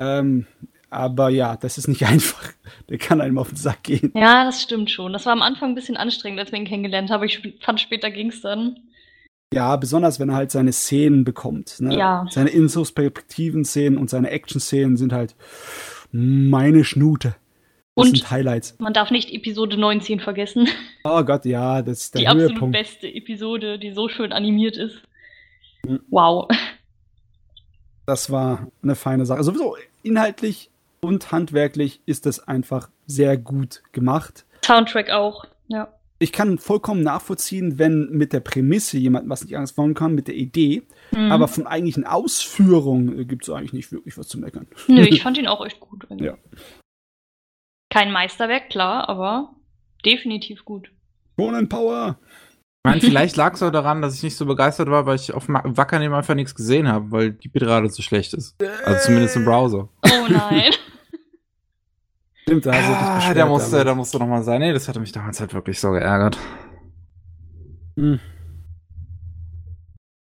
ähm, 0.00 0.46
aber 0.90 1.28
ja, 1.28 1.56
das 1.56 1.78
ist 1.78 1.86
nicht 1.86 2.04
einfach. 2.06 2.42
Der 2.88 2.98
kann 2.98 3.20
einem 3.20 3.38
auf 3.38 3.50
den 3.50 3.56
Sack 3.56 3.84
gehen. 3.84 4.10
Ja, 4.16 4.44
das 4.44 4.62
stimmt 4.62 4.90
schon. 4.90 5.12
Das 5.12 5.26
war 5.26 5.32
am 5.32 5.42
Anfang 5.42 5.70
ein 5.70 5.74
bisschen 5.76 5.96
anstrengend, 5.96 6.40
als 6.40 6.50
wir 6.50 6.58
ihn 6.58 6.66
kennengelernt 6.66 7.10
haben. 7.10 7.22
Ich 7.22 7.40
fand, 7.60 7.80
später 7.80 8.10
ging 8.10 8.30
es 8.30 8.40
dann. 8.40 8.80
Ja, 9.54 9.76
besonders 9.76 10.18
wenn 10.18 10.30
er 10.30 10.36
halt 10.36 10.50
seine 10.50 10.72
Szenen 10.72 11.22
bekommt. 11.22 11.80
Ne? 11.80 11.96
Ja. 11.96 12.26
Seine 12.30 12.50
Introspektiven-Szenen 12.50 13.96
und 13.96 14.10
seine 14.10 14.30
Action-Szenen 14.30 14.96
sind 14.96 15.12
halt 15.12 15.36
meine 16.10 16.82
Schnute. 16.82 17.36
Das 18.00 18.08
und 18.08 18.16
sind 18.16 18.30
Highlights. 18.30 18.76
Man 18.78 18.92
darf 18.92 19.10
nicht 19.10 19.32
Episode 19.32 19.76
19 19.76 20.20
vergessen. 20.20 20.68
Oh 21.04 21.22
Gott, 21.22 21.44
ja, 21.44 21.82
das 21.82 22.00
ist 22.02 22.14
der 22.14 22.20
Die 22.20 22.28
Höhepunkt. 22.28 22.52
absolut 22.52 22.72
beste 22.72 23.08
Episode, 23.08 23.78
die 23.78 23.92
so 23.92 24.08
schön 24.08 24.32
animiert 24.32 24.76
ist. 24.76 25.00
Mhm. 25.86 26.00
Wow. 26.10 26.48
Das 28.06 28.30
war 28.30 28.68
eine 28.82 28.94
feine 28.94 29.24
Sache. 29.24 29.44
Sowieso 29.44 29.76
inhaltlich 30.02 30.70
und 31.00 31.32
handwerklich 31.32 32.00
ist 32.06 32.26
das 32.26 32.46
einfach 32.46 32.90
sehr 33.06 33.36
gut 33.36 33.82
gemacht. 33.92 34.44
Soundtrack 34.64 35.10
auch, 35.10 35.46
ja. 35.68 35.88
Ich 36.22 36.32
kann 36.32 36.58
vollkommen 36.58 37.02
nachvollziehen, 37.02 37.78
wenn 37.78 38.10
mit 38.10 38.34
der 38.34 38.40
Prämisse 38.40 38.98
jemand 38.98 39.30
was 39.30 39.42
nicht 39.42 39.56
anfangen 39.56 39.94
kann, 39.94 40.14
mit 40.14 40.28
der 40.28 40.34
Idee, 40.34 40.82
mhm. 41.12 41.32
aber 41.32 41.48
von 41.48 41.66
eigentlichen 41.66 42.04
Ausführungen 42.04 43.26
gibt 43.26 43.44
es 43.44 43.50
eigentlich 43.50 43.72
nicht 43.72 43.90
wirklich 43.90 44.18
was 44.18 44.28
zu 44.28 44.38
meckern. 44.38 44.66
Nö, 44.86 45.00
ich 45.08 45.22
fand 45.22 45.38
ihn 45.38 45.46
auch 45.46 45.64
echt 45.64 45.80
gut. 45.80 46.06
Ja. 46.18 46.36
Kein 47.90 48.12
Meisterwerk, 48.12 48.70
klar, 48.70 49.08
aber 49.08 49.50
definitiv 50.04 50.64
gut. 50.64 50.90
Shonen 51.38 51.68
Power! 51.68 52.18
Ich 52.82 52.88
meine, 52.88 53.00
vielleicht 53.02 53.36
lag 53.36 53.52
es 53.54 53.62
auch 53.62 53.70
daran, 53.70 54.00
dass 54.00 54.14
ich 54.14 54.22
nicht 54.22 54.36
so 54.36 54.46
begeistert 54.46 54.88
war, 54.88 55.04
weil 55.04 55.16
ich 55.16 55.34
auf 55.34 55.48
Wackernehmen 55.48 56.16
einfach 56.16 56.34
nichts 56.34 56.54
gesehen 56.54 56.88
habe, 56.88 57.10
weil 57.10 57.32
die 57.32 57.48
Bitrate 57.48 57.90
so 57.90 58.00
schlecht 58.00 58.32
ist. 58.32 58.56
Also 58.86 59.06
zumindest 59.06 59.36
im 59.36 59.44
Browser. 59.44 59.90
Oh 60.02 60.26
nein. 60.30 60.72
Stimmt, 62.42 62.64
da 62.64 62.72
hast 62.72 62.88
ah, 62.88 63.16
beschwert, 63.16 63.36
der 63.36 63.46
musste, 63.46 63.84
da 63.84 63.94
musste 63.94 64.18
noch 64.18 64.26
mal 64.26 64.42
sein. 64.42 64.60
Nee, 64.60 64.72
das 64.72 64.88
hatte 64.88 64.98
mich 64.98 65.12
damals 65.12 65.40
halt 65.40 65.52
wirklich 65.52 65.78
so 65.78 65.90
geärgert. 65.90 66.38
Hm. 67.96 68.18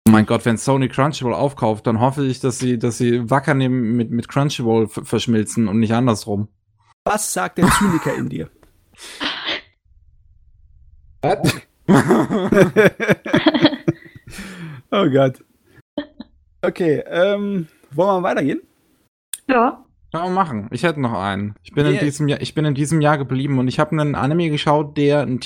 Oh 0.06 0.10
mein 0.10 0.26
Gott, 0.26 0.44
wenn 0.44 0.58
Sony 0.58 0.88
Crunchyroll 0.88 1.34
aufkauft, 1.34 1.86
dann 1.86 1.98
hoffe 1.98 2.26
ich, 2.26 2.40
dass 2.40 2.58
sie, 2.58 2.78
dass 2.78 2.98
sie 2.98 3.30
Wackernehmen 3.30 3.96
mit, 3.96 4.10
mit 4.10 4.28
Crunchyroll 4.28 4.88
verschmilzen 4.88 5.66
und 5.66 5.80
nicht 5.80 5.94
andersrum. 5.94 6.48
Was 7.04 7.32
sagt 7.34 7.58
der 7.58 7.68
Zyniker 7.68 8.14
in 8.14 8.30
dir? 8.30 8.50
oh 14.90 15.10
Gott. 15.10 15.44
Okay, 16.62 17.04
ähm, 17.06 17.68
wollen 17.90 18.22
wir 18.22 18.22
weitergehen? 18.22 18.62
Ja. 19.48 19.84
Kann 20.12 20.22
man 20.22 20.32
machen. 20.32 20.68
Ich 20.70 20.82
hätte 20.82 21.00
noch 21.00 21.12
einen. 21.12 21.56
Ich 21.62 21.72
bin, 21.72 21.84
yeah. 21.84 21.94
in 21.94 22.00
diesem 22.04 22.28
Jahr, 22.28 22.40
ich 22.40 22.54
bin 22.54 22.64
in 22.64 22.74
diesem 22.74 23.02
Jahr 23.02 23.18
geblieben 23.18 23.58
und 23.58 23.68
ich 23.68 23.78
habe 23.78 23.92
einen 23.92 24.14
Anime 24.14 24.48
geschaut, 24.48 24.96
der 24.96 25.22
ein, 25.22 25.40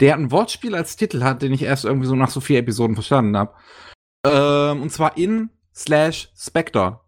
der 0.00 0.14
ein 0.14 0.30
Wortspiel 0.30 0.74
als 0.74 0.96
Titel 0.96 1.22
hat, 1.22 1.40
den 1.40 1.52
ich 1.52 1.62
erst 1.62 1.86
irgendwie 1.86 2.06
so 2.06 2.16
nach 2.16 2.30
so 2.30 2.40
vier 2.40 2.58
Episoden 2.58 2.96
verstanden 2.96 3.36
habe. 3.36 3.54
Ähm, 4.26 4.82
und 4.82 4.90
zwar 4.90 5.16
in 5.16 5.48
slash 5.74 6.30
Spectre. 6.36 7.00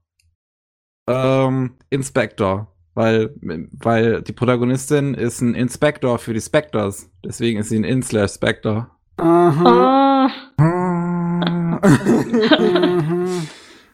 Ähm, 1.07 1.77
Inspector. 1.91 2.75
Weil, 2.99 3.33
weil 3.41 4.23
die 4.23 4.33
Protagonistin 4.33 5.15
ist 5.15 5.41
ein 5.41 5.55
Inspektor 5.55 6.19
für 6.19 6.35
die 6.35 6.41
Spectres. 6.41 7.09
Deswegen 7.25 7.61
ist 7.61 7.69
sie 7.69 7.79
ein 7.79 7.85
In-Slash-Spectre. 7.85 8.91
Aha. 9.19 10.29
Oh. 10.59 10.65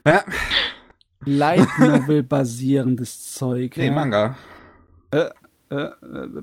ja. 0.08 0.24
Light 1.26 1.68
Novel 1.78 2.22
basierendes 2.22 3.34
Zeug. 3.34 3.76
Nee, 3.76 3.88
ja. 3.88 3.92
Manga. 3.92 4.38
Äh, 5.10 5.28
äh, 5.68 5.76
äh, 5.76 6.42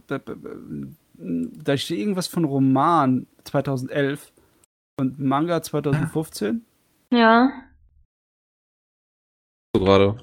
da 1.17 1.77
steht 1.77 1.97
irgendwas 1.97 2.27
von 2.27 2.45
Roman 2.45 3.25
2011 3.43 4.31
und 4.99 5.19
Manga 5.19 5.63
2015. 5.63 6.63
Ja. 7.11 7.49
So 9.75 9.83
gerade 9.83 10.15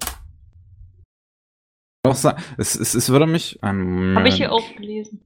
auch 2.09 2.16
sagen, 2.16 2.43
es, 2.56 2.74
es, 2.74 2.94
es 2.94 3.09
würde 3.10 3.26
mich. 3.26 3.59
Habe 3.62 4.28
ich 4.28 4.36
hier 4.36 4.52
auch 4.52 4.74
gelesen. 4.76 5.20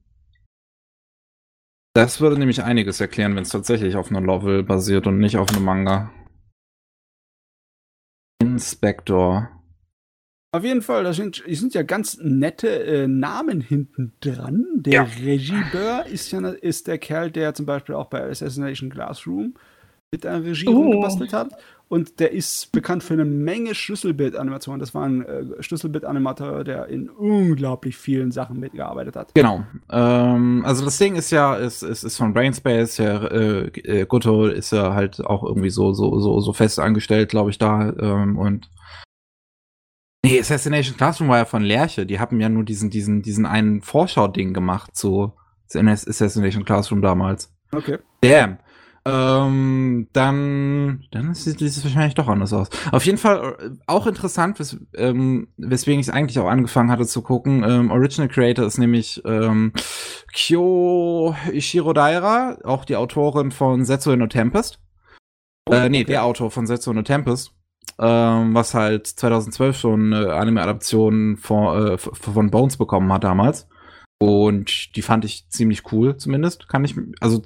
Das 1.95 2.19
würde 2.21 2.39
nämlich 2.39 2.63
einiges 2.63 2.99
erklären, 2.99 3.35
wenn 3.35 3.43
es 3.43 3.49
tatsächlich 3.49 3.95
auf 3.95 4.09
einer 4.09 4.21
Novel 4.21 4.63
basiert 4.63 5.05
und 5.05 5.19
nicht 5.19 5.37
auf 5.37 5.49
einem 5.49 5.63
Manga. 5.63 6.11
Inspector. 8.41 9.49
Auf 10.51 10.63
jeden 10.63 10.83
Fall, 10.83 11.03
da 11.03 11.13
sind, 11.13 11.43
sind 11.47 11.73
ja 11.73 11.81
ganz 11.81 12.17
nette 12.21 12.67
äh, 12.67 13.07
Namen 13.07 13.59
hinten 13.59 14.13
dran. 14.19 14.65
Der 14.75 14.93
ja. 14.93 15.03
Regiebeur 15.03 16.05
ist 16.05 16.31
ja 16.31 16.47
ist 16.49 16.87
der 16.87 16.99
Kerl, 16.99 17.31
der 17.31 17.55
zum 17.55 17.65
Beispiel 17.65 17.95
auch 17.95 18.07
bei 18.07 18.21
Assassination 18.29 18.91
Classroom 18.91 19.55
mit 20.11 20.23
der 20.23 20.43
Regie 20.43 20.67
oh. 20.67 20.91
gebastelt 20.91 21.33
hat. 21.33 21.57
Und 21.93 22.19
der 22.19 22.31
ist 22.31 22.71
bekannt 22.71 23.03
für 23.03 23.13
eine 23.13 23.23
Menge 23.23 23.75
Schlüsselbildanimationen. 23.75 24.79
Das 24.79 24.95
war 24.95 25.03
ein 25.03 25.23
äh, 25.23 25.61
Schlüsselbildanimator, 25.61 26.63
der 26.63 26.87
in 26.87 27.07
unglaublich 27.07 27.97
vielen 27.97 28.31
Sachen 28.31 28.59
mitgearbeitet 28.59 29.15
hat. 29.15 29.35
Genau. 29.35 29.63
Ähm, 29.91 30.63
also 30.65 30.83
das 30.85 30.97
Ding 30.97 31.15
ist 31.15 31.29
ja, 31.29 31.55
ist, 31.55 31.83
ist, 31.83 32.03
ist 32.03 32.17
von 32.17 32.33
Brainspace, 32.33 32.97
ja, 32.97 33.23
äh, 33.27 33.67
äh, 33.81 34.05
Gotto 34.07 34.47
ist 34.47 34.71
ja 34.71 34.95
halt 34.95 35.23
auch 35.23 35.43
irgendwie 35.43 35.69
so, 35.69 35.93
so, 35.93 36.19
so, 36.19 36.39
so 36.39 36.51
fest 36.51 36.79
angestellt, 36.79 37.29
glaube 37.29 37.51
ich, 37.51 37.59
da. 37.59 37.93
Ähm, 37.99 38.39
und 38.39 38.71
Nee, 40.25 40.39
Assassination 40.39 40.97
Classroom 40.97 41.29
war 41.29 41.37
ja 41.37 41.45
von 41.45 41.61
Lerche. 41.61 42.07
Die 42.07 42.19
haben 42.19 42.39
ja 42.39 42.49
nur 42.49 42.63
diesen, 42.63 42.89
diesen, 42.89 43.21
diesen 43.21 43.45
einen 43.45 43.83
Vorschau-Ding 43.83 44.55
gemacht 44.55 44.95
zu 44.95 45.33
Assassination 45.71 46.65
Classroom 46.65 47.03
damals. 47.03 47.53
Okay. 47.71 47.99
Damn. 48.21 48.57
Ähm, 49.05 50.07
dann, 50.13 51.03
dann 51.11 51.33
sieht 51.33 51.61
es 51.61 51.83
wahrscheinlich 51.83 52.15
doch 52.15 52.29
anders 52.29 52.53
aus. 52.53 52.69
Auf 52.91 53.05
jeden 53.05 53.17
Fall 53.17 53.57
äh, 53.59 53.69
auch 53.85 54.07
interessant, 54.07 54.59
wes 54.59 54.77
ähm, 54.95 55.49
weswegen 55.57 55.99
ich 55.99 56.07
es 56.07 56.13
eigentlich 56.13 56.39
auch 56.39 56.47
angefangen 56.47 56.89
hatte 56.89 57.05
zu 57.05 57.21
gucken. 57.21 57.63
Ähm, 57.67 57.91
Original 57.91 58.29
Creator 58.29 58.65
ist 58.65 58.77
nämlich 58.77 59.21
ähm, 59.25 59.73
Kyo 60.33 61.35
Ishiro 61.51 61.91
Daira, 61.91 62.57
auch 62.63 62.85
die 62.85 62.95
Autorin 62.95 63.51
von 63.51 63.83
Setsu 63.83 64.15
no 64.15 64.27
Tempest. 64.27 64.79
Oh, 65.69 65.73
äh, 65.73 65.89
nee, 65.89 66.01
okay. 66.01 66.05
der 66.05 66.23
Autor 66.23 66.49
von 66.49 66.65
Setsu 66.65 66.93
no 66.93 67.01
Tempest. 67.01 67.51
Ähm, 67.99 68.55
was 68.55 68.73
halt 68.73 69.05
2012 69.05 69.77
schon 69.77 70.13
eine 70.13 70.33
Anime-Adaption 70.33 71.37
von, 71.37 71.93
äh, 71.93 71.97
von 71.97 72.49
Bones 72.49 72.77
bekommen 72.77 73.11
hat 73.11 73.25
damals. 73.25 73.67
Und 74.19 74.95
die 74.95 75.01
fand 75.01 75.25
ich 75.25 75.49
ziemlich 75.49 75.91
cool, 75.91 76.15
zumindest. 76.15 76.69
Kann 76.69 76.85
ich, 76.85 76.95
also 77.19 77.43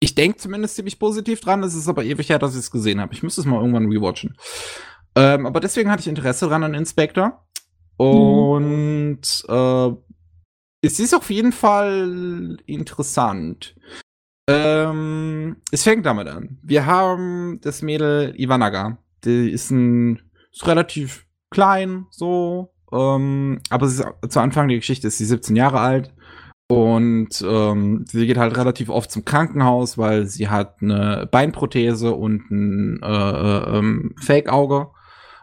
ich 0.00 0.14
denke 0.14 0.38
zumindest 0.38 0.76
ziemlich 0.76 0.98
positiv 0.98 1.40
dran. 1.40 1.62
Es 1.62 1.74
ist 1.74 1.88
aber 1.88 2.04
ewig 2.04 2.28
her, 2.30 2.38
dass 2.38 2.54
ich 2.54 2.60
es 2.60 2.70
gesehen 2.70 3.00
habe. 3.00 3.12
Ich 3.12 3.22
müsste 3.22 3.42
es 3.42 3.46
mal 3.46 3.60
irgendwann 3.60 3.90
rewatchen. 3.90 4.36
Ähm, 5.14 5.46
aber 5.46 5.60
deswegen 5.60 5.90
hatte 5.90 6.00
ich 6.00 6.08
Interesse 6.08 6.48
dran 6.48 6.64
an 6.64 6.74
Inspector. 6.74 7.46
Und 7.98 9.20
mhm. 9.20 9.54
äh, 9.54 9.92
es 10.82 10.98
ist 10.98 11.14
auf 11.14 11.30
jeden 11.30 11.52
Fall 11.52 12.56
interessant. 12.64 13.76
Ähm, 14.48 15.56
es 15.70 15.82
fängt 15.82 16.06
damit 16.06 16.28
an. 16.28 16.58
Wir 16.62 16.86
haben 16.86 17.60
das 17.60 17.82
Mädel 17.82 18.34
Ivanaga. 18.38 18.98
Die 19.24 19.50
ist 19.50 19.70
ein 19.70 20.22
ist 20.50 20.66
relativ 20.66 21.26
klein, 21.50 22.06
so. 22.10 22.72
Ähm, 22.90 23.60
aber 23.68 23.86
ist, 23.86 24.02
zu 24.28 24.40
Anfang 24.40 24.68
der 24.68 24.78
Geschichte 24.78 25.08
ist 25.08 25.18
sie 25.18 25.26
17 25.26 25.54
Jahre 25.54 25.80
alt 25.80 26.14
Und 26.70 27.44
ähm, 27.44 28.04
sie 28.06 28.28
geht 28.28 28.38
halt 28.38 28.56
relativ 28.56 28.90
oft 28.90 29.10
zum 29.10 29.24
Krankenhaus, 29.24 29.98
weil 29.98 30.26
sie 30.26 30.48
hat 30.48 30.76
eine 30.80 31.28
Beinprothese 31.28 32.12
und 32.12 32.48
ein 32.48 33.02
äh, 33.02 33.08
äh, 33.08 33.78
ähm, 33.78 34.14
Fake-Auge, 34.22 34.86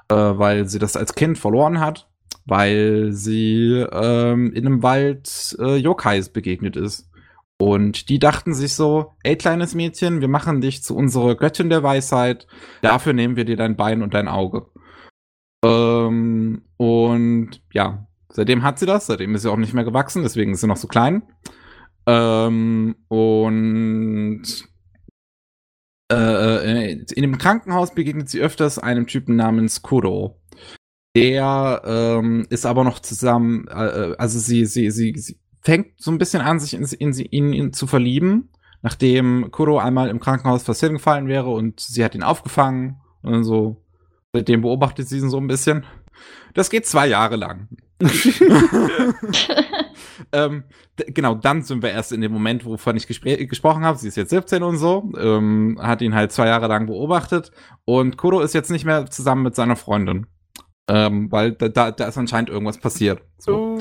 äh, 0.08 0.16
weil 0.16 0.70
sie 0.70 0.80
das 0.80 0.96
als 0.96 1.16
Kind 1.16 1.38
verloren 1.38 1.82
hat, 1.82 2.08
weil 2.46 3.12
sie 3.12 3.86
ähm, 3.92 4.54
in 4.54 4.66
einem 4.66 4.84
Wald 4.84 5.58
äh, 5.60 5.76
Yokais 5.76 6.30
begegnet 6.30 6.78
ist. 6.78 7.10
Und 7.60 8.08
die 8.08 8.20
dachten 8.20 8.54
sich 8.54 8.74
so, 8.74 9.12
ey 9.24 9.36
kleines 9.36 9.76
Mädchen, 9.76 10.22
wir 10.22 10.30
machen 10.30 10.62
dich 10.62 10.82
zu 10.82 10.96
unserer 10.96 11.36
Göttin 11.36 11.70
der 11.70 11.84
Weisheit, 11.84 12.48
dafür 12.82 13.12
nehmen 13.12 13.36
wir 13.36 13.44
dir 13.44 13.58
dein 13.58 13.76
Bein 13.76 14.02
und 14.02 14.14
dein 14.14 14.30
Auge. 14.30 14.68
Ähm, 15.62 16.62
und 16.78 17.62
ja, 17.74 18.07
Seitdem 18.30 18.64
hat 18.64 18.80
sie 18.80 18.86
das, 18.86 19.08
seitdem 19.08 19.36
ist 19.36 19.44
sie 19.44 19.52
auch 19.52 19.58
nicht 19.58 19.74
mehr 19.74 19.84
gewachsen, 19.84 20.24
deswegen 20.24 20.54
ist 20.54 20.62
sie 20.62 20.68
noch 20.68 20.78
so 20.78 20.88
klein. 20.88 21.24
Ähm, 22.06 22.96
und 23.08 24.44
äh, 26.12 26.16
äh, 26.16 27.06
in 27.14 27.22
dem 27.22 27.38
Krankenhaus 27.38 27.94
begegnet 27.94 28.30
sie 28.30 28.40
öfters 28.40 28.80
einem 28.80 29.08
Typen 29.08 29.36
namens 29.36 29.82
Kuro. 29.82 30.40
Der 31.16 31.82
ähm, 31.86 32.46
ist 32.50 32.66
aber 32.66 32.84
noch 32.84 33.00
zusammen, 33.00 33.68
äh, 33.68 34.16
also 34.18 34.40
sie, 34.40 34.66
sie, 34.66 34.92
sie, 34.92 35.14
sie 35.18 35.40
fängt 35.62 36.00
so 36.02 36.12
ein 36.12 36.18
bisschen 36.18 36.42
an, 36.42 36.60
sich 36.60 36.74
in, 36.74 36.86
in, 36.86 37.14
in 37.14 37.54
ihn 37.54 37.74
zu 37.74 37.88
verlieben, 37.88 38.50
nachdem 38.84 39.52
Kuro 39.52 39.80
einmal 39.80 40.10
im 40.10 40.20
Krankenhaus 40.20 40.64
fast 40.64 40.82
hingefallen 40.82 41.28
wäre 41.28 41.50
und 41.50 41.80
sie 41.80 42.06
hat 42.06 42.16
ihn 42.16 42.24
aufgefangen 42.24 43.02
und 43.22 43.44
so. 43.44 43.84
Seitdem 44.34 44.62
beobachtet 44.62 45.10
sie 45.10 45.18
ihn 45.18 45.30
so 45.30 45.40
ein 45.40 45.48
bisschen. 45.48 45.86
Das 46.54 46.70
geht 46.70 46.86
zwei 46.86 47.08
Jahre 47.08 47.36
lang. 47.36 47.68
ähm, 50.32 50.64
genau, 50.96 51.36
dann 51.36 51.64
sind 51.64 51.82
wir 51.82 51.90
erst 51.92 52.12
in 52.12 52.22
dem 52.22 52.32
Moment, 52.32 52.64
wovon 52.66 52.96
ich 52.96 53.08
gesprochen 53.08 53.84
habe. 53.84 53.98
Sie 53.98 54.08
ist 54.08 54.18
jetzt 54.18 54.30
17 54.30 54.62
und 54.64 54.78
so, 54.78 55.12
ähm, 55.18 55.80
hat 55.82 56.02
ihn 56.02 56.14
halt 56.14 56.32
zwei 56.32 56.48
Jahre 56.48 56.68
lang 56.68 56.86
beobachtet 56.86 57.52
und 57.86 58.18
Kuro 58.18 58.42
ist 58.42 58.54
jetzt 58.54 58.70
nicht 58.72 58.86
mehr 58.86 59.10
zusammen 59.10 59.44
mit 59.44 59.56
seiner 59.56 59.76
Freundin. 59.76 60.28
Ähm, 60.90 61.30
weil 61.32 61.52
da, 61.52 61.92
da 61.92 62.08
ist 62.08 62.18
anscheinend 62.18 62.50
irgendwas 62.50 62.78
passiert. 62.78 63.22
So. 63.40 63.78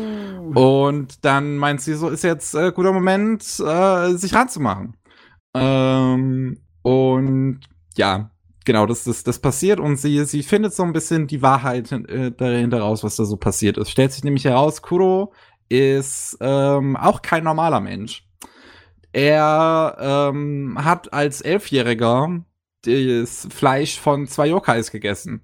Oh. 0.54 0.86
Und 0.88 1.24
dann 1.24 1.56
meint 1.56 1.80
sie 1.80 1.94
so, 1.94 2.08
ist 2.08 2.24
jetzt 2.24 2.54
äh, 2.54 2.72
guter 2.72 2.92
Moment, 2.92 3.42
äh, 3.60 4.12
sich 4.14 4.34
ranzumachen. 4.34 4.96
Ähm, 5.54 6.58
und 6.82 7.60
ja, 7.96 8.30
genau, 8.66 8.84
das, 8.84 9.04
das, 9.04 9.24
das 9.24 9.38
passiert 9.38 9.80
und 9.80 9.96
sie, 9.96 10.22
sie 10.26 10.42
findet 10.42 10.74
so 10.74 10.82
ein 10.82 10.92
bisschen 10.92 11.26
die 11.26 11.40
Wahrheit 11.40 11.90
äh, 11.92 12.30
dahinter 12.30 12.80
raus, 12.80 13.02
was 13.02 13.16
da 13.16 13.24
so 13.24 13.38
passiert 13.38 13.78
ist. 13.78 13.90
Stellt 13.90 14.12
sich 14.12 14.24
nämlich 14.24 14.44
heraus, 14.44 14.82
Kuro 14.82 15.32
ist 15.70 16.36
ähm, 16.40 16.96
auch 16.96 17.22
kein 17.22 17.44
normaler 17.44 17.80
Mensch. 17.80 18.26
Er 19.12 19.96
ähm, 19.98 20.76
hat 20.84 21.14
als 21.14 21.40
Elfjähriger 21.40 22.44
das 22.82 23.48
Fleisch 23.50 23.98
von 23.98 24.26
zwei 24.26 24.48
Yokais 24.48 24.90
gegessen. 24.90 25.40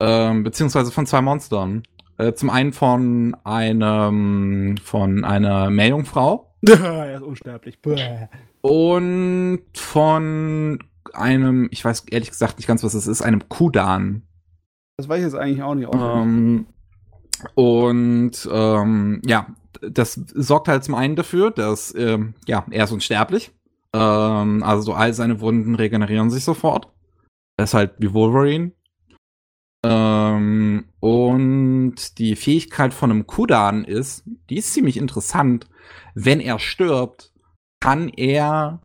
Ähm, 0.00 0.44
beziehungsweise 0.44 0.90
von 0.90 1.06
zwei 1.06 1.20
Monstern. 1.20 1.82
Äh, 2.16 2.32
zum 2.32 2.50
einen 2.50 2.72
von 2.72 3.36
einem, 3.44 4.76
von 4.82 5.24
einer 5.24 5.70
Meerjungfrau. 5.70 6.54
er 6.66 7.16
ist 7.16 7.22
unsterblich. 7.22 7.78
Und 8.62 9.62
von 9.74 10.78
einem, 11.12 11.68
ich 11.70 11.84
weiß 11.84 12.06
ehrlich 12.10 12.30
gesagt 12.30 12.58
nicht 12.58 12.66
ganz, 12.66 12.82
was 12.82 12.94
es 12.94 13.06
ist, 13.06 13.22
einem 13.22 13.48
Kudan. 13.48 14.22
Das 14.96 15.08
weiß 15.08 15.18
ich 15.18 15.24
jetzt 15.24 15.34
eigentlich 15.34 15.62
auch 15.62 15.74
nicht. 15.74 15.88
Ähm, 15.92 16.66
und 17.54 18.48
ähm, 18.50 19.22
ja, 19.24 19.46
das 19.80 20.14
sorgt 20.14 20.68
halt 20.68 20.84
zum 20.84 20.94
einen 20.94 21.16
dafür, 21.16 21.50
dass 21.50 21.94
ähm, 21.94 22.34
ja, 22.46 22.64
er 22.70 22.84
ist 22.84 22.92
unsterblich. 22.92 23.52
Ähm, 23.94 24.62
also 24.62 24.82
so 24.82 24.94
all 24.94 25.14
seine 25.14 25.40
Wunden 25.40 25.74
regenerieren 25.74 26.30
sich 26.30 26.44
sofort. 26.44 26.92
Er 27.56 27.64
ist 27.64 27.74
halt 27.74 27.94
wie 27.98 28.12
Wolverine. 28.12 28.72
Ähm, 29.84 30.86
und 31.00 32.18
die 32.18 32.34
Fähigkeit 32.34 32.92
von 32.92 33.10
einem 33.10 33.26
Kudan 33.26 33.84
ist, 33.84 34.24
die 34.50 34.56
ist 34.56 34.72
ziemlich 34.72 34.96
interessant. 34.96 35.68
Wenn 36.14 36.40
er 36.40 36.58
stirbt, 36.58 37.32
kann 37.80 38.08
er 38.08 38.80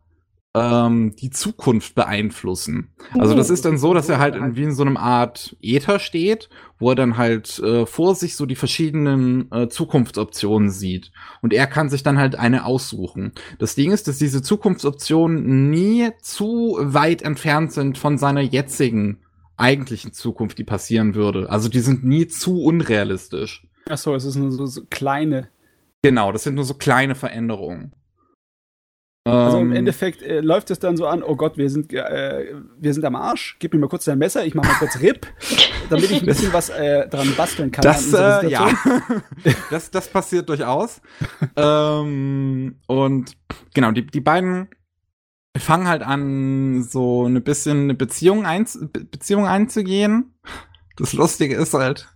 ähm, 0.55 1.15
die 1.15 1.31
Zukunft 1.31 1.95
beeinflussen. 1.95 2.89
Also 3.17 3.33
das 3.33 3.49
ist 3.49 3.65
dann 3.65 3.77
so, 3.77 3.93
dass 3.93 4.07
er 4.09 4.19
halt 4.19 4.35
in, 4.35 4.55
wie 4.55 4.63
in 4.63 4.75
so 4.75 4.83
einem 4.83 4.97
Art 4.97 5.55
Äther 5.61 5.99
steht, 5.99 6.49
wo 6.77 6.91
er 6.91 6.95
dann 6.95 7.17
halt 7.17 7.57
äh, 7.59 7.85
vor 7.85 8.13
sich 8.13 8.35
so 8.35 8.45
die 8.45 8.55
verschiedenen 8.55 9.51
äh, 9.51 9.67
Zukunftsoptionen 9.67 10.69
sieht. 10.69 11.11
Und 11.41 11.53
er 11.53 11.65
kann 11.65 11.89
sich 11.89 12.03
dann 12.03 12.19
halt 12.19 12.35
eine 12.35 12.65
aussuchen. 12.65 13.31
Das 13.57 13.73
Ding 13.73 13.91
ist, 13.91 14.07
dass 14.07 14.19
diese 14.19 14.43
Zukunftsoptionen 14.43 15.71
nie 15.71 16.11
zu 16.21 16.77
weit 16.79 17.23
entfernt 17.23 17.71
sind 17.71 17.97
von 17.97 18.17
seiner 18.17 18.41
jetzigen 18.41 19.19
eigentlichen 19.57 20.13
Zukunft, 20.13 20.57
die 20.57 20.63
passieren 20.63 21.15
würde. 21.15 21.49
Also 21.49 21.69
die 21.69 21.79
sind 21.79 22.03
nie 22.03 22.27
zu 22.27 22.61
unrealistisch. 22.61 23.65
Ach 23.89 23.97
so, 23.97 24.13
es 24.13 24.25
ist 24.25 24.35
nur 24.35 24.51
so, 24.51 24.65
so 24.65 24.81
kleine. 24.89 25.49
Genau, 26.03 26.31
das 26.31 26.43
sind 26.43 26.55
nur 26.55 26.65
so 26.65 26.73
kleine 26.73 27.15
Veränderungen. 27.15 27.93
Also 29.25 29.57
im 29.57 29.71
ähm. 29.71 29.77
Endeffekt 29.77 30.21
äh, 30.21 30.41
läuft 30.41 30.69
es 30.69 30.79
dann 30.79 30.97
so 30.97 31.07
an, 31.07 31.23
oh 31.23 31.37
Gott, 31.37 31.57
wir 31.57 31.69
sind, 31.69 31.93
äh, 31.93 32.53
wir 32.77 32.93
sind 32.93 33.05
am 33.05 33.15
Arsch, 33.15 33.55
gib 33.59 33.73
mir 33.73 33.79
mal 33.79 33.87
kurz 33.87 34.03
dein 34.03 34.17
Messer, 34.17 34.45
ich 34.45 34.53
mach 34.53 34.65
mal 34.65 34.73
kurz 34.73 34.99
RIP, 34.99 35.27
damit 35.89 36.11
ich 36.11 36.19
ein 36.19 36.25
bisschen 36.25 36.51
was 36.51 36.69
äh, 36.69 37.07
dran 37.07 37.33
basteln 37.37 37.71
kann. 37.71 37.83
Das, 37.83 38.11
äh, 38.11 38.49
ja, 38.49 38.69
das, 39.69 39.91
das 39.91 40.09
passiert 40.09 40.49
durchaus. 40.49 41.01
ähm, 41.55 42.75
und 42.87 43.37
genau, 43.73 43.91
die, 43.91 44.05
die 44.05 44.19
beiden 44.19 44.67
fangen 45.57 45.87
halt 45.87 46.03
an, 46.03 46.83
so 46.83 47.25
eine 47.25 47.39
bisschen 47.39 47.83
eine 47.83 47.93
Beziehung, 47.93 48.45
ein, 48.45 48.65
Beziehung 49.09 49.47
einzugehen. 49.47 50.33
Das 50.97 51.13
Lustige 51.13 51.55
ist 51.55 51.73
halt, 51.73 52.12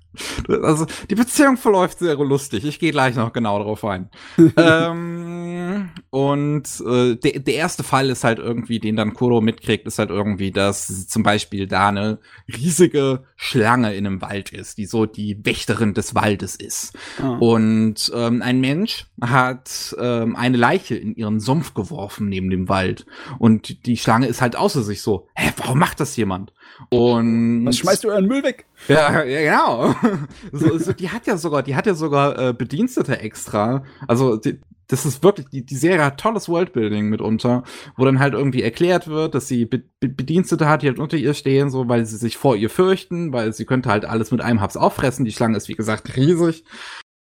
also 0.47 0.85
die 1.09 1.15
Beziehung 1.15 1.57
verläuft 1.57 1.99
sehr 1.99 2.15
lustig. 2.15 2.65
Ich 2.65 2.79
gehe 2.79 2.91
gleich 2.91 3.15
noch 3.15 3.33
genau 3.33 3.59
darauf 3.59 3.83
ein. 3.85 4.09
ähm, 4.57 5.89
und 6.09 6.83
äh, 6.85 7.15
der, 7.15 7.39
der 7.39 7.55
erste 7.55 7.83
Fall 7.83 8.09
ist 8.09 8.23
halt 8.23 8.39
irgendwie, 8.39 8.79
den 8.79 8.95
dann 8.95 9.13
Kuro 9.13 9.41
mitkriegt, 9.41 9.85
ist 9.85 9.99
halt 9.99 10.09
irgendwie, 10.09 10.51
dass 10.51 11.07
zum 11.07 11.23
Beispiel 11.23 11.67
da 11.67 11.89
eine 11.89 12.19
riesige 12.47 13.23
Schlange 13.35 13.95
in 13.95 14.05
einem 14.05 14.21
Wald 14.21 14.51
ist, 14.51 14.77
die 14.77 14.85
so 14.85 15.05
die 15.05 15.45
Wächterin 15.45 15.93
des 15.93 16.15
Waldes 16.15 16.55
ist. 16.55 16.97
Oh. 17.21 17.53
Und 17.55 18.11
ähm, 18.15 18.41
ein 18.41 18.59
Mensch 18.59 19.05
hat 19.21 19.95
ähm, 19.99 20.35
eine 20.35 20.57
Leiche 20.57 20.95
in 20.95 21.15
ihren 21.15 21.39
Sumpf 21.39 21.73
geworfen 21.73 22.29
neben 22.29 22.49
dem 22.49 22.69
Wald. 22.69 23.05
Und 23.39 23.85
die 23.85 23.97
Schlange 23.97 24.27
ist 24.27 24.41
halt 24.41 24.55
außer 24.55 24.83
sich 24.83 25.01
so, 25.01 25.27
hä, 25.35 25.51
warum 25.57 25.79
macht 25.79 25.99
das 25.99 26.15
jemand? 26.15 26.53
Und 26.89 27.65
was 27.65 27.77
schmeißt 27.77 28.03
du 28.03 28.09
euren 28.09 28.27
Müll 28.27 28.43
weg? 28.43 28.66
Ja, 28.87 29.23
ja 29.23 29.41
genau. 29.41 29.95
so, 30.51 30.77
so, 30.77 30.93
die 30.93 31.09
hat 31.09 31.27
ja 31.27 31.37
sogar, 31.37 31.63
die 31.63 31.75
hat 31.75 31.85
ja 31.85 31.93
sogar 31.93 32.37
äh, 32.37 32.53
Bedienstete 32.53 33.19
extra. 33.19 33.83
Also 34.07 34.37
die, 34.37 34.59
das 34.87 35.05
ist 35.05 35.23
wirklich, 35.23 35.47
die, 35.49 35.65
die 35.65 35.75
Serie 35.75 36.03
hat 36.03 36.19
tolles 36.19 36.47
Worldbuilding 36.47 37.09
mitunter, 37.09 37.63
wo 37.97 38.05
dann 38.05 38.19
halt 38.19 38.33
irgendwie 38.33 38.63
erklärt 38.63 39.07
wird, 39.07 39.35
dass 39.35 39.47
sie 39.47 39.65
Be 39.65 39.83
Be 39.99 40.07
Bedienstete 40.07 40.67
hat, 40.67 40.81
die 40.81 40.87
halt 40.87 40.99
unter 40.99 41.17
ihr 41.17 41.33
stehen, 41.33 41.69
so, 41.69 41.89
weil 41.89 42.05
sie 42.05 42.17
sich 42.17 42.37
vor 42.37 42.55
ihr 42.55 42.69
fürchten, 42.69 43.33
weil 43.33 43.53
sie 43.53 43.65
könnte 43.65 43.89
halt 43.89 44.05
alles 44.05 44.31
mit 44.31 44.41
einem 44.41 44.61
Haps 44.61 44.77
auffressen. 44.77 45.25
Die 45.25 45.31
Schlange 45.31 45.57
ist, 45.57 45.67
wie 45.67 45.75
gesagt, 45.75 46.15
riesig. 46.15 46.63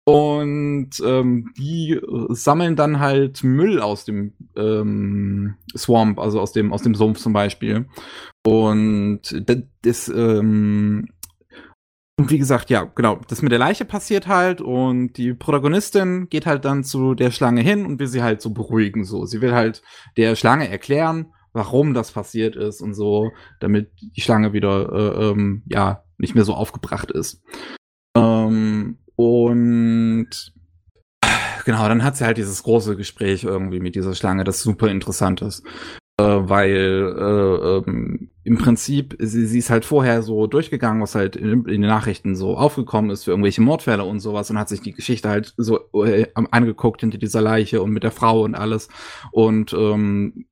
Und 0.05 0.91
ähm, 1.05 1.53
die 1.57 2.01
sammeln 2.31 2.75
dann 2.75 2.99
halt 2.99 3.45
Müll 3.45 3.81
aus 3.81 4.05
dem 4.05 4.33
ähm, 4.57 5.55
Swamp, 5.77 6.19
also 6.19 6.41
aus 6.41 6.53
dem, 6.53 6.73
aus 6.73 6.83
dem 6.83 6.97
Sumpf 6.97 7.21
zum 7.21 7.33
Beispiel. 7.33 7.87
Und 8.45 9.21
das, 9.83 10.09
ähm, 10.09 11.07
und 12.19 12.31
wie 12.31 12.39
gesagt, 12.39 12.71
ja, 12.71 12.85
genau, 12.85 13.21
das 13.29 13.43
mit 13.43 13.53
der 13.53 13.59
Leiche 13.59 13.85
passiert 13.85 14.27
halt 14.27 14.61
und 14.61 15.15
die 15.15 15.33
Protagonistin 15.33 16.29
geht 16.29 16.47
halt 16.47 16.65
dann 16.65 16.85
zu 16.85 17.15
der 17.15 17.31
Schlange 17.31 17.63
hin 17.63 17.87
und 17.87 17.99
will 17.99 18.07
sie 18.07 18.23
halt 18.23 18.43
so 18.43 18.51
beruhigen, 18.51 19.05
so. 19.05 19.25
Sie 19.25 19.41
will 19.41 19.55
halt 19.55 19.83
der 20.17 20.37
Schlange 20.37 20.69
erklären, 20.69 21.33
warum 21.53 21.95
das 21.95 22.13
passiert 22.13 22.55
ist 22.55 22.83
und 22.83 22.95
so, 22.95 23.33
damit 23.61 23.91
die 24.01 24.21
Schlange 24.21 24.53
wieder, 24.53 24.93
äh, 24.93 25.31
ähm, 25.31 25.63
ja, 25.67 26.05
nicht 26.19 26.35
mehr 26.35 26.45
so 26.45 26.55
aufgebracht 26.55 27.11
ist. 27.11 27.43
Ähm, 28.15 28.99
und 29.17 30.29
genau, 31.65 31.89
dann 31.89 32.05
hat 32.05 32.17
sie 32.17 32.25
halt 32.25 32.37
dieses 32.37 32.63
große 32.63 32.97
Gespräch 32.97 33.45
irgendwie 33.45 33.81
mit 33.81 33.95
dieser 33.95 34.15
Schlange, 34.15 34.45
das 34.45 34.63
super 34.63 34.89
interessant 34.89 35.41
ist. 35.41 35.65
Äh, 36.19 36.25
weil 36.25 37.15
äh, 37.19 37.79
ähm, 37.79 38.31
im 38.45 38.59
Prinzip, 38.59 39.17
sie, 39.19 39.47
sie 39.47 39.59
ist 39.59 39.71
halt 39.71 39.85
vorher 39.85 40.23
so 40.23 40.47
durchgegangen, 40.47 41.03
was 41.03 41.15
halt 41.15 41.37
in, 41.37 41.65
in, 41.65 41.65
den 41.65 41.81
Nachrichten 41.83 42.35
so 42.37 42.57
aufgekommen 42.57 43.11
ist 43.11 43.25
für 43.25 43.31
irgendwelche 43.31 43.63
Mordfälle 43.63 44.05
und 44.05 44.21
sowas 44.21 44.51
und 44.51 44.59
hat 44.59 44.69
sich 44.69 44.81
die 44.81 44.93
Geschichte 44.93 45.29
halt 45.29 45.55
so 45.57 45.81
äh, 46.05 46.27
angeguckt 46.35 47.01
hinter 47.01 47.19
dieser 47.19 47.41
Leiche 47.41 47.83
und 47.83 47.93
mit 47.93 48.03
der 48.03 48.11
Frau 48.11 48.43
und 48.43 48.55
alles. 48.55 48.89
Und 49.31 49.73
ähm, 49.73 50.47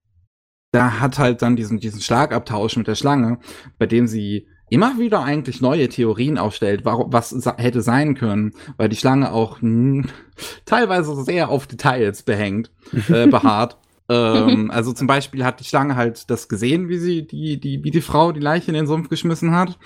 da 0.72 1.00
hat 1.00 1.18
halt 1.18 1.42
dann 1.42 1.56
diesen, 1.56 1.78
diesen 1.78 2.00
Schlagabtausch 2.00 2.76
mit 2.76 2.86
der 2.86 2.94
Schlange, 2.94 3.38
bei 3.78 3.86
dem 3.86 4.06
sie 4.06 4.46
immer 4.70 4.98
wieder 4.98 5.24
eigentlich 5.24 5.60
neue 5.60 5.88
Theorien 5.88 6.38
aufstellt, 6.38 6.84
was 6.84 7.34
hätte 7.58 7.82
sein 7.82 8.14
können, 8.14 8.52
weil 8.76 8.88
die 8.88 8.96
Schlange 8.96 9.32
auch 9.32 9.58
mh, 9.60 10.08
teilweise 10.64 11.22
sehr 11.24 11.48
auf 11.48 11.66
Details 11.66 12.22
behängt, 12.22 12.70
äh, 13.08 13.26
beharrt. 13.26 13.76
ähm, 14.10 14.70
also 14.74 14.92
zum 14.92 15.06
Beispiel 15.06 15.44
hat 15.44 15.60
die 15.60 15.64
Schlange 15.64 15.96
halt 15.96 16.28
das 16.30 16.48
gesehen, 16.48 16.88
wie 16.88 16.98
sie 16.98 17.26
die, 17.26 17.60
die, 17.60 17.84
wie 17.84 17.90
die 17.90 18.00
Frau 18.00 18.32
die 18.32 18.40
Leiche 18.40 18.68
in 18.68 18.74
den 18.74 18.86
Sumpf 18.86 19.08
geschmissen 19.08 19.52
hat 19.52 19.78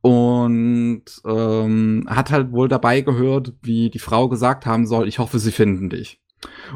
und 0.00 1.04
ähm, 1.26 2.06
hat 2.08 2.30
halt 2.30 2.52
wohl 2.52 2.68
dabei 2.68 3.00
gehört, 3.00 3.52
wie 3.62 3.90
die 3.90 3.98
Frau 3.98 4.28
gesagt 4.28 4.64
haben 4.64 4.86
soll, 4.86 5.08
ich 5.08 5.18
hoffe, 5.18 5.38
sie 5.38 5.52
finden 5.52 5.90
dich. 5.90 6.20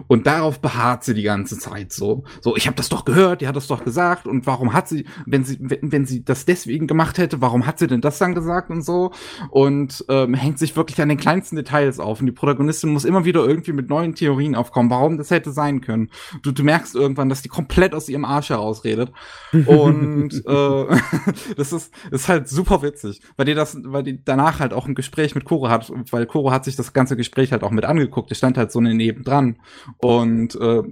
Und 0.06 0.26
darauf 0.26 0.60
beharrt 0.60 1.04
sie 1.04 1.14
die 1.14 1.22
ganze 1.22 1.58
Zeit 1.58 1.92
so. 1.92 2.24
So, 2.40 2.56
ich 2.56 2.66
habe 2.66 2.76
das 2.76 2.88
doch 2.88 3.04
gehört, 3.04 3.40
die 3.40 3.48
hat 3.48 3.56
das 3.56 3.66
doch 3.66 3.84
gesagt. 3.84 4.26
Und 4.26 4.46
warum 4.46 4.72
hat 4.72 4.88
sie, 4.88 5.06
wenn 5.26 5.44
sie, 5.44 5.58
wenn, 5.60 5.92
wenn 5.92 6.06
sie 6.06 6.24
das 6.24 6.44
deswegen 6.44 6.86
gemacht 6.86 7.18
hätte, 7.18 7.40
warum 7.40 7.66
hat 7.66 7.78
sie 7.78 7.86
denn 7.86 8.00
das 8.00 8.18
dann 8.18 8.34
gesagt 8.34 8.70
und 8.70 8.82
so? 8.82 9.12
Und 9.50 10.04
ähm, 10.08 10.34
hängt 10.34 10.58
sich 10.58 10.76
wirklich 10.76 11.00
an 11.00 11.08
den 11.08 11.18
kleinsten 11.18 11.56
Details 11.56 11.98
auf. 12.00 12.20
Und 12.20 12.26
die 12.26 12.32
Protagonistin 12.32 12.92
muss 12.92 13.04
immer 13.04 13.24
wieder 13.24 13.46
irgendwie 13.46 13.72
mit 13.72 13.88
neuen 13.88 14.14
Theorien 14.14 14.54
aufkommen, 14.54 14.90
warum 14.90 15.18
das 15.18 15.30
hätte 15.30 15.52
sein 15.52 15.80
können. 15.80 16.10
Du, 16.42 16.52
du 16.52 16.62
merkst 16.62 16.94
irgendwann, 16.94 17.28
dass 17.28 17.42
die 17.42 17.48
komplett 17.48 17.94
aus 17.94 18.08
ihrem 18.08 18.24
Arsch 18.24 18.50
herausredet. 18.50 19.12
Und 19.52 20.32
äh, 20.46 20.86
das 21.56 21.72
ist, 21.72 21.92
ist 22.10 22.28
halt 22.28 22.48
super 22.48 22.82
witzig, 22.82 23.20
weil 23.36 23.46
die 23.46 23.54
das, 23.54 23.76
weil 23.84 24.02
die 24.02 24.24
danach 24.24 24.60
halt 24.60 24.72
auch 24.72 24.86
ein 24.86 24.94
Gespräch 24.94 25.34
mit 25.34 25.44
Koro 25.44 25.68
hat, 25.68 25.92
weil 26.10 26.26
Koro 26.26 26.50
hat 26.50 26.64
sich 26.64 26.76
das 26.76 26.92
ganze 26.92 27.16
Gespräch 27.16 27.52
halt 27.52 27.62
auch 27.62 27.70
mit 27.70 27.84
angeguckt. 27.84 28.30
Der 28.30 28.34
stand 28.34 28.58
halt 28.58 28.72
so 28.72 28.80
nebendran 28.80 29.56
und 29.98 30.54
äh, 30.56 30.82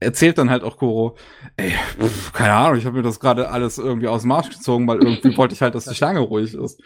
erzählt 0.00 0.38
dann 0.38 0.50
halt 0.50 0.62
auch 0.62 0.76
Koro, 0.76 1.16
ey, 1.56 1.72
pf, 2.00 2.32
keine 2.32 2.52
Ahnung, 2.52 2.78
ich 2.78 2.86
habe 2.86 2.96
mir 2.96 3.02
das 3.02 3.20
gerade 3.20 3.50
alles 3.50 3.78
irgendwie 3.78 4.08
aus 4.08 4.22
dem 4.22 4.32
Arsch 4.32 4.50
gezogen, 4.50 4.86
weil 4.86 5.02
irgendwie 5.02 5.36
wollte 5.36 5.54
ich 5.54 5.62
halt, 5.62 5.74
dass 5.74 5.84
die 5.84 5.94
Schlange 5.94 6.20
ruhig 6.20 6.54
ist. 6.54 6.80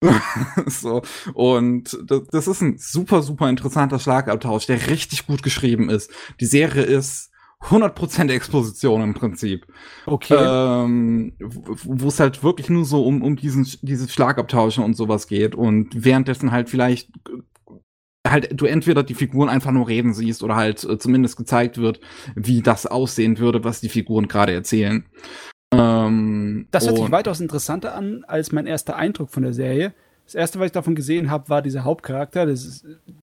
so 0.66 1.02
und 1.34 1.98
das, 2.04 2.22
das 2.30 2.46
ist 2.46 2.60
ein 2.60 2.78
super 2.78 3.20
super 3.22 3.48
interessanter 3.48 3.98
Schlagabtausch, 3.98 4.66
der 4.66 4.88
richtig 4.88 5.26
gut 5.26 5.42
geschrieben 5.42 5.90
ist. 5.90 6.12
Die 6.40 6.46
Serie 6.46 6.84
ist 6.84 7.32
100% 7.62 8.30
Exposition 8.30 9.02
im 9.02 9.14
Prinzip. 9.14 9.66
Okay. 10.06 10.36
Ähm, 10.38 11.32
wo 11.40 12.08
es 12.08 12.20
halt 12.20 12.42
wirklich 12.42 12.70
nur 12.70 12.84
so 12.84 13.04
um, 13.04 13.22
um 13.22 13.36
diesen, 13.36 13.66
dieses 13.82 14.12
Schlagabtauschen 14.12 14.84
und 14.84 14.94
sowas 14.94 15.26
geht 15.26 15.54
und 15.54 16.04
währenddessen 16.04 16.52
halt 16.52 16.70
vielleicht 16.70 17.10
halt 18.30 18.60
du 18.60 18.66
entweder 18.66 19.02
die 19.02 19.14
Figuren 19.14 19.48
einfach 19.48 19.72
nur 19.72 19.88
reden 19.88 20.14
siehst 20.14 20.42
oder 20.42 20.56
halt 20.56 20.84
äh, 20.84 20.98
zumindest 20.98 21.36
gezeigt 21.36 21.78
wird, 21.78 22.00
wie 22.34 22.62
das 22.62 22.86
aussehen 22.86 23.38
würde, 23.38 23.64
was 23.64 23.80
die 23.80 23.88
Figuren 23.88 24.28
gerade 24.28 24.52
erzählen. 24.52 25.04
Ähm, 25.72 26.66
das 26.70 26.86
hört 26.86 26.98
sich 26.98 27.10
weitaus 27.10 27.40
interessanter 27.40 27.94
an 27.94 28.24
als 28.26 28.52
mein 28.52 28.66
erster 28.66 28.96
Eindruck 28.96 29.30
von 29.30 29.42
der 29.42 29.52
Serie. 29.52 29.94
Das 30.24 30.34
erste, 30.34 30.58
was 30.58 30.66
ich 30.66 30.72
davon 30.72 30.94
gesehen 30.94 31.30
habe, 31.30 31.48
war 31.48 31.62
dieser 31.62 31.84
Hauptcharakter. 31.84 32.46
Das 32.46 32.64
ist 32.64 32.86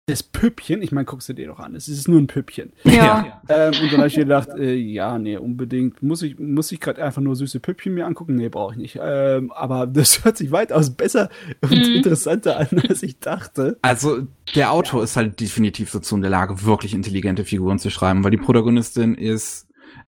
das 0.08 0.24
Püppchen, 0.24 0.82
ich 0.82 0.94
meine, 0.94 1.04
guckst 1.04 1.28
du 1.28 1.34
dir 1.34 1.48
doch 1.48 1.60
an, 1.60 1.76
es 1.76 1.90
ist 1.90 2.08
nur 2.08 2.20
ein 2.20 2.28
Püppchen. 2.28 2.72
Ja. 2.86 3.42
ähm, 3.50 3.74
und 3.82 3.92
dann 3.92 3.98
habe 3.98 4.08
ich 4.08 4.16
mir 4.16 4.24
gedacht, 4.24 4.48
äh, 4.58 4.74
ja, 4.74 5.20
nee, 5.20 5.36
unbedingt. 5.36 6.02
Muss 6.02 6.22
ich, 6.22 6.40
muss 6.40 6.72
ich 6.72 6.80
gerade 6.80 7.04
einfach 7.04 7.22
nur 7.22 7.36
süße 7.36 7.60
Püppchen 7.60 7.94
mir 7.94 8.06
angucken? 8.06 8.36
Nee, 8.36 8.48
brauche 8.48 8.74
ich 8.74 8.80
nicht. 8.80 9.00
Ähm, 9.02 9.52
aber 9.52 9.86
das 9.86 10.24
hört 10.24 10.38
sich 10.38 10.52
weitaus 10.52 10.92
besser 10.92 11.30
und 11.62 11.72
mhm. 11.72 11.96
interessanter 11.96 12.58
an, 12.58 12.68
als 12.88 13.04
ich 13.04 13.20
dachte. 13.20 13.78
Also, 13.82 14.26
der 14.56 14.72
Autor 14.72 15.04
ist 15.04 15.18
halt 15.18 15.42
definitiv 15.42 15.92
dazu 15.92 16.16
in 16.16 16.22
der 16.22 16.32
Lage, 16.32 16.64
wirklich 16.64 16.94
intelligente 16.94 17.44
Figuren 17.44 17.78
zu 17.78 17.90
schreiben, 17.90 18.24
weil 18.24 18.32
die 18.32 18.38
Protagonistin 18.38 19.14
ist 19.14 19.67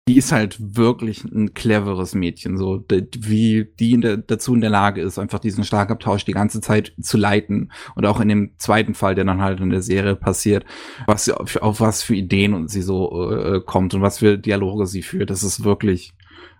die 0.06 0.18
ist 0.18 0.32
halt 0.32 0.58
wirklich 0.76 1.24
ein 1.24 1.54
cleveres 1.54 2.14
Mädchen, 2.14 2.58
so 2.58 2.84
wie 2.90 3.72
die 3.80 3.92
in 3.92 4.02
der, 4.02 4.18
dazu 4.18 4.54
in 4.54 4.60
der 4.60 4.68
Lage 4.68 5.00
ist, 5.00 5.18
einfach 5.18 5.38
diesen 5.38 5.64
Schlagabtausch 5.64 6.26
die 6.26 6.32
ganze 6.32 6.60
Zeit 6.60 6.92
zu 7.00 7.16
leiten 7.16 7.72
und 7.94 8.04
auch 8.04 8.20
in 8.20 8.28
dem 8.28 8.50
zweiten 8.58 8.94
Fall, 8.94 9.14
der 9.14 9.24
dann 9.24 9.40
halt 9.40 9.60
in 9.60 9.70
der 9.70 9.80
Serie 9.80 10.14
passiert, 10.14 10.66
was 11.06 11.24
sie 11.24 11.32
auf, 11.32 11.56
auf 11.56 11.80
was 11.80 12.02
für 12.02 12.14
Ideen 12.14 12.52
und 12.52 12.68
sie 12.68 12.82
so 12.82 13.30
äh, 13.30 13.60
kommt 13.64 13.94
und 13.94 14.02
was 14.02 14.18
für 14.18 14.36
Dialoge 14.36 14.86
sie 14.86 15.02
führt, 15.02 15.30
das 15.30 15.42
ist 15.42 15.64
wirklich 15.64 16.12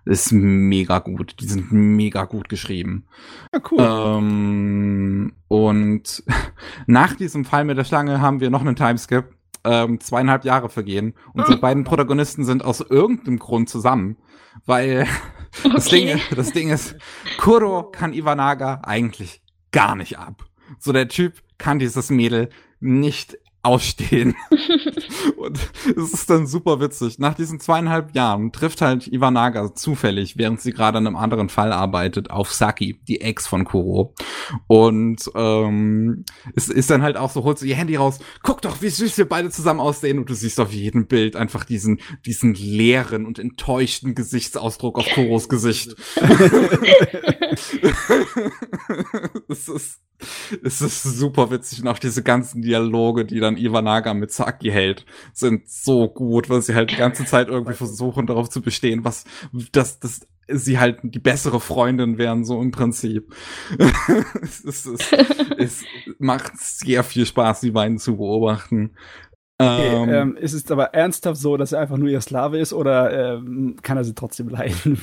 ist 0.05 0.31
mega 0.31 0.99
gut. 0.99 1.35
Die 1.39 1.47
sind 1.47 1.71
mega 1.71 2.25
gut 2.25 2.47
geschrieben. 2.47 3.05
Ja, 3.51 3.59
cool. 3.71 3.79
Ähm, 3.79 5.33
und 5.47 6.23
nach 6.85 7.15
diesem 7.15 7.43
Fall 7.43 7.65
mit 7.65 7.77
der 7.77 7.85
Schlange 7.85 8.21
haben 8.21 8.39
wir 8.39 8.51
noch 8.51 8.61
einen 8.61 8.75
Timeskip 8.75 9.34
ähm, 9.65 9.99
zweieinhalb 9.99 10.45
Jahre 10.45 10.69
vergehen. 10.69 11.13
Unsere 11.33 11.57
beiden 11.57 11.83
Protagonisten 11.83 12.45
sind 12.45 12.63
aus 12.63 12.81
irgendeinem 12.81 13.39
Grund 13.39 13.69
zusammen, 13.69 14.17
weil 14.65 15.07
okay. 15.63 15.69
das, 15.73 15.85
Ding, 15.85 16.21
das 16.35 16.51
Ding 16.51 16.69
ist, 16.69 16.95
Kuro 17.37 17.83
kann 17.83 18.13
Iwanaga 18.13 18.81
eigentlich 18.83 19.41
gar 19.71 19.95
nicht 19.95 20.17
ab. 20.17 20.45
So 20.79 20.93
der 20.93 21.07
Typ 21.07 21.41
kann 21.57 21.79
dieses 21.79 22.09
Mädel 22.09 22.49
nicht 22.79 23.37
ausstehen. 23.65 24.35
und 25.37 25.59
es 25.85 26.13
ist 26.13 26.29
dann 26.29 26.47
super 26.47 26.79
witzig. 26.79 27.19
Nach 27.19 27.33
diesen 27.33 27.59
zweieinhalb 27.59 28.15
Jahren 28.15 28.51
trifft 28.51 28.81
halt 28.81 29.07
Iwanaga 29.07 29.73
zufällig, 29.73 30.37
während 30.37 30.61
sie 30.61 30.71
gerade 30.71 30.97
an 30.97 31.07
einem 31.07 31.15
anderen 31.15 31.49
Fall 31.49 31.71
arbeitet, 31.71 32.29
auf 32.29 32.51
Saki, 32.51 32.99
die 33.07 33.21
Ex 33.21 33.47
von 33.47 33.65
Kuro. 33.65 34.13
Und 34.67 35.29
ähm, 35.35 36.25
es 36.55 36.69
ist 36.69 36.89
dann 36.89 37.01
halt 37.01 37.17
auch 37.17 37.31
so, 37.31 37.43
holt 37.43 37.59
sie 37.59 37.69
ihr 37.69 37.75
Handy 37.75 37.95
raus, 37.95 38.19
guck 38.43 38.61
doch, 38.61 38.81
wie 38.81 38.89
süß 38.89 39.17
wir 39.17 39.27
beide 39.27 39.49
zusammen 39.49 39.79
aussehen. 39.79 40.19
Und 40.19 40.29
du 40.29 40.33
siehst 40.33 40.59
auf 40.59 40.71
jedem 40.71 41.07
Bild 41.07 41.35
einfach 41.35 41.65
diesen, 41.65 41.99
diesen 42.25 42.53
leeren 42.53 43.25
und 43.25 43.39
enttäuschten 43.39 44.15
Gesichtsausdruck 44.15 44.99
auf 44.99 45.07
Kuros 45.13 45.49
Gesicht. 45.49 45.95
es 49.49 49.67
ist 49.67 50.01
es 50.63 50.81
ist 50.81 51.03
super 51.03 51.51
witzig 51.51 51.81
und 51.81 51.87
auch 51.87 51.99
diese 51.99 52.23
ganzen 52.23 52.61
Dialoge, 52.61 53.25
die 53.25 53.39
dann 53.39 53.57
Iwanaga 53.57 54.13
mit 54.13 54.31
Saki 54.31 54.69
hält, 54.69 55.05
sind 55.33 55.69
so 55.69 56.07
gut, 56.07 56.49
weil 56.49 56.61
sie 56.61 56.73
halt 56.73 56.91
die 56.91 56.95
ganze 56.95 57.25
Zeit 57.25 57.49
irgendwie 57.49 57.73
versuchen 57.73 58.25
darauf 58.25 58.49
zu 58.49 58.61
bestehen, 58.61 59.03
was, 59.03 59.25
dass, 59.71 59.99
dass 59.99 60.21
sie 60.47 60.79
halt 60.79 60.99
die 61.03 61.19
bessere 61.19 61.59
Freundin 61.59 62.17
wären, 62.17 62.45
so 62.45 62.61
im 62.61 62.71
Prinzip. 62.71 63.35
es, 64.41 64.63
es, 64.63 64.85
es, 64.85 65.13
es 65.57 65.83
macht 66.17 66.57
sehr 66.57 67.03
viel 67.03 67.25
Spaß, 67.25 67.61
die 67.61 67.71
beiden 67.71 67.97
zu 67.97 68.17
beobachten. 68.17 68.91
Okay, 69.57 69.87
ähm, 69.87 70.09
ähm, 70.09 70.37
ist 70.37 70.53
es 70.53 70.69
aber 70.69 70.93
ernsthaft 70.93 71.39
so, 71.39 71.55
dass 71.57 71.71
er 71.71 71.79
einfach 71.79 71.97
nur 71.97 72.09
ihr 72.09 72.21
Sklave 72.21 72.57
ist 72.57 72.73
oder 72.73 73.35
ähm, 73.35 73.77
kann 73.81 73.97
er 73.97 74.03
sie 74.03 74.13
trotzdem 74.13 74.49
leiden? 74.49 74.99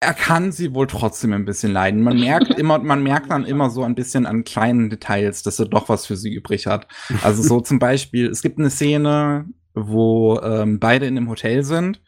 Er 0.00 0.14
kann 0.14 0.50
sie 0.50 0.74
wohl 0.74 0.86
trotzdem 0.86 1.34
ein 1.34 1.44
bisschen 1.44 1.72
leiden. 1.72 2.02
Man 2.02 2.18
merkt 2.18 2.50
immer, 2.58 2.78
man 2.78 3.02
merkt 3.02 3.30
dann 3.30 3.44
immer 3.44 3.70
so 3.70 3.84
ein 3.84 3.94
bisschen 3.94 4.26
an 4.26 4.44
kleinen 4.44 4.88
Details, 4.88 5.42
dass 5.42 5.58
er 5.58 5.66
doch 5.66 5.88
was 5.88 6.06
für 6.06 6.16
sie 6.16 6.32
übrig 6.32 6.66
hat. 6.66 6.88
Also 7.22 7.42
so 7.42 7.60
zum 7.60 7.78
Beispiel, 7.78 8.28
es 8.28 8.42
gibt 8.42 8.58
eine 8.58 8.70
Szene, 8.70 9.44
wo 9.74 10.40
ähm, 10.40 10.80
beide 10.80 11.06
in 11.06 11.16
einem 11.16 11.28
Hotel 11.28 11.62
sind. 11.62 12.00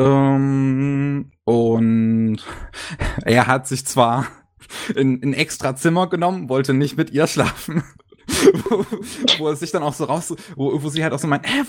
Ähm, 0.00 1.32
und 1.44 2.38
er 3.24 3.46
hat 3.48 3.66
sich 3.66 3.84
zwar 3.84 4.26
in 4.94 5.20
ein 5.22 5.34
extra 5.34 5.76
Zimmer 5.76 6.08
genommen, 6.08 6.48
wollte 6.48 6.72
nicht 6.72 6.96
mit 6.96 7.10
ihr 7.10 7.26
schlafen. 7.26 7.82
wo, 8.68 8.86
wo 9.38 9.48
er 9.48 9.56
sich 9.56 9.70
dann 9.70 9.82
auch 9.82 9.92
so 9.92 10.04
raus, 10.04 10.34
wo, 10.56 10.82
wo 10.82 10.88
sie 10.88 11.02
halt 11.02 11.12
auch 11.12 11.18
so 11.18 11.26
meint, 11.26 11.44
äh, 11.44 11.64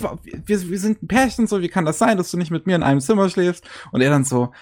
wir, 0.46 0.70
wir 0.70 0.78
sind 0.78 1.02
ein 1.02 1.08
Pärchen, 1.08 1.46
so, 1.46 1.60
wie 1.60 1.68
kann 1.68 1.84
das 1.84 1.98
sein, 1.98 2.16
dass 2.16 2.30
du 2.30 2.38
nicht 2.38 2.50
mit 2.50 2.66
mir 2.66 2.76
in 2.76 2.82
einem 2.82 3.00
Zimmer 3.00 3.28
schläfst? 3.28 3.68
Und 3.92 4.00
er 4.00 4.08
dann 4.08 4.24
so, 4.24 4.52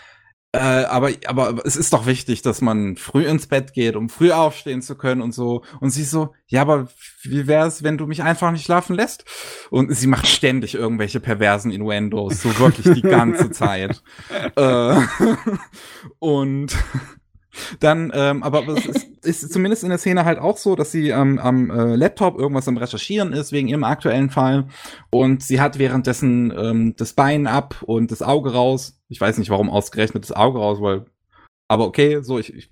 äh, 0.54 0.84
aber, 0.84 1.10
aber 1.26 1.66
es 1.66 1.74
ist 1.74 1.92
doch 1.92 2.06
wichtig, 2.06 2.42
dass 2.42 2.60
man 2.60 2.96
früh 2.96 3.26
ins 3.26 3.48
Bett 3.48 3.72
geht, 3.72 3.96
um 3.96 4.08
früh 4.08 4.30
aufstehen 4.30 4.82
zu 4.82 4.94
können 4.94 5.20
und 5.20 5.34
so. 5.34 5.64
Und 5.80 5.90
sie 5.90 6.04
so, 6.04 6.32
ja, 6.46 6.62
aber 6.62 6.86
wie 7.22 7.48
wär's, 7.48 7.82
wenn 7.82 7.98
du 7.98 8.06
mich 8.06 8.22
einfach 8.22 8.52
nicht 8.52 8.64
schlafen 8.64 8.94
lässt? 8.94 9.24
Und 9.70 9.92
sie 9.92 10.06
macht 10.06 10.28
ständig 10.28 10.76
irgendwelche 10.76 11.18
perversen 11.18 11.72
Innuendos, 11.72 12.40
so 12.40 12.56
wirklich 12.60 12.94
die 12.94 13.02
ganze 13.02 13.50
Zeit. 13.50 14.00
äh, 14.54 15.00
und 16.20 16.76
dann, 17.80 18.12
ähm, 18.14 18.42
aber 18.42 18.66
es 18.68 18.86
ist, 18.86 19.08
ist 19.24 19.52
zumindest 19.52 19.82
in 19.82 19.90
der 19.90 19.98
Szene 19.98 20.24
halt 20.24 20.38
auch 20.38 20.56
so, 20.56 20.76
dass 20.76 20.92
sie 20.92 21.10
ähm, 21.10 21.38
am 21.38 21.70
äh, 21.70 21.96
Laptop 21.96 22.38
irgendwas 22.38 22.68
am 22.68 22.76
Recherchieren 22.76 23.32
ist 23.32 23.52
wegen 23.52 23.68
ihrem 23.68 23.84
aktuellen 23.84 24.30
Fall 24.30 24.66
und 25.10 25.42
sie 25.42 25.60
hat 25.60 25.78
währenddessen 25.78 26.52
ähm, 26.56 26.94
das 26.96 27.12
Bein 27.12 27.46
ab 27.46 27.82
und 27.82 28.10
das 28.10 28.22
Auge 28.22 28.52
raus. 28.52 29.00
Ich 29.08 29.20
weiß 29.20 29.38
nicht, 29.38 29.50
warum 29.50 29.70
ausgerechnet 29.70 30.24
das 30.24 30.32
Auge 30.32 30.58
raus, 30.58 30.80
weil 30.80 31.06
aber 31.68 31.86
okay, 31.86 32.22
so 32.22 32.38
ich, 32.38 32.52
ich 32.54 32.70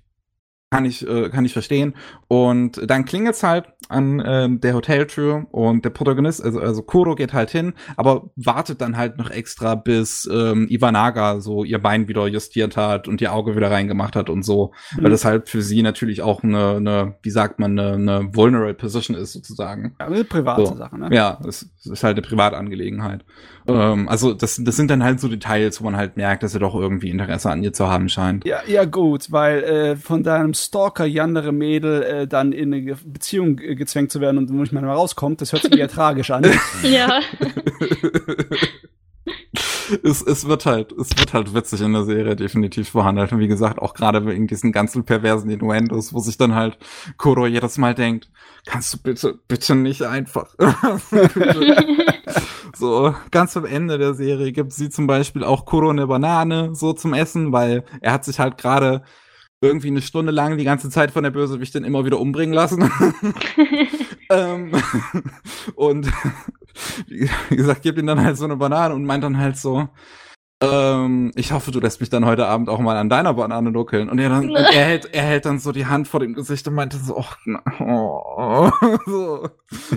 kann 0.73 0.85
ich, 0.85 1.07
äh, 1.07 1.29
kann 1.29 1.45
ich 1.45 1.53
verstehen. 1.53 1.93
Und 2.27 2.81
dann 2.89 3.05
klingelt's 3.05 3.43
halt 3.43 3.67
an 3.93 4.19
äh, 4.19 4.49
der 4.49 4.73
Hoteltür 4.73 5.45
und 5.51 5.85
der 5.85 5.89
Protagonist, 5.89 6.43
also, 6.43 6.59
also 6.59 6.81
Kuro 6.81 7.15
geht 7.15 7.33
halt 7.33 7.51
hin, 7.51 7.73
aber 7.95 8.29
wartet 8.35 8.81
dann 8.81 8.97
halt 8.97 9.17
noch 9.17 9.29
extra, 9.29 9.75
bis 9.75 10.29
ähm, 10.31 10.67
Iwanaga 10.69 11.39
so 11.39 11.63
ihr 11.63 11.81
Bein 11.81 12.07
wieder 12.07 12.27
justiert 12.27 12.77
hat 12.77 13.07
und 13.07 13.21
ihr 13.21 13.33
Auge 13.33 13.55
wieder 13.55 13.71
reingemacht 13.71 14.15
hat 14.15 14.29
und 14.29 14.43
so. 14.43 14.73
Mhm. 14.95 15.03
Weil 15.03 15.11
das 15.11 15.25
halt 15.25 15.49
für 15.49 15.61
sie 15.61 15.81
natürlich 15.81 16.21
auch 16.21 16.43
eine, 16.43 16.75
eine 16.77 17.15
wie 17.21 17.29
sagt 17.29 17.59
man, 17.59 17.77
eine, 17.77 17.93
eine 17.93 18.35
vulnerable 18.35 18.73
Position 18.73 19.15
ist 19.15 19.33
sozusagen. 19.33 19.95
Ja, 19.99 20.07
eine 20.07 20.23
private 20.23 20.65
so. 20.65 20.75
Sache, 20.75 20.97
ne? 20.99 21.09
Ja, 21.11 21.39
es, 21.47 21.69
es 21.79 21.85
ist 21.85 22.03
halt 22.03 22.17
eine 22.17 22.25
Privatangelegenheit. 22.25 23.23
Ähm, 23.67 24.09
also 24.09 24.33
das, 24.33 24.59
das 24.61 24.75
sind 24.75 24.91
dann 24.91 25.03
halt 25.03 25.19
so 25.19 25.27
Details, 25.27 25.79
wo 25.79 25.85
man 25.85 25.97
halt 25.97 26.17
merkt, 26.17 26.43
dass 26.43 26.53
er 26.53 26.59
doch 26.59 26.75
irgendwie 26.75 27.09
Interesse 27.09 27.49
an 27.49 27.63
ihr 27.63 27.73
zu 27.73 27.87
haben 27.87 28.09
scheint. 28.09 28.45
Ja, 28.45 28.59
ja 28.67 28.85
gut, 28.85 29.31
weil 29.31 29.63
äh, 29.63 29.95
von 29.95 30.23
deinem 30.23 30.53
Stalker 30.53 31.05
Jandere 31.05 31.51
Mädel 31.51 32.03
äh, 32.03 32.27
dann 32.27 32.51
in 32.51 32.73
eine 32.73 32.95
Beziehung 33.05 33.59
äh, 33.59 33.75
gezwängt 33.83 34.11
zu 34.11 34.21
werden 34.21 34.37
und 34.37 34.49
wo 34.49 34.55
nicht 34.55 34.73
mal 34.73 34.81
mehr 34.81 34.91
rauskommt, 34.91 35.41
das 35.41 35.51
hört 35.51 35.63
sich 35.63 35.75
ja 35.75 35.87
tragisch 35.87 36.31
an. 36.31 36.43
Ja. 36.83 37.21
es, 40.03 40.21
es 40.21 40.47
wird 40.47 40.65
halt, 40.65 40.91
es 40.93 41.17
wird 41.17 41.33
halt 41.33 41.53
witzig 41.53 41.81
in 41.81 41.93
der 41.93 42.03
Serie 42.03 42.35
definitiv 42.35 42.91
behandelt. 42.91 43.31
Und 43.31 43.39
wie 43.39 43.47
gesagt, 43.47 43.79
auch 43.79 43.93
gerade 43.93 44.25
wegen 44.25 44.47
diesen 44.47 44.71
ganzen 44.71 45.03
perversen 45.03 45.49
Innuendos, 45.49 46.13
wo 46.13 46.19
sich 46.19 46.37
dann 46.37 46.55
halt 46.55 46.77
Kuro 47.17 47.47
jedes 47.47 47.77
Mal 47.77 47.93
denkt, 47.93 48.29
kannst 48.65 48.93
du 48.93 48.97
bitte, 49.01 49.39
bitte 49.47 49.75
nicht 49.75 50.03
einfach. 50.03 50.55
so, 52.75 53.15
ganz 53.31 53.57
am 53.57 53.65
Ende 53.65 53.97
der 53.97 54.13
Serie 54.13 54.51
gibt 54.51 54.73
sie 54.73 54.89
zum 54.89 55.07
Beispiel 55.07 55.43
auch 55.43 55.65
Kuro 55.65 55.89
eine 55.89 56.07
Banane 56.07 56.73
so 56.73 56.93
zum 56.93 57.13
Essen, 57.13 57.51
weil 57.51 57.83
er 58.01 58.13
hat 58.13 58.25
sich 58.25 58.39
halt 58.39 58.57
gerade 58.57 59.03
irgendwie 59.63 59.87
eine 59.87 60.01
Stunde 60.01 60.31
lang 60.31 60.57
die 60.57 60.63
ganze 60.63 60.89
Zeit 60.89 61.11
von 61.11 61.23
der 61.23 61.31
Bösewichtin 61.31 61.83
immer 61.83 62.05
wieder 62.05 62.19
umbringen 62.19 62.53
lassen. 62.53 62.91
ähm, 64.29 64.71
und 65.75 66.07
wie 67.07 67.55
gesagt, 67.55 67.81
gibt 67.81 67.97
ihm 67.97 68.07
dann 68.07 68.23
halt 68.23 68.37
so 68.37 68.45
eine 68.45 68.57
Banane 68.57 68.93
und 68.93 69.05
meint 69.05 69.23
dann 69.23 69.37
halt 69.37 69.57
so, 69.57 69.87
ähm, 70.63 71.31
ich 71.35 71.51
hoffe, 71.51 71.71
du 71.71 71.79
lässt 71.79 71.99
mich 71.99 72.09
dann 72.09 72.25
heute 72.25 72.45
Abend 72.45 72.69
auch 72.69 72.79
mal 72.79 72.95
an 72.95 73.09
deiner 73.09 73.33
Banane 73.33 73.71
nuckeln. 73.71 74.09
Und 74.09 74.19
er, 74.19 74.29
dann, 74.29 74.49
und 74.49 74.55
er, 74.73 74.85
hält, 74.85 75.13
er 75.13 75.23
hält 75.23 75.45
dann 75.45 75.59
so 75.59 75.71
die 75.71 75.85
Hand 75.85 76.07
vor 76.07 76.19
dem 76.19 76.33
Gesicht 76.33 76.67
und 76.67 76.75
meinte 76.75 76.97
so, 76.97 77.17
oh, 77.17 78.71
so, 79.05 79.49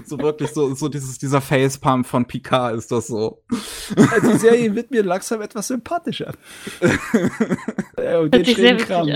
so 0.05 0.19
wirklich 0.19 0.51
so, 0.51 0.75
so 0.75 0.89
dieses, 0.89 1.19
dieser 1.19 1.41
Facepalm 1.41 2.05
von 2.05 2.25
Picard 2.25 2.75
ist 2.75 2.91
das 2.91 3.07
so. 3.07 3.43
Die 3.91 4.39
Serie 4.39 4.75
wird 4.75 4.91
mir 4.91 5.03
langsam 5.03 5.41
etwas 5.41 5.69
sympathischer. 5.69 6.33
den, 7.97 8.45
schrägen 8.45 8.79
Kram, 8.79 9.09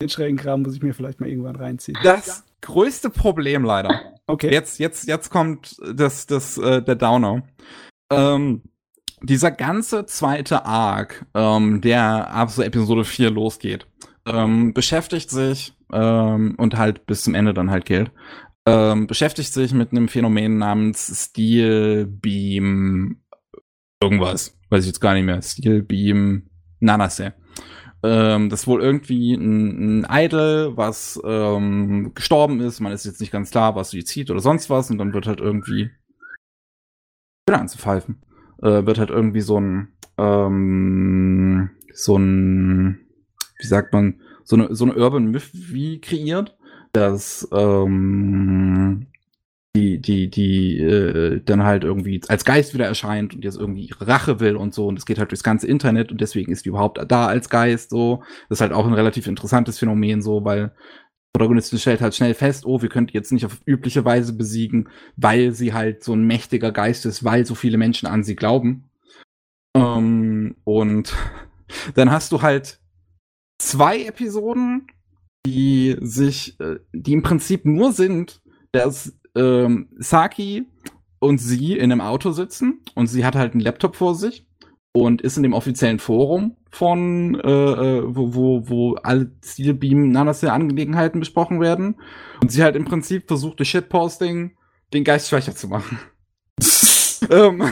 den 0.00 0.08
schrägen 0.08 0.36
Kram 0.36 0.62
muss 0.62 0.74
ich 0.74 0.82
mir 0.82 0.94
vielleicht 0.94 1.20
mal 1.20 1.28
irgendwann 1.28 1.56
reinziehen. 1.56 1.98
Das 2.02 2.44
größte 2.60 3.10
Problem 3.10 3.64
leider. 3.64 4.00
Okay. 4.26 4.50
Jetzt, 4.50 4.78
jetzt, 4.78 5.06
jetzt 5.06 5.30
kommt 5.30 5.76
das, 5.94 6.26
das, 6.26 6.56
äh, 6.58 6.82
der 6.82 6.94
Downer. 6.94 7.42
Ähm, 8.10 8.62
dieser 9.22 9.50
ganze 9.50 10.06
zweite 10.06 10.64
Arc, 10.66 11.26
ähm, 11.34 11.80
der 11.80 12.30
ab 12.30 12.50
so 12.50 12.62
Episode 12.62 13.04
4 13.04 13.30
losgeht, 13.30 13.86
ähm, 14.26 14.74
beschäftigt 14.74 15.30
sich 15.30 15.74
ähm, 15.92 16.54
und 16.56 16.76
halt 16.76 17.06
bis 17.06 17.24
zum 17.24 17.34
Ende 17.34 17.54
dann 17.54 17.70
halt 17.70 17.84
gilt, 17.84 18.10
ähm, 18.66 19.06
beschäftigt 19.06 19.52
sich 19.52 19.72
mit 19.72 19.92
einem 19.92 20.08
Phänomen 20.08 20.58
namens 20.58 21.26
Steel 21.26 22.06
Beam 22.06 23.22
irgendwas, 24.02 24.56
weiß 24.70 24.84
ich 24.84 24.88
jetzt 24.88 25.00
gar 25.00 25.14
nicht 25.14 25.24
mehr, 25.24 25.40
Steel 25.42 25.82
Beam 25.82 26.50
Nanase. 26.80 27.34
Ähm, 28.04 28.50
das 28.50 28.60
ist 28.60 28.66
wohl 28.66 28.82
irgendwie 28.82 29.32
ein, 29.32 30.00
ein 30.00 30.06
Idol, 30.10 30.76
was 30.76 31.18
ähm, 31.24 32.12
gestorben 32.14 32.60
ist. 32.60 32.80
Man 32.80 32.92
ist 32.92 33.06
jetzt 33.06 33.20
nicht 33.20 33.32
ganz 33.32 33.50
klar, 33.50 33.76
was 33.76 33.90
Suizid 33.90 34.30
oder 34.30 34.40
sonst 34.40 34.68
was. 34.68 34.90
Und 34.90 34.98
dann 34.98 35.14
wird 35.14 35.26
halt 35.26 35.40
irgendwie 35.40 35.90
wieder 37.48 37.60
anzupfeifen. 37.60 38.22
Äh, 38.60 38.84
wird 38.84 38.98
halt 38.98 39.08
irgendwie 39.08 39.40
so 39.40 39.58
ein 39.58 39.88
ähm, 40.18 41.70
so 41.94 42.18
ein 42.18 43.00
wie 43.58 43.66
sagt 43.66 43.94
man 43.94 44.20
so 44.42 44.56
eine 44.56 44.74
so 44.74 44.84
eine 44.84 44.96
Urban 44.96 45.30
Myth 45.30 45.50
wie 45.52 45.98
kreiert, 46.00 46.58
dass 46.92 47.48
ähm, 47.52 49.06
die, 49.76 49.98
die, 50.00 50.30
die 50.30 50.78
äh, 50.78 51.40
dann 51.44 51.64
halt 51.64 51.82
irgendwie 51.82 52.20
als 52.28 52.44
Geist 52.44 52.74
wieder 52.74 52.86
erscheint 52.86 53.34
und 53.34 53.44
jetzt 53.44 53.58
irgendwie 53.58 53.86
ihre 53.86 54.06
Rache 54.06 54.38
will 54.38 54.56
und 54.56 54.72
so. 54.72 54.86
Und 54.86 54.98
es 54.98 55.06
geht 55.06 55.18
halt 55.18 55.32
durchs 55.32 55.42
ganze 55.42 55.66
Internet 55.66 56.12
und 56.12 56.20
deswegen 56.20 56.52
ist 56.52 56.64
die 56.64 56.68
überhaupt 56.68 57.00
da 57.08 57.26
als 57.26 57.48
Geist 57.48 57.90
so. 57.90 58.22
Das 58.48 58.58
ist 58.58 58.60
halt 58.60 58.72
auch 58.72 58.86
ein 58.86 58.94
relativ 58.94 59.26
interessantes 59.26 59.78
Phänomen 59.78 60.22
so, 60.22 60.44
weil 60.44 60.72
Protagonistin 61.32 61.80
stellt 61.80 62.00
halt 62.00 62.14
schnell 62.14 62.34
fest, 62.34 62.64
oh, 62.64 62.80
wir 62.80 62.88
könnten 62.88 63.12
jetzt 63.12 63.32
nicht 63.32 63.44
auf 63.44 63.60
übliche 63.66 64.04
Weise 64.04 64.34
besiegen, 64.34 64.88
weil 65.16 65.52
sie 65.52 65.72
halt 65.72 66.04
so 66.04 66.12
ein 66.12 66.24
mächtiger 66.24 66.70
Geist 66.70 67.04
ist, 67.06 67.24
weil 67.24 67.44
so 67.44 67.56
viele 67.56 67.76
Menschen 67.76 68.06
an 68.06 68.22
sie 68.22 68.36
glauben. 68.36 68.88
Ähm, 69.76 70.54
und 70.62 71.12
dann 71.96 72.12
hast 72.12 72.30
du 72.30 72.42
halt 72.42 72.78
zwei 73.58 74.04
Episoden, 74.04 74.86
die 75.44 75.96
sich, 76.00 76.58
äh, 76.60 76.76
die 76.92 77.14
im 77.14 77.22
Prinzip 77.22 77.64
nur 77.64 77.92
sind, 77.92 78.40
dass 78.70 79.18
ähm, 79.34 79.88
Saki 79.98 80.66
und 81.18 81.38
sie 81.38 81.76
in 81.76 81.90
einem 81.90 82.00
Auto 82.00 82.32
sitzen 82.32 82.80
und 82.94 83.06
sie 83.06 83.24
hat 83.24 83.34
halt 83.34 83.52
einen 83.52 83.60
Laptop 83.60 83.96
vor 83.96 84.14
sich 84.14 84.46
und 84.92 85.22
ist 85.22 85.36
in 85.36 85.42
dem 85.42 85.54
offiziellen 85.54 85.98
Forum 85.98 86.56
von, 86.70 87.34
äh, 87.40 87.48
äh 87.48 88.02
wo, 88.06 88.34
wo, 88.34 88.68
wo 88.68 88.94
alle 88.96 89.32
Steelbeam 89.44 90.10
Nanase 90.10 90.52
Angelegenheiten 90.52 91.20
besprochen 91.20 91.60
werden 91.60 91.96
und 92.42 92.52
sie 92.52 92.62
halt 92.62 92.76
im 92.76 92.84
Prinzip 92.84 93.26
versucht 93.26 93.58
durch 93.58 93.70
Shitposting 93.70 94.56
den 94.92 95.04
Geist 95.04 95.28
schwächer 95.28 95.54
zu 95.54 95.68
machen. 95.68 95.98
Ähm, 97.30 97.62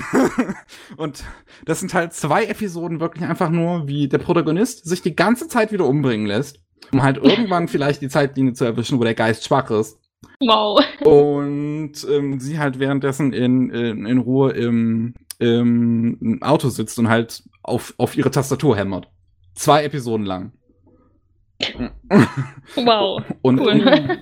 und 0.96 1.24
das 1.64 1.80
sind 1.80 1.94
halt 1.94 2.12
zwei 2.12 2.44
Episoden 2.44 3.00
wirklich 3.00 3.28
einfach 3.28 3.50
nur, 3.50 3.86
wie 3.86 4.08
der 4.08 4.18
Protagonist 4.18 4.86
sich 4.86 5.02
die 5.02 5.16
ganze 5.16 5.48
Zeit 5.48 5.72
wieder 5.72 5.86
umbringen 5.86 6.26
lässt, 6.26 6.60
um 6.92 7.02
halt 7.02 7.18
irgendwann 7.22 7.68
vielleicht 7.68 8.02
die 8.02 8.08
Zeitlinie 8.08 8.54
zu 8.54 8.64
erwischen, 8.64 8.98
wo 8.98 9.04
der 9.04 9.14
Geist 9.14 9.44
schwach 9.44 9.70
ist. 9.70 9.98
Wow. 10.40 10.84
Und 11.04 11.92
ähm, 12.10 12.40
sie 12.40 12.58
halt 12.58 12.78
währenddessen 12.78 13.32
in, 13.32 13.70
in, 13.70 14.06
in 14.06 14.18
Ruhe 14.18 14.52
im, 14.52 15.14
im 15.38 16.38
Auto 16.40 16.68
sitzt 16.68 17.00
und 17.00 17.08
halt 17.08 17.42
auf, 17.64 17.94
auf 17.98 18.16
ihre 18.16 18.30
Tastatur 18.30 18.76
hämmert. 18.76 19.08
Zwei 19.54 19.84
Episoden 19.84 20.24
lang. 20.24 20.52
Wow. 22.76 23.22
Und, 23.42 23.60
Cool. 23.60 24.18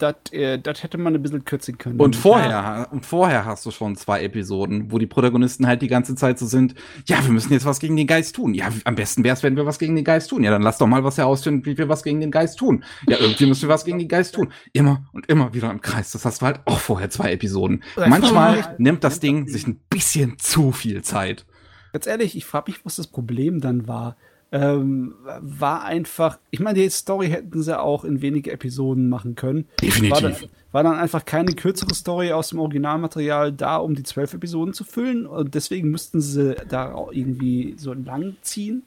Das 0.00 0.14
äh, 0.32 0.58
hätte 0.64 0.96
man 0.96 1.14
ein 1.14 1.20
bisschen 1.20 1.44
kürzen 1.44 1.76
können. 1.76 2.00
Und 2.00 2.16
vorher, 2.16 2.88
und 2.90 3.04
vorher 3.04 3.44
hast 3.44 3.66
du 3.66 3.70
schon 3.70 3.96
zwei 3.96 4.22
Episoden, 4.22 4.90
wo 4.90 4.98
die 4.98 5.06
Protagonisten 5.06 5.66
halt 5.66 5.82
die 5.82 5.88
ganze 5.88 6.14
Zeit 6.14 6.38
so 6.38 6.46
sind, 6.46 6.74
ja, 7.06 7.22
wir 7.22 7.30
müssen 7.30 7.52
jetzt 7.52 7.66
was 7.66 7.80
gegen 7.80 7.96
den 7.96 8.06
Geist 8.06 8.34
tun. 8.34 8.54
Ja, 8.54 8.70
am 8.84 8.94
besten 8.94 9.24
wär's, 9.24 9.42
wenn 9.42 9.56
wir 9.56 9.66
was 9.66 9.78
gegen 9.78 9.94
den 9.94 10.04
Geist 10.04 10.30
tun. 10.30 10.42
Ja, 10.42 10.50
dann 10.50 10.62
lass 10.62 10.78
doch 10.78 10.86
mal 10.86 11.04
was 11.04 11.18
herausfinden, 11.18 11.66
wie 11.66 11.76
wir 11.76 11.90
was 11.90 12.02
gegen 12.02 12.18
den 12.20 12.30
Geist 12.30 12.58
tun. 12.58 12.82
Ja, 13.06 13.18
irgendwie 13.20 13.44
müssen 13.44 13.62
wir 13.62 13.68
was 13.68 13.84
gegen 13.84 13.98
den 13.98 14.08
Geist 14.08 14.34
tun. 14.34 14.50
Immer 14.72 15.04
und 15.12 15.28
immer 15.28 15.52
wieder 15.52 15.70
im 15.70 15.82
Kreis. 15.82 16.12
Das 16.12 16.24
hast 16.24 16.40
du 16.40 16.46
halt 16.46 16.60
auch 16.64 16.78
vorher 16.78 17.10
zwei 17.10 17.32
Episoden. 17.32 17.84
Manchmal 17.96 18.74
nimmt 18.78 19.04
das 19.04 19.20
Ding 19.20 19.48
sich 19.48 19.66
ein 19.66 19.80
bisschen 19.90 20.38
zu 20.38 20.72
viel 20.72 21.02
Zeit. 21.02 21.44
Ganz 21.92 22.06
ehrlich, 22.06 22.36
ich 22.36 22.46
frage 22.46 22.70
mich, 22.70 22.84
was 22.86 22.96
das 22.96 23.08
Problem 23.08 23.60
dann 23.60 23.86
war. 23.86 24.16
Ähm, 24.52 25.14
war 25.40 25.84
einfach, 25.84 26.38
ich 26.50 26.58
meine, 26.58 26.80
die 26.80 26.90
Story 26.90 27.28
hätten 27.28 27.62
sie 27.62 27.78
auch 27.78 28.04
in 28.04 28.20
wenige 28.20 28.50
Episoden 28.50 29.08
machen 29.08 29.36
können. 29.36 29.66
Definitiv. 29.80 30.10
War 30.10 30.20
dann, 30.20 30.36
war 30.72 30.82
dann 30.82 30.94
einfach 30.94 31.24
keine 31.24 31.52
kürzere 31.52 31.94
Story 31.94 32.32
aus 32.32 32.48
dem 32.48 32.58
Originalmaterial 32.58 33.52
da, 33.52 33.76
um 33.76 33.94
die 33.94 34.02
zwölf 34.02 34.34
Episoden 34.34 34.74
zu 34.74 34.82
füllen. 34.82 35.26
Und 35.26 35.54
deswegen 35.54 35.90
müssten 35.90 36.20
sie 36.20 36.56
da 36.68 36.92
auch 36.92 37.12
irgendwie 37.12 37.74
so 37.78 37.92
lang 37.92 38.36
ziehen. 38.42 38.82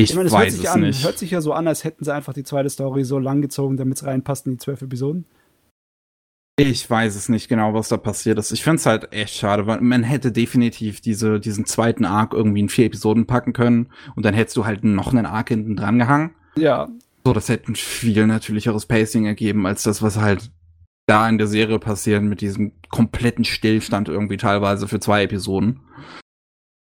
Ich, 0.00 0.14
meine, 0.14 0.28
es 0.28 0.32
weiß 0.32 0.40
hört 0.40 0.52
sich, 0.52 0.64
es 0.64 0.70
an, 0.70 0.80
nicht. 0.82 1.04
hört 1.04 1.18
sich 1.18 1.30
ja 1.30 1.40
so 1.40 1.52
an, 1.52 1.66
als 1.66 1.84
hätten 1.84 2.04
sie 2.04 2.14
einfach 2.14 2.32
die 2.32 2.44
zweite 2.44 2.70
Story 2.70 3.02
so 3.04 3.18
lang 3.18 3.42
gezogen, 3.42 3.76
damit 3.76 3.96
es 3.96 4.04
reinpasst 4.04 4.46
in 4.46 4.52
die 4.52 4.58
zwölf 4.58 4.80
Episoden. 4.82 5.24
Ich 6.60 6.90
weiß 6.90 7.14
es 7.14 7.28
nicht 7.28 7.48
genau, 7.48 7.72
was 7.72 7.88
da 7.88 7.96
passiert 7.96 8.36
ist. 8.36 8.50
Ich 8.50 8.64
find's 8.64 8.84
halt 8.84 9.12
echt 9.12 9.36
schade, 9.36 9.68
weil 9.68 9.80
man 9.80 10.02
hätte 10.02 10.32
definitiv 10.32 11.00
diese, 11.00 11.38
diesen 11.38 11.66
zweiten 11.66 12.04
Arc 12.04 12.34
irgendwie 12.34 12.58
in 12.58 12.68
vier 12.68 12.86
Episoden 12.86 13.26
packen 13.26 13.52
können 13.52 13.90
und 14.16 14.24
dann 14.24 14.34
hättest 14.34 14.56
du 14.56 14.66
halt 14.66 14.82
noch 14.82 15.12
einen 15.12 15.24
Arc 15.24 15.50
hinten 15.50 15.76
dran 15.76 16.00
gehangen. 16.00 16.34
Ja, 16.56 16.88
So, 17.24 17.32
das 17.32 17.48
hätte 17.48 17.70
ein 17.70 17.76
viel 17.76 18.26
natürlicheres 18.26 18.86
Pacing 18.86 19.26
ergeben, 19.26 19.66
als 19.66 19.84
das, 19.84 20.02
was 20.02 20.18
halt 20.18 20.50
da 21.06 21.28
in 21.28 21.38
der 21.38 21.46
Serie 21.46 21.78
passiert, 21.78 22.22
mit 22.24 22.40
diesem 22.40 22.72
kompletten 22.88 23.44
Stillstand 23.44 24.08
irgendwie 24.08 24.36
teilweise 24.36 24.88
für 24.88 24.98
zwei 24.98 25.22
Episoden. 25.22 25.80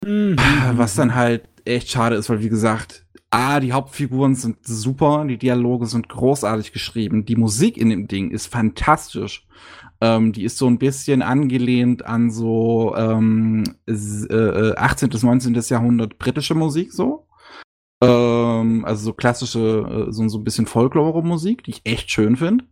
Mhm. 0.03 0.37
Was 0.73 0.95
dann 0.95 1.13
halt 1.13 1.43
echt 1.65 1.91
schade 1.91 2.15
ist, 2.15 2.29
weil 2.29 2.41
wie 2.41 2.49
gesagt, 2.49 3.05
A, 3.31 3.59
die 3.61 3.71
Hauptfiguren 3.73 4.35
sind 4.35 4.57
super, 4.67 5.23
die 5.25 5.37
Dialoge 5.37 5.85
sind 5.85 6.09
großartig 6.09 6.73
geschrieben, 6.73 7.25
die 7.25 7.37
Musik 7.37 7.77
in 7.77 7.89
dem 7.89 8.07
Ding 8.07 8.29
ist 8.31 8.47
fantastisch. 8.47 9.47
Ähm, 10.01 10.33
die 10.33 10.43
ist 10.43 10.57
so 10.57 10.67
ein 10.67 10.79
bisschen 10.79 11.21
angelehnt 11.21 12.05
an 12.05 12.29
so 12.31 12.93
ähm, 12.97 13.63
s- 13.85 14.25
äh, 14.25 14.73
18. 14.75 15.09
bis 15.09 15.23
19. 15.23 15.53
Jahrhundert 15.69 16.17
britische 16.17 16.55
Musik 16.55 16.91
so. 16.91 17.27
Ähm, 18.03 18.83
also 18.83 19.03
so 19.05 19.13
klassische, 19.13 20.07
äh, 20.09 20.11
so, 20.11 20.27
so 20.27 20.39
ein 20.39 20.43
bisschen 20.43 20.65
Folklore-Musik, 20.65 21.63
die 21.63 21.71
ich 21.71 21.81
echt 21.85 22.09
schön 22.11 22.35
finde. 22.35 22.65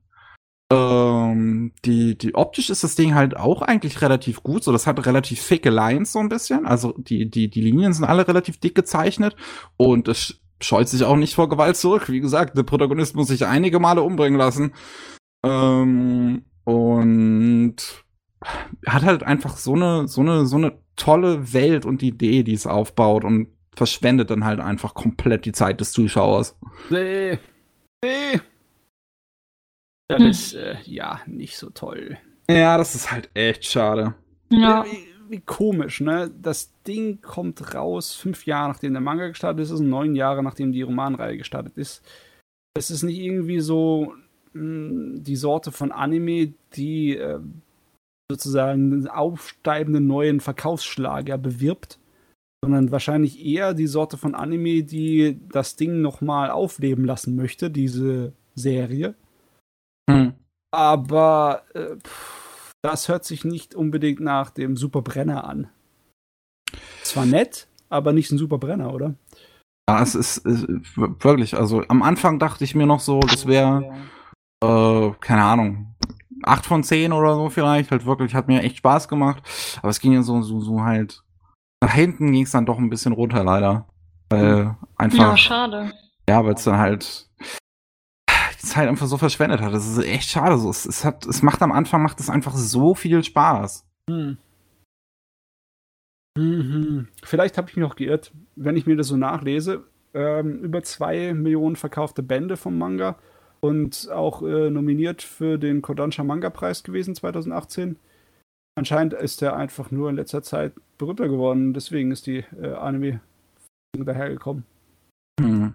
Ähm, 0.72 1.72
die, 1.86 2.18
die 2.18 2.36
optisch 2.36 2.70
ist 2.70 2.84
das 2.84 2.96
Ding 2.96 3.16
halt 3.16 3.38
auch 3.38 3.62
eigentlich 3.62 4.02
relativ 4.02 4.44
gut. 4.44 4.64
So, 4.64 4.72
das 4.72 4.88
hat 4.88 5.06
relativ 5.06 5.42
ficke 5.42 5.70
Lines 5.70 6.12
so 6.12 6.20
ein 6.20 6.30
bisschen. 6.30 6.66
Also 6.66 6.94
die, 6.98 7.30
die, 7.30 7.50
die 7.50 7.62
Linien 7.62 7.94
sind 7.94 8.06
alle 8.06 8.28
relativ 8.28 8.60
dick 8.60 8.76
gezeichnet 8.76 9.36
und 9.78 10.08
es 10.08 10.42
scheut 10.62 10.90
sich 10.90 11.04
auch 11.04 11.16
nicht 11.16 11.36
vor 11.36 11.50
Gewalt 11.50 11.78
zurück. 11.78 12.10
Wie 12.10 12.20
gesagt, 12.20 12.58
der 12.58 12.64
Protagonist 12.64 13.16
muss 13.16 13.28
sich 13.28 13.46
einige 13.46 13.80
Male 13.80 14.02
umbringen 14.02 14.38
lassen. 14.38 14.74
Ähm, 15.44 16.44
und 16.64 17.76
hat 18.86 19.04
halt 19.04 19.24
einfach 19.24 19.58
so 19.58 19.74
eine, 19.74 20.08
so 20.08 20.22
eine, 20.22 20.46
so 20.46 20.58
eine 20.58 20.78
tolle 20.96 21.54
Welt 21.54 21.86
und 21.86 22.04
Idee, 22.04 22.44
die 22.44 22.54
es 22.54 22.68
aufbaut 22.68 23.24
und 23.24 23.48
verschwendet 23.76 24.30
dann 24.30 24.46
halt 24.46 24.60
einfach 24.60 24.94
komplett 24.94 25.46
die 25.46 25.52
Zeit 25.52 25.80
des 25.80 25.92
Zuschauers. 25.92 26.58
Nee. 26.90 27.40
Nee. 28.04 28.40
Das 30.08 30.20
hm. 30.20 30.28
ist, 30.28 30.54
äh, 30.56 30.76
ja, 30.86 31.22
nicht 31.26 31.58
so 31.58 31.70
toll. 31.70 32.18
Ja, 32.50 32.78
das 32.78 32.96
ist 32.96 33.12
halt 33.12 33.30
echt 33.34 33.66
schade. 33.66 34.16
Ja. 34.52 34.84
Wie, 35.30 35.38
wie, 35.38 35.42
komisch, 35.42 36.02
ne? 36.02 36.32
Das 36.42 36.72
Ding 36.84 37.22
kommt 37.22 37.74
raus 37.74 38.16
fünf 38.16 38.46
Jahre 38.46 38.70
nachdem 38.70 38.94
der 38.94 39.02
Manga 39.02 39.28
gestartet 39.28 39.64
ist 39.64 39.72
und 39.72 39.90
neun 39.90 40.16
Jahre 40.16 40.44
nachdem 40.44 40.72
die 40.72 40.82
Romanreihe 40.82 41.38
gestartet 41.38 41.78
ist. 41.78 42.04
Es 42.76 42.92
ist 42.92 43.04
nicht 43.04 43.20
irgendwie 43.20 43.60
so 43.60 44.14
mh, 44.54 44.62
hm, 44.62 45.24
die 45.24 45.36
Sorte 45.36 45.72
von 45.72 45.92
Anime, 45.92 46.54
die 46.74 47.18
äh, 47.18 47.40
sozusagen 48.32 48.94
einen 48.94 49.08
aufsteigenden 49.08 50.08
neuen 50.08 50.40
Verkaufsschlager 50.40 51.38
bewirbt, 51.38 52.00
sondern 52.64 52.92
wahrscheinlich 52.92 53.44
eher 53.44 53.74
die 53.74 53.88
Sorte 53.88 54.18
von 54.18 54.36
Anime, 54.36 54.84
die 54.84 55.40
das 55.52 55.76
Ding 55.76 56.02
nochmal 56.02 56.52
aufleben 56.52 57.06
lassen 57.06 57.36
möchte, 57.36 57.72
diese 57.72 58.34
Serie. 58.56 59.16
Hm. 60.10 60.34
Aber 60.72 61.64
äh, 61.74 61.96
das 62.82 63.10
hört 63.10 63.26
sich 63.26 63.44
nicht 63.44 63.76
unbedingt 63.76 64.20
nach 64.20 64.50
dem 64.50 64.78
Superbrenner 64.78 65.44
an. 65.44 65.70
Zwar 67.04 67.26
nett, 67.26 67.68
aber 67.90 68.14
nicht 68.14 68.32
ein 68.32 68.38
Superbrenner, 68.38 68.94
oder? 68.94 69.16
Ja, 69.90 70.02
es 70.04 70.16
ist, 70.16 70.38
ist, 70.46 70.68
wirklich, 70.96 71.58
also 71.58 71.84
am 71.88 72.04
Anfang 72.04 72.38
dachte 72.38 72.64
ich 72.64 72.76
mir 72.76 72.86
noch 72.86 73.00
so, 73.00 73.20
das 73.22 73.48
wäre, 73.48 73.92
äh, 74.64 75.12
keine 75.20 75.44
Ahnung, 75.44 75.96
8 76.44 76.66
von 76.66 76.84
10 76.84 77.12
oder 77.12 77.36
so 77.36 77.50
vielleicht, 77.50 77.92
halt 77.92 78.06
wirklich, 78.06 78.36
hat 78.36 78.48
mir 78.48 78.62
echt 78.62 78.78
Spaß 78.78 79.08
gemacht, 79.08 79.42
aber 79.80 79.90
es 79.90 80.00
ging 80.00 80.14
ja 80.14 80.22
so, 80.22 80.42
so, 80.44 80.60
so 80.60 80.84
halt, 80.84 81.24
nach 81.82 81.94
hinten 81.94 82.32
ging 82.32 82.44
es 82.44 82.52
dann 82.52 82.66
doch 82.68 82.78
ein 82.78 82.90
bisschen 82.90 83.14
runter 83.14 83.44
leider, 83.44 83.88
weil 84.30 84.76
einfach. 84.96 85.18
Ja, 85.32 85.38
schade. 85.38 85.92
Ja, 86.30 86.46
weil 86.46 86.54
es 86.54 86.64
dann 86.64 86.78
halt 86.78 87.28
die 88.62 88.68
Zeit 88.68 88.88
einfach 88.88 89.08
so 89.08 89.18
verschwendet 89.18 89.62
hat. 89.62 89.74
Das 89.74 89.88
ist 89.88 90.04
echt 90.04 90.30
schade. 90.30 90.58
So, 90.58 90.70
es, 90.70 90.86
es, 90.86 91.06
hat, 91.06 91.26
es 91.26 91.42
macht 91.42 91.62
am 91.62 91.72
Anfang 91.72 92.02
macht 92.02 92.20
es 92.20 92.30
einfach 92.30 92.56
so 92.56 92.96
viel 92.96 93.24
Spaß. 93.24 93.86
Hm. 94.10 94.38
Mhm. 96.38 97.08
Vielleicht 97.24 97.58
habe 97.58 97.70
ich 97.70 97.76
mich 97.76 97.84
noch 97.84 97.96
geirrt, 97.96 98.32
wenn 98.56 98.78
ich 98.78 98.86
mir 98.86 98.96
das 98.96 99.08
so 99.08 99.18
nachlese. 99.18 99.84
Ähm, 100.14 100.60
über 100.64 100.82
zwei 100.84 101.34
Millionen 101.34 101.76
verkaufte 101.76 102.24
Bände 102.24 102.58
vom 102.58 102.78
Manga 102.78 103.18
und 103.60 104.10
auch 104.10 104.42
äh, 104.42 104.70
nominiert 104.70 105.22
für 105.22 105.58
den 105.58 105.82
Kodansha 105.82 106.24
Manga 106.24 106.50
Preis 106.50 106.84
gewesen 106.84 107.14
2018. 107.14 107.98
Anscheinend 108.76 109.14
ist 109.14 109.42
er 109.42 109.56
einfach 109.56 109.92
nur 109.92 110.10
in 110.10 110.16
letzter 110.16 110.42
Zeit 110.42 110.74
berühmter 110.98 111.28
geworden. 111.28 111.74
Deswegen 111.74 112.12
ist 112.12 112.28
die 112.28 112.46
äh, 112.62 112.74
Anime 112.74 113.20
dahergekommen. 113.98 114.66
Mhm. 115.40 115.74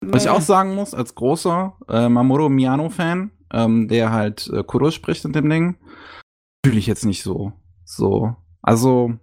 Was 0.00 0.24
ich 0.24 0.30
auch 0.30 0.40
sagen 0.40 0.74
muss, 0.74 0.94
als 0.94 1.14
großer 1.14 1.76
äh, 1.88 2.08
Mamoru 2.08 2.48
Miyano-Fan, 2.48 3.30
ähm, 3.52 3.88
der 3.88 4.12
halt 4.12 4.50
äh, 4.52 4.62
Kuro 4.64 4.90
spricht 4.90 5.24
in 5.24 5.32
dem 5.32 5.48
Ding, 5.48 5.76
fühle 6.64 6.78
ich 6.78 6.86
jetzt 6.86 7.04
nicht 7.04 7.22
so. 7.22 7.52
So. 7.84 8.36
Also, 8.62 9.14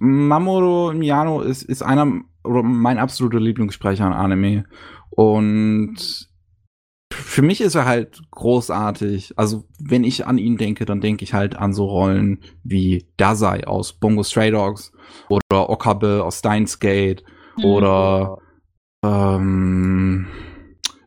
Mamoru 0.00 0.92
Miyano 0.92 1.42
ist, 1.42 1.62
ist 1.62 1.82
einer, 1.82 2.22
oder 2.44 2.62
mein 2.62 2.98
absoluter 2.98 3.40
Lieblingssprecher 3.40 4.04
an 4.04 4.12
Anime. 4.12 4.64
Und 5.10 6.28
für 7.12 7.42
mich 7.42 7.60
ist 7.60 7.74
er 7.74 7.84
halt 7.84 8.20
großartig. 8.30 9.34
Also, 9.36 9.64
wenn 9.78 10.04
ich 10.04 10.26
an 10.26 10.38
ihn 10.38 10.56
denke, 10.56 10.84
dann 10.84 11.00
denke 11.00 11.24
ich 11.24 11.34
halt 11.34 11.56
an 11.56 11.72
so 11.72 11.86
Rollen 11.86 12.40
wie 12.64 13.06
Dazai 13.16 13.66
aus 13.66 13.92
Bongo 13.92 14.22
Stray 14.22 14.50
Dogs 14.50 14.92
oder 15.28 15.70
Okabe 15.70 16.24
aus 16.24 16.40
Steins 16.40 16.78
Gate 16.80 17.22
mhm. 17.56 17.64
oder 17.64 18.38
ähm, 19.04 20.26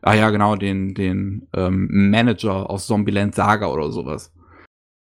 ah 0.02 0.14
ja, 0.14 0.30
genau, 0.30 0.56
den, 0.56 0.94
den 0.94 1.48
ähm, 1.54 2.10
Manager 2.10 2.68
aus 2.70 2.86
Zombieland 2.86 3.34
Saga 3.34 3.66
oder 3.66 3.90
sowas. 3.90 4.32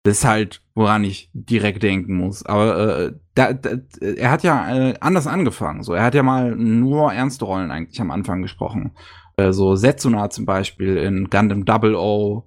Das 0.04 0.18
ist 0.18 0.24
halt, 0.26 0.62
woran 0.74 1.02
ich 1.02 1.30
direkt 1.32 1.82
denken 1.82 2.14
muss. 2.16 2.44
Aber 2.44 2.98
äh, 2.98 3.12
da, 3.34 3.54
da, 3.54 3.78
er 4.00 4.30
hat 4.30 4.42
ja 4.42 4.90
äh, 4.90 4.94
anders 5.00 5.26
angefangen. 5.26 5.82
So, 5.82 5.94
er 5.94 6.04
hat 6.04 6.14
ja 6.14 6.22
mal 6.22 6.54
nur 6.54 7.12
ernste 7.12 7.46
Rollen 7.46 7.70
eigentlich 7.70 8.00
am 8.00 8.10
Anfang 8.10 8.42
gesprochen. 8.42 8.92
Äh, 9.36 9.52
so 9.52 9.76
Setsuna 9.76 10.28
zum 10.28 10.44
Beispiel 10.44 10.98
in 10.98 11.30
Gundam 11.30 11.64
Double 11.64 11.94
O. 11.94 12.46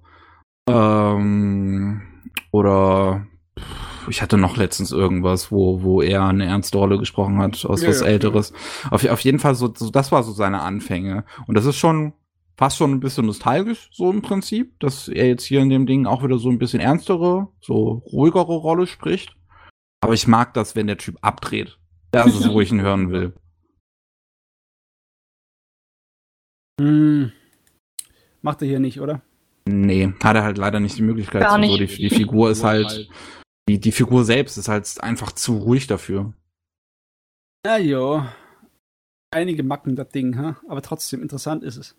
Ähm, 0.68 2.02
oder 2.52 3.26
ich 4.08 4.22
hatte 4.22 4.38
noch 4.38 4.56
letztens 4.56 4.92
irgendwas, 4.92 5.50
wo, 5.50 5.82
wo 5.82 6.02
er 6.02 6.24
eine 6.24 6.46
ernste 6.46 6.78
Rolle 6.78 6.98
gesprochen 6.98 7.38
hat, 7.38 7.64
aus 7.64 7.82
ja, 7.82 7.88
was 7.88 8.00
ja, 8.00 8.06
Älteres. 8.06 8.52
Ja. 8.84 8.92
Auf, 8.92 9.04
auf 9.08 9.20
jeden 9.20 9.38
Fall 9.38 9.54
so, 9.54 9.72
so, 9.74 9.90
das 9.90 10.12
war 10.12 10.22
so 10.22 10.32
seine 10.32 10.60
Anfänge. 10.60 11.24
Und 11.46 11.54
das 11.54 11.64
ist 11.64 11.76
schon 11.76 12.12
fast 12.58 12.76
schon 12.76 12.90
ein 12.90 13.00
bisschen 13.00 13.26
nostalgisch, 13.26 13.88
so 13.92 14.10
im 14.10 14.20
Prinzip, 14.20 14.78
dass 14.80 15.06
er 15.06 15.28
jetzt 15.28 15.44
hier 15.44 15.60
in 15.60 15.70
dem 15.70 15.86
Ding 15.86 16.06
auch 16.06 16.24
wieder 16.24 16.38
so 16.38 16.50
ein 16.50 16.58
bisschen 16.58 16.80
ernstere, 16.80 17.48
so 17.60 18.02
ruhigere 18.12 18.56
Rolle 18.56 18.86
spricht. 18.86 19.36
Aber 20.00 20.12
ich 20.12 20.26
mag 20.26 20.54
das, 20.54 20.74
wenn 20.74 20.88
der 20.88 20.98
Typ 20.98 21.18
abdreht. 21.22 21.78
Das 22.10 22.26
ist, 22.26 22.50
wo 22.50 22.60
ich 22.60 22.72
ihn 22.72 22.82
hören 22.82 23.10
will. 23.10 23.32
Hm. 26.80 27.32
Macht 28.40 28.62
er 28.62 28.68
hier 28.68 28.78
nicht, 28.78 29.00
oder? 29.00 29.20
Nee, 29.68 30.12
hat 30.22 30.36
er 30.36 30.44
halt 30.44 30.58
leider 30.58 30.78
nicht 30.78 30.96
die 30.96 31.02
Möglichkeit. 31.02 31.42
Gar 31.42 31.58
nicht. 31.58 31.72
So, 31.72 31.76
die, 31.76 32.08
die 32.08 32.10
Figur 32.10 32.50
ist 32.50 32.62
halt 32.62 33.08
die, 33.68 33.78
die 33.78 33.92
Figur 33.92 34.24
selbst 34.24 34.56
ist 34.56 34.68
halt 34.68 35.02
einfach 35.02 35.32
zu 35.32 35.58
ruhig 35.58 35.86
dafür. 35.86 36.32
Ja, 37.64 37.76
ja. 37.76 38.32
Einige 39.30 39.62
Macken, 39.62 39.94
das 39.94 40.08
Ding, 40.08 40.38
ha? 40.38 40.56
aber 40.68 40.80
trotzdem 40.80 41.20
interessant 41.20 41.62
ist 41.62 41.76
es. 41.76 41.96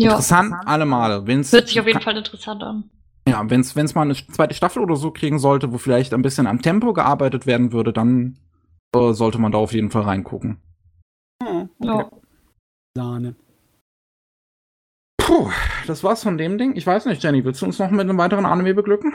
Ja. 0.00 0.10
Interessant 0.10 0.54
alle 0.64 0.86
Male. 0.86 1.26
Wenn's, 1.26 1.52
Hört 1.52 1.68
sich 1.68 1.78
auf 1.78 1.86
jeden 1.86 2.00
Fall 2.00 2.16
interessant 2.16 2.62
an. 2.62 2.90
Ja, 3.28 3.48
wenn 3.50 3.60
es 3.60 3.94
mal 3.94 4.02
eine 4.02 4.14
zweite 4.14 4.54
Staffel 4.54 4.82
oder 4.82 4.96
so 4.96 5.10
kriegen 5.10 5.38
sollte, 5.38 5.72
wo 5.72 5.78
vielleicht 5.78 6.14
ein 6.14 6.22
bisschen 6.22 6.46
am 6.46 6.62
Tempo 6.62 6.92
gearbeitet 6.92 7.46
werden 7.46 7.72
würde, 7.72 7.92
dann 7.92 8.38
äh, 8.94 9.12
sollte 9.12 9.38
man 9.38 9.52
da 9.52 9.58
auf 9.58 9.72
jeden 9.72 9.90
Fall 9.90 10.02
reingucken. 10.02 10.58
Hm, 11.42 11.68
okay. 11.78 11.88
Ja. 11.88 12.10
Sahne. 12.96 13.34
Puh, 15.18 15.50
das 15.86 16.04
war's 16.04 16.22
von 16.22 16.38
dem 16.38 16.56
Ding. 16.56 16.76
Ich 16.76 16.86
weiß 16.86 17.06
nicht, 17.06 17.22
Jenny, 17.22 17.44
willst 17.44 17.60
du 17.60 17.66
uns 17.66 17.78
noch 17.78 17.90
mit 17.90 18.00
einem 18.00 18.16
weiteren 18.16 18.46
Anime 18.46 18.74
beglücken? 18.74 19.12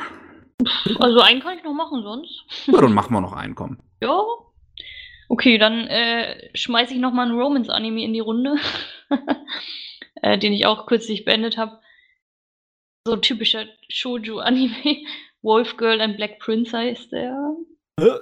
Also 0.99 1.19
einen 1.22 1.41
kann 1.41 1.57
ich 1.57 1.64
noch 1.64 1.73
machen 1.73 2.03
sonst. 2.03 2.43
Ja, 2.67 2.81
dann 2.81 2.93
machen 2.93 3.14
wir 3.14 3.22
noch 3.22 3.33
einen, 3.33 3.56
komm. 3.56 3.77
Ja. 4.03 4.23
Okay, 5.30 5.57
dann 5.57 5.88
äh, 5.88 6.49
schmeiße 6.57 6.93
ich 6.93 6.99
noch 6.99 7.14
mal 7.14 7.23
einen 7.23 7.40
Romance-Anime 7.40 8.03
in 8.03 8.14
die 8.14 8.19
Runde, 8.19 8.57
äh, 10.22 10.38
den 10.38 10.51
ich 10.53 10.65
auch 10.65 10.88
kürzlich 10.88 11.23
beendet 11.23 11.57
habe. 11.57 11.80
So 13.06 13.14
ein 13.14 13.22
typischer 13.22 13.65
Shoujo-Anime. 13.90 15.06
Wolf 15.43 15.77
Girl 15.77 16.01
and 16.01 16.17
Black 16.17 16.40
Prince 16.40 16.77
heißt 16.77 17.11
der. 17.14 17.56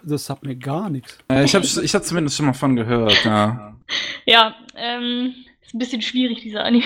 Das 0.03 0.25
sagt 0.25 0.43
mir 0.43 0.55
gar 0.55 0.89
nichts. 0.89 1.17
Äh, 1.31 1.45
ich 1.45 1.55
habe 1.55 1.65
ich 1.65 1.95
hab 1.95 2.03
zumindest 2.03 2.37
schon 2.37 2.45
mal 2.45 2.53
von 2.53 2.75
gehört, 2.75 3.25
ja. 3.25 3.75
ja, 4.25 4.55
ähm, 4.75 5.33
ist 5.61 5.73
ein 5.73 5.79
bisschen 5.79 6.01
schwierig, 6.01 6.41
dieser 6.41 6.63
Anime. 6.63 6.85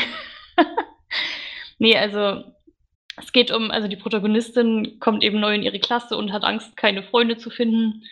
nee, 1.79 1.97
also 1.97 2.43
es 3.17 3.31
geht 3.31 3.51
um, 3.51 3.71
also 3.71 3.87
die 3.87 3.95
Protagonistin 3.95 4.99
kommt 4.99 5.23
eben 5.23 5.39
neu 5.39 5.55
in 5.55 5.63
ihre 5.63 5.79
Klasse 5.79 6.17
und 6.17 6.33
hat 6.33 6.43
Angst, 6.43 6.75
keine 6.77 7.03
Freunde 7.03 7.37
zu 7.37 7.49
finden. 7.49 8.03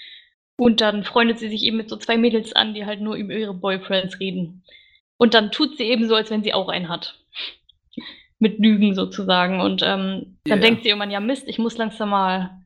Und 0.58 0.82
dann 0.82 1.04
freundet 1.04 1.40
sie 1.40 1.50
sich 1.50 1.64
eben 1.64 1.78
mit 1.78 1.90
so 1.90 1.98
zwei 1.98 2.18
Mädels 2.18 2.54
an, 2.54 2.74
die 2.74 2.86
halt 2.86 3.02
nur 3.02 3.16
über 3.16 3.34
ihre 3.34 3.54
Boyfriends 3.54 4.20
reden. 4.20 4.64
Und 5.18 5.34
dann 5.34 5.52
tut 5.52 5.78
sie 5.78 5.84
eben 5.84 6.08
so, 6.08 6.16
als 6.16 6.30
wenn 6.30 6.44
sie 6.44 6.54
auch 6.54 6.70
einen 6.70 6.90
hat. 6.90 7.20
mit 8.42 8.60
Lügen 8.60 8.96
sozusagen. 8.96 9.62
Und 9.62 9.84
ähm, 9.84 10.38
dann 10.44 10.58
yeah. 10.60 10.68
denkt 10.68 10.84
sie 10.84 10.90
irgendwann, 10.90 11.12
ja 11.12 11.20
Mist, 11.20 11.48
ich 11.48 11.60
muss 11.60 11.78
langsam 11.78 12.10
mal 12.10 12.62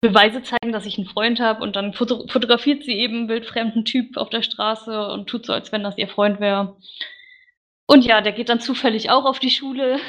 Beweise 0.00 0.42
zeigen, 0.42 0.72
dass 0.72 0.86
ich 0.86 0.98
einen 0.98 1.06
Freund 1.06 1.40
habe. 1.40 1.62
Und 1.62 1.76
dann 1.76 1.94
foto 1.94 2.26
fotografiert 2.28 2.82
sie 2.82 2.94
eben 2.94 3.16
einen 3.16 3.28
wildfremden 3.28 3.84
Typ 3.84 4.16
auf 4.16 4.28
der 4.28 4.42
Straße 4.42 5.08
und 5.08 5.28
tut 5.28 5.46
so, 5.46 5.52
als 5.52 5.72
wenn 5.72 5.84
das 5.84 5.96
ihr 5.96 6.08
Freund 6.08 6.40
wäre. 6.40 6.76
Und 7.86 8.04
ja, 8.04 8.20
der 8.20 8.32
geht 8.32 8.48
dann 8.48 8.60
zufällig 8.60 9.10
auch 9.10 9.24
auf 9.24 9.38
die 9.38 9.50
Schule 9.50 10.00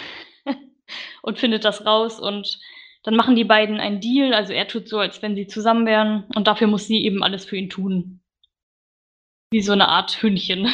und 1.21 1.39
findet 1.39 1.65
das 1.65 1.85
raus 1.85 2.19
und 2.19 2.59
dann 3.03 3.15
machen 3.15 3.35
die 3.35 3.43
beiden 3.43 3.79
einen 3.79 4.01
Deal. 4.01 4.33
Also 4.33 4.53
er 4.53 4.67
tut 4.67 4.89
so, 4.89 4.99
als 4.99 5.21
wenn 5.21 5.35
sie 5.35 5.47
zusammen 5.47 5.85
wären 5.85 6.25
und 6.35 6.47
dafür 6.47 6.67
muss 6.67 6.87
sie 6.87 7.05
eben 7.05 7.23
alles 7.23 7.45
für 7.45 7.57
ihn 7.57 7.69
tun. 7.69 8.21
Wie 9.51 9.61
so 9.61 9.71
eine 9.71 9.87
Art 9.87 10.21
Hündchen. 10.21 10.67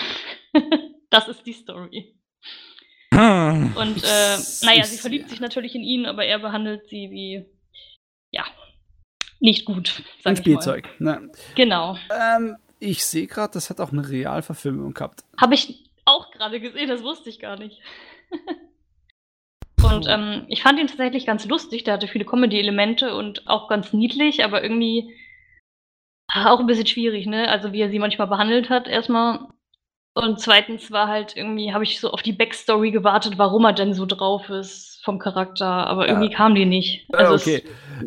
das 1.09 1.27
ist 1.27 1.45
die 1.45 1.53
Story. 1.53 2.16
Hm. 3.14 3.75
Und 3.77 4.03
äh, 4.03 4.38
naja, 4.64 4.83
sie 4.83 4.98
verliebt 4.98 5.30
sich 5.30 5.40
natürlich 5.40 5.75
in 5.75 5.83
ihn, 5.83 6.08
aber 6.08 6.25
er 6.25 6.40
behandelt 6.40 6.88
sie 6.90 7.11
wie, 7.11 7.45
ja, 8.32 8.45
nicht 9.40 9.66
gut. 9.66 10.01
Ein 10.24 10.35
Spielzeug. 10.35 10.90
Ne? 11.00 11.30
Genau. 11.56 11.98
Ähm, 12.09 12.58
ich 12.80 13.06
sehe 13.06 13.27
gerade, 13.27 13.53
das 13.53 13.69
hat 13.69 13.80
auch 13.80 13.92
eine 13.92 14.09
Realverfilmung 14.09 14.93
gehabt. 14.93 15.24
Habe 15.40 15.53
ich 15.53 15.92
auch 16.06 16.32
gerade 16.32 16.59
gesehen, 16.59 16.90
das 16.90 17.03
wusste 17.03 17.30
ich 17.30 17.40
gar 17.40 17.59
nicht. 17.59 17.80
Und 19.95 20.07
ähm, 20.09 20.45
ich 20.47 20.63
fand 20.63 20.80
ihn 20.80 20.88
tatsächlich 20.88 21.25
ganz 21.25 21.45
lustig. 21.45 21.83
Der 21.83 21.93
hatte 21.95 22.07
viele 22.07 22.25
Comedy-Elemente 22.25 23.15
und 23.15 23.47
auch 23.47 23.67
ganz 23.67 23.93
niedlich, 23.93 24.43
aber 24.43 24.63
irgendwie 24.63 25.13
auch 26.27 26.59
ein 26.59 26.67
bisschen 26.67 26.88
schwierig, 26.88 27.25
ne? 27.27 27.49
Also 27.49 27.73
wie 27.73 27.81
er 27.81 27.89
sie 27.89 27.99
manchmal 27.99 28.27
behandelt 28.27 28.69
hat, 28.69 28.88
erstmal. 28.88 29.39
Und 30.15 30.39
zweitens 30.39 30.91
war 30.91 31.07
halt 31.07 31.35
irgendwie, 31.35 31.73
habe 31.73 31.83
ich 31.83 31.99
so 31.99 32.11
auf 32.11 32.22
die 32.22 32.33
Backstory 32.33 32.91
gewartet, 32.91 33.38
warum 33.38 33.65
er 33.65 33.73
denn 33.73 33.93
so 33.93 34.05
drauf 34.05 34.49
ist 34.49 35.01
vom 35.03 35.17
Charakter, 35.17 35.65
aber 35.65 36.07
irgendwie 36.07 36.30
ja. 36.30 36.38
kam 36.38 36.53
die 36.53 36.65
nicht. 36.65 37.07
Also 37.13 37.35
okay. 37.35 37.63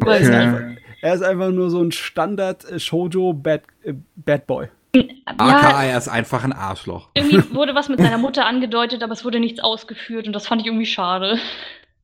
Es. 0.06 0.28
Er, 0.28 0.76
er, 1.02 1.14
ist 1.14 1.22
einfach 1.22 1.50
nur 1.50 1.68
so 1.68 1.82
ein 1.82 1.90
Standard 1.90 2.64
Shoujo 2.80 3.32
Bad, 3.32 3.62
äh, 3.82 3.94
Bad 4.14 4.46
Boy. 4.46 4.68
AKA, 5.24 5.84
er 5.84 5.98
ist 5.98 6.08
einfach 6.08 6.44
ein 6.44 6.52
Arschloch. 6.52 7.08
Irgendwie 7.14 7.42
wurde 7.54 7.74
was 7.74 7.88
mit 7.88 8.00
seiner 8.00 8.18
Mutter 8.18 8.46
angedeutet, 8.46 9.02
aber 9.02 9.12
es 9.12 9.24
wurde 9.24 9.40
nichts 9.40 9.60
ausgeführt 9.60 10.26
und 10.26 10.32
das 10.32 10.46
fand 10.46 10.62
ich 10.62 10.66
irgendwie 10.66 10.86
schade. 10.86 11.38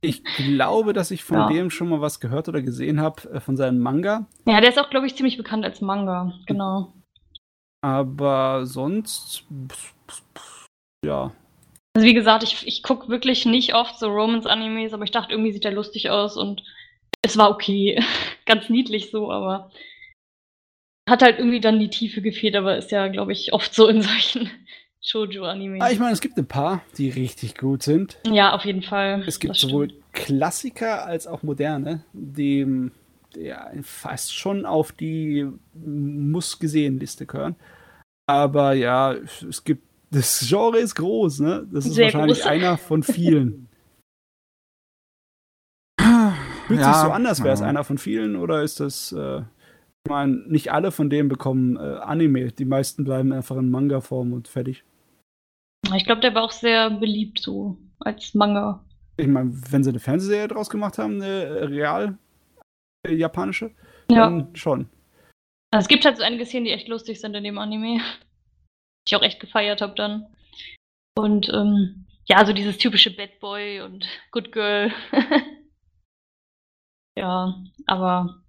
Ich 0.01 0.25
glaube, 0.25 0.93
dass 0.93 1.13
ich 1.13 1.23
von 1.23 1.39
ja. 1.39 1.49
dem 1.49 1.71
schon 1.71 1.89
mal 1.89 2.01
was 2.01 2.19
gehört 2.19 2.49
oder 2.49 2.61
gesehen 2.61 3.01
habe, 3.01 3.31
äh, 3.31 3.41
von 3.41 3.57
seinem 3.57 3.79
Manga. 3.79 4.27
Ja, 4.47 4.61
der 4.61 4.71
ist 4.71 4.79
auch, 4.81 4.91
glaube 4.91 5.07
ich, 5.07 5.15
ziemlich 5.15 5.37
bekannt 5.37 5.65
als 5.65 5.81
Manga, 5.81 6.33
genau. 6.47 6.93
Aber 7.83 8.67
sonst, 8.67 9.45
ja. 11.05 11.33
Also 11.95 12.07
wie 12.07 12.15
gesagt, 12.15 12.43
ich, 12.43 12.67
ich 12.67 12.83
gucke 12.83 13.09
wirklich 13.09 13.47
nicht 13.47 13.75
oft 13.75 13.99
so 13.99 14.09
Romance-Animes, 14.09 14.93
aber 14.93 15.05
ich 15.05 15.11
dachte, 15.11 15.33
irgendwie 15.33 15.53
sieht 15.53 15.65
der 15.65 15.73
lustig 15.73 16.11
aus 16.11 16.37
und 16.37 16.63
es 17.23 17.37
war 17.37 17.51
okay. 17.51 18.03
Ganz 18.47 18.69
niedlich 18.69 19.11
so, 19.11 19.31
aber 19.31 19.71
hat 21.13 21.23
halt 21.23 21.39
irgendwie 21.39 21.61
dann 21.61 21.79
die 21.79 21.91
Tiefe 21.91 22.23
gefehlt, 22.23 22.57
aber 22.57 22.79
ist 22.79 22.91
ja, 22.91 23.07
glaube 23.09 23.33
ich, 23.33 23.53
oft 23.53 23.75
so 23.75 23.87
in 23.87 24.01
solchen 24.01 24.51
Shoujo-Animes. 25.03 25.83
Ah, 25.83 25.91
ich 25.91 25.99
meine, 25.99 26.13
es 26.13 26.21
gibt 26.21 26.39
ein 26.39 26.47
paar, 26.47 26.83
die 26.97 27.11
richtig 27.11 27.57
gut 27.57 27.83
sind. 27.83 28.19
Ja, 28.27 28.55
auf 28.55 28.65
jeden 28.65 28.83
Fall. 28.83 29.23
Es 29.27 29.39
gibt 29.39 29.57
sowohl 29.57 29.93
Klassiker 30.13 31.05
als 31.05 31.27
auch 31.27 31.43
moderne, 31.43 32.05
die 32.15 32.91
ja, 33.37 33.71
fast 33.83 34.35
schon 34.35 34.65
auf 34.65 34.93
die 34.93 35.47
Muss-Gesehen-Liste 35.75 37.27
gehören. 37.27 37.57
Aber 38.27 38.73
ja, 38.73 39.13
es 39.13 39.65
gibt, 39.65 39.83
das 40.11 40.47
Genre 40.49 40.79
ist 40.79 40.95
groß, 40.95 41.41
ne? 41.41 41.67
Das 41.71 41.85
ist 41.85 41.95
Sehr 41.95 42.07
wahrscheinlich 42.07 42.39
groß. 42.41 42.47
einer 42.47 42.79
von 42.79 43.03
vielen. 43.03 43.69
Fühlt 46.67 46.81
ja, 46.81 46.93
sich 46.93 47.03
so 47.03 47.11
anders, 47.11 47.43
wäre 47.43 47.55
es 47.55 47.61
ja. 47.61 47.67
einer 47.67 47.85
von 47.85 47.99
vielen 47.99 48.37
oder 48.37 48.63
ist 48.63 48.81
das 48.81 49.13
äh, 49.13 49.43
ich 50.05 50.11
meine, 50.11 50.35
nicht 50.49 50.73
alle 50.73 50.91
von 50.91 51.11
denen 51.11 51.29
bekommen 51.29 51.77
äh, 51.77 51.99
Anime. 52.01 52.53
Die 52.53 52.65
meisten 52.65 53.05
bleiben 53.05 53.33
einfach 53.33 53.57
in 53.57 53.71
Manga-Form 53.71 54.33
und 54.33 54.49
fertig. 54.49 54.85
Ich 55.95 56.05
glaube, 56.05 56.21
der 56.21 56.35
war 56.35 56.43
auch 56.43 56.53
sehr 56.53 56.91
beliebt 56.91 57.41
so 57.41 57.77
als 58.01 58.35
Manga. 58.35 58.85
Ich 59.17 59.27
meine, 59.27 59.53
wenn 59.71 59.85
sie 59.85 59.91
eine 59.91 60.01
Fernsehserie 60.01 60.49
draus 60.49 60.71
gemacht 60.71 60.99
haben, 60.99 61.21
eine 61.21 61.69
real 61.69 62.19
äh, 63.07 63.15
japanische, 63.15 63.73
ja. 64.11 64.21
dann 64.21 64.57
schon. 64.57 64.89
Also 65.71 65.85
es 65.85 65.89
gibt 65.89 66.05
halt 66.05 66.17
so 66.17 66.23
einige 66.23 66.47
Szenen, 66.47 66.65
die 66.65 66.73
echt 66.73 66.89
lustig 66.89 67.21
sind 67.21 67.35
in 67.35 67.45
dem 67.45 67.59
Anime. 67.59 68.01
Die 69.09 69.15
ich 69.15 69.17
auch 69.17 69.23
echt 69.23 69.41
gefeiert 69.41 69.81
habe 69.81 69.97
dann. 69.97 70.29
Und 71.17 71.49
ähm, 71.49 72.07
ja, 72.27 72.47
so 72.47 72.53
dieses 72.53 72.79
typische 72.79 73.11
Bad 73.11 73.41
Boy 73.41 73.81
und 73.81 74.07
Good 74.31 74.53
Girl. 74.53 74.93
ja, 77.19 77.61
aber 77.87 78.42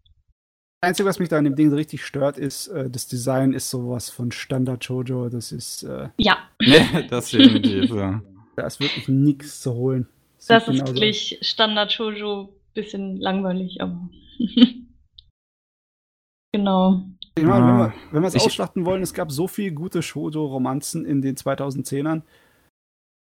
Einzige, 0.83 1.07
was 1.07 1.19
mich 1.19 1.29
da 1.29 1.37
an 1.37 1.45
dem 1.45 1.55
Ding 1.55 1.69
so 1.69 1.77
richtig 1.77 2.05
stört, 2.05 2.37
ist, 2.37 2.67
äh, 2.67 2.89
das 2.89 3.07
Design 3.07 3.53
ist 3.53 3.69
sowas 3.69 4.09
von 4.09 4.31
Standard 4.31 4.83
Jojo. 4.83 5.29
Das 5.29 5.51
ist. 5.51 5.83
Äh, 5.83 6.09
ja. 6.17 6.37
Nee, 6.59 7.07
das 7.09 7.31
definitiv, 7.31 7.91
ja. 7.91 8.21
Da 8.55 8.67
ist 8.67 8.79
wirklich 8.79 9.07
nichts 9.07 9.61
zu 9.61 9.73
holen. 9.73 10.07
Das, 10.37 10.65
das 10.65 10.67
ist 10.67 10.85
wirklich 10.85 11.39
Standard 11.41 11.91
Jojo, 11.93 12.53
bisschen 12.75 13.17
langweilig, 13.17 13.81
aber. 13.81 14.09
genau. 16.51 17.01
Ich 17.35 17.43
meine, 17.43 17.65
wenn 17.65 17.77
wir, 17.77 17.93
wenn 18.11 18.21
wir 18.21 18.27
es 18.27 18.35
ausschlachten 18.35 18.85
wollen, 18.85 19.01
es 19.01 19.15
gab 19.15 19.31
so 19.31 19.47
viele 19.47 19.71
gute 19.71 20.03
Shoujo-Romanzen 20.03 21.03
in 21.03 21.23
den 21.23 21.35
2010ern. 21.35 22.21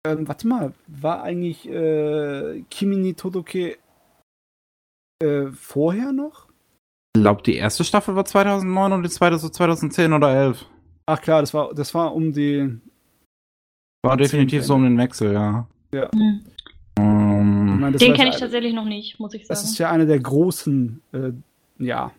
Ähm, 0.05 0.27
warte 0.27 0.47
mal, 0.47 0.73
war 0.85 1.23
eigentlich 1.23 1.67
äh, 1.67 2.63
Kimi 2.69 2.97
ni 2.97 3.15
Todoke 3.15 3.79
äh, 5.23 5.47
vorher 5.47 6.11
noch? 6.11 6.49
Glaube, 7.21 7.43
die 7.43 7.55
erste 7.55 7.83
Staffel 7.83 8.15
war 8.15 8.25
2009 8.25 8.91
und 8.93 9.03
die 9.03 9.09
zweite 9.09 9.37
so 9.37 9.49
2010 9.49 10.13
oder 10.13 10.33
11. 10.33 10.65
Ach 11.05 11.21
klar, 11.21 11.41
das 11.41 11.53
war, 11.53 11.73
das 11.73 11.93
war 11.93 12.13
um 12.13 12.33
die. 12.33 12.79
War 14.03 14.17
definitiv 14.17 14.63
so 14.63 14.75
um 14.75 14.83
den 14.83 14.97
Wechsel, 14.97 15.33
ja. 15.33 15.67
Ja. 15.91 16.09
Mhm. 16.13 16.41
Um, 16.97 17.73
ich 17.73 17.79
mein, 17.81 17.93
den 17.93 18.13
kenne 18.13 18.29
ich 18.29 18.37
tatsächlich 18.37 18.73
noch 18.73 18.85
nicht, 18.85 19.19
muss 19.19 19.33
ich 19.33 19.45
sagen. 19.45 19.49
Das 19.49 19.63
ist 19.63 19.77
ja 19.77 19.91
einer 19.91 20.05
der 20.05 20.19
großen, 20.19 21.01
äh, 21.11 21.31
ja. 21.79 22.11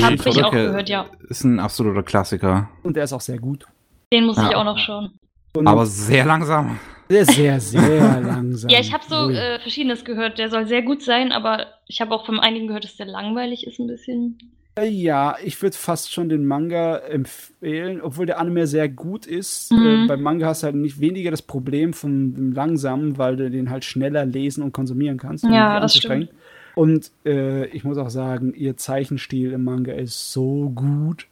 Hab 0.00 0.12
ich 0.12 0.44
auch 0.44 0.50
gehört, 0.50 0.88
ja. 0.88 1.06
Ist 1.28 1.44
ein 1.44 1.60
absoluter 1.60 2.02
Klassiker. 2.02 2.68
Und 2.82 2.96
der 2.96 3.04
ist 3.04 3.12
auch 3.12 3.20
sehr 3.20 3.38
gut. 3.38 3.66
Den 4.12 4.26
muss 4.26 4.36
ja. 4.36 4.48
ich 4.48 4.56
auch 4.56 4.64
noch 4.64 4.78
schauen. 4.78 5.12
Und 5.54 5.66
Aber 5.66 5.86
sehr 5.86 6.24
langsam. 6.24 6.78
Sehr, 7.10 7.24
sehr, 7.24 7.60
sehr 7.60 8.20
langsam. 8.24 8.70
ja, 8.70 8.78
ich 8.78 8.92
habe 8.92 9.02
so 9.08 9.30
äh, 9.30 9.58
Verschiedenes 9.58 10.04
gehört. 10.04 10.38
Der 10.38 10.48
soll 10.48 10.68
sehr 10.68 10.82
gut 10.82 11.02
sein, 11.02 11.32
aber 11.32 11.66
ich 11.88 12.00
habe 12.00 12.14
auch 12.14 12.24
von 12.24 12.38
einigen 12.38 12.68
gehört, 12.68 12.84
dass 12.84 12.96
der 12.96 13.06
langweilig 13.06 13.66
ist 13.66 13.80
ein 13.80 13.88
bisschen. 13.88 14.38
Ja, 14.80 15.36
ich 15.44 15.60
würde 15.60 15.76
fast 15.76 16.12
schon 16.12 16.28
den 16.28 16.46
Manga 16.46 16.98
empfehlen, 16.98 18.00
obwohl 18.00 18.26
der 18.26 18.38
Anime 18.38 18.68
sehr 18.68 18.88
gut 18.88 19.26
ist. 19.26 19.72
Äh, 19.72 19.74
mhm. 19.74 20.04
Äh, 20.04 20.06
beim 20.06 20.22
Manga 20.22 20.46
hast 20.46 20.62
du 20.62 20.66
halt 20.66 20.76
nicht 20.76 21.00
weniger 21.00 21.32
das 21.32 21.42
Problem 21.42 21.92
von 21.94 22.32
dem 22.34 22.52
Langsamen, 22.52 23.18
weil 23.18 23.36
du 23.36 23.50
den 23.50 23.70
halt 23.70 23.84
schneller 23.84 24.24
lesen 24.24 24.62
und 24.62 24.72
konsumieren 24.72 25.18
kannst. 25.18 25.44
Ja, 25.44 25.80
das 25.80 25.96
stimmt. 25.96 26.30
Und 26.76 27.10
äh, 27.26 27.66
ich 27.66 27.82
muss 27.82 27.98
auch 27.98 28.10
sagen, 28.10 28.54
ihr 28.54 28.76
Zeichenstil 28.76 29.52
im 29.52 29.64
Manga 29.64 29.92
ist 29.92 30.32
so 30.32 30.70
gut. 30.70 31.26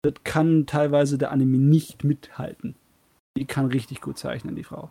Das 0.00 0.14
kann 0.24 0.64
teilweise 0.64 1.18
der 1.18 1.30
Anime 1.30 1.58
nicht 1.58 2.04
mithalten. 2.04 2.74
Die 3.36 3.44
kann 3.44 3.66
richtig 3.66 4.00
gut 4.00 4.16
zeichnen, 4.16 4.56
die 4.56 4.64
Frau. 4.64 4.90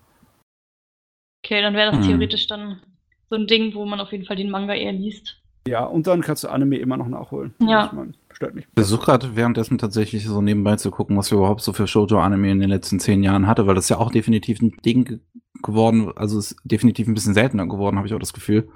Okay, 1.43 1.61
dann 1.61 1.73
wäre 1.73 1.91
das 1.91 2.01
hm. 2.01 2.07
theoretisch 2.07 2.47
dann 2.47 2.81
so 3.29 3.35
ein 3.35 3.47
Ding, 3.47 3.73
wo 3.75 3.85
man 3.85 3.99
auf 3.99 4.11
jeden 4.11 4.25
Fall 4.25 4.35
den 4.35 4.49
Manga 4.49 4.73
eher 4.73 4.91
liest. 4.91 5.37
Ja, 5.67 5.83
und 5.83 6.07
dann 6.07 6.21
kannst 6.21 6.43
du 6.43 6.47
Anime 6.47 6.77
immer 6.77 6.97
noch 6.97 7.07
nachholen. 7.07 7.53
Ja. 7.61 7.91
Meine, 7.93 8.13
stört 8.31 8.55
mich. 8.55 8.65
Ich 8.65 8.73
versuche 8.73 9.05
gerade 9.05 9.35
währenddessen 9.35 9.77
tatsächlich 9.77 10.25
so 10.25 10.41
nebenbei 10.41 10.77
zu 10.77 10.89
gucken, 10.89 11.15
was 11.17 11.31
wir 11.31 11.37
überhaupt 11.37 11.61
so 11.61 11.73
für 11.73 11.85
Shoujo-Anime 11.85 12.51
in 12.51 12.59
den 12.59 12.69
letzten 12.69 12.99
zehn 12.99 13.23
Jahren 13.23 13.45
hatte, 13.45 13.67
weil 13.67 13.75
das 13.75 13.89
ja 13.89 13.97
auch 13.97 14.11
definitiv 14.11 14.61
ein 14.61 14.71
Ding 14.83 15.19
geworden, 15.61 16.11
also 16.15 16.39
ist 16.39 16.55
definitiv 16.63 17.07
ein 17.07 17.13
bisschen 17.13 17.33
seltener 17.33 17.67
geworden, 17.67 17.97
habe 17.97 18.07
ich 18.07 18.13
auch 18.13 18.19
das 18.19 18.33
Gefühl. 18.33 18.69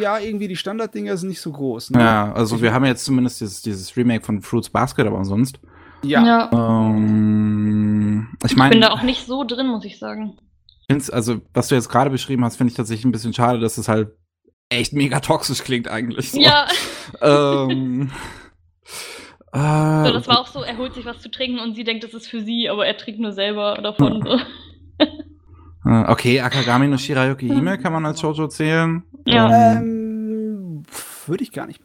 Ja, 0.00 0.18
irgendwie 0.18 0.48
die 0.48 0.56
Standarddinger 0.56 1.16
sind 1.16 1.28
nicht 1.30 1.40
so 1.40 1.52
groß. 1.52 1.90
Ne? 1.90 2.00
Ja, 2.00 2.32
also 2.32 2.60
wir 2.60 2.74
haben 2.74 2.84
jetzt 2.84 3.04
zumindest 3.04 3.40
dieses, 3.40 3.62
dieses 3.62 3.96
Remake 3.96 4.24
von 4.24 4.42
Fruits 4.42 4.68
Basket, 4.68 5.06
aber 5.06 5.24
sonst. 5.24 5.60
Ja. 6.02 6.26
ja. 6.26 6.50
Ähm, 6.52 8.28
ich, 8.44 8.56
mein, 8.56 8.66
ich 8.66 8.72
bin 8.72 8.82
da 8.82 8.90
auch 8.90 9.02
nicht 9.02 9.26
so 9.26 9.44
drin, 9.44 9.68
muss 9.68 9.84
ich 9.84 9.98
sagen 9.98 10.36
finde 10.88 11.12
also, 11.12 11.40
was 11.52 11.68
du 11.68 11.74
jetzt 11.74 11.88
gerade 11.88 12.10
beschrieben 12.10 12.44
hast, 12.44 12.56
finde 12.56 12.70
ich 12.70 12.76
tatsächlich 12.76 13.04
ein 13.04 13.12
bisschen 13.12 13.32
schade, 13.32 13.58
dass 13.58 13.78
es 13.78 13.88
halt 13.88 14.10
echt 14.68 14.92
mega 14.92 15.20
toxisch 15.20 15.62
klingt 15.62 15.88
eigentlich. 15.88 16.32
So. 16.32 16.40
Ja. 16.40 16.66
ähm, 17.20 18.10
äh, 19.52 19.58
so, 20.04 20.12
das 20.12 20.28
war 20.28 20.40
auch 20.40 20.46
so, 20.46 20.62
er 20.62 20.76
holt 20.78 20.94
sich 20.94 21.04
was 21.04 21.20
zu 21.20 21.30
trinken 21.30 21.58
und 21.58 21.74
sie 21.74 21.84
denkt, 21.84 22.04
das 22.04 22.14
ist 22.14 22.26
für 22.26 22.42
sie, 22.42 22.68
aber 22.68 22.86
er 22.86 22.96
trinkt 22.96 23.20
nur 23.20 23.32
selber 23.32 23.78
davon. 23.82 24.22
So. 24.22 24.38
Äh, 25.86 26.10
okay, 26.10 26.40
Akagami 26.40 26.88
no 26.88 26.96
Shirayuki 26.96 27.46
Hime 27.46 27.76
kann 27.76 27.92
man 27.92 28.06
als 28.06 28.18
Shoujo 28.18 28.48
zählen. 28.48 29.02
Ja. 29.26 29.74
Ähm, 29.74 30.82
Würde 31.26 31.44
ich 31.44 31.52
gar 31.52 31.66
nicht. 31.66 31.78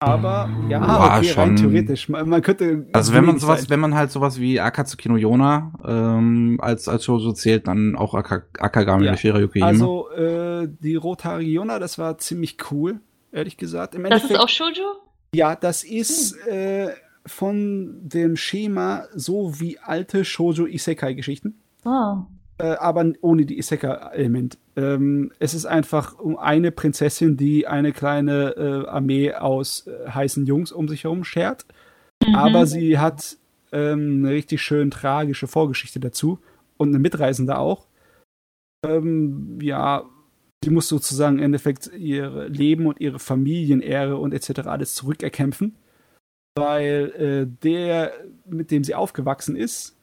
Aber 0.00 0.48
ja, 0.68 0.78
Boah, 0.78 1.16
okay, 1.18 1.28
schon. 1.28 1.42
rein 1.42 1.56
theoretisch. 1.56 2.08
Man, 2.08 2.28
man, 2.28 2.40
könnte. 2.40 2.86
Also 2.92 3.12
wenn 3.12 3.24
man 3.24 3.38
sowas, 3.38 3.62
sein. 3.62 3.70
wenn 3.70 3.80
man 3.80 3.94
halt 3.94 4.12
sowas 4.12 4.38
wie 4.38 4.60
Akatsuki 4.60 5.08
no 5.08 5.16
Yona 5.16 5.72
ähm, 5.84 6.58
als 6.62 6.86
als 6.88 7.04
Shoujo 7.04 7.32
zählt, 7.32 7.66
dann 7.66 7.96
auch 7.96 8.14
Ak 8.14 8.48
Akagami 8.60 9.06
ja. 9.06 9.16
Shirayuki 9.16 9.60
Also 9.60 10.08
äh, 10.10 10.68
die 10.68 10.94
Rothaarige 10.94 11.50
Yona, 11.50 11.80
das 11.80 11.98
war 11.98 12.16
ziemlich 12.18 12.58
cool, 12.70 13.00
ehrlich 13.32 13.56
gesagt. 13.56 13.96
Im 13.96 14.04
das 14.04 14.24
ist 14.24 14.38
auch 14.38 14.48
Shoujo? 14.48 14.86
Ja, 15.34 15.56
das 15.56 15.82
ist 15.82 16.36
hm. 16.44 16.52
äh, 16.52 16.88
von 17.26 17.98
dem 18.02 18.36
Schema 18.36 19.04
so 19.14 19.58
wie 19.58 19.80
alte 19.80 20.24
Shoujo 20.24 20.66
Isekai 20.66 21.14
Geschichten. 21.14 21.60
Ah 21.84 22.22
äh, 22.58 22.74
aber 22.74 23.12
ohne 23.20 23.46
die 23.46 23.58
Isekai-Element. 23.58 24.58
Ähm, 24.76 25.32
es 25.38 25.54
ist 25.54 25.66
einfach 25.66 26.18
um 26.18 26.36
eine 26.36 26.72
Prinzessin, 26.72 27.36
die 27.36 27.66
eine 27.66 27.92
kleine 27.92 28.56
äh, 28.56 28.88
Armee 28.88 29.32
aus 29.32 29.86
äh, 29.86 30.10
heißen 30.10 30.46
Jungs 30.46 30.72
um 30.72 30.88
sich 30.88 31.04
herum 31.04 31.24
schert. 31.24 31.66
Mhm. 32.26 32.34
Aber 32.34 32.66
sie 32.66 32.98
hat 32.98 33.36
ähm, 33.72 34.24
eine 34.24 34.34
richtig 34.34 34.62
schön 34.62 34.90
tragische 34.90 35.46
Vorgeschichte 35.46 36.00
dazu 36.00 36.40
und 36.76 36.88
eine 36.88 36.98
Mitreisende 36.98 37.58
auch. 37.58 37.86
Ähm, 38.84 39.58
ja, 39.60 40.04
sie 40.64 40.70
muss 40.70 40.88
sozusagen 40.88 41.38
im 41.38 41.44
Endeffekt 41.44 41.90
ihr 41.96 42.48
Leben 42.48 42.86
und 42.86 43.00
ihre 43.00 43.18
Familienehre 43.18 44.16
und 44.16 44.32
etc. 44.32 44.66
alles 44.66 44.94
zurückerkämpfen, 44.94 45.76
weil 46.56 47.12
äh, 47.16 47.46
der, 47.62 48.12
mit 48.46 48.70
dem 48.70 48.84
sie 48.84 48.94
aufgewachsen 48.94 49.56
ist, 49.56 49.97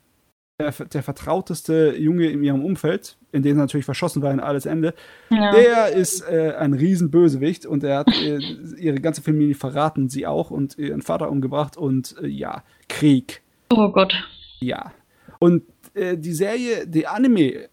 der, 0.60 0.72
der, 0.72 1.04
vertrauteste 1.04 1.96
Junge 1.98 2.28
in 2.28 2.44
ihrem 2.44 2.64
Umfeld, 2.64 3.18
in 3.32 3.44
dem 3.44 3.56
sie 3.56 3.60
natürlich 3.60 3.86
verschossen 3.86 4.22
war 4.22 4.32
in 4.32 4.40
alles 4.40 4.66
Ende, 4.66 4.94
ja. 5.30 5.52
der 5.52 5.90
ist 5.90 6.22
äh, 6.22 6.54
ein 6.58 6.74
Riesenbösewicht 6.74 7.66
und 7.66 7.84
er 7.84 8.00
hat 8.00 8.08
äh, 8.08 8.40
ihre 8.78 9.02
ganze 9.02 9.22
Familie 9.22 9.56
verraten, 9.56 10.10
sie 10.10 10.26
auch 10.26 10.52
und 10.52 10.78
ihren 10.78 11.02
Vater 11.02 11.30
umgebracht 11.30 11.76
und 11.76 12.16
äh, 12.22 12.28
ja, 12.28 12.64
Krieg. 12.88 13.42
Oh 13.70 13.90
Gott. 13.90 14.16
Ja. 14.62 14.94
Und 15.40 15.64
äh, 15.94 16.18
die 16.18 16.34
Serie, 16.34 16.88
die 16.88 17.08
Anime 17.08 17.70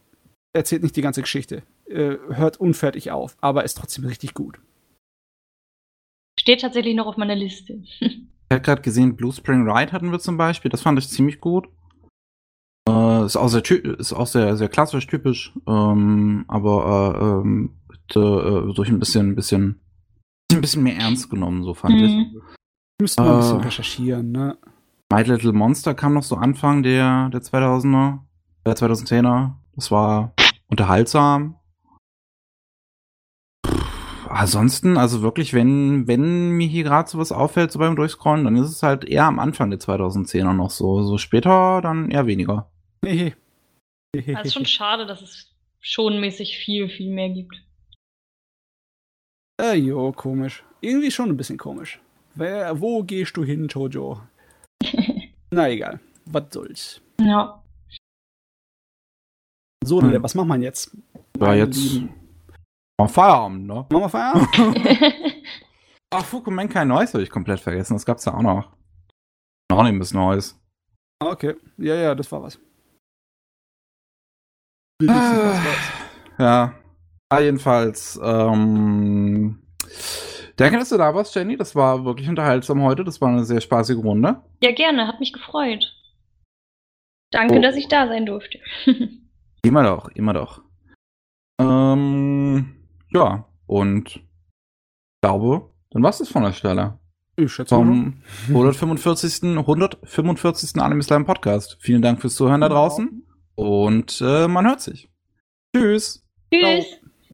erzählt 0.52 0.82
nicht 0.82 0.96
die 0.96 1.02
ganze 1.02 1.22
Geschichte, 1.22 1.62
äh, 1.86 2.16
hört 2.30 2.58
unfertig 2.58 3.12
auf, 3.12 3.36
aber 3.40 3.62
ist 3.64 3.78
trotzdem 3.78 4.04
richtig 4.06 4.34
gut. 4.34 4.58
Steht 6.38 6.62
tatsächlich 6.62 6.96
noch 6.96 7.06
auf 7.06 7.16
meiner 7.16 7.36
Liste. 7.36 7.84
ich 8.00 8.18
habe 8.50 8.62
gerade 8.62 8.82
gesehen, 8.82 9.14
Blue 9.14 9.32
Spring 9.32 9.68
Ride 9.70 9.92
hatten 9.92 10.10
wir 10.10 10.18
zum 10.18 10.36
Beispiel, 10.36 10.70
das 10.70 10.82
fand 10.82 10.98
ich 10.98 11.08
ziemlich 11.08 11.40
gut. 11.40 11.68
Äh, 13.23 13.26
ist 13.26 13.36
auch 13.36 13.49
sehr, 13.49 13.62
ist 13.99 14.12
auch 14.12 14.26
sehr, 14.26 14.57
sehr 14.57 14.68
klassisch, 14.68 15.07
typisch, 15.07 15.52
ähm, 15.67 16.44
aber 16.49 17.15
äh, 17.20 17.41
ähm, 17.41 17.76
äh, 18.15 18.75
durch 18.75 18.89
ein 18.89 18.99
bisschen, 18.99 19.34
bisschen, 19.34 19.81
ein 20.52 20.60
bisschen 20.60 20.83
mehr 20.83 20.97
ernst 20.97 21.31
genommen, 21.31 21.62
so 21.65 21.75
fand 21.75 21.94
mhm. 21.97 22.05
ich. 22.05 22.42
Müsste 23.01 23.23
mal 23.23 23.34
ein 23.34 23.39
bisschen 23.39 23.60
äh, 23.60 23.65
recherchieren, 23.65 24.33
ne? 24.33 24.59
My 25.12 25.23
Little 25.23 25.52
Monster 25.52 25.94
kam 25.94 26.15
noch 26.15 26.23
so 26.23 26.36
Anfang 26.36 26.83
der, 26.83 27.28
der 27.31 27.42
2000er, 27.42 28.20
der 28.65 28.76
2010er. 28.76 29.52
Das 29.75 29.91
war 29.91 30.34
unterhaltsam. 30.68 31.57
ansonsten, 34.33 34.97
also 34.97 35.23
wirklich, 35.23 35.52
wenn, 35.52 36.09
wenn 36.09 36.51
mir 36.51 36.67
hier 36.67 36.84
gerade 36.84 37.09
sowas 37.09 37.33
auffällt, 37.33 37.70
so 37.70 37.78
beim 37.78 37.97
Durchscrollen, 37.97 38.44
dann 38.44 38.57
ist 38.57 38.70
es 38.70 38.83
halt 38.83 39.05
eher 39.05 39.26
am 39.26 39.39
Anfang 39.39 39.70
der 39.70 39.78
2010er 39.78 40.55
noch 40.55 40.70
so. 40.70 41.02
So 41.02 41.18
später 41.18 41.81
dann 41.83 42.10
eher 42.10 42.26
weniger. 42.26 42.72
Es 43.05 44.44
ist 44.44 44.55
schon 44.55 44.66
schade, 44.66 45.06
dass 45.06 45.22
es 45.22 45.52
schonmäßig 45.81 46.58
viel, 46.58 46.89
viel 46.89 47.12
mehr 47.12 47.31
gibt. 47.31 47.55
Äh, 49.60 49.74
jo, 49.74 50.12
komisch. 50.12 50.64
Irgendwie 50.81 51.10
schon 51.10 51.28
ein 51.28 51.36
bisschen 51.36 51.58
komisch. 51.58 52.00
Wer, 52.34 52.81
wo 52.81 53.02
gehst 53.02 53.36
du 53.36 53.44
hin, 53.44 53.68
Jojo? 53.68 54.20
Na 55.50 55.68
egal. 55.68 56.00
Was 56.26 56.44
soll's. 56.50 57.00
Ja. 57.20 57.62
So, 59.84 60.00
hm. 60.00 60.22
was 60.22 60.34
macht 60.34 60.47
man 60.47 60.62
jetzt? 60.62 60.97
Ja, 61.39 61.55
jetzt. 61.55 62.00
Mal 62.98 63.08
Feierabend, 63.08 63.66
ne? 63.66 63.74
Machen 63.74 63.90
wir 63.90 64.08
Feierabend? 64.08 64.48
Ach, 66.10 66.24
Fukumen 66.24 66.68
kein 66.68 66.89
Neues 66.89 67.14
habe 67.14 67.22
ich 67.22 67.31
komplett 67.31 67.60
vergessen. 67.60 67.94
Das 67.94 68.06
gab's 68.06 68.24
ja 68.24 68.34
auch 68.34 68.42
noch. 68.42 68.70
Noch 69.70 69.82
nicht 69.82 69.98
was 69.98 70.12
Neues. 70.12 70.60
Okay. 71.18 71.56
Ja, 71.78 71.94
ja, 71.94 72.14
das 72.14 72.31
war 72.31 72.42
was. 72.42 72.60
Ah, 75.08 75.62
ja. 76.39 76.74
Ah, 77.28 77.40
jedenfalls, 77.40 78.20
ähm, 78.22 79.62
Danke, 80.56 80.78
dass 80.78 80.90
du 80.90 80.98
da 80.98 81.14
warst, 81.14 81.34
Jenny. 81.34 81.56
Das 81.56 81.74
war 81.74 82.05
wirklich 82.05 82.28
unterhaltsam 82.28 82.82
heute. 82.82 83.05
Das 83.05 83.20
war 83.20 83.28
eine 83.28 83.44
sehr 83.44 83.60
spaßige 83.60 83.97
Runde. 83.97 84.42
Ja, 84.62 84.72
gerne. 84.72 85.06
Hat 85.06 85.18
mich 85.18 85.32
gefreut. 85.32 85.92
Danke, 87.31 87.58
oh. 87.58 87.62
dass 87.62 87.76
ich 87.76 87.89
da 87.89 88.06
sein 88.06 88.26
durfte. 88.26 88.58
immer 89.62 89.82
doch, 89.82 90.08
immer 90.10 90.34
doch. 90.34 90.62
Ähm, 91.58 92.76
ja, 93.10 93.47
und 93.66 94.16
ich 94.16 94.22
glaube, 95.22 95.70
dann 95.90 96.02
war 96.02 96.10
es 96.10 96.18
das 96.18 96.28
von 96.28 96.42
der 96.42 96.52
Stelle. 96.52 96.98
Ich 97.36 97.50
schätze 97.50 97.74
Vom 97.74 98.22
145. 98.48 99.42
145. 99.42 100.81
Anime 100.82 101.02
Slime 101.02 101.24
Podcast. 101.24 101.78
Vielen 101.81 102.02
Dank 102.02 102.20
fürs 102.20 102.34
Zuhören 102.34 102.60
da 102.60 102.68
draußen 102.68 103.26
und 103.55 104.20
äh, 104.20 104.48
man 104.48 104.66
hört 104.66 104.81
sich. 104.81 105.08
Tschüss. 105.74 106.24
Tschüss. 106.52 106.86
Ciao. 106.86 107.01